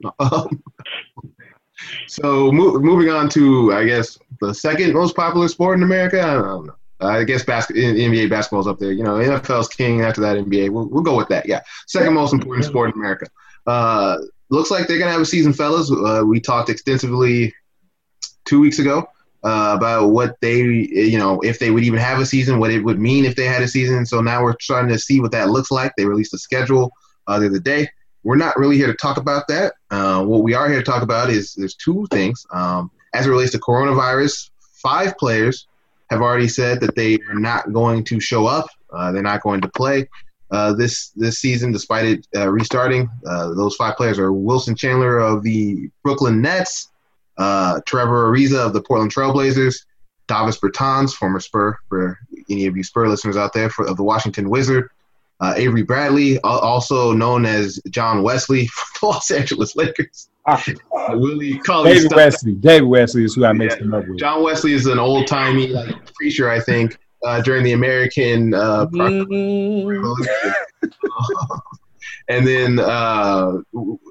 So 2.08 2.52
mo- 2.52 2.80
moving 2.80 3.10
on 3.10 3.30
to, 3.30 3.74
I 3.74 3.86
guess, 3.86 4.18
the 4.42 4.54
second 4.54 4.94
most 4.94 5.16
popular 5.16 5.48
sport 5.48 5.78
in 5.78 5.84
America. 5.84 6.22
I 6.22 6.34
don't 6.34 6.68
know. 6.68 6.76
I 7.00 7.24
guess 7.24 7.44
bas- 7.44 7.68
NBA 7.68 8.30
basketball 8.30 8.62
is 8.62 8.68
up 8.68 8.80
there. 8.80 8.92
You 8.92 9.04
know, 9.04 9.16
NFL's 9.16 9.68
king. 9.68 10.02
After 10.02 10.22
that, 10.22 10.38
NBA. 10.38 10.70
We'll, 10.70 10.88
we'll 10.88 11.04
go 11.04 11.16
with 11.16 11.28
that. 11.30 11.46
Yeah, 11.48 11.62
second 11.86 12.14
most 12.14 12.34
important 12.34 12.66
sport 12.66 12.94
in 12.96 13.00
America. 13.00 13.28
Uh, 13.68 14.18
looks 14.50 14.72
like 14.72 14.88
they're 14.88 14.98
gonna 14.98 15.12
have 15.12 15.22
a 15.22 15.26
season, 15.26 15.54
fellas. 15.54 15.92
Uh, 15.92 16.24
we 16.26 16.40
talked 16.40 16.70
extensively 16.70 17.54
two 18.46 18.60
weeks 18.60 18.80
ago 18.80 19.08
uh, 19.44 19.74
about 19.78 20.08
what 20.08 20.40
they, 20.42 20.62
you 20.62 21.18
know, 21.20 21.40
if 21.42 21.60
they 21.60 21.70
would 21.70 21.84
even 21.84 22.00
have 22.00 22.20
a 22.20 22.26
season, 22.26 22.60
what 22.60 22.72
it 22.72 22.84
would 22.84 23.00
mean 23.00 23.26
if 23.26 23.36
they 23.36 23.46
had 23.46 23.62
a 23.62 23.68
season. 23.68 24.06
So 24.06 24.22
now 24.22 24.42
we're 24.42 24.56
trying 24.60 24.88
to 24.88 24.98
see 24.98 25.20
what 25.20 25.32
that 25.34 25.50
looks 25.50 25.70
like. 25.70 25.94
They 25.98 26.06
released 26.06 26.34
a 26.34 26.38
schedule 26.40 26.92
uh, 27.28 27.40
the 27.40 27.48
other 27.48 27.60
day. 27.60 27.90
We're 28.28 28.36
not 28.36 28.58
really 28.58 28.76
here 28.76 28.88
to 28.88 28.94
talk 28.94 29.16
about 29.16 29.48
that. 29.48 29.76
Uh, 29.90 30.22
what 30.26 30.44
we 30.44 30.54
are 30.54 30.68
here 30.68 30.80
to 30.80 30.84
talk 30.84 31.02
about 31.02 31.30
is 31.30 31.54
there's 31.54 31.76
two 31.76 32.06
things. 32.12 32.46
Um, 32.52 32.92
as 33.14 33.26
it 33.26 33.30
relates 33.30 33.54
to 33.54 33.58
coronavirus, 33.58 34.50
five 34.60 35.18
players 35.18 35.66
have 36.10 36.20
already 36.20 36.50
said 36.50 36.82
that 36.82 36.94
they 36.94 37.20
are 37.30 37.40
not 37.40 37.72
going 37.72 38.04
to 38.04 38.20
show 38.20 38.46
up. 38.46 38.68
Uh, 38.92 39.14
they're 39.14 39.24
not 39.24 39.44
going 39.44 39.62
to 39.62 39.70
play 39.70 40.10
uh, 40.52 40.74
this 40.74 41.12
this 41.16 41.40
season, 41.40 41.72
despite 41.72 42.06
it 42.06 42.28
uh, 42.36 42.50
restarting. 42.50 43.10
Uh, 43.26 43.54
those 43.54 43.78
five 43.78 43.96
players 43.96 44.20
are 44.20 44.34
Wilson 44.34 44.76
Chandler 44.76 45.20
of 45.20 45.42
the 45.42 45.90
Brooklyn 46.04 46.42
Nets, 46.42 46.90
uh, 47.38 47.80
Trevor 47.86 48.30
Ariza 48.30 48.58
of 48.58 48.74
the 48.74 48.82
Portland 48.82 49.14
Trailblazers, 49.14 49.86
Davis 50.28 50.60
Bertans, 50.60 51.14
former 51.14 51.40
Spur, 51.40 51.78
for 51.88 52.20
any 52.50 52.66
of 52.66 52.76
you 52.76 52.84
Spur 52.84 53.08
listeners 53.08 53.38
out 53.38 53.54
there, 53.54 53.70
for, 53.70 53.88
of 53.88 53.96
the 53.96 54.04
Washington 54.04 54.50
Wizard, 54.50 54.90
uh, 55.40 55.54
Avery 55.56 55.84
Bradley, 55.84 56.40
also 56.42 57.14
known 57.14 57.46
as 57.46 57.80
John 57.90 58.24
Wesley 58.24 58.68
from 58.68 58.88
the 59.02 59.08
Los 59.14 59.32
Angeles 59.32 59.76
Lakers. 59.76 60.30
Uh, 60.46 60.62
Willie 61.10 61.60
Cauley 61.60 61.94
David 61.94 62.14
Wesley. 62.16 62.54
David 62.54 62.88
Wesley 62.88 63.26
is 63.26 63.36
who 63.36 63.46
I 63.46 63.52
mixed 63.54 63.80
yeah. 63.80 63.84
him 63.84 63.94
up 63.94 64.08
with. 64.08 64.18
John 64.18 64.44
Wesley 64.44 64.74
is 64.74 64.86
an 64.86 64.98
old 64.98 65.28
timey 65.28 65.68
like 65.68 66.14
preacher, 66.14 66.50
I 66.50 66.62
think, 66.62 66.98
uh, 67.26 67.42
during 67.42 67.64
the 67.64 67.74
American 67.74 68.54
uh, 68.54 68.88
mm. 68.88 70.16
and 72.30 72.46
then 72.46 72.80
uh, 72.80 73.58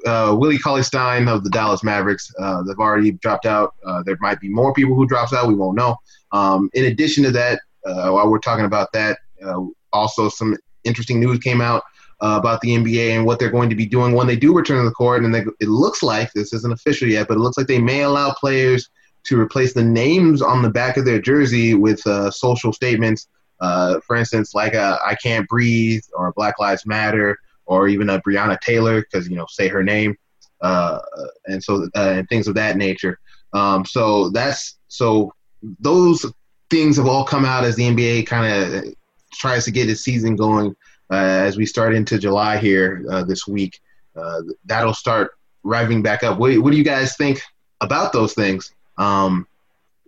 uh, 0.07 0.37
Willie 0.39 0.59
Cauley 0.59 0.83
Stein 0.83 1.29
of 1.29 1.45
the 1.45 1.51
Dallas 1.51 1.83
Mavericks. 1.83 2.33
Uh, 2.39 2.63
they've 2.63 2.79
already 2.79 3.13
dropped 3.13 3.47
out. 3.47 3.75
Uh, 3.85 4.03
there 4.05 4.17
might 4.21 4.41
be 4.41 4.49
more 4.49 4.73
people 4.73 4.95
who 4.95 5.07
drops 5.07 5.33
out. 5.33 5.49
We 5.49 5.55
won't 5.55 5.77
know. 5.77 5.97
Um, 6.33 6.71
in 6.75 6.87
addition 6.87 7.25
to 7.25 7.31
that, 7.33 7.61
uh, 7.85 8.11
while 8.11 8.31
we're 8.31 8.39
talking 8.39 8.65
about 8.65 8.93
that, 8.93 9.19
uh, 9.45 9.63
also 9.93 10.29
some 10.29 10.57
interesting 10.87 11.21
news 11.21 11.39
came 11.39 11.61
out 11.61 11.83
about 12.21 12.61
the 12.63 12.71
NBA 12.71 13.11
and 13.11 13.27
what 13.27 13.39
they're 13.39 13.51
going 13.51 13.69
to 13.69 13.77
be 13.77 13.87
doing 13.87 14.15
when 14.15 14.27
they 14.27 14.37
do 14.37 14.55
return 14.55 14.79
to 14.79 14.85
the 14.89 14.95
court. 14.95 15.25
And 15.25 15.35
they, 15.35 15.45
it 15.61 15.69
looks 15.69 16.03
like 16.03 16.33
this 16.33 16.53
isn't 16.55 16.73
official 16.73 17.09
yet, 17.09 17.29
but 17.29 17.37
it 17.37 17.41
looks 17.41 17.59
like 17.59 17.67
they 17.67 17.79
may 17.79 18.03
allow 18.03 18.33
players 18.33 18.89
to 19.25 19.39
replace 19.39 19.75
the 19.75 19.85
names 19.85 20.41
on 20.41 20.63
the 20.63 20.71
back 20.71 20.97
of 20.97 21.05
their 21.05 21.21
jersey 21.21 21.75
with 21.75 22.01
social 22.33 22.73
statements. 22.73 23.29
for 23.59 24.17
instance, 24.17 24.55
like 24.55 24.75
"I 24.75 25.17
can't 25.23 25.49
breathe" 25.49 26.03
or 26.15 26.33
"Black 26.33 26.59
Lives 26.59 26.87
Matter." 26.87 27.39
or 27.67 27.89
even 27.89 28.09
a 28.09 28.21
Breonna 28.23 28.59
Taylor 28.61 29.03
because 29.03 29.29
you 29.29 29.37
know 29.37 29.47
say 29.49 29.69
her 29.69 29.83
name, 29.83 30.17
uh, 30.63 31.01
and 31.47 31.63
so 31.63 31.89
uh, 31.95 32.15
and 32.17 32.29
things 32.29 32.49
of 32.49 32.55
that 32.55 32.77
nature. 32.77 33.19
Um, 33.53 33.85
so 33.85 34.31
that's 34.31 34.79
so 34.89 35.33
those 35.81 36.25
things 36.71 36.97
have 36.97 37.07
all 37.07 37.25
come 37.25 37.45
out 37.45 37.65
as 37.65 37.77
the 37.77 37.85
NBA 37.85 38.27
kind 38.27 38.53
of 38.53 38.95
tries 39.37 39.65
to 39.65 39.71
get 39.71 39.89
his 39.89 40.03
season 40.03 40.37
going 40.37 40.75
uh, 41.11 41.15
as 41.17 41.57
we 41.57 41.67
start 41.67 41.95
into 41.95 42.19
July 42.19 42.59
here 42.59 43.05
uh, 43.11 43.25
this 43.25 43.47
week. 43.47 43.81
Uh, 44.17 44.43
that'll 44.65 44.95
start 44.95 45.33
revving 45.65 46.03
back 46.03 46.23
up. 46.23 46.39
What, 46.39 46.57
what, 46.59 46.71
do 46.71 46.79
you 46.79 46.85
guys 46.85 47.17
think 47.17 47.43
about 47.81 48.13
those 48.13 48.35
things? 48.35 48.73
Um, 48.99 49.47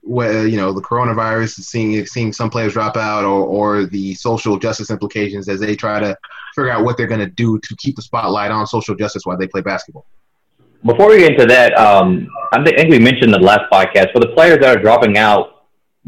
you 0.04 0.56
know 0.56 0.72
the 0.72 0.80
coronavirus, 0.80 1.60
seeing 1.60 2.06
seeing 2.06 2.32
some 2.32 2.48
players 2.48 2.72
drop 2.72 2.96
out, 2.96 3.24
or 3.24 3.44
or 3.44 3.84
the 3.84 4.14
social 4.14 4.58
justice 4.58 4.90
implications 4.90 5.48
as 5.48 5.60
they 5.60 5.76
try 5.76 6.00
to 6.00 6.16
figure 6.54 6.70
out 6.70 6.84
what 6.84 6.96
they're 6.96 7.06
going 7.06 7.20
to 7.20 7.26
do 7.26 7.58
to 7.58 7.76
keep 7.76 7.96
the 7.96 8.02
spotlight 8.02 8.50
on 8.50 8.66
social 8.66 8.94
justice 8.94 9.26
while 9.26 9.36
they 9.36 9.46
play 9.46 9.60
basketball. 9.60 10.06
Before 10.84 11.08
we 11.08 11.18
get 11.18 11.32
into 11.32 11.46
that, 11.46 11.76
um, 11.76 12.28
I 12.52 12.64
think 12.64 12.88
we 12.88 12.98
mentioned 12.98 13.24
in 13.24 13.30
the 13.32 13.40
last 13.40 13.70
podcast 13.70 14.12
for 14.12 14.20
the 14.20 14.28
players 14.28 14.60
that 14.60 14.76
are 14.76 14.80
dropping 14.80 15.18
out, 15.18 15.57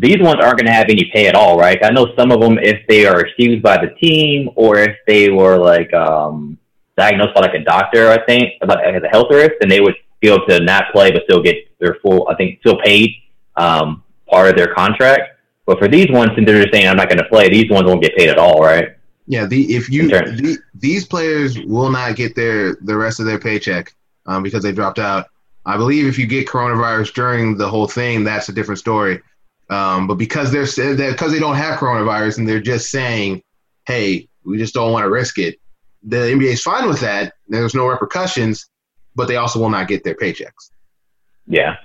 these 0.01 0.19
ones 0.19 0.41
aren't 0.43 0.59
going 0.59 0.67
to 0.67 0.73
have 0.73 0.87
any 0.89 1.11
pay 1.13 1.27
at 1.27 1.35
all, 1.35 1.59
right? 1.59 1.79
I 1.85 1.91
know 1.91 2.15
some 2.17 2.33
of 2.33 2.41
them, 2.41 2.59
if 2.59 2.87
they 2.89 3.07
are 3.07 3.21
excused 3.21 3.63
by 3.63 3.77
the 3.77 3.95
team 4.01 4.49
or 4.57 4.79
if 4.79 4.97
they 5.07 5.29
were 5.29 5.59
like 5.59 5.93
um, 5.93 6.59
diagnosed 6.97 7.35
by 7.35 7.43
like 7.43 7.55
a 7.55 7.63
doctor, 7.63 8.11
I 8.11 8.25
think, 8.25 8.55
about 8.63 8.83
as 8.83 9.03
a 9.03 9.09
health 9.09 9.27
risk, 9.31 9.53
then 9.61 9.69
they 9.69 9.83
would 9.83 9.95
be 10.21 10.29
able 10.29 10.47
to 10.47 10.61
not 10.61 10.85
play 10.93 11.11
but 11.11 11.25
still 11.25 11.43
get 11.43 11.57
their 11.81 11.99
full, 12.03 12.27
I 12.29 12.35
think, 12.35 12.61
still 12.61 12.79
paid 12.83 13.11
um, 13.57 14.03
part 14.27 14.49
of 14.49 14.57
their 14.57 14.73
contract. 14.75 15.39
But 15.67 15.79
for 15.79 15.87
these 15.87 16.11
ones, 16.11 16.31
since 16.35 16.47
they're 16.47 16.63
just 16.63 16.73
saying 16.73 16.89
I'm 16.89 16.97
not 16.97 17.11
going 17.11 17.19
to 17.19 17.29
play, 17.29 17.51
these 17.51 17.71
ones 17.71 17.87
won't 17.87 18.03
get 18.03 18.17
paid 18.17 18.31
at 18.31 18.39
all, 18.39 18.61
right? 18.61 18.97
Yeah, 19.27 19.45
the 19.45 19.77
if 19.77 19.91
you 19.91 20.09
the, 20.09 20.59
these 20.75 21.05
players 21.05 21.59
will 21.61 21.91
not 21.91 22.17
get 22.17 22.35
their 22.35 22.77
the 22.77 22.97
rest 22.97 23.21
of 23.21 23.27
their 23.27 23.39
paycheck 23.39 23.95
um, 24.27 24.43
because 24.43 24.63
they 24.63 24.73
dropped 24.73 24.99
out. 24.99 25.27
I 25.67 25.77
believe 25.77 26.07
if 26.07 26.19
you 26.19 26.27
get 26.27 26.49
coronavirus 26.49 27.13
during 27.13 27.57
the 27.57 27.69
whole 27.69 27.87
thing, 27.87 28.25
that's 28.25 28.49
a 28.49 28.53
different 28.53 28.79
story. 28.79 29.21
Um, 29.71 30.07
but 30.09 30.17
because 30.17 30.51
they're 30.51 30.67
because 30.97 31.33
they 31.33 31.39
don't 31.39 31.55
have 31.55 31.79
coronavirus 31.79 32.39
and 32.39 32.49
they're 32.49 32.61
just 32.61 32.91
saying, 32.91 33.43
"Hey, 33.87 34.29
we 34.45 34.59
just 34.59 34.75
don't 34.75 34.93
want 34.93 35.05
to 35.05 35.11
risk 35.11 35.39
it," 35.39 35.61
the 36.03 36.17
NBA 36.17 36.53
is 36.53 36.63
fine 36.63 36.89
with 36.89 37.01
that. 37.01 37.35
There's 37.49 37.75
no 37.75 37.87
repercussions, 37.87 38.69
but 39.15 39.29
they 39.29 39.37
also 39.37 39.61
will 39.61 39.71
not 39.71 39.87
get 39.87 40.03
their 40.03 40.17
paychecks. 40.17 40.71
Yeah, 41.47 41.77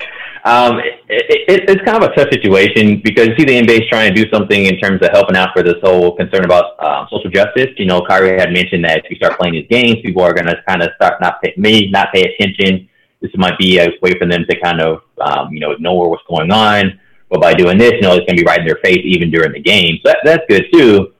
um, 0.45 0.80
it, 0.80 0.99
it, 1.10 1.70
it's 1.70 1.82
kind 1.84 2.03
of 2.03 2.12
a 2.12 2.16
tough 2.16 2.30
situation 2.32 3.02
because 3.03 3.28
you 3.28 3.36
see 3.36 3.45
the 3.45 3.62
NBA 3.62 3.82
is 3.82 3.90
trying 3.90 4.14
to 4.14 4.24
do 4.24 4.30
something 4.30 4.66
in 4.66 4.78
terms 4.80 5.02
of 5.02 5.10
helping 5.12 5.36
out 5.36 5.49
for 5.53 5.64
this 5.64 5.76
whole 5.82 6.16
concern 6.16 6.45
about 6.45 6.84
um, 6.84 7.07
social 7.12 7.32
justice. 7.32 7.70
You 7.78 7.86
know, 7.86 8.02
Kyrie 8.06 8.40
had 8.40 8.52
mentioned 8.52 8.84
that 8.86 9.06
if 9.06 9.10
you 9.10 9.16
start 9.18 9.40
playing 9.40 9.53
these 9.53 9.68
games, 9.70 10.02
people 10.03 10.22
are 10.22 10.34
going 10.34 10.45
to 10.45 10.62
kind 10.68 10.84
of 10.84 10.90
start 10.95 11.20
not 11.20 11.41
pay, 11.41 11.53
may 11.57 11.88
not 11.88 12.12
pay 12.14 12.24
attention. 12.24 12.88
This 13.22 13.32
might 13.36 13.57
be 13.57 13.80
a 13.80 13.90
way 14.03 14.14
for 14.20 14.28
them 14.28 14.45
to 14.48 14.60
kind 14.60 14.82
of, 14.82 15.02
um, 15.20 15.52
you 15.52 15.60
know, 15.60 15.72
ignore 15.72 16.10
what's 16.12 16.24
going 16.28 16.52
on. 16.52 16.99
But 17.30 17.41
by 17.41 17.53
doing 17.53 17.77
this, 17.77 17.93
you 17.93 18.02
know, 18.02 18.14
it's 18.14 18.26
going 18.26 18.38
to 18.38 18.43
be 18.43 18.45
right 18.45 18.60
in 18.60 18.68
their 18.68 18.80
face 18.84 19.02
even 19.03 19.31
during 19.31 19.53
the 19.53 19.60
game. 19.60 19.99
So 20.03 20.11
that, 20.11 20.19
that's 20.23 20.43
good 20.47 20.65
too. 20.72 21.14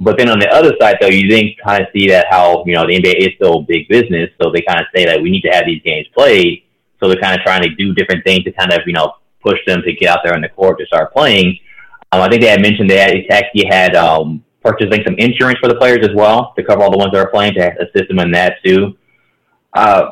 But 0.00 0.18
then 0.18 0.28
on 0.28 0.40
the 0.40 0.48
other 0.48 0.72
side, 0.80 0.96
though, 1.00 1.08
you 1.08 1.28
then 1.28 1.50
kind 1.64 1.82
of 1.82 1.88
see 1.92 2.08
that 2.08 2.26
how 2.28 2.64
you 2.66 2.74
know 2.74 2.86
the 2.86 2.98
NBA 2.98 3.18
is 3.18 3.34
still 3.36 3.62
big 3.62 3.86
business, 3.88 4.30
so 4.40 4.50
they 4.50 4.62
kind 4.62 4.80
of 4.80 4.86
say 4.94 5.04
that 5.04 5.22
we 5.22 5.30
need 5.30 5.42
to 5.42 5.50
have 5.50 5.64
these 5.64 5.82
games 5.82 6.08
played. 6.14 6.64
So 6.98 7.08
they're 7.08 7.20
kind 7.20 7.38
of 7.38 7.44
trying 7.44 7.62
to 7.62 7.74
do 7.76 7.94
different 7.94 8.24
things 8.24 8.44
to 8.44 8.52
kind 8.52 8.72
of 8.72 8.80
you 8.86 8.94
know 8.94 9.14
push 9.40 9.58
them 9.66 9.82
to 9.82 9.92
get 9.92 10.08
out 10.08 10.20
there 10.24 10.34
on 10.34 10.40
the 10.40 10.48
court 10.48 10.78
to 10.78 10.86
start 10.86 11.12
playing. 11.12 11.58
Um, 12.10 12.20
I 12.20 12.28
think 12.28 12.42
they 12.42 12.48
had 12.48 12.60
mentioned 12.60 12.90
they 12.90 12.98
had, 12.98 13.14
actually 13.30 13.66
had 13.68 13.94
um, 13.94 14.44
purchasing 14.62 15.02
some 15.04 15.14
insurance 15.18 15.58
for 15.60 15.68
the 15.68 15.76
players 15.76 16.00
as 16.02 16.14
well 16.14 16.52
to 16.56 16.64
cover 16.64 16.82
all 16.82 16.90
the 16.90 16.98
ones 16.98 17.12
that 17.12 17.24
are 17.24 17.30
playing 17.30 17.54
to 17.54 17.72
assist 17.80 18.08
them 18.08 18.18
in 18.18 18.32
that 18.32 18.56
too. 18.64 18.96
Uh, 19.72 20.10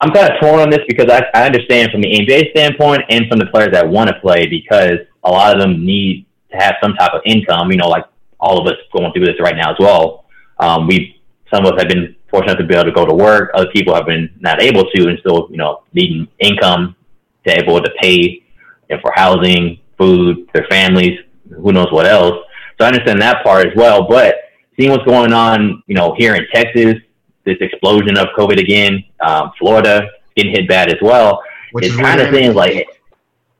I'm 0.00 0.12
kind 0.12 0.32
of 0.32 0.40
torn 0.40 0.60
on 0.60 0.70
this 0.70 0.80
because 0.86 1.10
I, 1.10 1.24
I 1.34 1.46
understand 1.46 1.90
from 1.90 2.02
the 2.02 2.08
NBA 2.08 2.52
standpoint 2.52 3.02
and 3.10 3.26
from 3.28 3.38
the 3.38 3.46
players 3.46 3.70
that 3.72 3.88
want 3.88 4.08
to 4.08 4.20
play 4.20 4.46
because 4.46 4.98
a 5.24 5.30
lot 5.30 5.54
of 5.54 5.60
them 5.60 5.84
need 5.84 6.26
to 6.50 6.56
have 6.56 6.76
some 6.82 6.94
type 6.94 7.12
of 7.12 7.20
income. 7.24 7.70
You 7.70 7.78
know, 7.78 7.88
like 7.88 8.04
all 8.40 8.60
of 8.60 8.66
us 8.66 8.78
going 8.92 9.12
through 9.12 9.26
this 9.26 9.40
right 9.40 9.56
now 9.56 9.72
as 9.72 9.76
well. 9.78 10.24
Um, 10.58 10.86
we 10.86 11.20
some 11.52 11.64
of 11.64 11.74
us 11.74 11.80
have 11.80 11.88
been 11.88 12.14
fortunate 12.30 12.56
to 12.56 12.64
be 12.64 12.74
able 12.74 12.84
to 12.84 12.92
go 12.92 13.06
to 13.06 13.14
work. 13.14 13.50
Other 13.54 13.70
people 13.72 13.94
have 13.94 14.06
been 14.06 14.30
not 14.38 14.62
able 14.62 14.84
to 14.84 15.08
and 15.08 15.18
still, 15.20 15.48
you 15.50 15.56
know, 15.56 15.82
needing 15.94 16.28
income 16.38 16.94
to 17.46 17.58
able 17.58 17.80
to 17.80 17.90
pay 18.00 18.42
know, 18.90 18.98
for 19.00 19.12
housing, 19.14 19.80
food, 19.96 20.48
their 20.52 20.66
families, 20.70 21.18
who 21.50 21.72
knows 21.72 21.90
what 21.90 22.06
else. 22.06 22.44
So 22.78 22.84
I 22.84 22.88
understand 22.88 23.20
that 23.22 23.44
part 23.44 23.66
as 23.66 23.72
well. 23.76 24.06
But 24.08 24.36
seeing 24.78 24.90
what's 24.90 25.04
going 25.04 25.32
on, 25.32 25.82
you 25.86 25.94
know, 25.94 26.14
here 26.16 26.34
in 26.34 26.46
Texas, 26.52 26.96
this 27.44 27.56
explosion 27.60 28.16
of 28.18 28.28
COVID 28.36 28.58
again, 28.58 29.04
um, 29.20 29.52
Florida 29.58 30.08
getting 30.36 30.52
hit 30.52 30.68
bad 30.68 30.90
as 30.90 30.98
well. 31.02 31.42
Which 31.72 31.86
it 31.86 32.00
kind 32.00 32.20
of 32.20 32.34
seems 32.34 32.54
like 32.54 32.86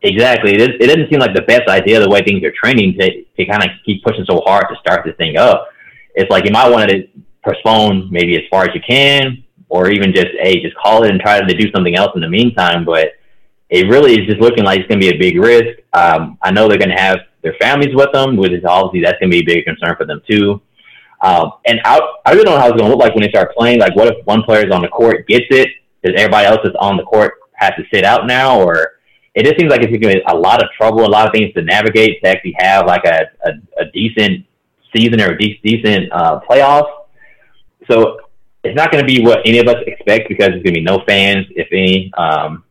exactly. 0.03 0.55
It, 0.55 0.81
it 0.81 0.87
doesn't 0.87 1.11
seem 1.11 1.21
like 1.21 1.35
the 1.35 1.43
best 1.43 1.69
idea 1.69 2.01
the 2.01 2.09
way 2.09 2.23
things 2.23 2.43
are 2.45 2.53
trending 2.53 2.95
to 2.99 3.25
to 3.25 3.47
kind 3.47 3.63
of 3.63 3.71
keep 3.85 4.03
pushing 4.05 4.25
so 4.29 4.41
hard 4.47 4.67
to 4.71 4.77
start 4.81 5.05
this 5.05 5.17
thing 5.17 5.37
up. 5.37 5.69
It's 6.15 6.31
like 6.31 6.45
you 6.45 6.53
might 6.53 6.71
want 6.71 6.91
to 6.91 7.07
postpone 7.45 8.09
maybe 8.11 8.37
as 8.37 8.43
far 8.51 8.65
as 8.65 8.71
you 8.75 8.81
can, 8.87 9.45
or 9.69 9.91
even 9.91 10.13
just 10.15 10.29
hey, 10.41 10.61
just 10.63 10.77
call 10.77 11.05
it 11.05 11.11
and 11.11 11.21
try 11.21 11.41
to 11.41 11.55
do 11.55 11.71
something 11.73 11.97
else 11.97 12.13
in 12.15 12.21
the 12.21 12.29
meantime. 12.29 12.85
But 12.85 13.13
it 13.71 13.89
really 13.89 14.15
is 14.15 14.27
just 14.27 14.41
looking 14.41 14.65
like 14.65 14.81
it's 14.81 14.89
going 14.89 15.01
to 15.01 15.11
be 15.11 15.15
a 15.15 15.19
big 15.19 15.39
risk. 15.39 15.81
Um, 15.93 16.39
I 16.43 16.51
know 16.51 16.69
they're 16.69 16.79
going 16.79 16.95
to 16.95 17.03
have 17.03 17.19
their 17.43 17.55
families 17.61 17.95
with 17.95 18.11
them, 18.13 18.37
which 18.37 18.53
is 18.53 18.65
obviously 18.65 19.03
that's 19.03 19.19
going 19.21 19.31
to 19.31 19.37
be 19.37 19.43
a 19.43 19.55
big 19.55 19.65
concern 19.65 19.95
for 19.97 20.07
them 20.07 20.23
too. 20.29 20.61
Um, 21.21 21.53
and 21.67 21.81
I, 21.85 22.01
I 22.25 22.33
really 22.33 22.45
don't 22.45 22.55
know 22.55 22.61
how 22.61 22.69
it's 22.69 22.77
going 22.77 22.91
to 22.91 22.97
look 22.97 23.01
like 23.01 23.15
when 23.15 23.23
they 23.23 23.31
start 23.31 23.55
playing. 23.57 23.81
Like, 23.81 23.97
what 23.97 24.09
if 24.09 24.25
one 24.25 24.43
player 24.43 24.67
is 24.67 24.73
on 24.73 24.83
the 24.83 24.89
court, 24.89 25.27
gets 25.27 25.47
it, 25.51 25.69
does 26.05 26.15
everybody 26.17 26.47
else 26.47 26.61
that's 26.63 26.77
on 26.81 26.97
the 26.97 27.03
court 27.05 27.35
have 27.55 27.77
to 27.77 27.83
sit 27.93 28.05
out 28.05 28.27
now? 28.27 28.61
Or 28.61 28.93
it 29.35 29.45
just 29.45 29.59
seems 29.59 29.71
like 29.71 29.83
it's 29.83 29.91
going 29.91 30.01
to 30.01 30.21
be 30.21 30.23
a 30.29 30.35
lot 30.35 30.63
of 30.63 30.69
trouble, 30.77 31.05
a 31.05 31.09
lot 31.09 31.27
of 31.27 31.33
things 31.33 31.53
to 31.55 31.63
navigate 31.63 32.23
to 32.23 32.31
actually 32.31 32.55
have 32.59 32.87
like 32.87 33.05
a, 33.05 33.23
a, 33.45 33.83
a 33.83 33.91
decent 33.93 34.47
season 34.95 35.21
or 35.21 35.33
a 35.33 35.39
de- 35.39 35.61
decent 35.65 36.13
uh, 36.13 36.41
playoff. 36.49 36.87
So 37.91 38.21
it's 38.65 38.77
not 38.77 38.93
going 38.93 39.05
to 39.05 39.07
be 39.07 39.25
what 39.25 39.41
any 39.45 39.59
of 39.59 39.67
us 39.67 39.77
expect 39.87 40.29
because 40.29 40.49
there's 40.49 40.63
going 40.63 40.75
to 40.75 40.81
be 40.81 40.83
no 40.83 41.03
fans, 41.07 41.47
if 41.51 41.69
any. 41.73 42.13
Um, 42.17 42.65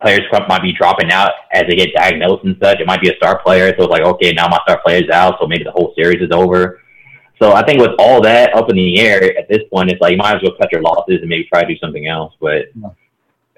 players 0.00 0.20
might 0.48 0.62
be 0.62 0.72
dropping 0.72 1.10
out 1.10 1.30
as 1.52 1.64
they 1.68 1.76
get 1.76 1.94
diagnosed 1.94 2.44
and 2.44 2.56
such. 2.62 2.78
It 2.78 2.86
might 2.86 3.00
be 3.00 3.08
a 3.08 3.16
star 3.16 3.40
player, 3.42 3.74
so 3.76 3.84
it's 3.84 3.90
like, 3.90 4.02
okay, 4.02 4.32
now 4.32 4.48
my 4.48 4.58
star 4.66 4.80
player 4.84 5.02
is 5.02 5.10
out, 5.10 5.36
so 5.40 5.46
maybe 5.46 5.64
the 5.64 5.70
whole 5.70 5.94
series 5.96 6.20
is 6.20 6.30
over. 6.30 6.80
So 7.40 7.52
I 7.52 7.64
think 7.64 7.80
with 7.80 7.92
all 7.98 8.20
that 8.22 8.54
up 8.54 8.70
in 8.70 8.76
the 8.76 9.00
air 9.00 9.36
at 9.36 9.48
this 9.48 9.62
point, 9.72 9.90
it's 9.90 10.00
like 10.00 10.12
you 10.12 10.18
might 10.18 10.36
as 10.36 10.42
well 10.42 10.54
cut 10.58 10.70
your 10.70 10.82
losses 10.82 11.18
and 11.20 11.28
maybe 11.28 11.44
try 11.44 11.62
to 11.62 11.66
do 11.66 11.78
something 11.78 12.06
else. 12.06 12.32
But 12.40 12.66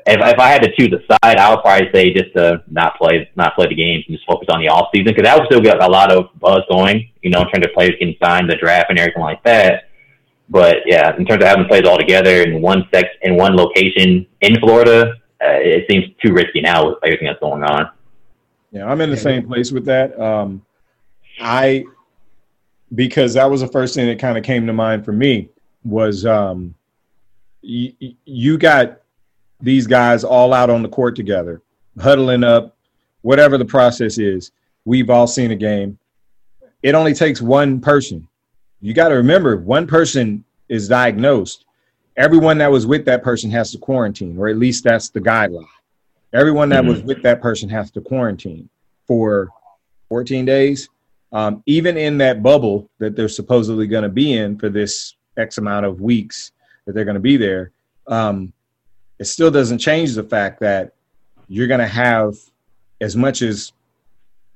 if, 0.07 0.21
if 0.21 0.39
I 0.39 0.49
had 0.49 0.63
to 0.63 0.73
choose 0.79 0.93
a 0.93 1.01
side, 1.13 1.37
I 1.37 1.51
would 1.51 1.63
probably 1.63 1.91
say 1.93 2.13
just 2.13 2.33
to 2.35 2.63
not 2.69 2.97
play 2.97 3.29
not 3.37 3.55
play 3.55 3.67
the 3.69 3.75
games 3.75 4.05
and 4.07 4.17
just 4.17 4.27
focus 4.27 4.49
on 4.51 4.61
the 4.61 4.69
off 4.69 4.89
season 4.95 5.07
because 5.07 5.25
that 5.25 5.39
would 5.39 5.47
still 5.47 5.61
get 5.61 5.83
a 5.83 5.87
lot 5.89 6.13
of 6.13 6.29
buzz 6.41 6.63
going. 6.71 7.11
You 7.23 7.31
know, 7.31 7.43
in 7.43 7.49
terms 7.49 7.67
of 7.67 7.73
players 7.75 7.95
getting 7.99 8.17
signed, 8.23 8.51
the 8.51 8.57
draft, 8.57 8.87
and 8.91 8.99
everything 8.99 9.23
like 9.23 9.43
that. 9.45 9.89
But 10.49 10.79
yeah, 10.87 11.15
in 11.17 11.27
terms 11.27 11.43
of 11.43 11.49
having 11.49 11.67
players 11.67 11.87
all 11.87 11.99
together 11.99 12.43
in 12.43 12.63
one 12.63 12.89
sex 12.95 13.09
in 13.23 13.37
one 13.37 13.57
location 13.57 14.27
in 14.41 14.61
Florida, 14.61 15.15
uh, 15.43 15.59
it 15.59 15.85
seems 15.91 16.05
too 16.25 16.33
risky 16.33 16.61
now 16.61 16.89
with 16.89 16.99
everything 17.05 17.27
that's 17.27 17.41
going 17.41 17.65
on. 17.65 17.91
Yeah, 18.71 18.87
I'm 18.87 19.01
in 19.01 19.11
the 19.11 19.17
same 19.17 19.47
place 19.47 19.73
with 19.73 19.85
that. 19.87 20.19
Um, 20.21 20.65
I 21.41 21.85
because 22.95 23.35
that 23.35 23.51
was 23.51 23.61
the 23.61 23.69
first 23.69 23.95
thing 23.95 24.07
that 24.07 24.19
kind 24.19 24.39
of 24.39 24.45
came 24.45 24.67
to 24.67 24.73
mind 24.73 25.05
for 25.05 25.13
me 25.13 25.49
was 25.85 26.25
um, 26.27 26.75
y- 27.63 27.95
you 28.25 28.59
got 28.59 29.01
these 29.61 29.87
guys 29.87 30.25
all 30.25 30.53
out 30.53 30.71
on 30.71 30.83
the 30.83 30.89
court 30.89 31.17
together, 31.17 31.63
huddling 32.01 32.45
up, 32.45 32.77
whatever 33.23 33.59
the 33.59 33.65
process 33.65 34.19
is. 34.19 34.53
We've 34.85 35.11
all 35.11 35.27
seen 35.27 35.51
a 35.51 35.57
game. 35.57 35.99
It 36.83 36.95
only 36.95 37.15
takes 37.15 37.43
one 37.43 37.81
person. 37.81 38.29
You 38.81 38.95
got 38.95 39.09
to 39.09 39.15
remember, 39.15 39.57
one 39.57 39.87
person 39.87 40.45
is 40.69 40.89
diagnosed. 40.89 41.65
Everyone 42.17 42.59
that 42.59 42.71
was 42.71 42.87
with 42.87 43.05
that 43.07 43.23
person 43.23 43.51
has 43.51 43.73
to 43.73 43.79
quarantine, 43.79 44.39
or 44.39 44.49
at 44.49 44.57
least 44.57 44.85
that's 44.85 45.11
the 45.11 45.21
guideline. 45.21 45.67
Everyone 46.33 46.69
that 46.69 46.83
mm-hmm. 46.83 46.91
was 46.91 47.03
with 47.03 47.23
that 47.23 47.41
person 47.41 47.69
has 47.69 47.91
to 47.93 48.01
quarantine 48.01 48.69
for 49.07 49.49
14 50.09 50.45
days, 50.45 50.89
um, 51.33 51.63
even 51.67 51.97
in 51.97 52.19
that 52.19 52.43
bubble 52.43 52.89
that 52.99 53.17
they're 53.17 53.29
supposedly 53.29 53.87
going 53.87 54.03
to 54.03 54.09
be 54.09 54.35
in 54.35 54.59
for 54.59 54.69
this 54.69 55.17
X 55.37 55.59
amount 55.59 55.87
of 55.87 56.01
weeks 56.01 56.53
that 56.85 56.95
they're 56.95 57.05
going 57.05 57.15
to 57.15 57.21
be 57.21 57.37
there, 57.37 57.73
um, 58.07 58.53
it 59.19 59.25
still 59.25 59.51
doesn't 59.51 59.79
change 59.79 60.15
the 60.15 60.23
fact 60.23 60.61
that 60.61 60.93
you're 61.49 61.67
going 61.67 61.81
to 61.81 61.87
have 61.87 62.35
as 63.01 63.17
much 63.17 63.43
as 63.43 63.73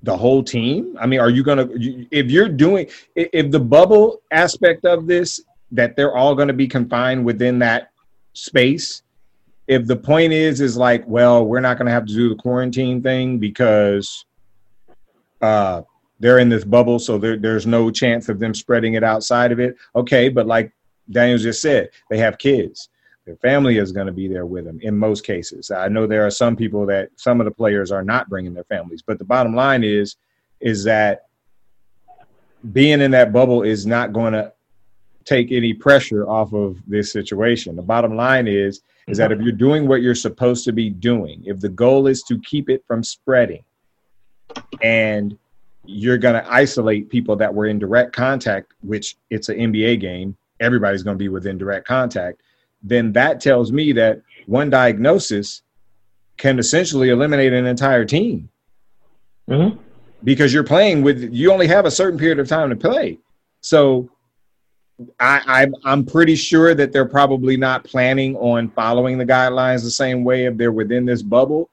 the 0.02 0.16
whole 0.16 0.42
team. 0.42 0.96
I 0.98 1.06
mean, 1.06 1.20
are 1.20 1.30
you 1.30 1.42
going 1.42 1.58
to, 1.58 2.06
if 2.10 2.30
you're 2.30 2.48
doing, 2.48 2.86
if 3.14 3.50
the 3.50 3.60
bubble 3.60 4.22
aspect 4.30 4.84
of 4.84 5.06
this, 5.06 5.40
that 5.72 5.96
they're 5.96 6.16
all 6.16 6.34
going 6.34 6.48
to 6.48 6.54
be 6.54 6.66
confined 6.66 7.24
within 7.24 7.58
that 7.60 7.90
space. 8.32 9.02
If 9.66 9.86
the 9.86 9.96
point 9.96 10.32
is, 10.32 10.60
is 10.60 10.76
like, 10.76 11.04
well, 11.06 11.44
we're 11.44 11.60
not 11.60 11.78
going 11.78 11.86
to 11.86 11.92
have 11.92 12.06
to 12.06 12.12
do 12.12 12.28
the 12.28 12.34
quarantine 12.34 13.02
thing 13.02 13.38
because 13.38 14.24
uh, 15.40 15.82
they're 16.20 16.38
in 16.38 16.48
this 16.48 16.64
bubble, 16.64 16.98
so 16.98 17.18
there, 17.18 17.36
there's 17.36 17.66
no 17.66 17.90
chance 17.90 18.28
of 18.28 18.38
them 18.38 18.54
spreading 18.54 18.94
it 18.94 19.02
outside 19.02 19.52
of 19.52 19.58
it. 19.58 19.76
Okay, 19.96 20.28
but 20.28 20.46
like 20.46 20.70
Daniel 21.10 21.38
just 21.38 21.60
said, 21.62 21.88
they 22.10 22.18
have 22.18 22.38
kids. 22.38 22.90
Their 23.26 23.36
family 23.36 23.78
is 23.78 23.92
going 23.92 24.06
to 24.06 24.12
be 24.12 24.28
there 24.28 24.46
with 24.46 24.64
them 24.64 24.78
in 24.82 24.96
most 24.96 25.24
cases. 25.24 25.70
I 25.70 25.88
know 25.88 26.06
there 26.06 26.26
are 26.26 26.30
some 26.30 26.56
people 26.56 26.86
that 26.86 27.10
some 27.16 27.40
of 27.40 27.46
the 27.46 27.50
players 27.50 27.90
are 27.90 28.04
not 28.04 28.28
bringing 28.28 28.54
their 28.54 28.64
families, 28.64 29.02
but 29.02 29.18
the 29.18 29.24
bottom 29.24 29.54
line 29.54 29.82
is, 29.82 30.16
is 30.60 30.84
that 30.84 31.26
being 32.72 33.00
in 33.00 33.10
that 33.12 33.32
bubble 33.32 33.62
is 33.62 33.86
not 33.86 34.12
going 34.12 34.34
to 34.34 34.52
take 35.24 35.52
any 35.52 35.72
pressure 35.72 36.28
off 36.28 36.52
of 36.52 36.78
this 36.86 37.12
situation. 37.12 37.76
The 37.76 37.82
bottom 37.82 38.16
line 38.16 38.48
is, 38.48 38.82
is 39.06 39.18
that 39.18 39.32
if 39.32 39.40
you're 39.40 39.52
doing 39.52 39.88
what 39.88 40.02
you're 40.02 40.14
supposed 40.14 40.64
to 40.64 40.72
be 40.72 40.90
doing, 40.90 41.42
if 41.44 41.60
the 41.60 41.68
goal 41.68 42.06
is 42.06 42.22
to 42.24 42.38
keep 42.40 42.68
it 42.68 42.84
from 42.86 43.02
spreading, 43.02 43.64
and 44.82 45.38
you're 45.90 46.18
going 46.18 46.34
to 46.34 46.52
isolate 46.52 47.08
people 47.08 47.36
that 47.36 47.52
were 47.52 47.66
in 47.66 47.78
direct 47.78 48.14
contact, 48.14 48.72
which 48.82 49.16
it's 49.28 49.48
an 49.48 49.58
NBA 49.58 50.00
game, 50.00 50.36
everybody's 50.60 51.02
going 51.02 51.16
to 51.16 51.22
be 51.22 51.28
within 51.28 51.58
direct 51.58 51.86
contact, 51.86 52.42
then 52.82 53.12
that 53.12 53.40
tells 53.40 53.72
me 53.72 53.92
that 53.92 54.22
one 54.46 54.70
diagnosis 54.70 55.62
can 56.36 56.58
essentially 56.58 57.10
eliminate 57.10 57.52
an 57.52 57.66
entire 57.66 58.04
team. 58.04 58.48
Mm-hmm. 59.48 59.78
Because 60.22 60.52
you're 60.52 60.64
playing 60.64 61.02
with, 61.02 61.32
you 61.32 61.52
only 61.52 61.66
have 61.66 61.86
a 61.86 61.90
certain 61.90 62.18
period 62.18 62.38
of 62.38 62.48
time 62.48 62.70
to 62.70 62.76
play. 62.76 63.18
So 63.62 64.10
I, 65.18 65.68
I, 65.84 65.92
am 65.92 66.04
pretty 66.04 66.36
sure 66.36 66.74
that 66.74 66.92
they're 66.92 67.08
probably 67.08 67.56
not 67.56 67.84
planning 67.84 68.36
on 68.36 68.70
following 68.70 69.18
the 69.18 69.26
guidelines 69.26 69.82
the 69.82 69.90
same 69.90 70.24
way 70.24 70.44
if 70.44 70.56
they're 70.56 70.72
within 70.72 71.04
this 71.04 71.22
bubble. 71.22 71.70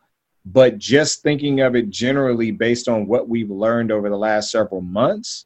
But 0.53 0.78
just 0.78 1.24
thinking 1.24 1.60
of 1.60 1.76
it 1.76 1.90
generally 1.90 2.52
based 2.52 2.88
on 2.88 3.06
what 3.06 3.28
we've 3.28 3.49
learned 3.49 3.91
over 3.91 4.10
the 4.10 4.18
last 4.18 4.49
several 4.49 4.80
months, 4.80 5.45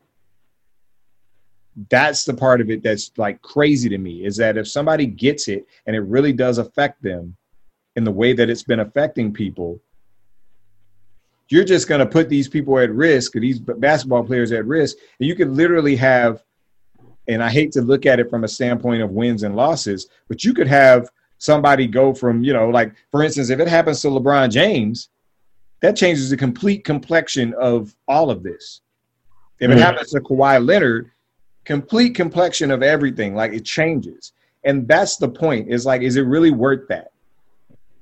that's 1.89 2.23
the 2.23 2.33
part 2.35 2.61
of 2.61 2.69
it 2.69 2.83
that's 2.83 3.11
like 3.17 3.41
crazy 3.41 3.89
to 3.89 3.97
me 3.97 4.25
is 4.25 4.37
that 4.37 4.57
if 4.57 4.67
somebody 4.67 5.07
gets 5.07 5.47
it 5.47 5.65
and 5.87 5.95
it 5.95 6.01
really 6.01 6.33
does 6.33 6.59
affect 6.59 7.01
them 7.01 7.35
in 7.95 8.03
the 8.03 8.11
way 8.11 8.33
that 8.33 8.49
it's 8.49 8.61
been 8.63 8.81
affecting 8.81 9.33
people, 9.33 9.79
you're 11.49 11.65
just 11.65 11.87
going 11.87 11.99
to 11.99 12.05
put 12.05 12.29
these 12.29 12.47
people 12.47 12.77
at 12.77 12.93
risk, 12.93 13.33
these 13.33 13.59
basketball 13.59 14.23
players 14.23 14.51
at 14.51 14.65
risk. 14.67 14.97
And 15.19 15.27
you 15.27 15.35
could 15.35 15.49
literally 15.49 15.95
have, 15.95 16.43
and 17.27 17.43
I 17.43 17.49
hate 17.49 17.71
to 17.71 17.81
look 17.81 18.05
at 18.05 18.19
it 18.19 18.29
from 18.29 18.43
a 18.43 18.47
standpoint 18.47 19.01
of 19.01 19.11
wins 19.11 19.41
and 19.41 19.55
losses, 19.55 20.07
but 20.27 20.43
you 20.43 20.53
could 20.53 20.67
have 20.67 21.09
somebody 21.41 21.87
go 21.87 22.13
from, 22.13 22.43
you 22.43 22.53
know, 22.53 22.69
like 22.69 22.93
for 23.09 23.23
instance, 23.23 23.49
if 23.49 23.59
it 23.59 23.67
happens 23.67 23.99
to 24.01 24.09
LeBron 24.09 24.51
James, 24.51 25.09
that 25.79 25.95
changes 25.95 26.29
the 26.29 26.37
complete 26.37 26.83
complexion 26.83 27.55
of 27.59 27.95
all 28.07 28.29
of 28.29 28.43
this. 28.43 28.81
If 29.59 29.71
it 29.71 29.73
mm-hmm. 29.73 29.81
happens 29.81 30.11
to 30.11 30.19
Kawhi 30.19 30.63
Leonard, 30.63 31.09
complete 31.65 32.13
complexion 32.13 32.69
of 32.69 32.83
everything, 32.83 33.33
like 33.33 33.53
it 33.53 33.65
changes. 33.65 34.33
And 34.65 34.87
that's 34.87 35.17
the 35.17 35.29
point. 35.29 35.69
Is 35.69 35.83
like, 35.83 36.03
is 36.03 36.15
it 36.15 36.21
really 36.21 36.51
worth 36.51 36.87
that? 36.89 37.11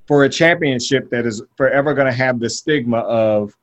For 0.05 0.25
a 0.25 0.29
championship 0.29 1.09
that 1.11 1.25
is 1.25 1.41
forever 1.55 1.93
going 1.93 2.07
to 2.07 2.11
have 2.11 2.41
the 2.41 2.49
stigma 2.49 2.97
of 2.97 3.55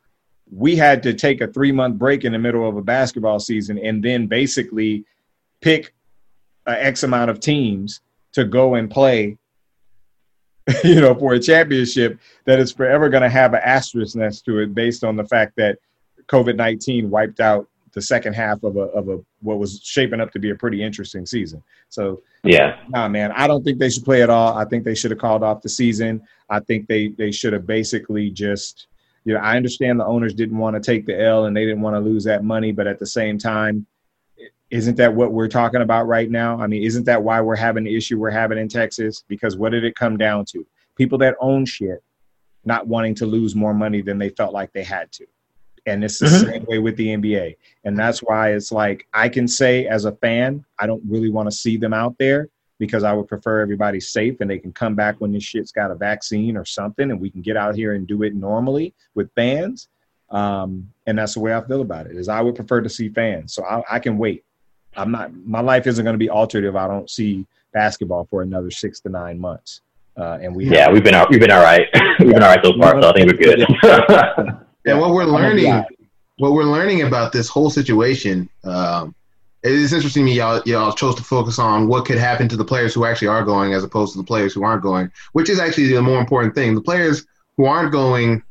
we 0.50 0.74
had 0.74 1.02
to 1.02 1.12
take 1.12 1.42
a 1.42 1.48
three 1.48 1.72
month 1.72 1.98
break 1.98 2.24
in 2.24 2.32
the 2.32 2.38
middle 2.38 2.66
of 2.66 2.78
a 2.78 2.82
basketball 2.82 3.40
season 3.40 3.78
and 3.78 4.02
then 4.02 4.26
basically 4.26 5.04
pick 5.60 5.92
a 6.66 6.82
X 6.82 7.02
amount 7.02 7.30
of 7.30 7.40
teams 7.40 8.00
to 8.32 8.44
go 8.44 8.76
and 8.76 8.90
play, 8.90 9.36
you 10.84 11.00
know, 11.00 11.14
for 11.14 11.34
a 11.34 11.40
championship 11.40 12.18
that 12.44 12.58
is 12.58 12.72
forever 12.72 13.08
going 13.08 13.22
to 13.22 13.28
have 13.28 13.54
an 13.54 13.60
asterisk 13.64 14.16
next 14.16 14.42
to 14.42 14.58
it 14.58 14.74
based 14.74 15.04
on 15.04 15.16
the 15.16 15.24
fact 15.24 15.54
that 15.56 15.78
COVID 16.26 16.56
19 16.56 17.08
wiped 17.08 17.40
out 17.40 17.68
the 17.92 18.02
second 18.02 18.34
half 18.34 18.62
of 18.62 18.76
a, 18.76 18.80
of 18.80 19.08
a 19.08 19.18
what 19.40 19.58
was 19.58 19.80
shaping 19.82 20.20
up 20.20 20.30
to 20.32 20.38
be 20.38 20.50
a 20.50 20.54
pretty 20.54 20.82
interesting 20.82 21.24
season. 21.24 21.62
So 21.88 22.22
yeah, 22.42 22.80
nah, 22.88 23.08
man, 23.08 23.32
I 23.32 23.46
don't 23.46 23.64
think 23.64 23.78
they 23.78 23.90
should 23.90 24.04
play 24.04 24.22
at 24.22 24.30
all. 24.30 24.54
I 24.56 24.64
think 24.64 24.84
they 24.84 24.94
should 24.94 25.12
have 25.12 25.20
called 25.20 25.42
off 25.42 25.62
the 25.62 25.68
season. 25.68 26.22
I 26.50 26.60
think 26.60 26.88
they 26.88 27.08
they 27.08 27.30
should 27.30 27.52
have 27.52 27.66
basically 27.66 28.30
just 28.30 28.88
you 29.24 29.34
know, 29.34 29.40
I 29.40 29.56
understand 29.56 29.98
the 29.98 30.06
owners 30.06 30.34
didn't 30.34 30.58
want 30.58 30.74
to 30.74 30.80
take 30.80 31.04
the 31.04 31.20
L 31.20 31.46
and 31.46 31.56
they 31.56 31.64
didn't 31.64 31.80
want 31.80 31.96
to 31.96 32.00
lose 32.00 32.22
that 32.24 32.44
money, 32.44 32.70
but 32.70 32.86
at 32.86 33.00
the 33.00 33.06
same 33.06 33.38
time, 33.38 33.84
isn't 34.70 34.96
that 34.96 35.14
what 35.14 35.32
we're 35.32 35.48
talking 35.48 35.82
about 35.82 36.06
right 36.06 36.30
now? 36.30 36.58
I 36.60 36.66
mean, 36.66 36.82
isn't 36.82 37.04
that 37.04 37.22
why 37.22 37.40
we're 37.40 37.56
having 37.56 37.84
the 37.84 37.96
issue 37.96 38.18
we're 38.18 38.30
having 38.30 38.58
in 38.58 38.68
Texas? 38.68 39.24
Because 39.28 39.56
what 39.56 39.70
did 39.70 39.84
it 39.84 39.94
come 39.94 40.16
down 40.16 40.44
to? 40.46 40.66
People 40.96 41.18
that 41.18 41.36
own 41.40 41.64
shit 41.64 42.02
not 42.64 42.86
wanting 42.86 43.14
to 43.14 43.26
lose 43.26 43.54
more 43.54 43.72
money 43.72 44.02
than 44.02 44.18
they 44.18 44.30
felt 44.30 44.52
like 44.52 44.72
they 44.72 44.82
had 44.82 45.12
to. 45.12 45.26
And 45.86 46.02
it's 46.02 46.18
the 46.18 46.26
mm-hmm. 46.26 46.50
same 46.50 46.64
way 46.64 46.78
with 46.80 46.96
the 46.96 47.06
NBA. 47.06 47.56
And 47.84 47.96
that's 47.96 48.18
why 48.20 48.52
it's 48.54 48.72
like 48.72 49.06
I 49.14 49.28
can 49.28 49.46
say 49.46 49.86
as 49.86 50.04
a 50.04 50.12
fan, 50.12 50.64
I 50.80 50.86
don't 50.86 51.02
really 51.08 51.30
want 51.30 51.48
to 51.48 51.56
see 51.56 51.76
them 51.76 51.94
out 51.94 52.16
there 52.18 52.48
because 52.78 53.04
I 53.04 53.12
would 53.12 53.28
prefer 53.28 53.60
everybody 53.60 54.00
safe 54.00 54.40
and 54.40 54.50
they 54.50 54.58
can 54.58 54.72
come 54.72 54.96
back 54.96 55.20
when 55.20 55.32
this 55.32 55.44
shit's 55.44 55.70
got 55.70 55.92
a 55.92 55.94
vaccine 55.94 56.56
or 56.56 56.64
something 56.64 57.10
and 57.10 57.20
we 57.20 57.30
can 57.30 57.40
get 57.40 57.56
out 57.56 57.76
here 57.76 57.94
and 57.94 58.06
do 58.06 58.24
it 58.24 58.34
normally 58.34 58.94
with 59.14 59.30
fans. 59.36 59.88
Um, 60.30 60.92
and 61.06 61.18
that's 61.18 61.34
the 61.34 61.40
way 61.40 61.54
I 61.54 61.60
feel 61.62 61.82
about 61.82 62.06
it 62.06 62.16
is 62.16 62.28
I 62.28 62.40
would 62.40 62.56
prefer 62.56 62.80
to 62.80 62.88
see 62.88 63.08
fans. 63.08 63.54
So 63.54 63.64
I, 63.64 63.82
I 63.88 63.98
can 64.00 64.18
wait. 64.18 64.44
I'm 64.96 65.10
not, 65.10 65.32
my 65.44 65.60
life 65.60 65.86
isn't 65.86 66.04
going 66.04 66.14
to 66.14 66.18
be 66.18 66.30
altered 66.30 66.64
if 66.64 66.74
I 66.74 66.86
don't 66.86 67.08
see 67.10 67.46
basketball 67.72 68.26
for 68.30 68.42
another 68.42 68.70
six 68.70 69.00
to 69.00 69.08
nine 69.08 69.38
months. 69.38 69.82
Uh, 70.16 70.38
and 70.40 70.54
we, 70.56 70.68
yeah, 70.68 70.90
we've 70.90 71.04
been, 71.04 71.14
we've 71.30 71.40
been 71.40 71.50
all 71.50 71.62
right. 71.62 71.86
we've 72.18 72.32
been 72.32 72.42
all 72.42 72.48
right 72.48 72.64
so 72.64 72.72
far. 72.78 73.00
So 73.00 73.10
I 73.10 73.12
think 73.12 73.30
we're 73.30 73.38
good. 73.38 73.60
and 74.86 74.98
what 74.98 75.10
we're 75.10 75.24
learning, 75.24 75.84
what 76.38 76.52
we're 76.52 76.64
learning 76.64 77.02
about 77.02 77.32
this 77.32 77.48
whole 77.48 77.70
situation, 77.70 78.48
um, 78.64 79.14
it's 79.62 79.92
interesting 79.92 80.22
to 80.22 80.30
me 80.30 80.36
y'all 80.36 80.62
y'all 80.64 80.92
chose 80.92 81.14
to 81.16 81.24
focus 81.24 81.58
on 81.58 81.88
what 81.88 82.04
could 82.04 82.18
happen 82.18 82.48
to 82.48 82.56
the 82.56 82.64
players 82.64 82.94
who 82.94 83.04
actually 83.04 83.28
are 83.28 83.42
going 83.42 83.72
as 83.72 83.82
opposed 83.84 84.12
to 84.12 84.18
the 84.18 84.24
players 84.24 84.54
who 84.54 84.62
aren't 84.62 84.82
going, 84.82 85.10
which 85.32 85.50
is 85.50 85.58
actually 85.58 85.88
the 85.92 86.02
more 86.02 86.20
important 86.20 86.54
thing. 86.54 86.74
The 86.74 86.80
players 86.80 87.26
who 87.56 87.64
aren't 87.64 87.92
going, 87.92 88.42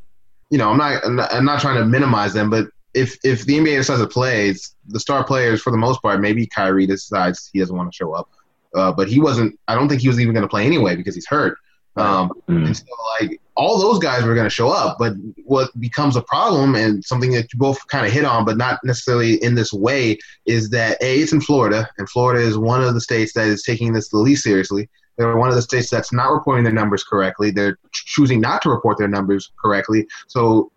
you 0.50 0.58
know, 0.58 0.70
I'm 0.70 0.78
not 0.78 1.06
I'm 1.06 1.16
not, 1.16 1.34
I'm 1.34 1.46
not 1.46 1.62
trying 1.62 1.78
to 1.78 1.86
minimize 1.86 2.34
them, 2.34 2.50
but 2.50 2.68
if 2.96 3.18
if 3.24 3.46
the 3.46 3.60
NBA 3.60 3.78
decides 3.78 4.02
to 4.02 4.08
play, 4.08 4.56
the 4.88 5.00
star 5.00 5.24
players 5.24 5.62
for 5.62 5.72
the 5.72 5.78
most 5.78 6.02
part, 6.02 6.22
maybe 6.22 6.48
Kyrie 6.48 6.88
decides 6.88 7.50
he 7.52 7.60
doesn't 7.60 7.76
want 7.76 7.92
to 7.92 7.96
show 7.96 8.14
up, 8.14 8.30
uh, 8.74 8.92
but 8.92 9.08
he 9.08 9.20
wasn't. 9.20 9.60
I 9.68 9.76
don't 9.76 9.90
think 9.90 10.02
he 10.02 10.08
was 10.08 10.20
even 10.20 10.34
going 10.34 10.44
to 10.44 10.50
play 10.50 10.66
anyway 10.66 10.96
because 10.96 11.14
he's 11.14 11.28
hurt. 11.28 11.58
Um, 11.98 12.32
mm. 12.50 12.66
And 12.66 12.76
so, 12.76 12.84
like, 13.22 13.40
all 13.56 13.80
those 13.80 14.00
guys 14.00 14.24
were 14.24 14.36
going 14.36 14.46
to 14.46 14.50
show 14.50 14.70
up. 14.70 14.98
But 15.00 15.14
what 15.46 15.70
becomes 15.80 16.16
a 16.16 16.22
problem 16.22 16.76
and 16.76 17.04
something 17.04 17.32
that 17.32 17.54
you 17.54 17.60
both 17.60 17.86
kind 17.88 18.06
of 18.06 18.12
hit 18.12 18.26
on, 18.26 18.44
but 18.44 18.58
not 18.58 18.80
necessarily 18.84 19.42
in 19.44 19.56
this 19.56 19.72
way, 19.72 20.18
is 20.46 20.70
that 20.72 21.02
A, 21.02 21.20
it's 21.20 21.32
in 21.32 21.42
Florida, 21.42 21.90
and 21.98 22.10
Florida 22.10 22.42
is 22.42 22.58
one 22.58 22.84
of 22.84 22.94
the 22.94 23.02
states 23.02 23.34
that 23.34 23.48
is 23.48 23.64
taking 23.64 23.94
this 23.94 24.10
the 24.10 24.18
least 24.18 24.44
seriously. 24.44 24.90
They're 25.18 25.38
one 25.38 25.50
of 25.50 25.56
the 25.56 25.62
states 25.62 25.90
that's 25.90 26.12
not 26.12 26.34
reporting 26.34 26.66
their 26.66 26.74
numbers 26.74 27.04
correctly. 27.04 27.50
They're 27.50 27.78
choosing 27.94 28.42
not 28.42 28.62
to 28.64 28.70
report 28.70 28.98
their 28.98 29.08
numbers 29.08 29.52
correctly. 29.62 30.08
So 30.28 30.72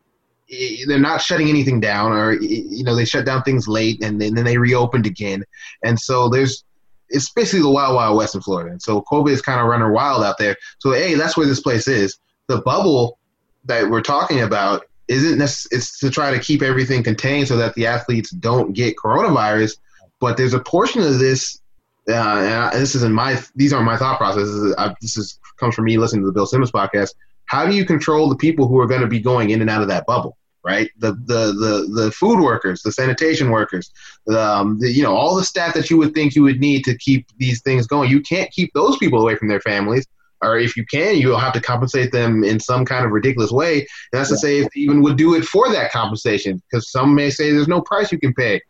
they're 0.87 0.99
not 0.99 1.21
shutting 1.21 1.49
anything 1.49 1.81
down, 1.81 2.13
or 2.13 2.35
you 2.41 2.85
know, 2.85 2.95
they 2.95 3.05
shut 3.05 3.27
down 3.27 3.43
things 3.43 3.69
late 3.69 4.03
and 4.03 4.21
then 4.21 4.35
they 4.35 4.59
reopened 4.59 5.07
again. 5.07 5.45
And 5.85 5.99
so 5.99 6.29
there's 6.29 6.65
it's 7.11 7.31
basically 7.31 7.63
the 7.63 7.71
wild, 7.71 7.95
wild 7.95 8.17
west 8.17 8.35
in 8.35 8.41
Florida. 8.41 8.71
And 8.71 8.83
so 8.83 9.03
COVID 9.03 9.31
is 9.31 9.43
kind 9.43 9.61
of 9.61 9.67
running 9.67 9.93
wild 9.93 10.23
out 10.23 10.39
there. 10.39 10.57
So, 10.79 10.93
hey, 10.93 11.15
that's 11.15 11.37
where 11.37 11.47
this 11.47 11.61
place 11.61 11.89
is. 11.89 12.19
The 12.49 12.61
bubble 12.63 13.19
that 13.65 13.91
we're 13.91 14.03
talking 14.03 14.41
about 14.41 14.85
isn't 15.09 15.39
necessarily, 15.39 15.79
it's 15.79 15.99
to 16.01 16.11
try 16.11 16.31
to 16.31 16.39
keep 16.39 16.63
everything 16.63 17.03
contained 17.03 17.49
so 17.49 17.57
that 17.57 17.75
the 17.75 17.87
athletes 17.87 18.31
don't 18.31 18.73
get 18.73 18.97
coronavirus. 18.97 19.79
But 20.21 20.37
there's 20.37 20.55
a 20.55 20.61
portion 20.61 21.03
of 21.03 21.19
this, 21.19 21.61
uh, 22.09 22.71
and 22.73 22.83
this 22.83 22.95
isn't 22.95 23.13
my, 23.13 23.41
these 23.55 23.73
aren't 23.73 23.87
my 23.87 23.97
thought 23.97 24.19
processes. 24.19 24.75
I, 24.77 24.95
this 25.01 25.17
is 25.17 25.39
comes 25.59 25.75
from 25.75 25.85
me 25.85 25.99
listening 25.99 26.23
to 26.23 26.27
the 26.27 26.33
Bill 26.33 26.47
Simmons 26.47 26.71
podcast. 26.71 27.15
How 27.47 27.67
do 27.67 27.75
you 27.75 27.85
control 27.85 28.29
the 28.29 28.37
people 28.37 28.69
who 28.69 28.79
are 28.79 28.87
going 28.87 29.01
to 29.01 29.07
be 29.07 29.21
going 29.21 29.51
in 29.51 29.61
and 29.61 29.71
out 29.71 29.83
of 29.83 29.89
that 29.89 30.07
bubble? 30.07 30.38
Right? 30.69 30.91
The 30.99 31.13
the 31.13 31.43
the 31.65 32.03
the 32.03 32.13
food 32.13 32.41
workers, 32.41 32.83
the 32.83 32.93
sanitation 32.93 33.51
workers, 33.51 33.91
um, 34.29 34.79
the, 34.79 34.91
you 34.91 35.03
know, 35.03 35.17
all 35.17 35.35
the 35.35 35.43
staff 35.43 35.73
that 35.73 35.89
you 35.89 35.97
would 35.97 36.13
think 36.13 36.35
you 36.35 36.43
would 36.43 36.61
need 36.61 36.85
to 36.85 36.97
keep 36.99 37.27
these 37.39 37.63
things 37.63 37.87
going. 37.87 38.11
You 38.11 38.21
can't 38.21 38.51
keep 38.51 38.71
those 38.75 38.99
people 38.99 39.23
away 39.23 39.35
from 39.37 39.49
their 39.49 39.61
families, 39.61 40.07
or 40.43 40.59
if 40.59 40.77
you 40.77 40.85
can, 40.85 41.17
you'll 41.17 41.39
have 41.39 41.55
to 41.55 41.61
compensate 41.61 42.13
them 42.13 42.45
in 42.45 42.61
some 42.61 42.85
kind 42.85 43.07
of 43.07 43.13
ridiculous 43.13 43.51
way. 43.51 43.79
And 43.79 43.89
that's 44.13 44.29
yeah. 44.29 44.37
to 44.37 44.39
say, 44.39 44.59
if 44.59 44.69
they 44.75 44.81
even 44.81 45.01
would 45.03 45.17
do 45.17 45.35
it 45.37 45.45
for 45.47 45.73
that 45.73 45.91
compensation, 45.91 46.63
because 46.71 46.91
some 46.91 47.15
may 47.15 47.31
say 47.31 47.51
there's 47.51 47.67
no 47.67 47.81
price 47.81 48.13
you 48.13 48.19
can 48.19 48.35
pay 48.35 48.61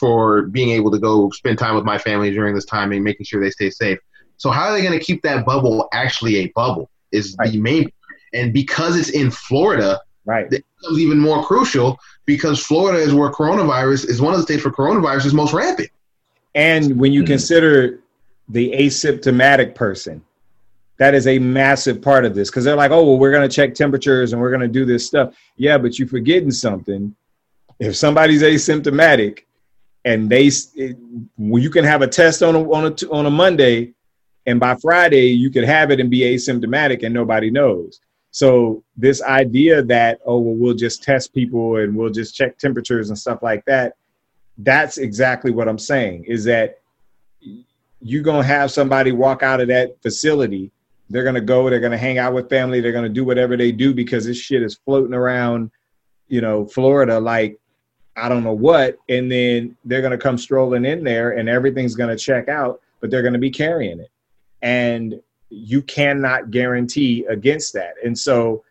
for 0.00 0.46
being 0.46 0.70
able 0.70 0.90
to 0.90 0.98
go 0.98 1.30
spend 1.30 1.56
time 1.56 1.76
with 1.76 1.84
my 1.84 1.98
family 1.98 2.32
during 2.32 2.52
this 2.52 2.64
time 2.64 2.90
and 2.90 3.04
making 3.04 3.26
sure 3.26 3.40
they 3.40 3.50
stay 3.50 3.70
safe. 3.70 3.98
So 4.38 4.50
how 4.50 4.64
are 4.64 4.72
they 4.72 4.82
going 4.82 4.98
to 4.98 5.04
keep 5.04 5.22
that 5.22 5.46
bubble 5.46 5.88
actually 5.92 6.38
a 6.38 6.48
bubble? 6.48 6.90
Is 7.12 7.36
right. 7.38 7.52
the 7.52 7.60
main 7.60 7.92
and 8.32 8.52
because 8.52 8.96
it's 8.96 9.10
in 9.10 9.30
Florida, 9.30 10.00
Right. 10.26 10.50
It 10.50 10.64
becomes 10.84 11.00
even 11.00 11.18
more 11.18 11.44
crucial 11.44 11.98
because 12.26 12.64
Florida 12.64 12.98
is 12.98 13.14
where 13.14 13.30
coronavirus 13.30 14.08
is 14.08 14.20
one 14.20 14.32
of 14.32 14.38
the 14.38 14.44
states 14.44 14.64
where 14.64 14.72
coronavirus 14.72 15.26
is 15.26 15.34
most 15.34 15.52
rampant. 15.52 15.90
And 16.54 16.98
when 16.98 17.12
you 17.12 17.22
mm-hmm. 17.22 17.32
consider 17.32 18.00
the 18.48 18.72
asymptomatic 18.72 19.74
person, 19.74 20.22
that 20.98 21.14
is 21.14 21.26
a 21.26 21.38
massive 21.38 22.00
part 22.00 22.24
of 22.24 22.34
this 22.34 22.50
because 22.50 22.64
they're 22.64 22.76
like, 22.76 22.92
oh, 22.92 23.04
well, 23.04 23.18
we're 23.18 23.32
going 23.32 23.48
to 23.48 23.54
check 23.54 23.74
temperatures 23.74 24.32
and 24.32 24.40
we're 24.40 24.50
going 24.50 24.60
to 24.60 24.68
do 24.68 24.84
this 24.84 25.06
stuff. 25.06 25.34
Yeah, 25.56 25.76
but 25.78 25.98
you're 25.98 26.08
forgetting 26.08 26.52
something. 26.52 27.14
If 27.80 27.96
somebody's 27.96 28.42
asymptomatic 28.42 29.40
and 30.04 30.30
they, 30.30 30.46
it, 30.46 30.96
well, 31.36 31.60
you 31.60 31.70
can 31.70 31.84
have 31.84 32.02
a 32.02 32.06
test 32.06 32.42
on 32.42 32.54
a, 32.54 32.70
on 32.70 32.86
a, 32.86 33.10
on 33.10 33.26
a 33.26 33.30
Monday 33.30 33.92
and 34.46 34.60
by 34.60 34.76
Friday 34.76 35.30
you 35.30 35.50
could 35.50 35.64
have 35.64 35.90
it 35.90 35.98
and 35.98 36.10
be 36.10 36.20
asymptomatic 36.20 37.02
and 37.02 37.12
nobody 37.12 37.50
knows. 37.50 38.00
So 38.34 38.82
this 38.96 39.22
idea 39.22 39.80
that 39.84 40.18
oh 40.26 40.38
well 40.38 40.56
we'll 40.56 40.74
just 40.74 41.04
test 41.04 41.32
people 41.32 41.76
and 41.76 41.94
we'll 41.94 42.10
just 42.10 42.34
check 42.34 42.58
temperatures 42.58 43.08
and 43.08 43.16
stuff 43.16 43.44
like 43.44 43.64
that, 43.66 43.94
that's 44.58 44.98
exactly 44.98 45.52
what 45.52 45.68
I'm 45.68 45.78
saying. 45.78 46.24
Is 46.24 46.42
that 46.46 46.80
you're 48.02 48.24
gonna 48.24 48.42
have 48.42 48.72
somebody 48.72 49.12
walk 49.12 49.44
out 49.44 49.60
of 49.60 49.68
that 49.68 50.02
facility. 50.02 50.72
They're 51.10 51.22
gonna 51.22 51.40
go. 51.40 51.70
They're 51.70 51.78
gonna 51.78 51.96
hang 51.96 52.18
out 52.18 52.34
with 52.34 52.50
family. 52.50 52.80
They're 52.80 52.90
gonna 52.90 53.08
do 53.08 53.24
whatever 53.24 53.56
they 53.56 53.70
do 53.70 53.94
because 53.94 54.26
this 54.26 54.36
shit 54.36 54.64
is 54.64 54.80
floating 54.84 55.14
around, 55.14 55.70
you 56.26 56.40
know, 56.40 56.66
Florida 56.66 57.20
like 57.20 57.56
I 58.16 58.28
don't 58.28 58.42
know 58.42 58.52
what. 58.52 58.98
And 59.08 59.30
then 59.30 59.76
they're 59.84 60.02
gonna 60.02 60.18
come 60.18 60.38
strolling 60.38 60.84
in 60.84 61.04
there 61.04 61.38
and 61.38 61.48
everything's 61.48 61.94
gonna 61.94 62.16
check 62.16 62.48
out, 62.48 62.80
but 63.00 63.12
they're 63.12 63.22
gonna 63.22 63.38
be 63.38 63.50
carrying 63.50 64.00
it. 64.00 64.10
And 64.60 65.20
you 65.54 65.82
cannot 65.82 66.50
guarantee 66.50 67.24
against 67.28 67.72
that. 67.74 67.94
And 68.04 68.18
so 68.18 68.64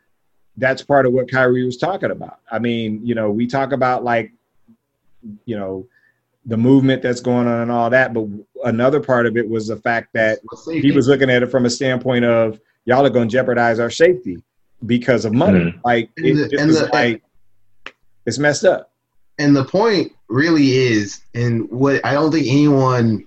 that's 0.58 0.82
part 0.82 1.06
of 1.06 1.14
what 1.14 1.32
Kyrie 1.32 1.66
was 1.66 1.78
talking 1.78 2.12
about. 2.12 2.40
I 2.52 2.60
mean, 2.60 3.06
you 3.06 3.16
know, 3.16 3.32
we 3.32 3.48
talk 3.48 3.72
about 3.72 4.04
like, 4.04 4.32
you 5.46 5.58
know, 5.58 5.88
the 6.46 6.58
movement 6.58 7.02
that's 7.02 7.22
going 7.22 7.48
on 7.48 7.62
and 7.62 7.72
all 7.72 7.90
that, 7.90 8.14
but 8.14 8.28
another 8.66 9.00
part 9.00 9.26
of 9.26 9.38
it 9.38 9.48
was 9.48 9.68
the 9.68 9.78
fact 9.78 10.10
that 10.14 10.40
he 10.70 10.92
was 10.92 11.08
looking 11.08 11.30
at 11.30 11.42
it 11.42 11.48
from 11.48 11.66
a 11.66 11.70
standpoint 11.70 12.26
of 12.26 12.60
y'all 12.86 13.06
are 13.06 13.10
going 13.10 13.30
to 13.30 13.32
jeopardize 13.32 13.80
our 13.80 13.90
safety 13.90 14.38
because 14.86 15.24
of 15.24 15.34
money. 15.34 15.60
Mm-hmm. 15.60 15.80
Like 15.86 16.10
it, 16.18 16.52
it 16.52 16.66
was 16.66 16.82
the, 16.82 16.88
like 16.88 17.24
it's 18.26 18.38
messed 18.38 18.66
up. 18.66 18.92
And 19.40 19.56
the 19.56 19.64
point 19.64 20.12
really 20.28 20.74
is, 20.74 21.22
and 21.34 21.70
what 21.72 22.06
I 22.06 22.14
don't 22.14 22.32
think 22.32 22.46
anyone 22.48 23.26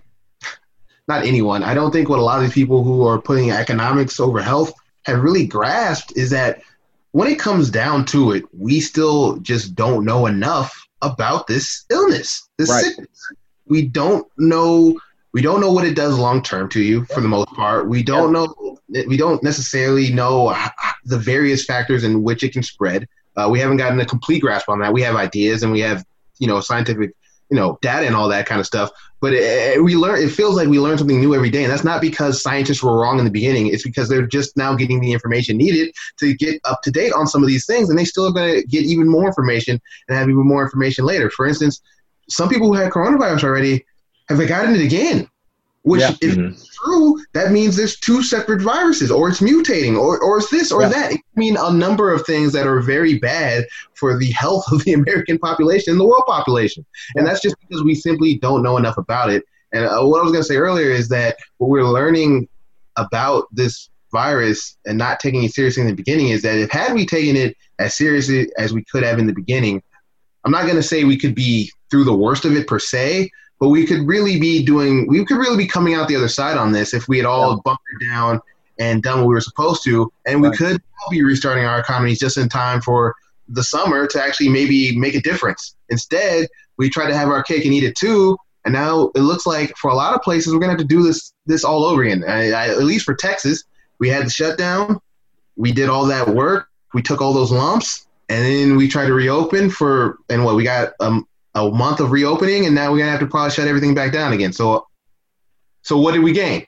not 1.08 1.24
anyone. 1.24 1.62
I 1.62 1.74
don't 1.74 1.90
think 1.90 2.08
what 2.08 2.18
a 2.18 2.22
lot 2.22 2.38
of 2.38 2.44
these 2.44 2.54
people 2.54 2.82
who 2.82 3.06
are 3.06 3.20
putting 3.20 3.50
economics 3.50 4.18
over 4.18 4.40
health 4.42 4.72
have 5.04 5.22
really 5.22 5.46
grasped 5.46 6.16
is 6.16 6.30
that 6.30 6.62
when 7.12 7.28
it 7.28 7.38
comes 7.38 7.70
down 7.70 8.04
to 8.06 8.32
it, 8.32 8.44
we 8.52 8.80
still 8.80 9.38
just 9.38 9.74
don't 9.74 10.04
know 10.04 10.26
enough 10.26 10.86
about 11.02 11.46
this 11.46 11.84
illness, 11.90 12.48
this 12.58 12.70
right. 12.70 12.84
sickness. 12.84 13.32
We 13.66 13.86
don't 13.86 14.26
know. 14.36 14.98
We 15.32 15.42
don't 15.42 15.60
know 15.60 15.72
what 15.72 15.84
it 15.84 15.94
does 15.94 16.18
long 16.18 16.42
term 16.42 16.68
to 16.70 16.80
you 16.80 17.04
for 17.06 17.20
the 17.20 17.28
most 17.28 17.48
part. 17.48 17.88
We 17.88 18.02
don't 18.02 18.32
know. 18.32 18.78
We 18.88 19.16
don't 19.16 19.42
necessarily 19.42 20.12
know 20.12 20.54
the 21.04 21.18
various 21.18 21.64
factors 21.64 22.04
in 22.04 22.22
which 22.22 22.42
it 22.42 22.52
can 22.52 22.62
spread. 22.62 23.08
Uh, 23.36 23.48
we 23.50 23.60
haven't 23.60 23.76
gotten 23.76 24.00
a 24.00 24.06
complete 24.06 24.40
grasp 24.40 24.68
on 24.68 24.80
that. 24.80 24.92
We 24.92 25.02
have 25.02 25.14
ideas 25.14 25.62
and 25.62 25.72
we 25.72 25.80
have, 25.80 26.04
you 26.38 26.46
know, 26.46 26.60
scientific 26.60 27.14
you 27.50 27.56
know 27.56 27.78
data 27.82 28.06
and 28.06 28.16
all 28.16 28.28
that 28.28 28.46
kind 28.46 28.60
of 28.60 28.66
stuff. 28.66 28.90
But 29.20 29.32
it, 29.32 29.42
it, 29.42 29.84
we 29.84 29.96
learn. 29.96 30.22
It 30.22 30.30
feels 30.30 30.56
like 30.56 30.68
we 30.68 30.78
learn 30.78 30.98
something 30.98 31.20
new 31.20 31.34
every 31.34 31.50
day, 31.50 31.64
and 31.64 31.72
that's 31.72 31.84
not 31.84 32.00
because 32.00 32.42
scientists 32.42 32.82
were 32.82 32.98
wrong 32.98 33.18
in 33.18 33.24
the 33.24 33.30
beginning. 33.30 33.68
It's 33.68 33.82
because 33.82 34.08
they're 34.08 34.26
just 34.26 34.56
now 34.56 34.74
getting 34.74 35.00
the 35.00 35.12
information 35.12 35.56
needed 35.56 35.94
to 36.18 36.34
get 36.34 36.60
up 36.64 36.82
to 36.82 36.90
date 36.90 37.12
on 37.12 37.26
some 37.26 37.42
of 37.42 37.48
these 37.48 37.66
things, 37.66 37.88
and 37.88 37.98
they 37.98 38.04
still 38.04 38.26
are 38.26 38.32
going 38.32 38.60
to 38.60 38.66
get 38.66 38.84
even 38.84 39.08
more 39.08 39.26
information 39.26 39.80
and 40.08 40.18
have 40.18 40.28
even 40.28 40.46
more 40.46 40.62
information 40.62 41.04
later. 41.04 41.30
For 41.30 41.46
instance, 41.46 41.80
some 42.28 42.48
people 42.48 42.68
who 42.68 42.74
had 42.74 42.92
coronavirus 42.92 43.44
already 43.44 43.84
have 44.28 44.38
they 44.38 44.46
gotten 44.46 44.74
it 44.74 44.84
again. 44.84 45.28
Which, 45.86 46.00
yeah. 46.00 46.14
if 46.20 46.34
mm-hmm. 46.34 46.60
true, 46.84 47.24
that 47.32 47.52
means 47.52 47.76
there's 47.76 47.96
two 48.00 48.20
separate 48.20 48.60
viruses, 48.60 49.08
or 49.08 49.28
it's 49.28 49.38
mutating, 49.40 49.96
or, 49.96 50.18
or 50.18 50.38
it's 50.38 50.50
this 50.50 50.72
or 50.72 50.82
yeah. 50.82 50.88
that. 50.88 51.12
It 51.12 51.18
can 51.18 51.22
mean 51.36 51.56
a 51.56 51.72
number 51.72 52.12
of 52.12 52.26
things 52.26 52.52
that 52.54 52.66
are 52.66 52.80
very 52.80 53.20
bad 53.20 53.66
for 53.94 54.18
the 54.18 54.32
health 54.32 54.64
of 54.72 54.82
the 54.82 54.94
American 54.94 55.38
population 55.38 55.92
and 55.92 56.00
the 56.00 56.04
world 56.04 56.24
population. 56.26 56.84
And 57.14 57.24
that's 57.24 57.40
just 57.40 57.54
because 57.60 57.84
we 57.84 57.94
simply 57.94 58.36
don't 58.38 58.64
know 58.64 58.76
enough 58.76 58.98
about 58.98 59.30
it. 59.30 59.44
And 59.72 59.84
uh, 59.84 60.02
what 60.02 60.18
I 60.18 60.24
was 60.24 60.32
going 60.32 60.42
to 60.42 60.48
say 60.48 60.56
earlier 60.56 60.90
is 60.90 61.08
that 61.10 61.36
what 61.58 61.70
we're 61.70 61.84
learning 61.84 62.48
about 62.96 63.44
this 63.52 63.88
virus 64.10 64.76
and 64.86 64.98
not 64.98 65.20
taking 65.20 65.44
it 65.44 65.54
seriously 65.54 65.82
in 65.82 65.88
the 65.88 65.94
beginning 65.94 66.30
is 66.30 66.42
that 66.42 66.58
if 66.58 66.68
had 66.68 66.94
we 66.94 67.06
taken 67.06 67.36
it 67.36 67.56
as 67.78 67.94
seriously 67.94 68.50
as 68.58 68.72
we 68.72 68.82
could 68.90 69.04
have 69.04 69.20
in 69.20 69.28
the 69.28 69.32
beginning, 69.32 69.80
I'm 70.44 70.50
not 70.50 70.64
going 70.64 70.74
to 70.74 70.82
say 70.82 71.04
we 71.04 71.16
could 71.16 71.36
be 71.36 71.70
through 71.92 72.04
the 72.04 72.16
worst 72.16 72.44
of 72.44 72.56
it 72.56 72.66
per 72.66 72.80
se, 72.80 73.30
but 73.58 73.68
we 73.68 73.86
could 73.86 74.06
really 74.06 74.38
be 74.38 74.64
doing, 74.64 75.06
we 75.08 75.24
could 75.24 75.38
really 75.38 75.56
be 75.56 75.66
coming 75.66 75.94
out 75.94 76.08
the 76.08 76.16
other 76.16 76.28
side 76.28 76.56
on 76.56 76.72
this 76.72 76.92
if 76.92 77.08
we 77.08 77.16
had 77.16 77.26
all 77.26 77.52
yeah. 77.52 77.60
bunkered 77.64 78.00
down 78.10 78.40
and 78.78 79.02
done 79.02 79.20
what 79.20 79.28
we 79.28 79.34
were 79.34 79.40
supposed 79.40 79.82
to, 79.84 80.12
and 80.26 80.42
we 80.42 80.48
right. 80.48 80.58
could 80.58 80.82
be 81.10 81.22
restarting 81.22 81.64
our 81.64 81.78
economies 81.78 82.18
just 82.18 82.36
in 82.36 82.48
time 82.48 82.80
for 82.80 83.14
the 83.48 83.62
summer 83.62 84.06
to 84.06 84.22
actually 84.22 84.48
maybe 84.48 84.96
make 84.98 85.14
a 85.14 85.20
difference. 85.20 85.76
Instead, 85.88 86.48
we 86.76 86.90
tried 86.90 87.08
to 87.08 87.16
have 87.16 87.28
our 87.28 87.42
cake 87.42 87.64
and 87.64 87.72
eat 87.72 87.84
it 87.84 87.96
too, 87.96 88.36
and 88.64 88.74
now 88.74 89.10
it 89.14 89.20
looks 89.20 89.46
like 89.46 89.74
for 89.76 89.90
a 89.90 89.94
lot 89.94 90.14
of 90.14 90.20
places 90.22 90.52
we're 90.52 90.58
gonna 90.58 90.72
have 90.72 90.78
to 90.80 90.84
do 90.84 91.02
this 91.02 91.32
this 91.46 91.64
all 91.64 91.84
over 91.84 92.02
again. 92.02 92.24
I, 92.26 92.50
I, 92.50 92.68
at 92.68 92.82
least 92.82 93.04
for 93.04 93.14
Texas, 93.14 93.64
we 93.98 94.08
had 94.08 94.26
the 94.26 94.30
shutdown, 94.30 95.00
we 95.56 95.72
did 95.72 95.88
all 95.88 96.04
that 96.06 96.28
work, 96.28 96.68
we 96.92 97.02
took 97.02 97.22
all 97.22 97.32
those 97.32 97.52
lumps, 97.52 98.06
and 98.28 98.44
then 98.44 98.76
we 98.76 98.88
tried 98.88 99.06
to 99.06 99.14
reopen 99.14 99.70
for 99.70 100.18
and 100.28 100.44
what 100.44 100.56
we 100.56 100.64
got 100.64 100.92
um, 101.00 101.26
a 101.56 101.70
month 101.70 102.00
of 102.00 102.12
reopening, 102.12 102.66
and 102.66 102.74
now 102.74 102.92
we're 102.92 102.98
gonna 102.98 103.10
have 103.10 103.20
to 103.20 103.26
probably 103.26 103.50
shut 103.50 103.66
everything 103.66 103.94
back 103.94 104.12
down 104.12 104.32
again. 104.32 104.52
So, 104.52 104.86
so 105.82 105.98
what 105.98 106.12
did 106.12 106.22
we 106.22 106.32
gain? 106.32 106.66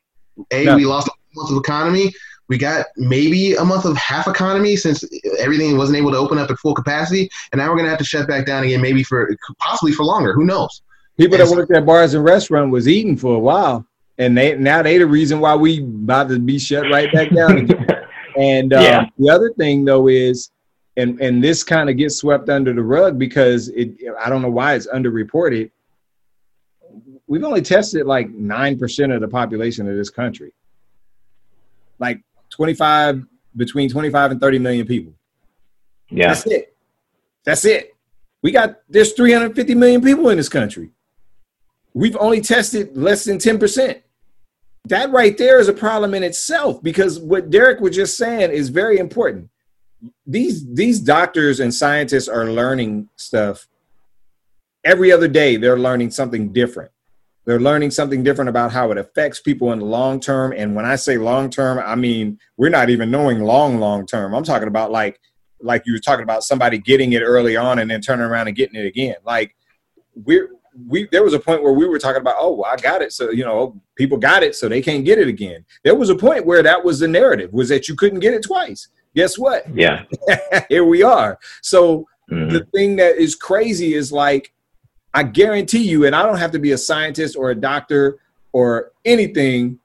A, 0.51 0.65
no. 0.65 0.77
we 0.77 0.87
lost 0.87 1.09
a 1.09 1.13
month 1.35 1.51
of 1.51 1.59
economy. 1.59 2.13
We 2.49 2.57
got 2.57 2.87
maybe 2.97 3.55
a 3.55 3.65
month 3.65 3.85
of 3.85 3.97
half 3.99 4.27
economy 4.27 4.77
since 4.77 5.05
everything 5.39 5.77
wasn't 5.77 5.99
able 5.99 6.11
to 6.13 6.17
open 6.17 6.39
up 6.39 6.51
at 6.51 6.59
full 6.59 6.75
capacity, 6.75 7.29
and 7.53 7.59
now 7.59 7.71
we're 7.71 7.77
gonna 7.77 7.91
have 7.91 7.99
to 7.99 8.05
shut 8.05 8.27
back 8.27 8.47
down 8.47 8.65
again, 8.65 8.81
maybe 8.81 9.05
for 9.05 9.31
possibly 9.59 9.93
for 9.93 10.05
longer. 10.05 10.33
Who 10.33 10.47
knows? 10.47 10.83
People 11.19 11.39
and 11.39 11.47
that 11.47 11.55
worked 11.55 11.73
at 11.73 11.85
bars 11.85 12.15
and 12.15 12.25
restaurants 12.25 12.73
was 12.73 12.89
eating 12.89 13.17
for 13.17 13.37
a 13.37 13.39
while, 13.39 13.87
and 14.17 14.39
they 14.39 14.57
now 14.57 14.81
they 14.83 14.97
the 14.97 15.07
reason 15.07 15.41
why 15.41 15.55
we 15.55 15.81
about 15.81 16.31
to 16.31 16.39
be 16.39 16.59
shut 16.59 16.91
right 16.91 17.13
back 17.13 17.35
down 17.35 17.59
again. 17.59 17.87
and 18.39 18.73
uh, 18.73 18.81
yeah. 18.81 19.05
the 19.19 19.29
other 19.29 19.53
thing 19.59 19.85
though 19.85 20.09
is 20.09 20.51
and 20.99 21.21
and 21.21 21.43
this 21.43 21.63
kind 21.63 21.89
of 21.89 21.97
gets 21.97 22.17
swept 22.17 22.49
under 22.49 22.75
the 22.75 22.83
rug 22.83 23.19
because 23.19 23.69
it 23.69 23.97
I 24.21 24.29
don't 24.29 24.43
know 24.43 24.51
why 24.51 24.75
it's 24.75 24.87
underreported. 24.89 25.71
We've 27.27 27.45
only 27.45 27.63
tested 27.63 28.07
like 28.07 28.31
nine 28.31 28.79
percent 28.79 29.13
of 29.13 29.21
the 29.21 29.29
population 29.29 29.89
of 29.89 29.97
this 29.97 30.11
country, 30.11 30.53
like 31.99 32.21
twenty 32.51 32.75
five 32.75 33.25
between 33.57 33.89
twenty 33.89 34.11
five 34.11 34.33
and 34.33 34.41
thirty 34.41 34.59
million 34.59 34.87
people. 34.87 35.15
Yeah, 36.11 36.29
that's 36.29 36.47
it. 36.47 36.77
That's 37.45 37.65
it. 37.65 37.95
We 38.43 38.51
got 38.51 38.81
there's 38.89 39.13
three 39.13 39.33
hundred 39.33 39.55
fifty 39.55 39.75
million 39.75 40.03
people 40.03 40.29
in 40.31 40.37
this 40.37 40.49
country. 40.49 40.91
We've 41.95 42.17
only 42.17 42.41
tested 42.41 42.97
less 42.97 43.25
than 43.25 43.39
ten 43.39 43.59
percent 43.59 44.03
that 44.89 45.11
right 45.11 45.37
there 45.37 45.61
is 45.61 45.69
a 45.69 45.73
problem 45.73 46.15
in 46.15 46.23
itself 46.23 46.83
because 46.83 47.19
what 47.19 47.51
Derek 47.51 47.81
was 47.81 47.95
just 47.95 48.17
saying 48.17 48.51
is 48.51 48.69
very 48.69 48.99
important 48.99 49.51
these 50.27 50.67
these 50.75 51.01
doctors 51.01 51.61
and 51.61 51.75
scientists 51.75 52.29
are 52.29 52.51
learning 52.51 53.09
stuff 53.17 53.69
every 54.85 55.11
other 55.11 55.29
day. 55.29 55.57
They're 55.57 55.79
learning 55.79 56.11
something 56.11 56.53
different. 56.53 56.91
They're 57.45 57.61
learning 57.61 57.93
something 57.93 58.23
different 58.23 58.51
about 58.51 58.73
how 58.73 58.91
it 58.91 58.99
affects 58.99 59.41
people 59.41 59.73
in 59.73 59.79
the 59.79 59.85
long 59.85 60.21
term. 60.21 60.53
And 60.57 60.75
when 60.75 60.85
i 60.85 60.97
say 60.97 61.17
long 61.17 61.51
term 61.51 61.79
i 61.79 61.95
mean 61.95 62.39
we're 62.57 62.69
not 62.69 62.91
even 62.91 63.11
knowing 63.11 63.41
long 63.41 63.79
long 63.79 64.07
term. 64.07 64.35
I'm 64.35 64.45
talking 64.45 64.69
about 64.69 64.91
like 64.91 65.21
like 65.61 65.83
you 65.87 65.93
were 65.95 65.99
talking 65.99 66.23
about 66.23 66.45
somebody 66.45 66.79
getting 66.79 67.13
it 67.15 67.23
early 67.23 67.57
on 67.57 67.81
and 67.81 67.91
then 67.91 68.01
turning 68.01 68.27
around 68.27 68.47
and 68.47 68.57
getting 68.57 68.81
it 68.81 68.87
again. 68.87 69.17
Like 69.25 69.57
we're 70.15 70.51
we 70.87 71.09
there 71.11 71.25
was 71.25 71.35
a 71.35 71.41
point 71.41 71.65
where 71.65 71.73
we 71.73 71.89
were 71.89 71.99
talking 71.99 72.21
about 72.21 72.37
oh 72.39 72.53
well, 72.53 72.71
i 72.71 72.77
got 72.77 73.03
it. 73.03 73.13
So 73.13 73.31
you 73.31 73.45
know 73.45 73.81
people 73.97 74.19
got 74.19 74.45
it 74.45 74.55
so 74.55 74.69
they 74.69 74.83
can't 74.83 75.05
get 75.05 75.19
it 75.19 75.27
again. 75.27 75.65
There 75.83 75.97
was 75.97 76.11
a 76.11 76.15
point 76.15 76.47
where 76.47 76.63
that 76.63 76.85
was 76.85 77.01
the 77.01 77.09
narrative 77.09 77.53
was 77.53 77.69
that 77.71 77.89
you 77.89 77.97
couldn't 77.97 78.21
get 78.21 78.35
it 78.35 78.45
twice 78.45 78.89
guess 79.19 79.37
what? 79.37 79.65
Yeah. 79.75 80.05
Here 80.69 80.85
we 80.85 81.03
are. 81.03 81.41
So 81.61 82.07
mm-hmm. 82.31 82.51
the 82.51 82.65
thing 82.67 82.95
that 82.97 83.17
is 83.17 83.35
crazy 83.35 83.95
is 83.95 84.13
like, 84.13 84.53
I 85.13 85.25
guarantee 85.25 85.83
you, 85.83 86.07
and 86.07 86.15
I 86.15 86.23
don't 86.23 86.39
have 86.39 86.53
to 86.53 86.61
be 86.61 86.71
a 86.71 86.79
scientist 86.79 87.35
or 87.37 87.51
a 87.51 87.55
doctor 87.55 88.21
or 88.53 88.93
anything 89.05 89.81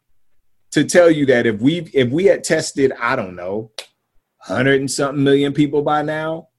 to 0.70 0.84
tell 0.84 1.10
you 1.10 1.26
that 1.28 1.48
if 1.48 1.60
we 1.62 1.90
if 1.94 2.12
we 2.12 2.26
had 2.26 2.44
tested, 2.44 2.94
I 3.00 3.16
don't 3.16 3.36
know, 3.36 3.72
hundred 4.40 4.82
and 4.82 4.92
something 4.92 5.24
million 5.24 5.52
people 5.52 5.82
by 5.82 6.04
now, 6.04 6.50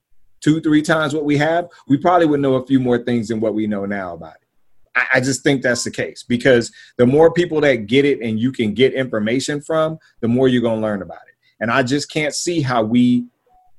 two, 0.41 0.61
three 0.61 0.83
times 0.83 1.15
what 1.15 1.25
we 1.25 1.37
have, 1.37 1.69
we 1.87 1.97
probably 1.97 2.27
would 2.27 2.41
know 2.41 2.55
a 2.55 2.67
few 2.67 2.81
more 2.81 2.99
things 2.99 3.29
than 3.29 3.39
what 3.39 3.55
we 3.55 3.69
know 3.69 3.87
now 3.87 4.15
about 4.15 4.35
it. 4.35 4.49
I, 4.97 5.07
I 5.15 5.21
just 5.21 5.45
think 5.45 5.63
that's 5.63 5.85
the 5.85 5.93
case 5.93 6.25
because 6.25 6.73
the 6.97 7.07
more 7.07 7.33
people 7.33 7.61
that 7.61 7.87
get 7.87 8.05
it 8.05 8.21
and 8.21 8.41
you 8.41 8.51
can 8.51 8.75
get 8.75 8.95
information 8.95 9.61
from, 9.61 9.99
the 10.21 10.29
more 10.29 10.49
you're 10.49 10.63
gonna 10.63 10.81
learn 10.81 11.03
about 11.03 11.23
it. 11.29 11.34
And 11.61 11.71
I 11.71 11.83
just 11.83 12.11
can't 12.11 12.35
see 12.35 12.61
how 12.61 12.83
we 12.83 13.27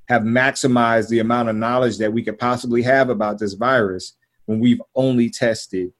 have 0.07 0.22
maximized 0.22 1.10
the 1.10 1.19
amount 1.19 1.49
of 1.49 1.56
knowledge 1.56 1.97
that 1.97 2.14
we 2.14 2.23
could 2.23 2.38
possibly 2.38 2.81
have 2.84 3.10
about 3.10 3.39
this 3.39 3.53
virus 3.53 4.14
when 4.45 4.60
we've 4.60 4.81
only 4.95 5.30
tested 5.30 5.91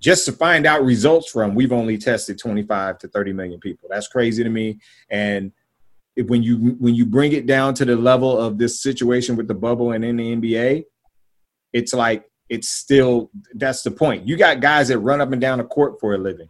just 0.00 0.24
to 0.26 0.32
find 0.32 0.66
out 0.66 0.84
results 0.84 1.30
from 1.30 1.54
we've 1.54 1.72
only 1.72 1.98
tested 1.98 2.38
25 2.38 2.98
to 2.98 3.08
30 3.08 3.32
million 3.32 3.58
people. 3.58 3.88
That's 3.90 4.06
crazy 4.06 4.44
to 4.44 4.50
me. 4.50 4.78
And 5.10 5.52
when 6.26 6.42
you 6.42 6.76
when 6.78 6.94
you 6.94 7.06
bring 7.06 7.32
it 7.32 7.46
down 7.46 7.74
to 7.74 7.84
the 7.84 7.96
level 7.96 8.38
of 8.38 8.58
this 8.58 8.80
situation 8.80 9.36
with 9.36 9.48
the 9.48 9.54
bubble 9.54 9.92
and 9.92 10.04
in 10.04 10.16
the 10.16 10.36
NBA 10.36 10.84
it's 11.72 11.92
like 11.92 12.28
it's 12.48 12.68
still 12.68 13.30
that's 13.54 13.82
the 13.82 13.90
point. 13.90 14.26
You 14.26 14.36
got 14.36 14.60
guys 14.60 14.88
that 14.88 14.98
run 14.98 15.20
up 15.20 15.32
and 15.32 15.40
down 15.40 15.58
the 15.58 15.64
court 15.64 16.00
for 16.00 16.14
a 16.14 16.18
living 16.18 16.48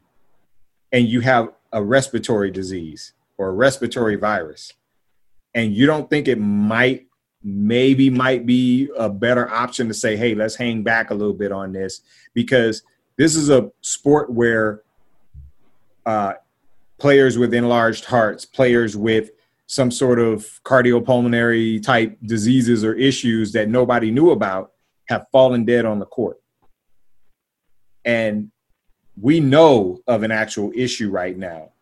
and 0.93 1.07
you 1.07 1.21
have 1.21 1.49
a 1.73 1.83
respiratory 1.83 2.51
disease 2.51 3.13
or 3.39 3.55
respiratory 3.55 4.17
virus, 4.17 4.73
and 5.55 5.75
you 5.75 5.87
don't 5.87 6.11
think 6.11 6.29
it 6.29 6.39
might, 6.39 7.07
maybe 7.43 8.11
might 8.11 8.45
be 8.45 8.91
a 8.97 9.09
better 9.09 9.49
option 9.49 9.89
to 9.89 9.95
say, 9.95 10.17
hey, 10.17 10.35
let's 10.35 10.57
hang 10.57 10.83
back 10.83 11.11
a 11.11 11.15
little 11.15 11.35
bit 11.35 11.53
on 11.53 11.73
this 11.73 12.03
because 12.35 12.83
this 13.17 13.35
is 13.35 13.49
a 13.49 13.71
sport 13.81 14.31
where 14.31 14.83
uh, 16.05 16.35
players 16.99 17.39
with 17.39 17.55
enlarged 17.55 18.05
hearts, 18.05 18.45
players 18.45 18.97
with 18.97 19.31
some 19.67 19.91
sort 19.91 20.19
of 20.19 20.61
cardiopulmonary 20.65 21.83
type 21.83 22.17
diseases 22.25 22.85
or 22.85 22.95
issues 22.95 23.53
that 23.53 23.69
nobody 23.69 24.11
knew 24.11 24.31
about 24.31 24.73
have 25.09 25.27
fallen 25.31 25.65
dead 25.65 25.85
on 25.85 25.99
the 25.99 26.07
court. 26.07 26.41
And 28.05 28.51
we 29.21 29.41
know 29.41 30.01
of 30.07 30.23
an 30.23 30.31
actual 30.31 30.73
issue 30.75 31.11
right 31.11 31.37
now. 31.37 31.73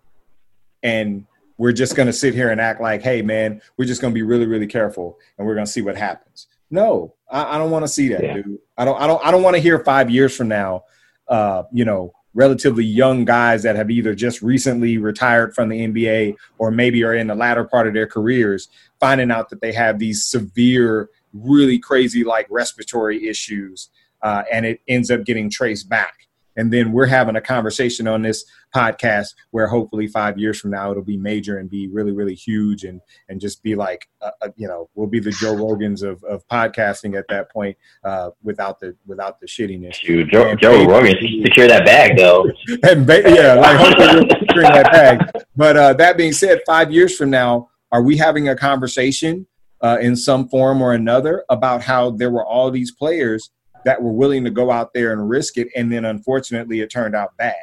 And 0.82 1.26
we're 1.58 1.72
just 1.72 1.96
going 1.96 2.06
to 2.06 2.12
sit 2.12 2.34
here 2.34 2.50
and 2.50 2.60
act 2.60 2.80
like, 2.80 3.02
hey, 3.02 3.22
man, 3.22 3.60
we're 3.76 3.86
just 3.86 4.00
going 4.00 4.12
to 4.12 4.14
be 4.14 4.22
really, 4.22 4.46
really 4.46 4.66
careful 4.66 5.18
and 5.38 5.46
we're 5.46 5.54
going 5.54 5.66
to 5.66 5.72
see 5.72 5.82
what 5.82 5.96
happens. 5.96 6.46
No, 6.70 7.14
I, 7.30 7.56
I 7.56 7.58
don't 7.58 7.70
want 7.70 7.84
to 7.84 7.88
see 7.88 8.08
that, 8.08 8.22
yeah. 8.22 8.34
dude. 8.34 8.58
I 8.76 8.84
don't, 8.84 9.00
I 9.00 9.06
don't, 9.06 9.24
I 9.24 9.30
don't 9.30 9.42
want 9.42 9.56
to 9.56 9.62
hear 9.62 9.78
five 9.78 10.10
years 10.10 10.36
from 10.36 10.48
now, 10.48 10.84
uh, 11.28 11.64
you 11.72 11.84
know, 11.84 12.12
relatively 12.34 12.84
young 12.84 13.24
guys 13.24 13.62
that 13.62 13.76
have 13.76 13.90
either 13.90 14.14
just 14.14 14.42
recently 14.42 14.98
retired 14.98 15.54
from 15.54 15.70
the 15.70 15.86
NBA 15.86 16.36
or 16.58 16.70
maybe 16.70 17.02
are 17.02 17.14
in 17.14 17.28
the 17.28 17.34
latter 17.34 17.64
part 17.64 17.86
of 17.86 17.94
their 17.94 18.06
careers 18.06 18.68
finding 19.00 19.30
out 19.30 19.48
that 19.50 19.60
they 19.60 19.72
have 19.72 19.98
these 19.98 20.24
severe, 20.24 21.08
really 21.32 21.78
crazy 21.78 22.24
like 22.24 22.46
respiratory 22.50 23.26
issues, 23.26 23.88
uh, 24.22 24.42
and 24.52 24.66
it 24.66 24.80
ends 24.88 25.10
up 25.10 25.24
getting 25.24 25.50
traced 25.50 25.88
back 25.88 26.25
and 26.56 26.72
then 26.72 26.92
we're 26.92 27.06
having 27.06 27.36
a 27.36 27.40
conversation 27.40 28.06
on 28.06 28.22
this 28.22 28.44
podcast 28.74 29.28
where 29.50 29.66
hopefully 29.66 30.06
five 30.06 30.38
years 30.38 30.58
from 30.58 30.70
now 30.70 30.90
it'll 30.90 31.02
be 31.02 31.16
major 31.16 31.58
and 31.58 31.70
be 31.70 31.88
really 31.88 32.12
really 32.12 32.34
huge 32.34 32.84
and 32.84 33.00
and 33.28 33.40
just 33.40 33.62
be 33.62 33.74
like 33.74 34.08
uh, 34.20 34.30
uh, 34.42 34.48
you 34.56 34.66
know 34.66 34.88
we'll 34.94 35.06
be 35.06 35.20
the 35.20 35.30
joe 35.30 35.54
rogans 35.54 36.02
of, 36.02 36.22
of 36.24 36.46
podcasting 36.48 37.18
at 37.18 37.24
that 37.28 37.50
point 37.50 37.76
uh, 38.04 38.30
without 38.42 38.80
the 38.80 38.94
without 39.06 39.40
the 39.40 39.46
shittiness. 39.46 40.00
Dude, 40.00 40.30
joe, 40.30 40.54
joe 40.54 40.84
rogan 40.84 41.14
secure 41.44 41.68
that 41.68 41.84
bag 41.84 42.16
though. 42.16 42.44
And 42.82 43.06
ba- 43.06 43.22
yeah 43.24 43.54
like 43.54 43.76
hopefully 43.76 44.28
securing 44.40 44.72
that 44.72 44.92
bag. 44.92 45.44
But 45.56 45.76
uh, 45.76 45.92
that 45.94 46.16
being 46.16 46.32
said 46.32 46.60
five 46.66 46.92
years 46.92 47.16
from 47.16 47.30
now 47.30 47.70
are 47.92 48.02
we 48.02 48.16
having 48.16 48.48
a 48.48 48.56
conversation 48.56 49.46
uh, 49.80 49.98
in 50.00 50.16
some 50.16 50.48
form 50.48 50.82
or 50.82 50.92
another 50.94 51.44
about 51.48 51.82
how 51.82 52.10
there 52.10 52.30
were 52.30 52.44
all 52.44 52.70
these 52.70 52.90
players 52.90 53.50
that 53.86 54.02
were 54.02 54.12
willing 54.12 54.42
to 54.42 54.50
go 54.50 54.72
out 54.72 54.92
there 54.92 55.12
and 55.12 55.30
risk 55.30 55.56
it. 55.56 55.68
And 55.76 55.90
then 55.92 56.04
unfortunately, 56.04 56.80
it 56.80 56.90
turned 56.90 57.14
out 57.14 57.36
bad 57.38 57.54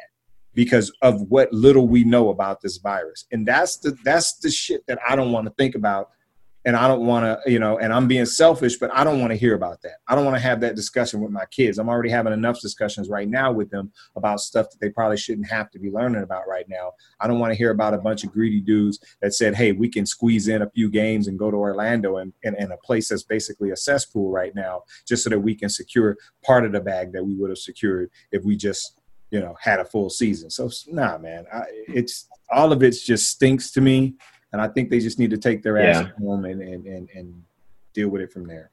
because 0.54 0.90
of 1.02 1.20
what 1.28 1.52
little 1.52 1.86
we 1.86 2.02
know 2.02 2.30
about 2.30 2.62
this 2.62 2.78
virus. 2.78 3.26
And 3.30 3.46
that's 3.46 3.76
the 3.76 3.96
that's 4.04 4.38
the 4.38 4.50
shit 4.50 4.86
that 4.88 4.98
I 5.06 5.16
don't 5.16 5.32
want 5.32 5.46
to 5.46 5.52
think 5.58 5.74
about 5.74 6.10
and 6.64 6.76
I 6.76 6.88
don't 6.88 7.04
want 7.04 7.24
to, 7.24 7.50
you 7.50 7.58
know, 7.58 7.78
and 7.78 7.92
I'm 7.92 8.08
being 8.08 8.24
selfish, 8.24 8.78
but 8.78 8.90
I 8.92 9.04
don't 9.04 9.20
want 9.20 9.32
to 9.32 9.36
hear 9.36 9.54
about 9.54 9.82
that. 9.82 9.98
I 10.08 10.14
don't 10.14 10.24
want 10.24 10.36
to 10.36 10.42
have 10.42 10.60
that 10.60 10.76
discussion 10.76 11.20
with 11.20 11.30
my 11.30 11.44
kids. 11.50 11.78
I'm 11.78 11.88
already 11.88 12.08
having 12.08 12.32
enough 12.32 12.60
discussions 12.60 13.08
right 13.08 13.28
now 13.28 13.52
with 13.52 13.70
them 13.70 13.92
about 14.16 14.40
stuff 14.40 14.70
that 14.70 14.80
they 14.80 14.90
probably 14.90 15.18
shouldn't 15.18 15.48
have 15.48 15.70
to 15.72 15.78
be 15.78 15.90
learning 15.90 16.22
about 16.22 16.48
right 16.48 16.66
now. 16.68 16.92
I 17.20 17.26
don't 17.26 17.38
want 17.38 17.52
to 17.52 17.58
hear 17.58 17.70
about 17.70 17.94
a 17.94 17.98
bunch 17.98 18.24
of 18.24 18.32
greedy 18.32 18.60
dudes 18.60 18.98
that 19.20 19.34
said, 19.34 19.54
hey, 19.54 19.72
we 19.72 19.88
can 19.88 20.06
squeeze 20.06 20.48
in 20.48 20.62
a 20.62 20.70
few 20.70 20.90
games 20.90 21.28
and 21.28 21.38
go 21.38 21.50
to 21.50 21.56
Orlando 21.56 22.16
and, 22.16 22.32
and, 22.44 22.56
and 22.56 22.72
a 22.72 22.78
place 22.78 23.08
that's 23.08 23.24
basically 23.24 23.70
a 23.70 23.76
cesspool 23.76 24.30
right 24.30 24.54
now, 24.54 24.82
just 25.06 25.24
so 25.24 25.30
that 25.30 25.40
we 25.40 25.54
can 25.54 25.68
secure 25.68 26.16
part 26.42 26.64
of 26.64 26.72
the 26.72 26.80
bag 26.80 27.12
that 27.12 27.24
we 27.24 27.34
would 27.34 27.50
have 27.50 27.58
secured 27.58 28.10
if 28.32 28.42
we 28.42 28.56
just, 28.56 28.98
you 29.30 29.40
know, 29.40 29.54
had 29.60 29.80
a 29.80 29.84
full 29.84 30.08
season. 30.08 30.48
So, 30.48 30.70
nah, 30.86 31.18
man, 31.18 31.44
I, 31.52 31.64
it's 31.88 32.28
all 32.50 32.72
of 32.72 32.82
it 32.82 32.92
just 32.92 33.28
stinks 33.28 33.70
to 33.72 33.80
me 33.80 34.14
and 34.54 34.62
I 34.62 34.68
think 34.68 34.88
they 34.88 35.00
just 35.00 35.18
need 35.18 35.30
to 35.30 35.36
take 35.36 35.64
their 35.64 35.78
ass 35.78 36.04
yeah. 36.04 36.24
home 36.24 36.44
and, 36.44 36.62
and, 36.62 36.86
and, 36.86 37.08
and 37.12 37.42
deal 37.92 38.08
with 38.08 38.22
it 38.22 38.32
from 38.32 38.46
there. 38.46 38.70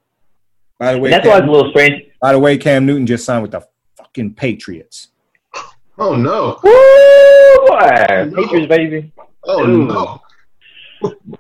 By 0.77 0.93
the 0.93 0.99
way, 0.99 1.09
that's 1.09 1.23
Cam, 1.23 1.31
why 1.31 1.37
it's 1.39 1.47
a 1.47 1.51
little 1.51 1.71
strange. 1.71 2.03
By 2.21 2.33
the 2.33 2.39
way, 2.39 2.55
Cam 2.55 2.85
Newton 2.85 3.07
just 3.07 3.25
signed 3.25 3.41
with 3.41 3.49
the 3.49 3.67
fucking 3.97 4.35
Patriots. 4.35 5.07
Oh 5.97 6.15
no! 6.15 6.59
Woo, 6.63 7.67
boy. 7.67 8.29
No. 8.29 8.43
Patriots, 8.43 8.67
baby. 8.67 9.11
Oh 9.43 9.67
Ooh. 9.67 9.87
no! 9.87 10.21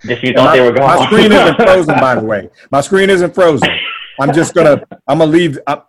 Just 0.07 0.23
you 0.23 0.33
thought 0.33 0.45
my, 0.45 0.57
they 0.57 0.61
were 0.61 0.71
gone. 0.71 0.97
My 0.97 1.05
screen 1.05 1.31
isn't 1.31 1.55
frozen, 1.57 1.99
by 1.99 2.15
the 2.15 2.23
way. 2.23 2.49
My 2.71 2.81
screen 2.81 3.09
isn't 3.11 3.35
frozen. 3.35 3.69
I'm 4.19 4.33
just 4.33 4.55
gonna. 4.55 4.83
I'm 5.07 5.19
gonna 5.19 5.31
leave. 5.31 5.59
I'm, 5.67 5.81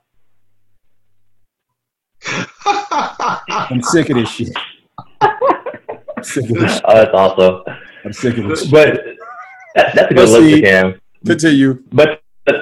I'm 3.48 3.82
sick 3.82 4.10
of 4.10 4.16
this 4.16 4.30
shit. 4.30 4.48
sick 6.22 6.50
of 6.50 6.56
this 6.58 6.74
shit. 6.74 6.82
Oh, 6.84 6.94
that's 6.94 7.14
awesome. 7.14 7.62
I'm 8.04 8.12
sick 8.12 8.38
of 8.38 8.48
this. 8.48 8.66
But 8.66 9.04
that, 9.74 9.94
that's 9.94 10.10
a 10.10 10.14
good 10.14 10.28
look 10.28 10.60
for 10.60 10.66
Cam. 10.66 11.00
Continue. 11.24 11.82
But, 11.92 12.22
but 12.44 12.56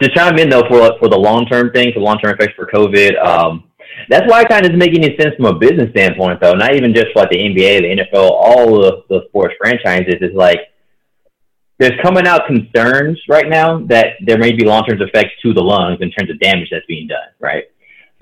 to 0.00 0.08
chime 0.14 0.38
in 0.38 0.48
though 0.48 0.66
for 0.68 0.98
for 0.98 1.08
the 1.08 1.16
long 1.16 1.46
term 1.46 1.72
thing, 1.72 1.92
for 1.92 2.00
long 2.00 2.18
term 2.18 2.34
effects 2.34 2.54
for 2.54 2.66
COVID, 2.66 3.18
um, 3.24 3.64
that's 4.08 4.30
why 4.30 4.42
it 4.42 4.48
kind 4.48 4.64
of 4.64 4.72
is 4.72 4.78
making 4.78 5.04
any 5.04 5.16
sense 5.16 5.34
from 5.36 5.46
a 5.46 5.58
business 5.58 5.90
standpoint 5.90 6.40
though. 6.40 6.54
Not 6.54 6.74
even 6.74 6.94
just 6.94 7.08
like 7.14 7.30
the 7.30 7.38
NBA, 7.38 7.80
the 7.80 8.04
NFL, 8.04 8.30
all 8.30 8.80
the, 8.80 9.02
the 9.08 9.24
sports 9.28 9.54
franchises. 9.58 10.16
Is 10.20 10.34
like 10.34 10.60
there's 11.78 11.98
coming 12.02 12.26
out 12.26 12.46
concerns 12.46 13.20
right 13.28 13.48
now 13.48 13.80
that 13.86 14.14
there 14.24 14.38
may 14.38 14.52
be 14.52 14.64
long 14.64 14.84
term 14.84 15.00
effects 15.00 15.32
to 15.42 15.52
the 15.52 15.62
lungs 15.62 15.98
in 16.00 16.10
terms 16.10 16.30
of 16.30 16.38
damage 16.40 16.68
that's 16.70 16.86
being 16.86 17.06
done. 17.06 17.28
Right. 17.40 17.64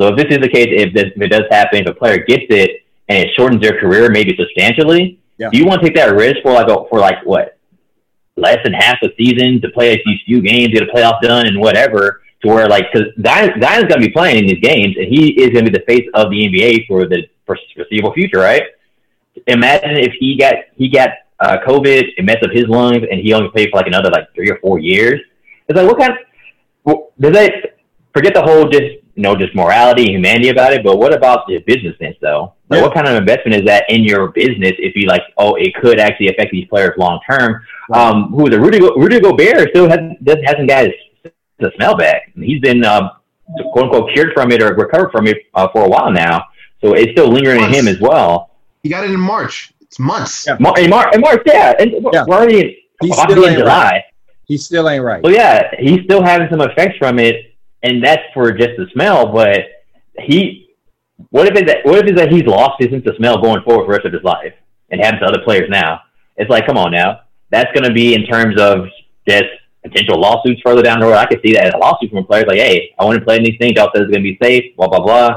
So 0.01 0.09
if 0.09 0.16
this 0.16 0.26
is 0.30 0.38
the 0.38 0.48
case, 0.48 0.68
if, 0.70 0.92
this, 0.92 1.12
if 1.14 1.22
it 1.22 1.28
does 1.28 1.44
happen, 1.51 1.82
if 1.82 1.86
a 1.86 1.94
player 1.94 2.18
gets 2.18 2.46
it 2.48 2.82
and 3.09 3.18
it 3.18 3.30
shortens 3.36 3.62
their 3.62 3.78
career 3.78 4.10
maybe 4.10 4.36
substantially, 4.36 5.20
yeah. 5.44 5.50
Do 5.50 5.58
you 5.58 5.66
want 5.66 5.80
to 5.82 5.86
take 5.86 5.96
that 5.96 6.14
risk 6.14 6.36
for 6.42 6.52
like 6.52 6.68
a, 6.68 6.88
for 6.88 6.98
like 6.98 7.24
what 7.24 7.58
less 8.36 8.58
than 8.64 8.72
half 8.72 8.96
a 9.02 9.08
season 9.16 9.60
to 9.60 9.68
play 9.70 10.00
these 10.04 10.20
few 10.26 10.42
games, 10.42 10.68
get 10.72 10.82
a 10.82 10.86
playoff 10.86 11.20
done, 11.20 11.46
and 11.46 11.60
whatever? 11.60 12.22
To 12.42 12.48
where 12.48 12.68
like 12.68 12.86
because 12.92 13.08
Zion, 13.24 13.60
Zion's 13.60 13.84
going 13.84 14.00
to 14.00 14.06
be 14.06 14.10
playing 14.10 14.38
in 14.38 14.46
these 14.46 14.60
games, 14.60 14.96
and 14.98 15.06
he 15.06 15.32
is 15.40 15.50
going 15.50 15.64
to 15.64 15.70
be 15.70 15.78
the 15.78 15.84
face 15.86 16.06
of 16.14 16.30
the 16.30 16.46
NBA 16.46 16.86
for 16.86 17.06
the 17.06 17.26
foreseeable 17.46 18.12
future, 18.12 18.38
right? 18.38 18.62
Imagine 19.46 19.96
if 19.96 20.12
he 20.18 20.36
got 20.36 20.54
he 20.76 20.88
got 20.88 21.10
uh, 21.40 21.58
COVID, 21.66 22.04
it 22.16 22.24
messed 22.24 22.42
up 22.42 22.50
his 22.52 22.66
lungs, 22.68 23.02
and 23.10 23.20
he 23.20 23.32
only 23.32 23.50
played 23.50 23.70
for 23.70 23.78
like 23.78 23.86
another 23.86 24.10
like 24.10 24.32
three 24.34 24.50
or 24.50 24.58
four 24.58 24.78
years. 24.78 25.20
It's 25.68 25.76
like 25.76 25.86
what 25.86 25.98
kind? 25.98 26.12
Of, 26.86 26.96
does 27.18 27.32
that 27.32 27.78
forget 28.12 28.34
the 28.34 28.42
whole 28.42 28.68
just 28.68 29.03
you 29.15 29.23
know, 29.23 29.36
just 29.36 29.55
morality 29.55 30.03
and 30.03 30.12
humanity 30.12 30.49
about 30.49 30.73
it. 30.73 30.82
But 30.82 30.99
what 30.99 31.15
about 31.15 31.47
the 31.47 31.59
business 31.59 31.97
sense, 31.99 32.16
though? 32.20 32.55
Like, 32.69 32.78
yeah. 32.78 32.82
what 32.82 32.95
kind 32.95 33.07
of 33.07 33.15
investment 33.15 33.57
is 33.61 33.66
that 33.66 33.85
in 33.89 34.03
your 34.03 34.28
business 34.28 34.73
if 34.78 34.97
you 34.97 35.07
like, 35.07 35.23
oh, 35.39 35.55
it 35.55 35.74
could 35.74 36.01
actually 36.01 36.28
affect 36.28 36.51
these 36.51 36.66
players 36.69 36.95
long 36.99 37.20
term? 37.28 37.62
Um, 37.93 38.31
who 38.31 38.47
is 38.49 38.55
a 38.55 38.61
Rudy, 38.61 38.81
Go- 38.81 38.95
Rudy 38.97 39.20
Gobert 39.20 39.70
still 39.70 39.89
has, 39.89 40.01
hasn't 40.45 40.69
got 40.69 40.86
his, 40.86 41.32
the 41.59 41.70
smell 41.77 41.97
back. 41.97 42.32
He's 42.35 42.61
been, 42.61 42.85
um, 42.85 43.11
quote 43.73 43.85
unquote, 43.85 44.12
cured 44.12 44.32
from 44.35 44.51
it 44.51 44.62
or 44.62 44.74
recovered 44.74 45.12
from 45.12 45.28
it 45.28 45.39
uh, 45.55 45.69
for 45.73 45.85
a 45.85 45.89
while 45.89 46.11
now. 46.11 46.47
So 46.81 46.95
it's 46.95 47.12
still 47.12 47.28
lingering 47.28 47.62
in 47.62 47.73
him 47.73 47.89
as 47.89 48.01
well. 48.01 48.51
He 48.82 48.89
got 48.89 49.05
it 49.05 49.11
in 49.11 49.20
March. 49.20 49.73
It's 49.81 49.99
months. 49.99 50.47
Yeah. 50.47 50.57
Mar- 50.59 50.78
in, 50.78 50.91
Mar- 50.91 51.11
in 51.15 51.20
March, 51.20 51.43
yeah. 51.47 51.74
And 51.78 51.93
yeah. 52.12 52.24
we're 52.27 52.36
already 52.36 52.61
in, 52.61 52.74
He's 53.01 53.16
still 53.16 53.45
in 53.45 53.55
July. 53.55 53.91
Right. 53.91 54.03
He 54.47 54.59
still 54.59 54.89
ain't 54.89 55.05
right. 55.05 55.24
So 55.24 55.31
yeah, 55.31 55.70
he's 55.78 56.05
still 56.05 56.23
having 56.23 56.49
some 56.51 56.61
effects 56.61 56.99
from 56.99 57.19
it 57.19 57.53
and 57.85 58.02
that's 58.02 58.23
for 58.32 58.51
just 58.51 58.70
the 58.77 58.86
smell. 58.93 59.31
But 59.32 59.59
he, 60.19 60.70
what 61.31 61.47
if 61.47 61.56
it 61.56 61.66
that 61.69 61.85
what 61.85 61.98
if 61.98 62.11
it's 62.11 62.20
that 62.20 62.32
he's 62.32 62.44
lost 62.44 62.82
his 62.82 62.90
sense 62.90 63.06
of 63.06 63.15
smell 63.16 63.40
going 63.40 63.62
forward 63.62 63.85
for 63.85 63.93
the 63.93 63.97
rest 63.97 64.06
of 64.06 64.12
his 64.12 64.24
life 64.24 64.55
and 64.90 65.01
happens 65.01 65.20
to 65.20 65.27
other 65.27 65.44
players 65.44 65.69
now? 65.70 66.01
It's 66.36 66.51
like, 66.51 66.66
come 66.66 66.78
on 66.78 66.90
now, 66.90 67.20
that's 67.51 67.70
going 67.73 67.85
to 67.85 67.93
be 67.93 68.15
in 68.15 68.27
terms 68.27 68.61
of 68.61 68.86
just 69.28 69.44
potential 69.85 70.19
lawsuits 70.19 70.61
further 70.65 70.82
down 70.82 70.98
the 70.98 71.06
road. 71.06 71.15
I 71.15 71.27
could 71.27 71.40
see 71.44 71.52
that 71.52 71.66
as 71.66 71.74
a 71.74 71.78
lawsuit 71.78 72.11
from 72.11 72.24
players 72.24 72.47
like, 72.48 72.59
hey, 72.59 72.94
I 72.98 73.05
want 73.05 73.19
to 73.19 73.24
play 73.24 73.36
in 73.36 73.44
these 73.44 73.59
things. 73.61 73.74
Y'all 73.77 73.90
said 73.94 74.02
it's 74.02 74.11
going 74.11 74.24
to 74.24 74.35
be 74.35 74.39
safe. 74.43 74.74
Blah 74.77 74.89
blah 74.89 75.01
blah. 75.01 75.36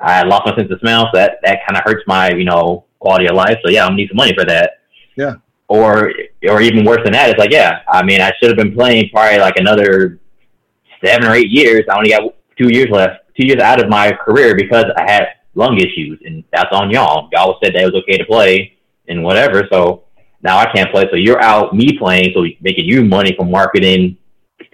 I 0.00 0.22
lost 0.24 0.42
my 0.44 0.56
sense 0.56 0.70
of 0.70 0.80
smell, 0.80 1.08
so 1.12 1.18
that 1.18 1.38
that 1.44 1.60
kind 1.66 1.78
of 1.78 1.84
hurts 1.84 2.02
my 2.06 2.30
you 2.30 2.44
know 2.44 2.84
quality 2.98 3.26
of 3.26 3.36
life. 3.36 3.56
So 3.64 3.70
yeah, 3.70 3.84
I'm 3.84 3.90
gonna 3.90 3.98
need 3.98 4.08
some 4.08 4.16
money 4.16 4.34
for 4.36 4.44
that. 4.44 4.80
Yeah. 5.16 5.36
Or 5.68 6.12
or 6.48 6.60
even 6.60 6.84
worse 6.84 7.00
than 7.04 7.12
that, 7.12 7.30
it's 7.30 7.38
like 7.38 7.52
yeah, 7.52 7.80
I 7.88 8.02
mean 8.02 8.20
I 8.20 8.32
should 8.38 8.50
have 8.50 8.58
been 8.58 8.74
playing 8.74 9.08
probably 9.10 9.38
like 9.38 9.56
another 9.56 10.18
seven 11.04 11.26
or 11.26 11.34
eight 11.34 11.50
years. 11.50 11.82
I 11.90 11.96
only 11.96 12.10
got 12.10 12.34
two 12.58 12.68
years 12.72 12.88
left, 12.90 13.24
two 13.38 13.46
years 13.46 13.60
out 13.60 13.82
of 13.82 13.88
my 13.88 14.12
career 14.12 14.54
because 14.56 14.86
I 14.96 15.10
had 15.10 15.26
lung 15.54 15.78
issues, 15.78 16.20
and 16.24 16.44
that's 16.52 16.72
on 16.72 16.90
y'all. 16.90 17.28
Y'all 17.32 17.58
said 17.62 17.74
that 17.74 17.82
it 17.82 17.92
was 17.92 18.02
okay 18.02 18.18
to 18.18 18.24
play 18.24 18.76
and 19.08 19.22
whatever. 19.22 19.66
So 19.70 20.04
now 20.42 20.58
I 20.58 20.70
can't 20.72 20.90
play. 20.90 21.06
So 21.10 21.16
you're 21.16 21.42
out 21.42 21.74
me 21.74 21.96
playing, 21.98 22.32
so 22.34 22.44
making 22.60 22.86
you 22.86 23.04
money 23.04 23.34
from 23.36 23.50
marketing, 23.50 24.16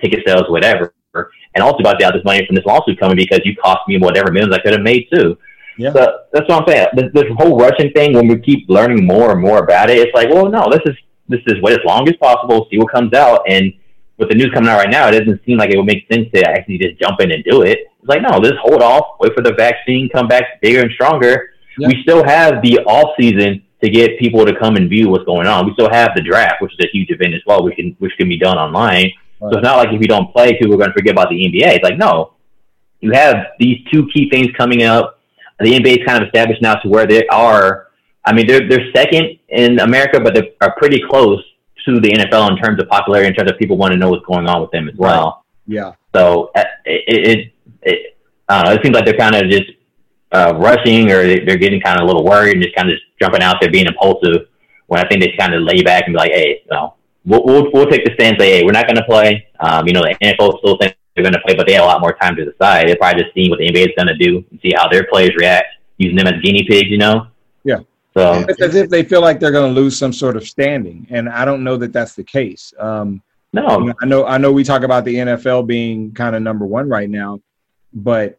ticket 0.03 0.21
sales, 0.27 0.45
whatever, 0.49 0.95
and 1.15 1.63
also 1.63 1.79
about 1.79 1.99
to 1.99 2.07
out 2.07 2.15
this 2.15 2.25
money 2.25 2.45
from 2.47 2.57
this 2.57 2.65
lawsuit 2.65 2.99
coming 2.99 3.17
because 3.17 3.41
you 3.45 3.57
cost 3.57 3.81
me 3.89 3.99
whatever 3.99 4.31
millions 4.31 4.55
I 4.55 4.61
could 4.61 4.73
have 4.73 4.83
made 4.83 5.07
too. 5.13 5.37
Yeah. 5.77 5.93
So 5.93 6.19
that's 6.33 6.49
what 6.49 6.63
I'm 6.63 6.69
saying. 6.69 6.89
This, 6.95 7.07
this 7.15 7.25
whole 7.39 7.59
Russian 7.59 7.93
thing, 7.93 8.13
when 8.15 8.29
we 8.29 8.39
keep 8.41 8.69
learning 8.69 9.07
more 9.07 9.33
and 9.33 9.41
more 9.41 9.59
about 9.59 9.91
it, 9.91 9.99
it's 9.99 10.15
like, 10.15 10.29
well, 10.29 10.49
no, 10.49 10.67
this 10.71 10.81
is 10.85 10.97
this 11.29 11.41
is 11.47 11.63
wait 11.63 11.75
as 11.75 11.85
long 11.85 12.09
as 12.09 12.17
possible, 12.17 12.67
see 12.71 12.79
what 12.79 12.93
comes 12.93 13.15
out, 13.15 13.43
and 13.49 13.73
with 14.21 14.29
the 14.29 14.35
news 14.35 14.51
coming 14.53 14.69
out 14.69 14.77
right 14.77 14.91
now, 14.91 15.09
it 15.09 15.19
doesn't 15.19 15.45
seem 15.47 15.57
like 15.57 15.71
it 15.71 15.79
would 15.79 15.87
make 15.87 16.07
sense 16.13 16.29
to 16.35 16.43
actually 16.47 16.79
just 16.79 17.01
jump 17.01 17.21
in 17.21 17.33
and 17.33 17.43
do 17.43 17.63
it. 17.63 17.79
It's 17.99 18.09
like, 18.09 18.21
no, 18.21 18.39
just 18.39 18.57
hold 18.63 18.83
off, 18.83 19.17
wait 19.19 19.33
for 19.35 19.43
the 19.43 19.55
vaccine, 19.55 20.11
come 20.13 20.29
back 20.29 20.61
bigger 20.61 20.83
and 20.83 20.91
stronger. 20.93 21.51
Yeah. 21.79 21.89
We 21.89 22.03
still 22.03 22.23
have 22.23 22.63
the 22.63 22.81
off 22.81 23.17
season 23.19 23.65
to 23.83 23.89
get 23.89 24.19
people 24.19 24.45
to 24.45 24.55
come 24.59 24.77
and 24.77 24.91
view 24.91 25.09
what's 25.09 25.25
going 25.25 25.47
on. 25.47 25.67
We 25.67 25.73
still 25.73 25.91
have 25.91 26.11
the 26.15 26.21
draft, 26.21 26.61
which 26.61 26.73
is 26.79 26.85
a 26.85 26.89
huge 26.93 27.11
event 27.11 27.35
as 27.35 27.41
well, 27.47 27.65
which 27.65 27.77
can 27.77 27.97
which 27.99 28.13
can 28.19 28.29
be 28.29 28.39
done 28.39 28.59
online. 28.59 29.11
Right. 29.41 29.53
So 29.53 29.59
it's 29.59 29.65
not 29.65 29.79
like 29.79 29.89
if 29.89 30.01
you 30.01 30.07
don't 30.07 30.31
play, 30.33 30.53
people 30.53 30.75
are 30.75 30.79
going 30.79 30.91
to 30.91 30.95
forget 30.95 31.13
about 31.13 31.31
the 31.31 31.37
NBA. 31.37 31.77
It's 31.77 31.85
like 31.85 31.97
no, 31.97 32.35
you 33.01 33.13
have 33.13 33.37
these 33.59 33.79
two 33.91 34.07
key 34.13 34.29
things 34.29 34.49
coming 34.57 34.83
up. 34.83 35.19
The 35.61 35.73
NBA 35.73 36.01
is 36.01 36.07
kind 36.07 36.23
of 36.23 36.27
established 36.27 36.61
now 36.61 36.75
to 36.75 36.89
where 36.89 37.07
they 37.07 37.27
are. 37.29 37.89
I 38.27 38.35
mean, 38.35 38.47
they're 38.47 38.69
they're 38.69 38.93
second 38.95 39.39
in 39.49 39.81
America, 39.81 40.21
but 40.21 40.35
they 40.35 40.55
are 40.61 40.75
pretty 40.77 41.01
close 41.09 41.43
to 41.87 42.01
the 42.01 42.11
NFL 42.11 42.51
in 42.51 42.57
terms 42.57 42.81
of 42.81 42.89
popularity, 42.89 43.29
in 43.29 43.35
terms 43.35 43.51
of 43.51 43.59
people 43.59 43.77
want 43.77 43.93
to 43.93 43.99
know 43.99 44.11
what's 44.11 44.25
going 44.27 44.47
on 44.47 44.61
with 44.61 44.71
them 44.71 44.89
as 44.89 44.97
well. 44.97 45.45
Right. 45.67 45.75
Yeah. 45.75 45.93
So 46.15 46.51
uh, 46.57 46.65
it, 46.85 47.05
it, 47.07 47.53
it, 47.83 48.19
I 48.49 48.57
don't 48.57 48.65
know. 48.67 48.73
It 48.73 48.83
seems 48.83 48.95
like 48.95 49.05
they're 49.05 49.17
kind 49.17 49.37
of 49.37 49.51
just 49.51 49.71
uh, 50.33 50.55
rushing, 50.57 51.11
or 51.11 51.23
they're 51.23 51.59
getting 51.59 51.81
kind 51.81 51.99
of 51.99 52.05
a 52.05 52.07
little 52.07 52.25
worried 52.25 52.55
and 52.55 52.63
just 52.63 52.75
kind 52.75 52.89
of 52.89 52.97
just 52.97 53.07
jumping 53.21 53.43
out 53.43 53.57
there, 53.61 53.71
being 53.71 53.87
impulsive. 53.87 54.49
When 54.87 55.01
I 55.01 55.09
think 55.09 55.23
they 55.23 55.33
kind 55.39 55.55
of 55.55 55.63
lay 55.63 55.83
back 55.83 56.05
and 56.07 56.15
be 56.15 56.19
like, 56.19 56.33
"Hey, 56.33 56.63
you 56.65 56.71
know, 56.71 56.95
we'll 57.25 57.45
we'll, 57.45 57.71
we'll 57.73 57.87
take 57.87 58.05
the 58.05 58.13
stand, 58.15 58.37
say, 58.39 58.59
hey, 58.59 58.65
we're 58.65 58.73
not 58.73 58.87
going 58.87 58.97
to 58.97 59.05
play." 59.05 59.47
Um, 59.61 59.87
you 59.87 59.93
know, 59.93 60.03
the 60.03 60.17
NFL 60.21 60.59
still 60.59 60.77
thinks 60.79 60.97
they're 61.15 61.23
going 61.23 61.35
to 61.35 61.41
play, 61.41 61.55
but 61.55 61.67
they 61.67 61.75
have 61.75 61.85
a 61.85 61.87
lot 61.87 62.01
more 62.01 62.15
time 62.15 62.35
to 62.37 62.45
decide. 62.45 62.89
They're 62.89 62.97
probably 62.97 63.23
just 63.23 63.35
seeing 63.35 63.51
what 63.51 63.61
the 63.61 63.69
NBA 63.69 63.89
is 63.89 63.95
going 63.97 64.09
to 64.09 64.17
do 64.17 64.45
and 64.51 64.61
see 64.61 64.73
how 64.75 64.89
their 64.89 65.07
players 65.11 65.33
react, 65.37 65.67
using 65.99 66.17
them 66.17 66.27
as 66.27 66.41
guinea 66.43 66.65
pigs. 66.69 66.89
You 66.89 66.99
know. 66.99 67.29
Yeah. 67.65 67.81
So 68.15 68.45
it's 68.49 68.61
as 68.61 68.75
if 68.75 68.91
they 68.91 69.05
feel 69.05 69.21
like 69.21 69.39
they're 69.39 69.53
going 69.53 69.73
to 69.73 69.81
lose 69.81 69.97
some 69.97 70.13
sort 70.13 70.37
of 70.37 70.47
standing, 70.47 71.07
and 71.11 71.29
I 71.29 71.45
don't 71.45 71.63
know 71.63 71.77
that 71.77 71.93
that's 71.93 72.15
the 72.15 72.25
case. 72.25 72.75
Um, 72.79 73.23
no, 73.53 73.93
I 74.01 74.07
know. 74.07 74.27
I 74.27 74.39
know 74.39 74.53
we 74.53 74.65
talk 74.65 74.83
about 74.83 75.05
the 75.05 75.15
NFL 75.15 75.67
being 75.67 76.13
kind 76.13 76.35
of 76.35 76.43
number 76.43 76.67
one 76.67 76.89
right 76.89 77.09
now, 77.09 77.41
but 77.93 78.39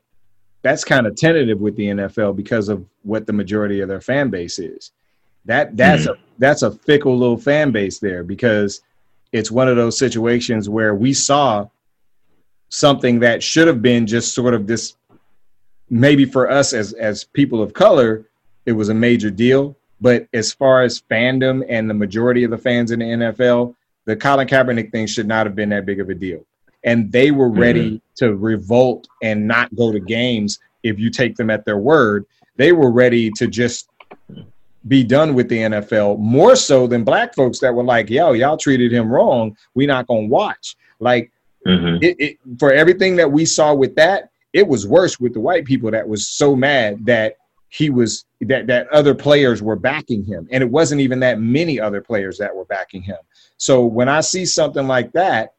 that's 0.61 0.84
kind 0.84 1.07
of 1.07 1.15
tentative 1.15 1.60
with 1.60 1.76
the 1.76 1.88
NFL 1.88 2.35
because 2.35 2.69
of 2.69 2.85
what 3.03 3.26
the 3.26 3.34
majority 3.34 3.81
of 3.81 3.89
their 3.89 4.02
fan 4.02 4.30
base 4.30 4.60
is. 4.60 4.91
That 5.45 5.76
that's 5.76 6.03
mm-hmm. 6.03 6.22
a 6.22 6.26
that's 6.38 6.61
a 6.61 6.72
fickle 6.72 7.18
little 7.18 7.38
fan 7.38 7.72
base 7.72 7.99
there 7.99 8.23
because 8.23 8.81
it's 9.31 9.52
one 9.52 9.68
of 9.68 9.76
those 9.76 9.98
situations 9.98 10.69
where 10.69 10.93
we 10.95 11.14
saw 11.14 11.68
something 12.69 13.19
that 13.19 13.41
should 13.41 13.68
have 13.68 13.81
been 13.81 14.06
just 14.06 14.34
sort 14.34 14.53
of 14.53 14.68
this 14.68 14.95
maybe 15.89 16.26
for 16.26 16.49
us 16.49 16.73
as 16.73 16.93
as 16.93 17.23
people 17.23 17.61
of 17.61 17.73
color 17.73 18.26
it 18.66 18.74
was 18.74 18.90
a 18.90 18.94
major 18.94 19.30
deal. 19.30 19.76
But 20.00 20.28
as 20.34 20.52
far 20.52 20.82
as 20.82 21.02
fandom 21.12 21.64
and 21.70 21.90
the 21.90 21.94
majority 21.94 22.44
of 22.44 22.52
the 22.52 22.58
fans 22.58 22.92
in 22.92 23.00
the 23.00 23.06
NFL, 23.06 23.76
the 24.06 24.16
Colin 24.16 24.48
Kaepernick 24.48 24.92
thing 24.92 25.06
should 25.06 25.28
not 25.28 25.46
have 25.46 25.56
been 25.56 25.70
that 25.70 25.86
big 25.86 26.00
of 26.00 26.10
a 26.10 26.16
deal. 26.16 26.46
and 26.84 27.12
they 27.12 27.32
were 27.32 27.50
ready 27.50 27.92
mm-hmm. 27.92 27.98
to 28.16 28.36
revolt 28.36 29.08
and 29.22 29.48
not 29.48 29.74
go 29.76 29.92
to 29.92 30.00
games 30.00 30.60
if 30.84 31.00
you 31.00 31.10
take 31.10 31.36
them 31.36 31.50
at 31.50 31.66
their 31.66 31.78
word. 31.78 32.26
They 32.56 32.72
were 32.72 32.92
ready 32.92 33.30
to 33.32 33.48
just 33.48 33.90
be 34.88 35.04
done 35.04 35.36
with 35.36 35.48
the 35.48 35.58
NFL 35.58 36.18
more 36.18 36.56
so 36.56 36.88
than 36.88 37.04
black 37.04 37.36
folks 37.36 37.60
that 37.60 37.74
were 37.74 37.84
like, 37.84 38.10
yo, 38.10 38.34
y'all 38.34 38.58
treated 38.58 38.92
him 38.92 39.12
wrong. 39.12 39.56
we 39.76 39.86
not 39.86 40.08
going 40.08 40.28
to 40.28 40.32
watch. 40.32 40.76
Like, 41.00 41.32
mm-hmm. 41.68 42.04
it, 42.04 42.16
it, 42.20 42.38
for 42.58 42.74
everything 42.74 43.16
that 43.18 43.32
we 43.32 43.46
saw 43.46 43.74
with 43.74 43.96
that, 43.96 44.32
it 44.54 44.68
was 44.68 44.88
worse 44.88 45.20
with 45.20 45.34
the 45.34 45.40
white 45.40 45.66
people 45.66 45.92
that 45.92 46.08
was 46.08 46.28
so 46.28 46.56
mad 46.56 47.06
that 47.06 47.36
he 47.72 47.89
was 47.89 48.26
that 48.41 48.68
that 48.68 48.88
other 48.89 49.15
players 49.15 49.64
were 49.64 49.76
backing 49.76 50.23
him 50.23 50.48
and 50.52 50.61
it 50.61 50.69
wasn't 50.69 50.99
even 50.99 51.19
that 51.19 51.39
many 51.39 51.80
other 51.80 52.02
players 52.02 52.38
that 52.38 52.56
were 52.56 52.65
backing 52.65 53.02
him 53.02 53.18
so 53.57 53.85
when 53.85 54.07
i 54.07 54.22
see 54.22 54.45
something 54.45 54.88
like 54.88 55.11
that 55.14 55.53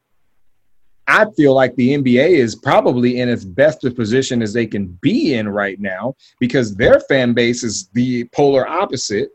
I 1.07 1.25
feel 1.31 1.53
like 1.53 1.75
the 1.75 1.89
NBA 1.89 2.29
is 2.29 2.55
probably 2.55 3.19
in 3.19 3.27
as 3.27 3.43
best 3.43 3.83
a 3.83 3.91
position 3.91 4.41
as 4.41 4.53
they 4.53 4.65
can 4.65 4.87
be 5.01 5.33
in 5.33 5.49
right 5.49 5.79
now 5.79 6.15
because 6.39 6.75
their 6.75 6.99
fan 7.01 7.33
base 7.33 7.63
is 7.63 7.89
the 7.93 8.23
polar 8.25 8.67
opposite, 8.67 9.29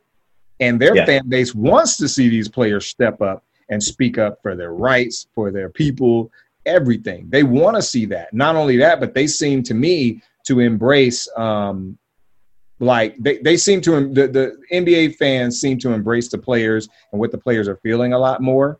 and 0.60 0.80
their 0.80 0.96
yeah. 0.96 1.04
fan 1.04 1.28
base 1.28 1.54
wants 1.54 1.96
to 1.98 2.08
see 2.08 2.28
these 2.28 2.48
players 2.48 2.86
step 2.86 3.20
up 3.20 3.44
and 3.68 3.82
speak 3.82 4.16
up 4.18 4.38
for 4.40 4.56
their 4.56 4.72
rights, 4.72 5.26
for 5.34 5.50
their 5.50 5.68
people, 5.68 6.30
everything. 6.64 7.28
They 7.28 7.42
want 7.42 7.76
to 7.76 7.82
see 7.82 8.06
that. 8.06 8.32
Not 8.32 8.56
only 8.56 8.78
that, 8.78 8.98
but 8.98 9.14
they 9.14 9.26
seem 9.26 9.62
to 9.64 9.74
me 9.74 10.22
to 10.46 10.60
embrace, 10.60 11.28
um, 11.36 11.98
like 12.80 13.16
they, 13.18 13.38
they 13.38 13.56
seem 13.56 13.80
to 13.82 14.08
the, 14.12 14.28
the 14.28 14.56
NBA 14.72 15.16
fans 15.16 15.60
seem 15.60 15.78
to 15.78 15.92
embrace 15.92 16.28
the 16.28 16.38
players 16.38 16.88
and 17.12 17.20
what 17.20 17.32
the 17.32 17.38
players 17.38 17.68
are 17.68 17.76
feeling 17.76 18.12
a 18.12 18.18
lot 18.18 18.40
more 18.40 18.78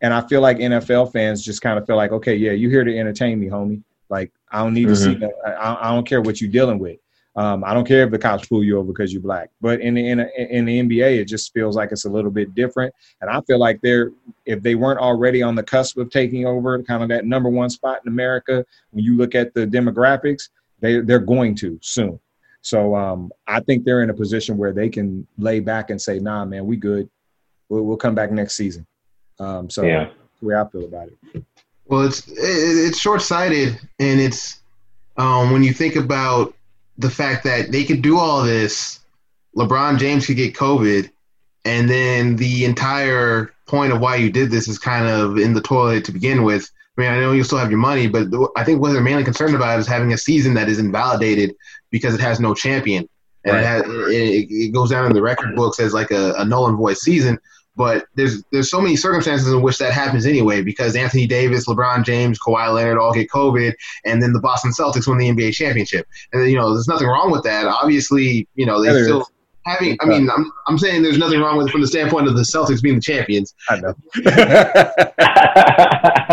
and 0.00 0.14
I 0.14 0.20
feel 0.26 0.40
like 0.40 0.58
NFL 0.58 1.12
fans 1.12 1.42
just 1.42 1.60
kind 1.60 1.78
of 1.78 1.86
feel 1.86 1.96
like, 1.96 2.12
okay, 2.12 2.34
yeah, 2.34 2.52
you're 2.52 2.70
here 2.70 2.84
to 2.84 2.98
entertain 2.98 3.40
me, 3.40 3.48
homie. 3.48 3.82
Like 4.08 4.32
I 4.50 4.62
don't 4.62 4.74
need 4.74 4.84
mm-hmm. 4.84 4.90
to 4.90 4.96
see 4.96 5.14
mm-hmm. 5.14 5.20
that. 5.44 5.60
I, 5.60 5.88
I, 5.88 5.94
don't 5.94 6.06
care 6.06 6.22
what 6.22 6.40
you're 6.40 6.50
dealing 6.50 6.78
with. 6.78 6.98
Um, 7.36 7.62
I 7.62 7.74
don't 7.74 7.86
care 7.86 8.04
if 8.04 8.10
the 8.10 8.18
cops 8.18 8.46
pull 8.48 8.64
you 8.64 8.78
over 8.78 8.92
because 8.92 9.12
you're 9.12 9.22
black. 9.22 9.50
But 9.60 9.80
in 9.80 9.94
the 9.94 10.08
in, 10.08 10.20
in 10.20 10.64
the 10.64 10.80
NBA, 10.80 11.18
it 11.18 11.26
just 11.26 11.52
feels 11.52 11.76
like 11.76 11.92
it's 11.92 12.04
a 12.04 12.10
little 12.10 12.30
bit 12.30 12.54
different. 12.54 12.94
And 13.20 13.30
I 13.30 13.40
feel 13.42 13.58
like 13.58 13.80
they're 13.82 14.12
if 14.46 14.62
they 14.62 14.74
weren't 14.74 14.98
already 14.98 15.42
on 15.42 15.54
the 15.54 15.62
cusp 15.62 15.98
of 15.98 16.10
taking 16.10 16.46
over 16.46 16.82
kind 16.82 17.02
of 17.02 17.08
that 17.10 17.26
number 17.26 17.48
one 17.48 17.70
spot 17.70 18.00
in 18.04 18.08
America, 18.08 18.64
when 18.92 19.04
you 19.04 19.16
look 19.16 19.34
at 19.34 19.52
the 19.54 19.66
demographics, 19.66 20.48
they 20.80 21.00
they're 21.00 21.18
going 21.18 21.54
to 21.56 21.78
soon. 21.82 22.18
So 22.68 22.94
um, 22.94 23.32
I 23.46 23.60
think 23.60 23.86
they're 23.86 24.02
in 24.02 24.10
a 24.10 24.14
position 24.14 24.58
where 24.58 24.74
they 24.74 24.90
can 24.90 25.26
lay 25.38 25.58
back 25.58 25.88
and 25.88 25.98
say, 25.98 26.18
"Nah, 26.18 26.44
man, 26.44 26.66
we 26.66 26.76
good. 26.76 27.08
We'll, 27.70 27.82
we'll 27.82 27.96
come 27.96 28.14
back 28.14 28.30
next 28.30 28.56
season." 28.56 28.86
Um, 29.40 29.70
so 29.70 29.84
yeah. 29.84 30.10
the 30.38 30.46
way 30.46 30.54
I 30.54 30.68
feel 30.68 30.84
about 30.84 31.08
it. 31.08 31.44
Well, 31.86 32.02
it's 32.02 32.24
it's 32.28 32.98
short 32.98 33.22
sighted, 33.22 33.80
and 33.98 34.20
it's 34.20 34.60
um, 35.16 35.50
when 35.50 35.62
you 35.62 35.72
think 35.72 35.96
about 35.96 36.54
the 36.98 37.08
fact 37.08 37.42
that 37.44 37.72
they 37.72 37.84
could 37.84 38.02
do 38.02 38.18
all 38.18 38.42
this, 38.42 39.00
LeBron 39.56 39.98
James 39.98 40.26
could 40.26 40.36
get 40.36 40.54
COVID, 40.54 41.10
and 41.64 41.88
then 41.88 42.36
the 42.36 42.66
entire 42.66 43.54
point 43.64 43.94
of 43.94 44.00
why 44.00 44.16
you 44.16 44.30
did 44.30 44.50
this 44.50 44.68
is 44.68 44.78
kind 44.78 45.08
of 45.08 45.38
in 45.38 45.54
the 45.54 45.62
toilet 45.62 46.04
to 46.04 46.12
begin 46.12 46.42
with. 46.42 46.70
I 46.98 47.00
mean, 47.00 47.10
I 47.10 47.20
know 47.20 47.30
you 47.30 47.44
still 47.44 47.58
have 47.58 47.70
your 47.70 47.78
money, 47.78 48.08
but 48.08 48.26
I 48.56 48.64
think 48.64 48.80
what 48.80 48.92
they're 48.92 49.00
mainly 49.00 49.22
concerned 49.22 49.54
about 49.54 49.78
is 49.78 49.86
having 49.86 50.12
a 50.12 50.18
season 50.18 50.54
that 50.54 50.68
is 50.68 50.80
invalidated 50.80 51.54
because 51.90 52.12
it 52.12 52.20
has 52.20 52.40
no 52.40 52.54
champion, 52.54 53.08
and 53.44 53.54
right. 53.54 53.62
it, 53.62 53.66
has, 53.66 53.82
it, 53.86 54.46
it, 54.50 54.72
goes 54.72 54.90
down 54.90 55.06
in 55.06 55.12
the 55.12 55.22
record 55.22 55.54
books 55.54 55.78
as 55.78 55.94
like 55.94 56.10
a, 56.10 56.32
a 56.38 56.44
null 56.44 56.66
and 56.66 56.76
void 56.76 56.98
season. 56.98 57.38
But 57.76 58.06
there's 58.16 58.42
there's 58.50 58.68
so 58.68 58.80
many 58.80 58.96
circumstances 58.96 59.46
in 59.52 59.62
which 59.62 59.78
that 59.78 59.92
happens 59.92 60.26
anyway 60.26 60.60
because 60.60 60.96
Anthony 60.96 61.28
Davis, 61.28 61.68
LeBron 61.68 62.04
James, 62.04 62.36
Kawhi 62.40 62.74
Leonard 62.74 62.98
all 62.98 63.12
get 63.12 63.30
COVID, 63.30 63.74
and 64.04 64.20
then 64.20 64.32
the 64.32 64.40
Boston 64.40 64.72
Celtics 64.72 65.06
win 65.06 65.18
the 65.18 65.28
NBA 65.28 65.52
championship. 65.52 66.04
And 66.32 66.50
you 66.50 66.56
know, 66.56 66.74
there's 66.74 66.88
nothing 66.88 67.06
wrong 67.06 67.30
with 67.30 67.44
that. 67.44 67.66
Obviously, 67.66 68.48
you 68.56 68.66
know, 68.66 68.82
they 68.82 68.92
yeah, 68.92 69.04
still. 69.04 69.28
Having, 69.68 69.98
I 70.00 70.06
mean, 70.06 70.30
I'm, 70.30 70.50
I'm 70.66 70.78
saying 70.78 71.02
there's 71.02 71.18
nothing 71.18 71.40
wrong 71.40 71.58
with 71.58 71.68
it 71.68 71.70
from 71.70 71.82
the 71.82 71.86
standpoint 71.86 72.26
of 72.26 72.36
the 72.36 72.42
Celtics 72.42 72.82
being 72.82 72.96
the 72.96 73.00
champions. 73.00 73.54
I 73.68 73.80
know. 73.80 73.94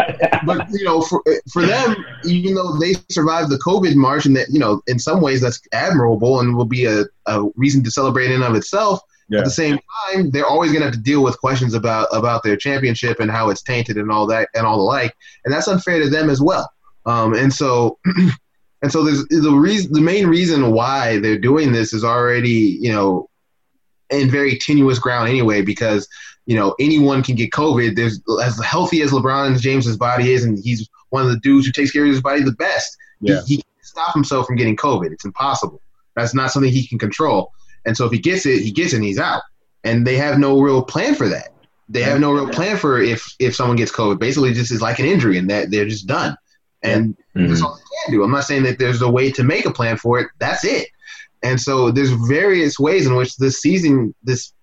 but 0.46 0.70
you 0.72 0.86
know, 0.86 1.02
for 1.02 1.22
for 1.52 1.66
them, 1.66 1.96
even 2.24 2.56
though 2.56 2.78
they 2.78 2.94
survived 3.10 3.50
the 3.50 3.58
COVID 3.58 3.96
march, 3.96 4.26
and 4.26 4.36
that 4.36 4.50
you 4.50 4.60
know, 4.60 4.82
in 4.88 5.00
some 5.00 5.22
ways 5.22 5.42
that's 5.42 5.62
admirable 5.74 6.40
and 6.40 6.56
will 6.56 6.66
be 6.66 6.86
a, 6.86 7.04
a 7.26 7.44
reason 7.56 7.84
to 7.84 7.92
celebrate 7.92 8.32
in 8.32 8.42
of 8.42 8.56
itself. 8.56 9.02
Yeah. 9.28 9.40
At 9.40 9.46
the 9.46 9.52
same 9.52 9.80
time, 10.14 10.30
they're 10.30 10.46
always 10.46 10.72
going 10.72 10.82
to 10.82 10.86
have 10.86 10.94
to 10.94 11.00
deal 11.00 11.24
with 11.24 11.40
questions 11.40 11.74
about 11.74 12.08
about 12.12 12.44
their 12.44 12.56
championship 12.56 13.20
and 13.20 13.32
how 13.32 13.50
it's 13.50 13.64
tainted 13.64 13.98
and 13.98 14.12
all 14.12 14.28
that 14.28 14.50
and 14.54 14.68
all 14.68 14.78
the 14.78 14.84
like, 14.84 15.16
and 15.44 15.54
that's 15.54 15.68
unfair 15.68 16.00
to 16.00 16.10
them 16.10 16.30
as 16.30 16.42
well. 16.42 16.72
Um, 17.08 17.34
and 17.34 17.52
so, 17.52 17.98
and 18.82 18.92
so 18.92 19.04
there's 19.04 19.26
the 19.28 19.52
reason, 19.52 19.94
the 19.94 20.02
main 20.02 20.28
reason 20.28 20.72
why 20.72 21.20
they're 21.20 21.40
doing 21.40 21.72
this 21.72 21.94
is 21.94 22.04
already 22.04 22.78
you 22.80 22.92
know 22.92 23.30
in 24.10 24.30
very 24.30 24.58
tenuous 24.58 25.00
ground 25.00 25.30
anyway 25.30 25.62
because 25.62 26.08
you 26.46 26.56
know 26.56 26.76
anyone 26.80 27.24
can 27.24 27.36
get 27.36 27.52
COVID. 27.52 27.96
There's 27.96 28.22
as 28.44 28.62
healthy 28.64 29.02
as 29.02 29.12
LeBron 29.12 29.60
James's 29.60 29.98
body 29.98 30.34
is, 30.34 30.44
and 30.44 30.60
he's 30.64 30.88
one 31.10 31.24
of 31.24 31.30
the 31.30 31.40
dudes 31.40 31.66
who 31.66 31.72
takes 31.72 31.92
care 31.92 32.04
of 32.04 32.10
his 32.10 32.22
body 32.22 32.44
the 32.44 32.52
best. 32.52 32.98
Yeah. 33.22 33.42
He, 33.46 33.56
he 33.56 33.62
can 33.62 33.84
stop 33.84 34.14
himself 34.14 34.46
from 34.48 34.56
getting 34.56 34.76
COVID. 34.76 35.12
It's 35.12 35.26
impossible. 35.26 35.82
That's 36.16 36.34
not 36.34 36.52
something 36.52 36.72
he 36.72 36.88
can 36.88 37.00
control. 37.00 37.52
And 37.86 37.96
so 37.96 38.06
if 38.06 38.12
he 38.12 38.20
gets 38.20 38.46
it, 38.46 38.62
he 38.62 38.72
gets 38.72 38.94
it 38.94 38.98
and 38.98 39.06
he's 39.06 39.20
out. 39.20 39.44
And 39.84 40.06
they 40.06 40.16
have 40.18 40.40
no 40.40 40.60
real 40.60 40.84
plan 40.84 41.16
for 41.16 41.28
that. 41.30 41.50
They 41.88 42.02
have 42.02 42.20
no 42.20 42.32
real 42.32 42.50
plan 42.50 42.78
for 42.78 43.00
if 43.00 43.36
if 43.38 43.56
someone 43.56 43.78
gets 43.78 43.92
COVID. 43.92 44.20
Basically, 44.20 44.52
this 44.52 44.72
is 44.72 44.82
like 44.82 44.98
an 44.98 45.06
injury, 45.06 45.38
and 45.38 45.50
that 45.52 45.70
they're 45.70 45.88
just 45.88 46.08
done. 46.08 46.36
And 46.86 47.18
mm-hmm. 47.36 47.48
that's 47.48 47.62
all 47.62 47.76
they 47.76 47.82
can 48.06 48.14
do. 48.14 48.24
I'm 48.24 48.32
not 48.32 48.46
saying 48.46 48.64
that 48.64 48.80
there's 48.80 49.02
a 49.02 49.10
way 49.10 49.32
to 49.32 49.44
make 49.44 49.66
a 49.66 49.72
plan 49.72 49.98
for 49.98 50.20
it. 50.20 50.28
That's 50.40 50.64
it. 50.64 50.90
And 51.44 51.60
so 51.60 51.92
there's 51.92 52.12
various 52.12 52.80
ways 52.80 53.06
in 53.06 53.16
which 53.16 53.38
this 53.38 53.62
season, 53.62 54.16
this 54.24 54.54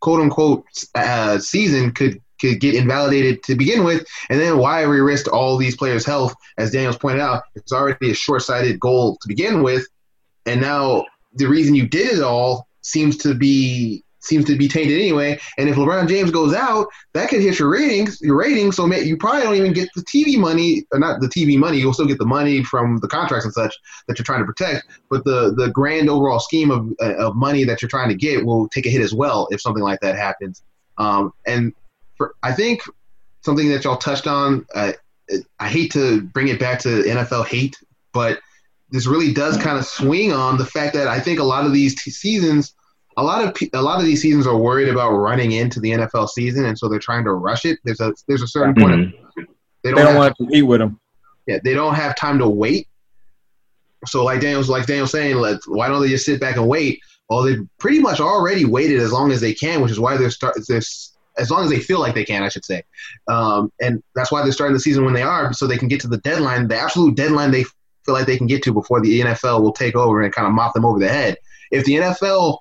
quote 0.00 0.20
unquote 0.20 0.64
uh, 0.94 1.38
season, 1.38 1.92
could 1.92 2.20
could 2.40 2.60
get 2.60 2.74
invalidated 2.74 3.42
to 3.44 3.54
begin 3.54 3.84
with, 3.84 4.04
and 4.28 4.40
then 4.40 4.58
why 4.58 4.86
we 4.86 4.98
risk 5.00 5.32
all 5.32 5.56
these 5.56 5.76
players' 5.76 6.04
health? 6.04 6.34
As 6.58 6.72
Daniel's 6.72 6.98
pointed 6.98 7.20
out, 7.20 7.44
it's 7.54 7.72
already 7.72 8.10
a 8.10 8.14
short-sighted 8.14 8.80
goal 8.80 9.16
to 9.22 9.28
begin 9.28 9.62
with, 9.62 9.86
and 10.44 10.60
now 10.60 11.04
the 11.34 11.46
reason 11.46 11.74
you 11.74 11.88
did 11.88 12.18
it 12.18 12.22
all 12.22 12.66
seems 12.82 13.16
to 13.18 13.34
be 13.34 14.03
seems 14.24 14.44
to 14.46 14.56
be 14.56 14.68
tainted 14.68 14.98
anyway. 14.98 15.38
And 15.58 15.68
if 15.68 15.76
LeBron 15.76 16.08
James 16.08 16.30
goes 16.30 16.54
out, 16.54 16.88
that 17.12 17.28
could 17.28 17.40
hit 17.40 17.58
your 17.58 17.70
ratings. 17.70 18.20
Your 18.20 18.36
ratings, 18.36 18.76
so 18.76 18.86
you 18.92 19.16
probably 19.16 19.42
don't 19.42 19.54
even 19.54 19.72
get 19.72 19.88
the 19.94 20.02
TV 20.02 20.38
money, 20.38 20.84
or 20.92 20.98
not 20.98 21.20
the 21.20 21.28
TV 21.28 21.58
money. 21.58 21.78
You'll 21.78 21.94
still 21.94 22.06
get 22.06 22.18
the 22.18 22.26
money 22.26 22.64
from 22.64 22.98
the 22.98 23.08
contracts 23.08 23.44
and 23.44 23.54
such 23.54 23.74
that 24.08 24.18
you're 24.18 24.24
trying 24.24 24.40
to 24.40 24.46
protect. 24.46 24.86
But 25.10 25.24
the 25.24 25.54
the 25.56 25.70
grand 25.70 26.08
overall 26.08 26.40
scheme 26.40 26.70
of 26.70 26.92
of 27.00 27.36
money 27.36 27.64
that 27.64 27.82
you're 27.82 27.88
trying 27.88 28.08
to 28.08 28.14
get 28.14 28.44
will 28.44 28.68
take 28.68 28.86
a 28.86 28.90
hit 28.90 29.02
as 29.02 29.14
well 29.14 29.48
if 29.50 29.60
something 29.60 29.82
like 29.82 30.00
that 30.00 30.16
happens. 30.16 30.62
Um, 30.98 31.32
and 31.46 31.72
for, 32.16 32.34
I 32.42 32.52
think 32.52 32.82
something 33.42 33.68
that 33.68 33.84
y'all 33.84 33.96
touched 33.96 34.26
on. 34.26 34.66
Uh, 34.74 34.92
I 35.58 35.68
hate 35.68 35.92
to 35.92 36.22
bring 36.22 36.48
it 36.48 36.58
back 36.58 36.80
to 36.80 36.88
NFL 36.88 37.46
hate, 37.46 37.76
but 38.12 38.40
this 38.90 39.06
really 39.06 39.32
does 39.32 39.56
kind 39.56 39.78
of 39.78 39.84
swing 39.84 40.32
on 40.32 40.58
the 40.58 40.66
fact 40.66 40.94
that 40.94 41.08
I 41.08 41.20
think 41.20 41.38
a 41.38 41.44
lot 41.44 41.66
of 41.66 41.72
these 41.72 42.00
t- 42.02 42.10
seasons, 42.10 42.74
a 43.16 43.22
lot 43.22 43.44
of 43.44 43.56
a 43.72 43.82
lot 43.82 44.00
of 44.00 44.06
these 44.06 44.22
seasons 44.22 44.46
are 44.46 44.56
worried 44.56 44.88
about 44.88 45.10
running 45.12 45.52
into 45.52 45.80
the 45.80 45.90
NFL 45.90 46.28
season, 46.28 46.64
and 46.64 46.78
so 46.78 46.88
they're 46.88 46.98
trying 46.98 47.24
to 47.24 47.32
rush 47.32 47.64
it. 47.64 47.78
There's 47.84 48.00
a 48.00 48.12
there's 48.28 48.42
a 48.42 48.48
certain 48.48 48.74
mm-hmm. 48.74 48.82
point 48.82 49.00
of, 49.00 49.46
they 49.82 49.90
don't, 49.90 49.96
they 49.96 50.02
don't 50.02 50.16
want 50.16 50.36
to 50.36 50.44
compete 50.44 50.66
with 50.66 50.80
them. 50.80 51.00
Yeah, 51.46 51.58
they 51.62 51.74
don't 51.74 51.94
have 51.94 52.16
time 52.16 52.38
to 52.38 52.48
wait. 52.48 52.88
So 54.06 54.24
like 54.24 54.40
Daniel's 54.40 54.68
like 54.68 54.86
Daniel's 54.86 55.12
saying, 55.12 55.36
let 55.36 55.60
why 55.66 55.88
don't 55.88 56.02
they 56.02 56.08
just 56.08 56.26
sit 56.26 56.40
back 56.40 56.56
and 56.56 56.68
wait? 56.68 57.00
Well, 57.28 57.42
they've 57.42 57.66
pretty 57.78 58.00
much 58.00 58.20
already 58.20 58.64
waited 58.64 59.00
as 59.00 59.12
long 59.12 59.32
as 59.32 59.40
they 59.40 59.54
can, 59.54 59.80
which 59.80 59.92
is 59.92 60.00
why 60.00 60.16
they're 60.16 60.30
start 60.30 60.56
they're 60.68 60.82
as 61.36 61.50
long 61.50 61.64
as 61.64 61.70
they 61.70 61.80
feel 61.80 62.00
like 62.00 62.14
they 62.14 62.24
can, 62.24 62.42
I 62.42 62.48
should 62.48 62.64
say. 62.64 62.82
Um, 63.28 63.72
and 63.80 64.02
that's 64.14 64.30
why 64.30 64.42
they're 64.42 64.52
starting 64.52 64.74
the 64.74 64.80
season 64.80 65.04
when 65.04 65.14
they 65.14 65.22
are, 65.22 65.52
so 65.52 65.66
they 65.66 65.78
can 65.78 65.88
get 65.88 66.00
to 66.00 66.08
the 66.08 66.18
deadline, 66.18 66.68
the 66.68 66.78
absolute 66.78 67.16
deadline 67.16 67.50
they 67.50 67.64
feel 68.04 68.14
like 68.14 68.26
they 68.26 68.36
can 68.36 68.46
get 68.46 68.62
to 68.64 68.72
before 68.72 69.00
the 69.00 69.20
NFL 69.20 69.62
will 69.62 69.72
take 69.72 69.96
over 69.96 70.22
and 70.22 70.32
kind 70.32 70.46
of 70.46 70.54
mop 70.54 70.74
them 70.74 70.84
over 70.84 70.98
the 70.98 71.08
head. 71.08 71.36
If 71.70 71.84
the 71.84 71.94
NFL 71.94 72.58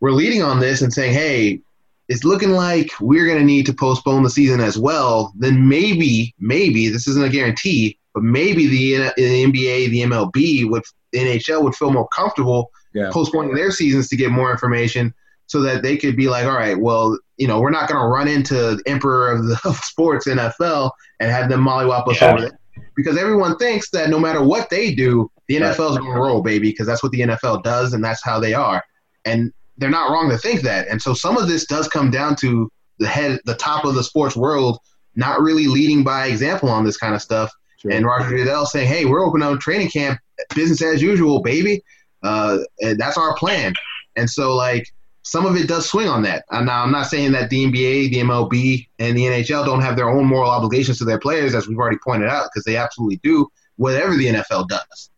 were 0.00 0.12
leading 0.12 0.42
on 0.42 0.60
this 0.60 0.82
and 0.82 0.92
saying, 0.92 1.12
hey, 1.12 1.60
it's 2.08 2.24
looking 2.24 2.50
like 2.50 2.90
we're 3.00 3.26
going 3.26 3.38
to 3.38 3.44
need 3.44 3.66
to 3.66 3.72
postpone 3.72 4.22
the 4.22 4.30
season 4.30 4.60
as 4.60 4.78
well, 4.78 5.32
then 5.36 5.68
maybe, 5.68 6.34
maybe, 6.38 6.88
this 6.88 7.08
isn't 7.08 7.24
a 7.24 7.28
guarantee, 7.28 7.98
but 8.14 8.22
maybe 8.22 8.66
the, 8.66 9.12
the 9.16 9.44
NBA, 9.44 9.90
the 9.90 10.02
MLB, 10.02 10.70
would, 10.70 10.84
the 11.12 11.18
NHL 11.18 11.62
would 11.64 11.74
feel 11.74 11.90
more 11.90 12.08
comfortable 12.08 12.70
yeah. 12.94 13.10
postponing 13.12 13.54
their 13.54 13.72
seasons 13.72 14.08
to 14.08 14.16
get 14.16 14.30
more 14.30 14.50
information 14.50 15.12
so 15.48 15.60
that 15.62 15.82
they 15.82 15.96
could 15.96 16.16
be 16.16 16.28
like, 16.28 16.46
all 16.46 16.56
right, 16.56 16.78
well, 16.78 17.18
you 17.36 17.46
know, 17.46 17.60
we're 17.60 17.70
not 17.70 17.88
going 17.88 18.00
to 18.00 18.06
run 18.06 18.28
into 18.28 18.54
the 18.54 18.82
emperor 18.86 19.32
of 19.32 19.46
the 19.46 19.60
of 19.64 19.76
sports 19.78 20.26
NFL 20.26 20.90
and 21.20 21.30
have 21.30 21.48
them 21.48 21.64
mollywop 21.64 22.08
us 22.08 22.20
yeah. 22.20 22.32
over 22.32 22.40
there 22.42 22.58
because 22.94 23.16
everyone 23.16 23.56
thinks 23.56 23.90
that 23.90 24.10
no 24.10 24.18
matter 24.18 24.42
what 24.42 24.70
they 24.70 24.94
do, 24.94 25.30
the 25.48 25.56
NFL 25.56 25.92
is 25.92 25.98
going 25.98 26.12
to 26.12 26.20
roll, 26.20 26.42
baby, 26.42 26.70
because 26.70 26.86
that's 26.86 27.02
what 27.02 27.12
the 27.12 27.20
NFL 27.20 27.62
does 27.62 27.92
and 27.92 28.02
that's 28.02 28.22
how 28.24 28.40
they 28.40 28.54
are. 28.54 28.82
And 29.24 29.52
they're 29.78 29.90
not 29.90 30.10
wrong 30.10 30.28
to 30.30 30.38
think 30.38 30.62
that. 30.62 30.88
And 30.88 31.00
so 31.00 31.14
some 31.14 31.36
of 31.36 31.48
this 31.48 31.66
does 31.66 31.88
come 31.88 32.10
down 32.10 32.36
to 32.36 32.70
the 32.98 33.06
head, 33.06 33.40
the 33.44 33.54
top 33.54 33.84
of 33.84 33.94
the 33.94 34.02
sports 34.02 34.36
world 34.36 34.78
not 35.16 35.40
really 35.40 35.66
leading 35.66 36.04
by 36.04 36.26
example 36.26 36.68
on 36.68 36.84
this 36.84 36.96
kind 36.96 37.14
of 37.14 37.22
stuff. 37.22 37.52
Sure. 37.78 37.90
And 37.90 38.06
Roger 38.06 38.30
Goodell 38.30 38.66
saying, 38.66 38.88
"Hey, 38.88 39.04
we're 39.04 39.24
opening 39.24 39.48
up 39.48 39.60
training 39.60 39.90
camp, 39.90 40.18
business 40.54 40.82
as 40.82 41.02
usual, 41.02 41.42
baby. 41.42 41.82
Uh, 42.22 42.58
that's 42.96 43.18
our 43.18 43.34
plan." 43.36 43.74
And 44.16 44.28
so, 44.28 44.54
like, 44.54 44.86
some 45.22 45.44
of 45.44 45.56
it 45.56 45.68
does 45.68 45.88
swing 45.88 46.08
on 46.08 46.22
that. 46.22 46.44
And 46.50 46.66
now, 46.66 46.82
I'm 46.82 46.92
not 46.92 47.06
saying 47.06 47.32
that 47.32 47.50
the 47.50 47.64
NBA, 47.64 48.10
the 48.10 48.20
MLB, 48.20 48.88
and 48.98 49.16
the 49.16 49.24
NHL 49.24 49.64
don't 49.64 49.82
have 49.82 49.96
their 49.96 50.08
own 50.08 50.24
moral 50.24 50.50
obligations 50.50 50.98
to 50.98 51.04
their 51.04 51.18
players, 51.18 51.54
as 51.54 51.66
we've 51.66 51.78
already 51.78 51.98
pointed 52.02 52.28
out, 52.28 52.48
because 52.52 52.64
they 52.64 52.76
absolutely 52.76 53.20
do. 53.22 53.48
Whatever 53.76 54.16
the 54.16 54.26
NFL 54.28 54.68
does, 54.68 55.10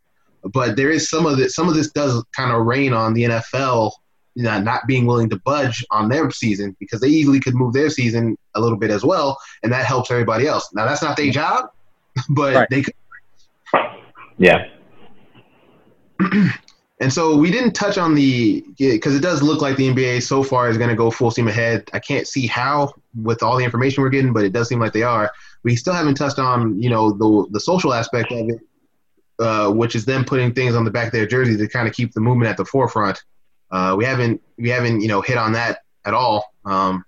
but 0.43 0.75
there 0.77 0.91
is 0.91 1.09
some 1.09 1.27
of 1.27 1.37
this. 1.37 1.55
Some 1.55 1.69
of 1.69 1.75
this 1.75 1.91
does 1.93 2.25
kind 2.35 2.53
of 2.53 2.67
rain 2.67 2.93
on 2.93 3.15
the 3.15 3.25
NFL 3.25 3.93
you 4.39 4.45
know, 4.45 4.61
not 4.61 4.87
being 4.87 5.05
willing 5.05 5.29
to 5.29 5.37
budge 5.41 5.85
on 5.91 6.09
their 6.09 6.31
season 6.31 6.77
because 6.79 7.01
they 7.01 7.09
easily 7.09 7.41
could 7.41 7.57
move 7.57 7.73
their 7.73 7.91
season 7.91 8.39
a 8.55 8.61
little 8.61 8.79
bit 8.79 8.89
as 8.89 9.03
well, 9.03 9.37
and 9.65 9.73
that 9.73 9.85
helps 9.85 10.13
everybody 10.13 10.47
else. 10.47 10.73
Now 10.73 10.87
that's 10.87 11.03
not 11.03 11.17
their 11.17 11.33
job, 11.33 11.71
but 12.31 12.55
right. 12.55 12.69
they 12.71 12.83
could. 12.83 12.95
Yeah. 14.37 14.69
and 17.01 17.13
so 17.13 17.37
we 17.37 17.51
didn't 17.51 17.73
touch 17.73 17.99
on 17.99 18.15
the 18.15 18.65
because 18.79 19.17
it 19.17 19.23
does 19.23 19.43
look 19.43 19.61
like 19.61 19.77
the 19.77 19.93
NBA 19.93 20.23
so 20.23 20.45
far 20.45 20.71
is 20.71 20.79
going 20.79 20.91
to 20.91 20.95
go 20.95 21.11
full 21.11 21.33
steam 21.33 21.49
ahead. 21.49 21.91
I 21.93 21.99
can't 21.99 22.29
see 22.29 22.47
how 22.47 22.95
with 23.21 23.43
all 23.43 23.57
the 23.57 23.65
information 23.65 24.05
we're 24.05 24.09
getting, 24.09 24.33
but 24.33 24.45
it 24.45 24.53
does 24.53 24.69
seem 24.69 24.79
like 24.79 24.93
they 24.93 25.03
are. 25.03 25.33
We 25.65 25.75
still 25.75 25.95
haven't 25.95 26.15
touched 26.15 26.39
on 26.39 26.81
you 26.81 26.91
know 26.91 27.11
the 27.11 27.49
the 27.51 27.59
social 27.59 27.93
aspect 27.93 28.31
of 28.31 28.51
it, 28.51 28.61
uh, 29.41 29.73
which 29.73 29.97
is 29.97 30.05
them 30.05 30.25
putting 30.25 30.55
things 30.55 30.77
on 30.77 30.85
the 30.85 30.93
back 30.93 31.07
of 31.07 31.13
their 31.13 31.27
jersey 31.27 31.57
to 31.57 31.67
kind 31.67 31.89
of 31.89 31.95
keep 31.95 32.13
the 32.13 32.21
movement 32.21 32.49
at 32.49 32.57
the 32.57 32.65
forefront. 32.65 33.21
Uh, 33.71 33.95
we 33.97 34.05
haven't 34.05 34.43
we 34.57 34.71
haven't 34.71 35.01
you 35.01 35.09
know 35.09 35.21
hit 35.21 35.37
on 35.37 35.53
that 35.53 35.81
at 36.05 36.15
all. 36.15 36.53
Um, 36.65 37.05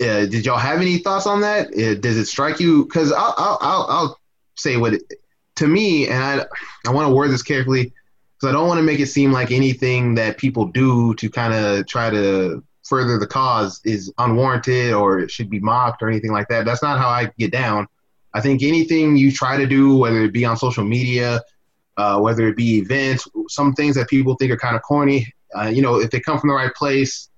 uh, 0.00 0.26
did 0.26 0.44
y'all 0.44 0.58
have 0.58 0.80
any 0.80 0.98
thoughts 0.98 1.26
on 1.26 1.42
that? 1.42 1.68
Uh, 1.68 1.94
does 1.94 2.16
it 2.16 2.26
strike 2.26 2.58
you? 2.58 2.84
Because 2.84 3.12
I'll, 3.12 3.34
I'll, 3.38 3.58
I'll, 3.60 3.86
I'll 3.88 4.20
say 4.56 4.76
what 4.76 4.94
it, 4.94 5.02
to 5.56 5.66
me, 5.66 6.08
and 6.08 6.16
I, 6.22 6.46
I 6.86 6.90
want 6.90 7.08
to 7.08 7.14
word 7.14 7.30
this 7.30 7.42
carefully 7.42 7.92
because 8.42 8.48
I 8.48 8.52
don't 8.52 8.66
want 8.66 8.78
to 8.78 8.82
make 8.82 8.98
it 8.98 9.06
seem 9.06 9.32
like 9.32 9.52
anything 9.52 10.16
that 10.16 10.38
people 10.38 10.66
do 10.66 11.14
to 11.14 11.30
kind 11.30 11.54
of 11.54 11.86
try 11.86 12.10
to 12.10 12.62
further 12.84 13.18
the 13.18 13.26
cause 13.26 13.80
is 13.84 14.12
unwarranted 14.18 14.92
or 14.92 15.20
it 15.20 15.30
should 15.30 15.48
be 15.48 15.60
mocked 15.60 16.02
or 16.02 16.08
anything 16.08 16.32
like 16.32 16.48
that. 16.48 16.64
That's 16.64 16.82
not 16.82 16.98
how 16.98 17.08
I 17.08 17.30
get 17.38 17.52
down. 17.52 17.86
I 18.34 18.40
think 18.40 18.62
anything 18.62 19.16
you 19.16 19.30
try 19.30 19.56
to 19.56 19.66
do, 19.66 19.96
whether 19.96 20.22
it 20.22 20.32
be 20.32 20.44
on 20.44 20.56
social 20.56 20.84
media, 20.84 21.40
uh, 21.96 22.18
whether 22.18 22.48
it 22.48 22.56
be 22.56 22.78
events, 22.78 23.26
some 23.48 23.74
things 23.74 23.94
that 23.96 24.08
people 24.08 24.34
think 24.36 24.50
are 24.50 24.56
kind 24.56 24.76
of 24.76 24.82
corny. 24.82 25.32
Uh, 25.54 25.66
you 25.66 25.82
know, 25.82 26.00
if 26.00 26.10
they 26.10 26.20
come 26.20 26.38
from 26.38 26.48
the 26.48 26.54
right 26.54 26.74
place, 26.74 27.28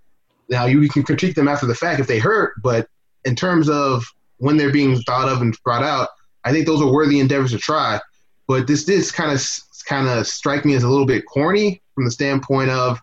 now 0.48 0.66
you 0.66 0.88
can 0.88 1.02
critique 1.02 1.34
them 1.34 1.48
after 1.48 1.66
the 1.66 1.74
fact 1.74 2.00
if 2.00 2.06
they 2.06 2.18
hurt, 2.18 2.54
but 2.62 2.88
in 3.24 3.34
terms 3.34 3.68
of 3.68 4.04
when 4.38 4.56
they're 4.56 4.72
being 4.72 5.00
thought 5.02 5.28
of 5.28 5.40
and 5.40 5.56
brought 5.64 5.82
out, 5.82 6.08
I 6.44 6.52
think 6.52 6.66
those 6.66 6.82
are 6.82 6.92
worthy 6.92 7.20
endeavors 7.20 7.52
to 7.52 7.58
try. 7.58 7.98
But 8.46 8.66
this 8.66 8.84
did 8.84 9.10
kind 9.12 9.32
of 9.32 9.42
kind 9.88 10.08
of 10.08 10.26
strike 10.26 10.64
me 10.64 10.74
as 10.74 10.82
a 10.82 10.88
little 10.88 11.06
bit 11.06 11.24
corny 11.26 11.82
from 11.94 12.04
the 12.04 12.10
standpoint 12.10 12.70
of 12.70 13.00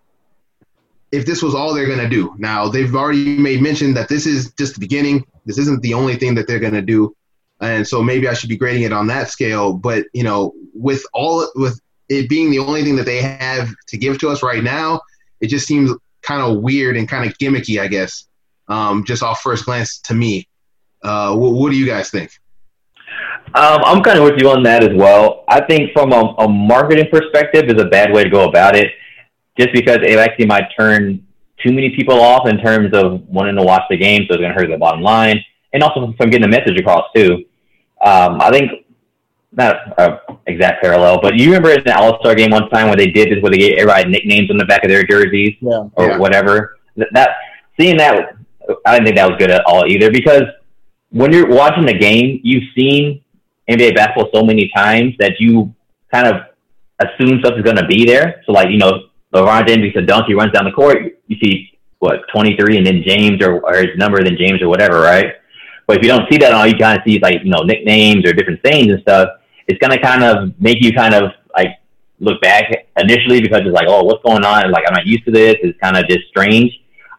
if 1.12 1.26
this 1.26 1.44
was 1.44 1.54
all 1.54 1.74
they're 1.74 1.88
going 1.88 2.00
to 2.00 2.10
do. 2.10 2.36
Now 2.38 2.70
they've 2.70 2.96
already 2.96 3.38
made 3.38 3.62
mention 3.62 3.94
that 3.96 4.08
this 4.08 4.26
is 4.26 4.52
just 4.54 4.76
the 4.76 4.80
beginning. 4.80 5.26
This 5.46 5.58
isn't 5.58 5.82
the 5.82 5.96
only 5.96 6.16
thing 6.16 6.36
that 6.36 6.48
they're 6.48 6.60
going 6.60 6.74
to 6.74 6.82
do 6.82 7.16
and 7.62 7.88
so 7.88 8.02
maybe 8.02 8.28
I 8.28 8.34
should 8.34 8.50
be 8.50 8.58
grading 8.58 8.84
it 8.84 8.92
on 8.92 9.08
that 9.08 9.30
scale. 9.30 9.74
But 9.74 10.08
you 10.14 10.24
know, 10.24 10.54
with 10.74 11.04
all 11.14 11.48
with 11.56 11.80
it 12.10 12.30
being 12.30 12.52
the 12.52 12.60
only 12.60 12.84
thing 12.84 12.96
that 12.98 13.06
they 13.06 13.22
have 13.22 13.70
to 13.88 13.98
give 13.98 14.20
to 14.20 14.30
us 14.30 14.44
right 14.44 14.64
now, 14.64 15.02
it 15.40 15.48
just 15.48 15.66
seems 15.66 15.92
kind 16.22 16.42
of 16.42 16.62
weird 16.62 16.98
and 16.98 17.08
kind 17.08 17.30
of 17.30 17.38
gimmicky, 17.38 17.80
I 17.80 17.88
guess. 17.88 18.28
Um, 18.68 19.04
just 19.06 19.24
off 19.24 19.42
first 19.42 19.66
glance 19.66 20.00
to 20.00 20.14
me. 20.14 20.48
Uh, 21.04 21.36
what, 21.36 21.54
what, 21.54 21.72
do 21.72 21.78
you 21.78 21.86
guys 21.86 22.10
think? 22.10 22.32
Um, 23.54 23.82
I'm 23.84 24.04
kind 24.04 24.20
of 24.20 24.26
with 24.26 24.40
you 24.40 24.50
on 24.50 24.64
that 24.64 24.84
as 24.84 24.96
well. 24.96 25.44
I 25.48 25.62
think 25.66 25.92
from 25.94 26.14
a, 26.14 26.36
a 26.38 26.48
marketing 26.48 27.08
perspective 27.12 27.66
is 27.70 27.82
a 27.82 27.86
bad 27.86 28.14
way 28.14 28.24
to 28.24 28.30
go 28.30 28.48
about 28.48 28.76
it, 28.76 28.92
just 29.58 29.70
because 29.74 29.98
it 30.04 30.20
actually 30.20 30.46
might 30.46 30.68
turn 30.78 31.26
too 31.64 31.74
many 31.74 31.96
people 31.96 32.20
off 32.20 32.48
in 32.48 32.60
terms 32.60 32.94
of 32.94 33.22
wanting 33.28 33.56
to 33.56 33.64
watch 33.64 33.84
the 33.90 33.98
game, 33.98 34.22
so 34.22 34.34
it's 34.34 34.42
going 34.42 34.54
to 34.54 34.60
hurt 34.60 34.70
the 34.70 34.78
bottom 34.78 35.02
line, 35.02 35.44
and 35.74 35.84
also 35.84 36.14
from 36.18 36.30
getting 36.30 36.42
the 36.42 36.48
message 36.48 36.80
across 36.80 37.06
too. 37.16 37.46
Um, 38.04 38.40
I 38.42 38.52
think 38.52 38.72
not 39.52 39.76
a 40.00 40.20
exact 40.48 40.82
parallel, 40.82 41.20
but 41.22 41.36
you 41.36 41.48
remember 41.48 41.72
in 41.72 41.84
the 41.86 41.96
All 41.96 42.20
Star 42.20 42.36
game 42.36 42.52
one 42.52 42.70
time 42.70 42.88
where 42.88 42.96
they 42.96 43.08
did 43.08 43.30
this, 43.30 43.42
where 43.42 43.52
they 43.52 43.58
gave 43.58 43.78
everybody 43.78 44.10
nicknames 44.10 44.50
on 44.50 44.58
the 44.58 44.66
back 44.66 44.84
of 44.84 44.90
their 44.90 45.06
jerseys 45.06 45.56
yeah. 45.60 45.88
or 45.96 46.08
yeah. 46.08 46.18
whatever. 46.18 46.78
That, 46.98 47.10
that 47.14 47.30
seeing 47.80 47.98
that, 47.98 48.36
I 48.86 48.94
didn't 48.94 49.06
think 49.06 49.18
that 49.18 49.30
was 49.30 49.38
good 49.38 49.52
at 49.52 49.64
all 49.66 49.86
either 49.86 50.12
because 50.12 50.44
when 51.10 51.34
you're 51.34 51.50
watching 51.50 51.86
the 51.86 51.98
game, 51.98 52.40
you've 52.44 52.64
seen 52.78 53.22
NBA 53.70 53.96
basketball 53.96 54.30
so 54.34 54.44
many 54.44 54.72
times 54.76 55.14
that 55.20 55.34
you 55.40 55.74
kind 56.14 56.28
of 56.28 56.44
assume 57.00 57.40
stuff 57.40 57.54
is 57.58 57.64
going 57.64 57.78
to 57.78 57.88
be 57.88 58.06
there. 58.06 58.42
So 58.46 58.54
like 58.54 58.70
you 58.70 58.78
know, 58.78 59.08
LeBron 59.34 59.68
James 59.68 59.84
gets 59.84 59.98
a 59.98 60.02
dunk, 60.02 60.28
he 60.28 60.34
runs 60.34 60.54
down 60.54 60.66
the 60.66 60.72
court, 60.72 60.98
you 61.28 61.38
see 61.44 61.78
what 62.00 62.22
23, 62.34 62.78
and 62.78 62.86
then 62.86 63.04
James 63.06 63.44
or, 63.44 63.62
or 63.62 63.76
his 63.76 63.98
number, 63.98 64.24
then 64.24 64.36
James 64.38 64.62
or 64.62 64.70
whatever, 64.70 65.02
right? 65.02 65.36
But 65.88 65.98
if 65.98 66.04
you 66.04 66.10
don't 66.10 66.30
see 66.32 66.38
that 66.38 66.54
all, 66.54 66.66
you 66.66 66.76
kind 66.76 66.98
of 66.98 67.04
see 67.06 67.18
is 67.18 67.22
like, 67.22 67.44
you 67.44 67.52
know, 67.52 67.64
nicknames 67.64 68.26
or 68.26 68.34
different 68.34 68.62
things 68.64 68.92
and 68.92 69.02
stuff. 69.02 69.30
It's 69.68 69.80
going 69.80 69.92
to 69.92 70.02
kind 70.02 70.24
of 70.24 70.60
make 70.60 70.78
you 70.82 70.94
kind 70.94 71.14
of 71.14 71.32
like 71.54 71.70
look 72.20 72.42
back 72.42 72.66
initially 72.98 73.42
because 73.42 73.62
it's 73.62 73.74
like, 73.74 73.88
oh, 73.88 74.04
what's 74.04 74.24
going 74.24 74.46
on? 74.46 74.72
Like, 74.72 74.84
I'm 74.88 74.94
not 74.94 75.06
used 75.06 75.26
to 75.26 75.32
this. 75.32 75.56
It's 75.62 75.78
kind 75.80 75.98
of 75.98 76.08
just 76.08 76.28
strange. 76.30 76.72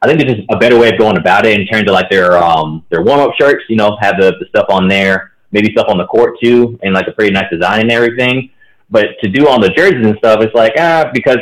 I 0.02 0.06
think 0.06 0.18
there's 0.18 0.34
just 0.34 0.48
a 0.50 0.56
better 0.56 0.78
way 0.78 0.88
of 0.88 0.98
going 0.98 1.16
about 1.16 1.46
it 1.46 1.58
in 1.58 1.66
terms 1.66 1.88
of 1.88 1.94
like 1.94 2.10
their 2.10 2.36
um 2.36 2.84
their 2.90 3.02
warm 3.02 3.20
up 3.20 3.34
shirts. 3.40 3.64
You 3.68 3.76
know, 3.76 3.96
have 4.00 4.16
the, 4.18 4.32
the 4.40 4.46
stuff 4.48 4.66
on 4.68 4.88
there, 4.88 5.32
maybe 5.52 5.70
stuff 5.72 5.86
on 5.88 5.96
the 5.96 6.06
court 6.06 6.38
too, 6.42 6.78
and 6.82 6.92
like 6.92 7.06
a 7.06 7.12
pretty 7.12 7.32
nice 7.32 7.48
design 7.50 7.82
and 7.82 7.92
everything. 7.92 8.50
But 8.90 9.06
to 9.22 9.30
do 9.30 9.48
on 9.48 9.60
the 9.60 9.70
jerseys 9.70 10.04
and 10.04 10.18
stuff, 10.18 10.40
it's 10.42 10.54
like 10.54 10.72
ah 10.76 11.08
because 11.14 11.38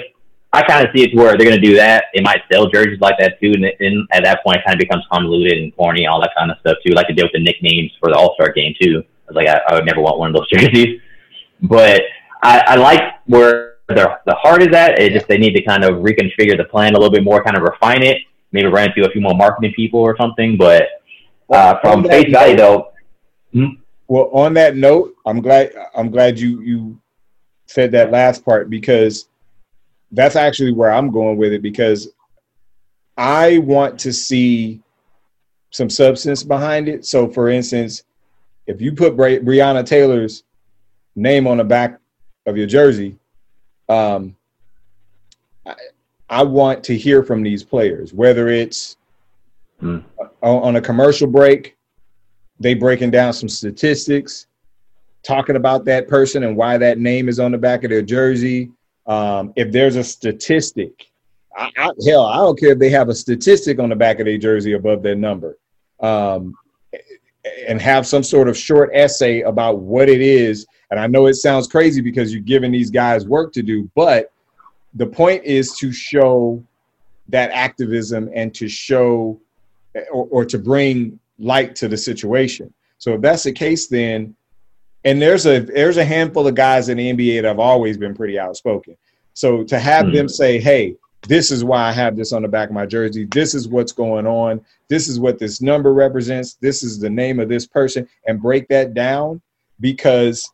I 0.52 0.62
kind 0.62 0.86
of 0.86 0.92
see 0.94 1.04
it 1.04 1.10
to 1.10 1.16
where 1.16 1.36
they're 1.36 1.46
going 1.46 1.60
to 1.60 1.66
do 1.66 1.76
that. 1.76 2.06
They 2.14 2.20
might 2.22 2.42
sell 2.52 2.68
jerseys 2.68 3.00
like 3.00 3.16
that 3.18 3.40
too, 3.40 3.52
and, 3.54 3.64
and 3.64 4.06
at 4.10 4.24
that 4.24 4.42
point, 4.44 4.58
it 4.58 4.64
kind 4.66 4.74
of 4.74 4.80
becomes 4.80 5.04
convoluted 5.10 5.58
and 5.58 5.74
corny, 5.76 6.06
all 6.06 6.20
that 6.20 6.32
kind 6.36 6.50
of 6.50 6.58
stuff 6.58 6.76
too. 6.84 6.92
Like 6.92 7.06
to 7.06 7.14
deal 7.14 7.26
with 7.26 7.32
the 7.32 7.40
nicknames 7.40 7.92
for 8.00 8.10
the 8.10 8.16
All 8.16 8.34
Star 8.34 8.52
game 8.52 8.74
too. 8.80 9.04
Like, 9.32 9.48
I, 9.48 9.60
I, 9.68 9.74
would 9.74 9.86
never 9.86 10.00
want 10.00 10.18
one 10.18 10.28
of 10.30 10.36
those 10.36 10.48
jerseys. 10.52 11.00
But 11.62 12.02
I, 12.42 12.62
I 12.66 12.74
like 12.76 13.02
where 13.26 13.76
the 13.88 14.18
the 14.26 14.34
heart 14.34 14.62
is 14.62 14.74
at. 14.74 14.98
It 14.98 15.12
just 15.12 15.28
they 15.28 15.38
need 15.38 15.54
to 15.54 15.62
kind 15.62 15.84
of 15.84 15.96
reconfigure 15.96 16.56
the 16.56 16.64
plan 16.64 16.94
a 16.94 16.98
little 16.98 17.12
bit 17.12 17.24
more, 17.24 17.42
kind 17.42 17.56
of 17.56 17.62
refine 17.62 18.02
it, 18.02 18.18
maybe 18.52 18.68
run 18.68 18.88
it 18.88 18.94
through 18.94 19.06
a 19.06 19.10
few 19.10 19.20
more 19.20 19.34
marketing 19.34 19.72
people 19.74 20.00
or 20.00 20.16
something. 20.16 20.56
But 20.56 20.88
uh, 21.50 21.78
from 21.80 22.04
face 22.04 22.30
value, 22.32 22.56
though. 22.56 22.92
Hmm? 23.52 23.66
Well, 24.06 24.30
on 24.32 24.54
that 24.54 24.76
note, 24.76 25.14
I'm 25.26 25.40
glad 25.40 25.72
I'm 25.94 26.10
glad 26.10 26.38
you 26.38 26.60
you 26.62 27.00
said 27.66 27.92
that 27.92 28.10
last 28.10 28.44
part 28.44 28.68
because 28.68 29.28
that's 30.12 30.36
actually 30.36 30.72
where 30.72 30.92
I'm 30.92 31.10
going 31.10 31.36
with 31.36 31.52
it 31.52 31.62
because 31.62 32.08
I 33.16 33.58
want 33.58 33.98
to 34.00 34.12
see 34.12 34.80
some 35.70 35.88
substance 35.88 36.42
behind 36.42 36.88
it. 36.88 37.04
So, 37.04 37.28
for 37.28 37.48
instance, 37.48 38.02
if 38.70 38.80
you 38.80 38.92
put 38.92 39.16
Bri- 39.16 39.40
Breonna 39.40 39.84
Taylor's 39.84 40.44
name 41.16 41.46
on 41.46 41.58
the 41.58 41.64
back 41.64 41.98
of 42.46 42.56
your 42.56 42.66
jersey, 42.66 43.18
um, 43.88 44.36
I, 45.66 45.74
I, 46.28 46.42
want 46.44 46.84
to 46.84 46.96
hear 46.96 47.22
from 47.22 47.42
these 47.42 47.64
players, 47.64 48.14
whether 48.14 48.48
it's 48.48 48.96
mm. 49.82 50.02
on, 50.42 50.62
on 50.62 50.76
a 50.76 50.80
commercial 50.80 51.26
break, 51.26 51.76
they 52.60 52.74
breaking 52.74 53.10
down 53.10 53.32
some 53.32 53.48
statistics, 53.48 54.46
talking 55.22 55.56
about 55.56 55.84
that 55.86 56.06
person 56.06 56.44
and 56.44 56.56
why 56.56 56.78
that 56.78 56.98
name 56.98 57.28
is 57.28 57.40
on 57.40 57.50
the 57.50 57.58
back 57.58 57.82
of 57.82 57.90
their 57.90 58.02
jersey 58.02 58.70
um, 59.06 59.52
if 59.56 59.72
there's 59.72 59.96
a 59.96 60.04
statistic, 60.04 61.10
I, 61.56 61.72
I, 61.76 61.90
hell, 62.06 62.26
I 62.26 62.36
don't 62.36 62.58
care 62.58 62.72
if 62.72 62.78
they 62.78 62.90
have 62.90 63.08
a 63.08 63.14
statistic 63.14 63.80
on 63.80 63.88
the 63.88 63.96
back 63.96 64.20
of 64.20 64.26
their 64.26 64.38
jersey 64.38 64.74
above 64.74 65.02
their 65.02 65.16
number, 65.16 65.58
um, 65.98 66.54
and 67.66 67.80
have 67.80 68.06
some 68.06 68.22
sort 68.22 68.48
of 68.48 68.56
short 68.56 68.90
essay 68.92 69.40
about 69.42 69.78
what 69.78 70.08
it 70.08 70.20
is. 70.20 70.66
And 70.90 71.00
I 71.00 71.06
know 71.06 71.26
it 71.26 71.34
sounds 71.34 71.66
crazy 71.66 72.00
because 72.00 72.32
you're 72.32 72.42
giving 72.42 72.72
these 72.72 72.90
guys 72.90 73.26
work 73.26 73.52
to 73.54 73.62
do, 73.62 73.90
but 73.94 74.32
the 74.94 75.06
point 75.06 75.44
is 75.44 75.76
to 75.78 75.92
show 75.92 76.62
that 77.28 77.50
activism 77.52 78.28
and 78.34 78.54
to 78.54 78.68
show 78.68 79.40
or, 80.12 80.26
or 80.30 80.44
to 80.44 80.58
bring 80.58 81.18
light 81.38 81.74
to 81.76 81.88
the 81.88 81.96
situation. 81.96 82.72
So 82.98 83.14
if 83.14 83.20
that's 83.20 83.44
the 83.44 83.52
case, 83.52 83.86
then 83.86 84.34
and 85.04 85.20
there's 85.20 85.46
a 85.46 85.60
there's 85.60 85.96
a 85.96 86.04
handful 86.04 86.46
of 86.46 86.54
guys 86.54 86.88
in 86.88 86.98
the 86.98 87.12
NBA 87.12 87.42
that 87.42 87.48
have 87.48 87.58
always 87.58 87.96
been 87.96 88.14
pretty 88.14 88.38
outspoken. 88.38 88.96
So 89.32 89.64
to 89.64 89.78
have 89.78 90.06
mm-hmm. 90.06 90.16
them 90.16 90.28
say, 90.28 90.60
"Hey, 90.60 90.96
this 91.22 91.50
is 91.50 91.64
why 91.64 91.88
I 91.88 91.92
have 91.92 92.16
this 92.16 92.32
on 92.32 92.42
the 92.42 92.48
back 92.48 92.68
of 92.68 92.74
my 92.74 92.86
jersey. 92.86 93.24
This 93.24 93.54
is 93.54 93.68
what's 93.68 93.92
going 93.92 94.26
on. 94.26 94.60
This 94.88 95.08
is 95.08 95.20
what 95.20 95.38
this 95.38 95.60
number 95.60 95.92
represents. 95.92 96.54
This 96.54 96.82
is 96.82 96.98
the 96.98 97.10
name 97.10 97.40
of 97.40 97.48
this 97.48 97.66
person," 97.66 98.08
and 98.26 98.40
break 98.40 98.68
that 98.68 98.94
down 98.94 99.40
because 99.80 100.50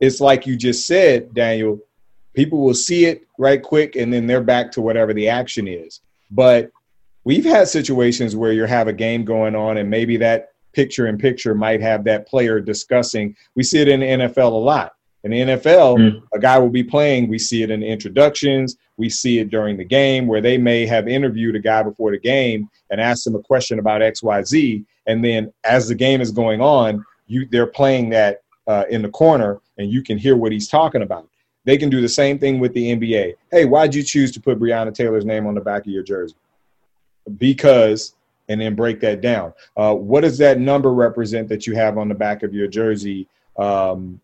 it's 0.00 0.20
like 0.20 0.46
you 0.46 0.56
just 0.56 0.86
said, 0.86 1.32
Daniel. 1.34 1.78
People 2.34 2.58
will 2.58 2.74
see 2.74 3.06
it 3.06 3.26
right 3.38 3.62
quick, 3.62 3.96
and 3.96 4.12
then 4.12 4.26
they're 4.26 4.42
back 4.42 4.70
to 4.72 4.82
whatever 4.82 5.14
the 5.14 5.28
action 5.28 5.66
is. 5.66 6.00
But 6.30 6.70
we've 7.24 7.44
had 7.44 7.68
situations 7.68 8.36
where 8.36 8.52
you 8.52 8.64
have 8.64 8.88
a 8.88 8.92
game 8.92 9.24
going 9.24 9.54
on, 9.54 9.78
and 9.78 9.88
maybe 9.88 10.18
that 10.18 10.50
picture 10.72 11.06
in 11.06 11.16
picture 11.16 11.54
might 11.54 11.80
have 11.80 12.04
that 12.04 12.28
player 12.28 12.60
discussing. 12.60 13.34
We 13.54 13.62
see 13.62 13.80
it 13.80 13.88
in 13.88 14.00
the 14.00 14.06
NFL 14.06 14.52
a 14.52 14.56
lot. 14.56 14.95
In 15.24 15.30
the 15.32 15.40
NFL, 15.40 15.98
mm. 15.98 16.22
a 16.32 16.38
guy 16.38 16.58
will 16.58 16.70
be 16.70 16.84
playing. 16.84 17.28
We 17.28 17.38
see 17.38 17.62
it 17.62 17.70
in 17.70 17.80
the 17.80 17.86
introductions. 17.86 18.76
We 18.96 19.08
see 19.08 19.38
it 19.40 19.50
during 19.50 19.76
the 19.76 19.84
game 19.84 20.26
where 20.26 20.40
they 20.40 20.56
may 20.56 20.86
have 20.86 21.08
interviewed 21.08 21.56
a 21.56 21.60
guy 21.60 21.82
before 21.82 22.12
the 22.12 22.18
game 22.18 22.70
and 22.90 23.00
asked 23.00 23.26
him 23.26 23.34
a 23.34 23.42
question 23.42 23.78
about 23.78 24.02
X, 24.02 24.22
Y, 24.22 24.42
Z. 24.44 24.84
And 25.06 25.24
then 25.24 25.52
as 25.64 25.88
the 25.88 25.94
game 25.94 26.20
is 26.20 26.30
going 26.30 26.60
on, 26.60 27.04
you 27.26 27.46
they're 27.50 27.66
playing 27.66 28.10
that 28.10 28.42
uh, 28.66 28.84
in 28.88 29.02
the 29.02 29.08
corner, 29.08 29.60
and 29.78 29.90
you 29.90 30.02
can 30.02 30.18
hear 30.18 30.36
what 30.36 30.52
he's 30.52 30.68
talking 30.68 31.02
about. 31.02 31.28
They 31.64 31.76
can 31.76 31.90
do 31.90 32.00
the 32.00 32.08
same 32.08 32.38
thing 32.38 32.60
with 32.60 32.72
the 32.74 32.96
NBA. 32.96 33.34
Hey, 33.50 33.64
why'd 33.64 33.94
you 33.94 34.02
choose 34.02 34.30
to 34.32 34.40
put 34.40 34.58
Breonna 34.58 34.94
Taylor's 34.94 35.24
name 35.24 35.46
on 35.46 35.54
the 35.54 35.60
back 35.60 35.82
of 35.82 35.88
your 35.88 36.04
jersey? 36.04 36.36
Because, 37.38 38.14
and 38.48 38.60
then 38.60 38.76
break 38.76 39.00
that 39.00 39.20
down. 39.20 39.52
Uh, 39.76 39.94
what 39.94 40.20
does 40.20 40.38
that 40.38 40.60
number 40.60 40.92
represent 40.92 41.48
that 41.48 41.66
you 41.66 41.74
have 41.74 41.98
on 41.98 42.08
the 42.08 42.14
back 42.14 42.44
of 42.44 42.54
your 42.54 42.68
jersey? 42.68 43.28
Um, 43.58 44.20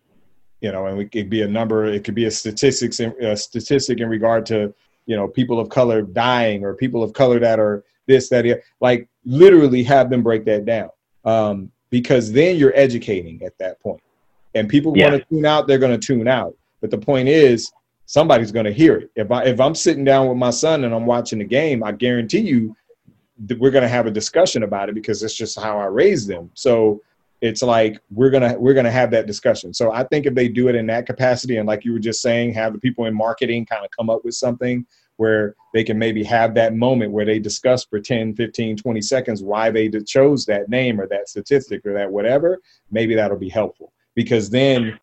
you 0.63 0.73
know, 0.73 0.87
and 0.87 1.01
it 1.01 1.13
could 1.13 1.29
be 1.29 1.43
a 1.43 1.49
number. 1.49 1.85
It 1.85 2.05
could 2.05 2.15
be 2.15 2.25
a 2.25 2.31
statistics, 2.31 3.01
a 3.01 3.37
statistic 3.37 4.01
in 4.01 4.09
regard 4.09 4.47
to 4.47 4.73
you 5.07 5.17
know 5.17 5.29
people 5.29 5.61
of 5.61 5.69
color 5.69 6.03
dying 6.03 6.65
or 6.65 6.75
people 6.75 7.03
of 7.03 7.13
color 7.13 7.39
that 7.41 7.59
are 7.59 7.85
this 8.07 8.29
that 8.31 8.63
like 8.81 9.09
literally 9.25 9.83
have 9.83 10.09
them 10.09 10.23
break 10.23 10.45
that 10.45 10.65
down 10.65 10.89
um, 11.25 11.71
because 11.91 12.33
then 12.33 12.57
you're 12.57 12.73
educating 12.77 13.43
at 13.43 13.57
that 13.59 13.81
point 13.81 14.03
and 14.55 14.69
people 14.69 14.97
yeah. 14.97 15.11
want 15.11 15.21
to 15.21 15.29
tune 15.29 15.45
out 15.45 15.67
they're 15.67 15.79
going 15.79 15.99
to 15.99 16.07
tune 16.07 16.29
out 16.29 16.55
but 16.83 16.91
the 16.91 16.99
point 16.99 17.29
is, 17.29 17.73
somebody's 18.05 18.53
going 18.53 18.67
to 18.67 18.73
hear 18.73 18.97
it. 18.97 19.11
If 19.15 19.31
I 19.31 19.45
if 19.45 19.59
I'm 19.61 19.75
sitting 19.75 20.05
down 20.05 20.29
with 20.29 20.37
my 20.37 20.51
son 20.51 20.85
and 20.85 20.93
I'm 20.95 21.07
watching 21.07 21.39
the 21.39 21.47
game, 21.47 21.83
I 21.83 21.93
guarantee 21.93 22.41
you 22.41 22.77
that 23.47 23.59
we're 23.59 23.71
going 23.71 23.83
to 23.83 23.89
have 23.89 24.07
a 24.07 24.11
discussion 24.11 24.65
about 24.65 24.91
it 24.91 24.95
because 24.95 25.23
it's 25.23 25.35
just 25.35 25.59
how 25.59 25.79
I 25.79 25.87
raised 25.87 26.29
them. 26.29 26.51
So 26.53 27.01
it's 27.43 27.61
like 27.61 28.01
we're 28.11 28.31
gonna 28.31 28.57
we're 28.57 28.73
gonna 28.73 28.91
have 28.91 29.11
that 29.11 29.27
discussion. 29.27 29.75
So 29.75 29.93
I 29.93 30.05
think 30.05 30.27
if 30.27 30.35
they 30.35 30.49
do 30.49 30.69
it 30.69 30.77
in 30.77 30.87
that 30.87 31.07
capacity 31.07 31.57
and 31.57 31.67
like 31.67 31.85
you 31.85 31.93
were 31.93 31.99
just 31.99 32.23
saying, 32.23 32.55
have 32.55 32.73
the 32.73 32.79
people 32.79 33.05
in 33.07 33.15
marketing 33.15 33.67
kind 33.67 33.85
of 33.85 33.91
come 33.91 34.09
up 34.09 34.25
with 34.25 34.35
something 34.35 34.87
where 35.17 35.57
they 35.75 35.83
can 35.83 35.99
maybe 35.99 36.23
have 36.23 36.55
that 36.55 36.75
moment 36.75 37.13
where 37.13 37.25
they 37.25 37.39
discuss 37.39 37.85
for 37.85 38.01
10, 38.01 38.35
15, 38.35 38.77
20 38.77 39.01
seconds 39.03 39.43
why 39.43 39.71
they 39.71 39.91
chose 40.07 40.47
that 40.47 40.69
name 40.69 41.01
or 41.01 41.07
that 41.09 41.29
statistic 41.29 41.85
or 41.85 41.93
that 41.93 42.11
whatever, 42.11 42.59
maybe 42.91 43.15
that'll 43.15 43.37
be 43.37 43.49
helpful. 43.49 43.93
Because 44.15 44.49
then 44.49 44.99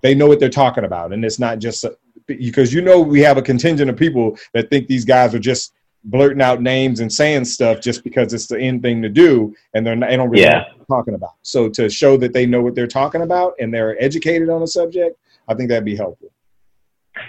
they 0.00 0.14
know 0.14 0.26
what 0.26 0.40
they're 0.40 0.48
talking 0.48 0.84
about, 0.84 1.12
and 1.12 1.22
it's 1.24 1.38
not 1.38 1.58
just 1.58 1.84
uh, 1.84 1.90
because 2.26 2.72
you 2.72 2.80
know 2.80 3.00
we 3.00 3.20
have 3.20 3.36
a 3.36 3.42
contingent 3.42 3.90
of 3.90 3.96
people 3.96 4.38
that 4.54 4.70
think 4.70 4.86
these 4.86 5.04
guys 5.04 5.34
are 5.34 5.38
just 5.38 5.74
blurting 6.04 6.42
out 6.42 6.60
names 6.60 7.00
and 7.00 7.12
saying 7.12 7.44
stuff 7.44 7.80
just 7.80 8.02
because 8.04 8.32
it's 8.32 8.46
the 8.46 8.58
end 8.58 8.82
thing 8.82 9.02
to 9.02 9.08
do, 9.08 9.54
and 9.74 9.86
they're 9.86 9.96
not, 9.96 10.10
they 10.10 10.16
don't 10.16 10.30
really 10.30 10.42
yeah. 10.42 10.50
know 10.50 10.58
what 10.58 10.76
they're 10.76 10.96
talking 10.96 11.14
about. 11.14 11.34
So 11.42 11.68
to 11.70 11.88
show 11.88 12.16
that 12.18 12.32
they 12.32 12.46
know 12.46 12.60
what 12.60 12.74
they're 12.74 12.86
talking 12.86 13.22
about 13.22 13.54
and 13.60 13.72
they're 13.72 14.02
educated 14.02 14.48
on 14.48 14.60
the 14.60 14.66
subject, 14.66 15.18
I 15.48 15.54
think 15.54 15.68
that'd 15.68 15.84
be 15.84 15.96
helpful. 15.96 16.30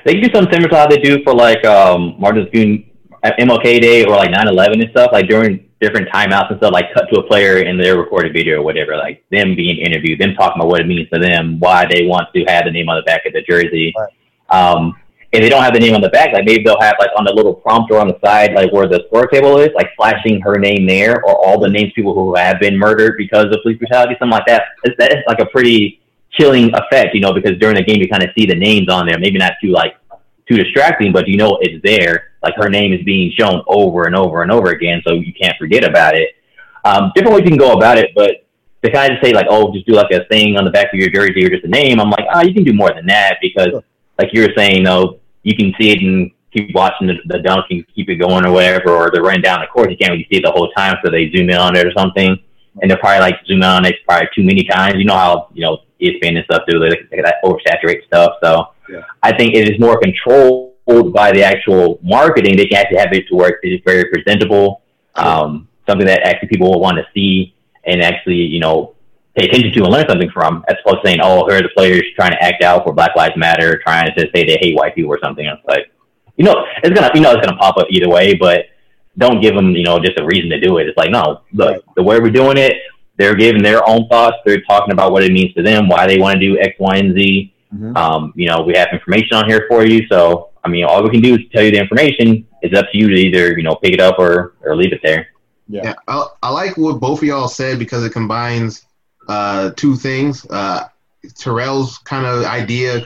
They 0.05 0.13
can 0.13 0.23
do 0.23 0.33
something 0.33 0.53
similar 0.53 0.69
to 0.69 0.75
how 0.75 0.87
they 0.87 0.97
do 0.97 1.23
for 1.23 1.33
like 1.33 1.63
um, 1.65 2.15
Martin 2.19 2.41
Luther 2.41 2.51
King 2.51 2.89
MLK 3.23 3.81
Day 3.81 4.03
or 4.03 4.15
like 4.15 4.31
9/11 4.31 4.81
and 4.81 4.89
stuff. 4.91 5.11
Like 5.11 5.27
during 5.27 5.69
different 5.79 6.09
timeouts 6.09 6.49
and 6.49 6.59
stuff, 6.59 6.71
like 6.71 6.93
cut 6.93 7.05
to 7.11 7.19
a 7.19 7.27
player 7.27 7.59
in 7.59 7.77
their 7.77 7.97
recorded 7.97 8.33
video 8.33 8.59
or 8.59 8.63
whatever, 8.63 8.95
like 8.97 9.23
them 9.31 9.55
being 9.55 9.77
interviewed, 9.77 10.19
them 10.19 10.33
talking 10.35 10.61
about 10.61 10.69
what 10.69 10.81
it 10.81 10.87
means 10.87 11.09
to 11.09 11.19
them, 11.19 11.59
why 11.59 11.85
they 11.85 12.05
want 12.05 12.27
to 12.33 12.43
have 12.45 12.65
the 12.65 12.71
name 12.71 12.89
on 12.89 12.97
the 12.97 13.03
back 13.03 13.25
of 13.25 13.33
the 13.33 13.41
jersey. 13.41 13.93
Right. 13.97 14.09
Um, 14.49 14.95
if 15.33 15.41
they 15.41 15.49
don't 15.49 15.63
have 15.63 15.73
the 15.73 15.79
name 15.79 15.95
on 15.95 16.01
the 16.01 16.09
back, 16.09 16.31
like 16.31 16.45
maybe 16.45 16.63
they'll 16.63 16.79
have 16.79 16.93
like 16.99 17.09
on 17.17 17.25
the 17.25 17.33
little 17.33 17.55
prompter 17.55 17.97
on 17.97 18.07
the 18.07 18.19
side, 18.23 18.53
like 18.53 18.71
where 18.71 18.87
the 18.87 19.03
score 19.07 19.25
table 19.25 19.57
is, 19.57 19.69
like 19.73 19.89
flashing 19.95 20.39
her 20.41 20.59
name 20.59 20.85
there, 20.85 21.25
or 21.25 21.35
all 21.43 21.59
the 21.59 21.67
names 21.67 21.91
people 21.95 22.13
who 22.13 22.35
have 22.35 22.59
been 22.59 22.77
murdered 22.77 23.15
because 23.17 23.45
of 23.45 23.57
police 23.63 23.79
brutality, 23.79 24.15
something 24.19 24.31
like 24.31 24.45
that. 24.45 24.63
It's, 24.83 24.95
that's 24.99 25.15
like 25.27 25.39
a 25.39 25.47
pretty 25.47 26.01
chilling 26.31 26.71
effect, 26.75 27.15
you 27.15 27.19
know, 27.19 27.33
because 27.33 27.57
during 27.57 27.75
the 27.75 27.83
game 27.83 27.99
you 27.99 28.07
kind 28.07 28.21
of 28.21 28.29
see 28.37 28.45
the 28.45 28.53
names 28.53 28.89
on 28.89 29.07
there, 29.07 29.17
maybe 29.17 29.39
not 29.39 29.53
too 29.59 29.69
like 29.69 29.95
too 30.47 30.55
distracting, 30.55 31.11
but 31.11 31.27
you 31.27 31.35
know 31.35 31.57
it's 31.61 31.81
there. 31.83 32.33
Like 32.43 32.53
her 32.57 32.69
name 32.69 32.93
is 32.93 33.01
being 33.03 33.33
shown 33.35 33.63
over 33.65 34.03
and 34.03 34.15
over 34.15 34.43
and 34.43 34.51
over 34.51 34.69
again, 34.69 35.01
so 35.05 35.13
you 35.13 35.33
can't 35.33 35.57
forget 35.57 35.83
about 35.83 36.15
it. 36.15 36.29
Um, 36.85 37.11
different 37.15 37.35
ways 37.35 37.43
you 37.45 37.49
can 37.49 37.57
go 37.57 37.71
about 37.71 37.97
it, 37.97 38.11
but 38.13 38.45
to 38.83 38.91
kind 38.91 39.11
of 39.11 39.17
say 39.23 39.33
like, 39.33 39.47
oh, 39.49 39.73
just 39.73 39.87
do 39.87 39.93
like 39.93 40.11
a 40.11 40.25
thing 40.25 40.57
on 40.57 40.65
the 40.65 40.69
back 40.69 40.93
of 40.93 40.99
your 40.99 41.09
jersey 41.09 41.43
or 41.43 41.49
just 41.49 41.63
a 41.63 41.69
name, 41.69 41.99
I'm 41.99 42.11
like, 42.11 42.25
ah, 42.29 42.35
oh, 42.35 42.41
you 42.41 42.53
can 42.53 42.63
do 42.63 42.73
more 42.73 42.93
than 42.93 43.07
that 43.07 43.37
because, 43.41 43.81
like 44.19 44.29
you 44.31 44.43
were 44.43 44.53
saying, 44.55 44.83
though, 44.83 45.19
you 45.43 45.55
can 45.55 45.73
see 45.79 45.91
it 45.91 45.99
and 45.99 46.31
keep 46.51 46.73
watching 46.75 47.07
the, 47.07 47.15
the 47.25 47.39
dunk 47.39 47.65
and 47.69 47.85
keep 47.93 48.09
it 48.09 48.15
going 48.15 48.45
or 48.45 48.51
whatever, 48.51 48.91
or 48.91 49.11
they're 49.11 49.23
running 49.23 49.41
down 49.41 49.61
the 49.61 49.67
court, 49.67 49.89
you 49.89 49.97
can't 49.97 50.11
really 50.11 50.27
see 50.31 50.37
it 50.37 50.43
the 50.43 50.51
whole 50.51 50.71
time, 50.71 50.95
so 51.03 51.11
they 51.11 51.31
zoom 51.31 51.49
in 51.49 51.57
on 51.57 51.75
it 51.75 51.85
or 51.85 51.91
something, 51.95 52.37
and 52.81 52.89
they're 52.89 52.97
probably 52.97 53.19
like 53.19 53.35
zoom 53.45 53.57
in 53.57 53.63
on 53.63 53.85
it 53.85 53.95
probably 54.07 54.27
too 54.35 54.43
many 54.43 54.63
times. 54.63 54.95
You 54.97 55.05
know 55.05 55.17
how 55.17 55.49
you 55.53 55.61
know 55.65 55.79
ESPN 56.01 56.37
and 56.37 56.45
stuff 56.45 56.63
do 56.67 56.79
they, 56.79 56.89
they 57.11 57.23
oversaturate 57.43 58.05
stuff, 58.07 58.33
so 58.43 58.73
yeah. 58.89 59.03
I 59.21 59.35
think 59.35 59.55
it 59.55 59.69
is 59.69 59.79
more 59.79 59.99
controlled 59.99 60.73
by 61.13 61.31
the 61.31 61.43
actual 61.43 61.99
marketing, 62.03 62.57
they 62.57 62.65
can 62.65 62.77
actually 62.77 62.97
have 62.97 63.13
it 63.13 63.27
to 63.29 63.35
work. 63.35 63.59
It's 63.63 63.83
very 63.85 64.05
presentable, 64.05 64.81
um, 65.15 65.67
something 65.87 66.05
that 66.07 66.23
actually 66.23 66.49
people 66.49 66.71
will 66.71 66.81
want 66.81 66.97
to 66.97 67.05
see 67.13 67.55
and 67.85 68.01
actually, 68.01 68.35
you 68.35 68.59
know, 68.59 68.95
pay 69.35 69.47
attention 69.47 69.71
to 69.73 69.83
and 69.83 69.91
learn 69.91 70.07
something 70.07 70.29
from, 70.29 70.63
as 70.67 70.75
opposed 70.83 71.03
to 71.03 71.07
saying, 71.07 71.19
"Oh, 71.21 71.47
here 71.47 71.57
are 71.57 71.61
the 71.61 71.69
players 71.75 72.03
trying 72.15 72.31
to 72.31 72.43
act 72.43 72.63
out 72.63 72.83
for 72.83 72.93
Black 72.93 73.15
Lives 73.15 73.35
Matter, 73.35 73.79
trying 73.83 74.13
to 74.15 74.29
say 74.33 74.43
they 74.45 74.57
hate 74.61 74.75
white 74.75 74.95
people 74.95 75.11
or 75.11 75.19
something." 75.23 75.45
It's 75.45 75.65
like, 75.65 75.91
you 76.37 76.45
know, 76.45 76.65
it's 76.83 76.97
gonna, 76.97 77.11
you 77.13 77.21
know, 77.21 77.31
it's 77.31 77.45
gonna 77.45 77.57
pop 77.57 77.77
up 77.77 77.87
either 77.89 78.09
way, 78.09 78.35
but 78.35 78.65
don't 79.17 79.41
give 79.41 79.55
them, 79.55 79.71
you 79.71 79.83
know, 79.83 79.99
just 79.99 80.19
a 80.19 80.25
reason 80.25 80.49
to 80.49 80.59
do 80.59 80.77
it. 80.77 80.87
It's 80.87 80.97
like, 80.97 81.11
no, 81.11 81.41
look, 81.53 81.83
the 81.95 82.03
way 82.03 82.19
we're 82.19 82.31
doing 82.31 82.57
it, 82.57 82.73
they're 83.17 83.35
giving 83.35 83.61
their 83.61 83.87
own 83.87 84.07
thoughts. 84.07 84.37
They're 84.45 84.61
talking 84.61 84.91
about 84.91 85.11
what 85.11 85.23
it 85.23 85.31
means 85.31 85.53
to 85.53 85.61
them, 85.61 85.87
why 85.87 86.07
they 86.07 86.17
want 86.17 86.39
to 86.39 86.39
do 86.39 86.59
X, 86.59 86.75
Y, 86.79 86.97
and 86.97 87.15
Z. 87.15 87.53
Mm-hmm. 87.73 87.97
Um, 87.97 88.33
you 88.35 88.47
know, 88.47 88.61
we 88.61 88.75
have 88.75 88.89
information 88.91 89.37
on 89.37 89.47
here 89.47 89.65
for 89.67 89.85
you, 89.85 90.07
so 90.07 90.51
I 90.63 90.69
mean, 90.69 90.85
all 90.85 91.03
we 91.03 91.09
can 91.09 91.21
do 91.21 91.35
is 91.35 91.41
tell 91.51 91.63
you 91.63 91.71
the 91.71 91.79
information. 91.79 92.47
It's 92.61 92.77
up 92.77 92.85
to 92.91 92.97
you 92.97 93.09
to 93.09 93.15
either 93.15 93.57
you 93.57 93.63
know 93.63 93.75
pick 93.75 93.93
it 93.93 93.99
up 93.99 94.19
or 94.19 94.55
or 94.61 94.75
leave 94.75 94.93
it 94.93 95.01
there. 95.03 95.27
Yeah, 95.67 95.81
yeah 95.83 95.93
I, 96.07 96.27
I 96.43 96.49
like 96.49 96.77
what 96.77 96.99
both 96.99 97.19
of 97.19 97.23
y'all 97.23 97.47
said 97.47 97.79
because 97.79 98.05
it 98.05 98.11
combines 98.11 98.85
uh, 99.27 99.71
two 99.75 99.95
things. 99.95 100.45
Uh, 100.49 100.87
Terrell's 101.35 101.97
kind 101.99 102.25
of 102.25 102.43
idea 102.45 103.05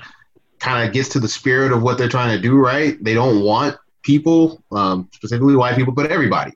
kind 0.59 0.87
of 0.87 0.93
gets 0.93 1.09
to 1.09 1.19
the 1.19 1.27
spirit 1.27 1.71
of 1.71 1.83
what 1.83 1.97
they're 1.97 2.09
trying 2.09 2.35
to 2.35 2.41
do. 2.41 2.57
Right? 2.57 3.01
They 3.03 3.13
don't 3.13 3.41
want 3.43 3.77
people, 4.03 4.63
um, 4.71 5.09
specifically 5.13 5.55
white 5.55 5.75
people, 5.75 5.93
but 5.93 6.11
everybody. 6.11 6.53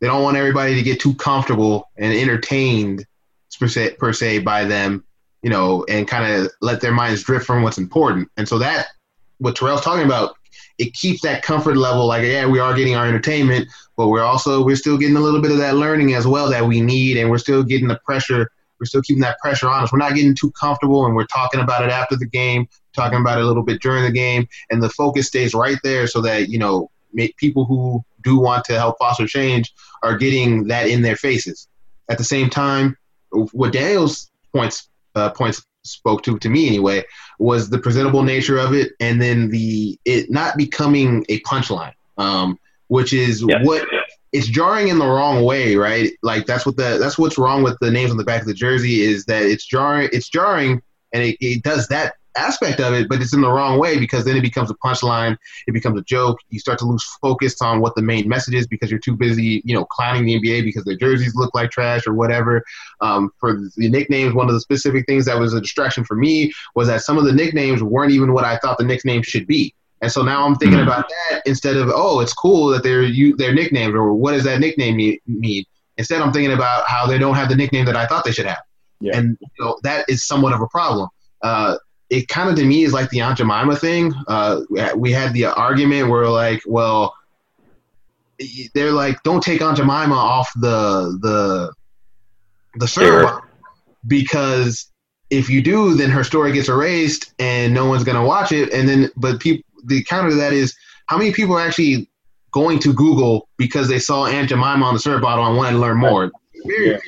They 0.00 0.06
don't 0.06 0.22
want 0.22 0.36
everybody 0.36 0.74
to 0.74 0.82
get 0.82 1.00
too 1.00 1.14
comfortable 1.14 1.88
and 1.96 2.12
entertained 2.12 3.06
per 3.58 3.68
se, 3.68 3.96
per 3.98 4.12
se 4.12 4.40
by 4.40 4.64
them, 4.64 5.04
you 5.42 5.50
know, 5.50 5.84
and 5.88 6.06
kind 6.06 6.30
of 6.30 6.50
let 6.60 6.80
their 6.80 6.92
minds 6.92 7.22
drift 7.22 7.46
from 7.46 7.62
what's 7.62 7.78
important. 7.78 8.28
And 8.36 8.46
so 8.46 8.58
that 8.58 8.88
what 9.38 9.56
Terrell's 9.56 9.82
talking 9.82 10.04
about, 10.04 10.36
it 10.78 10.92
keeps 10.94 11.22
that 11.22 11.42
comfort 11.42 11.76
level. 11.76 12.06
Like, 12.06 12.24
yeah, 12.24 12.46
we 12.46 12.58
are 12.58 12.74
getting 12.74 12.96
our 12.96 13.06
entertainment, 13.06 13.68
but 13.96 14.08
we're 14.08 14.22
also 14.22 14.62
we're 14.62 14.76
still 14.76 14.98
getting 14.98 15.16
a 15.16 15.20
little 15.20 15.40
bit 15.40 15.50
of 15.50 15.58
that 15.58 15.76
learning 15.76 16.14
as 16.14 16.26
well 16.26 16.50
that 16.50 16.66
we 16.66 16.80
need, 16.80 17.16
and 17.16 17.30
we're 17.30 17.38
still 17.38 17.62
getting 17.62 17.88
the 17.88 18.00
pressure. 18.04 18.50
We're 18.78 18.86
still 18.86 19.02
keeping 19.02 19.22
that 19.22 19.38
pressure 19.38 19.68
on 19.68 19.82
us. 19.82 19.92
We're 19.92 19.98
not 19.98 20.14
getting 20.14 20.34
too 20.34 20.50
comfortable, 20.52 21.06
and 21.06 21.14
we're 21.14 21.26
talking 21.26 21.60
about 21.60 21.84
it 21.84 21.90
after 21.90 22.16
the 22.16 22.26
game, 22.26 22.68
talking 22.94 23.20
about 23.20 23.38
it 23.38 23.44
a 23.44 23.46
little 23.46 23.62
bit 23.62 23.80
during 23.80 24.04
the 24.04 24.12
game, 24.12 24.48
and 24.70 24.82
the 24.82 24.90
focus 24.90 25.26
stays 25.26 25.54
right 25.54 25.78
there 25.82 26.06
so 26.06 26.20
that 26.22 26.48
you 26.48 26.58
know 26.58 26.90
people 27.38 27.64
who 27.64 28.04
do 28.22 28.38
want 28.38 28.64
to 28.66 28.74
help 28.74 28.98
foster 28.98 29.26
change 29.26 29.72
are 30.02 30.16
getting 30.16 30.68
that 30.68 30.88
in 30.88 31.02
their 31.02 31.16
faces. 31.16 31.68
At 32.08 32.18
the 32.18 32.24
same 32.24 32.50
time, 32.50 32.96
what 33.30 33.72
Daniel's 33.72 34.30
points 34.52 34.88
uh, 35.14 35.30
points 35.30 35.64
spoke 35.82 36.22
to 36.24 36.38
to 36.38 36.48
me 36.48 36.66
anyway 36.66 37.04
was 37.38 37.70
the 37.70 37.78
presentable 37.78 38.22
nature 38.22 38.58
of 38.58 38.74
it, 38.74 38.92
and 39.00 39.20
then 39.20 39.50
the 39.50 39.98
it 40.04 40.30
not 40.30 40.56
becoming 40.56 41.24
a 41.28 41.40
punchline, 41.40 41.94
um, 42.18 42.58
which 42.88 43.12
is 43.12 43.42
yeah. 43.46 43.62
what 43.62 43.86
it's 44.36 44.48
jarring 44.48 44.88
in 44.88 44.98
the 44.98 45.06
wrong 45.06 45.44
way, 45.44 45.76
right? 45.76 46.12
Like 46.22 46.44
that's 46.44 46.66
what 46.66 46.76
the 46.76 46.98
that's 47.00 47.18
what's 47.18 47.38
wrong 47.38 47.62
with 47.62 47.78
the 47.80 47.90
names 47.90 48.10
on 48.10 48.18
the 48.18 48.24
back 48.24 48.42
of 48.42 48.46
the 48.46 48.54
jersey 48.54 49.00
is 49.00 49.24
that 49.24 49.42
it's 49.44 49.64
jarring. 49.64 50.10
It's 50.12 50.28
jarring, 50.28 50.82
and 51.14 51.22
it, 51.22 51.38
it 51.40 51.62
does 51.62 51.88
that 51.88 52.14
aspect 52.36 52.78
of 52.80 52.92
it, 52.92 53.08
but 53.08 53.22
it's 53.22 53.32
in 53.32 53.40
the 53.40 53.50
wrong 53.50 53.78
way 53.78 53.98
because 53.98 54.26
then 54.26 54.36
it 54.36 54.42
becomes 54.42 54.70
a 54.70 54.74
punchline. 54.74 55.38
It 55.66 55.72
becomes 55.72 55.98
a 55.98 56.04
joke. 56.04 56.38
You 56.50 56.58
start 56.58 56.78
to 56.80 56.84
lose 56.84 57.02
focus 57.22 57.62
on 57.62 57.80
what 57.80 57.94
the 57.94 58.02
main 58.02 58.28
message 58.28 58.52
is 58.52 58.66
because 58.66 58.90
you're 58.90 59.00
too 59.00 59.16
busy, 59.16 59.62
you 59.64 59.74
know, 59.74 59.86
clowning 59.86 60.26
the 60.26 60.38
NBA 60.38 60.64
because 60.64 60.84
their 60.84 60.96
jerseys 60.96 61.34
look 61.34 61.54
like 61.54 61.70
trash 61.70 62.06
or 62.06 62.12
whatever. 62.12 62.62
Um, 63.00 63.30
for 63.40 63.54
the 63.54 63.88
nicknames, 63.88 64.34
one 64.34 64.48
of 64.48 64.54
the 64.54 64.60
specific 64.60 65.06
things 65.06 65.24
that 65.24 65.38
was 65.38 65.54
a 65.54 65.62
distraction 65.62 66.04
for 66.04 66.14
me 66.14 66.52
was 66.74 66.88
that 66.88 67.00
some 67.00 67.16
of 67.16 67.24
the 67.24 67.32
nicknames 67.32 67.82
weren't 67.82 68.12
even 68.12 68.34
what 68.34 68.44
I 68.44 68.58
thought 68.58 68.76
the 68.76 68.84
nicknames 68.84 69.26
should 69.26 69.46
be. 69.46 69.74
And 70.02 70.12
so 70.12 70.22
now 70.22 70.46
I'm 70.46 70.54
thinking 70.56 70.78
mm-hmm. 70.78 70.88
about 70.88 71.08
that 71.08 71.42
instead 71.46 71.76
of 71.76 71.90
oh, 71.92 72.20
it's 72.20 72.34
cool 72.34 72.68
that 72.68 72.82
they're 72.82 73.02
you 73.02 73.36
their 73.36 73.54
nicknames 73.54 73.94
or 73.94 74.12
what 74.12 74.32
does 74.32 74.44
that 74.44 74.60
nickname 74.60 74.96
mean? 74.96 75.64
Instead, 75.96 76.20
I'm 76.20 76.32
thinking 76.32 76.52
about 76.52 76.86
how 76.86 77.06
they 77.06 77.18
don't 77.18 77.34
have 77.34 77.48
the 77.48 77.56
nickname 77.56 77.86
that 77.86 77.96
I 77.96 78.06
thought 78.06 78.24
they 78.24 78.32
should 78.32 78.46
have, 78.46 78.62
yeah. 79.00 79.16
and 79.16 79.38
you 79.40 79.64
know 79.64 79.78
that 79.82 80.04
is 80.08 80.26
somewhat 80.26 80.52
of 80.52 80.60
a 80.60 80.66
problem. 80.66 81.08
Uh, 81.42 81.76
it 82.10 82.28
kind 82.28 82.50
of 82.50 82.56
to 82.56 82.64
me 82.64 82.84
is 82.84 82.92
like 82.92 83.08
the 83.10 83.20
Aunt 83.20 83.38
Jemima 83.38 83.76
thing. 83.76 84.12
Uh, 84.28 84.60
we 84.94 85.10
had 85.10 85.32
the 85.32 85.46
argument 85.46 86.10
where 86.10 86.28
like, 86.28 86.60
well, 86.66 87.14
they're 88.74 88.92
like, 88.92 89.22
don't 89.22 89.42
take 89.42 89.62
Aunt 89.62 89.78
Jemima 89.78 90.14
off 90.14 90.50
the 90.56 91.18
the 91.22 91.72
the 92.74 92.86
server 92.86 93.28
sure. 93.28 93.50
because 94.06 94.90
if 95.30 95.50
you 95.50 95.62
do, 95.62 95.94
then 95.94 96.10
her 96.10 96.22
story 96.22 96.52
gets 96.52 96.68
erased 96.68 97.32
and 97.38 97.74
no 97.74 97.86
one's 97.86 98.04
gonna 98.04 98.24
watch 98.24 98.52
it. 98.52 98.72
And 98.72 98.88
then, 98.88 99.10
but 99.16 99.40
people, 99.40 99.65
the 99.86 100.04
counter 100.04 100.30
to 100.30 100.36
that 100.36 100.52
is 100.52 100.76
how 101.06 101.16
many 101.16 101.32
people 101.32 101.56
are 101.56 101.60
actually 101.60 102.08
going 102.50 102.78
to 102.80 102.92
Google 102.92 103.48
because 103.56 103.88
they 103.88 103.98
saw 103.98 104.26
Aunt 104.26 104.48
Jemima 104.48 104.84
on 104.84 104.94
the 104.94 105.00
syrup 105.00 105.22
bottle 105.22 105.46
and 105.46 105.56
wanted 105.56 105.72
to 105.72 105.78
learn 105.78 105.98
more. 105.98 106.30
Very 106.64 106.90
yeah. 106.92 106.98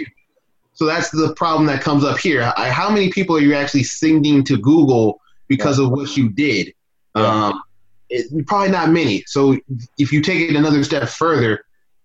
So 0.74 0.86
that's 0.86 1.10
the 1.10 1.34
problem 1.34 1.66
that 1.66 1.82
comes 1.82 2.04
up 2.04 2.18
here. 2.18 2.52
I, 2.56 2.70
how 2.70 2.88
many 2.88 3.10
people 3.10 3.36
are 3.36 3.40
you 3.40 3.54
actually 3.54 3.82
sending 3.82 4.44
to 4.44 4.56
Google 4.56 5.20
because 5.48 5.78
yeah. 5.78 5.86
of 5.86 5.90
what 5.90 6.16
you 6.16 6.28
did? 6.28 6.72
Yeah. 7.16 7.46
Um, 7.46 7.62
it, 8.10 8.46
probably 8.46 8.70
not 8.70 8.90
many. 8.90 9.24
So 9.26 9.58
if 9.98 10.12
you 10.12 10.22
take 10.22 10.48
it 10.48 10.54
another 10.54 10.84
step 10.84 11.08
further, 11.08 11.64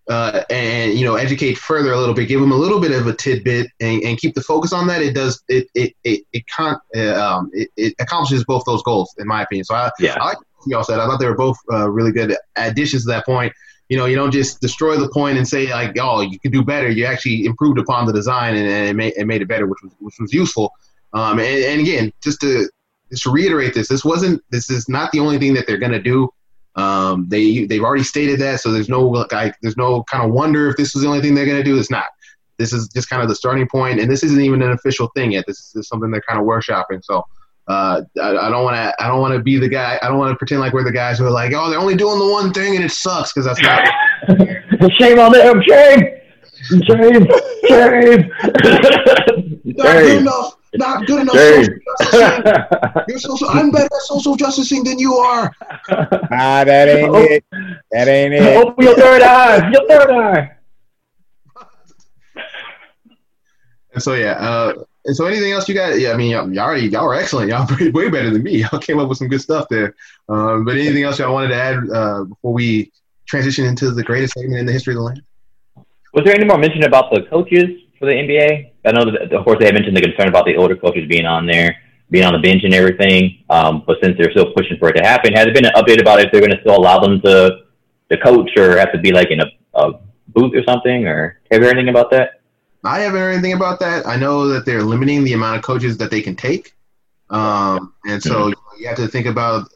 uh, 0.10 0.44
and 0.50 0.94
you 0.94 1.06
know 1.06 1.16
educate 1.16 1.58
further 1.58 1.94
a 1.94 1.98
little 1.98 2.16
bit, 2.16 2.28
give 2.28 2.42
them 2.42 2.52
a 2.52 2.58
little 2.58 2.80
bit 2.80 2.92
of 2.92 3.08
a 3.08 3.14
tidbit, 3.14 3.68
and, 3.80 4.04
and 4.04 4.18
keep 4.18 4.36
the 4.36 4.42
focus 4.42 4.74
on 4.74 4.88
that. 4.88 5.02
It 5.02 5.14
does 5.14 5.42
it 5.48 5.68
it 5.76 5.96
it 6.04 6.26
it, 6.34 6.44
con- 6.48 6.80
uh, 6.96 7.14
um, 7.14 7.52
it, 7.54 7.70
it 7.78 7.94
accomplishes 8.00 8.44
both 8.44 8.64
those 8.66 8.84
goals 8.84 9.14
in 9.18 9.28
my 9.28 9.44
opinion. 9.44 9.66
So 9.66 9.76
I, 9.76 9.92
yeah. 10.00 10.18
I 10.20 10.26
like 10.26 10.38
y'all 10.66 10.84
said. 10.84 11.00
I 11.00 11.08
thought 11.08 11.20
they 11.20 11.28
were 11.28 11.36
both 11.36 11.58
uh, 11.72 11.90
really 11.90 12.12
good 12.12 12.36
additions 12.56 13.04
to 13.04 13.10
that 13.10 13.26
point. 13.26 13.54
You 13.90 13.98
know, 13.98 14.06
you 14.06 14.16
don't 14.16 14.32
just 14.32 14.62
destroy 14.62 14.98
the 14.98 15.10
point 15.10 15.38
and 15.38 15.48
say 15.48 15.70
like, 15.72 15.98
"Oh, 16.00 16.22
you 16.22 16.40
can 16.40 16.52
do 16.52 16.64
better." 16.64 16.90
You 16.90 17.06
actually 17.06 17.46
improved 17.46 17.80
upon 17.80 18.06
the 18.06 18.14
design 18.14 18.56
and, 18.56 18.68
and 18.68 18.90
it, 18.90 18.94
made, 18.96 19.14
it 19.18 19.26
made 19.26 19.42
it 19.42 19.48
better, 19.48 19.68
which 19.68 19.80
was 19.84 19.92
which 20.00 20.16
was 20.20 20.34
useful. 20.34 20.74
Um, 21.14 21.40
and, 21.40 21.64
and 21.64 21.82
again, 21.82 22.14
just 22.24 22.42
to 22.42 22.70
just 23.10 23.24
to 23.24 23.32
reiterate 23.32 23.74
this, 23.74 23.88
this 23.88 24.04
wasn't 24.04 24.42
this 24.50 24.70
is 24.70 24.90
not 24.90 25.12
the 25.12 25.20
only 25.20 25.38
thing 25.38 25.54
that 25.54 25.68
they're 25.68 25.78
gonna 25.78 26.02
do. 26.02 26.30
Um, 26.76 27.28
they 27.30 27.66
they've 27.66 27.84
already 27.84 28.04
stated 28.04 28.40
that, 28.40 28.62
so 28.62 28.72
there's 28.72 28.90
no 28.90 29.02
like 29.08 29.56
there's 29.62 29.78
no 29.78 30.04
kind 30.04 30.24
of 30.26 30.32
wonder 30.32 30.70
if 30.70 30.78
this 30.78 30.96
is 30.96 31.02
the 31.02 31.08
only 31.08 31.22
thing 31.22 31.36
they're 31.36 31.46
gonna 31.46 31.64
do. 31.64 31.78
It's 31.78 31.92
not. 31.92 32.06
This 32.58 32.74
is 32.74 32.88
just 32.88 33.10
kind 33.10 33.22
of 33.22 33.30
the 33.30 33.36
starting 33.36 33.68
point, 33.68 34.00
and 34.00 34.10
this 34.10 34.24
isn't 34.24 34.42
even 34.42 34.62
an 34.62 34.72
official 34.72 35.10
thing 35.16 35.34
yet. 35.34 35.46
This 35.48 35.76
is 35.76 35.88
something 35.88 36.10
they're 36.12 36.22
kind 36.22 36.40
of 36.40 36.46
workshopping. 36.46 37.04
So 37.04 37.26
uh, 37.68 38.02
I, 38.22 38.30
I, 38.30 38.50
don't 38.50 38.64
want 38.64 38.76
to. 38.76 38.94
I 39.04 39.08
don't 39.08 39.22
want 39.22 39.34
to 39.36 39.42
be 39.42 39.58
the 39.58 39.70
guy. 39.70 39.98
I 40.02 40.10
don't 40.10 40.18
want 40.18 40.32
to 40.32 40.36
pretend 40.36 40.60
like 40.60 40.74
we're 40.74 40.84
the 40.84 40.92
guys 40.92 41.18
who 41.18 41.26
are 41.26 41.32
like, 41.32 41.54
oh, 41.54 41.70
they're 41.70 41.80
only 41.80 41.96
doing 41.96 42.20
the 42.20 42.28
one 42.28 42.52
thing 42.52 42.76
and 42.76 42.84
it 42.84 42.92
sucks 42.92 43.32
because 43.32 43.46
that's 43.46 43.62
not. 43.62 43.88
shame 45.00 45.18
on 45.18 45.32
them. 45.32 45.62
Shame. 45.62 46.02
Shame. 46.84 47.28
Shame. 47.68 48.32
not 49.64 50.02
good 50.04 50.18
enough. 50.20 50.58
Not 50.76 51.06
good 51.08 51.22
enough. 51.22 51.36
Social 52.02 53.04
You're 53.08 53.20
social. 53.20 53.50
I'm 53.50 53.72
better 53.72 53.86
at 53.86 54.02
social 54.02 54.36
justicing 54.36 54.84
than 54.84 55.00
you 55.00 55.14
are. 55.14 55.50
Ah, 55.90 56.64
that 56.66 56.90
ain't 56.90 57.16
it. 57.16 57.46
That 57.92 58.08
ain't 58.10 58.34
it. 58.34 58.58
Open 58.58 58.84
your 58.84 58.96
third 58.96 59.22
eye. 59.22 59.72
Your 59.72 59.88
third 59.88 60.12
eye. 60.12 60.52
And 63.94 64.04
so 64.04 64.16
yeah. 64.16 64.34
Uh, 64.34 64.84
and 65.06 65.16
so, 65.16 65.26
anything 65.26 65.52
else 65.52 65.68
you 65.68 65.76
got? 65.76 66.00
Yeah, 66.00 66.12
I 66.12 66.18
mean, 66.18 66.32
y'all, 66.32 66.52
y'all 66.52 66.66
already 66.66 66.88
y'all 66.88 67.06
were 67.06 67.16
excellent. 67.16 67.50
Y'all 67.50 67.68
way 67.92 68.10
better 68.10 68.30
than 68.30 68.44
me. 68.44 68.62
Y'all 68.62 68.80
came 68.80 69.00
up 69.00 69.10
with 69.10 69.18
some 69.18 69.28
good 69.28 69.42
stuff 69.42 69.68
there. 69.70 69.96
Um, 70.30 70.64
but 70.64 70.76
anything 70.76 71.04
else 71.04 71.20
y'all 71.20 71.34
wanted 71.34 71.50
to 71.50 71.56
add 71.56 71.90
uh, 71.90 72.24
before 72.24 72.54
we 72.54 72.92
transition 73.26 73.66
into 73.66 73.92
the 73.92 74.04
greatest 74.04 74.34
segment 74.34 74.60
in 74.60 74.66
the 74.66 74.72
history 74.72 74.94
of 74.94 74.98
the 74.98 75.04
land? 75.04 75.22
Was 76.14 76.26
there 76.26 76.36
any 76.36 76.46
more 76.46 76.58
mention 76.58 76.84
about 76.84 77.12
the 77.12 77.24
coaches 77.24 77.70
for 78.00 78.06
the 78.06 78.14
NBA? 78.14 78.72
I 78.86 78.92
know 78.92 79.10
that, 79.12 79.34
of 79.34 79.44
course, 79.44 79.60
they 79.60 79.66
had 79.66 79.74
mentioned 79.74 79.98
the 79.98 80.02
concern 80.02 80.28
about 80.28 80.46
the 80.46 80.56
older 80.56 80.76
coaches 80.76 81.08
being 81.08 81.26
on 81.26 81.46
there, 81.46 81.76
being 82.10 82.24
on 82.24 82.34
the 82.34 82.40
bench 82.40 82.64
and 82.64 82.74
everything. 82.74 83.44
Um, 83.50 83.84
but 83.86 83.98
since 84.02 84.18
they're 84.18 84.32
still 84.32 84.54
pushing 84.54 84.78
for 84.78 84.90
it 84.90 84.94
to 84.94 85.04
happen, 85.04 85.34
has 85.34 85.46
there 85.46 85.54
been 85.54 85.66
an 85.66 85.74
update 85.74 86.00
about 86.00 86.22
if 86.22 86.32
they're 86.32 86.42
going 86.42 86.56
to 86.56 86.62
still 86.62 86.78
allow 86.78 87.00
them 87.00 87.20
to 87.22 87.64
to 88.12 88.18
coach 88.18 88.56
or 88.58 88.78
have 88.78 88.92
to 88.92 89.00
be 89.00 89.12
like 89.12 89.32
in 89.32 89.40
a, 89.40 89.46
a 89.74 89.94
booth 90.28 90.54
or 90.54 90.64
something? 90.64 91.08
Or 91.08 91.42
have 91.52 91.62
you 91.62 91.66
heard 91.66 91.78
anything 91.78 91.90
about 91.90 92.12
that? 92.12 92.43
I 92.84 93.00
haven't 93.00 93.20
heard 93.20 93.32
anything 93.32 93.54
about 93.54 93.80
that. 93.80 94.06
I 94.06 94.18
know 94.18 94.48
that 94.48 94.66
they're 94.66 94.84
limiting 94.84 95.24
the 95.24 95.34
amount 95.34 95.58
of 95.58 95.64
coaches 95.64 95.98
that 95.98 96.12
they 96.12 96.22
can 96.22 96.36
take, 96.36 96.74
um, 97.30 97.94
and 98.06 98.22
so 98.22 98.50
mm-hmm. 98.50 98.82
you 98.82 98.88
have 98.88 98.98
to 98.98 99.08
think 99.08 99.26
about 99.26 99.70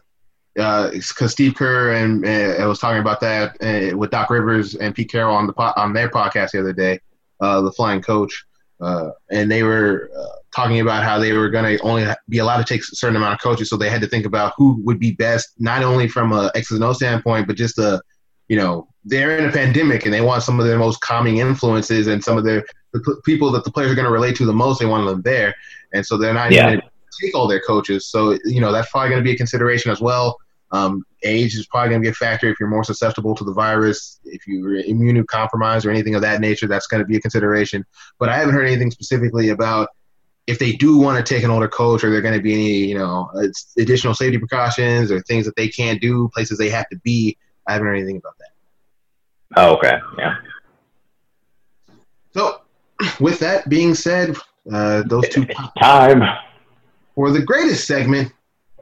because 0.57 1.21
uh, 1.21 1.27
Steve 1.27 1.53
Kerr 1.53 1.93
and 1.93 2.25
uh, 2.25 2.63
I 2.63 2.65
was 2.65 2.79
talking 2.79 2.99
about 2.99 3.19
that 3.21 3.57
uh, 3.61 3.95
with 3.95 4.09
Doc 4.09 4.31
Rivers 4.31 4.73
and 4.73 4.95
Pete 4.95 5.11
Carroll 5.11 5.35
on 5.35 5.45
the 5.45 5.53
po- 5.53 5.73
on 5.77 5.93
their 5.93 6.09
podcast 6.09 6.51
the 6.51 6.59
other 6.59 6.73
day, 6.73 6.99
uh, 7.39 7.61
the 7.61 7.71
Flying 7.71 8.01
Coach, 8.01 8.43
uh, 8.81 9.11
and 9.29 9.51
they 9.51 9.61
were 9.61 10.09
uh, 10.17 10.25
talking 10.53 10.79
about 10.79 11.03
how 11.03 11.19
they 11.19 11.33
were 11.33 11.49
going 11.49 11.77
to 11.77 11.83
only 11.83 12.07
be 12.27 12.39
allowed 12.39 12.57
to 12.57 12.63
take 12.63 12.81
a 12.81 12.95
certain 12.95 13.15
amount 13.15 13.35
of 13.35 13.39
coaches, 13.39 13.69
so 13.69 13.77
they 13.77 13.89
had 13.89 14.01
to 14.01 14.07
think 14.07 14.25
about 14.25 14.53
who 14.57 14.81
would 14.83 14.99
be 14.99 15.11
best, 15.11 15.51
not 15.59 15.83
only 15.83 16.07
from 16.07 16.33
a 16.33 16.51
X 16.55 16.71
and 16.71 16.83
O 16.83 16.91
standpoint, 16.91 17.45
but 17.45 17.55
just 17.55 17.77
a 17.77 18.01
you 18.47 18.57
know 18.57 18.87
they're 19.07 19.37
in 19.37 19.45
a 19.45 19.51
pandemic 19.51 20.05
and 20.05 20.13
they 20.13 20.21
want 20.21 20.43
some 20.43 20.59
of 20.59 20.65
their 20.65 20.77
most 20.77 20.99
calming 21.01 21.37
influences 21.37 22.07
and 22.07 22.23
some 22.23 22.37
of 22.37 22.43
their 22.43 22.65
the 22.93 23.21
people 23.25 23.51
that 23.51 23.63
the 23.63 23.71
players 23.71 23.91
are 23.91 23.95
going 23.95 24.05
to 24.05 24.11
relate 24.11 24.35
to 24.37 24.45
the 24.45 24.53
most. 24.53 24.79
They 24.79 24.85
want 24.85 25.07
them 25.07 25.21
there, 25.21 25.55
and 25.93 26.05
so 26.05 26.17
they're 26.17 26.33
not 26.33 26.51
yeah. 26.51 26.67
going 26.67 26.81
to 26.81 26.87
take 27.21 27.35
all 27.35 27.47
their 27.47 27.61
coaches. 27.61 28.07
So 28.07 28.37
you 28.45 28.61
know 28.61 28.71
that's 28.71 28.91
probably 28.91 29.09
going 29.09 29.21
to 29.21 29.23
be 29.23 29.33
a 29.33 29.37
consideration 29.37 29.91
as 29.91 30.01
well. 30.01 30.37
Um, 30.71 31.05
age 31.23 31.55
is 31.55 31.65
probably 31.67 31.91
going 31.91 32.01
to 32.01 32.05
be 32.05 32.11
a 32.11 32.13
factor 32.13 32.49
if 32.49 32.59
you're 32.59 32.69
more 32.69 32.83
susceptible 32.83 33.33
to 33.35 33.43
the 33.45 33.53
virus, 33.53 34.19
if 34.25 34.45
you're 34.45 34.83
immunocompromised 34.83 35.85
or 35.85 35.89
anything 35.89 36.15
of 36.15 36.21
that 36.21 36.41
nature. 36.41 36.67
That's 36.67 36.87
going 36.87 37.01
to 37.01 37.07
be 37.07 37.15
a 37.15 37.21
consideration. 37.21 37.85
But 38.19 38.29
I 38.29 38.37
haven't 38.37 38.53
heard 38.53 38.65
anything 38.65 38.91
specifically 38.91 39.49
about 39.49 39.89
if 40.47 40.59
they 40.59 40.73
do 40.73 40.97
want 40.97 41.23
to 41.25 41.33
take 41.33 41.43
an 41.43 41.51
older 41.51 41.69
coach, 41.69 42.03
or 42.03 42.09
there 42.09 42.21
going 42.21 42.33
to 42.33 42.41
be 42.41 42.53
any 42.53 42.89
you 42.89 42.97
know 42.97 43.29
additional 43.77 44.13
safety 44.13 44.37
precautions 44.37 45.11
or 45.11 45.21
things 45.21 45.45
that 45.45 45.55
they 45.55 45.69
can't 45.69 46.01
do, 46.01 46.29
places 46.33 46.57
they 46.57 46.69
have 46.69 46.89
to 46.89 46.97
be. 46.97 47.37
I 47.67 47.73
haven't 47.73 47.87
heard 47.87 47.95
anything 47.95 48.17
about 48.17 48.37
that. 48.39 48.56
Oh, 49.55 49.75
okay. 49.77 49.99
Yeah. 50.17 50.35
So 52.33 52.61
with 53.19 53.39
that 53.39 53.69
being 53.69 53.95
said, 53.95 54.35
uh, 54.71 55.03
those 55.05 55.27
two 55.29 55.45
time 55.79 56.21
for 57.15 57.31
the 57.31 57.41
greatest 57.41 57.87
segment 57.87 58.31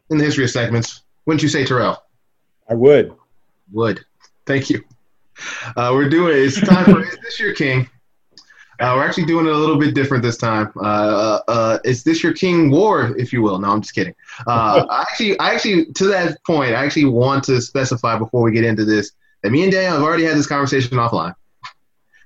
in 0.09 0.17
the 0.17 0.23
history 0.23 0.43
of 0.43 0.49
segments. 0.49 1.03
Wouldn't 1.25 1.43
you 1.43 1.49
say, 1.49 1.65
Terrell? 1.65 2.03
I 2.69 2.73
would. 2.73 3.13
Would. 3.71 4.03
Thank 4.45 4.69
you. 4.69 4.83
Uh, 5.75 5.91
we're 5.93 6.09
doing 6.09 6.37
it's 6.37 6.59
time 6.59 6.85
for 6.85 7.01
Is 7.01 7.17
This 7.23 7.39
Your 7.39 7.53
King? 7.53 7.89
Uh, 8.79 8.93
we're 8.95 9.07
actually 9.07 9.25
doing 9.25 9.45
it 9.45 9.53
a 9.53 9.57
little 9.57 9.77
bit 9.77 9.95
different 9.95 10.21
this 10.21 10.37
time. 10.37 10.71
Uh, 10.75 10.81
uh, 10.81 11.39
uh 11.47 11.79
is 11.85 12.03
this 12.03 12.21
your 12.21 12.33
king 12.33 12.69
war, 12.69 13.15
if 13.17 13.31
you 13.31 13.41
will? 13.41 13.57
No, 13.57 13.69
I'm 13.69 13.81
just 13.81 13.95
kidding. 13.95 14.13
Uh, 14.45 14.85
I 14.89 15.01
actually, 15.01 15.39
I 15.39 15.53
actually, 15.53 15.85
to 15.93 16.07
that 16.07 16.43
point, 16.45 16.73
I 16.73 16.83
actually 16.83 17.05
want 17.05 17.45
to 17.45 17.61
specify 17.61 18.17
before 18.17 18.41
we 18.41 18.51
get 18.51 18.65
into 18.65 18.83
this 18.83 19.13
that 19.45 19.51
me 19.51 19.63
and 19.63 19.71
Daniel 19.71 19.93
have 19.93 20.03
already 20.03 20.23
had 20.23 20.35
this 20.35 20.47
conversation 20.47 20.97
offline. 20.97 21.35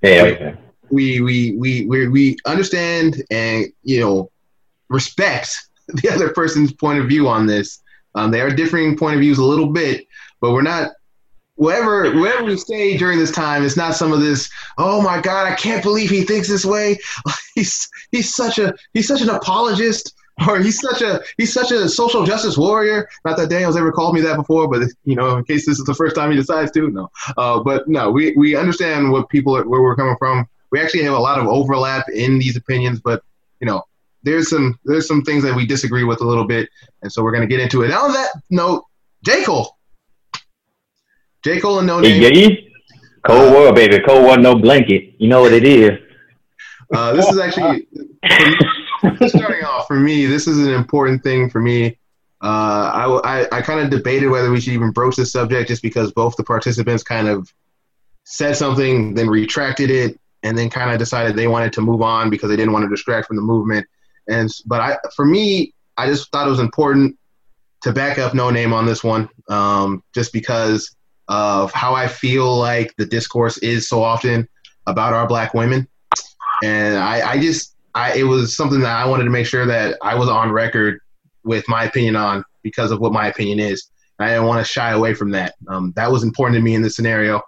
Yeah. 0.02 0.24
Okay 0.24 0.56
we 0.90 1.22
we 1.22 1.56
we 1.56 1.86
we, 1.86 2.08
we 2.08 2.38
understand 2.46 3.24
and 3.32 3.68
you 3.84 4.00
know 4.00 4.32
respect 4.90 5.56
the 5.88 6.10
other 6.10 6.30
person's 6.30 6.74
point 6.74 7.00
of 7.00 7.08
view 7.08 7.28
on 7.28 7.46
this. 7.46 7.82
Um, 8.16 8.32
they 8.32 8.41
are 8.41 8.50
differing 8.50 8.98
point 8.98 9.16
of 9.16 9.22
views 9.22 9.38
a 9.38 9.44
little 9.44 9.68
bit, 9.68 10.08
but 10.41 10.52
we're 10.52 10.62
not. 10.62 10.91
Whatever, 11.56 12.18
whatever 12.18 12.46
we 12.46 12.56
say 12.56 12.96
during 12.96 13.20
this 13.20 13.34
time, 13.34 13.66
it's 13.66 13.76
not 13.76 13.94
some 13.94 14.14
of 14.14 14.22
this. 14.22 14.50
Oh 14.78 15.02
my 15.02 15.20
God, 15.20 15.46
I 15.46 15.56
can't 15.56 15.84
believe 15.84 16.10
he 16.10 16.22
thinks 16.22 16.48
this 16.48 16.64
way. 16.64 16.98
He's 17.54 17.90
he's 18.14 18.34
such 18.34 18.60
a 18.60 18.74
he's 18.94 19.10
such 19.10 19.20
an 19.20 19.30
apologist, 19.30 20.16
or 20.48 20.60
he's 20.60 20.80
such 20.80 21.02
a 21.02 21.22
he's 21.38 21.53
such 21.53 21.72
a 21.72 21.90
social 21.90 22.26
justice 22.26 22.57
warrior. 22.57 23.10
Not 23.26 23.38
that 23.38 23.49
Daniel's 23.49 23.78
ever 23.78 23.91
called 23.91 24.16
me 24.16 24.22
that 24.22 24.36
before, 24.36 24.68
but 24.68 24.84
you 25.03 25.16
know, 25.16 25.38
in 25.38 25.44
case 25.44 25.66
this 25.66 25.80
is 25.80 25.86
the 25.86 25.94
first 25.94 26.16
time 26.16 26.32
he 26.32 26.38
decides 26.38 26.72
to, 26.72 26.90
no. 26.90 27.10
Uh, 27.38 27.61
but 27.61 27.88
no, 27.88 28.10
we 28.11 28.34
we 28.38 28.56
understand 28.56 29.11
what 29.11 29.30
people 29.30 29.56
are, 29.56 29.68
where 29.68 29.82
we're 29.82 29.95
coming 29.95 30.16
from 30.18 30.48
we 30.72 30.80
actually 30.80 31.03
have 31.03 31.14
a 31.14 31.20
lot 31.20 31.40
of 31.40 31.48
overlap 31.48 32.07
in 32.10 32.40
these 32.40 32.56
opinions, 32.56 32.99
but 32.99 33.24
you 33.60 33.68
know, 33.68 33.84
there's 34.24 34.49
some 34.49 34.78
there's 34.86 35.07
some 35.07 35.24
things 35.24 35.44
that 35.44 35.56
we 35.56 35.66
disagree 35.66 36.03
with 36.03 36.22
a 36.22 36.26
little 36.26 36.45
bit, 36.45 36.70
and 37.02 37.11
so 37.11 37.24
we're 37.24 37.32
going 37.32 37.41
to 37.41 37.48
get 37.48 37.60
into 37.60 37.84
it. 37.84 37.91
on 37.91 38.11
that 38.14 38.30
note, 38.49 38.86
J 39.24 39.44
Cole, 39.44 39.78
J 41.44 41.60
Cole 41.60 41.80
and 41.80 41.90
Noname. 41.90 42.20
Yeah, 42.20 42.56
cold 43.26 43.49
uh, 43.49 43.52
world, 43.52 43.76
baby. 43.76 43.99
Cold 44.06 44.26
world, 44.26 44.41
no 44.41 44.56
blanket. 44.56 45.16
You 45.18 45.30
know 45.30 45.41
what 45.41 45.53
it 45.53 45.64
is. 45.64 45.91
Uh, 46.94 47.14
this 47.14 47.28
is 47.28 47.40
actually 47.40 47.88
starting 49.28 49.64
off 49.64 49.88
for 49.88 50.00
me. 50.00 50.26
This 50.26 50.48
is 50.48 50.66
an 50.66 50.74
important 50.74 51.24
thing 51.24 51.50
for 51.50 51.62
me. 51.62 51.98
Uh, 52.42 53.20
I, 53.24 53.42
I, 53.42 53.58
I 53.58 53.62
kind 53.62 53.82
of 53.82 53.90
debated 53.90 54.28
whether 54.28 54.50
we 54.50 54.62
should 54.62 54.74
even 54.74 54.92
broach 54.92 55.16
this 55.16 55.32
subject 55.32 55.68
just 55.68 55.82
because 55.82 56.12
both 56.12 56.36
the 56.38 56.44
participants 56.44 57.04
kind 57.04 57.28
of 57.28 57.54
said 58.24 58.56
something, 58.56 59.14
then 59.14 59.28
retracted 59.28 59.90
it, 59.90 60.20
and 60.44 60.58
then 60.58 60.70
kind 60.70 60.92
of 60.92 61.00
decided 61.00 61.36
they 61.36 61.48
wanted 61.48 61.74
to 61.74 61.82
move 61.82 62.02
on 62.02 62.30
because 62.30 62.50
they 62.50 62.56
didn't 62.56 62.72
want 62.72 62.84
to 62.84 62.90
distract 62.90 63.28
from 63.28 63.36
the 63.36 63.42
movement. 63.42 63.86
And 64.30 64.50
but 64.66 64.80
I, 64.80 64.98
for 65.16 65.26
me, 65.26 65.74
I 65.98 66.06
just 66.08 66.32
thought 66.32 66.48
it 66.48 66.50
was 66.50 66.60
important 66.60 67.18
to 67.82 67.92
back 67.92 68.18
up 68.18 68.34
Noname 68.34 68.74
on 68.74 68.86
this 68.86 69.04
one, 69.04 69.30
um, 69.50 70.04
just 70.14 70.32
because 70.32 70.96
of 71.28 71.72
how 71.74 71.94
I 71.94 72.08
feel 72.08 72.58
like 72.58 72.94
the 72.98 73.06
discourse 73.06 73.58
is 73.60 73.88
so 73.88 74.02
often 74.04 74.48
about 74.88 75.14
our 75.14 75.28
black 75.28 75.54
women, 75.54 75.88
and 76.64 76.98
I, 76.98 77.32
I 77.32 77.40
just, 77.40 77.76
I, 77.95 78.14
it 78.14 78.24
was 78.24 78.56
something 78.56 78.80
that 78.82 78.95
I 78.95 79.06
wanted 79.07 79.26
to 79.26 79.30
make 79.30 79.45
sure 79.45 79.66
that 79.66 79.98
I 80.02 80.16
was 80.16 80.30
on 80.30 80.52
record 80.52 80.99
with 81.44 81.68
my 81.68 81.86
opinion 81.86 82.16
on 82.16 82.44
because 82.61 82.91
of 82.91 82.99
what 82.99 83.11
my 83.11 83.28
opinion 83.28 83.60
is. 83.60 83.90
I 84.20 84.30
didn't 84.30 84.45
want 84.45 84.66
to 84.66 84.70
shy 84.70 84.91
away 84.91 85.14
from 85.14 85.32
that. 85.32 85.56
Um, 85.68 85.94
that 85.95 86.11
was 86.11 86.24
important 86.24 86.57
to 86.57 86.61
me 86.61 86.76
in 86.76 86.82
this 86.82 86.95
scenario. 86.95 87.41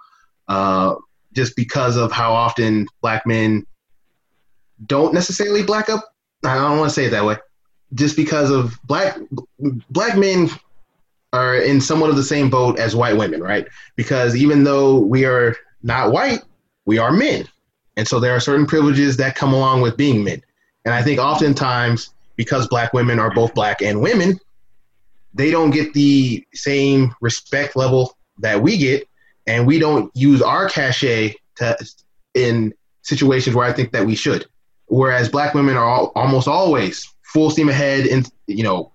Uh, 0.48 0.96
just 1.34 1.56
because 1.56 1.98
of 1.98 2.12
how 2.12 2.34
often 2.34 2.88
black 3.02 3.26
men 3.26 3.66
don't 4.86 5.14
necessarily 5.14 5.64
black 5.64 5.90
up. 5.90 6.04
I 6.46 6.56
don't 6.56 6.80
want 6.80 6.90
to 6.90 6.94
say 6.96 7.06
it 7.06 7.12
that 7.12 7.26
way. 7.26 7.38
Just 7.94 8.16
because 8.16 8.52
of 8.52 8.80
black 8.86 9.18
black 9.90 10.18
men 10.18 10.50
are 11.34 11.56
in 11.56 11.80
somewhat 11.80 12.10
of 12.10 12.16
the 12.16 12.24
same 12.24 12.50
boat 12.50 12.80
as 12.80 12.96
white 12.96 13.18
women, 13.18 13.42
right? 13.42 13.68
Because 13.96 14.36
even 14.36 14.64
though 14.64 14.98
we 15.00 15.26
are 15.26 15.56
not 15.84 16.12
white, 16.12 16.42
we 16.86 16.98
are 16.98 17.12
men. 17.12 17.48
And 17.98 18.08
so 18.08 18.20
there 18.20 18.36
are 18.36 18.40
certain 18.40 18.66
privileges 18.66 19.18
that 19.18 19.36
come 19.36 19.54
along 19.54 19.82
with 19.82 19.98
being 19.98 20.24
men. 20.24 20.42
And 20.86 20.94
I 20.94 21.04
think 21.04 21.20
oftentimes, 21.20 22.14
because 22.36 22.68
black 22.68 22.94
women 22.94 23.20
are 23.20 23.34
both 23.34 23.54
black 23.54 23.82
and 23.82 24.02
women, 24.02 24.40
they 25.34 25.52
don't 25.52 25.72
get 25.72 25.94
the 25.94 26.46
same 26.54 27.14
respect 27.22 27.76
level 27.76 28.18
that 28.40 28.62
we 28.62 28.78
get. 28.78 29.08
And 29.48 29.68
we 29.68 29.80
don't 29.80 30.12
use 30.16 30.42
our 30.42 30.70
cachet 30.70 31.36
to, 31.58 31.78
in 32.34 32.74
situations 33.02 33.56
where 33.56 33.66
I 33.66 33.74
think 33.74 33.92
that 33.92 34.06
we 34.06 34.16
should. 34.16 34.46
Whereas 34.88 35.30
black 35.30 35.54
women 35.54 35.78
are 35.78 35.86
all, 35.86 36.12
almost 36.16 36.48
always 36.48 37.14
full 37.24 37.50
steam 37.50 37.70
ahead 37.70 38.08
and, 38.08 38.30
you 38.48 38.64
know, 38.64 38.92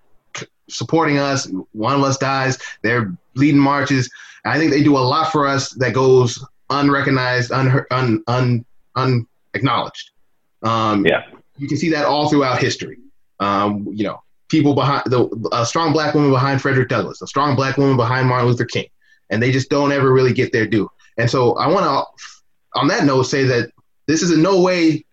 supporting 0.69 1.19
us. 1.19 1.51
One 1.73 1.95
of 1.95 2.03
us 2.03 2.19
dies, 2.19 2.59
they're 2.83 3.13
leading 3.35 3.61
marches. 3.61 4.11
I 4.45 4.59
think 4.59 4.71
they 4.71 4.83
do 4.83 4.97
a 4.97 5.01
lot 5.01 5.33
for 5.33 5.47
us 5.47 5.71
that 5.75 5.95
goes 5.95 6.45
unrecognized, 6.71 7.51
un, 7.51 7.85
un, 7.91 8.23
un, 8.27 8.65
unacknowledged. 8.97 10.11
Um, 10.63 11.07
yeah, 11.07 11.25
you 11.59 11.69
can 11.69 11.77
see 11.77 11.91
that 11.91 12.07
all 12.07 12.29
throughout 12.29 12.61
history. 12.61 12.99
Um, 13.39 13.87
you 13.93 14.05
know, 14.05 14.23
people 14.49 14.75
behind 14.75 15.03
the 15.07 15.29
a 15.53 15.67
strong 15.67 15.93
black 15.93 16.15
woman 16.15 16.31
behind 16.31 16.61
Frederick 16.61 16.89
Douglass, 16.89 17.23
a 17.23 17.27
strong 17.27 17.57
black 17.57 17.77
woman 17.77 17.97
behind 17.97 18.29
Martin 18.29 18.49
Luther 18.49 18.65
King, 18.65 18.87
and 19.31 19.43
they 19.43 19.53
just 19.53 19.71
don't 19.71 19.93
ever 19.93 20.13
really 20.13 20.33
get 20.33 20.53
their 20.53 20.67
due. 20.67 20.91
And 21.19 21.31
so 21.31 21.57
I 21.57 21.69
want 21.69 21.85
to, 21.85 22.79
on 22.79 22.89
that 22.89 23.05
note, 23.05 23.25
say 23.25 23.45
that 23.45 23.71
this 24.07 24.23
is 24.23 24.33
in 24.33 24.43
no 24.43 24.61
way 24.61 25.05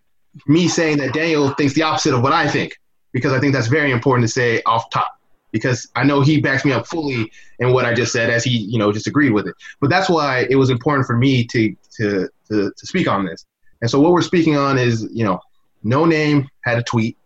me 0.47 0.67
saying 0.67 0.97
that 0.97 1.13
Daniel 1.13 1.49
thinks 1.51 1.73
the 1.73 1.83
opposite 1.83 2.13
of 2.13 2.21
what 2.21 2.33
I 2.33 2.47
think, 2.47 2.77
because 3.11 3.33
I 3.33 3.39
think 3.39 3.53
that's 3.53 3.67
very 3.67 3.91
important 3.91 4.27
to 4.27 4.31
say 4.31 4.61
off 4.63 4.89
top 4.89 5.19
because 5.51 5.87
I 5.95 6.03
know 6.03 6.21
he 6.21 6.41
backs 6.41 6.65
me 6.65 6.73
up 6.73 6.87
fully 6.87 7.31
in 7.59 7.71
what 7.71 7.85
I 7.85 7.93
just 7.93 8.11
said, 8.11 8.29
as 8.29 8.43
he 8.43 8.57
you 8.57 8.77
know 8.77 8.91
just 8.91 9.07
agreed 9.07 9.31
with 9.31 9.47
it. 9.47 9.55
But 9.79 9.89
that's 9.89 10.09
why 10.09 10.47
it 10.49 10.55
was 10.55 10.69
important 10.69 11.07
for 11.07 11.15
me 11.15 11.45
to 11.45 11.75
to 11.97 12.29
to, 12.49 12.73
to 12.75 12.87
speak 12.87 13.07
on 13.07 13.25
this. 13.25 13.45
And 13.83 13.91
so 13.91 13.99
what 13.99 14.13
we're 14.13 14.21
speaking 14.21 14.55
on 14.55 14.79
is 14.79 15.09
you 15.11 15.25
know, 15.25 15.41
Noname 15.83 16.47
had 16.63 16.79
a 16.79 16.83
tweet 16.83 17.17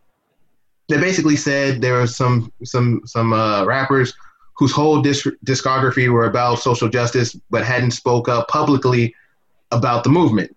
that 0.89 0.99
basically 0.99 1.35
said 1.35 1.81
there 1.81 1.99
were 1.99 2.07
some 2.07 2.51
some 2.63 3.01
some 3.05 3.31
uh, 3.31 3.63
rappers 3.63 4.11
whose 4.57 4.71
whole 4.71 4.99
disc- 4.99 5.27
discography 5.45 6.11
were 6.11 6.25
about 6.25 6.57
social 6.57 6.89
justice, 6.89 7.39
but 7.51 7.63
hadn't 7.63 7.91
spoke 7.91 8.27
up 8.27 8.47
publicly 8.47 9.13
about 9.69 10.03
the 10.03 10.09
movement. 10.09 10.55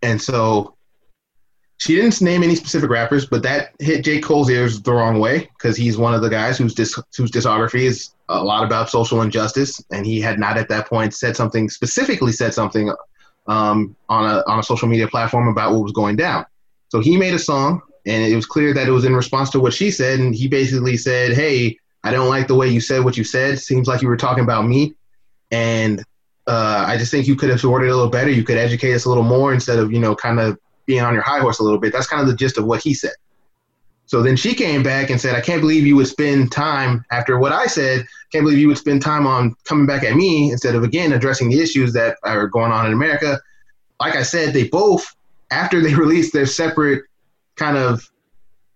And 0.00 0.20
so 0.20 0.76
she 1.76 1.94
didn't 1.94 2.22
name 2.22 2.42
any 2.42 2.54
specific 2.54 2.88
rappers, 2.88 3.26
but 3.26 3.42
that 3.42 3.74
hit 3.80 4.06
J. 4.06 4.20
Cole's 4.20 4.48
ears 4.48 4.80
the 4.80 4.94
wrong 4.94 5.18
way 5.18 5.50
because 5.58 5.76
he's 5.76 5.98
one 5.98 6.14
of 6.14 6.22
the 6.22 6.30
guys 6.30 6.56
whose 6.56 6.74
disc, 6.74 6.98
whose 7.14 7.30
discography 7.30 7.82
is 7.82 8.14
a 8.30 8.42
lot 8.42 8.64
about 8.64 8.88
social 8.88 9.20
injustice, 9.20 9.84
and 9.92 10.06
he 10.06 10.22
had 10.22 10.38
not 10.38 10.56
at 10.56 10.70
that 10.70 10.88
point 10.88 11.12
said 11.12 11.36
something 11.36 11.68
specifically 11.68 12.32
said 12.32 12.54
something 12.54 12.90
um, 13.48 13.96
on 14.08 14.24
a 14.24 14.44
on 14.46 14.58
a 14.58 14.62
social 14.62 14.88
media 14.88 15.08
platform 15.08 15.48
about 15.48 15.72
what 15.72 15.82
was 15.82 15.92
going 15.92 16.16
down. 16.16 16.46
So 16.90 17.00
he 17.00 17.16
made 17.16 17.34
a 17.34 17.38
song, 17.38 17.80
and 18.06 18.24
it 18.24 18.36
was 18.36 18.46
clear 18.46 18.72
that 18.74 18.86
it 18.86 18.92
was 18.92 19.04
in 19.04 19.14
response 19.16 19.50
to 19.50 19.60
what 19.60 19.72
she 19.72 19.90
said, 19.90 20.20
and 20.20 20.34
he 20.34 20.46
basically 20.48 20.96
said, 20.96 21.32
"Hey, 21.32 21.78
I 22.04 22.12
don't 22.12 22.28
like 22.28 22.46
the 22.46 22.54
way 22.54 22.68
you 22.68 22.80
said 22.80 23.04
what 23.04 23.16
you 23.16 23.24
said. 23.24 23.58
Seems 23.58 23.88
like 23.88 24.02
you 24.02 24.08
were 24.08 24.16
talking 24.16 24.44
about 24.44 24.66
me, 24.66 24.94
and 25.50 26.04
uh, 26.46 26.84
I 26.86 26.96
just 26.96 27.10
think 27.10 27.26
you 27.26 27.36
could 27.36 27.50
have 27.50 27.62
worded 27.64 27.88
it 27.88 27.92
a 27.92 27.96
little 27.96 28.10
better. 28.10 28.30
You 28.30 28.44
could 28.44 28.58
educate 28.58 28.94
us 28.94 29.04
a 29.04 29.08
little 29.08 29.24
more 29.24 29.52
instead 29.52 29.78
of 29.78 29.92
you 29.92 29.98
know 29.98 30.14
kind 30.14 30.38
of 30.38 30.58
being 30.86 31.02
on 31.02 31.14
your 31.14 31.22
high 31.22 31.40
horse 31.40 31.58
a 31.58 31.62
little 31.62 31.78
bit. 31.78 31.92
That's 31.92 32.06
kind 32.06 32.22
of 32.22 32.28
the 32.28 32.36
gist 32.36 32.58
of 32.58 32.64
what 32.64 32.82
he 32.82 32.94
said. 32.94 33.12
So 34.08 34.22
then 34.22 34.36
she 34.36 34.54
came 34.54 34.82
back 34.82 35.10
and 35.10 35.20
said, 35.20 35.34
I 35.34 35.42
can't 35.42 35.60
believe 35.60 35.86
you 35.86 35.94
would 35.96 36.08
spend 36.08 36.50
time 36.50 37.04
after 37.10 37.38
what 37.38 37.52
I 37.52 37.66
said. 37.66 38.06
Can't 38.32 38.42
believe 38.42 38.58
you 38.58 38.68
would 38.68 38.78
spend 38.78 39.02
time 39.02 39.26
on 39.26 39.54
coming 39.64 39.84
back 39.84 40.02
at 40.02 40.16
me 40.16 40.50
instead 40.50 40.74
of 40.74 40.82
again 40.82 41.12
addressing 41.12 41.50
the 41.50 41.60
issues 41.60 41.92
that 41.92 42.16
are 42.24 42.48
going 42.48 42.72
on 42.72 42.86
in 42.86 42.94
America. 42.94 43.38
Like 44.00 44.16
I 44.16 44.22
said, 44.22 44.54
they 44.54 44.66
both, 44.66 45.14
after 45.50 45.82
they 45.82 45.94
released 45.94 46.32
their 46.32 46.46
separate 46.46 47.04
kind 47.56 47.76
of, 47.76 48.10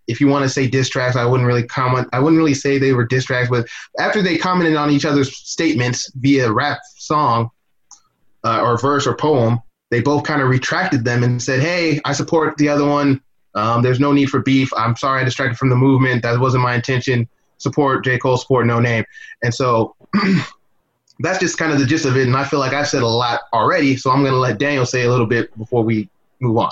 if 0.07 0.21
you 0.21 0.27
want 0.27 0.43
to 0.43 0.51
say 0.51 0.67
diss 0.67 0.91
tracks, 0.91 1.17
I 1.17 1.25
wouldn't 1.25 1.47
really 1.47 1.63
comment. 1.63 2.09
I 2.13 2.21
wouldn't 2.21 2.39
really 2.39 2.53
say 2.53 2.79
they 2.79 2.93
were 2.93 3.07
diss 3.07 3.25
tracks, 3.25 3.49
but 3.49 3.67
after 3.99 4.21
they 4.21 4.37
commented 4.37 4.77
on 4.77 4.91
each 4.91 5.07
other's 5.07 5.35
statements 5.35 6.13
via 6.17 6.53
rap 6.53 6.81
song 6.99 7.49
uh, 8.45 8.61
or 8.61 8.77
verse 8.77 9.07
or 9.07 9.17
poem, 9.17 9.63
they 9.91 10.03
both 10.03 10.25
kind 10.25 10.43
of 10.43 10.49
retracted 10.49 11.05
them 11.05 11.23
and 11.23 11.43
said, 11.43 11.61
"Hey, 11.61 12.01
I 12.05 12.13
support 12.13 12.59
the 12.59 12.69
other 12.69 12.85
one. 12.85 13.23
Um, 13.55 13.83
there's 13.83 14.01
no 14.01 14.13
need 14.13 14.31
for 14.31 14.41
beef. 14.41 14.71
I'm 14.77 14.97
sorry 14.97 15.21
I 15.21 15.25
distracted 15.25 15.59
from 15.59 15.69
the 15.69 15.77
movement. 15.77 16.23
That 16.23 16.39
wasn't 16.39 16.63
my 16.63 16.75
intention. 16.75 17.29
Support 17.59 18.05
J. 18.05 18.19
Cole, 18.19 18.37
support 18.37 18.67
Noname. 18.67 19.05
And 19.43 19.55
so 19.55 19.95
that's 21.21 21.39
just 21.39 21.59
kind 21.59 21.73
of 21.73 21.79
the 21.79 21.87
gist 21.87 22.05
of 22.05 22.17
it. 22.17 22.27
And 22.27 22.37
I 22.37 22.45
feel 22.45 22.59
like 22.59 22.73
I've 22.73 22.89
said 22.89 23.03
a 23.03 23.07
lot 23.07 23.43
already, 23.53 23.97
so 23.97 24.11
I'm 24.11 24.21
going 24.23 24.33
to 24.33 24.39
let 24.39 24.59
Daniel 24.59 24.87
say 24.87 25.05
a 25.05 25.11
little 25.11 25.27
bit 25.27 25.57
before 25.57 25.83
we 25.85 26.09
move 26.41 26.57
on. 26.57 26.71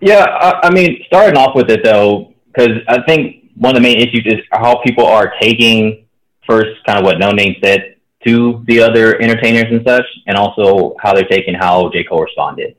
yeah, 0.00 0.24
I, 0.24 0.68
I 0.68 0.70
mean, 0.70 1.02
starting 1.06 1.36
off 1.36 1.54
with 1.54 1.70
it 1.70 1.84
though, 1.84 2.32
because 2.46 2.78
I 2.88 3.02
think 3.02 3.50
one 3.56 3.76
of 3.76 3.82
the 3.82 3.86
main 3.86 3.98
issues 3.98 4.24
is 4.26 4.40
how 4.52 4.80
people 4.82 5.04
are 5.04 5.34
taking 5.40 6.06
first 6.48 6.70
kind 6.86 6.98
of 6.98 7.04
what 7.04 7.16
Noname 7.16 7.62
said 7.62 7.96
to 8.26 8.64
the 8.66 8.80
other 8.80 9.20
entertainers 9.20 9.66
and 9.70 9.82
such, 9.86 10.04
and 10.26 10.36
also 10.36 10.94
how 11.00 11.14
they're 11.14 11.24
taking 11.24 11.54
how 11.54 11.90
J. 11.90 12.04
Cole 12.04 12.22
responded. 12.22 12.76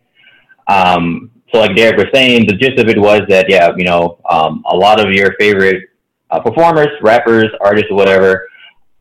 Um, 0.67 1.31
so, 1.51 1.59
like 1.59 1.75
Derek 1.75 1.97
was 1.97 2.07
saying, 2.13 2.47
the 2.47 2.53
gist 2.53 2.79
of 2.79 2.87
it 2.87 2.97
was 2.97 3.21
that, 3.29 3.49
yeah, 3.49 3.71
you 3.75 3.83
know, 3.83 4.19
um, 4.29 4.63
a 4.69 4.75
lot 4.75 4.99
of 5.05 5.13
your 5.13 5.33
favorite 5.39 5.89
uh, 6.29 6.39
performers, 6.39 6.87
rappers, 7.01 7.47
artists, 7.61 7.91
whatever, 7.91 8.47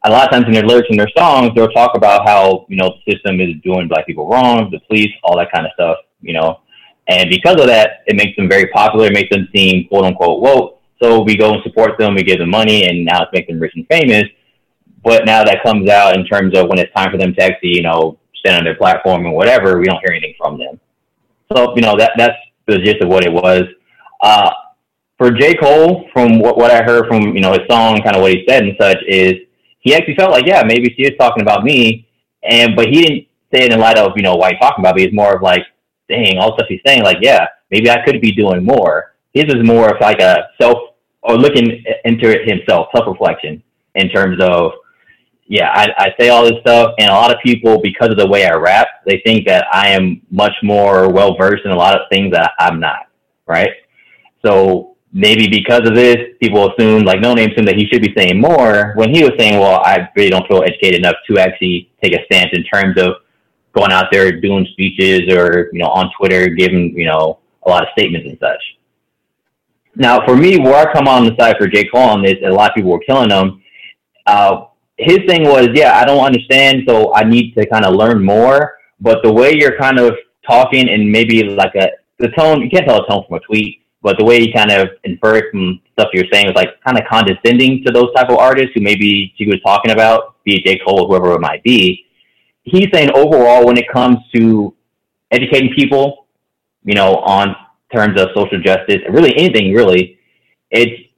a 0.05 0.11
lot 0.11 0.25
of 0.25 0.31
times 0.31 0.47
in 0.47 0.53
their 0.53 0.65
lyrics 0.65 0.89
and 0.91 0.99
their 0.99 1.11
songs, 1.17 1.53
they'll 1.55 1.69
talk 1.69 1.95
about 1.95 2.27
how, 2.27 2.65
you 2.69 2.77
know, 2.77 2.95
the 3.05 3.13
system 3.13 3.41
is 3.41 3.55
doing 3.63 3.87
black 3.87 4.07
people 4.07 4.29
wrong, 4.29 4.71
the 4.71 4.81
police, 4.89 5.13
all 5.23 5.37
that 5.37 5.53
kind 5.53 5.67
of 5.67 5.73
stuff, 5.75 5.99
you 6.21 6.33
know. 6.33 6.61
And 7.09 7.29
because 7.29 7.61
of 7.61 7.67
that, 7.67 8.03
it 8.07 8.17
makes 8.17 8.37
them 8.37 8.49
very 8.49 8.67
popular, 8.69 9.07
it 9.07 9.13
makes 9.13 9.35
them 9.35 9.49
seem 9.55 9.87
quote 9.89 10.05
unquote 10.05 10.41
woke. 10.41 10.81
So 11.03 11.23
we 11.23 11.37
go 11.37 11.53
and 11.53 11.63
support 11.63 11.99
them, 11.99 12.15
we 12.15 12.23
give 12.23 12.39
them 12.39 12.51
money, 12.51 12.87
and 12.89 13.05
now 13.05 13.23
it's 13.23 13.33
making 13.33 13.57
them 13.57 13.63
rich 13.63 13.73
and 13.75 13.87
famous. 13.89 14.25
But 15.03 15.25
now 15.25 15.45
that 15.45 15.63
comes 15.63 15.89
out 15.89 16.17
in 16.17 16.27
terms 16.27 16.57
of 16.57 16.69
when 16.69 16.79
it's 16.79 16.93
time 16.95 17.11
for 17.11 17.19
them 17.19 17.35
to 17.35 17.43
actually, 17.43 17.77
you 17.77 17.83
know, 17.83 18.19
stand 18.37 18.57
on 18.57 18.65
their 18.65 18.77
platform 18.77 19.25
and 19.25 19.35
whatever, 19.35 19.79
we 19.79 19.87
don't 19.87 20.01
hear 20.01 20.13
anything 20.13 20.35
from 20.39 20.59
them. 20.59 20.81
So, 21.53 21.75
you 21.75 21.83
know, 21.83 21.97
that 21.99 22.13
that's 22.17 22.37
the 22.67 22.79
gist 22.79 23.03
of 23.03 23.09
what 23.09 23.25
it 23.25 23.33
was. 23.33 23.65
Uh, 24.21 24.51
for 25.19 25.31
J. 25.33 25.55
Cole, 25.55 26.09
from 26.13 26.39
what, 26.39 26.57
what 26.57 26.71
I 26.71 26.83
heard 26.83 27.07
from, 27.07 27.35
you 27.35 27.41
know, 27.41 27.53
his 27.53 27.67
song, 27.69 28.01
kind 28.03 28.17
of 28.17 28.23
what 28.23 28.33
he 28.33 28.45
said 28.49 28.63
and 28.63 28.77
such, 28.81 28.99
is 29.07 29.35
he 29.81 29.95
actually 29.95 30.15
felt 30.15 30.31
like, 30.31 30.47
yeah, 30.47 30.63
maybe 30.65 30.95
she 30.97 31.03
is 31.03 31.13
talking 31.19 31.43
about 31.43 31.65
me. 31.65 32.09
And, 32.43 32.75
but 32.75 32.87
he 32.87 33.03
didn't 33.03 33.27
say 33.53 33.65
it 33.67 33.73
in 33.73 33.81
light 33.81 33.99
of, 33.99 34.13
you 34.17 34.23
know, 34.23 34.37
why 34.37 34.51
he's 34.51 34.61
talking 34.61 34.83
about 34.83 34.97
me. 34.97 35.05
It's 35.05 35.15
more 35.15 35.35
of 35.37 35.43
like, 35.43 35.63
dang, 36.09 36.39
all 36.39 36.55
stuff 36.55 36.69
he's 36.69 36.81
saying, 36.87 37.03
like, 37.03 37.19
yeah, 37.21 37.47
maybe 37.71 37.91
I 37.91 38.03
could 38.05 38.21
be 38.21 38.33
doing 38.33 38.65
more. 38.65 39.15
His 39.35 39.45
is 39.45 39.65
more 39.65 39.95
of 39.95 40.01
like 40.01 40.21
a 40.21 40.49
self, 40.61 40.79
or 41.23 41.37
looking 41.37 41.85
into 42.05 42.31
it 42.31 42.49
himself, 42.49 42.89
self 42.95 43.07
reflection 43.07 43.63
in 43.97 44.09
terms 44.09 44.41
of, 44.41 44.73
yeah, 45.51 45.73
I, 45.75 45.89
I 45.99 46.15
say 46.17 46.29
all 46.29 46.45
this 46.45 46.61
stuff, 46.61 46.95
and 47.01 47.11
a 47.11 47.13
lot 47.13 47.33
of 47.33 47.39
people, 47.43 47.81
because 47.83 48.09
of 48.11 48.17
the 48.17 48.27
way 48.27 48.47
I 48.47 48.55
rap, 48.55 48.87
they 49.05 49.21
think 49.27 49.49
that 49.49 49.67
I 49.73 49.89
am 49.89 50.23
much 50.31 50.53
more 50.63 51.13
well 51.13 51.37
versed 51.37 51.65
in 51.65 51.73
a 51.73 51.77
lot 51.77 51.97
of 51.97 52.03
things 52.09 52.33
that 52.33 52.53
I'm 52.61 52.79
not, 52.79 53.09
right? 53.49 53.73
So 54.47 54.97
maybe 55.13 55.49
because 55.49 55.81
of 55.89 55.97
this, 55.97 56.19
people 56.41 56.71
assume, 56.71 57.03
like 57.03 57.19
Noname 57.19 57.51
assumed 57.51 57.67
that 57.67 57.75
he 57.75 57.89
should 57.89 58.01
be 58.01 58.15
saying 58.17 58.41
more 58.41 58.93
when 58.95 59.13
he 59.13 59.25
was 59.25 59.33
saying, 59.41 59.59
well, 59.59 59.83
I 59.85 60.09
really 60.15 60.31
don't 60.31 60.47
feel 60.47 60.63
educated 60.63 61.01
enough 61.01 61.17
to 61.29 61.41
actually 61.41 61.91
take 62.01 62.13
a 62.13 62.25
stance 62.27 62.51
in 62.53 62.63
terms 62.63 62.97
of 63.03 63.15
going 63.75 63.91
out 63.91 64.07
there 64.13 64.41
doing 64.41 64.65
speeches 64.71 65.23
or, 65.35 65.69
you 65.73 65.81
know, 65.81 65.89
on 65.89 66.13
Twitter, 66.17 66.47
giving, 66.51 66.97
you 66.97 67.07
know, 67.07 67.41
a 67.67 67.69
lot 67.69 67.83
of 67.83 67.89
statements 67.99 68.29
and 68.29 68.39
such. 68.39 68.63
Now, 69.97 70.25
for 70.25 70.37
me, 70.37 70.61
where 70.61 70.89
I 70.89 70.93
come 70.93 71.09
on 71.09 71.25
the 71.25 71.35
side 71.37 71.57
for 71.59 71.67
J. 71.67 71.89
Cole 71.89 72.09
on 72.09 72.23
this, 72.23 72.37
and 72.41 72.53
a 72.53 72.55
lot 72.55 72.71
of 72.71 72.77
people 72.77 72.93
were 72.93 73.01
killing 73.01 73.31
him, 73.31 73.61
uh, 74.27 74.67
his 75.01 75.21
thing 75.27 75.45
was, 75.45 75.69
yeah, 75.73 75.99
I 75.99 76.05
don't 76.05 76.25
understand, 76.25 76.83
so 76.87 77.15
I 77.15 77.25
need 77.25 77.55
to 77.55 77.67
kind 77.67 77.85
of 77.85 77.95
learn 77.95 78.23
more. 78.23 78.77
But 79.01 79.23
the 79.23 79.33
way 79.33 79.55
you're 79.55 79.79
kind 79.79 79.99
of 79.99 80.15
talking 80.47 80.89
and 80.89 81.11
maybe 81.11 81.43
like 81.45 81.75
a 81.75 81.89
the 82.19 82.29
tone, 82.29 82.61
you 82.61 82.69
can't 82.69 82.87
tell 82.87 83.03
a 83.03 83.09
tone 83.09 83.25
from 83.27 83.39
a 83.39 83.41
tweet, 83.41 83.83
but 84.03 84.19
the 84.19 84.25
way 84.25 84.41
you 84.41 84.53
kind 84.53 84.71
of 84.71 84.89
infer 85.05 85.37
it 85.37 85.47
from 85.51 85.81
stuff 85.93 86.09
you're 86.13 86.27
saying 86.31 86.47
was 86.47 86.55
like 86.55 86.81
kind 86.87 86.99
of 86.99 87.05
condescending 87.11 87.83
to 87.85 87.93
those 87.93 88.13
type 88.15 88.29
of 88.29 88.37
artists 88.37 88.73
who 88.75 88.83
maybe 88.83 89.33
she 89.37 89.47
was 89.47 89.59
talking 89.65 89.91
about, 89.91 90.37
be 90.45 90.57
it 90.57 90.65
J. 90.65 90.81
Cole, 90.87 91.09
whoever 91.09 91.33
it 91.33 91.41
might 91.41 91.63
be. 91.63 92.07
He's 92.63 92.89
saying 92.93 93.11
overall, 93.15 93.67
when 93.67 93.79
it 93.79 93.87
comes 93.91 94.19
to 94.35 94.75
educating 95.31 95.73
people, 95.75 96.27
you 96.85 96.95
know, 96.95 97.17
on 97.17 97.57
terms 97.95 98.21
of 98.21 98.29
social 98.35 98.61
justice, 98.61 98.99
really 99.11 99.35
anything 99.37 99.73
really, 99.73 100.19
it's 100.71 101.09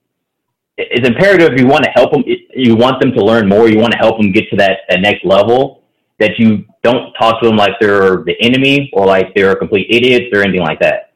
it's 0.77 1.07
imperative 1.07 1.53
if 1.53 1.61
you 1.61 1.67
want 1.67 1.85
to 1.85 1.91
help 1.91 2.13
them 2.13 2.23
you 2.55 2.77
want 2.77 3.01
them 3.01 3.13
to 3.13 3.25
learn 3.25 3.49
more 3.49 3.69
you 3.69 3.79
want 3.79 3.93
to 3.93 3.99
help 3.99 4.19
them 4.19 4.33
get 4.33 4.49
to 4.51 4.57
that, 4.57 4.81
that 4.89 5.01
next 5.01 5.25
level 5.25 5.83
that 6.19 6.39
you 6.39 6.65
don't 6.83 7.13
talk 7.15 7.41
to 7.41 7.49
them 7.49 7.57
like 7.57 7.73
they're 7.81 8.25
the 8.25 8.37
enemy 8.41 8.91
or 8.93 9.07
like 9.07 9.35
they're 9.35 9.53
a 9.53 9.57
complete 9.57 9.87
idiots 9.91 10.27
or 10.37 10.43
anything 10.43 10.63
like 10.63 10.81
that 10.81 11.13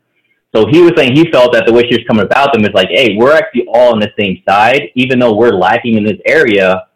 So 0.55 0.67
he 0.71 0.81
was 0.81 0.93
saying 0.97 1.15
he 1.15 1.31
felt 1.31 1.53
that 1.53 1.67
the 1.67 1.73
way 1.73 1.83
she 1.83 1.97
was 1.97 2.05
coming 2.09 2.25
about 2.25 2.53
them 2.55 2.65
is 2.65 2.71
like, 2.73 2.89
hey, 2.89 3.15
we're 3.17 3.35
actually 3.35 3.67
all 3.69 3.93
on 3.93 4.01
the 4.01 4.11
same 4.19 4.43
side, 4.49 4.91
even 4.95 5.19
though 5.19 5.35
we're 5.35 5.53
lacking 5.53 5.97
in 5.97 6.05
this 6.05 6.19
area. 6.25 6.87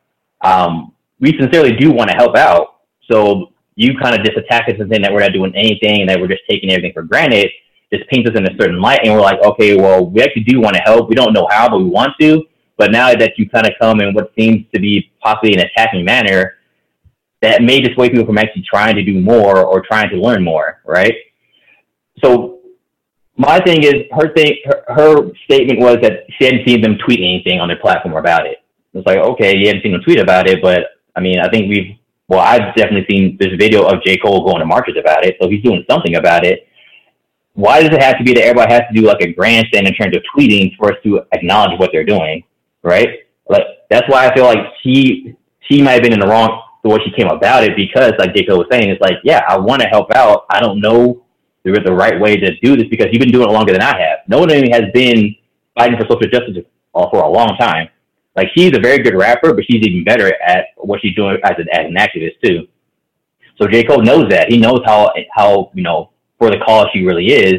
Um, 0.40 0.94
we 1.18 1.36
sincerely 1.38 1.76
do 1.76 1.92
want 1.92 2.08
to 2.10 2.16
help 2.16 2.36
out. 2.36 2.80
So 3.10 3.52
you 3.74 3.98
kind 4.00 4.18
of 4.18 4.24
just 4.24 4.38
attack 4.38 4.68
us 4.68 4.76
and 4.78 4.88
saying 4.90 5.02
that 5.02 5.12
we're 5.12 5.20
not 5.20 5.34
doing 5.34 5.52
anything 5.54 6.00
and 6.00 6.08
that 6.08 6.18
we're 6.18 6.28
just 6.28 6.42
taking 6.48 6.70
everything 6.70 6.92
for 6.94 7.02
granted. 7.02 7.50
Just 7.92 8.08
paints 8.08 8.30
us 8.30 8.36
in 8.38 8.46
a 8.46 8.56
certain 8.58 8.80
light, 8.80 9.00
and 9.02 9.12
we're 9.12 9.20
like, 9.20 9.42
okay, 9.42 9.76
well, 9.76 10.06
we 10.06 10.22
actually 10.22 10.44
do 10.44 10.60
want 10.60 10.76
to 10.76 10.82
help. 10.82 11.08
We 11.10 11.16
don't 11.16 11.32
know 11.32 11.46
how, 11.50 11.68
but 11.68 11.78
we 11.78 11.84
want 11.84 12.12
to. 12.20 12.44
But 12.80 12.92
now 12.92 13.14
that 13.14 13.32
you 13.36 13.46
kind 13.46 13.66
of 13.66 13.74
come 13.78 14.00
in 14.00 14.14
what 14.14 14.32
seems 14.38 14.64
to 14.74 14.80
be 14.80 15.12
possibly 15.22 15.52
an 15.52 15.60
attacking 15.60 16.02
manner, 16.02 16.54
that 17.42 17.60
may 17.60 17.82
dissuade 17.82 18.12
people 18.12 18.24
from 18.24 18.38
actually 18.38 18.62
trying 18.62 18.94
to 18.94 19.02
do 19.02 19.20
more 19.20 19.62
or 19.62 19.82
trying 19.86 20.08
to 20.08 20.16
learn 20.16 20.42
more, 20.42 20.80
right? 20.86 21.12
So 22.24 22.60
my 23.36 23.60
thing 23.60 23.82
is 23.82 24.06
her 24.12 24.32
thing 24.32 24.56
her, 24.64 24.82
her 24.88 25.30
statement 25.44 25.78
was 25.78 25.98
that 26.00 26.24
she 26.30 26.46
hadn't 26.46 26.66
seen 26.66 26.80
them 26.80 26.96
tweet 27.04 27.20
anything 27.20 27.60
on 27.60 27.68
their 27.68 27.76
platform 27.76 28.16
about 28.16 28.46
it. 28.46 28.64
It's 28.94 29.06
like, 29.06 29.18
okay, 29.18 29.58
you 29.58 29.66
haven't 29.66 29.82
seen 29.82 29.92
them 29.92 30.00
tweet 30.00 30.18
about 30.18 30.48
it, 30.48 30.62
but 30.62 30.80
I 31.14 31.20
mean, 31.20 31.38
I 31.38 31.50
think 31.50 31.68
we've 31.68 31.98
well, 32.28 32.40
I've 32.40 32.74
definitely 32.76 33.04
seen 33.10 33.36
this 33.38 33.50
video 33.58 33.82
of 33.82 34.02
J. 34.04 34.16
Cole 34.16 34.46
going 34.46 34.60
to 34.60 34.64
marches 34.64 34.94
about 34.98 35.26
it, 35.26 35.36
so 35.38 35.50
he's 35.50 35.62
doing 35.62 35.84
something 35.90 36.14
about 36.14 36.46
it. 36.46 36.66
Why 37.52 37.82
does 37.82 37.92
it 37.92 38.02
have 38.02 38.16
to 38.16 38.24
be 38.24 38.32
that 38.34 38.44
everybody 38.44 38.72
has 38.72 38.84
to 38.88 38.98
do 38.98 39.06
like 39.06 39.20
a 39.20 39.34
grandstand 39.34 39.86
in 39.86 39.92
terms 39.92 40.16
of 40.16 40.22
tweeting 40.34 40.74
for 40.78 40.92
us 40.92 40.98
to 41.02 41.20
acknowledge 41.32 41.78
what 41.78 41.90
they're 41.92 42.04
doing? 42.04 42.42
Right? 42.82 43.20
Like 43.48 43.64
that's 43.90 44.08
why 44.08 44.26
I 44.26 44.34
feel 44.34 44.44
like 44.44 44.58
she 44.82 45.34
she 45.60 45.82
might 45.82 45.92
have 45.92 46.02
been 46.02 46.12
in 46.12 46.20
the 46.20 46.26
wrong 46.26 46.62
the 46.82 46.88
way 46.88 46.98
she 47.04 47.12
came 47.12 47.28
about 47.28 47.62
it 47.64 47.76
because 47.76 48.12
like 48.18 48.34
J. 48.34 48.44
Cole 48.44 48.58
was 48.58 48.66
saying, 48.70 48.88
it's 48.88 49.00
like, 49.02 49.18
yeah, 49.22 49.42
I 49.48 49.58
want 49.58 49.82
to 49.82 49.88
help 49.88 50.10
out. 50.14 50.46
I 50.48 50.60
don't 50.60 50.80
know 50.80 51.24
the, 51.62 51.78
the 51.84 51.92
right 51.92 52.18
way 52.18 52.36
to 52.36 52.58
do 52.60 52.76
this 52.76 52.86
because 52.88 53.08
you've 53.12 53.20
been 53.20 53.30
doing 53.30 53.48
it 53.48 53.52
longer 53.52 53.72
than 53.72 53.82
I 53.82 54.00
have. 54.00 54.18
Noname 54.30 54.72
has 54.72 54.84
been 54.94 55.36
fighting 55.76 55.98
for 55.98 56.06
social 56.08 56.30
justice 56.30 56.64
for 56.92 57.22
a 57.22 57.28
long 57.28 57.56
time. 57.58 57.88
Like 58.36 58.48
she's 58.56 58.76
a 58.76 58.80
very 58.80 58.98
good 58.98 59.16
rapper, 59.16 59.52
but 59.52 59.64
she's 59.68 59.86
even 59.86 60.04
better 60.04 60.32
at 60.42 60.66
what 60.76 61.00
she's 61.02 61.14
doing 61.14 61.38
as 61.44 61.52
an, 61.58 61.66
as 61.72 61.86
an 61.86 61.94
activist 61.96 62.40
too. 62.42 62.66
So 63.60 63.68
J. 63.68 63.84
Cole 63.84 64.02
knows 64.02 64.28
that. 64.30 64.50
He 64.50 64.58
knows 64.58 64.80
how 64.86 65.12
how 65.34 65.70
you 65.74 65.82
know 65.82 66.10
for 66.38 66.50
the 66.50 66.58
cause 66.64 66.86
she 66.94 67.02
really 67.02 67.26
is. 67.26 67.54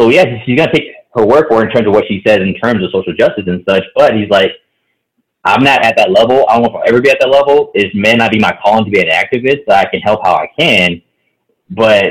So 0.00 0.08
yes, 0.08 0.26
she's 0.44 0.58
gonna 0.58 0.72
take 0.72 0.84
her 1.16 1.24
work 1.26 1.48
for 1.48 1.64
in 1.64 1.70
terms 1.70 1.86
of 1.86 1.94
what 1.94 2.04
she 2.08 2.22
says 2.26 2.38
in 2.38 2.54
terms 2.54 2.84
of 2.84 2.90
social 2.92 3.14
justice 3.14 3.44
and 3.46 3.64
such. 3.68 3.82
But 3.94 4.14
he's 4.14 4.28
like, 4.28 4.52
I'm 5.44 5.62
not 5.62 5.84
at 5.84 5.96
that 5.96 6.10
level. 6.10 6.44
I 6.48 6.54
don't 6.54 6.62
know 6.62 6.68
if 6.68 6.74
I'll 6.74 6.88
ever 6.88 7.00
be 7.00 7.10
at 7.10 7.18
that 7.20 7.30
level. 7.30 7.70
It 7.74 7.94
may 7.94 8.14
not 8.14 8.32
be 8.32 8.38
my 8.38 8.56
calling 8.62 8.84
to 8.84 8.90
be 8.90 9.00
an 9.00 9.08
activist. 9.08 9.64
So 9.68 9.74
I 9.74 9.86
can 9.86 10.00
help 10.00 10.20
how 10.24 10.34
I 10.34 10.48
can, 10.58 11.00
but 11.70 12.06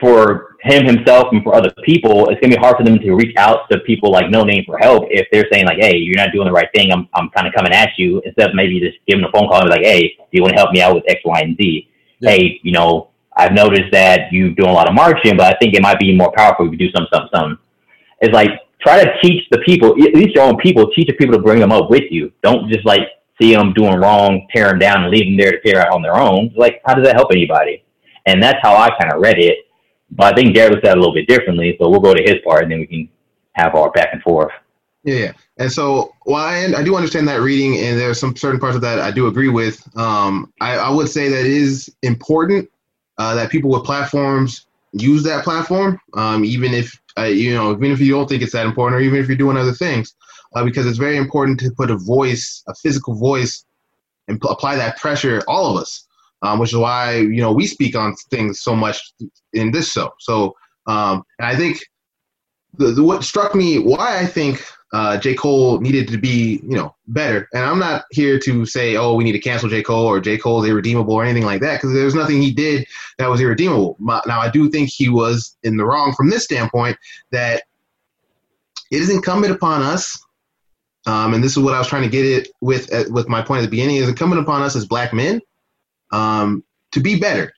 for 0.00 0.56
him 0.60 0.84
himself 0.84 1.28
and 1.30 1.42
for 1.44 1.54
other 1.54 1.70
people, 1.84 2.28
it's 2.28 2.40
gonna 2.40 2.56
be 2.56 2.60
hard 2.60 2.76
for 2.76 2.84
them 2.84 2.98
to 2.98 3.14
reach 3.14 3.36
out 3.36 3.70
to 3.70 3.78
people 3.80 4.10
like 4.10 4.26
Noname 4.26 4.66
for 4.66 4.78
help 4.78 5.04
if 5.10 5.28
they're 5.30 5.46
saying 5.52 5.66
like, 5.66 5.78
"Hey, 5.78 5.96
you're 5.96 6.16
not 6.16 6.32
doing 6.32 6.46
the 6.46 6.52
right 6.52 6.68
thing. 6.74 6.92
I'm 6.92 7.08
I'm 7.14 7.30
kind 7.30 7.46
of 7.46 7.54
coming 7.54 7.72
at 7.72 7.90
you." 7.96 8.20
Instead 8.24 8.50
of 8.50 8.54
maybe 8.56 8.80
just 8.80 8.98
giving 9.06 9.24
a 9.24 9.30
phone 9.30 9.48
call 9.48 9.60
and 9.60 9.70
be 9.70 9.76
like, 9.76 9.84
"Hey, 9.84 10.16
do 10.18 10.26
you 10.32 10.42
want 10.42 10.54
to 10.54 10.58
help 10.58 10.72
me 10.72 10.82
out 10.82 10.94
with 10.94 11.04
X, 11.06 11.20
Y, 11.24 11.40
and 11.40 11.56
Z?" 11.56 11.88
Yeah. 12.18 12.30
Hey, 12.30 12.60
you 12.62 12.72
know, 12.72 13.10
I've 13.36 13.52
noticed 13.52 13.92
that 13.92 14.32
you 14.32 14.54
doing 14.54 14.70
a 14.70 14.72
lot 14.72 14.88
of 14.88 14.94
marching, 14.94 15.36
but 15.36 15.54
I 15.54 15.56
think 15.58 15.74
it 15.74 15.82
might 15.82 15.98
be 15.98 16.16
more 16.16 16.32
powerful 16.32 16.66
if 16.66 16.72
you 16.72 16.78
do 16.78 16.90
some, 16.92 17.06
some, 17.12 17.28
some 17.34 17.58
is 18.24 18.32
like 18.32 18.50
try 18.80 19.02
to 19.02 19.10
teach 19.22 19.44
the 19.50 19.58
people, 19.58 19.90
at 19.90 20.14
least 20.14 20.34
your 20.34 20.44
own 20.44 20.56
people, 20.58 20.90
teach 20.92 21.06
the 21.06 21.14
people 21.14 21.34
to 21.34 21.40
bring 21.40 21.60
them 21.60 21.72
up 21.72 21.90
with 21.90 22.04
you. 22.10 22.32
Don't 22.42 22.70
just 22.70 22.84
like 22.84 23.02
see 23.40 23.54
them 23.54 23.72
doing 23.72 23.96
wrong, 23.96 24.46
tear 24.54 24.68
them 24.68 24.78
down, 24.78 25.04
and 25.04 25.10
leave 25.10 25.26
them 25.26 25.36
there 25.36 25.52
to 25.52 25.60
figure 25.62 25.80
out 25.80 25.92
on 25.92 26.02
their 26.02 26.16
own. 26.16 26.52
Like, 26.56 26.80
how 26.84 26.94
does 26.94 27.04
that 27.06 27.16
help 27.16 27.28
anybody? 27.32 27.84
And 28.26 28.42
that's 28.42 28.58
how 28.62 28.76
I 28.76 28.90
kind 29.00 29.12
of 29.12 29.20
read 29.20 29.38
it. 29.38 29.58
But 30.10 30.32
I 30.32 30.36
think 30.36 30.54
Jared 30.54 30.80
said 30.84 30.96
a 30.96 31.00
little 31.00 31.14
bit 31.14 31.26
differently, 31.26 31.76
so 31.80 31.88
we'll 31.88 32.00
go 32.00 32.14
to 32.14 32.22
his 32.22 32.36
part, 32.44 32.62
and 32.62 32.70
then 32.70 32.80
we 32.80 32.86
can 32.86 33.08
have 33.54 33.74
our 33.74 33.90
back 33.90 34.10
and 34.12 34.22
forth. 34.22 34.52
Yeah. 35.02 35.32
And 35.58 35.70
so, 35.70 36.14
while 36.24 36.44
I, 36.44 36.80
I 36.80 36.82
do 36.82 36.96
understand 36.96 37.28
that 37.28 37.40
reading, 37.40 37.78
and 37.78 37.98
there 37.98 38.10
are 38.10 38.14
some 38.14 38.36
certain 38.36 38.60
parts 38.60 38.76
of 38.76 38.82
that 38.82 39.00
I 39.00 39.10
do 39.10 39.26
agree 39.26 39.48
with, 39.48 39.86
um, 39.96 40.52
I, 40.60 40.76
I 40.76 40.90
would 40.90 41.08
say 41.08 41.28
that 41.28 41.40
it 41.40 41.52
is 41.52 41.94
important 42.02 42.70
uh, 43.18 43.34
that 43.34 43.50
people 43.50 43.70
with 43.70 43.84
platforms 43.84 44.66
use 44.94 45.22
that 45.24 45.44
platform, 45.44 45.98
um, 46.14 46.44
even 46.44 46.72
if 46.72 46.98
uh, 47.18 47.24
you 47.24 47.54
know, 47.54 47.72
even 47.72 47.92
if 47.92 48.00
you 48.00 48.12
don't 48.12 48.28
think 48.28 48.42
it's 48.42 48.52
that 48.52 48.66
important, 48.66 49.00
or 49.00 49.04
even 49.04 49.20
if 49.20 49.28
you're 49.28 49.36
doing 49.36 49.56
other 49.56 49.72
things, 49.72 50.14
uh, 50.54 50.64
because 50.64 50.86
it's 50.86 50.98
very 50.98 51.16
important 51.16 51.60
to 51.60 51.70
put 51.76 51.90
a 51.90 51.96
voice, 51.96 52.62
a 52.68 52.74
physical 52.74 53.14
voice, 53.14 53.64
and 54.28 54.40
p- 54.40 54.48
apply 54.50 54.76
that 54.76 54.96
pressure. 54.96 55.42
All 55.46 55.70
of 55.70 55.80
us, 55.80 56.06
um, 56.42 56.58
which 56.58 56.70
is 56.70 56.78
why 56.78 57.16
you 57.16 57.40
know 57.40 57.52
we 57.52 57.66
speak 57.66 57.94
on 57.96 58.14
things 58.30 58.62
so 58.62 58.74
much 58.74 59.00
in 59.52 59.70
this 59.70 59.92
show. 59.92 60.12
So, 60.20 60.54
um, 60.86 61.22
and 61.38 61.46
I 61.46 61.56
think 61.56 61.84
the, 62.76 62.86
the, 62.92 63.02
what 63.02 63.22
struck 63.24 63.54
me, 63.54 63.78
why 63.78 64.18
I 64.18 64.26
think 64.26 64.64
uh, 64.94 65.16
J. 65.18 65.34
Cole 65.34 65.80
needed 65.80 66.06
to 66.06 66.18
be, 66.18 66.60
you 66.62 66.76
know, 66.76 66.94
better. 67.08 67.48
And 67.52 67.64
I'm 67.64 67.80
not 67.80 68.04
here 68.12 68.38
to 68.38 68.64
say, 68.64 68.94
oh, 68.94 69.14
we 69.14 69.24
need 69.24 69.32
to 69.32 69.40
cancel 69.40 69.68
J. 69.68 69.82
Cole 69.82 70.06
or 70.06 70.20
J. 70.20 70.38
Cole 70.38 70.62
is 70.62 70.70
irredeemable 70.70 71.12
or 71.12 71.24
anything 71.24 71.44
like 71.44 71.60
that, 71.62 71.78
because 71.78 71.92
there's 71.92 72.14
nothing 72.14 72.40
he 72.40 72.52
did 72.52 72.86
that 73.18 73.28
was 73.28 73.40
irredeemable. 73.40 73.96
Now, 73.98 74.38
I 74.40 74.48
do 74.48 74.70
think 74.70 74.88
he 74.88 75.08
was 75.08 75.56
in 75.64 75.76
the 75.76 75.84
wrong 75.84 76.14
from 76.16 76.30
this 76.30 76.44
standpoint 76.44 76.96
that 77.32 77.64
it 78.92 79.02
is 79.02 79.10
incumbent 79.10 79.52
upon 79.52 79.82
us, 79.82 80.16
um, 81.06 81.34
and 81.34 81.42
this 81.42 81.56
is 81.56 81.58
what 81.58 81.74
I 81.74 81.78
was 81.78 81.88
trying 81.88 82.04
to 82.04 82.08
get 82.08 82.24
it 82.24 82.48
with 82.60 82.92
uh, 82.94 83.04
with 83.10 83.28
my 83.28 83.42
point 83.42 83.58
at 83.58 83.62
the 83.62 83.70
beginning, 83.70 83.96
is 83.96 84.08
incumbent 84.08 84.42
upon 84.42 84.62
us 84.62 84.76
as 84.76 84.86
black 84.86 85.12
men 85.12 85.40
um, 86.12 86.62
to 86.92 87.00
be 87.00 87.18
better, 87.18 87.52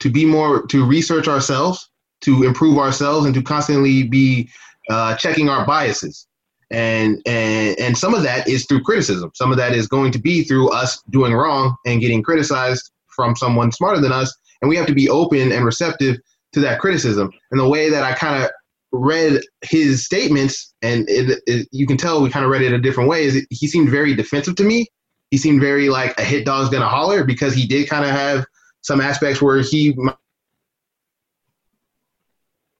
to 0.00 0.08
be 0.08 0.24
more, 0.24 0.66
to 0.68 0.86
research 0.86 1.28
ourselves, 1.28 1.90
to 2.22 2.44
improve 2.44 2.78
ourselves, 2.78 3.26
and 3.26 3.34
to 3.34 3.42
constantly 3.42 4.04
be 4.04 4.48
uh, 4.88 5.14
checking 5.16 5.50
our 5.50 5.66
biases 5.66 6.27
and 6.70 7.22
and 7.26 7.78
and 7.78 7.96
some 7.96 8.14
of 8.14 8.22
that 8.22 8.48
is 8.48 8.66
through 8.66 8.82
criticism. 8.82 9.30
Some 9.34 9.50
of 9.50 9.56
that 9.56 9.72
is 9.72 9.86
going 9.86 10.12
to 10.12 10.18
be 10.18 10.44
through 10.44 10.70
us 10.70 11.02
doing 11.10 11.32
wrong 11.32 11.76
and 11.86 12.00
getting 12.00 12.22
criticized 12.22 12.90
from 13.08 13.36
someone 13.36 13.72
smarter 13.72 14.00
than 14.00 14.12
us. 14.12 14.34
And 14.60 14.68
we 14.68 14.76
have 14.76 14.86
to 14.86 14.94
be 14.94 15.08
open 15.08 15.52
and 15.52 15.64
receptive 15.64 16.18
to 16.52 16.60
that 16.60 16.80
criticism. 16.80 17.30
And 17.50 17.60
the 17.60 17.68
way 17.68 17.90
that 17.90 18.02
i 18.02 18.12
kind 18.12 18.42
of 18.42 18.50
read 18.90 19.42
his 19.62 20.06
statements 20.06 20.74
and 20.80 21.08
it, 21.10 21.42
it, 21.46 21.68
you 21.72 21.86
can 21.86 21.98
tell 21.98 22.22
we 22.22 22.30
kind 22.30 22.44
of 22.44 22.50
read 22.50 22.62
it 22.62 22.72
a 22.72 22.78
different 22.78 23.08
way 23.08 23.24
is 23.24 23.46
he 23.50 23.66
seemed 23.66 23.90
very 23.90 24.14
defensive 24.14 24.56
to 24.56 24.64
me. 24.64 24.86
He 25.30 25.36
seemed 25.36 25.60
very 25.60 25.88
like 25.88 26.18
a 26.18 26.24
hit 26.24 26.46
dog's 26.46 26.70
gonna 26.70 26.88
holler 26.88 27.24
because 27.24 27.54
he 27.54 27.66
did 27.66 27.88
kind 27.88 28.04
of 28.04 28.10
have 28.10 28.46
some 28.82 29.00
aspects 29.00 29.42
where 29.42 29.60
he 29.60 29.96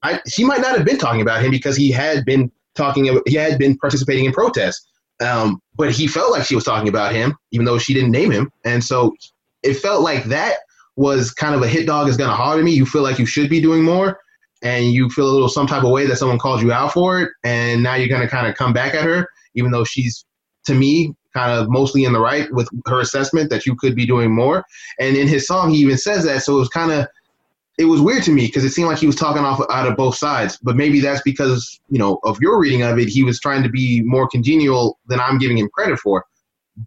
I, 0.01 0.21
she 0.27 0.45
might 0.45 0.61
not 0.61 0.77
have 0.77 0.85
been 0.85 0.97
talking 0.97 1.21
about 1.21 1.43
him 1.43 1.51
because 1.51 1.75
he 1.75 1.91
had 1.91 2.23
been 2.23 2.51
talking. 2.79 3.07
About, 3.07 3.27
he 3.27 3.35
had 3.35 3.59
been 3.59 3.77
participating 3.77 4.25
in 4.25 4.31
protests, 4.31 4.87
um, 5.23 5.61
but 5.75 5.91
he 5.91 6.07
felt 6.07 6.31
like 6.31 6.45
she 6.45 6.55
was 6.55 6.63
talking 6.63 6.89
about 6.89 7.13
him, 7.13 7.35
even 7.51 7.65
though 7.65 7.77
she 7.77 7.93
didn't 7.93 8.11
name 8.11 8.31
him. 8.31 8.51
And 8.65 8.83
so 8.83 9.13
it 9.61 9.75
felt 9.75 10.01
like 10.01 10.23
that 10.25 10.57
was 10.95 11.31
kind 11.31 11.53
of 11.53 11.61
a 11.61 11.67
hit 11.67 11.85
dog 11.85 12.09
is 12.09 12.17
going 12.17 12.29
to 12.29 12.43
at 12.43 12.63
me. 12.63 12.71
You 12.71 12.85
feel 12.85 13.03
like 13.03 13.19
you 13.19 13.25
should 13.25 13.49
be 13.49 13.61
doing 13.61 13.83
more, 13.83 14.19
and 14.63 14.91
you 14.91 15.09
feel 15.09 15.29
a 15.29 15.31
little 15.31 15.49
some 15.49 15.67
type 15.67 15.83
of 15.83 15.91
way 15.91 16.05
that 16.07 16.17
someone 16.17 16.39
called 16.39 16.61
you 16.61 16.71
out 16.71 16.93
for 16.93 17.21
it, 17.21 17.29
and 17.43 17.83
now 17.83 17.95
you're 17.95 18.09
going 18.09 18.21
to 18.21 18.27
kind 18.27 18.47
of 18.47 18.55
come 18.55 18.73
back 18.73 18.95
at 18.95 19.03
her, 19.03 19.27
even 19.53 19.71
though 19.71 19.83
she's 19.83 20.25
to 20.65 20.73
me 20.73 21.13
kind 21.33 21.51
of 21.51 21.69
mostly 21.69 22.03
in 22.03 22.13
the 22.13 22.19
right 22.19 22.51
with 22.51 22.67
her 22.87 22.99
assessment 22.99 23.49
that 23.49 23.65
you 23.65 23.75
could 23.75 23.95
be 23.95 24.05
doing 24.05 24.33
more. 24.33 24.65
And 24.99 25.15
in 25.15 25.27
his 25.27 25.45
song, 25.47 25.69
he 25.69 25.77
even 25.77 25.97
says 25.97 26.23
that. 26.25 26.41
So 26.41 26.55
it 26.55 26.59
was 26.59 26.69
kind 26.69 26.91
of 26.91 27.07
it 27.79 27.85
was 27.85 28.01
weird 28.01 28.23
to 28.23 28.31
me 28.31 28.45
because 28.45 28.65
it 28.65 28.71
seemed 28.71 28.89
like 28.89 28.99
he 28.99 29.07
was 29.07 29.15
talking 29.15 29.43
off 29.43 29.61
out 29.71 29.87
of 29.87 29.95
both 29.95 30.15
sides. 30.15 30.59
But 30.61 30.75
maybe 30.75 30.99
that's 30.99 31.21
because 31.21 31.79
you 31.89 31.97
know 31.97 32.19
of 32.23 32.39
your 32.41 32.59
reading 32.59 32.83
of 32.83 32.99
it, 32.99 33.07
he 33.07 33.23
was 33.23 33.39
trying 33.39 33.63
to 33.63 33.69
be 33.69 34.03
more 34.03 34.27
congenial 34.27 34.99
than 35.07 35.19
I'm 35.19 35.39
giving 35.39 35.57
him 35.57 35.69
credit 35.73 35.97
for. 35.97 36.25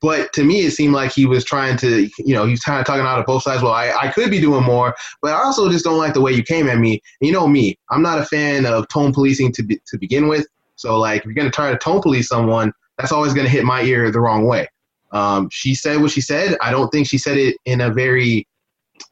But 0.01 0.33
to 0.35 0.45
me, 0.45 0.61
it 0.61 0.71
seemed 0.73 0.95
like 0.95 1.13
he 1.13 1.27
was 1.27 1.45
trying 1.45 1.77
to, 1.79 2.09
you 2.19 2.35
know, 2.35 2.47
he's 2.47 2.63
kind 2.63 2.81
of 2.81 2.87
talking 2.87 3.05
out 3.05 3.19
of 3.19 3.27
both 3.27 3.43
sides. 3.43 3.63
Well, 3.63 3.73
I, 3.73 3.91
I 3.91 4.09
could 4.09 4.31
be 4.31 4.41
doing 4.41 4.65
more, 4.65 4.95
but 5.21 5.35
I 5.35 5.43
also 5.43 5.71
just 5.71 5.85
don't 5.85 5.99
like 5.99 6.15
the 6.15 6.21
way 6.21 6.33
you 6.33 6.43
came 6.43 6.67
at 6.69 6.79
me. 6.79 6.93
And 7.21 7.29
you 7.29 7.33
know 7.33 7.47
me, 7.47 7.79
I'm 7.91 8.01
not 8.01 8.19
a 8.19 8.25
fan 8.25 8.65
of 8.65 8.89
tone 8.89 9.13
policing 9.13 9.53
to 9.53 9.63
be, 9.63 9.81
to 9.87 9.99
begin 9.99 10.29
with. 10.29 10.47
So 10.77 10.99
like, 10.99 11.21
if 11.21 11.27
you're 11.27 11.35
gonna 11.35 11.51
try 11.51 11.71
to 11.71 11.79
tone 11.79 12.01
police 12.01 12.29
someone, 12.29 12.73
that's 12.97 13.13
always 13.13 13.35
gonna 13.35 13.51
hit 13.51 13.65
my 13.65 13.83
ear 13.83 14.11
the 14.11 14.21
wrong 14.21 14.47
way. 14.47 14.69
Um, 15.11 15.49
she 15.51 15.75
said 15.75 16.01
what 16.01 16.11
she 16.11 16.23
said. 16.23 16.57
I 16.63 16.71
don't 16.71 16.89
think 16.89 17.07
she 17.07 17.19
said 17.19 17.37
it 17.37 17.57
in 17.67 17.83
a 17.83 17.91
very 17.91 18.47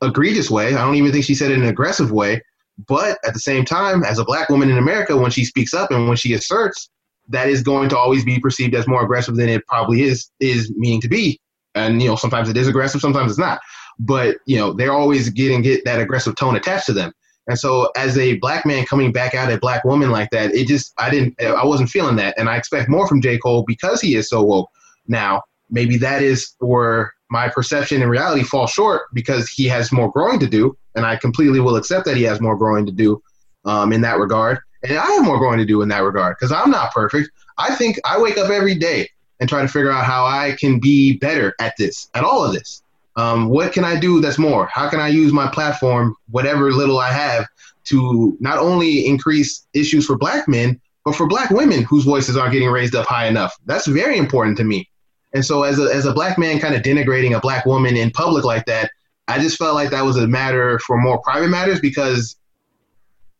egregious 0.02 0.50
way. 0.50 0.74
I 0.74 0.84
don't 0.84 0.94
even 0.94 1.12
think 1.12 1.24
she 1.24 1.34
said 1.34 1.50
it 1.50 1.54
in 1.54 1.62
an 1.62 1.68
aggressive 1.68 2.10
way. 2.12 2.42
But 2.88 3.18
at 3.24 3.34
the 3.34 3.40
same 3.40 3.64
time, 3.64 4.04
as 4.04 4.18
a 4.18 4.24
black 4.24 4.48
woman 4.48 4.70
in 4.70 4.78
America, 4.78 5.16
when 5.16 5.30
she 5.30 5.44
speaks 5.44 5.74
up 5.74 5.90
and 5.90 6.08
when 6.08 6.16
she 6.16 6.32
asserts, 6.32 6.88
that 7.28 7.48
is 7.48 7.62
going 7.62 7.88
to 7.90 7.98
always 7.98 8.24
be 8.24 8.40
perceived 8.40 8.74
as 8.74 8.86
more 8.86 9.02
aggressive 9.02 9.36
than 9.36 9.48
it 9.48 9.66
probably 9.66 10.02
is 10.02 10.30
is 10.40 10.72
meaning 10.76 11.00
to 11.00 11.08
be. 11.08 11.40
And 11.74 12.02
you 12.02 12.08
know, 12.08 12.16
sometimes 12.16 12.48
it 12.48 12.56
is 12.56 12.68
aggressive, 12.68 13.00
sometimes 13.00 13.30
it's 13.30 13.38
not. 13.38 13.60
But 13.98 14.38
you 14.46 14.56
know, 14.56 14.72
they're 14.72 14.92
always 14.92 15.28
getting 15.28 15.62
get 15.62 15.84
that 15.84 16.00
aggressive 16.00 16.36
tone 16.36 16.56
attached 16.56 16.86
to 16.86 16.92
them. 16.92 17.12
And 17.46 17.58
so, 17.58 17.90
as 17.96 18.16
a 18.16 18.38
black 18.38 18.64
man 18.64 18.84
coming 18.86 19.12
back 19.12 19.34
at 19.34 19.52
a 19.52 19.58
black 19.58 19.84
woman 19.84 20.10
like 20.10 20.30
that, 20.30 20.54
it 20.54 20.66
just 20.66 20.92
I 20.98 21.10
didn't 21.10 21.40
I 21.42 21.64
wasn't 21.64 21.90
feeling 21.90 22.16
that, 22.16 22.38
and 22.38 22.48
I 22.48 22.56
expect 22.56 22.88
more 22.88 23.06
from 23.06 23.20
J 23.20 23.38
Cole 23.38 23.64
because 23.66 24.00
he 24.00 24.16
is 24.16 24.28
so 24.28 24.42
woke. 24.42 24.70
Now, 25.06 25.42
maybe 25.70 25.96
that 25.98 26.22
is 26.22 26.54
where 26.58 27.12
my 27.30 27.48
perception 27.48 28.02
and 28.02 28.10
reality 28.10 28.42
fall 28.42 28.66
short 28.66 29.02
because 29.14 29.48
he 29.48 29.66
has 29.66 29.92
more 29.92 30.10
growing 30.10 30.38
to 30.40 30.46
do, 30.46 30.76
and 30.94 31.06
I 31.06 31.16
completely 31.16 31.60
will 31.60 31.76
accept 31.76 32.04
that 32.06 32.16
he 32.16 32.24
has 32.24 32.40
more 32.40 32.56
growing 32.56 32.84
to 32.86 32.92
do 32.92 33.22
um, 33.64 33.92
in 33.92 34.00
that 34.02 34.18
regard. 34.18 34.58
And 34.82 34.98
I 34.98 35.06
have 35.12 35.24
more 35.24 35.38
growing 35.38 35.58
to 35.58 35.64
do 35.64 35.82
in 35.82 35.88
that 35.88 36.02
regard 36.02 36.36
because 36.38 36.52
I'm 36.52 36.70
not 36.70 36.92
perfect. 36.92 37.30
I 37.58 37.74
think 37.74 37.98
I 38.04 38.20
wake 38.20 38.38
up 38.38 38.50
every 38.50 38.74
day 38.74 39.08
and 39.38 39.48
try 39.48 39.62
to 39.62 39.68
figure 39.68 39.90
out 39.90 40.04
how 40.04 40.24
I 40.24 40.56
can 40.58 40.80
be 40.80 41.18
better 41.18 41.54
at 41.60 41.74
this, 41.78 42.08
at 42.14 42.24
all 42.24 42.44
of 42.44 42.52
this. 42.52 42.82
Um, 43.16 43.48
what 43.48 43.72
can 43.72 43.84
I 43.84 43.98
do 43.98 44.20
that's 44.20 44.38
more? 44.38 44.66
How 44.66 44.88
can 44.88 45.00
I 45.00 45.08
use 45.08 45.32
my 45.32 45.48
platform, 45.48 46.16
whatever 46.30 46.72
little 46.72 46.98
I 46.98 47.12
have, 47.12 47.46
to 47.84 48.36
not 48.40 48.58
only 48.58 49.06
increase 49.06 49.66
issues 49.74 50.06
for 50.06 50.16
black 50.16 50.48
men, 50.48 50.80
but 51.04 51.14
for 51.14 51.26
black 51.26 51.50
women 51.50 51.82
whose 51.82 52.04
voices 52.04 52.36
aren't 52.36 52.52
getting 52.52 52.70
raised 52.70 52.94
up 52.94 53.06
high 53.06 53.26
enough? 53.26 53.54
That's 53.66 53.86
very 53.86 54.16
important 54.16 54.56
to 54.58 54.64
me. 54.64 54.88
And 55.32 55.44
so, 55.44 55.62
as 55.62 55.78
a, 55.78 55.84
as 55.84 56.06
a 56.06 56.12
black 56.12 56.38
man 56.38 56.58
kind 56.58 56.74
of 56.74 56.82
denigrating 56.82 57.36
a 57.36 57.40
black 57.40 57.66
woman 57.66 57.96
in 57.96 58.10
public 58.10 58.44
like 58.44 58.66
that, 58.66 58.90
I 59.28 59.38
just 59.38 59.58
felt 59.58 59.74
like 59.74 59.90
that 59.90 60.04
was 60.04 60.16
a 60.16 60.26
matter 60.26 60.78
for 60.80 60.96
more 60.98 61.20
private 61.20 61.48
matters 61.48 61.80
because 61.80 62.36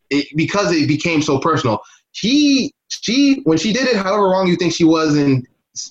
it 0.09 0.27
because 0.37 0.73
it 0.73 0.87
became 0.87 1.23
so 1.23 1.39
personal. 1.39 1.81
He 2.13 2.73
she 2.89 3.41
when 3.45 3.59
she 3.59 3.73
did 3.73 3.89
it, 3.89 3.97
however 3.97 4.25
wrong 4.25 4.47
you 4.47 4.57
think 4.57 4.73
she 4.73 4.85
was 4.85 5.17
in 5.17 5.47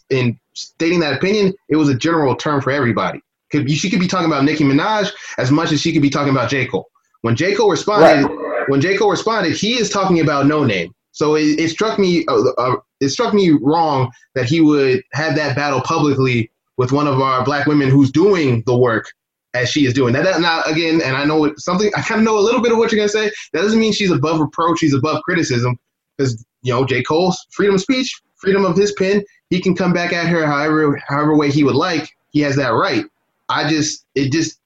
in 0.09 0.39
stating 0.53 0.99
that 0.99 1.13
opinion, 1.13 1.53
it 1.69 1.75
was 1.75 1.89
a 1.89 1.95
general 1.95 2.35
term 2.35 2.61
for 2.61 2.71
everybody. 2.71 3.21
Could 3.51 3.69
she 3.71 3.89
could 3.89 3.99
be 3.99 4.07
talking 4.07 4.27
about 4.27 4.43
Nicki 4.43 4.63
Minaj 4.63 5.11
as 5.37 5.51
much 5.51 5.71
as 5.71 5.81
she 5.81 5.91
could 5.91 6.01
be 6.01 6.09
talking 6.09 6.31
about 6.31 6.49
J 6.49 6.65
Cole. 6.65 6.89
When 7.21 7.35
J 7.35 7.55
Cole 7.55 7.69
responded, 7.69 8.27
right. 8.27 8.69
when 8.69 8.79
J 8.79 8.97
Cole 8.97 9.09
responded, 9.09 9.53
he 9.53 9.79
is 9.79 9.89
talking 9.89 10.19
about 10.19 10.45
Noname. 10.45 10.91
So 11.19 11.35
it, 11.35 11.59
it 11.59 11.69
struck 11.69 11.99
me 11.99 12.23
uh, 12.29 12.51
uh, 12.57 12.75
it 13.01 13.09
struck 13.09 13.33
me 13.33 13.49
wrong 13.49 14.09
that 14.35 14.45
he 14.45 14.61
would 14.61 15.03
have 15.11 15.35
that 15.35 15.53
battle 15.53 15.81
publicly 15.81 16.49
with 16.77 16.93
one 16.93 17.07
of 17.07 17.19
our 17.19 17.43
black 17.43 17.67
women 17.67 17.89
who's 17.89 18.09
doing 18.09 18.63
the 18.65 18.77
work 18.77 19.11
as 19.53 19.67
she 19.69 19.85
is 19.85 19.93
doing. 19.93 20.13
That, 20.13 20.23
that 20.23 20.39
now 20.39 20.61
again, 20.63 21.01
and 21.01 21.17
I 21.17 21.25
know 21.25 21.43
it, 21.43 21.59
something 21.59 21.91
I 21.93 22.03
kind 22.03 22.21
of 22.21 22.25
know 22.25 22.39
a 22.39 22.45
little 22.47 22.61
bit 22.61 22.71
of 22.71 22.77
what 22.77 22.89
you're 22.89 22.99
gonna 22.99 23.09
say. 23.09 23.29
That 23.51 23.63
doesn't 23.63 23.81
mean 23.81 23.91
she's 23.91 24.11
above 24.11 24.39
reproach, 24.39 24.79
she's 24.79 24.93
above 24.93 25.21
criticism, 25.23 25.77
because 26.15 26.41
you 26.61 26.71
know 26.71 26.85
J 26.85 27.03
Cole's 27.03 27.37
freedom 27.49 27.75
of 27.75 27.81
speech, 27.81 28.17
freedom 28.37 28.63
of 28.63 28.77
his 28.77 28.93
pen. 28.93 29.21
He 29.49 29.59
can 29.59 29.75
come 29.75 29.91
back 29.91 30.13
at 30.13 30.27
her 30.27 30.45
however 30.45 31.01
however 31.05 31.35
way 31.35 31.51
he 31.51 31.65
would 31.65 31.75
like. 31.75 32.09
He 32.31 32.39
has 32.41 32.55
that 32.55 32.69
right. 32.69 33.03
I 33.49 33.67
just 33.67 34.05
it 34.15 34.31
just 34.31 34.57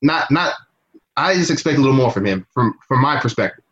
not 0.00 0.30
not. 0.30 0.54
I 1.18 1.34
just 1.34 1.50
expect 1.50 1.76
a 1.76 1.82
little 1.82 1.94
more 1.94 2.10
from 2.10 2.24
him 2.24 2.46
from 2.54 2.78
from 2.88 3.02
my 3.02 3.20
perspective. 3.20 3.62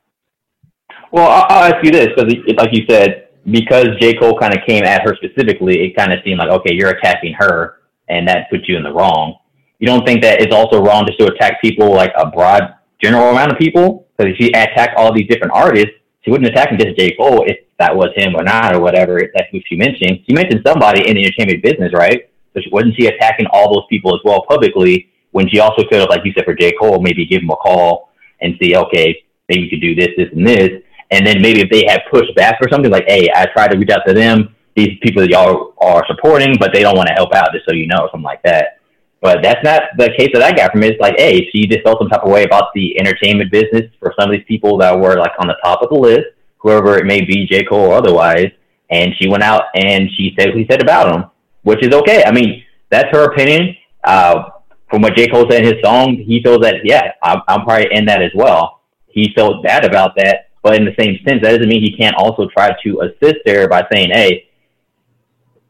Well, 1.16 1.46
I'll, 1.48 1.72
ask 1.72 1.82
you 1.82 1.90
this 1.90 2.08
because, 2.14 2.32
like 2.56 2.70
you 2.72 2.84
said, 2.88 3.28
because 3.50 3.88
J 4.00 4.14
Cole 4.14 4.38
kind 4.38 4.54
of 4.54 4.60
came 4.68 4.84
at 4.84 5.02
her 5.02 5.16
specifically, 5.16 5.82
it 5.84 5.96
kind 5.96 6.12
of 6.12 6.20
seemed 6.24 6.38
like 6.38 6.50
okay, 6.50 6.74
you're 6.74 6.90
attacking 6.90 7.34
her, 7.38 7.80
and 8.08 8.28
that 8.28 8.50
puts 8.50 8.68
you 8.68 8.76
in 8.76 8.84
the 8.84 8.92
wrong 8.92 9.38
you 9.78 9.86
don't 9.86 10.06
think 10.06 10.22
that 10.22 10.40
it's 10.40 10.54
also 10.54 10.82
wrong 10.82 11.06
just 11.06 11.18
to 11.18 11.26
attack 11.26 11.60
people 11.60 11.92
like 11.92 12.12
a 12.16 12.30
broad 12.30 12.74
general 13.02 13.30
amount 13.30 13.52
of 13.52 13.58
people? 13.58 14.06
Because 14.16 14.32
if 14.32 14.38
she 14.38 14.48
attacked 14.48 14.96
all 14.96 15.12
these 15.12 15.28
different 15.28 15.52
artists, 15.52 15.92
she 16.22 16.30
wouldn't 16.30 16.48
attack 16.48 16.70
just 16.78 16.98
J. 16.98 17.14
Cole 17.16 17.44
if 17.46 17.58
that 17.78 17.94
was 17.94 18.08
him 18.16 18.34
or 18.34 18.42
not 18.42 18.74
or 18.74 18.80
whatever. 18.80 19.20
That's 19.34 19.52
what 19.52 19.62
she 19.68 19.76
mentioned. 19.76 20.24
She 20.26 20.34
mentioned 20.34 20.62
somebody 20.66 21.06
in 21.06 21.14
the 21.14 21.24
entertainment 21.24 21.62
business, 21.62 21.92
right? 21.94 22.30
So 22.54 22.60
she, 22.62 22.70
wasn't 22.70 22.94
she 22.98 23.06
attacking 23.06 23.46
all 23.52 23.72
those 23.72 23.84
people 23.90 24.14
as 24.14 24.20
well 24.24 24.44
publicly 24.48 25.12
when 25.32 25.48
she 25.48 25.60
also 25.60 25.82
could 25.84 26.00
have, 26.00 26.08
like 26.08 26.22
you 26.24 26.32
said, 26.32 26.44
for 26.44 26.54
J. 26.54 26.72
Cole, 26.80 27.00
maybe 27.02 27.26
give 27.26 27.42
him 27.42 27.50
a 27.50 27.56
call 27.56 28.10
and 28.40 28.54
see, 28.60 28.74
okay, 28.76 29.22
maybe 29.48 29.62
you 29.62 29.70
could 29.70 29.82
do 29.82 29.94
this, 29.94 30.08
this, 30.16 30.28
and 30.32 30.46
this. 30.46 30.70
And 31.10 31.26
then 31.26 31.40
maybe 31.40 31.60
if 31.60 31.70
they 31.70 31.84
had 31.86 32.02
pushed 32.10 32.34
back 32.34 32.56
or 32.60 32.68
something 32.68 32.90
like, 32.90 33.04
hey, 33.06 33.28
I 33.34 33.46
tried 33.46 33.68
to 33.68 33.78
reach 33.78 33.90
out 33.90 34.02
to 34.06 34.12
them, 34.12 34.54
these 34.74 34.98
people 35.02 35.22
that 35.22 35.30
y'all 35.30 35.74
are 35.78 36.04
supporting, 36.06 36.56
but 36.58 36.72
they 36.72 36.82
don't 36.82 36.96
want 36.96 37.08
to 37.08 37.14
help 37.14 37.32
out, 37.32 37.52
just 37.52 37.64
so 37.66 37.74
you 37.74 37.86
know, 37.86 38.08
something 38.10 38.22
like 38.22 38.42
that. 38.42 38.80
But 39.22 39.42
that's 39.42 39.62
not 39.64 39.82
the 39.96 40.10
case 40.18 40.30
that 40.34 40.42
I 40.42 40.52
got 40.52 40.72
from 40.72 40.82
it. 40.82 40.92
It's 40.92 41.00
like, 41.00 41.14
hey, 41.16 41.48
she 41.50 41.66
just 41.66 41.82
felt 41.82 41.98
some 41.98 42.08
type 42.08 42.22
of 42.22 42.30
way 42.30 42.44
about 42.44 42.72
the 42.74 42.98
entertainment 42.98 43.50
business 43.50 43.90
for 43.98 44.14
some 44.18 44.28
of 44.28 44.36
these 44.36 44.44
people 44.46 44.76
that 44.78 44.98
were 44.98 45.16
like 45.16 45.32
on 45.38 45.46
the 45.46 45.56
top 45.64 45.82
of 45.82 45.88
the 45.88 45.94
list, 45.96 46.26
whoever 46.58 46.98
it 46.98 47.06
may 47.06 47.24
be, 47.24 47.46
J. 47.46 47.64
Cole 47.64 47.86
or 47.86 47.94
otherwise. 47.94 48.50
And 48.90 49.12
she 49.18 49.28
went 49.28 49.42
out 49.42 49.64
and 49.74 50.08
she 50.16 50.34
said 50.38 50.48
what 50.48 50.58
he 50.58 50.66
said 50.70 50.82
about 50.82 51.12
him, 51.12 51.30
which 51.62 51.84
is 51.84 51.92
okay. 51.92 52.22
I 52.24 52.30
mean, 52.30 52.62
that's 52.90 53.08
her 53.10 53.24
opinion. 53.32 53.74
Uh, 54.04 54.50
from 54.90 55.02
what 55.02 55.16
J. 55.16 55.28
Cole 55.28 55.46
said 55.50 55.64
in 55.64 55.74
his 55.74 55.82
song, 55.82 56.16
he 56.16 56.42
feels 56.42 56.60
that, 56.60 56.76
yeah, 56.84 57.12
I'm, 57.22 57.40
I'm 57.48 57.64
probably 57.64 57.88
in 57.90 58.04
that 58.04 58.22
as 58.22 58.30
well. 58.34 58.82
He 59.08 59.32
felt 59.34 59.64
bad 59.64 59.84
about 59.84 60.14
that. 60.16 60.45
But 60.62 60.76
in 60.76 60.84
the 60.84 60.94
same 60.98 61.18
sense, 61.26 61.42
that 61.42 61.50
doesn't 61.50 61.68
mean 61.68 61.82
he 61.82 61.96
can't 61.96 62.16
also 62.16 62.48
try 62.48 62.74
to 62.84 63.00
assist 63.02 63.36
her 63.46 63.68
by 63.68 63.86
saying, 63.92 64.10
hey, 64.10 64.48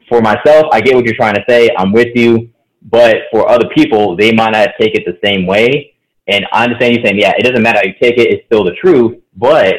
for 0.09 0.21
myself, 0.21 0.67
I 0.73 0.81
get 0.81 0.95
what 0.95 1.05
you're 1.05 1.17
trying 1.17 1.35
to 1.35 1.45
say. 1.49 1.71
I'm 1.77 1.93
with 1.93 2.15
you 2.15 2.51
but 2.91 3.17
for 3.33 3.49
other 3.49 3.69
people, 3.75 4.17
they 4.17 4.33
might 4.33 4.51
not 4.51 4.71
take 4.81 4.95
it 4.95 5.05
the 5.05 5.19
same 5.27 5.47
way. 5.47 5.95
And 6.29 6.47
I 6.53 6.65
understand 6.65 6.97
you 6.97 7.03
saying, 7.05 7.19
yeah, 7.19 7.33
it 7.37 7.43
doesn't 7.43 7.63
matter 7.63 7.79
how 7.79 7.87
you 7.87 7.95
take 8.01 8.19
it, 8.19 8.33
it's 8.33 8.47
still 8.47 8.65
the 8.65 8.75
truth. 8.81 9.21
But 9.37 9.75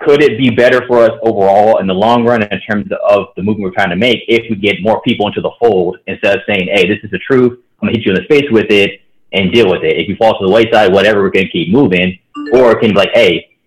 could 0.00 0.22
it 0.22 0.38
be 0.38 0.50
better 0.50 0.86
for 0.86 1.04
us 1.04 1.12
overall 1.22 1.78
in 1.78 1.86
the 1.86 1.94
long 1.94 2.24
run 2.24 2.42
in 2.42 2.60
terms 2.60 2.88
of 3.08 3.26
the 3.36 3.42
movement 3.42 3.64
we're 3.64 3.74
trying 3.74 3.90
to 3.90 3.96
make 3.96 4.20
if 4.28 4.48
we 4.48 4.56
get 4.56 4.76
more 4.80 5.02
people 5.02 5.26
into 5.26 5.40
the 5.40 5.50
fold 5.60 5.98
instead 6.06 6.36
of 6.36 6.42
saying, 6.46 6.68
hey, 6.72 6.86
this 6.88 6.98
is 7.02 7.10
the 7.10 7.18
truth, 7.18 7.58
I'm 7.80 7.88
gonna 7.88 7.98
hit 7.98 8.06
you 8.06 8.14
in 8.14 8.22
the 8.22 8.28
face 8.28 8.50
with 8.50 8.70
it 8.70 9.02
and 9.32 9.52
deal 9.52 9.68
with 9.68 9.82
it. 9.82 9.96
If 9.98 10.08
you 10.08 10.16
fall 10.16 10.38
to 10.38 10.46
the 10.46 10.52
wayside, 10.52 10.92
whatever, 10.92 11.20
we're 11.22 11.30
gonna 11.30 11.48
keep 11.48 11.72
moving. 11.72 12.18
Or 12.52 12.72
it 12.72 12.80
can 12.80 12.90
be 12.90 12.96
like, 12.96 13.10
hey, 13.12 13.57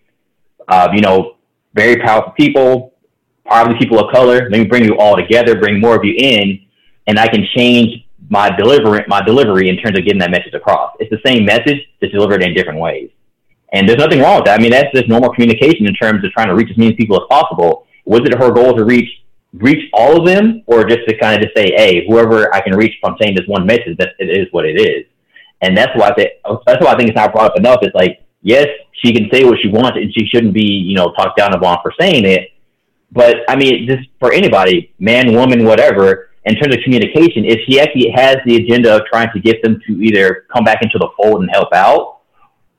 uh, 0.71 0.87
you 0.93 1.01
know, 1.01 1.35
very 1.73 1.97
powerful 1.97 2.31
people, 2.31 2.93
probably 3.45 3.77
people 3.77 3.99
of 3.99 4.11
color, 4.11 4.49
let 4.49 4.59
me 4.59 4.65
bring 4.65 4.85
you 4.85 4.97
all 4.97 5.15
together, 5.15 5.59
bring 5.59 5.79
more 5.79 5.95
of 5.95 6.03
you 6.03 6.15
in, 6.17 6.65
and 7.07 7.19
I 7.19 7.27
can 7.27 7.45
change 7.55 8.05
my 8.29 8.49
delivery 8.55 9.03
my 9.07 9.21
delivery 9.21 9.67
in 9.67 9.77
terms 9.77 9.97
of 9.97 10.05
getting 10.05 10.19
that 10.19 10.31
message 10.31 10.53
across. 10.53 10.95
It's 10.99 11.09
the 11.09 11.19
same 11.25 11.45
message, 11.45 11.79
just 11.99 12.13
delivered 12.13 12.41
in 12.43 12.53
different 12.53 12.79
ways. 12.79 13.09
And 13.73 13.87
there's 13.87 13.99
nothing 13.99 14.19
wrong 14.19 14.37
with 14.37 14.45
that. 14.45 14.59
I 14.59 14.61
mean, 14.61 14.71
that's 14.71 14.91
just 14.93 15.07
normal 15.07 15.33
communication 15.33 15.85
in 15.87 15.93
terms 15.93 16.23
of 16.23 16.31
trying 16.31 16.47
to 16.47 16.55
reach 16.55 16.71
as 16.71 16.77
many 16.77 16.93
people 16.93 17.15
as 17.21 17.27
possible. 17.29 17.85
Was 18.05 18.21
it 18.21 18.37
her 18.37 18.51
goal 18.51 18.75
to 18.75 18.85
reach 18.85 19.09
reach 19.53 19.89
all 19.93 20.17
of 20.17 20.25
them, 20.25 20.63
or 20.65 20.85
just 20.85 21.01
to 21.07 21.17
kind 21.17 21.35
of 21.35 21.41
just 21.41 21.55
say, 21.57 21.73
hey, 21.75 22.05
whoever 22.07 22.53
I 22.55 22.61
can 22.61 22.75
reach 22.75 22.95
from 23.01 23.17
saying 23.21 23.35
this 23.35 23.47
one 23.47 23.65
message, 23.65 23.97
that 23.97 24.13
it 24.19 24.29
is 24.29 24.47
what 24.51 24.65
it 24.65 24.79
is. 24.79 25.05
And 25.61 25.77
that's 25.77 25.91
why 25.97 26.09
I 26.09 26.15
say, 26.17 26.31
that's 26.65 26.83
why 26.83 26.93
I 26.93 26.97
think 26.97 27.09
it's 27.09 27.17
not 27.17 27.33
brought 27.33 27.51
up 27.51 27.57
enough. 27.57 27.79
It's 27.81 27.93
like, 27.93 28.23
yes, 28.41 28.67
she 28.93 29.13
can 29.13 29.29
say 29.31 29.43
what 29.43 29.59
she 29.61 29.67
wants, 29.67 29.97
and 29.97 30.13
she 30.13 30.25
shouldn't 30.27 30.53
be, 30.53 30.63
you 30.63 30.95
know, 30.95 31.11
talked 31.13 31.37
down 31.37 31.53
upon 31.53 31.79
for 31.81 31.93
saying 31.99 32.25
it. 32.25 32.49
But 33.11 33.37
I 33.49 33.55
mean, 33.55 33.87
just 33.87 34.07
for 34.19 34.31
anybody, 34.31 34.93
man, 34.99 35.33
woman, 35.33 35.65
whatever, 35.65 36.29
in 36.45 36.55
terms 36.55 36.75
of 36.75 36.81
communication, 36.83 37.45
if 37.45 37.59
she 37.67 37.79
actually 37.79 38.09
has 38.11 38.37
the 38.45 38.55
agenda 38.55 38.95
of 38.95 39.01
trying 39.11 39.29
to 39.33 39.39
get 39.39 39.61
them 39.61 39.79
to 39.87 40.01
either 40.01 40.45
come 40.51 40.63
back 40.63 40.81
into 40.81 40.97
the 40.97 41.09
fold 41.17 41.41
and 41.41 41.49
help 41.51 41.73
out, 41.73 42.19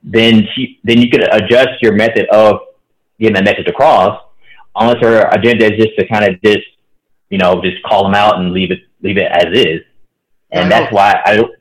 then 0.03 0.47
she 0.55 0.81
then 0.85 0.99
you 0.99 1.09
can 1.11 1.23
adjust 1.23 1.81
your 1.81 1.93
method 1.93 2.27
of 2.31 2.61
getting 3.21 3.35
that 3.35 3.45
message 3.45 3.69
across. 3.69 4.21
Unless 4.75 5.03
her 5.03 5.29
agenda 5.31 5.67
is 5.67 5.79
just 5.79 5.97
to 5.99 6.09
kind 6.09 6.25
of 6.25 6.41
just 6.43 6.67
you 7.29 7.39
know 7.39 7.61
just 7.63 7.83
call 7.85 8.05
them 8.05 8.15
out 8.15 8.41
and 8.41 8.53
leave 8.53 8.71
it 8.71 8.81
leave 9.03 9.19
it 9.19 9.31
as 9.31 9.47
is, 9.53 9.83
and 10.51 10.71
that's 10.71 10.93
why 10.93 11.21
I 11.25 11.37
don't. 11.37 11.53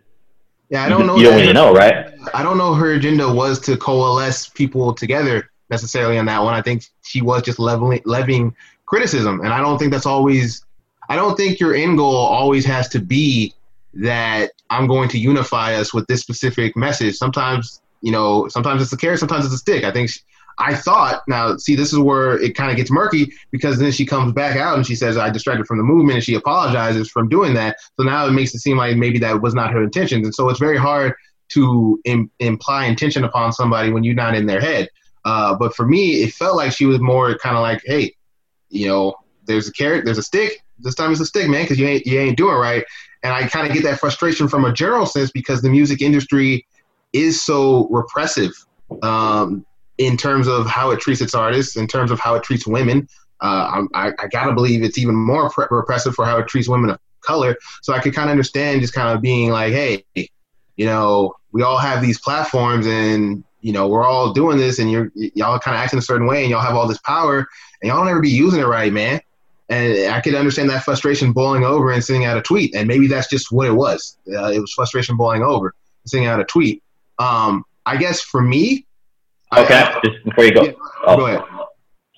Yeah, 0.69 0.85
I 0.85 0.89
don't 0.89 1.05
know. 1.05 1.17
You 1.17 1.25
don't 1.25 1.35
really 1.35 1.53
know, 1.53 1.73
right? 1.73 2.10
I 2.33 2.43
don't 2.43 2.57
know 2.57 2.73
her 2.73 2.93
agenda 2.93 3.31
was 3.31 3.59
to 3.61 3.77
coalesce 3.77 4.49
people 4.49 4.93
together 4.93 5.49
necessarily 5.69 6.17
on 6.17 6.25
that 6.25 6.43
one. 6.43 6.53
I 6.53 6.61
think 6.61 6.83
she 7.03 7.21
was 7.21 7.41
just 7.41 7.59
leveling, 7.59 8.01
levying 8.05 8.55
criticism, 8.85 9.41
and 9.41 9.53
I 9.53 9.59
don't 9.59 9.77
think 9.77 9.91
that's 9.91 10.05
always 10.05 10.65
I 11.09 11.15
don't 11.15 11.35
think 11.35 11.59
your 11.59 11.75
end 11.75 11.97
goal 11.97 12.15
always 12.15 12.65
has 12.65 12.87
to 12.89 12.99
be 12.99 13.53
that 13.93 14.51
I'm 14.69 14.87
going 14.87 15.09
to 15.09 15.17
unify 15.17 15.75
us 15.75 15.93
with 15.93 16.07
this 16.07 16.21
specific 16.21 16.77
message. 16.77 17.17
Sometimes, 17.17 17.81
you 18.01 18.11
know, 18.11 18.47
sometimes 18.47 18.81
it's 18.81 18.93
a 18.93 18.97
carrot, 18.97 19.19
sometimes 19.19 19.45
it's 19.45 19.53
a 19.53 19.57
stick. 19.57 19.83
I 19.83 19.91
think 19.91 20.09
she, 20.09 20.21
I 20.57 20.75
thought 20.75 21.23
now, 21.27 21.57
see, 21.57 21.75
this 21.75 21.91
is 21.91 21.99
where 21.99 22.39
it 22.39 22.55
kind 22.55 22.71
of 22.71 22.77
gets 22.77 22.91
murky 22.91 23.33
because 23.51 23.79
then 23.79 23.91
she 23.91 24.05
comes 24.05 24.31
back 24.31 24.55
out 24.55 24.77
and 24.77 24.85
she 24.85 24.95
says, 24.95 25.17
I 25.17 25.29
distracted 25.29 25.65
from 25.65 25.79
the 25.79 25.83
movement 25.83 26.15
and 26.15 26.23
she 26.23 26.35
apologizes 26.35 27.09
from 27.09 27.27
doing 27.27 27.53
that. 27.55 27.77
So 27.97 28.03
now 28.03 28.27
it 28.27 28.31
makes 28.31 28.53
it 28.53 28.59
seem 28.59 28.77
like 28.77 28.95
maybe 28.95 29.19
that 29.19 29.41
was 29.41 29.53
not 29.53 29.73
her 29.73 29.83
intentions. 29.83 30.25
And 30.25 30.35
so 30.35 30.49
it's 30.49 30.59
very 30.59 30.77
hard 30.77 31.13
to 31.53 31.99
Im- 32.05 32.31
imply 32.39 32.85
intention 32.85 33.23
upon 33.23 33.53
somebody 33.53 33.91
when 33.91 34.03
you're 34.03 34.15
not 34.15 34.35
in 34.35 34.45
their 34.45 34.61
head. 34.61 34.89
Uh, 35.25 35.55
but 35.55 35.75
for 35.75 35.85
me, 35.85 36.23
it 36.23 36.33
felt 36.33 36.55
like 36.55 36.71
she 36.71 36.85
was 36.85 36.99
more 36.99 37.37
kind 37.37 37.55
of 37.55 37.61
like, 37.61 37.81
hey, 37.85 38.13
you 38.69 38.87
know, 38.87 39.13
there's 39.45 39.67
a 39.67 39.71
carrot, 39.71 40.05
there's 40.05 40.17
a 40.17 40.23
stick, 40.23 40.61
this 40.83 40.95
time 40.95 41.11
it's 41.11 41.21
a 41.21 41.25
stick, 41.25 41.49
man, 41.49 41.63
because 41.63 41.79
you 41.79 41.87
ain't 41.87 42.05
you 42.05 42.19
ain't 42.19 42.37
doing 42.37 42.55
right. 42.55 42.83
And 43.23 43.33
I 43.33 43.47
kind 43.47 43.67
of 43.67 43.73
get 43.73 43.83
that 43.83 43.99
frustration 43.99 44.47
from 44.47 44.65
a 44.65 44.73
general 44.73 45.05
sense 45.05 45.31
because 45.31 45.61
the 45.61 45.69
music 45.69 46.01
industry 46.01 46.65
is 47.13 47.41
so 47.41 47.87
repressive 47.89 48.51
um, 49.03 49.65
in 49.97 50.17
terms 50.17 50.47
of 50.47 50.65
how 50.65 50.91
it 50.91 50.99
treats 50.99 51.21
its 51.21 51.35
artists, 51.35 51.75
in 51.75 51.87
terms 51.87 52.09
of 52.11 52.19
how 52.19 52.35
it 52.35 52.43
treats 52.43 52.65
women. 52.65 53.07
Uh, 53.41 53.85
I, 53.93 54.11
I 54.19 54.27
gotta 54.27 54.53
believe 54.53 54.83
it's 54.83 54.97
even 54.97 55.15
more 55.15 55.49
pre- 55.49 55.65
repressive 55.69 56.13
for 56.13 56.25
how 56.25 56.37
it 56.37 56.47
treats 56.47 56.67
women 56.67 56.91
of 56.91 56.99
color. 57.21 57.57
So 57.81 57.93
I 57.93 57.99
could 57.99 58.13
kind 58.13 58.29
of 58.29 58.31
understand 58.31 58.81
just 58.81 58.93
kind 58.93 59.15
of 59.15 59.21
being 59.21 59.51
like, 59.51 59.73
hey, 59.73 60.05
you 60.15 60.85
know, 60.85 61.33
we 61.51 61.63
all 61.63 61.77
have 61.77 62.01
these 62.01 62.19
platforms 62.19 62.85
and 62.87 63.43
you 63.61 63.73
know 63.73 63.87
we're 63.87 64.03
all 64.03 64.33
doing 64.33 64.57
this 64.57 64.79
and 64.79 64.91
you're 64.91 65.11
y'all 65.15 65.59
kind 65.59 65.75
of 65.75 65.81
acting 65.81 65.99
a 65.99 66.01
certain 66.01 66.27
way 66.27 66.41
and 66.41 66.49
y'all 66.49 66.61
have 66.61 66.75
all 66.75 66.87
this 66.87 66.99
power 66.99 67.47
and 67.81 67.89
y'all 67.89 67.97
don't 67.97 68.09
ever 68.09 68.21
be 68.21 68.29
using 68.29 68.61
it 68.61 68.65
right, 68.65 68.91
man. 68.91 69.21
And 69.69 70.13
I 70.13 70.19
could 70.19 70.35
understand 70.35 70.69
that 70.69 70.83
frustration 70.83 71.31
boiling 71.31 71.63
over 71.63 71.91
and 71.91 72.03
sending 72.03 72.25
out 72.25 72.37
a 72.37 72.41
tweet. 72.41 72.75
And 72.75 72.87
maybe 72.87 73.07
that's 73.07 73.29
just 73.29 73.53
what 73.53 73.67
it 73.67 73.71
was. 73.71 74.17
Uh, 74.27 74.51
it 74.51 74.59
was 74.59 74.73
frustration 74.73 75.15
boiling 75.15 75.43
over, 75.43 75.73
sending 76.05 76.27
out 76.27 76.41
a 76.41 76.43
tweet. 76.43 76.83
Um, 77.19 77.63
I 77.85 77.95
guess 77.95 78.21
for 78.21 78.41
me. 78.41 78.85
Okay, 79.55 79.73
I, 79.73 79.99
just 80.03 80.23
before 80.25 80.43
you 80.43 80.53
go. 80.53 80.63
Yeah, 80.63 80.71
oh. 81.05 81.17
Go 81.17 81.27
ahead. 81.27 81.41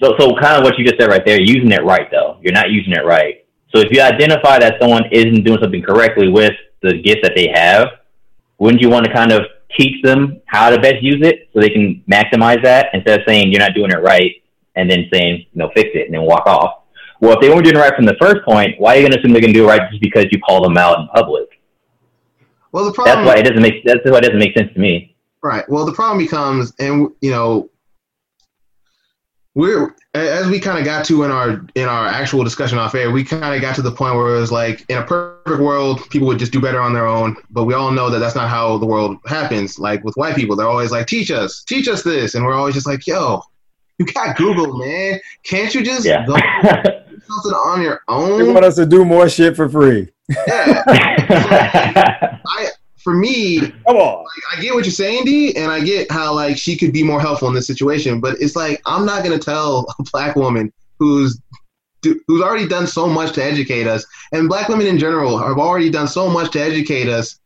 So, 0.01 0.15
so 0.19 0.35
kind 0.35 0.57
of 0.57 0.64
what 0.64 0.77
you 0.77 0.85
just 0.85 0.99
said 0.99 1.10
right 1.10 1.23
there, 1.26 1.39
using 1.39 1.72
it 1.72 1.84
right 1.84 2.10
though. 2.11 2.38
You're 2.41 2.53
not 2.53 2.72
using 2.72 2.93
it 2.93 3.05
right. 3.05 3.45
So 3.73 3.81
if 3.81 3.91
you 3.91 4.01
identify 4.01 4.60
that 4.60 4.76
someone 4.81 5.05
isn't 5.11 5.43
doing 5.43 5.60
something 5.61 5.81
correctly 5.81 6.30
with 6.30 6.53
the 6.81 7.01
gift 7.01 7.19
that 7.23 7.34
they 7.35 7.49
have, 7.53 7.89
wouldn't 8.64 8.81
you 8.81 8.90
want 8.90 9.06
to 9.06 9.14
kind 9.14 9.34
of 9.34 9.41
teach 9.77 10.02
them 10.03 10.41
how 10.45 10.69
to 10.69 10.80
best 10.80 11.03
use 11.03 11.19
it 11.22 11.49
so 11.53 11.60
they 11.60 11.69
can 11.69 12.02
maximize 12.10 12.64
that 12.64 12.88
instead 12.94 13.19
of 13.19 13.26
saying 13.27 13.52
you're 13.52 13.60
not 13.60 13.73
doing 13.73 13.91
it 13.91 14.02
right 14.02 14.41
and 14.76 14.90
then 14.90 15.06
saying, 15.11 15.45
you 15.52 15.60
know, 15.60 15.69
fix 15.76 15.90
it 15.94 16.06
and 16.06 16.14
then 16.14 16.22
walk 16.22 16.48
off? 16.48 16.84
Well, 17.19 17.34
if 17.34 17.41
they 17.41 17.49
weren't 17.49 17.65
doing 17.65 17.76
it 17.76 17.80
right 17.80 17.94
from 17.94 18.06
the 18.06 18.15
first 18.22 18.38
point, 18.45 18.80
why 18.80 18.94
are 18.94 18.99
you 18.99 19.02
going 19.02 19.11
to 19.11 19.19
assume 19.19 19.34
they're 19.34 19.41
going 19.41 19.53
to 19.53 19.60
do 19.60 19.65
it 19.65 19.68
right 19.68 19.81
just 19.91 20.02
because 20.02 20.27
you 20.31 20.40
call 20.40 20.64
them 20.64 20.77
out 20.77 20.99
in 20.99 21.07
public? 21.10 21.49
Well, 22.72 22.85
the 22.85 22.94
problem 22.94 23.18
that's 23.18 23.27
why 23.27 23.40
it 23.40 23.44
doesn't 23.44 23.61
make 23.61 23.84
that's 23.84 23.99
why 24.06 24.19
it 24.19 24.22
doesn't 24.22 24.40
make 24.40 24.57
sense 24.57 24.72
to 24.73 24.80
me. 24.80 25.15
Right. 25.41 25.68
Well, 25.69 25.85
the 25.85 25.91
problem 25.91 26.18
becomes, 26.18 26.73
and 26.80 27.10
you 27.19 27.31
know, 27.31 27.69
we're 29.56 29.96
as 30.16 30.48
we 30.48 30.60
kind 30.60 30.80
of 30.80 30.86
got 30.86 31.06
to 31.06 31.24
in 31.24 31.32
our 31.32 31.66
in 31.76 31.88
our 31.88 32.08
actual 32.08 32.44
discussion 32.44 32.78
off 32.78 32.96
air, 32.96 33.12
we 33.12 33.24
kind 33.24 33.56
of 33.56 33.62
got 33.62 33.76
to 33.76 33.82
the 33.82 33.92
point 33.92 34.16
where 34.16 34.36
it 34.36 34.40
was 34.40 34.52
like, 34.52 34.86
in 34.90 34.98
a 34.98 35.04
perfect 35.04 35.62
world, 35.62 36.10
people 36.10 36.28
would 36.28 36.40
just 36.40 36.52
do 36.52 36.60
better 36.60 36.80
on 36.80 36.94
their 36.94 37.06
own. 37.06 37.36
But 37.52 37.66
we 37.66 37.74
all 37.74 37.92
know 37.92 38.10
that 38.10 38.20
that's 38.20 38.36
not 38.36 38.50
how 38.50 38.78
the 38.78 38.86
world 38.86 39.18
happens. 39.26 39.78
Like 39.78 40.04
with 40.04 40.16
white 40.16 40.36
people, 40.36 40.56
they're 40.56 40.68
always 40.68 40.92
like, 40.92 41.08
teach 41.08 41.32
us, 41.32 41.64
teach 41.64 41.88
us 41.88 42.04
this, 42.04 42.36
and 42.36 42.46
we're 42.46 42.54
always 42.54 42.74
just 42.74 42.88
like, 42.88 43.06
yo, 43.06 43.42
you 44.00 44.06
got 44.08 44.36
Google, 44.38 44.78
man. 44.78 45.20
Can't 45.44 45.74
you 45.74 45.84
just 45.84 46.06
yeah. 46.06 46.26
go 46.26 46.34
something 46.64 47.54
on 47.54 47.82
your 47.82 48.02
own? 48.08 48.40
They 48.40 48.52
want 48.52 48.66
us 48.66 48.76
to 48.76 48.86
do 48.86 49.06
more 49.06 49.30
shit 49.30 49.56
for 49.56 49.70
free. 49.70 50.10
Yeah. 50.48 50.84
I, 52.48 52.70
for 53.04 53.14
me, 53.14 53.60
come 53.60 53.98
on. 53.98 54.24
Like, 54.24 54.58
I 54.58 54.62
get 54.62 54.74
what 54.74 54.86
you're 54.86 54.92
saying, 54.92 55.26
D, 55.26 55.56
and 55.56 55.72
I 55.72 55.84
get 55.84 56.10
how 56.12 56.34
like 56.34 56.58
she 56.58 56.78
could 56.78 56.94
be 56.94 57.04
more 57.04 57.20
helpful 57.20 57.48
in 57.48 57.54
this 57.54 57.68
situation. 57.68 58.20
But 58.20 58.42
it's 58.42 58.56
like 58.56 58.82
I'm 58.86 59.06
not 59.06 59.24
gonna 59.24 59.40
tell 59.40 59.86
a 60.00 60.04
black 60.12 60.36
woman 60.36 60.72
who's 61.00 61.40
who's 62.02 62.42
already 62.42 62.68
done 62.68 62.88
so 62.88 63.08
much 63.08 63.34
to 63.34 63.44
educate 63.44 63.88
us, 63.88 64.06
and 64.32 64.48
black 64.48 64.70
women 64.70 64.88
in 64.88 64.98
general 64.98 65.38
have 65.38 65.58
already 65.58 65.90
done 65.90 66.08
so 66.08 66.30
much 66.30 66.52
to 66.52 66.62
educate 66.62 67.10
us. 67.10 67.40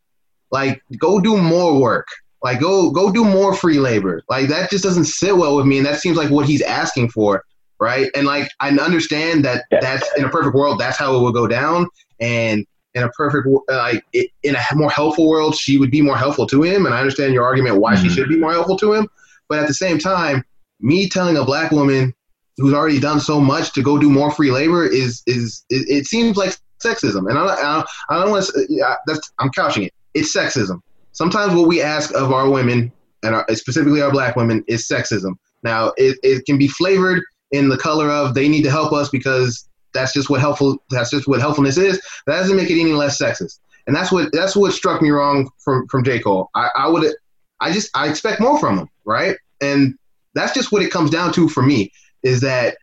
Like, 0.52 0.82
go 0.98 1.20
do 1.20 1.38
more 1.38 1.80
work. 1.80 2.08
Like, 2.44 2.60
go 2.60 2.92
go 2.92 3.12
do 3.12 3.24
more 3.24 3.54
free 3.56 3.80
labor. 3.80 4.22
Like 4.30 4.48
that 4.50 4.70
just 4.70 4.84
doesn't 4.84 5.06
sit 5.06 5.36
well 5.36 5.56
with 5.56 5.66
me, 5.66 5.78
and 5.78 5.86
that 5.88 6.00
seems 6.00 6.18
like 6.18 6.30
what 6.30 6.46
he's 6.46 6.62
asking 6.62 7.10
for, 7.10 7.44
right? 7.80 8.10
And 8.16 8.28
like 8.28 8.50
I 8.60 8.70
understand 8.70 9.44
that 9.46 9.66
that's 9.82 10.08
in 10.18 10.24
a 10.24 10.30
perfect 10.30 10.56
world, 10.56 10.80
that's 10.80 10.98
how 10.98 11.16
it 11.16 11.20
will 11.20 11.32
go 11.32 11.48
down, 11.48 11.88
and 12.20 12.66
in 12.98 13.04
a 13.04 13.10
perfect 13.10 13.48
like 13.70 14.04
in 14.14 14.56
a 14.56 14.76
more 14.76 14.90
helpful 14.90 15.30
world, 15.30 15.56
she 15.56 15.78
would 15.78 15.92
be 15.92 16.02
more 16.02 16.18
helpful 16.18 16.48
to 16.48 16.64
him. 16.64 16.86
And 16.86 16.96
I 16.96 17.00
understand 17.00 17.34
your 17.34 17.44
argument 17.44 17.78
why 17.78 17.94
mm-hmm. 17.94 18.08
she 18.08 18.10
should 18.10 18.28
be 18.28 18.38
more 18.38 18.52
helpful 18.52 18.78
to 18.78 18.94
him. 18.94 19.08
But 19.50 19.60
at 19.60 19.68
the 19.68 19.74
same 19.74 20.00
time, 20.00 20.44
me 20.80 21.08
telling 21.08 21.38
a 21.38 21.46
black 21.46 21.72
woman 21.72 22.14
who's 22.58 22.74
already 22.74 23.00
done 23.00 23.20
so 23.20 23.40
much 23.40 23.72
to 23.74 23.84
go 23.84 23.98
do 23.98 24.10
more 24.10 24.32
free 24.32 24.52
labor 24.52 24.86
is 24.86 25.22
is 25.28 25.64
it, 25.70 25.88
it 25.88 26.06
seems 26.08 26.38
like 26.38 26.58
sexism. 26.84 27.30
And 27.30 27.38
I, 27.38 27.46
I, 27.46 27.86
I 28.10 28.20
don't 28.20 28.32
want 28.32 28.46
to. 28.46 28.98
That's 29.06 29.32
I'm 29.40 29.50
couching 29.52 29.84
it. 29.84 29.94
It's 30.14 30.36
sexism. 30.36 30.82
Sometimes 31.12 31.54
what 31.54 31.68
we 31.68 31.82
ask 31.82 32.14
of 32.16 32.32
our 32.32 32.50
women 32.50 32.92
and 33.24 33.36
our, 33.36 33.46
specifically 33.54 34.02
our 34.02 34.12
black 34.12 34.36
women 34.36 34.64
is 34.68 34.88
sexism. 34.88 35.34
Now 35.64 35.94
it, 35.98 36.18
it 36.24 36.46
can 36.46 36.58
be 36.58 36.68
flavored 36.68 37.24
in 37.52 37.70
the 37.70 37.78
color 37.78 38.10
of 38.10 38.34
they 38.34 38.48
need 38.48 38.64
to 38.64 38.72
help 38.72 38.92
us 38.92 39.10
because 39.10 39.68
that's 39.98 40.14
just 40.14 40.30
what 40.30 40.40
helpful. 40.40 40.78
That's 40.90 41.10
just 41.10 41.28
what 41.28 41.40
helpfulness 41.40 41.78
is. 41.78 42.02
That 42.26 42.38
doesn't 42.38 42.56
make 42.56 42.70
it 42.70 42.80
any 42.80 42.94
less 42.94 43.20
sexist. 43.20 43.60
And 43.88 43.96
that's 43.96 44.12
what 44.12 44.32
that's 44.32 44.56
what 44.56 44.74
struck 44.74 45.02
me 45.02 45.10
wrong 45.10 45.50
from 45.60 45.88
from 45.88 46.04
J 46.04 46.20
Cole. 46.20 46.50
I, 46.56 46.70
I 46.76 46.88
would 46.88 47.14
I 47.60 47.72
just 47.72 47.90
I 47.96 48.10
expect 48.10 48.40
more 48.40 48.60
from 48.60 48.78
him, 48.80 48.90
right? 49.06 49.38
And 49.62 49.96
that's 50.36 50.54
just 50.54 50.72
what 50.72 50.84
it 50.84 50.92
comes 50.92 51.10
down 51.10 51.34
to 51.34 51.50
for 51.50 51.64
me 51.64 51.92
is 52.24 52.42
that. 52.42 52.78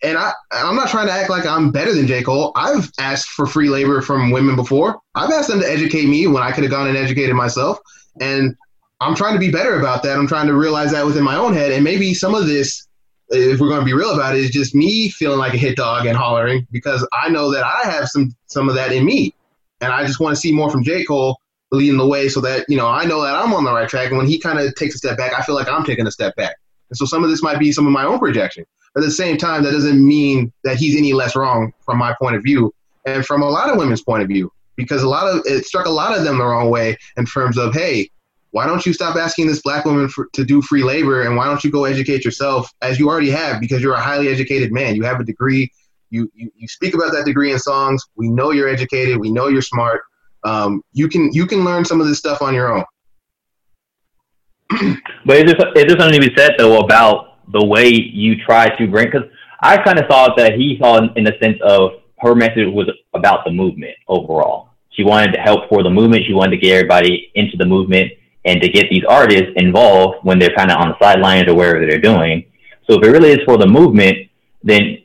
And 0.00 0.16
I, 0.16 0.32
I'm 0.52 0.76
not 0.76 0.88
trying 0.88 1.08
to 1.08 1.12
act 1.12 1.28
like 1.28 1.44
I'm 1.44 1.72
better 1.72 1.92
than 1.92 2.06
J. 2.06 2.22
Cole. 2.22 2.52
I've 2.54 2.88
asked 3.00 3.30
for 3.30 3.46
free 3.46 3.68
labor 3.68 4.00
from 4.00 4.30
women 4.30 4.54
before. 4.54 5.00
I've 5.16 5.32
asked 5.32 5.48
them 5.48 5.60
to 5.60 5.68
educate 5.68 6.06
me 6.06 6.28
when 6.28 6.40
I 6.40 6.52
could 6.52 6.62
have 6.62 6.70
gone 6.70 6.86
and 6.86 6.96
educated 6.96 7.34
myself. 7.34 7.78
And 8.20 8.54
I'm 9.00 9.16
trying 9.16 9.34
to 9.34 9.40
be 9.40 9.50
better 9.50 9.78
about 9.78 10.04
that. 10.04 10.16
I'm 10.16 10.28
trying 10.28 10.46
to 10.46 10.54
realize 10.54 10.92
that 10.92 11.04
within 11.04 11.24
my 11.24 11.34
own 11.34 11.52
head. 11.52 11.72
And 11.72 11.82
maybe 11.82 12.14
some 12.14 12.36
of 12.36 12.46
this 12.46 12.87
if 13.30 13.60
we're 13.60 13.68
going 13.68 13.80
to 13.80 13.86
be 13.86 13.92
real 13.92 14.14
about 14.14 14.34
it, 14.34 14.40
is 14.40 14.50
just 14.50 14.74
me 14.74 15.10
feeling 15.10 15.38
like 15.38 15.54
a 15.54 15.58
hit 15.58 15.76
dog 15.76 16.06
and 16.06 16.16
hollering 16.16 16.66
because 16.70 17.06
I 17.12 17.28
know 17.28 17.50
that 17.52 17.64
I 17.64 17.88
have 17.90 18.08
some 18.08 18.34
some 18.46 18.68
of 18.68 18.74
that 18.74 18.92
in 18.92 19.04
me, 19.04 19.34
and 19.80 19.92
I 19.92 20.06
just 20.06 20.20
want 20.20 20.34
to 20.34 20.40
see 20.40 20.52
more 20.52 20.70
from 20.70 20.82
J 20.82 21.04
Cole 21.04 21.40
leading 21.70 21.98
the 21.98 22.06
way 22.06 22.28
so 22.28 22.40
that 22.40 22.64
you 22.68 22.76
know 22.76 22.86
I 22.86 23.04
know 23.04 23.22
that 23.22 23.34
I'm 23.34 23.52
on 23.52 23.64
the 23.64 23.72
right 23.72 23.88
track. 23.88 24.08
And 24.08 24.18
when 24.18 24.26
he 24.26 24.38
kind 24.38 24.58
of 24.58 24.74
takes 24.74 24.94
a 24.94 24.98
step 24.98 25.16
back, 25.16 25.32
I 25.32 25.42
feel 25.42 25.54
like 25.54 25.68
I'm 25.68 25.84
taking 25.84 26.06
a 26.06 26.10
step 26.10 26.34
back. 26.36 26.56
And 26.90 26.96
so 26.96 27.04
some 27.04 27.22
of 27.22 27.30
this 27.30 27.42
might 27.42 27.58
be 27.58 27.72
some 27.72 27.86
of 27.86 27.92
my 27.92 28.04
own 28.04 28.18
projection. 28.18 28.64
But 28.94 29.02
at 29.02 29.06
the 29.06 29.12
same 29.12 29.36
time, 29.36 29.62
that 29.64 29.72
doesn't 29.72 30.04
mean 30.04 30.52
that 30.64 30.76
he's 30.76 30.96
any 30.96 31.12
less 31.12 31.36
wrong 31.36 31.72
from 31.84 31.98
my 31.98 32.14
point 32.18 32.36
of 32.36 32.42
view 32.42 32.72
and 33.04 33.24
from 33.24 33.42
a 33.42 33.48
lot 33.48 33.70
of 33.70 33.76
women's 33.76 34.02
point 34.02 34.22
of 34.22 34.28
view 34.28 34.50
because 34.76 35.02
a 35.02 35.08
lot 35.08 35.26
of 35.26 35.42
it 35.44 35.66
struck 35.66 35.86
a 35.86 35.90
lot 35.90 36.16
of 36.16 36.24
them 36.24 36.38
the 36.38 36.44
wrong 36.44 36.70
way 36.70 36.96
in 37.16 37.26
terms 37.26 37.58
of 37.58 37.74
hey 37.74 38.08
why 38.58 38.66
don't 38.66 38.84
you 38.84 38.92
stop 38.92 39.14
asking 39.14 39.46
this 39.46 39.62
black 39.62 39.84
woman 39.84 40.08
for, 40.08 40.28
to 40.32 40.44
do 40.44 40.60
free 40.60 40.82
labor 40.82 41.22
and 41.22 41.36
why 41.36 41.44
don't 41.44 41.62
you 41.62 41.70
go 41.70 41.84
educate 41.84 42.24
yourself 42.24 42.68
as 42.82 42.98
you 42.98 43.08
already 43.08 43.30
have 43.30 43.60
because 43.60 43.80
you're 43.80 43.94
a 43.94 44.00
highly 44.00 44.26
educated 44.26 44.72
man. 44.72 44.96
You 44.96 45.04
have 45.04 45.20
a 45.20 45.24
degree. 45.24 45.70
You, 46.10 46.28
you, 46.34 46.50
you 46.56 46.66
speak 46.66 46.94
about 46.94 47.12
that 47.12 47.24
degree 47.24 47.52
in 47.52 47.60
songs. 47.60 48.02
We 48.16 48.28
know 48.28 48.50
you're 48.50 48.68
educated. 48.68 49.16
We 49.16 49.30
know 49.30 49.46
you're 49.46 49.62
smart. 49.62 50.00
Um, 50.42 50.82
you 50.92 51.08
can 51.08 51.32
you 51.32 51.46
can 51.46 51.62
learn 51.64 51.84
some 51.84 52.00
of 52.00 52.08
this 52.08 52.18
stuff 52.18 52.42
on 52.42 52.52
your 52.52 52.76
own. 52.76 52.84
But 55.24 55.36
is 55.36 55.52
there, 55.52 55.72
is 55.76 55.84
there 55.84 56.00
something 56.00 56.20
to 56.20 56.28
be 56.28 56.34
said 56.36 56.56
though 56.58 56.78
about 56.78 57.48
the 57.52 57.64
way 57.64 57.90
you 57.90 58.44
try 58.44 58.74
to 58.76 58.86
bring 58.88 59.06
because 59.06 59.28
i 59.60 59.76
kind 59.76 60.00
of 60.00 60.06
thought 60.06 60.36
that 60.36 60.54
he 60.54 60.80
in, 60.82 61.10
in 61.14 61.22
the 61.22 61.34
sense 61.40 61.58
of 61.62 61.90
her 62.18 62.34
message 62.34 62.66
was 62.72 62.90
about 63.14 63.44
the 63.44 63.52
movement 63.52 63.94
overall. 64.08 64.70
She 64.90 65.04
wanted 65.04 65.30
to 65.34 65.40
help 65.40 65.68
for 65.68 65.84
the 65.84 65.90
movement. 65.90 66.24
She 66.26 66.32
wanted 66.32 66.56
to 66.56 66.62
get 66.62 66.74
everybody 66.74 67.30
into 67.36 67.56
the 67.56 67.64
movement 67.64 68.10
and 68.44 68.60
to 68.62 68.68
get 68.68 68.88
these 68.90 69.02
artists 69.08 69.50
involved 69.56 70.18
when 70.22 70.38
they're 70.38 70.54
kind 70.56 70.70
of 70.70 70.78
on 70.78 70.88
the 70.88 70.96
sidelines 71.00 71.48
or 71.48 71.54
wherever 71.54 71.84
they're 71.86 72.00
doing. 72.00 72.44
So 72.88 72.98
if 72.98 73.06
it 73.06 73.10
really 73.10 73.30
is 73.30 73.40
for 73.44 73.58
the 73.58 73.66
movement, 73.66 74.16
then 74.62 74.98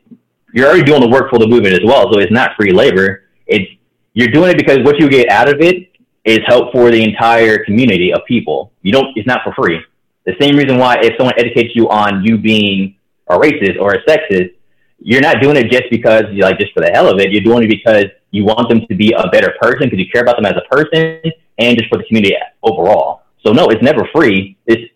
you're 0.54 0.68
already 0.68 0.84
doing 0.84 1.02
the 1.02 1.10
work 1.10 1.30
for 1.30 1.40
the 1.40 1.48
movement 1.48 1.74
as 1.74 1.82
well. 1.84 2.12
So 2.12 2.20
it's 2.20 2.32
not 2.32 2.52
free 2.58 2.72
labor. 2.72 3.24
It's 3.48 3.70
you're 4.14 4.30
doing 4.30 4.52
it 4.52 4.58
because 4.58 4.80
what 4.84 5.00
you 5.00 5.10
get 5.10 5.30
out 5.30 5.50
of 5.50 5.60
it 5.62 5.90
is 6.24 6.40
help 6.46 6.72
for 6.72 6.92
the 6.92 7.04
entire 7.04 7.64
community 7.66 8.14
of 8.14 8.22
people. 8.28 8.72
You 8.82 8.92
don't. 8.92 9.18
It's 9.18 9.28
not 9.28 9.42
for 9.44 9.54
free. 9.54 9.80
The 10.26 10.36
same 10.40 10.56
reason 10.56 10.78
why 10.78 10.98
if 11.02 11.14
someone 11.18 11.34
educates 11.38 11.76
you 11.76 11.90
on 11.90 12.24
you 12.24 12.38
being 12.38 12.96
a 13.28 13.38
racist 13.38 13.80
or 13.80 13.94
a 13.94 14.04
sexist, 14.06 14.54
you're 15.00 15.22
not 15.22 15.42
doing 15.42 15.58
it 15.58 15.70
just 15.70 15.86
because 15.90 16.24
you 16.32 16.44
like 16.44 16.60
just 16.60 16.74
for 16.74 16.82
the 16.82 16.92
hell 16.94 17.10
of 17.10 17.20
it. 17.20 17.32
You're 17.32 17.44
doing 17.44 17.64
it 17.64 17.68
because 17.68 18.06
you 18.32 18.46
want 18.46 18.70
them 18.70 18.86
to 18.88 18.96
be 18.96 19.14
a 19.18 19.28
better 19.30 19.54
person 19.60 19.90
because 19.90 20.00
you 20.00 20.10
care 20.12 20.22
about 20.22 20.38
them 20.38 20.46
as 20.46 20.54
a 20.54 20.74
person 20.74 21.20
and 21.58 21.78
just 21.78 21.90
for 21.90 21.98
the 21.98 22.06
community 22.06 22.36
overall. 22.62 23.23
So 23.46 23.52
no, 23.54 23.68
it's 23.70 23.84
never 23.84 24.08
free. 24.14 24.58
It's 24.66 24.92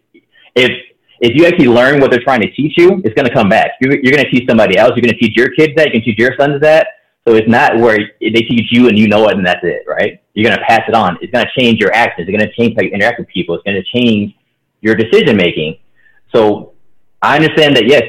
if 0.56 0.72
if 1.20 1.36
you 1.36 1.46
actually 1.46 1.68
learn 1.68 2.00
what 2.00 2.12
they're 2.12 2.24
trying 2.24 2.42
to 2.42 2.52
teach 2.52 2.74
you, 2.78 3.02
it's 3.04 3.16
going 3.16 3.28
to 3.28 3.34
come 3.34 3.50
back. 3.50 3.72
You're, 3.82 3.94
you're 3.94 4.14
going 4.14 4.24
to 4.24 4.30
teach 4.30 4.48
somebody 4.48 4.78
else. 4.78 4.92
You're 4.96 5.02
going 5.02 5.16
to 5.16 5.20
teach 5.20 5.36
your 5.36 5.50
kids 5.56 5.74
that. 5.76 5.88
You 5.88 5.94
can 5.94 6.04
teach 6.04 6.20
your 6.20 6.36
sons 6.40 6.62
that. 6.62 6.88
So 7.28 7.36
it's 7.36 7.50
not 7.50 7.78
where 7.78 7.98
they 8.22 8.30
teach 8.30 8.68
you 8.72 8.88
and 8.88 8.98
you 8.98 9.10
know 9.10 9.28
it 9.28 9.36
and 9.36 9.46
that's 9.46 9.64
it, 9.64 9.84
right? 9.86 10.22
You're 10.34 10.48
going 10.48 10.58
to 10.58 10.64
pass 10.66 10.82
it 10.88 10.94
on. 10.94 11.18
It's 11.22 11.32
going 11.34 11.46
to 11.46 11.52
change 11.60 11.80
your 11.80 11.94
actions. 11.94 12.30
It's 12.30 12.38
going 12.38 12.48
to 12.48 12.56
change 12.56 12.76
how 12.78 12.84
you 12.84 12.92
interact 12.92 13.20
with 13.20 13.28
people. 13.28 13.56
It's 13.56 13.64
going 13.64 13.76
to 13.76 14.00
change 14.00 14.34
your 14.80 14.96
decision 14.96 15.36
making. 15.36 15.78
So 16.34 16.74
I 17.22 17.36
understand 17.36 17.76
that 17.76 17.86
yes, 17.86 18.04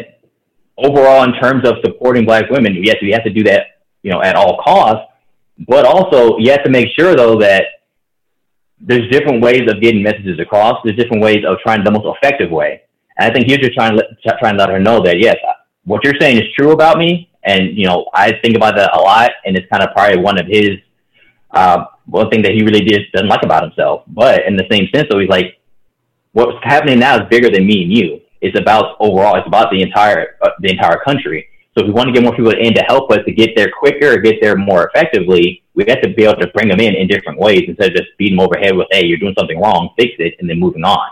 overall 0.76 1.24
in 1.24 1.32
terms 1.40 1.66
of 1.66 1.76
supporting 1.84 2.26
black 2.26 2.48
women, 2.50 2.76
yes, 2.84 2.96
we 3.02 3.10
have 3.10 3.24
to 3.24 3.30
do 3.30 3.42
that, 3.44 3.80
you 4.02 4.12
know, 4.12 4.22
at 4.22 4.36
all 4.36 4.62
costs. 4.62 5.12
But 5.66 5.84
also 5.84 6.38
you 6.38 6.52
have 6.52 6.62
to 6.62 6.70
make 6.70 6.86
sure 6.96 7.16
though 7.16 7.40
that 7.40 7.64
there's 8.80 9.10
different 9.10 9.42
ways 9.42 9.62
of 9.70 9.80
getting 9.80 10.02
messages 10.02 10.38
across. 10.40 10.78
There's 10.84 10.96
different 10.96 11.22
ways 11.22 11.44
of 11.46 11.58
trying 11.58 11.84
the 11.84 11.90
most 11.90 12.06
effective 12.16 12.50
way. 12.50 12.82
And 13.18 13.30
I 13.30 13.34
think 13.34 13.46
he's 13.46 13.58
just 13.58 13.74
trying 13.74 13.96
to 13.96 13.96
let, 13.96 14.38
trying 14.38 14.54
to 14.54 14.58
let 14.58 14.70
her 14.70 14.78
know 14.78 15.02
that 15.02 15.18
yes, 15.18 15.36
what 15.84 16.04
you're 16.04 16.20
saying 16.20 16.36
is 16.36 16.44
true 16.56 16.72
about 16.72 16.98
me, 16.98 17.30
and 17.44 17.76
you 17.76 17.86
know 17.86 18.06
I 18.14 18.32
think 18.42 18.56
about 18.56 18.76
that 18.76 18.94
a 18.94 19.00
lot, 19.00 19.30
and 19.44 19.56
it's 19.56 19.68
kind 19.70 19.82
of 19.82 19.90
probably 19.94 20.18
one 20.18 20.38
of 20.38 20.46
his 20.46 20.70
uh, 21.50 21.86
one 22.06 22.30
thing 22.30 22.42
that 22.42 22.52
he 22.52 22.62
really 22.62 22.82
just 22.82 23.10
doesn't 23.12 23.28
like 23.28 23.42
about 23.42 23.62
himself. 23.62 24.04
But 24.06 24.46
in 24.46 24.56
the 24.56 24.64
same 24.70 24.88
sense, 24.94 25.08
though, 25.10 25.18
he's 25.18 25.28
like, 25.28 25.60
what's 26.32 26.58
happening 26.62 26.98
now 26.98 27.16
is 27.16 27.28
bigger 27.28 27.50
than 27.50 27.66
me 27.66 27.82
and 27.82 27.92
you. 27.92 28.20
It's 28.40 28.58
about 28.58 28.96
overall. 29.00 29.36
It's 29.36 29.46
about 29.46 29.70
the 29.70 29.82
entire 29.82 30.36
uh, 30.42 30.50
the 30.60 30.70
entire 30.70 31.00
country. 31.04 31.48
So 31.76 31.84
if 31.84 31.88
we 31.88 31.92
want 31.92 32.08
to 32.08 32.12
get 32.12 32.22
more 32.22 32.34
people 32.34 32.52
in 32.52 32.74
to 32.74 32.82
help 32.82 33.10
us 33.10 33.18
to 33.24 33.32
get 33.32 33.50
there 33.56 33.70
quicker 33.78 34.14
or 34.14 34.18
get 34.18 34.36
there 34.40 34.56
more 34.56 34.90
effectively, 34.92 35.62
we 35.78 35.84
have 35.86 36.02
to 36.02 36.12
be 36.12 36.24
able 36.24 36.40
to 36.40 36.48
bring 36.48 36.68
them 36.68 36.80
in 36.80 36.96
in 36.96 37.06
different 37.06 37.38
ways 37.38 37.62
instead 37.68 37.90
of 37.92 37.96
just 37.96 38.08
beating 38.18 38.36
them 38.36 38.44
overhead 38.44 38.74
with, 38.76 38.88
hey, 38.90 39.06
you're 39.06 39.16
doing 39.16 39.34
something 39.38 39.60
wrong, 39.60 39.90
fix 39.96 40.10
it, 40.18 40.34
and 40.40 40.50
then 40.50 40.58
moving 40.58 40.82
on. 40.82 41.10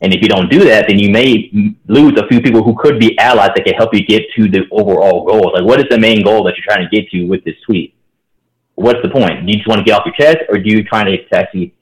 And 0.00 0.14
if 0.14 0.22
you 0.22 0.28
don't 0.28 0.48
do 0.48 0.62
that, 0.66 0.86
then 0.86 1.00
you 1.00 1.10
may 1.10 1.50
lose 1.88 2.12
a 2.16 2.28
few 2.28 2.40
people 2.40 2.62
who 2.62 2.76
could 2.76 3.00
be 3.00 3.18
allies 3.18 3.50
that 3.56 3.64
can 3.64 3.74
help 3.74 3.92
you 3.92 4.06
get 4.06 4.22
to 4.36 4.48
the 4.48 4.62
overall 4.70 5.24
goal. 5.26 5.50
Like, 5.52 5.64
what 5.64 5.80
is 5.80 5.86
the 5.90 5.98
main 5.98 6.22
goal 6.22 6.44
that 6.44 6.54
you're 6.56 6.64
trying 6.64 6.88
to 6.88 6.96
get 6.96 7.10
to 7.10 7.24
with 7.24 7.42
this 7.44 7.56
tweet? 7.66 7.96
What's 8.76 9.02
the 9.02 9.08
point? 9.08 9.44
Do 9.44 9.50
you 9.50 9.58
just 9.58 9.66
want 9.66 9.80
to 9.80 9.84
get 9.84 9.98
off 9.98 10.06
your 10.06 10.14
chest, 10.14 10.44
or 10.48 10.58
do 10.58 10.70
you 10.70 10.84
trying 10.84 11.06
to 11.06 11.16
actually 11.34 11.74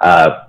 uh, 0.00 0.46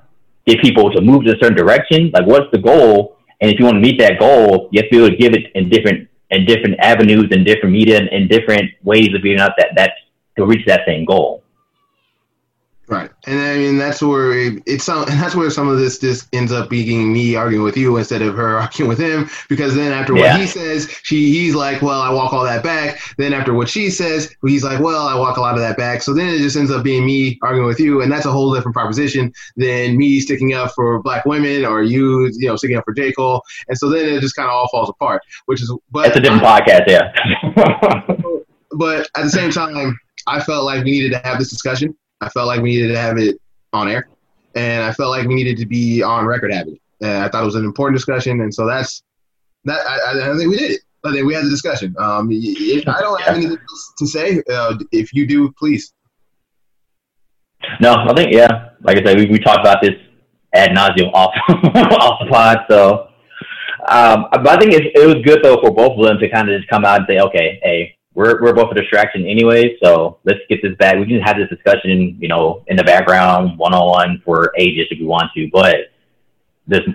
get 0.48 0.64
people 0.64 0.90
to 0.94 1.00
move 1.00 1.22
in 1.28 1.30
a 1.30 1.38
certain 1.40 1.56
direction? 1.56 2.10
Like, 2.12 2.26
what's 2.26 2.50
the 2.52 2.58
goal? 2.58 3.18
And 3.40 3.52
if 3.52 3.60
you 3.60 3.66
want 3.66 3.76
to 3.76 3.82
meet 3.82 4.00
that 4.00 4.18
goal, 4.18 4.70
you 4.72 4.82
have 4.82 4.90
to 4.90 4.98
be 4.98 4.98
able 4.98 5.10
to 5.10 5.16
give 5.16 5.34
it 5.34 5.52
in 5.54 5.70
different 5.70 6.10
in 6.32 6.46
different 6.46 6.80
avenues 6.80 7.28
and 7.32 7.46
different 7.46 7.74
media 7.74 8.00
and 8.10 8.30
different 8.30 8.72
ways 8.84 9.10
of 9.14 9.22
getting 9.22 9.42
out 9.42 9.52
that 9.58 9.72
that 9.76 9.92
to 10.38 10.46
reach 10.46 10.66
that 10.66 10.82
same 10.86 11.06
goal. 11.06 11.44
Right, 12.92 13.10
and 13.26 13.40
I 13.40 13.56
mean 13.56 13.78
that's 13.78 14.02
where 14.02 14.38
it, 14.38 14.64
it's 14.66 14.84
some, 14.84 15.08
and 15.08 15.14
that's 15.22 15.34
where 15.34 15.50
some 15.50 15.70
of 15.70 15.80
this 15.80 15.98
just 15.98 16.28
ends 16.34 16.52
up 16.52 16.70
being 16.70 17.14
me 17.14 17.36
arguing 17.36 17.64
with 17.64 17.78
you 17.78 17.96
instead 17.96 18.22
of 18.22 18.36
her 18.36 18.58
arguing 18.60 18.90
with 18.90 19.00
him. 19.00 19.30
Because 19.48 19.76
then 19.76 19.94
after 19.94 20.14
yeah. 20.14 20.34
what 20.34 20.42
he 20.42 20.46
says, 20.46 20.94
she 21.02 21.32
he's 21.32 21.56
like, 21.56 21.82
"Well, 21.82 22.02
I 22.02 22.12
walk 22.12 22.34
all 22.34 22.44
that 22.44 22.64
back." 22.64 23.00
Then 23.18 23.32
after 23.32 23.54
what 23.54 23.70
she 23.70 23.90
says, 23.90 24.36
he's 24.46 24.66
like, 24.66 24.82
"Well, 24.82 25.08
I 25.08 25.18
walk 25.18 25.38
a 25.38 25.40
lot 25.40 25.54
of 25.54 25.62
that 25.62 25.78
back." 25.78 26.02
So 26.02 26.14
then 26.14 26.28
it 26.28 26.40
just 26.40 26.58
ends 26.58 26.70
up 26.70 26.84
being 26.84 27.06
me 27.06 27.40
arguing 27.44 27.66
with 27.66 27.80
you, 27.80 28.02
and 28.02 28.12
that's 28.12 28.26
a 28.26 28.32
whole 28.32 28.54
different 28.54 28.76
proposition 28.76 29.32
than 29.56 29.96
me 29.96 30.20
sticking 30.20 30.54
up 30.54 30.74
for 30.74 31.02
black 31.02 31.26
women 31.26 31.64
or 31.64 31.84
you, 31.84 32.30
you 32.34 32.50
know, 32.50 32.58
sticking 32.58 32.76
up 32.76 32.84
for 32.84 32.94
J 32.94 33.14
Cole. 33.14 33.42
And 33.70 33.78
so 33.78 33.90
then 33.90 34.06
it 34.06 34.20
just 34.20 34.36
kind 34.36 34.50
of 34.50 34.54
all 34.54 34.68
falls 34.68 34.90
apart. 34.90 35.22
Which 35.46 35.62
is, 35.62 35.74
but 35.92 36.08
it's 36.08 36.18
a 36.18 36.20
different 36.20 36.44
podcast, 36.44 36.88
yeah. 36.88 37.14
but 38.72 39.10
at 39.16 39.24
the 39.24 39.30
same 39.30 39.52
time, 39.52 39.98
I 40.28 40.42
felt 40.42 40.66
like 40.66 40.84
we 40.84 40.92
needed 40.92 41.12
to 41.12 41.20
have 41.20 41.40
this 41.40 41.50
discussion 41.50 41.96
I 42.22 42.30
felt 42.30 42.48
like 42.48 42.62
we 42.62 42.76
needed 42.76 42.90
to 42.90 43.00
have 43.00 43.18
it 43.18 43.42
on 43.74 43.90
air, 43.90 44.08
and 44.56 44.84
I 44.84 44.94
felt 44.94 45.10
like 45.10 45.28
we 45.28 45.34
needed 45.34 45.58
to 45.58 45.66
be 45.66 46.04
on 46.04 46.26
record 46.26 46.54
having 46.54 46.76
it. 46.76 46.82
And 47.02 47.24
I 47.24 47.28
thought 47.28 47.42
it 47.42 47.46
was 47.46 47.56
an 47.56 47.66
important 47.66 47.98
discussion, 47.98 48.42
and 48.42 48.54
so 48.54 48.68
that's 48.68 49.04
that. 49.66 49.80
I, 49.86 50.32
I 50.32 50.38
think 50.38 50.50
we 50.50 50.58
did 50.58 50.72
it. 50.72 50.82
I 51.04 51.12
think 51.12 51.26
we 51.26 51.34
had 51.34 51.46
the 51.46 51.50
discussion. 51.50 51.96
Um, 51.98 52.30
I 52.30 53.02
don't 53.02 53.22
have 53.22 53.36
anything 53.36 53.58
else 53.58 53.94
to 53.98 54.06
say. 54.06 54.44
Uh, 54.52 54.78
if 54.92 55.14
you 55.14 55.26
do, 55.26 55.52
please. 55.58 55.94
No, 57.80 57.96
I 57.96 58.14
think 58.14 58.34
yeah. 58.34 58.70
Like 58.84 58.98
I 58.98 59.04
said, 59.04 59.18
we, 59.18 59.26
we 59.26 59.40
talked 59.40 59.62
about 59.62 59.82
this 59.82 59.96
ad 60.54 60.72
nauseum 60.72 61.12
off 61.14 61.34
off 61.50 62.20
the 62.20 62.28
pod. 62.30 62.60
So, 62.70 63.08
um, 63.90 64.28
but 64.32 64.48
I 64.48 64.60
think 64.60 64.74
it, 64.74 64.96
it 64.96 65.08
was 65.08 65.24
good 65.26 65.44
though 65.44 65.60
for 65.60 65.72
both 65.72 65.98
of 65.98 66.06
them 66.06 66.20
to 66.20 66.30
kind 66.30 66.52
of 66.52 66.60
just 66.60 66.70
come 66.70 66.86
out 66.86 67.00
and 67.00 67.08
say, 67.10 67.20
okay, 67.20 67.60
hey, 67.64 67.98
we're 68.14 68.42
we're 68.42 68.54
both 68.54 68.72
a 68.72 68.76
distraction 68.76 69.26
anyway, 69.26 69.78
so 69.82 70.20
let's 70.26 70.40
get 70.50 70.62
this 70.62 70.76
back. 70.78 70.98
We 70.98 71.08
can 71.08 71.22
have 71.22 71.38
this 71.38 71.50
discussion, 71.50 72.18
you 72.20 72.28
know, 72.28 72.64
in 72.68 72.76
the 72.76 72.84
background, 72.84 73.58
one 73.58 73.74
on 73.74 73.88
one 73.88 74.22
for 74.26 74.54
ages 74.58 74.88
if 74.92 75.00
we 75.00 75.06
want 75.06 75.32
to, 75.36 75.50
but 75.52 75.92
there's 76.68 76.88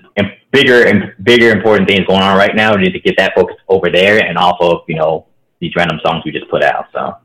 bigger 0.53 0.87
and 0.87 1.13
bigger 1.23 1.51
important 1.51 1.89
things 1.89 2.07
going 2.07 2.23
on 2.23 2.37
right 2.37 2.55
now. 2.55 2.75
We 2.75 2.83
need 2.83 2.93
to 2.93 3.01
get 3.01 3.17
that 3.17 3.35
focus 3.35 3.57
over 3.69 3.91
there, 3.91 4.25
and 4.25 4.37
off 4.37 4.57
of 4.61 4.83
you 4.89 4.97
know, 4.97 5.27
these 5.61 5.75
random 5.75 6.01
songs 6.05 6.23
we 6.25 6.33
just 6.33 6.51
put 6.51 6.63
out. 6.63 6.87
So. 6.93 7.17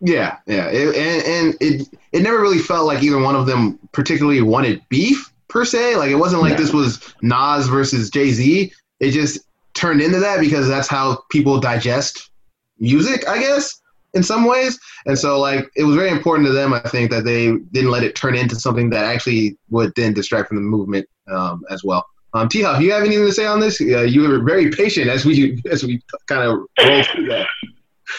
Yeah, 0.00 0.38
yeah, 0.46 0.68
it, 0.70 0.94
and 0.96 1.26
and 1.26 1.56
it 1.60 1.88
it 2.12 2.22
never 2.22 2.40
really 2.40 2.58
felt 2.58 2.86
like 2.86 3.02
either 3.02 3.18
one 3.18 3.36
of 3.36 3.46
them 3.46 3.78
particularly 3.92 4.42
wanted 4.42 4.82
beef 4.90 5.32
per 5.48 5.64
se. 5.64 5.96
Like 5.96 6.10
it 6.10 6.16
wasn't 6.16 6.42
like 6.42 6.56
this 6.56 6.72
was 6.72 7.14
Nas 7.22 7.68
versus 7.68 8.10
Jay 8.10 8.30
Z. 8.30 8.72
It 9.00 9.10
just 9.12 9.40
turned 9.72 10.02
into 10.02 10.18
that 10.20 10.40
because 10.40 10.68
that's 10.68 10.88
how 10.88 11.22
people 11.30 11.58
digest 11.58 12.30
music, 12.78 13.28
I 13.28 13.38
guess, 13.38 13.80
in 14.14 14.22
some 14.22 14.44
ways. 14.44 14.78
And 15.06 15.18
so, 15.18 15.38
like, 15.40 15.68
it 15.76 15.84
was 15.84 15.96
very 15.96 16.10
important 16.10 16.46
to 16.46 16.52
them, 16.52 16.72
I 16.72 16.80
think, 16.80 17.10
that 17.10 17.24
they 17.24 17.56
didn't 17.72 17.90
let 17.90 18.04
it 18.04 18.14
turn 18.14 18.34
into 18.34 18.56
something 18.56 18.90
that 18.90 19.04
actually 19.04 19.56
would 19.70 19.92
then 19.96 20.14
distract 20.14 20.48
from 20.48 20.56
the 20.56 20.62
movement 20.62 21.08
um, 21.30 21.62
as 21.70 21.84
well. 21.84 22.06
Um, 22.34 22.48
T 22.48 22.58
you 22.58 22.66
have 22.66 22.80
anything 22.80 23.24
to 23.24 23.32
say 23.32 23.46
on 23.46 23.60
this? 23.60 23.80
Uh, 23.80 24.02
you 24.02 24.28
were 24.28 24.42
very 24.42 24.70
patient 24.70 25.08
as 25.08 25.24
we 25.24 25.62
as 25.70 25.84
we 25.84 26.02
kind 26.26 26.42
of 26.42 26.58
rolled 26.84 27.06
through 27.06 27.28
that. 27.28 27.46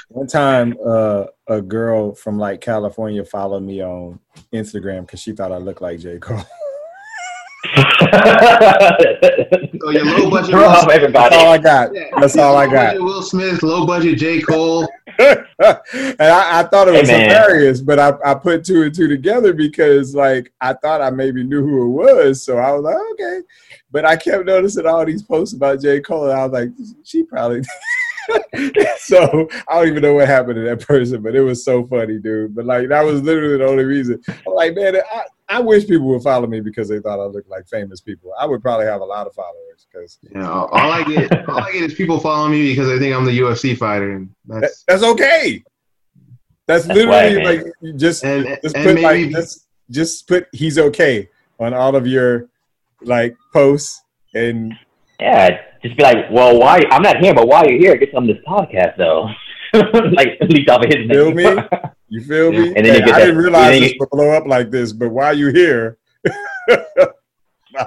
One 0.09 0.27
time, 0.27 0.75
uh, 0.85 1.25
a 1.47 1.61
girl 1.61 2.15
from 2.15 2.39
like 2.39 2.61
California 2.61 3.23
followed 3.23 3.63
me 3.63 3.83
on 3.83 4.19
Instagram 4.53 5.01
because 5.01 5.19
she 5.19 5.33
thought 5.33 5.51
I 5.51 5.57
looked 5.57 5.81
like 5.81 5.99
J. 5.99 6.17
Cole. 6.17 6.41
so 9.79 9.89
your 9.91 10.05
low 10.05 10.29
budget. 10.29 10.55
Will 10.55 10.75
Smith, 10.81 11.13
That's 11.13 11.35
all 11.35 11.51
I 11.51 11.57
got. 11.57 11.93
Yeah. 11.93 12.09
That's 12.19 12.37
all 12.37 12.55
I 12.55 12.67
got. 12.67 12.99
Will 12.99 13.21
Smith, 13.21 13.63
low 13.63 13.85
budget 13.85 14.17
J 14.17 14.41
Cole. 14.41 14.87
and 15.19 15.45
I, 15.59 16.59
I, 16.59 16.63
thought 16.63 16.87
it 16.89 16.99
was 16.99 17.09
hey, 17.09 17.23
hilarious, 17.23 17.79
but 17.81 17.99
I, 17.99 18.13
I 18.25 18.33
put 18.33 18.65
two 18.65 18.83
and 18.83 18.93
two 18.93 19.07
together 19.07 19.53
because 19.53 20.13
like 20.13 20.51
I 20.59 20.73
thought 20.73 21.01
I 21.01 21.09
maybe 21.09 21.43
knew 21.43 21.61
who 21.61 21.85
it 21.85 21.89
was, 22.03 22.43
so 22.43 22.57
I 22.57 22.71
was 22.71 22.83
like, 22.83 22.97
okay. 23.13 23.41
But 23.91 24.05
I 24.05 24.17
kept 24.17 24.45
noticing 24.45 24.85
all 24.85 25.05
these 25.05 25.23
posts 25.23 25.53
about 25.53 25.81
J 25.81 26.01
Cole, 26.01 26.29
and 26.29 26.39
I 26.39 26.45
was 26.45 26.51
like, 26.51 26.69
she 27.03 27.23
probably. 27.23 27.61
so 28.97 29.47
I 29.67 29.75
don't 29.75 29.87
even 29.87 30.01
know 30.01 30.13
what 30.13 30.27
happened 30.27 30.55
to 30.55 30.61
that 30.61 30.81
person, 30.81 31.21
but 31.21 31.35
it 31.35 31.41
was 31.41 31.63
so 31.63 31.85
funny, 31.87 32.19
dude. 32.19 32.55
But 32.55 32.65
like 32.65 32.89
that 32.89 33.03
was 33.03 33.21
literally 33.21 33.57
the 33.57 33.67
only 33.67 33.83
reason. 33.83 34.21
I'm 34.27 34.53
like, 34.53 34.75
man, 34.75 34.97
I, 34.97 35.23
I 35.47 35.59
wish 35.59 35.87
people 35.87 36.07
would 36.07 36.23
follow 36.23 36.47
me 36.47 36.59
because 36.59 36.89
they 36.89 36.99
thought 36.99 37.19
I 37.19 37.25
looked 37.25 37.49
like 37.49 37.67
famous 37.67 38.01
people. 38.01 38.31
I 38.39 38.45
would 38.45 38.61
probably 38.61 38.87
have 38.87 39.01
a 39.01 39.05
lot 39.05 39.27
of 39.27 39.33
followers 39.33 39.87
because 39.91 40.17
you 40.23 40.39
know, 40.39 40.69
all 40.71 40.91
I 40.91 41.03
get, 41.03 41.49
all 41.49 41.59
I 41.59 41.71
get 41.71 41.83
is 41.83 41.93
people 41.93 42.19
following 42.19 42.53
me 42.53 42.71
because 42.71 42.87
they 42.87 42.99
think 42.99 43.15
I'm 43.15 43.25
the 43.25 43.39
UFC 43.39 43.77
fighter, 43.77 44.13
and 44.13 44.29
that's 44.45 44.83
that's 44.87 45.03
okay. 45.03 45.63
That's, 46.67 46.85
that's 46.85 46.97
literally 46.97 47.43
like 47.43 47.73
just 47.95 48.23
and, 48.23 48.57
just 48.63 48.75
and 48.75 48.85
put 48.85 48.95
maybe, 48.95 49.25
like 49.25 49.29
just, 49.31 49.67
just 49.91 50.27
put 50.27 50.47
he's 50.51 50.79
okay 50.79 51.29
on 51.59 51.73
all 51.73 51.95
of 51.95 52.07
your 52.07 52.49
like 53.01 53.37
posts 53.53 54.03
and 54.33 54.73
yeah, 55.19 55.61
just 55.85 55.97
be 55.97 56.03
like, 56.03 56.31
well, 56.31 56.57
why? 56.59 56.81
I'm 56.91 57.01
not 57.01 57.17
here, 57.17 57.33
but 57.33 57.47
why 57.47 57.61
are 57.61 57.71
you 57.71 57.77
here? 57.77 57.95
Get 57.95 58.13
on 58.15 58.25
this 58.27 58.37
podcast 58.47 58.97
though. 58.97 59.29
like 59.73 60.37
at 60.41 60.49
least 60.49 60.69
off 60.69 60.83
of 60.83 60.89
his 60.91 61.07
feel 61.09 61.31
me? 61.31 61.43
You 62.09 62.21
feel 62.21 62.51
me? 62.51 62.73
And 62.75 62.85
then 62.85 63.03
hey, 63.03 63.11
I 63.11 63.19
didn't 63.19 63.37
realize 63.37 63.79
this 63.79 63.93
would 63.99 64.09
blow 64.09 64.31
up 64.31 64.45
like 64.45 64.71
this, 64.71 64.93
but 64.93 65.09
why 65.09 65.33
you 65.33 65.49
here? 65.49 65.97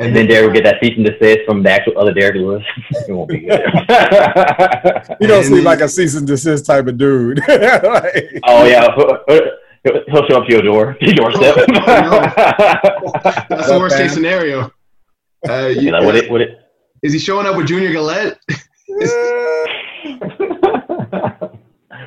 and 0.00 0.14
then 0.14 0.26
Derek 0.26 0.46
will 0.46 0.54
get 0.54 0.64
that 0.64 0.76
cease 0.82 0.96
and 0.96 1.06
desist 1.06 1.40
from 1.46 1.62
the 1.62 1.70
actual 1.70 1.98
other 1.98 2.12
Derrick 2.12 2.36
Lewis. 2.36 2.62
it 2.90 3.12
won't 3.12 3.30
be 3.30 3.38
good. 3.38 3.62
you 5.20 5.26
don't 5.26 5.44
seem 5.44 5.64
like 5.64 5.80
a 5.80 5.88
cease 5.88 6.14
and 6.14 6.26
desist 6.26 6.66
type 6.66 6.86
of 6.86 6.98
dude. 6.98 7.38
like, 7.48 8.40
oh 8.44 8.64
yeah, 8.64 8.86
he'll 9.84 10.26
show 10.28 10.40
up 10.40 10.46
to 10.46 10.52
your 10.52 10.62
door, 10.62 10.96
your 11.00 11.14
doorstep. 11.14 11.56
That's 13.48 13.68
the 13.68 13.78
worst 13.78 13.96
case 13.96 14.12
scenario. 14.12 14.70
Uh, 15.48 15.68
you, 15.68 15.90
like, 15.92 16.04
what 16.04 16.16
it, 16.16 16.30
what 16.30 16.40
it, 16.40 16.67
is 17.02 17.12
he 17.12 17.18
showing 17.18 17.46
up 17.46 17.56
with 17.56 17.66
Junior 17.66 17.92
Galette? 17.92 18.38
the 18.88 19.38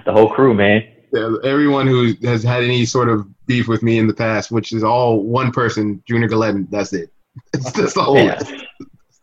whole 0.08 0.30
crew, 0.30 0.54
man. 0.54 0.84
Yeah, 1.14 1.34
everyone 1.44 1.88
who 1.88 2.14
has 2.24 2.44
had 2.44 2.64
any 2.64 2.86
sort 2.86 3.10
of 3.10 3.28
beef 3.46 3.68
with 3.68 3.84
me 3.84 3.98
in 3.98 4.08
the 4.08 4.14
past, 4.14 4.52
which 4.52 4.72
is 4.72 4.84
all 4.84 5.24
one 5.24 5.52
person, 5.52 6.02
Junior 6.08 6.28
Galette, 6.28 6.70
that's 6.72 6.94
it. 6.94 7.12
that's 7.54 7.94
the 7.94 8.04
whole 8.04 8.18
yeah. 8.18 8.38
list. 8.40 8.66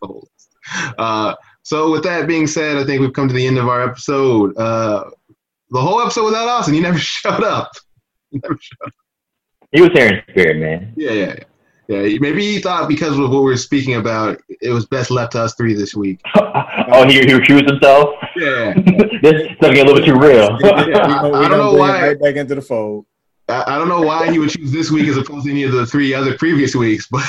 The 0.01 0.07
whole 0.07 0.29
list. 0.31 0.55
Uh, 0.97 1.35
so 1.63 1.91
with 1.91 2.03
that 2.03 2.27
being 2.27 2.47
said, 2.47 2.77
I 2.77 2.85
think 2.85 3.01
we've 3.01 3.13
come 3.13 3.27
to 3.27 3.33
the 3.33 3.45
end 3.45 3.57
of 3.57 3.67
our 3.67 3.81
episode. 3.81 4.55
Uh, 4.57 5.09
the 5.71 5.81
whole 5.81 6.01
episode 6.01 6.25
without 6.25 6.47
Austin, 6.47 6.73
he 6.73 6.79
never 6.79 6.97
showed 6.99 7.43
up. 7.43 7.71
He 8.31 8.39
never 8.43 8.57
showed 8.59 8.87
up. 8.87 8.93
He 9.71 9.81
was 9.81 9.91
here 9.91 10.07
in 10.07 10.21
spirit, 10.29 10.57
man. 10.57 10.93
Yeah, 10.95 11.11
yeah, 11.11 11.25
yeah. 11.37 11.43
Yeah, 11.89 12.19
maybe 12.19 12.43
he 12.43 12.59
thought 12.59 12.87
because 12.87 13.17
of 13.17 13.31
what 13.31 13.41
we 13.41 13.51
are 13.51 13.57
speaking 13.57 13.95
about, 13.95 14.39
it 14.61 14.69
was 14.69 14.85
best 14.85 15.09
left 15.09 15.31
to 15.31 15.41
us 15.41 15.55
three 15.55 15.73
this 15.73 15.95
week. 15.95 16.21
oh, 16.35 17.07
he, 17.07 17.13
he 17.13 17.25
recused 17.25 17.67
himself? 17.67 18.13
Yeah. 18.35 18.75
this 19.23 19.41
is 19.41 19.57
getting 19.59 19.79
a 19.79 19.85
little 19.85 19.95
bit 19.95 20.05
too 20.05 20.19
real. 20.19 20.55
yeah, 20.61 20.99
I, 20.99 21.45
I, 21.45 21.47
don't 21.47 21.57
know 21.57 21.73
why. 21.73 22.09
Right 22.09 22.21
back 22.21 22.35
into 22.35 22.53
the 22.53 22.61
fold. 22.61 23.07
I, 23.47 23.63
I, 23.65 23.77
don't 23.79 23.89
know 23.89 24.01
why 24.01 24.31
he 24.31 24.37
would 24.37 24.51
choose 24.51 24.71
this 24.71 24.91
week 24.91 25.07
as 25.07 25.17
opposed 25.17 25.45
to 25.45 25.51
any 25.51 25.63
of 25.63 25.71
the 25.71 25.83
three 25.83 26.13
other 26.13 26.37
previous 26.37 26.75
weeks, 26.75 27.07
but 27.07 27.25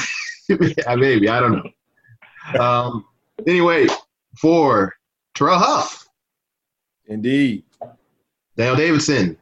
yeah, 0.51 0.95
maybe. 0.95 1.31
I 1.31 1.41
don't 1.41 1.53
know. 1.53 2.63
Um, 2.63 3.07
anyway, 3.47 3.87
for 4.37 4.95
Terrell 5.35 5.59
Huff. 5.59 6.07
Indeed. 7.07 7.65
Dale 8.59 8.77
Davidson. 8.77 9.39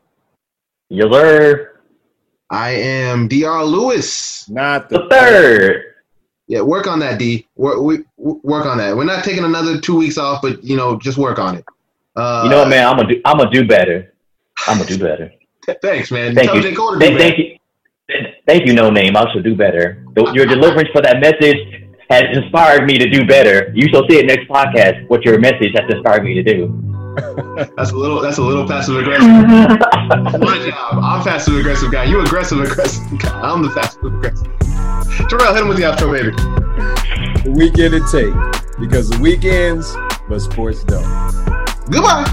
Yes, 0.91 1.11
sir. 1.11 1.78
I 2.51 2.71
am 2.71 3.29
Dr. 3.29 3.65
Lewis. 3.65 4.49
Not 4.49 4.89
the, 4.89 5.01
the 5.01 5.09
third. 5.09 5.85
Yeah, 6.47 6.63
work 6.63 6.87
on 6.87 6.99
that, 7.01 7.19
D. 7.19 7.47
Work, 7.57 7.81
we, 7.81 7.99
work 8.17 8.65
on 8.65 8.79
that. 8.79 8.97
We're 8.97 9.05
not 9.05 9.23
taking 9.23 9.45
another 9.45 9.79
two 9.79 9.97
weeks 9.97 10.17
off, 10.17 10.41
but 10.41 10.65
you 10.65 10.77
know, 10.77 10.99
just 10.99 11.19
work 11.19 11.39
on 11.39 11.57
it. 11.57 11.65
Uh, 12.17 12.43
you 12.45 12.51
know 12.51 12.61
what, 12.61 12.69
man? 12.69 12.87
I'm 12.87 12.97
gonna 12.97 13.09
do. 13.15 13.21
I'm 13.25 13.37
gonna 13.37 13.51
do 13.51 13.67
better. 13.67 14.15
I'm 14.67 14.79
gonna 14.79 14.89
do 14.89 14.99
better. 14.99 15.33
Thanks, 15.83 16.11
man. 16.11 16.35
Thank 16.35 16.49
Tell 16.49 16.57
you. 16.57 16.99
Thank, 16.99 17.19
thank 17.19 17.39
you. 17.39 17.59
Thank 18.47 18.67
you, 18.67 18.73
Noname. 18.73 19.15
I 19.15 19.31
should 19.33 19.45
do 19.45 19.55
better. 19.55 20.03
Your 20.33 20.47
deliverance 20.47 20.89
for 20.91 21.03
that 21.03 21.21
message 21.21 21.91
has 22.09 22.25
inspired 22.33 22.87
me 22.87 22.97
to 22.97 23.11
do 23.11 23.27
better. 23.27 23.71
You 23.75 23.87
shall 23.91 24.09
see 24.09 24.17
it 24.17 24.25
next 24.25 24.49
podcast. 24.49 25.07
What 25.09 25.27
your 25.27 25.39
message 25.39 25.73
has 25.75 25.85
inspired 25.91 26.25
me 26.25 26.33
to 26.35 26.43
do 26.43 26.88
that's 27.77 27.91
a 27.91 27.97
little. 27.97 28.21
That's 28.21 28.39
a 28.39 28.43
little 28.43 28.67
passive 28.67 28.97
aggressive. 28.97 29.29
My 30.41 30.59
job. 30.69 31.01
I'm 31.03 31.25
passive 31.25 31.57
aggressive 31.57 31.91
guy. 31.93 32.05
You 32.05 32.21
aggressive 32.21 32.61
aggressive 32.61 33.19
guy. 33.19 33.41
I'm 33.41 33.63
the 33.63 33.71
passive 33.71 34.05
aggressive. 34.05 34.47
Terrell, 35.29 35.55
hit 35.55 35.63
him 35.63 35.69
with 35.69 35.79
the 35.79 35.85
outro, 35.85 36.13
baby. 36.13 36.33
The 37.43 37.51
weekend 37.53 37.95
it 37.95 38.03
take 38.11 38.35
because 38.81 39.11
the 39.11 39.19
weekends, 39.19 39.95
but 40.29 40.41
sports 40.41 40.85
don't. 40.85 41.05
Goodbye. 41.91 42.25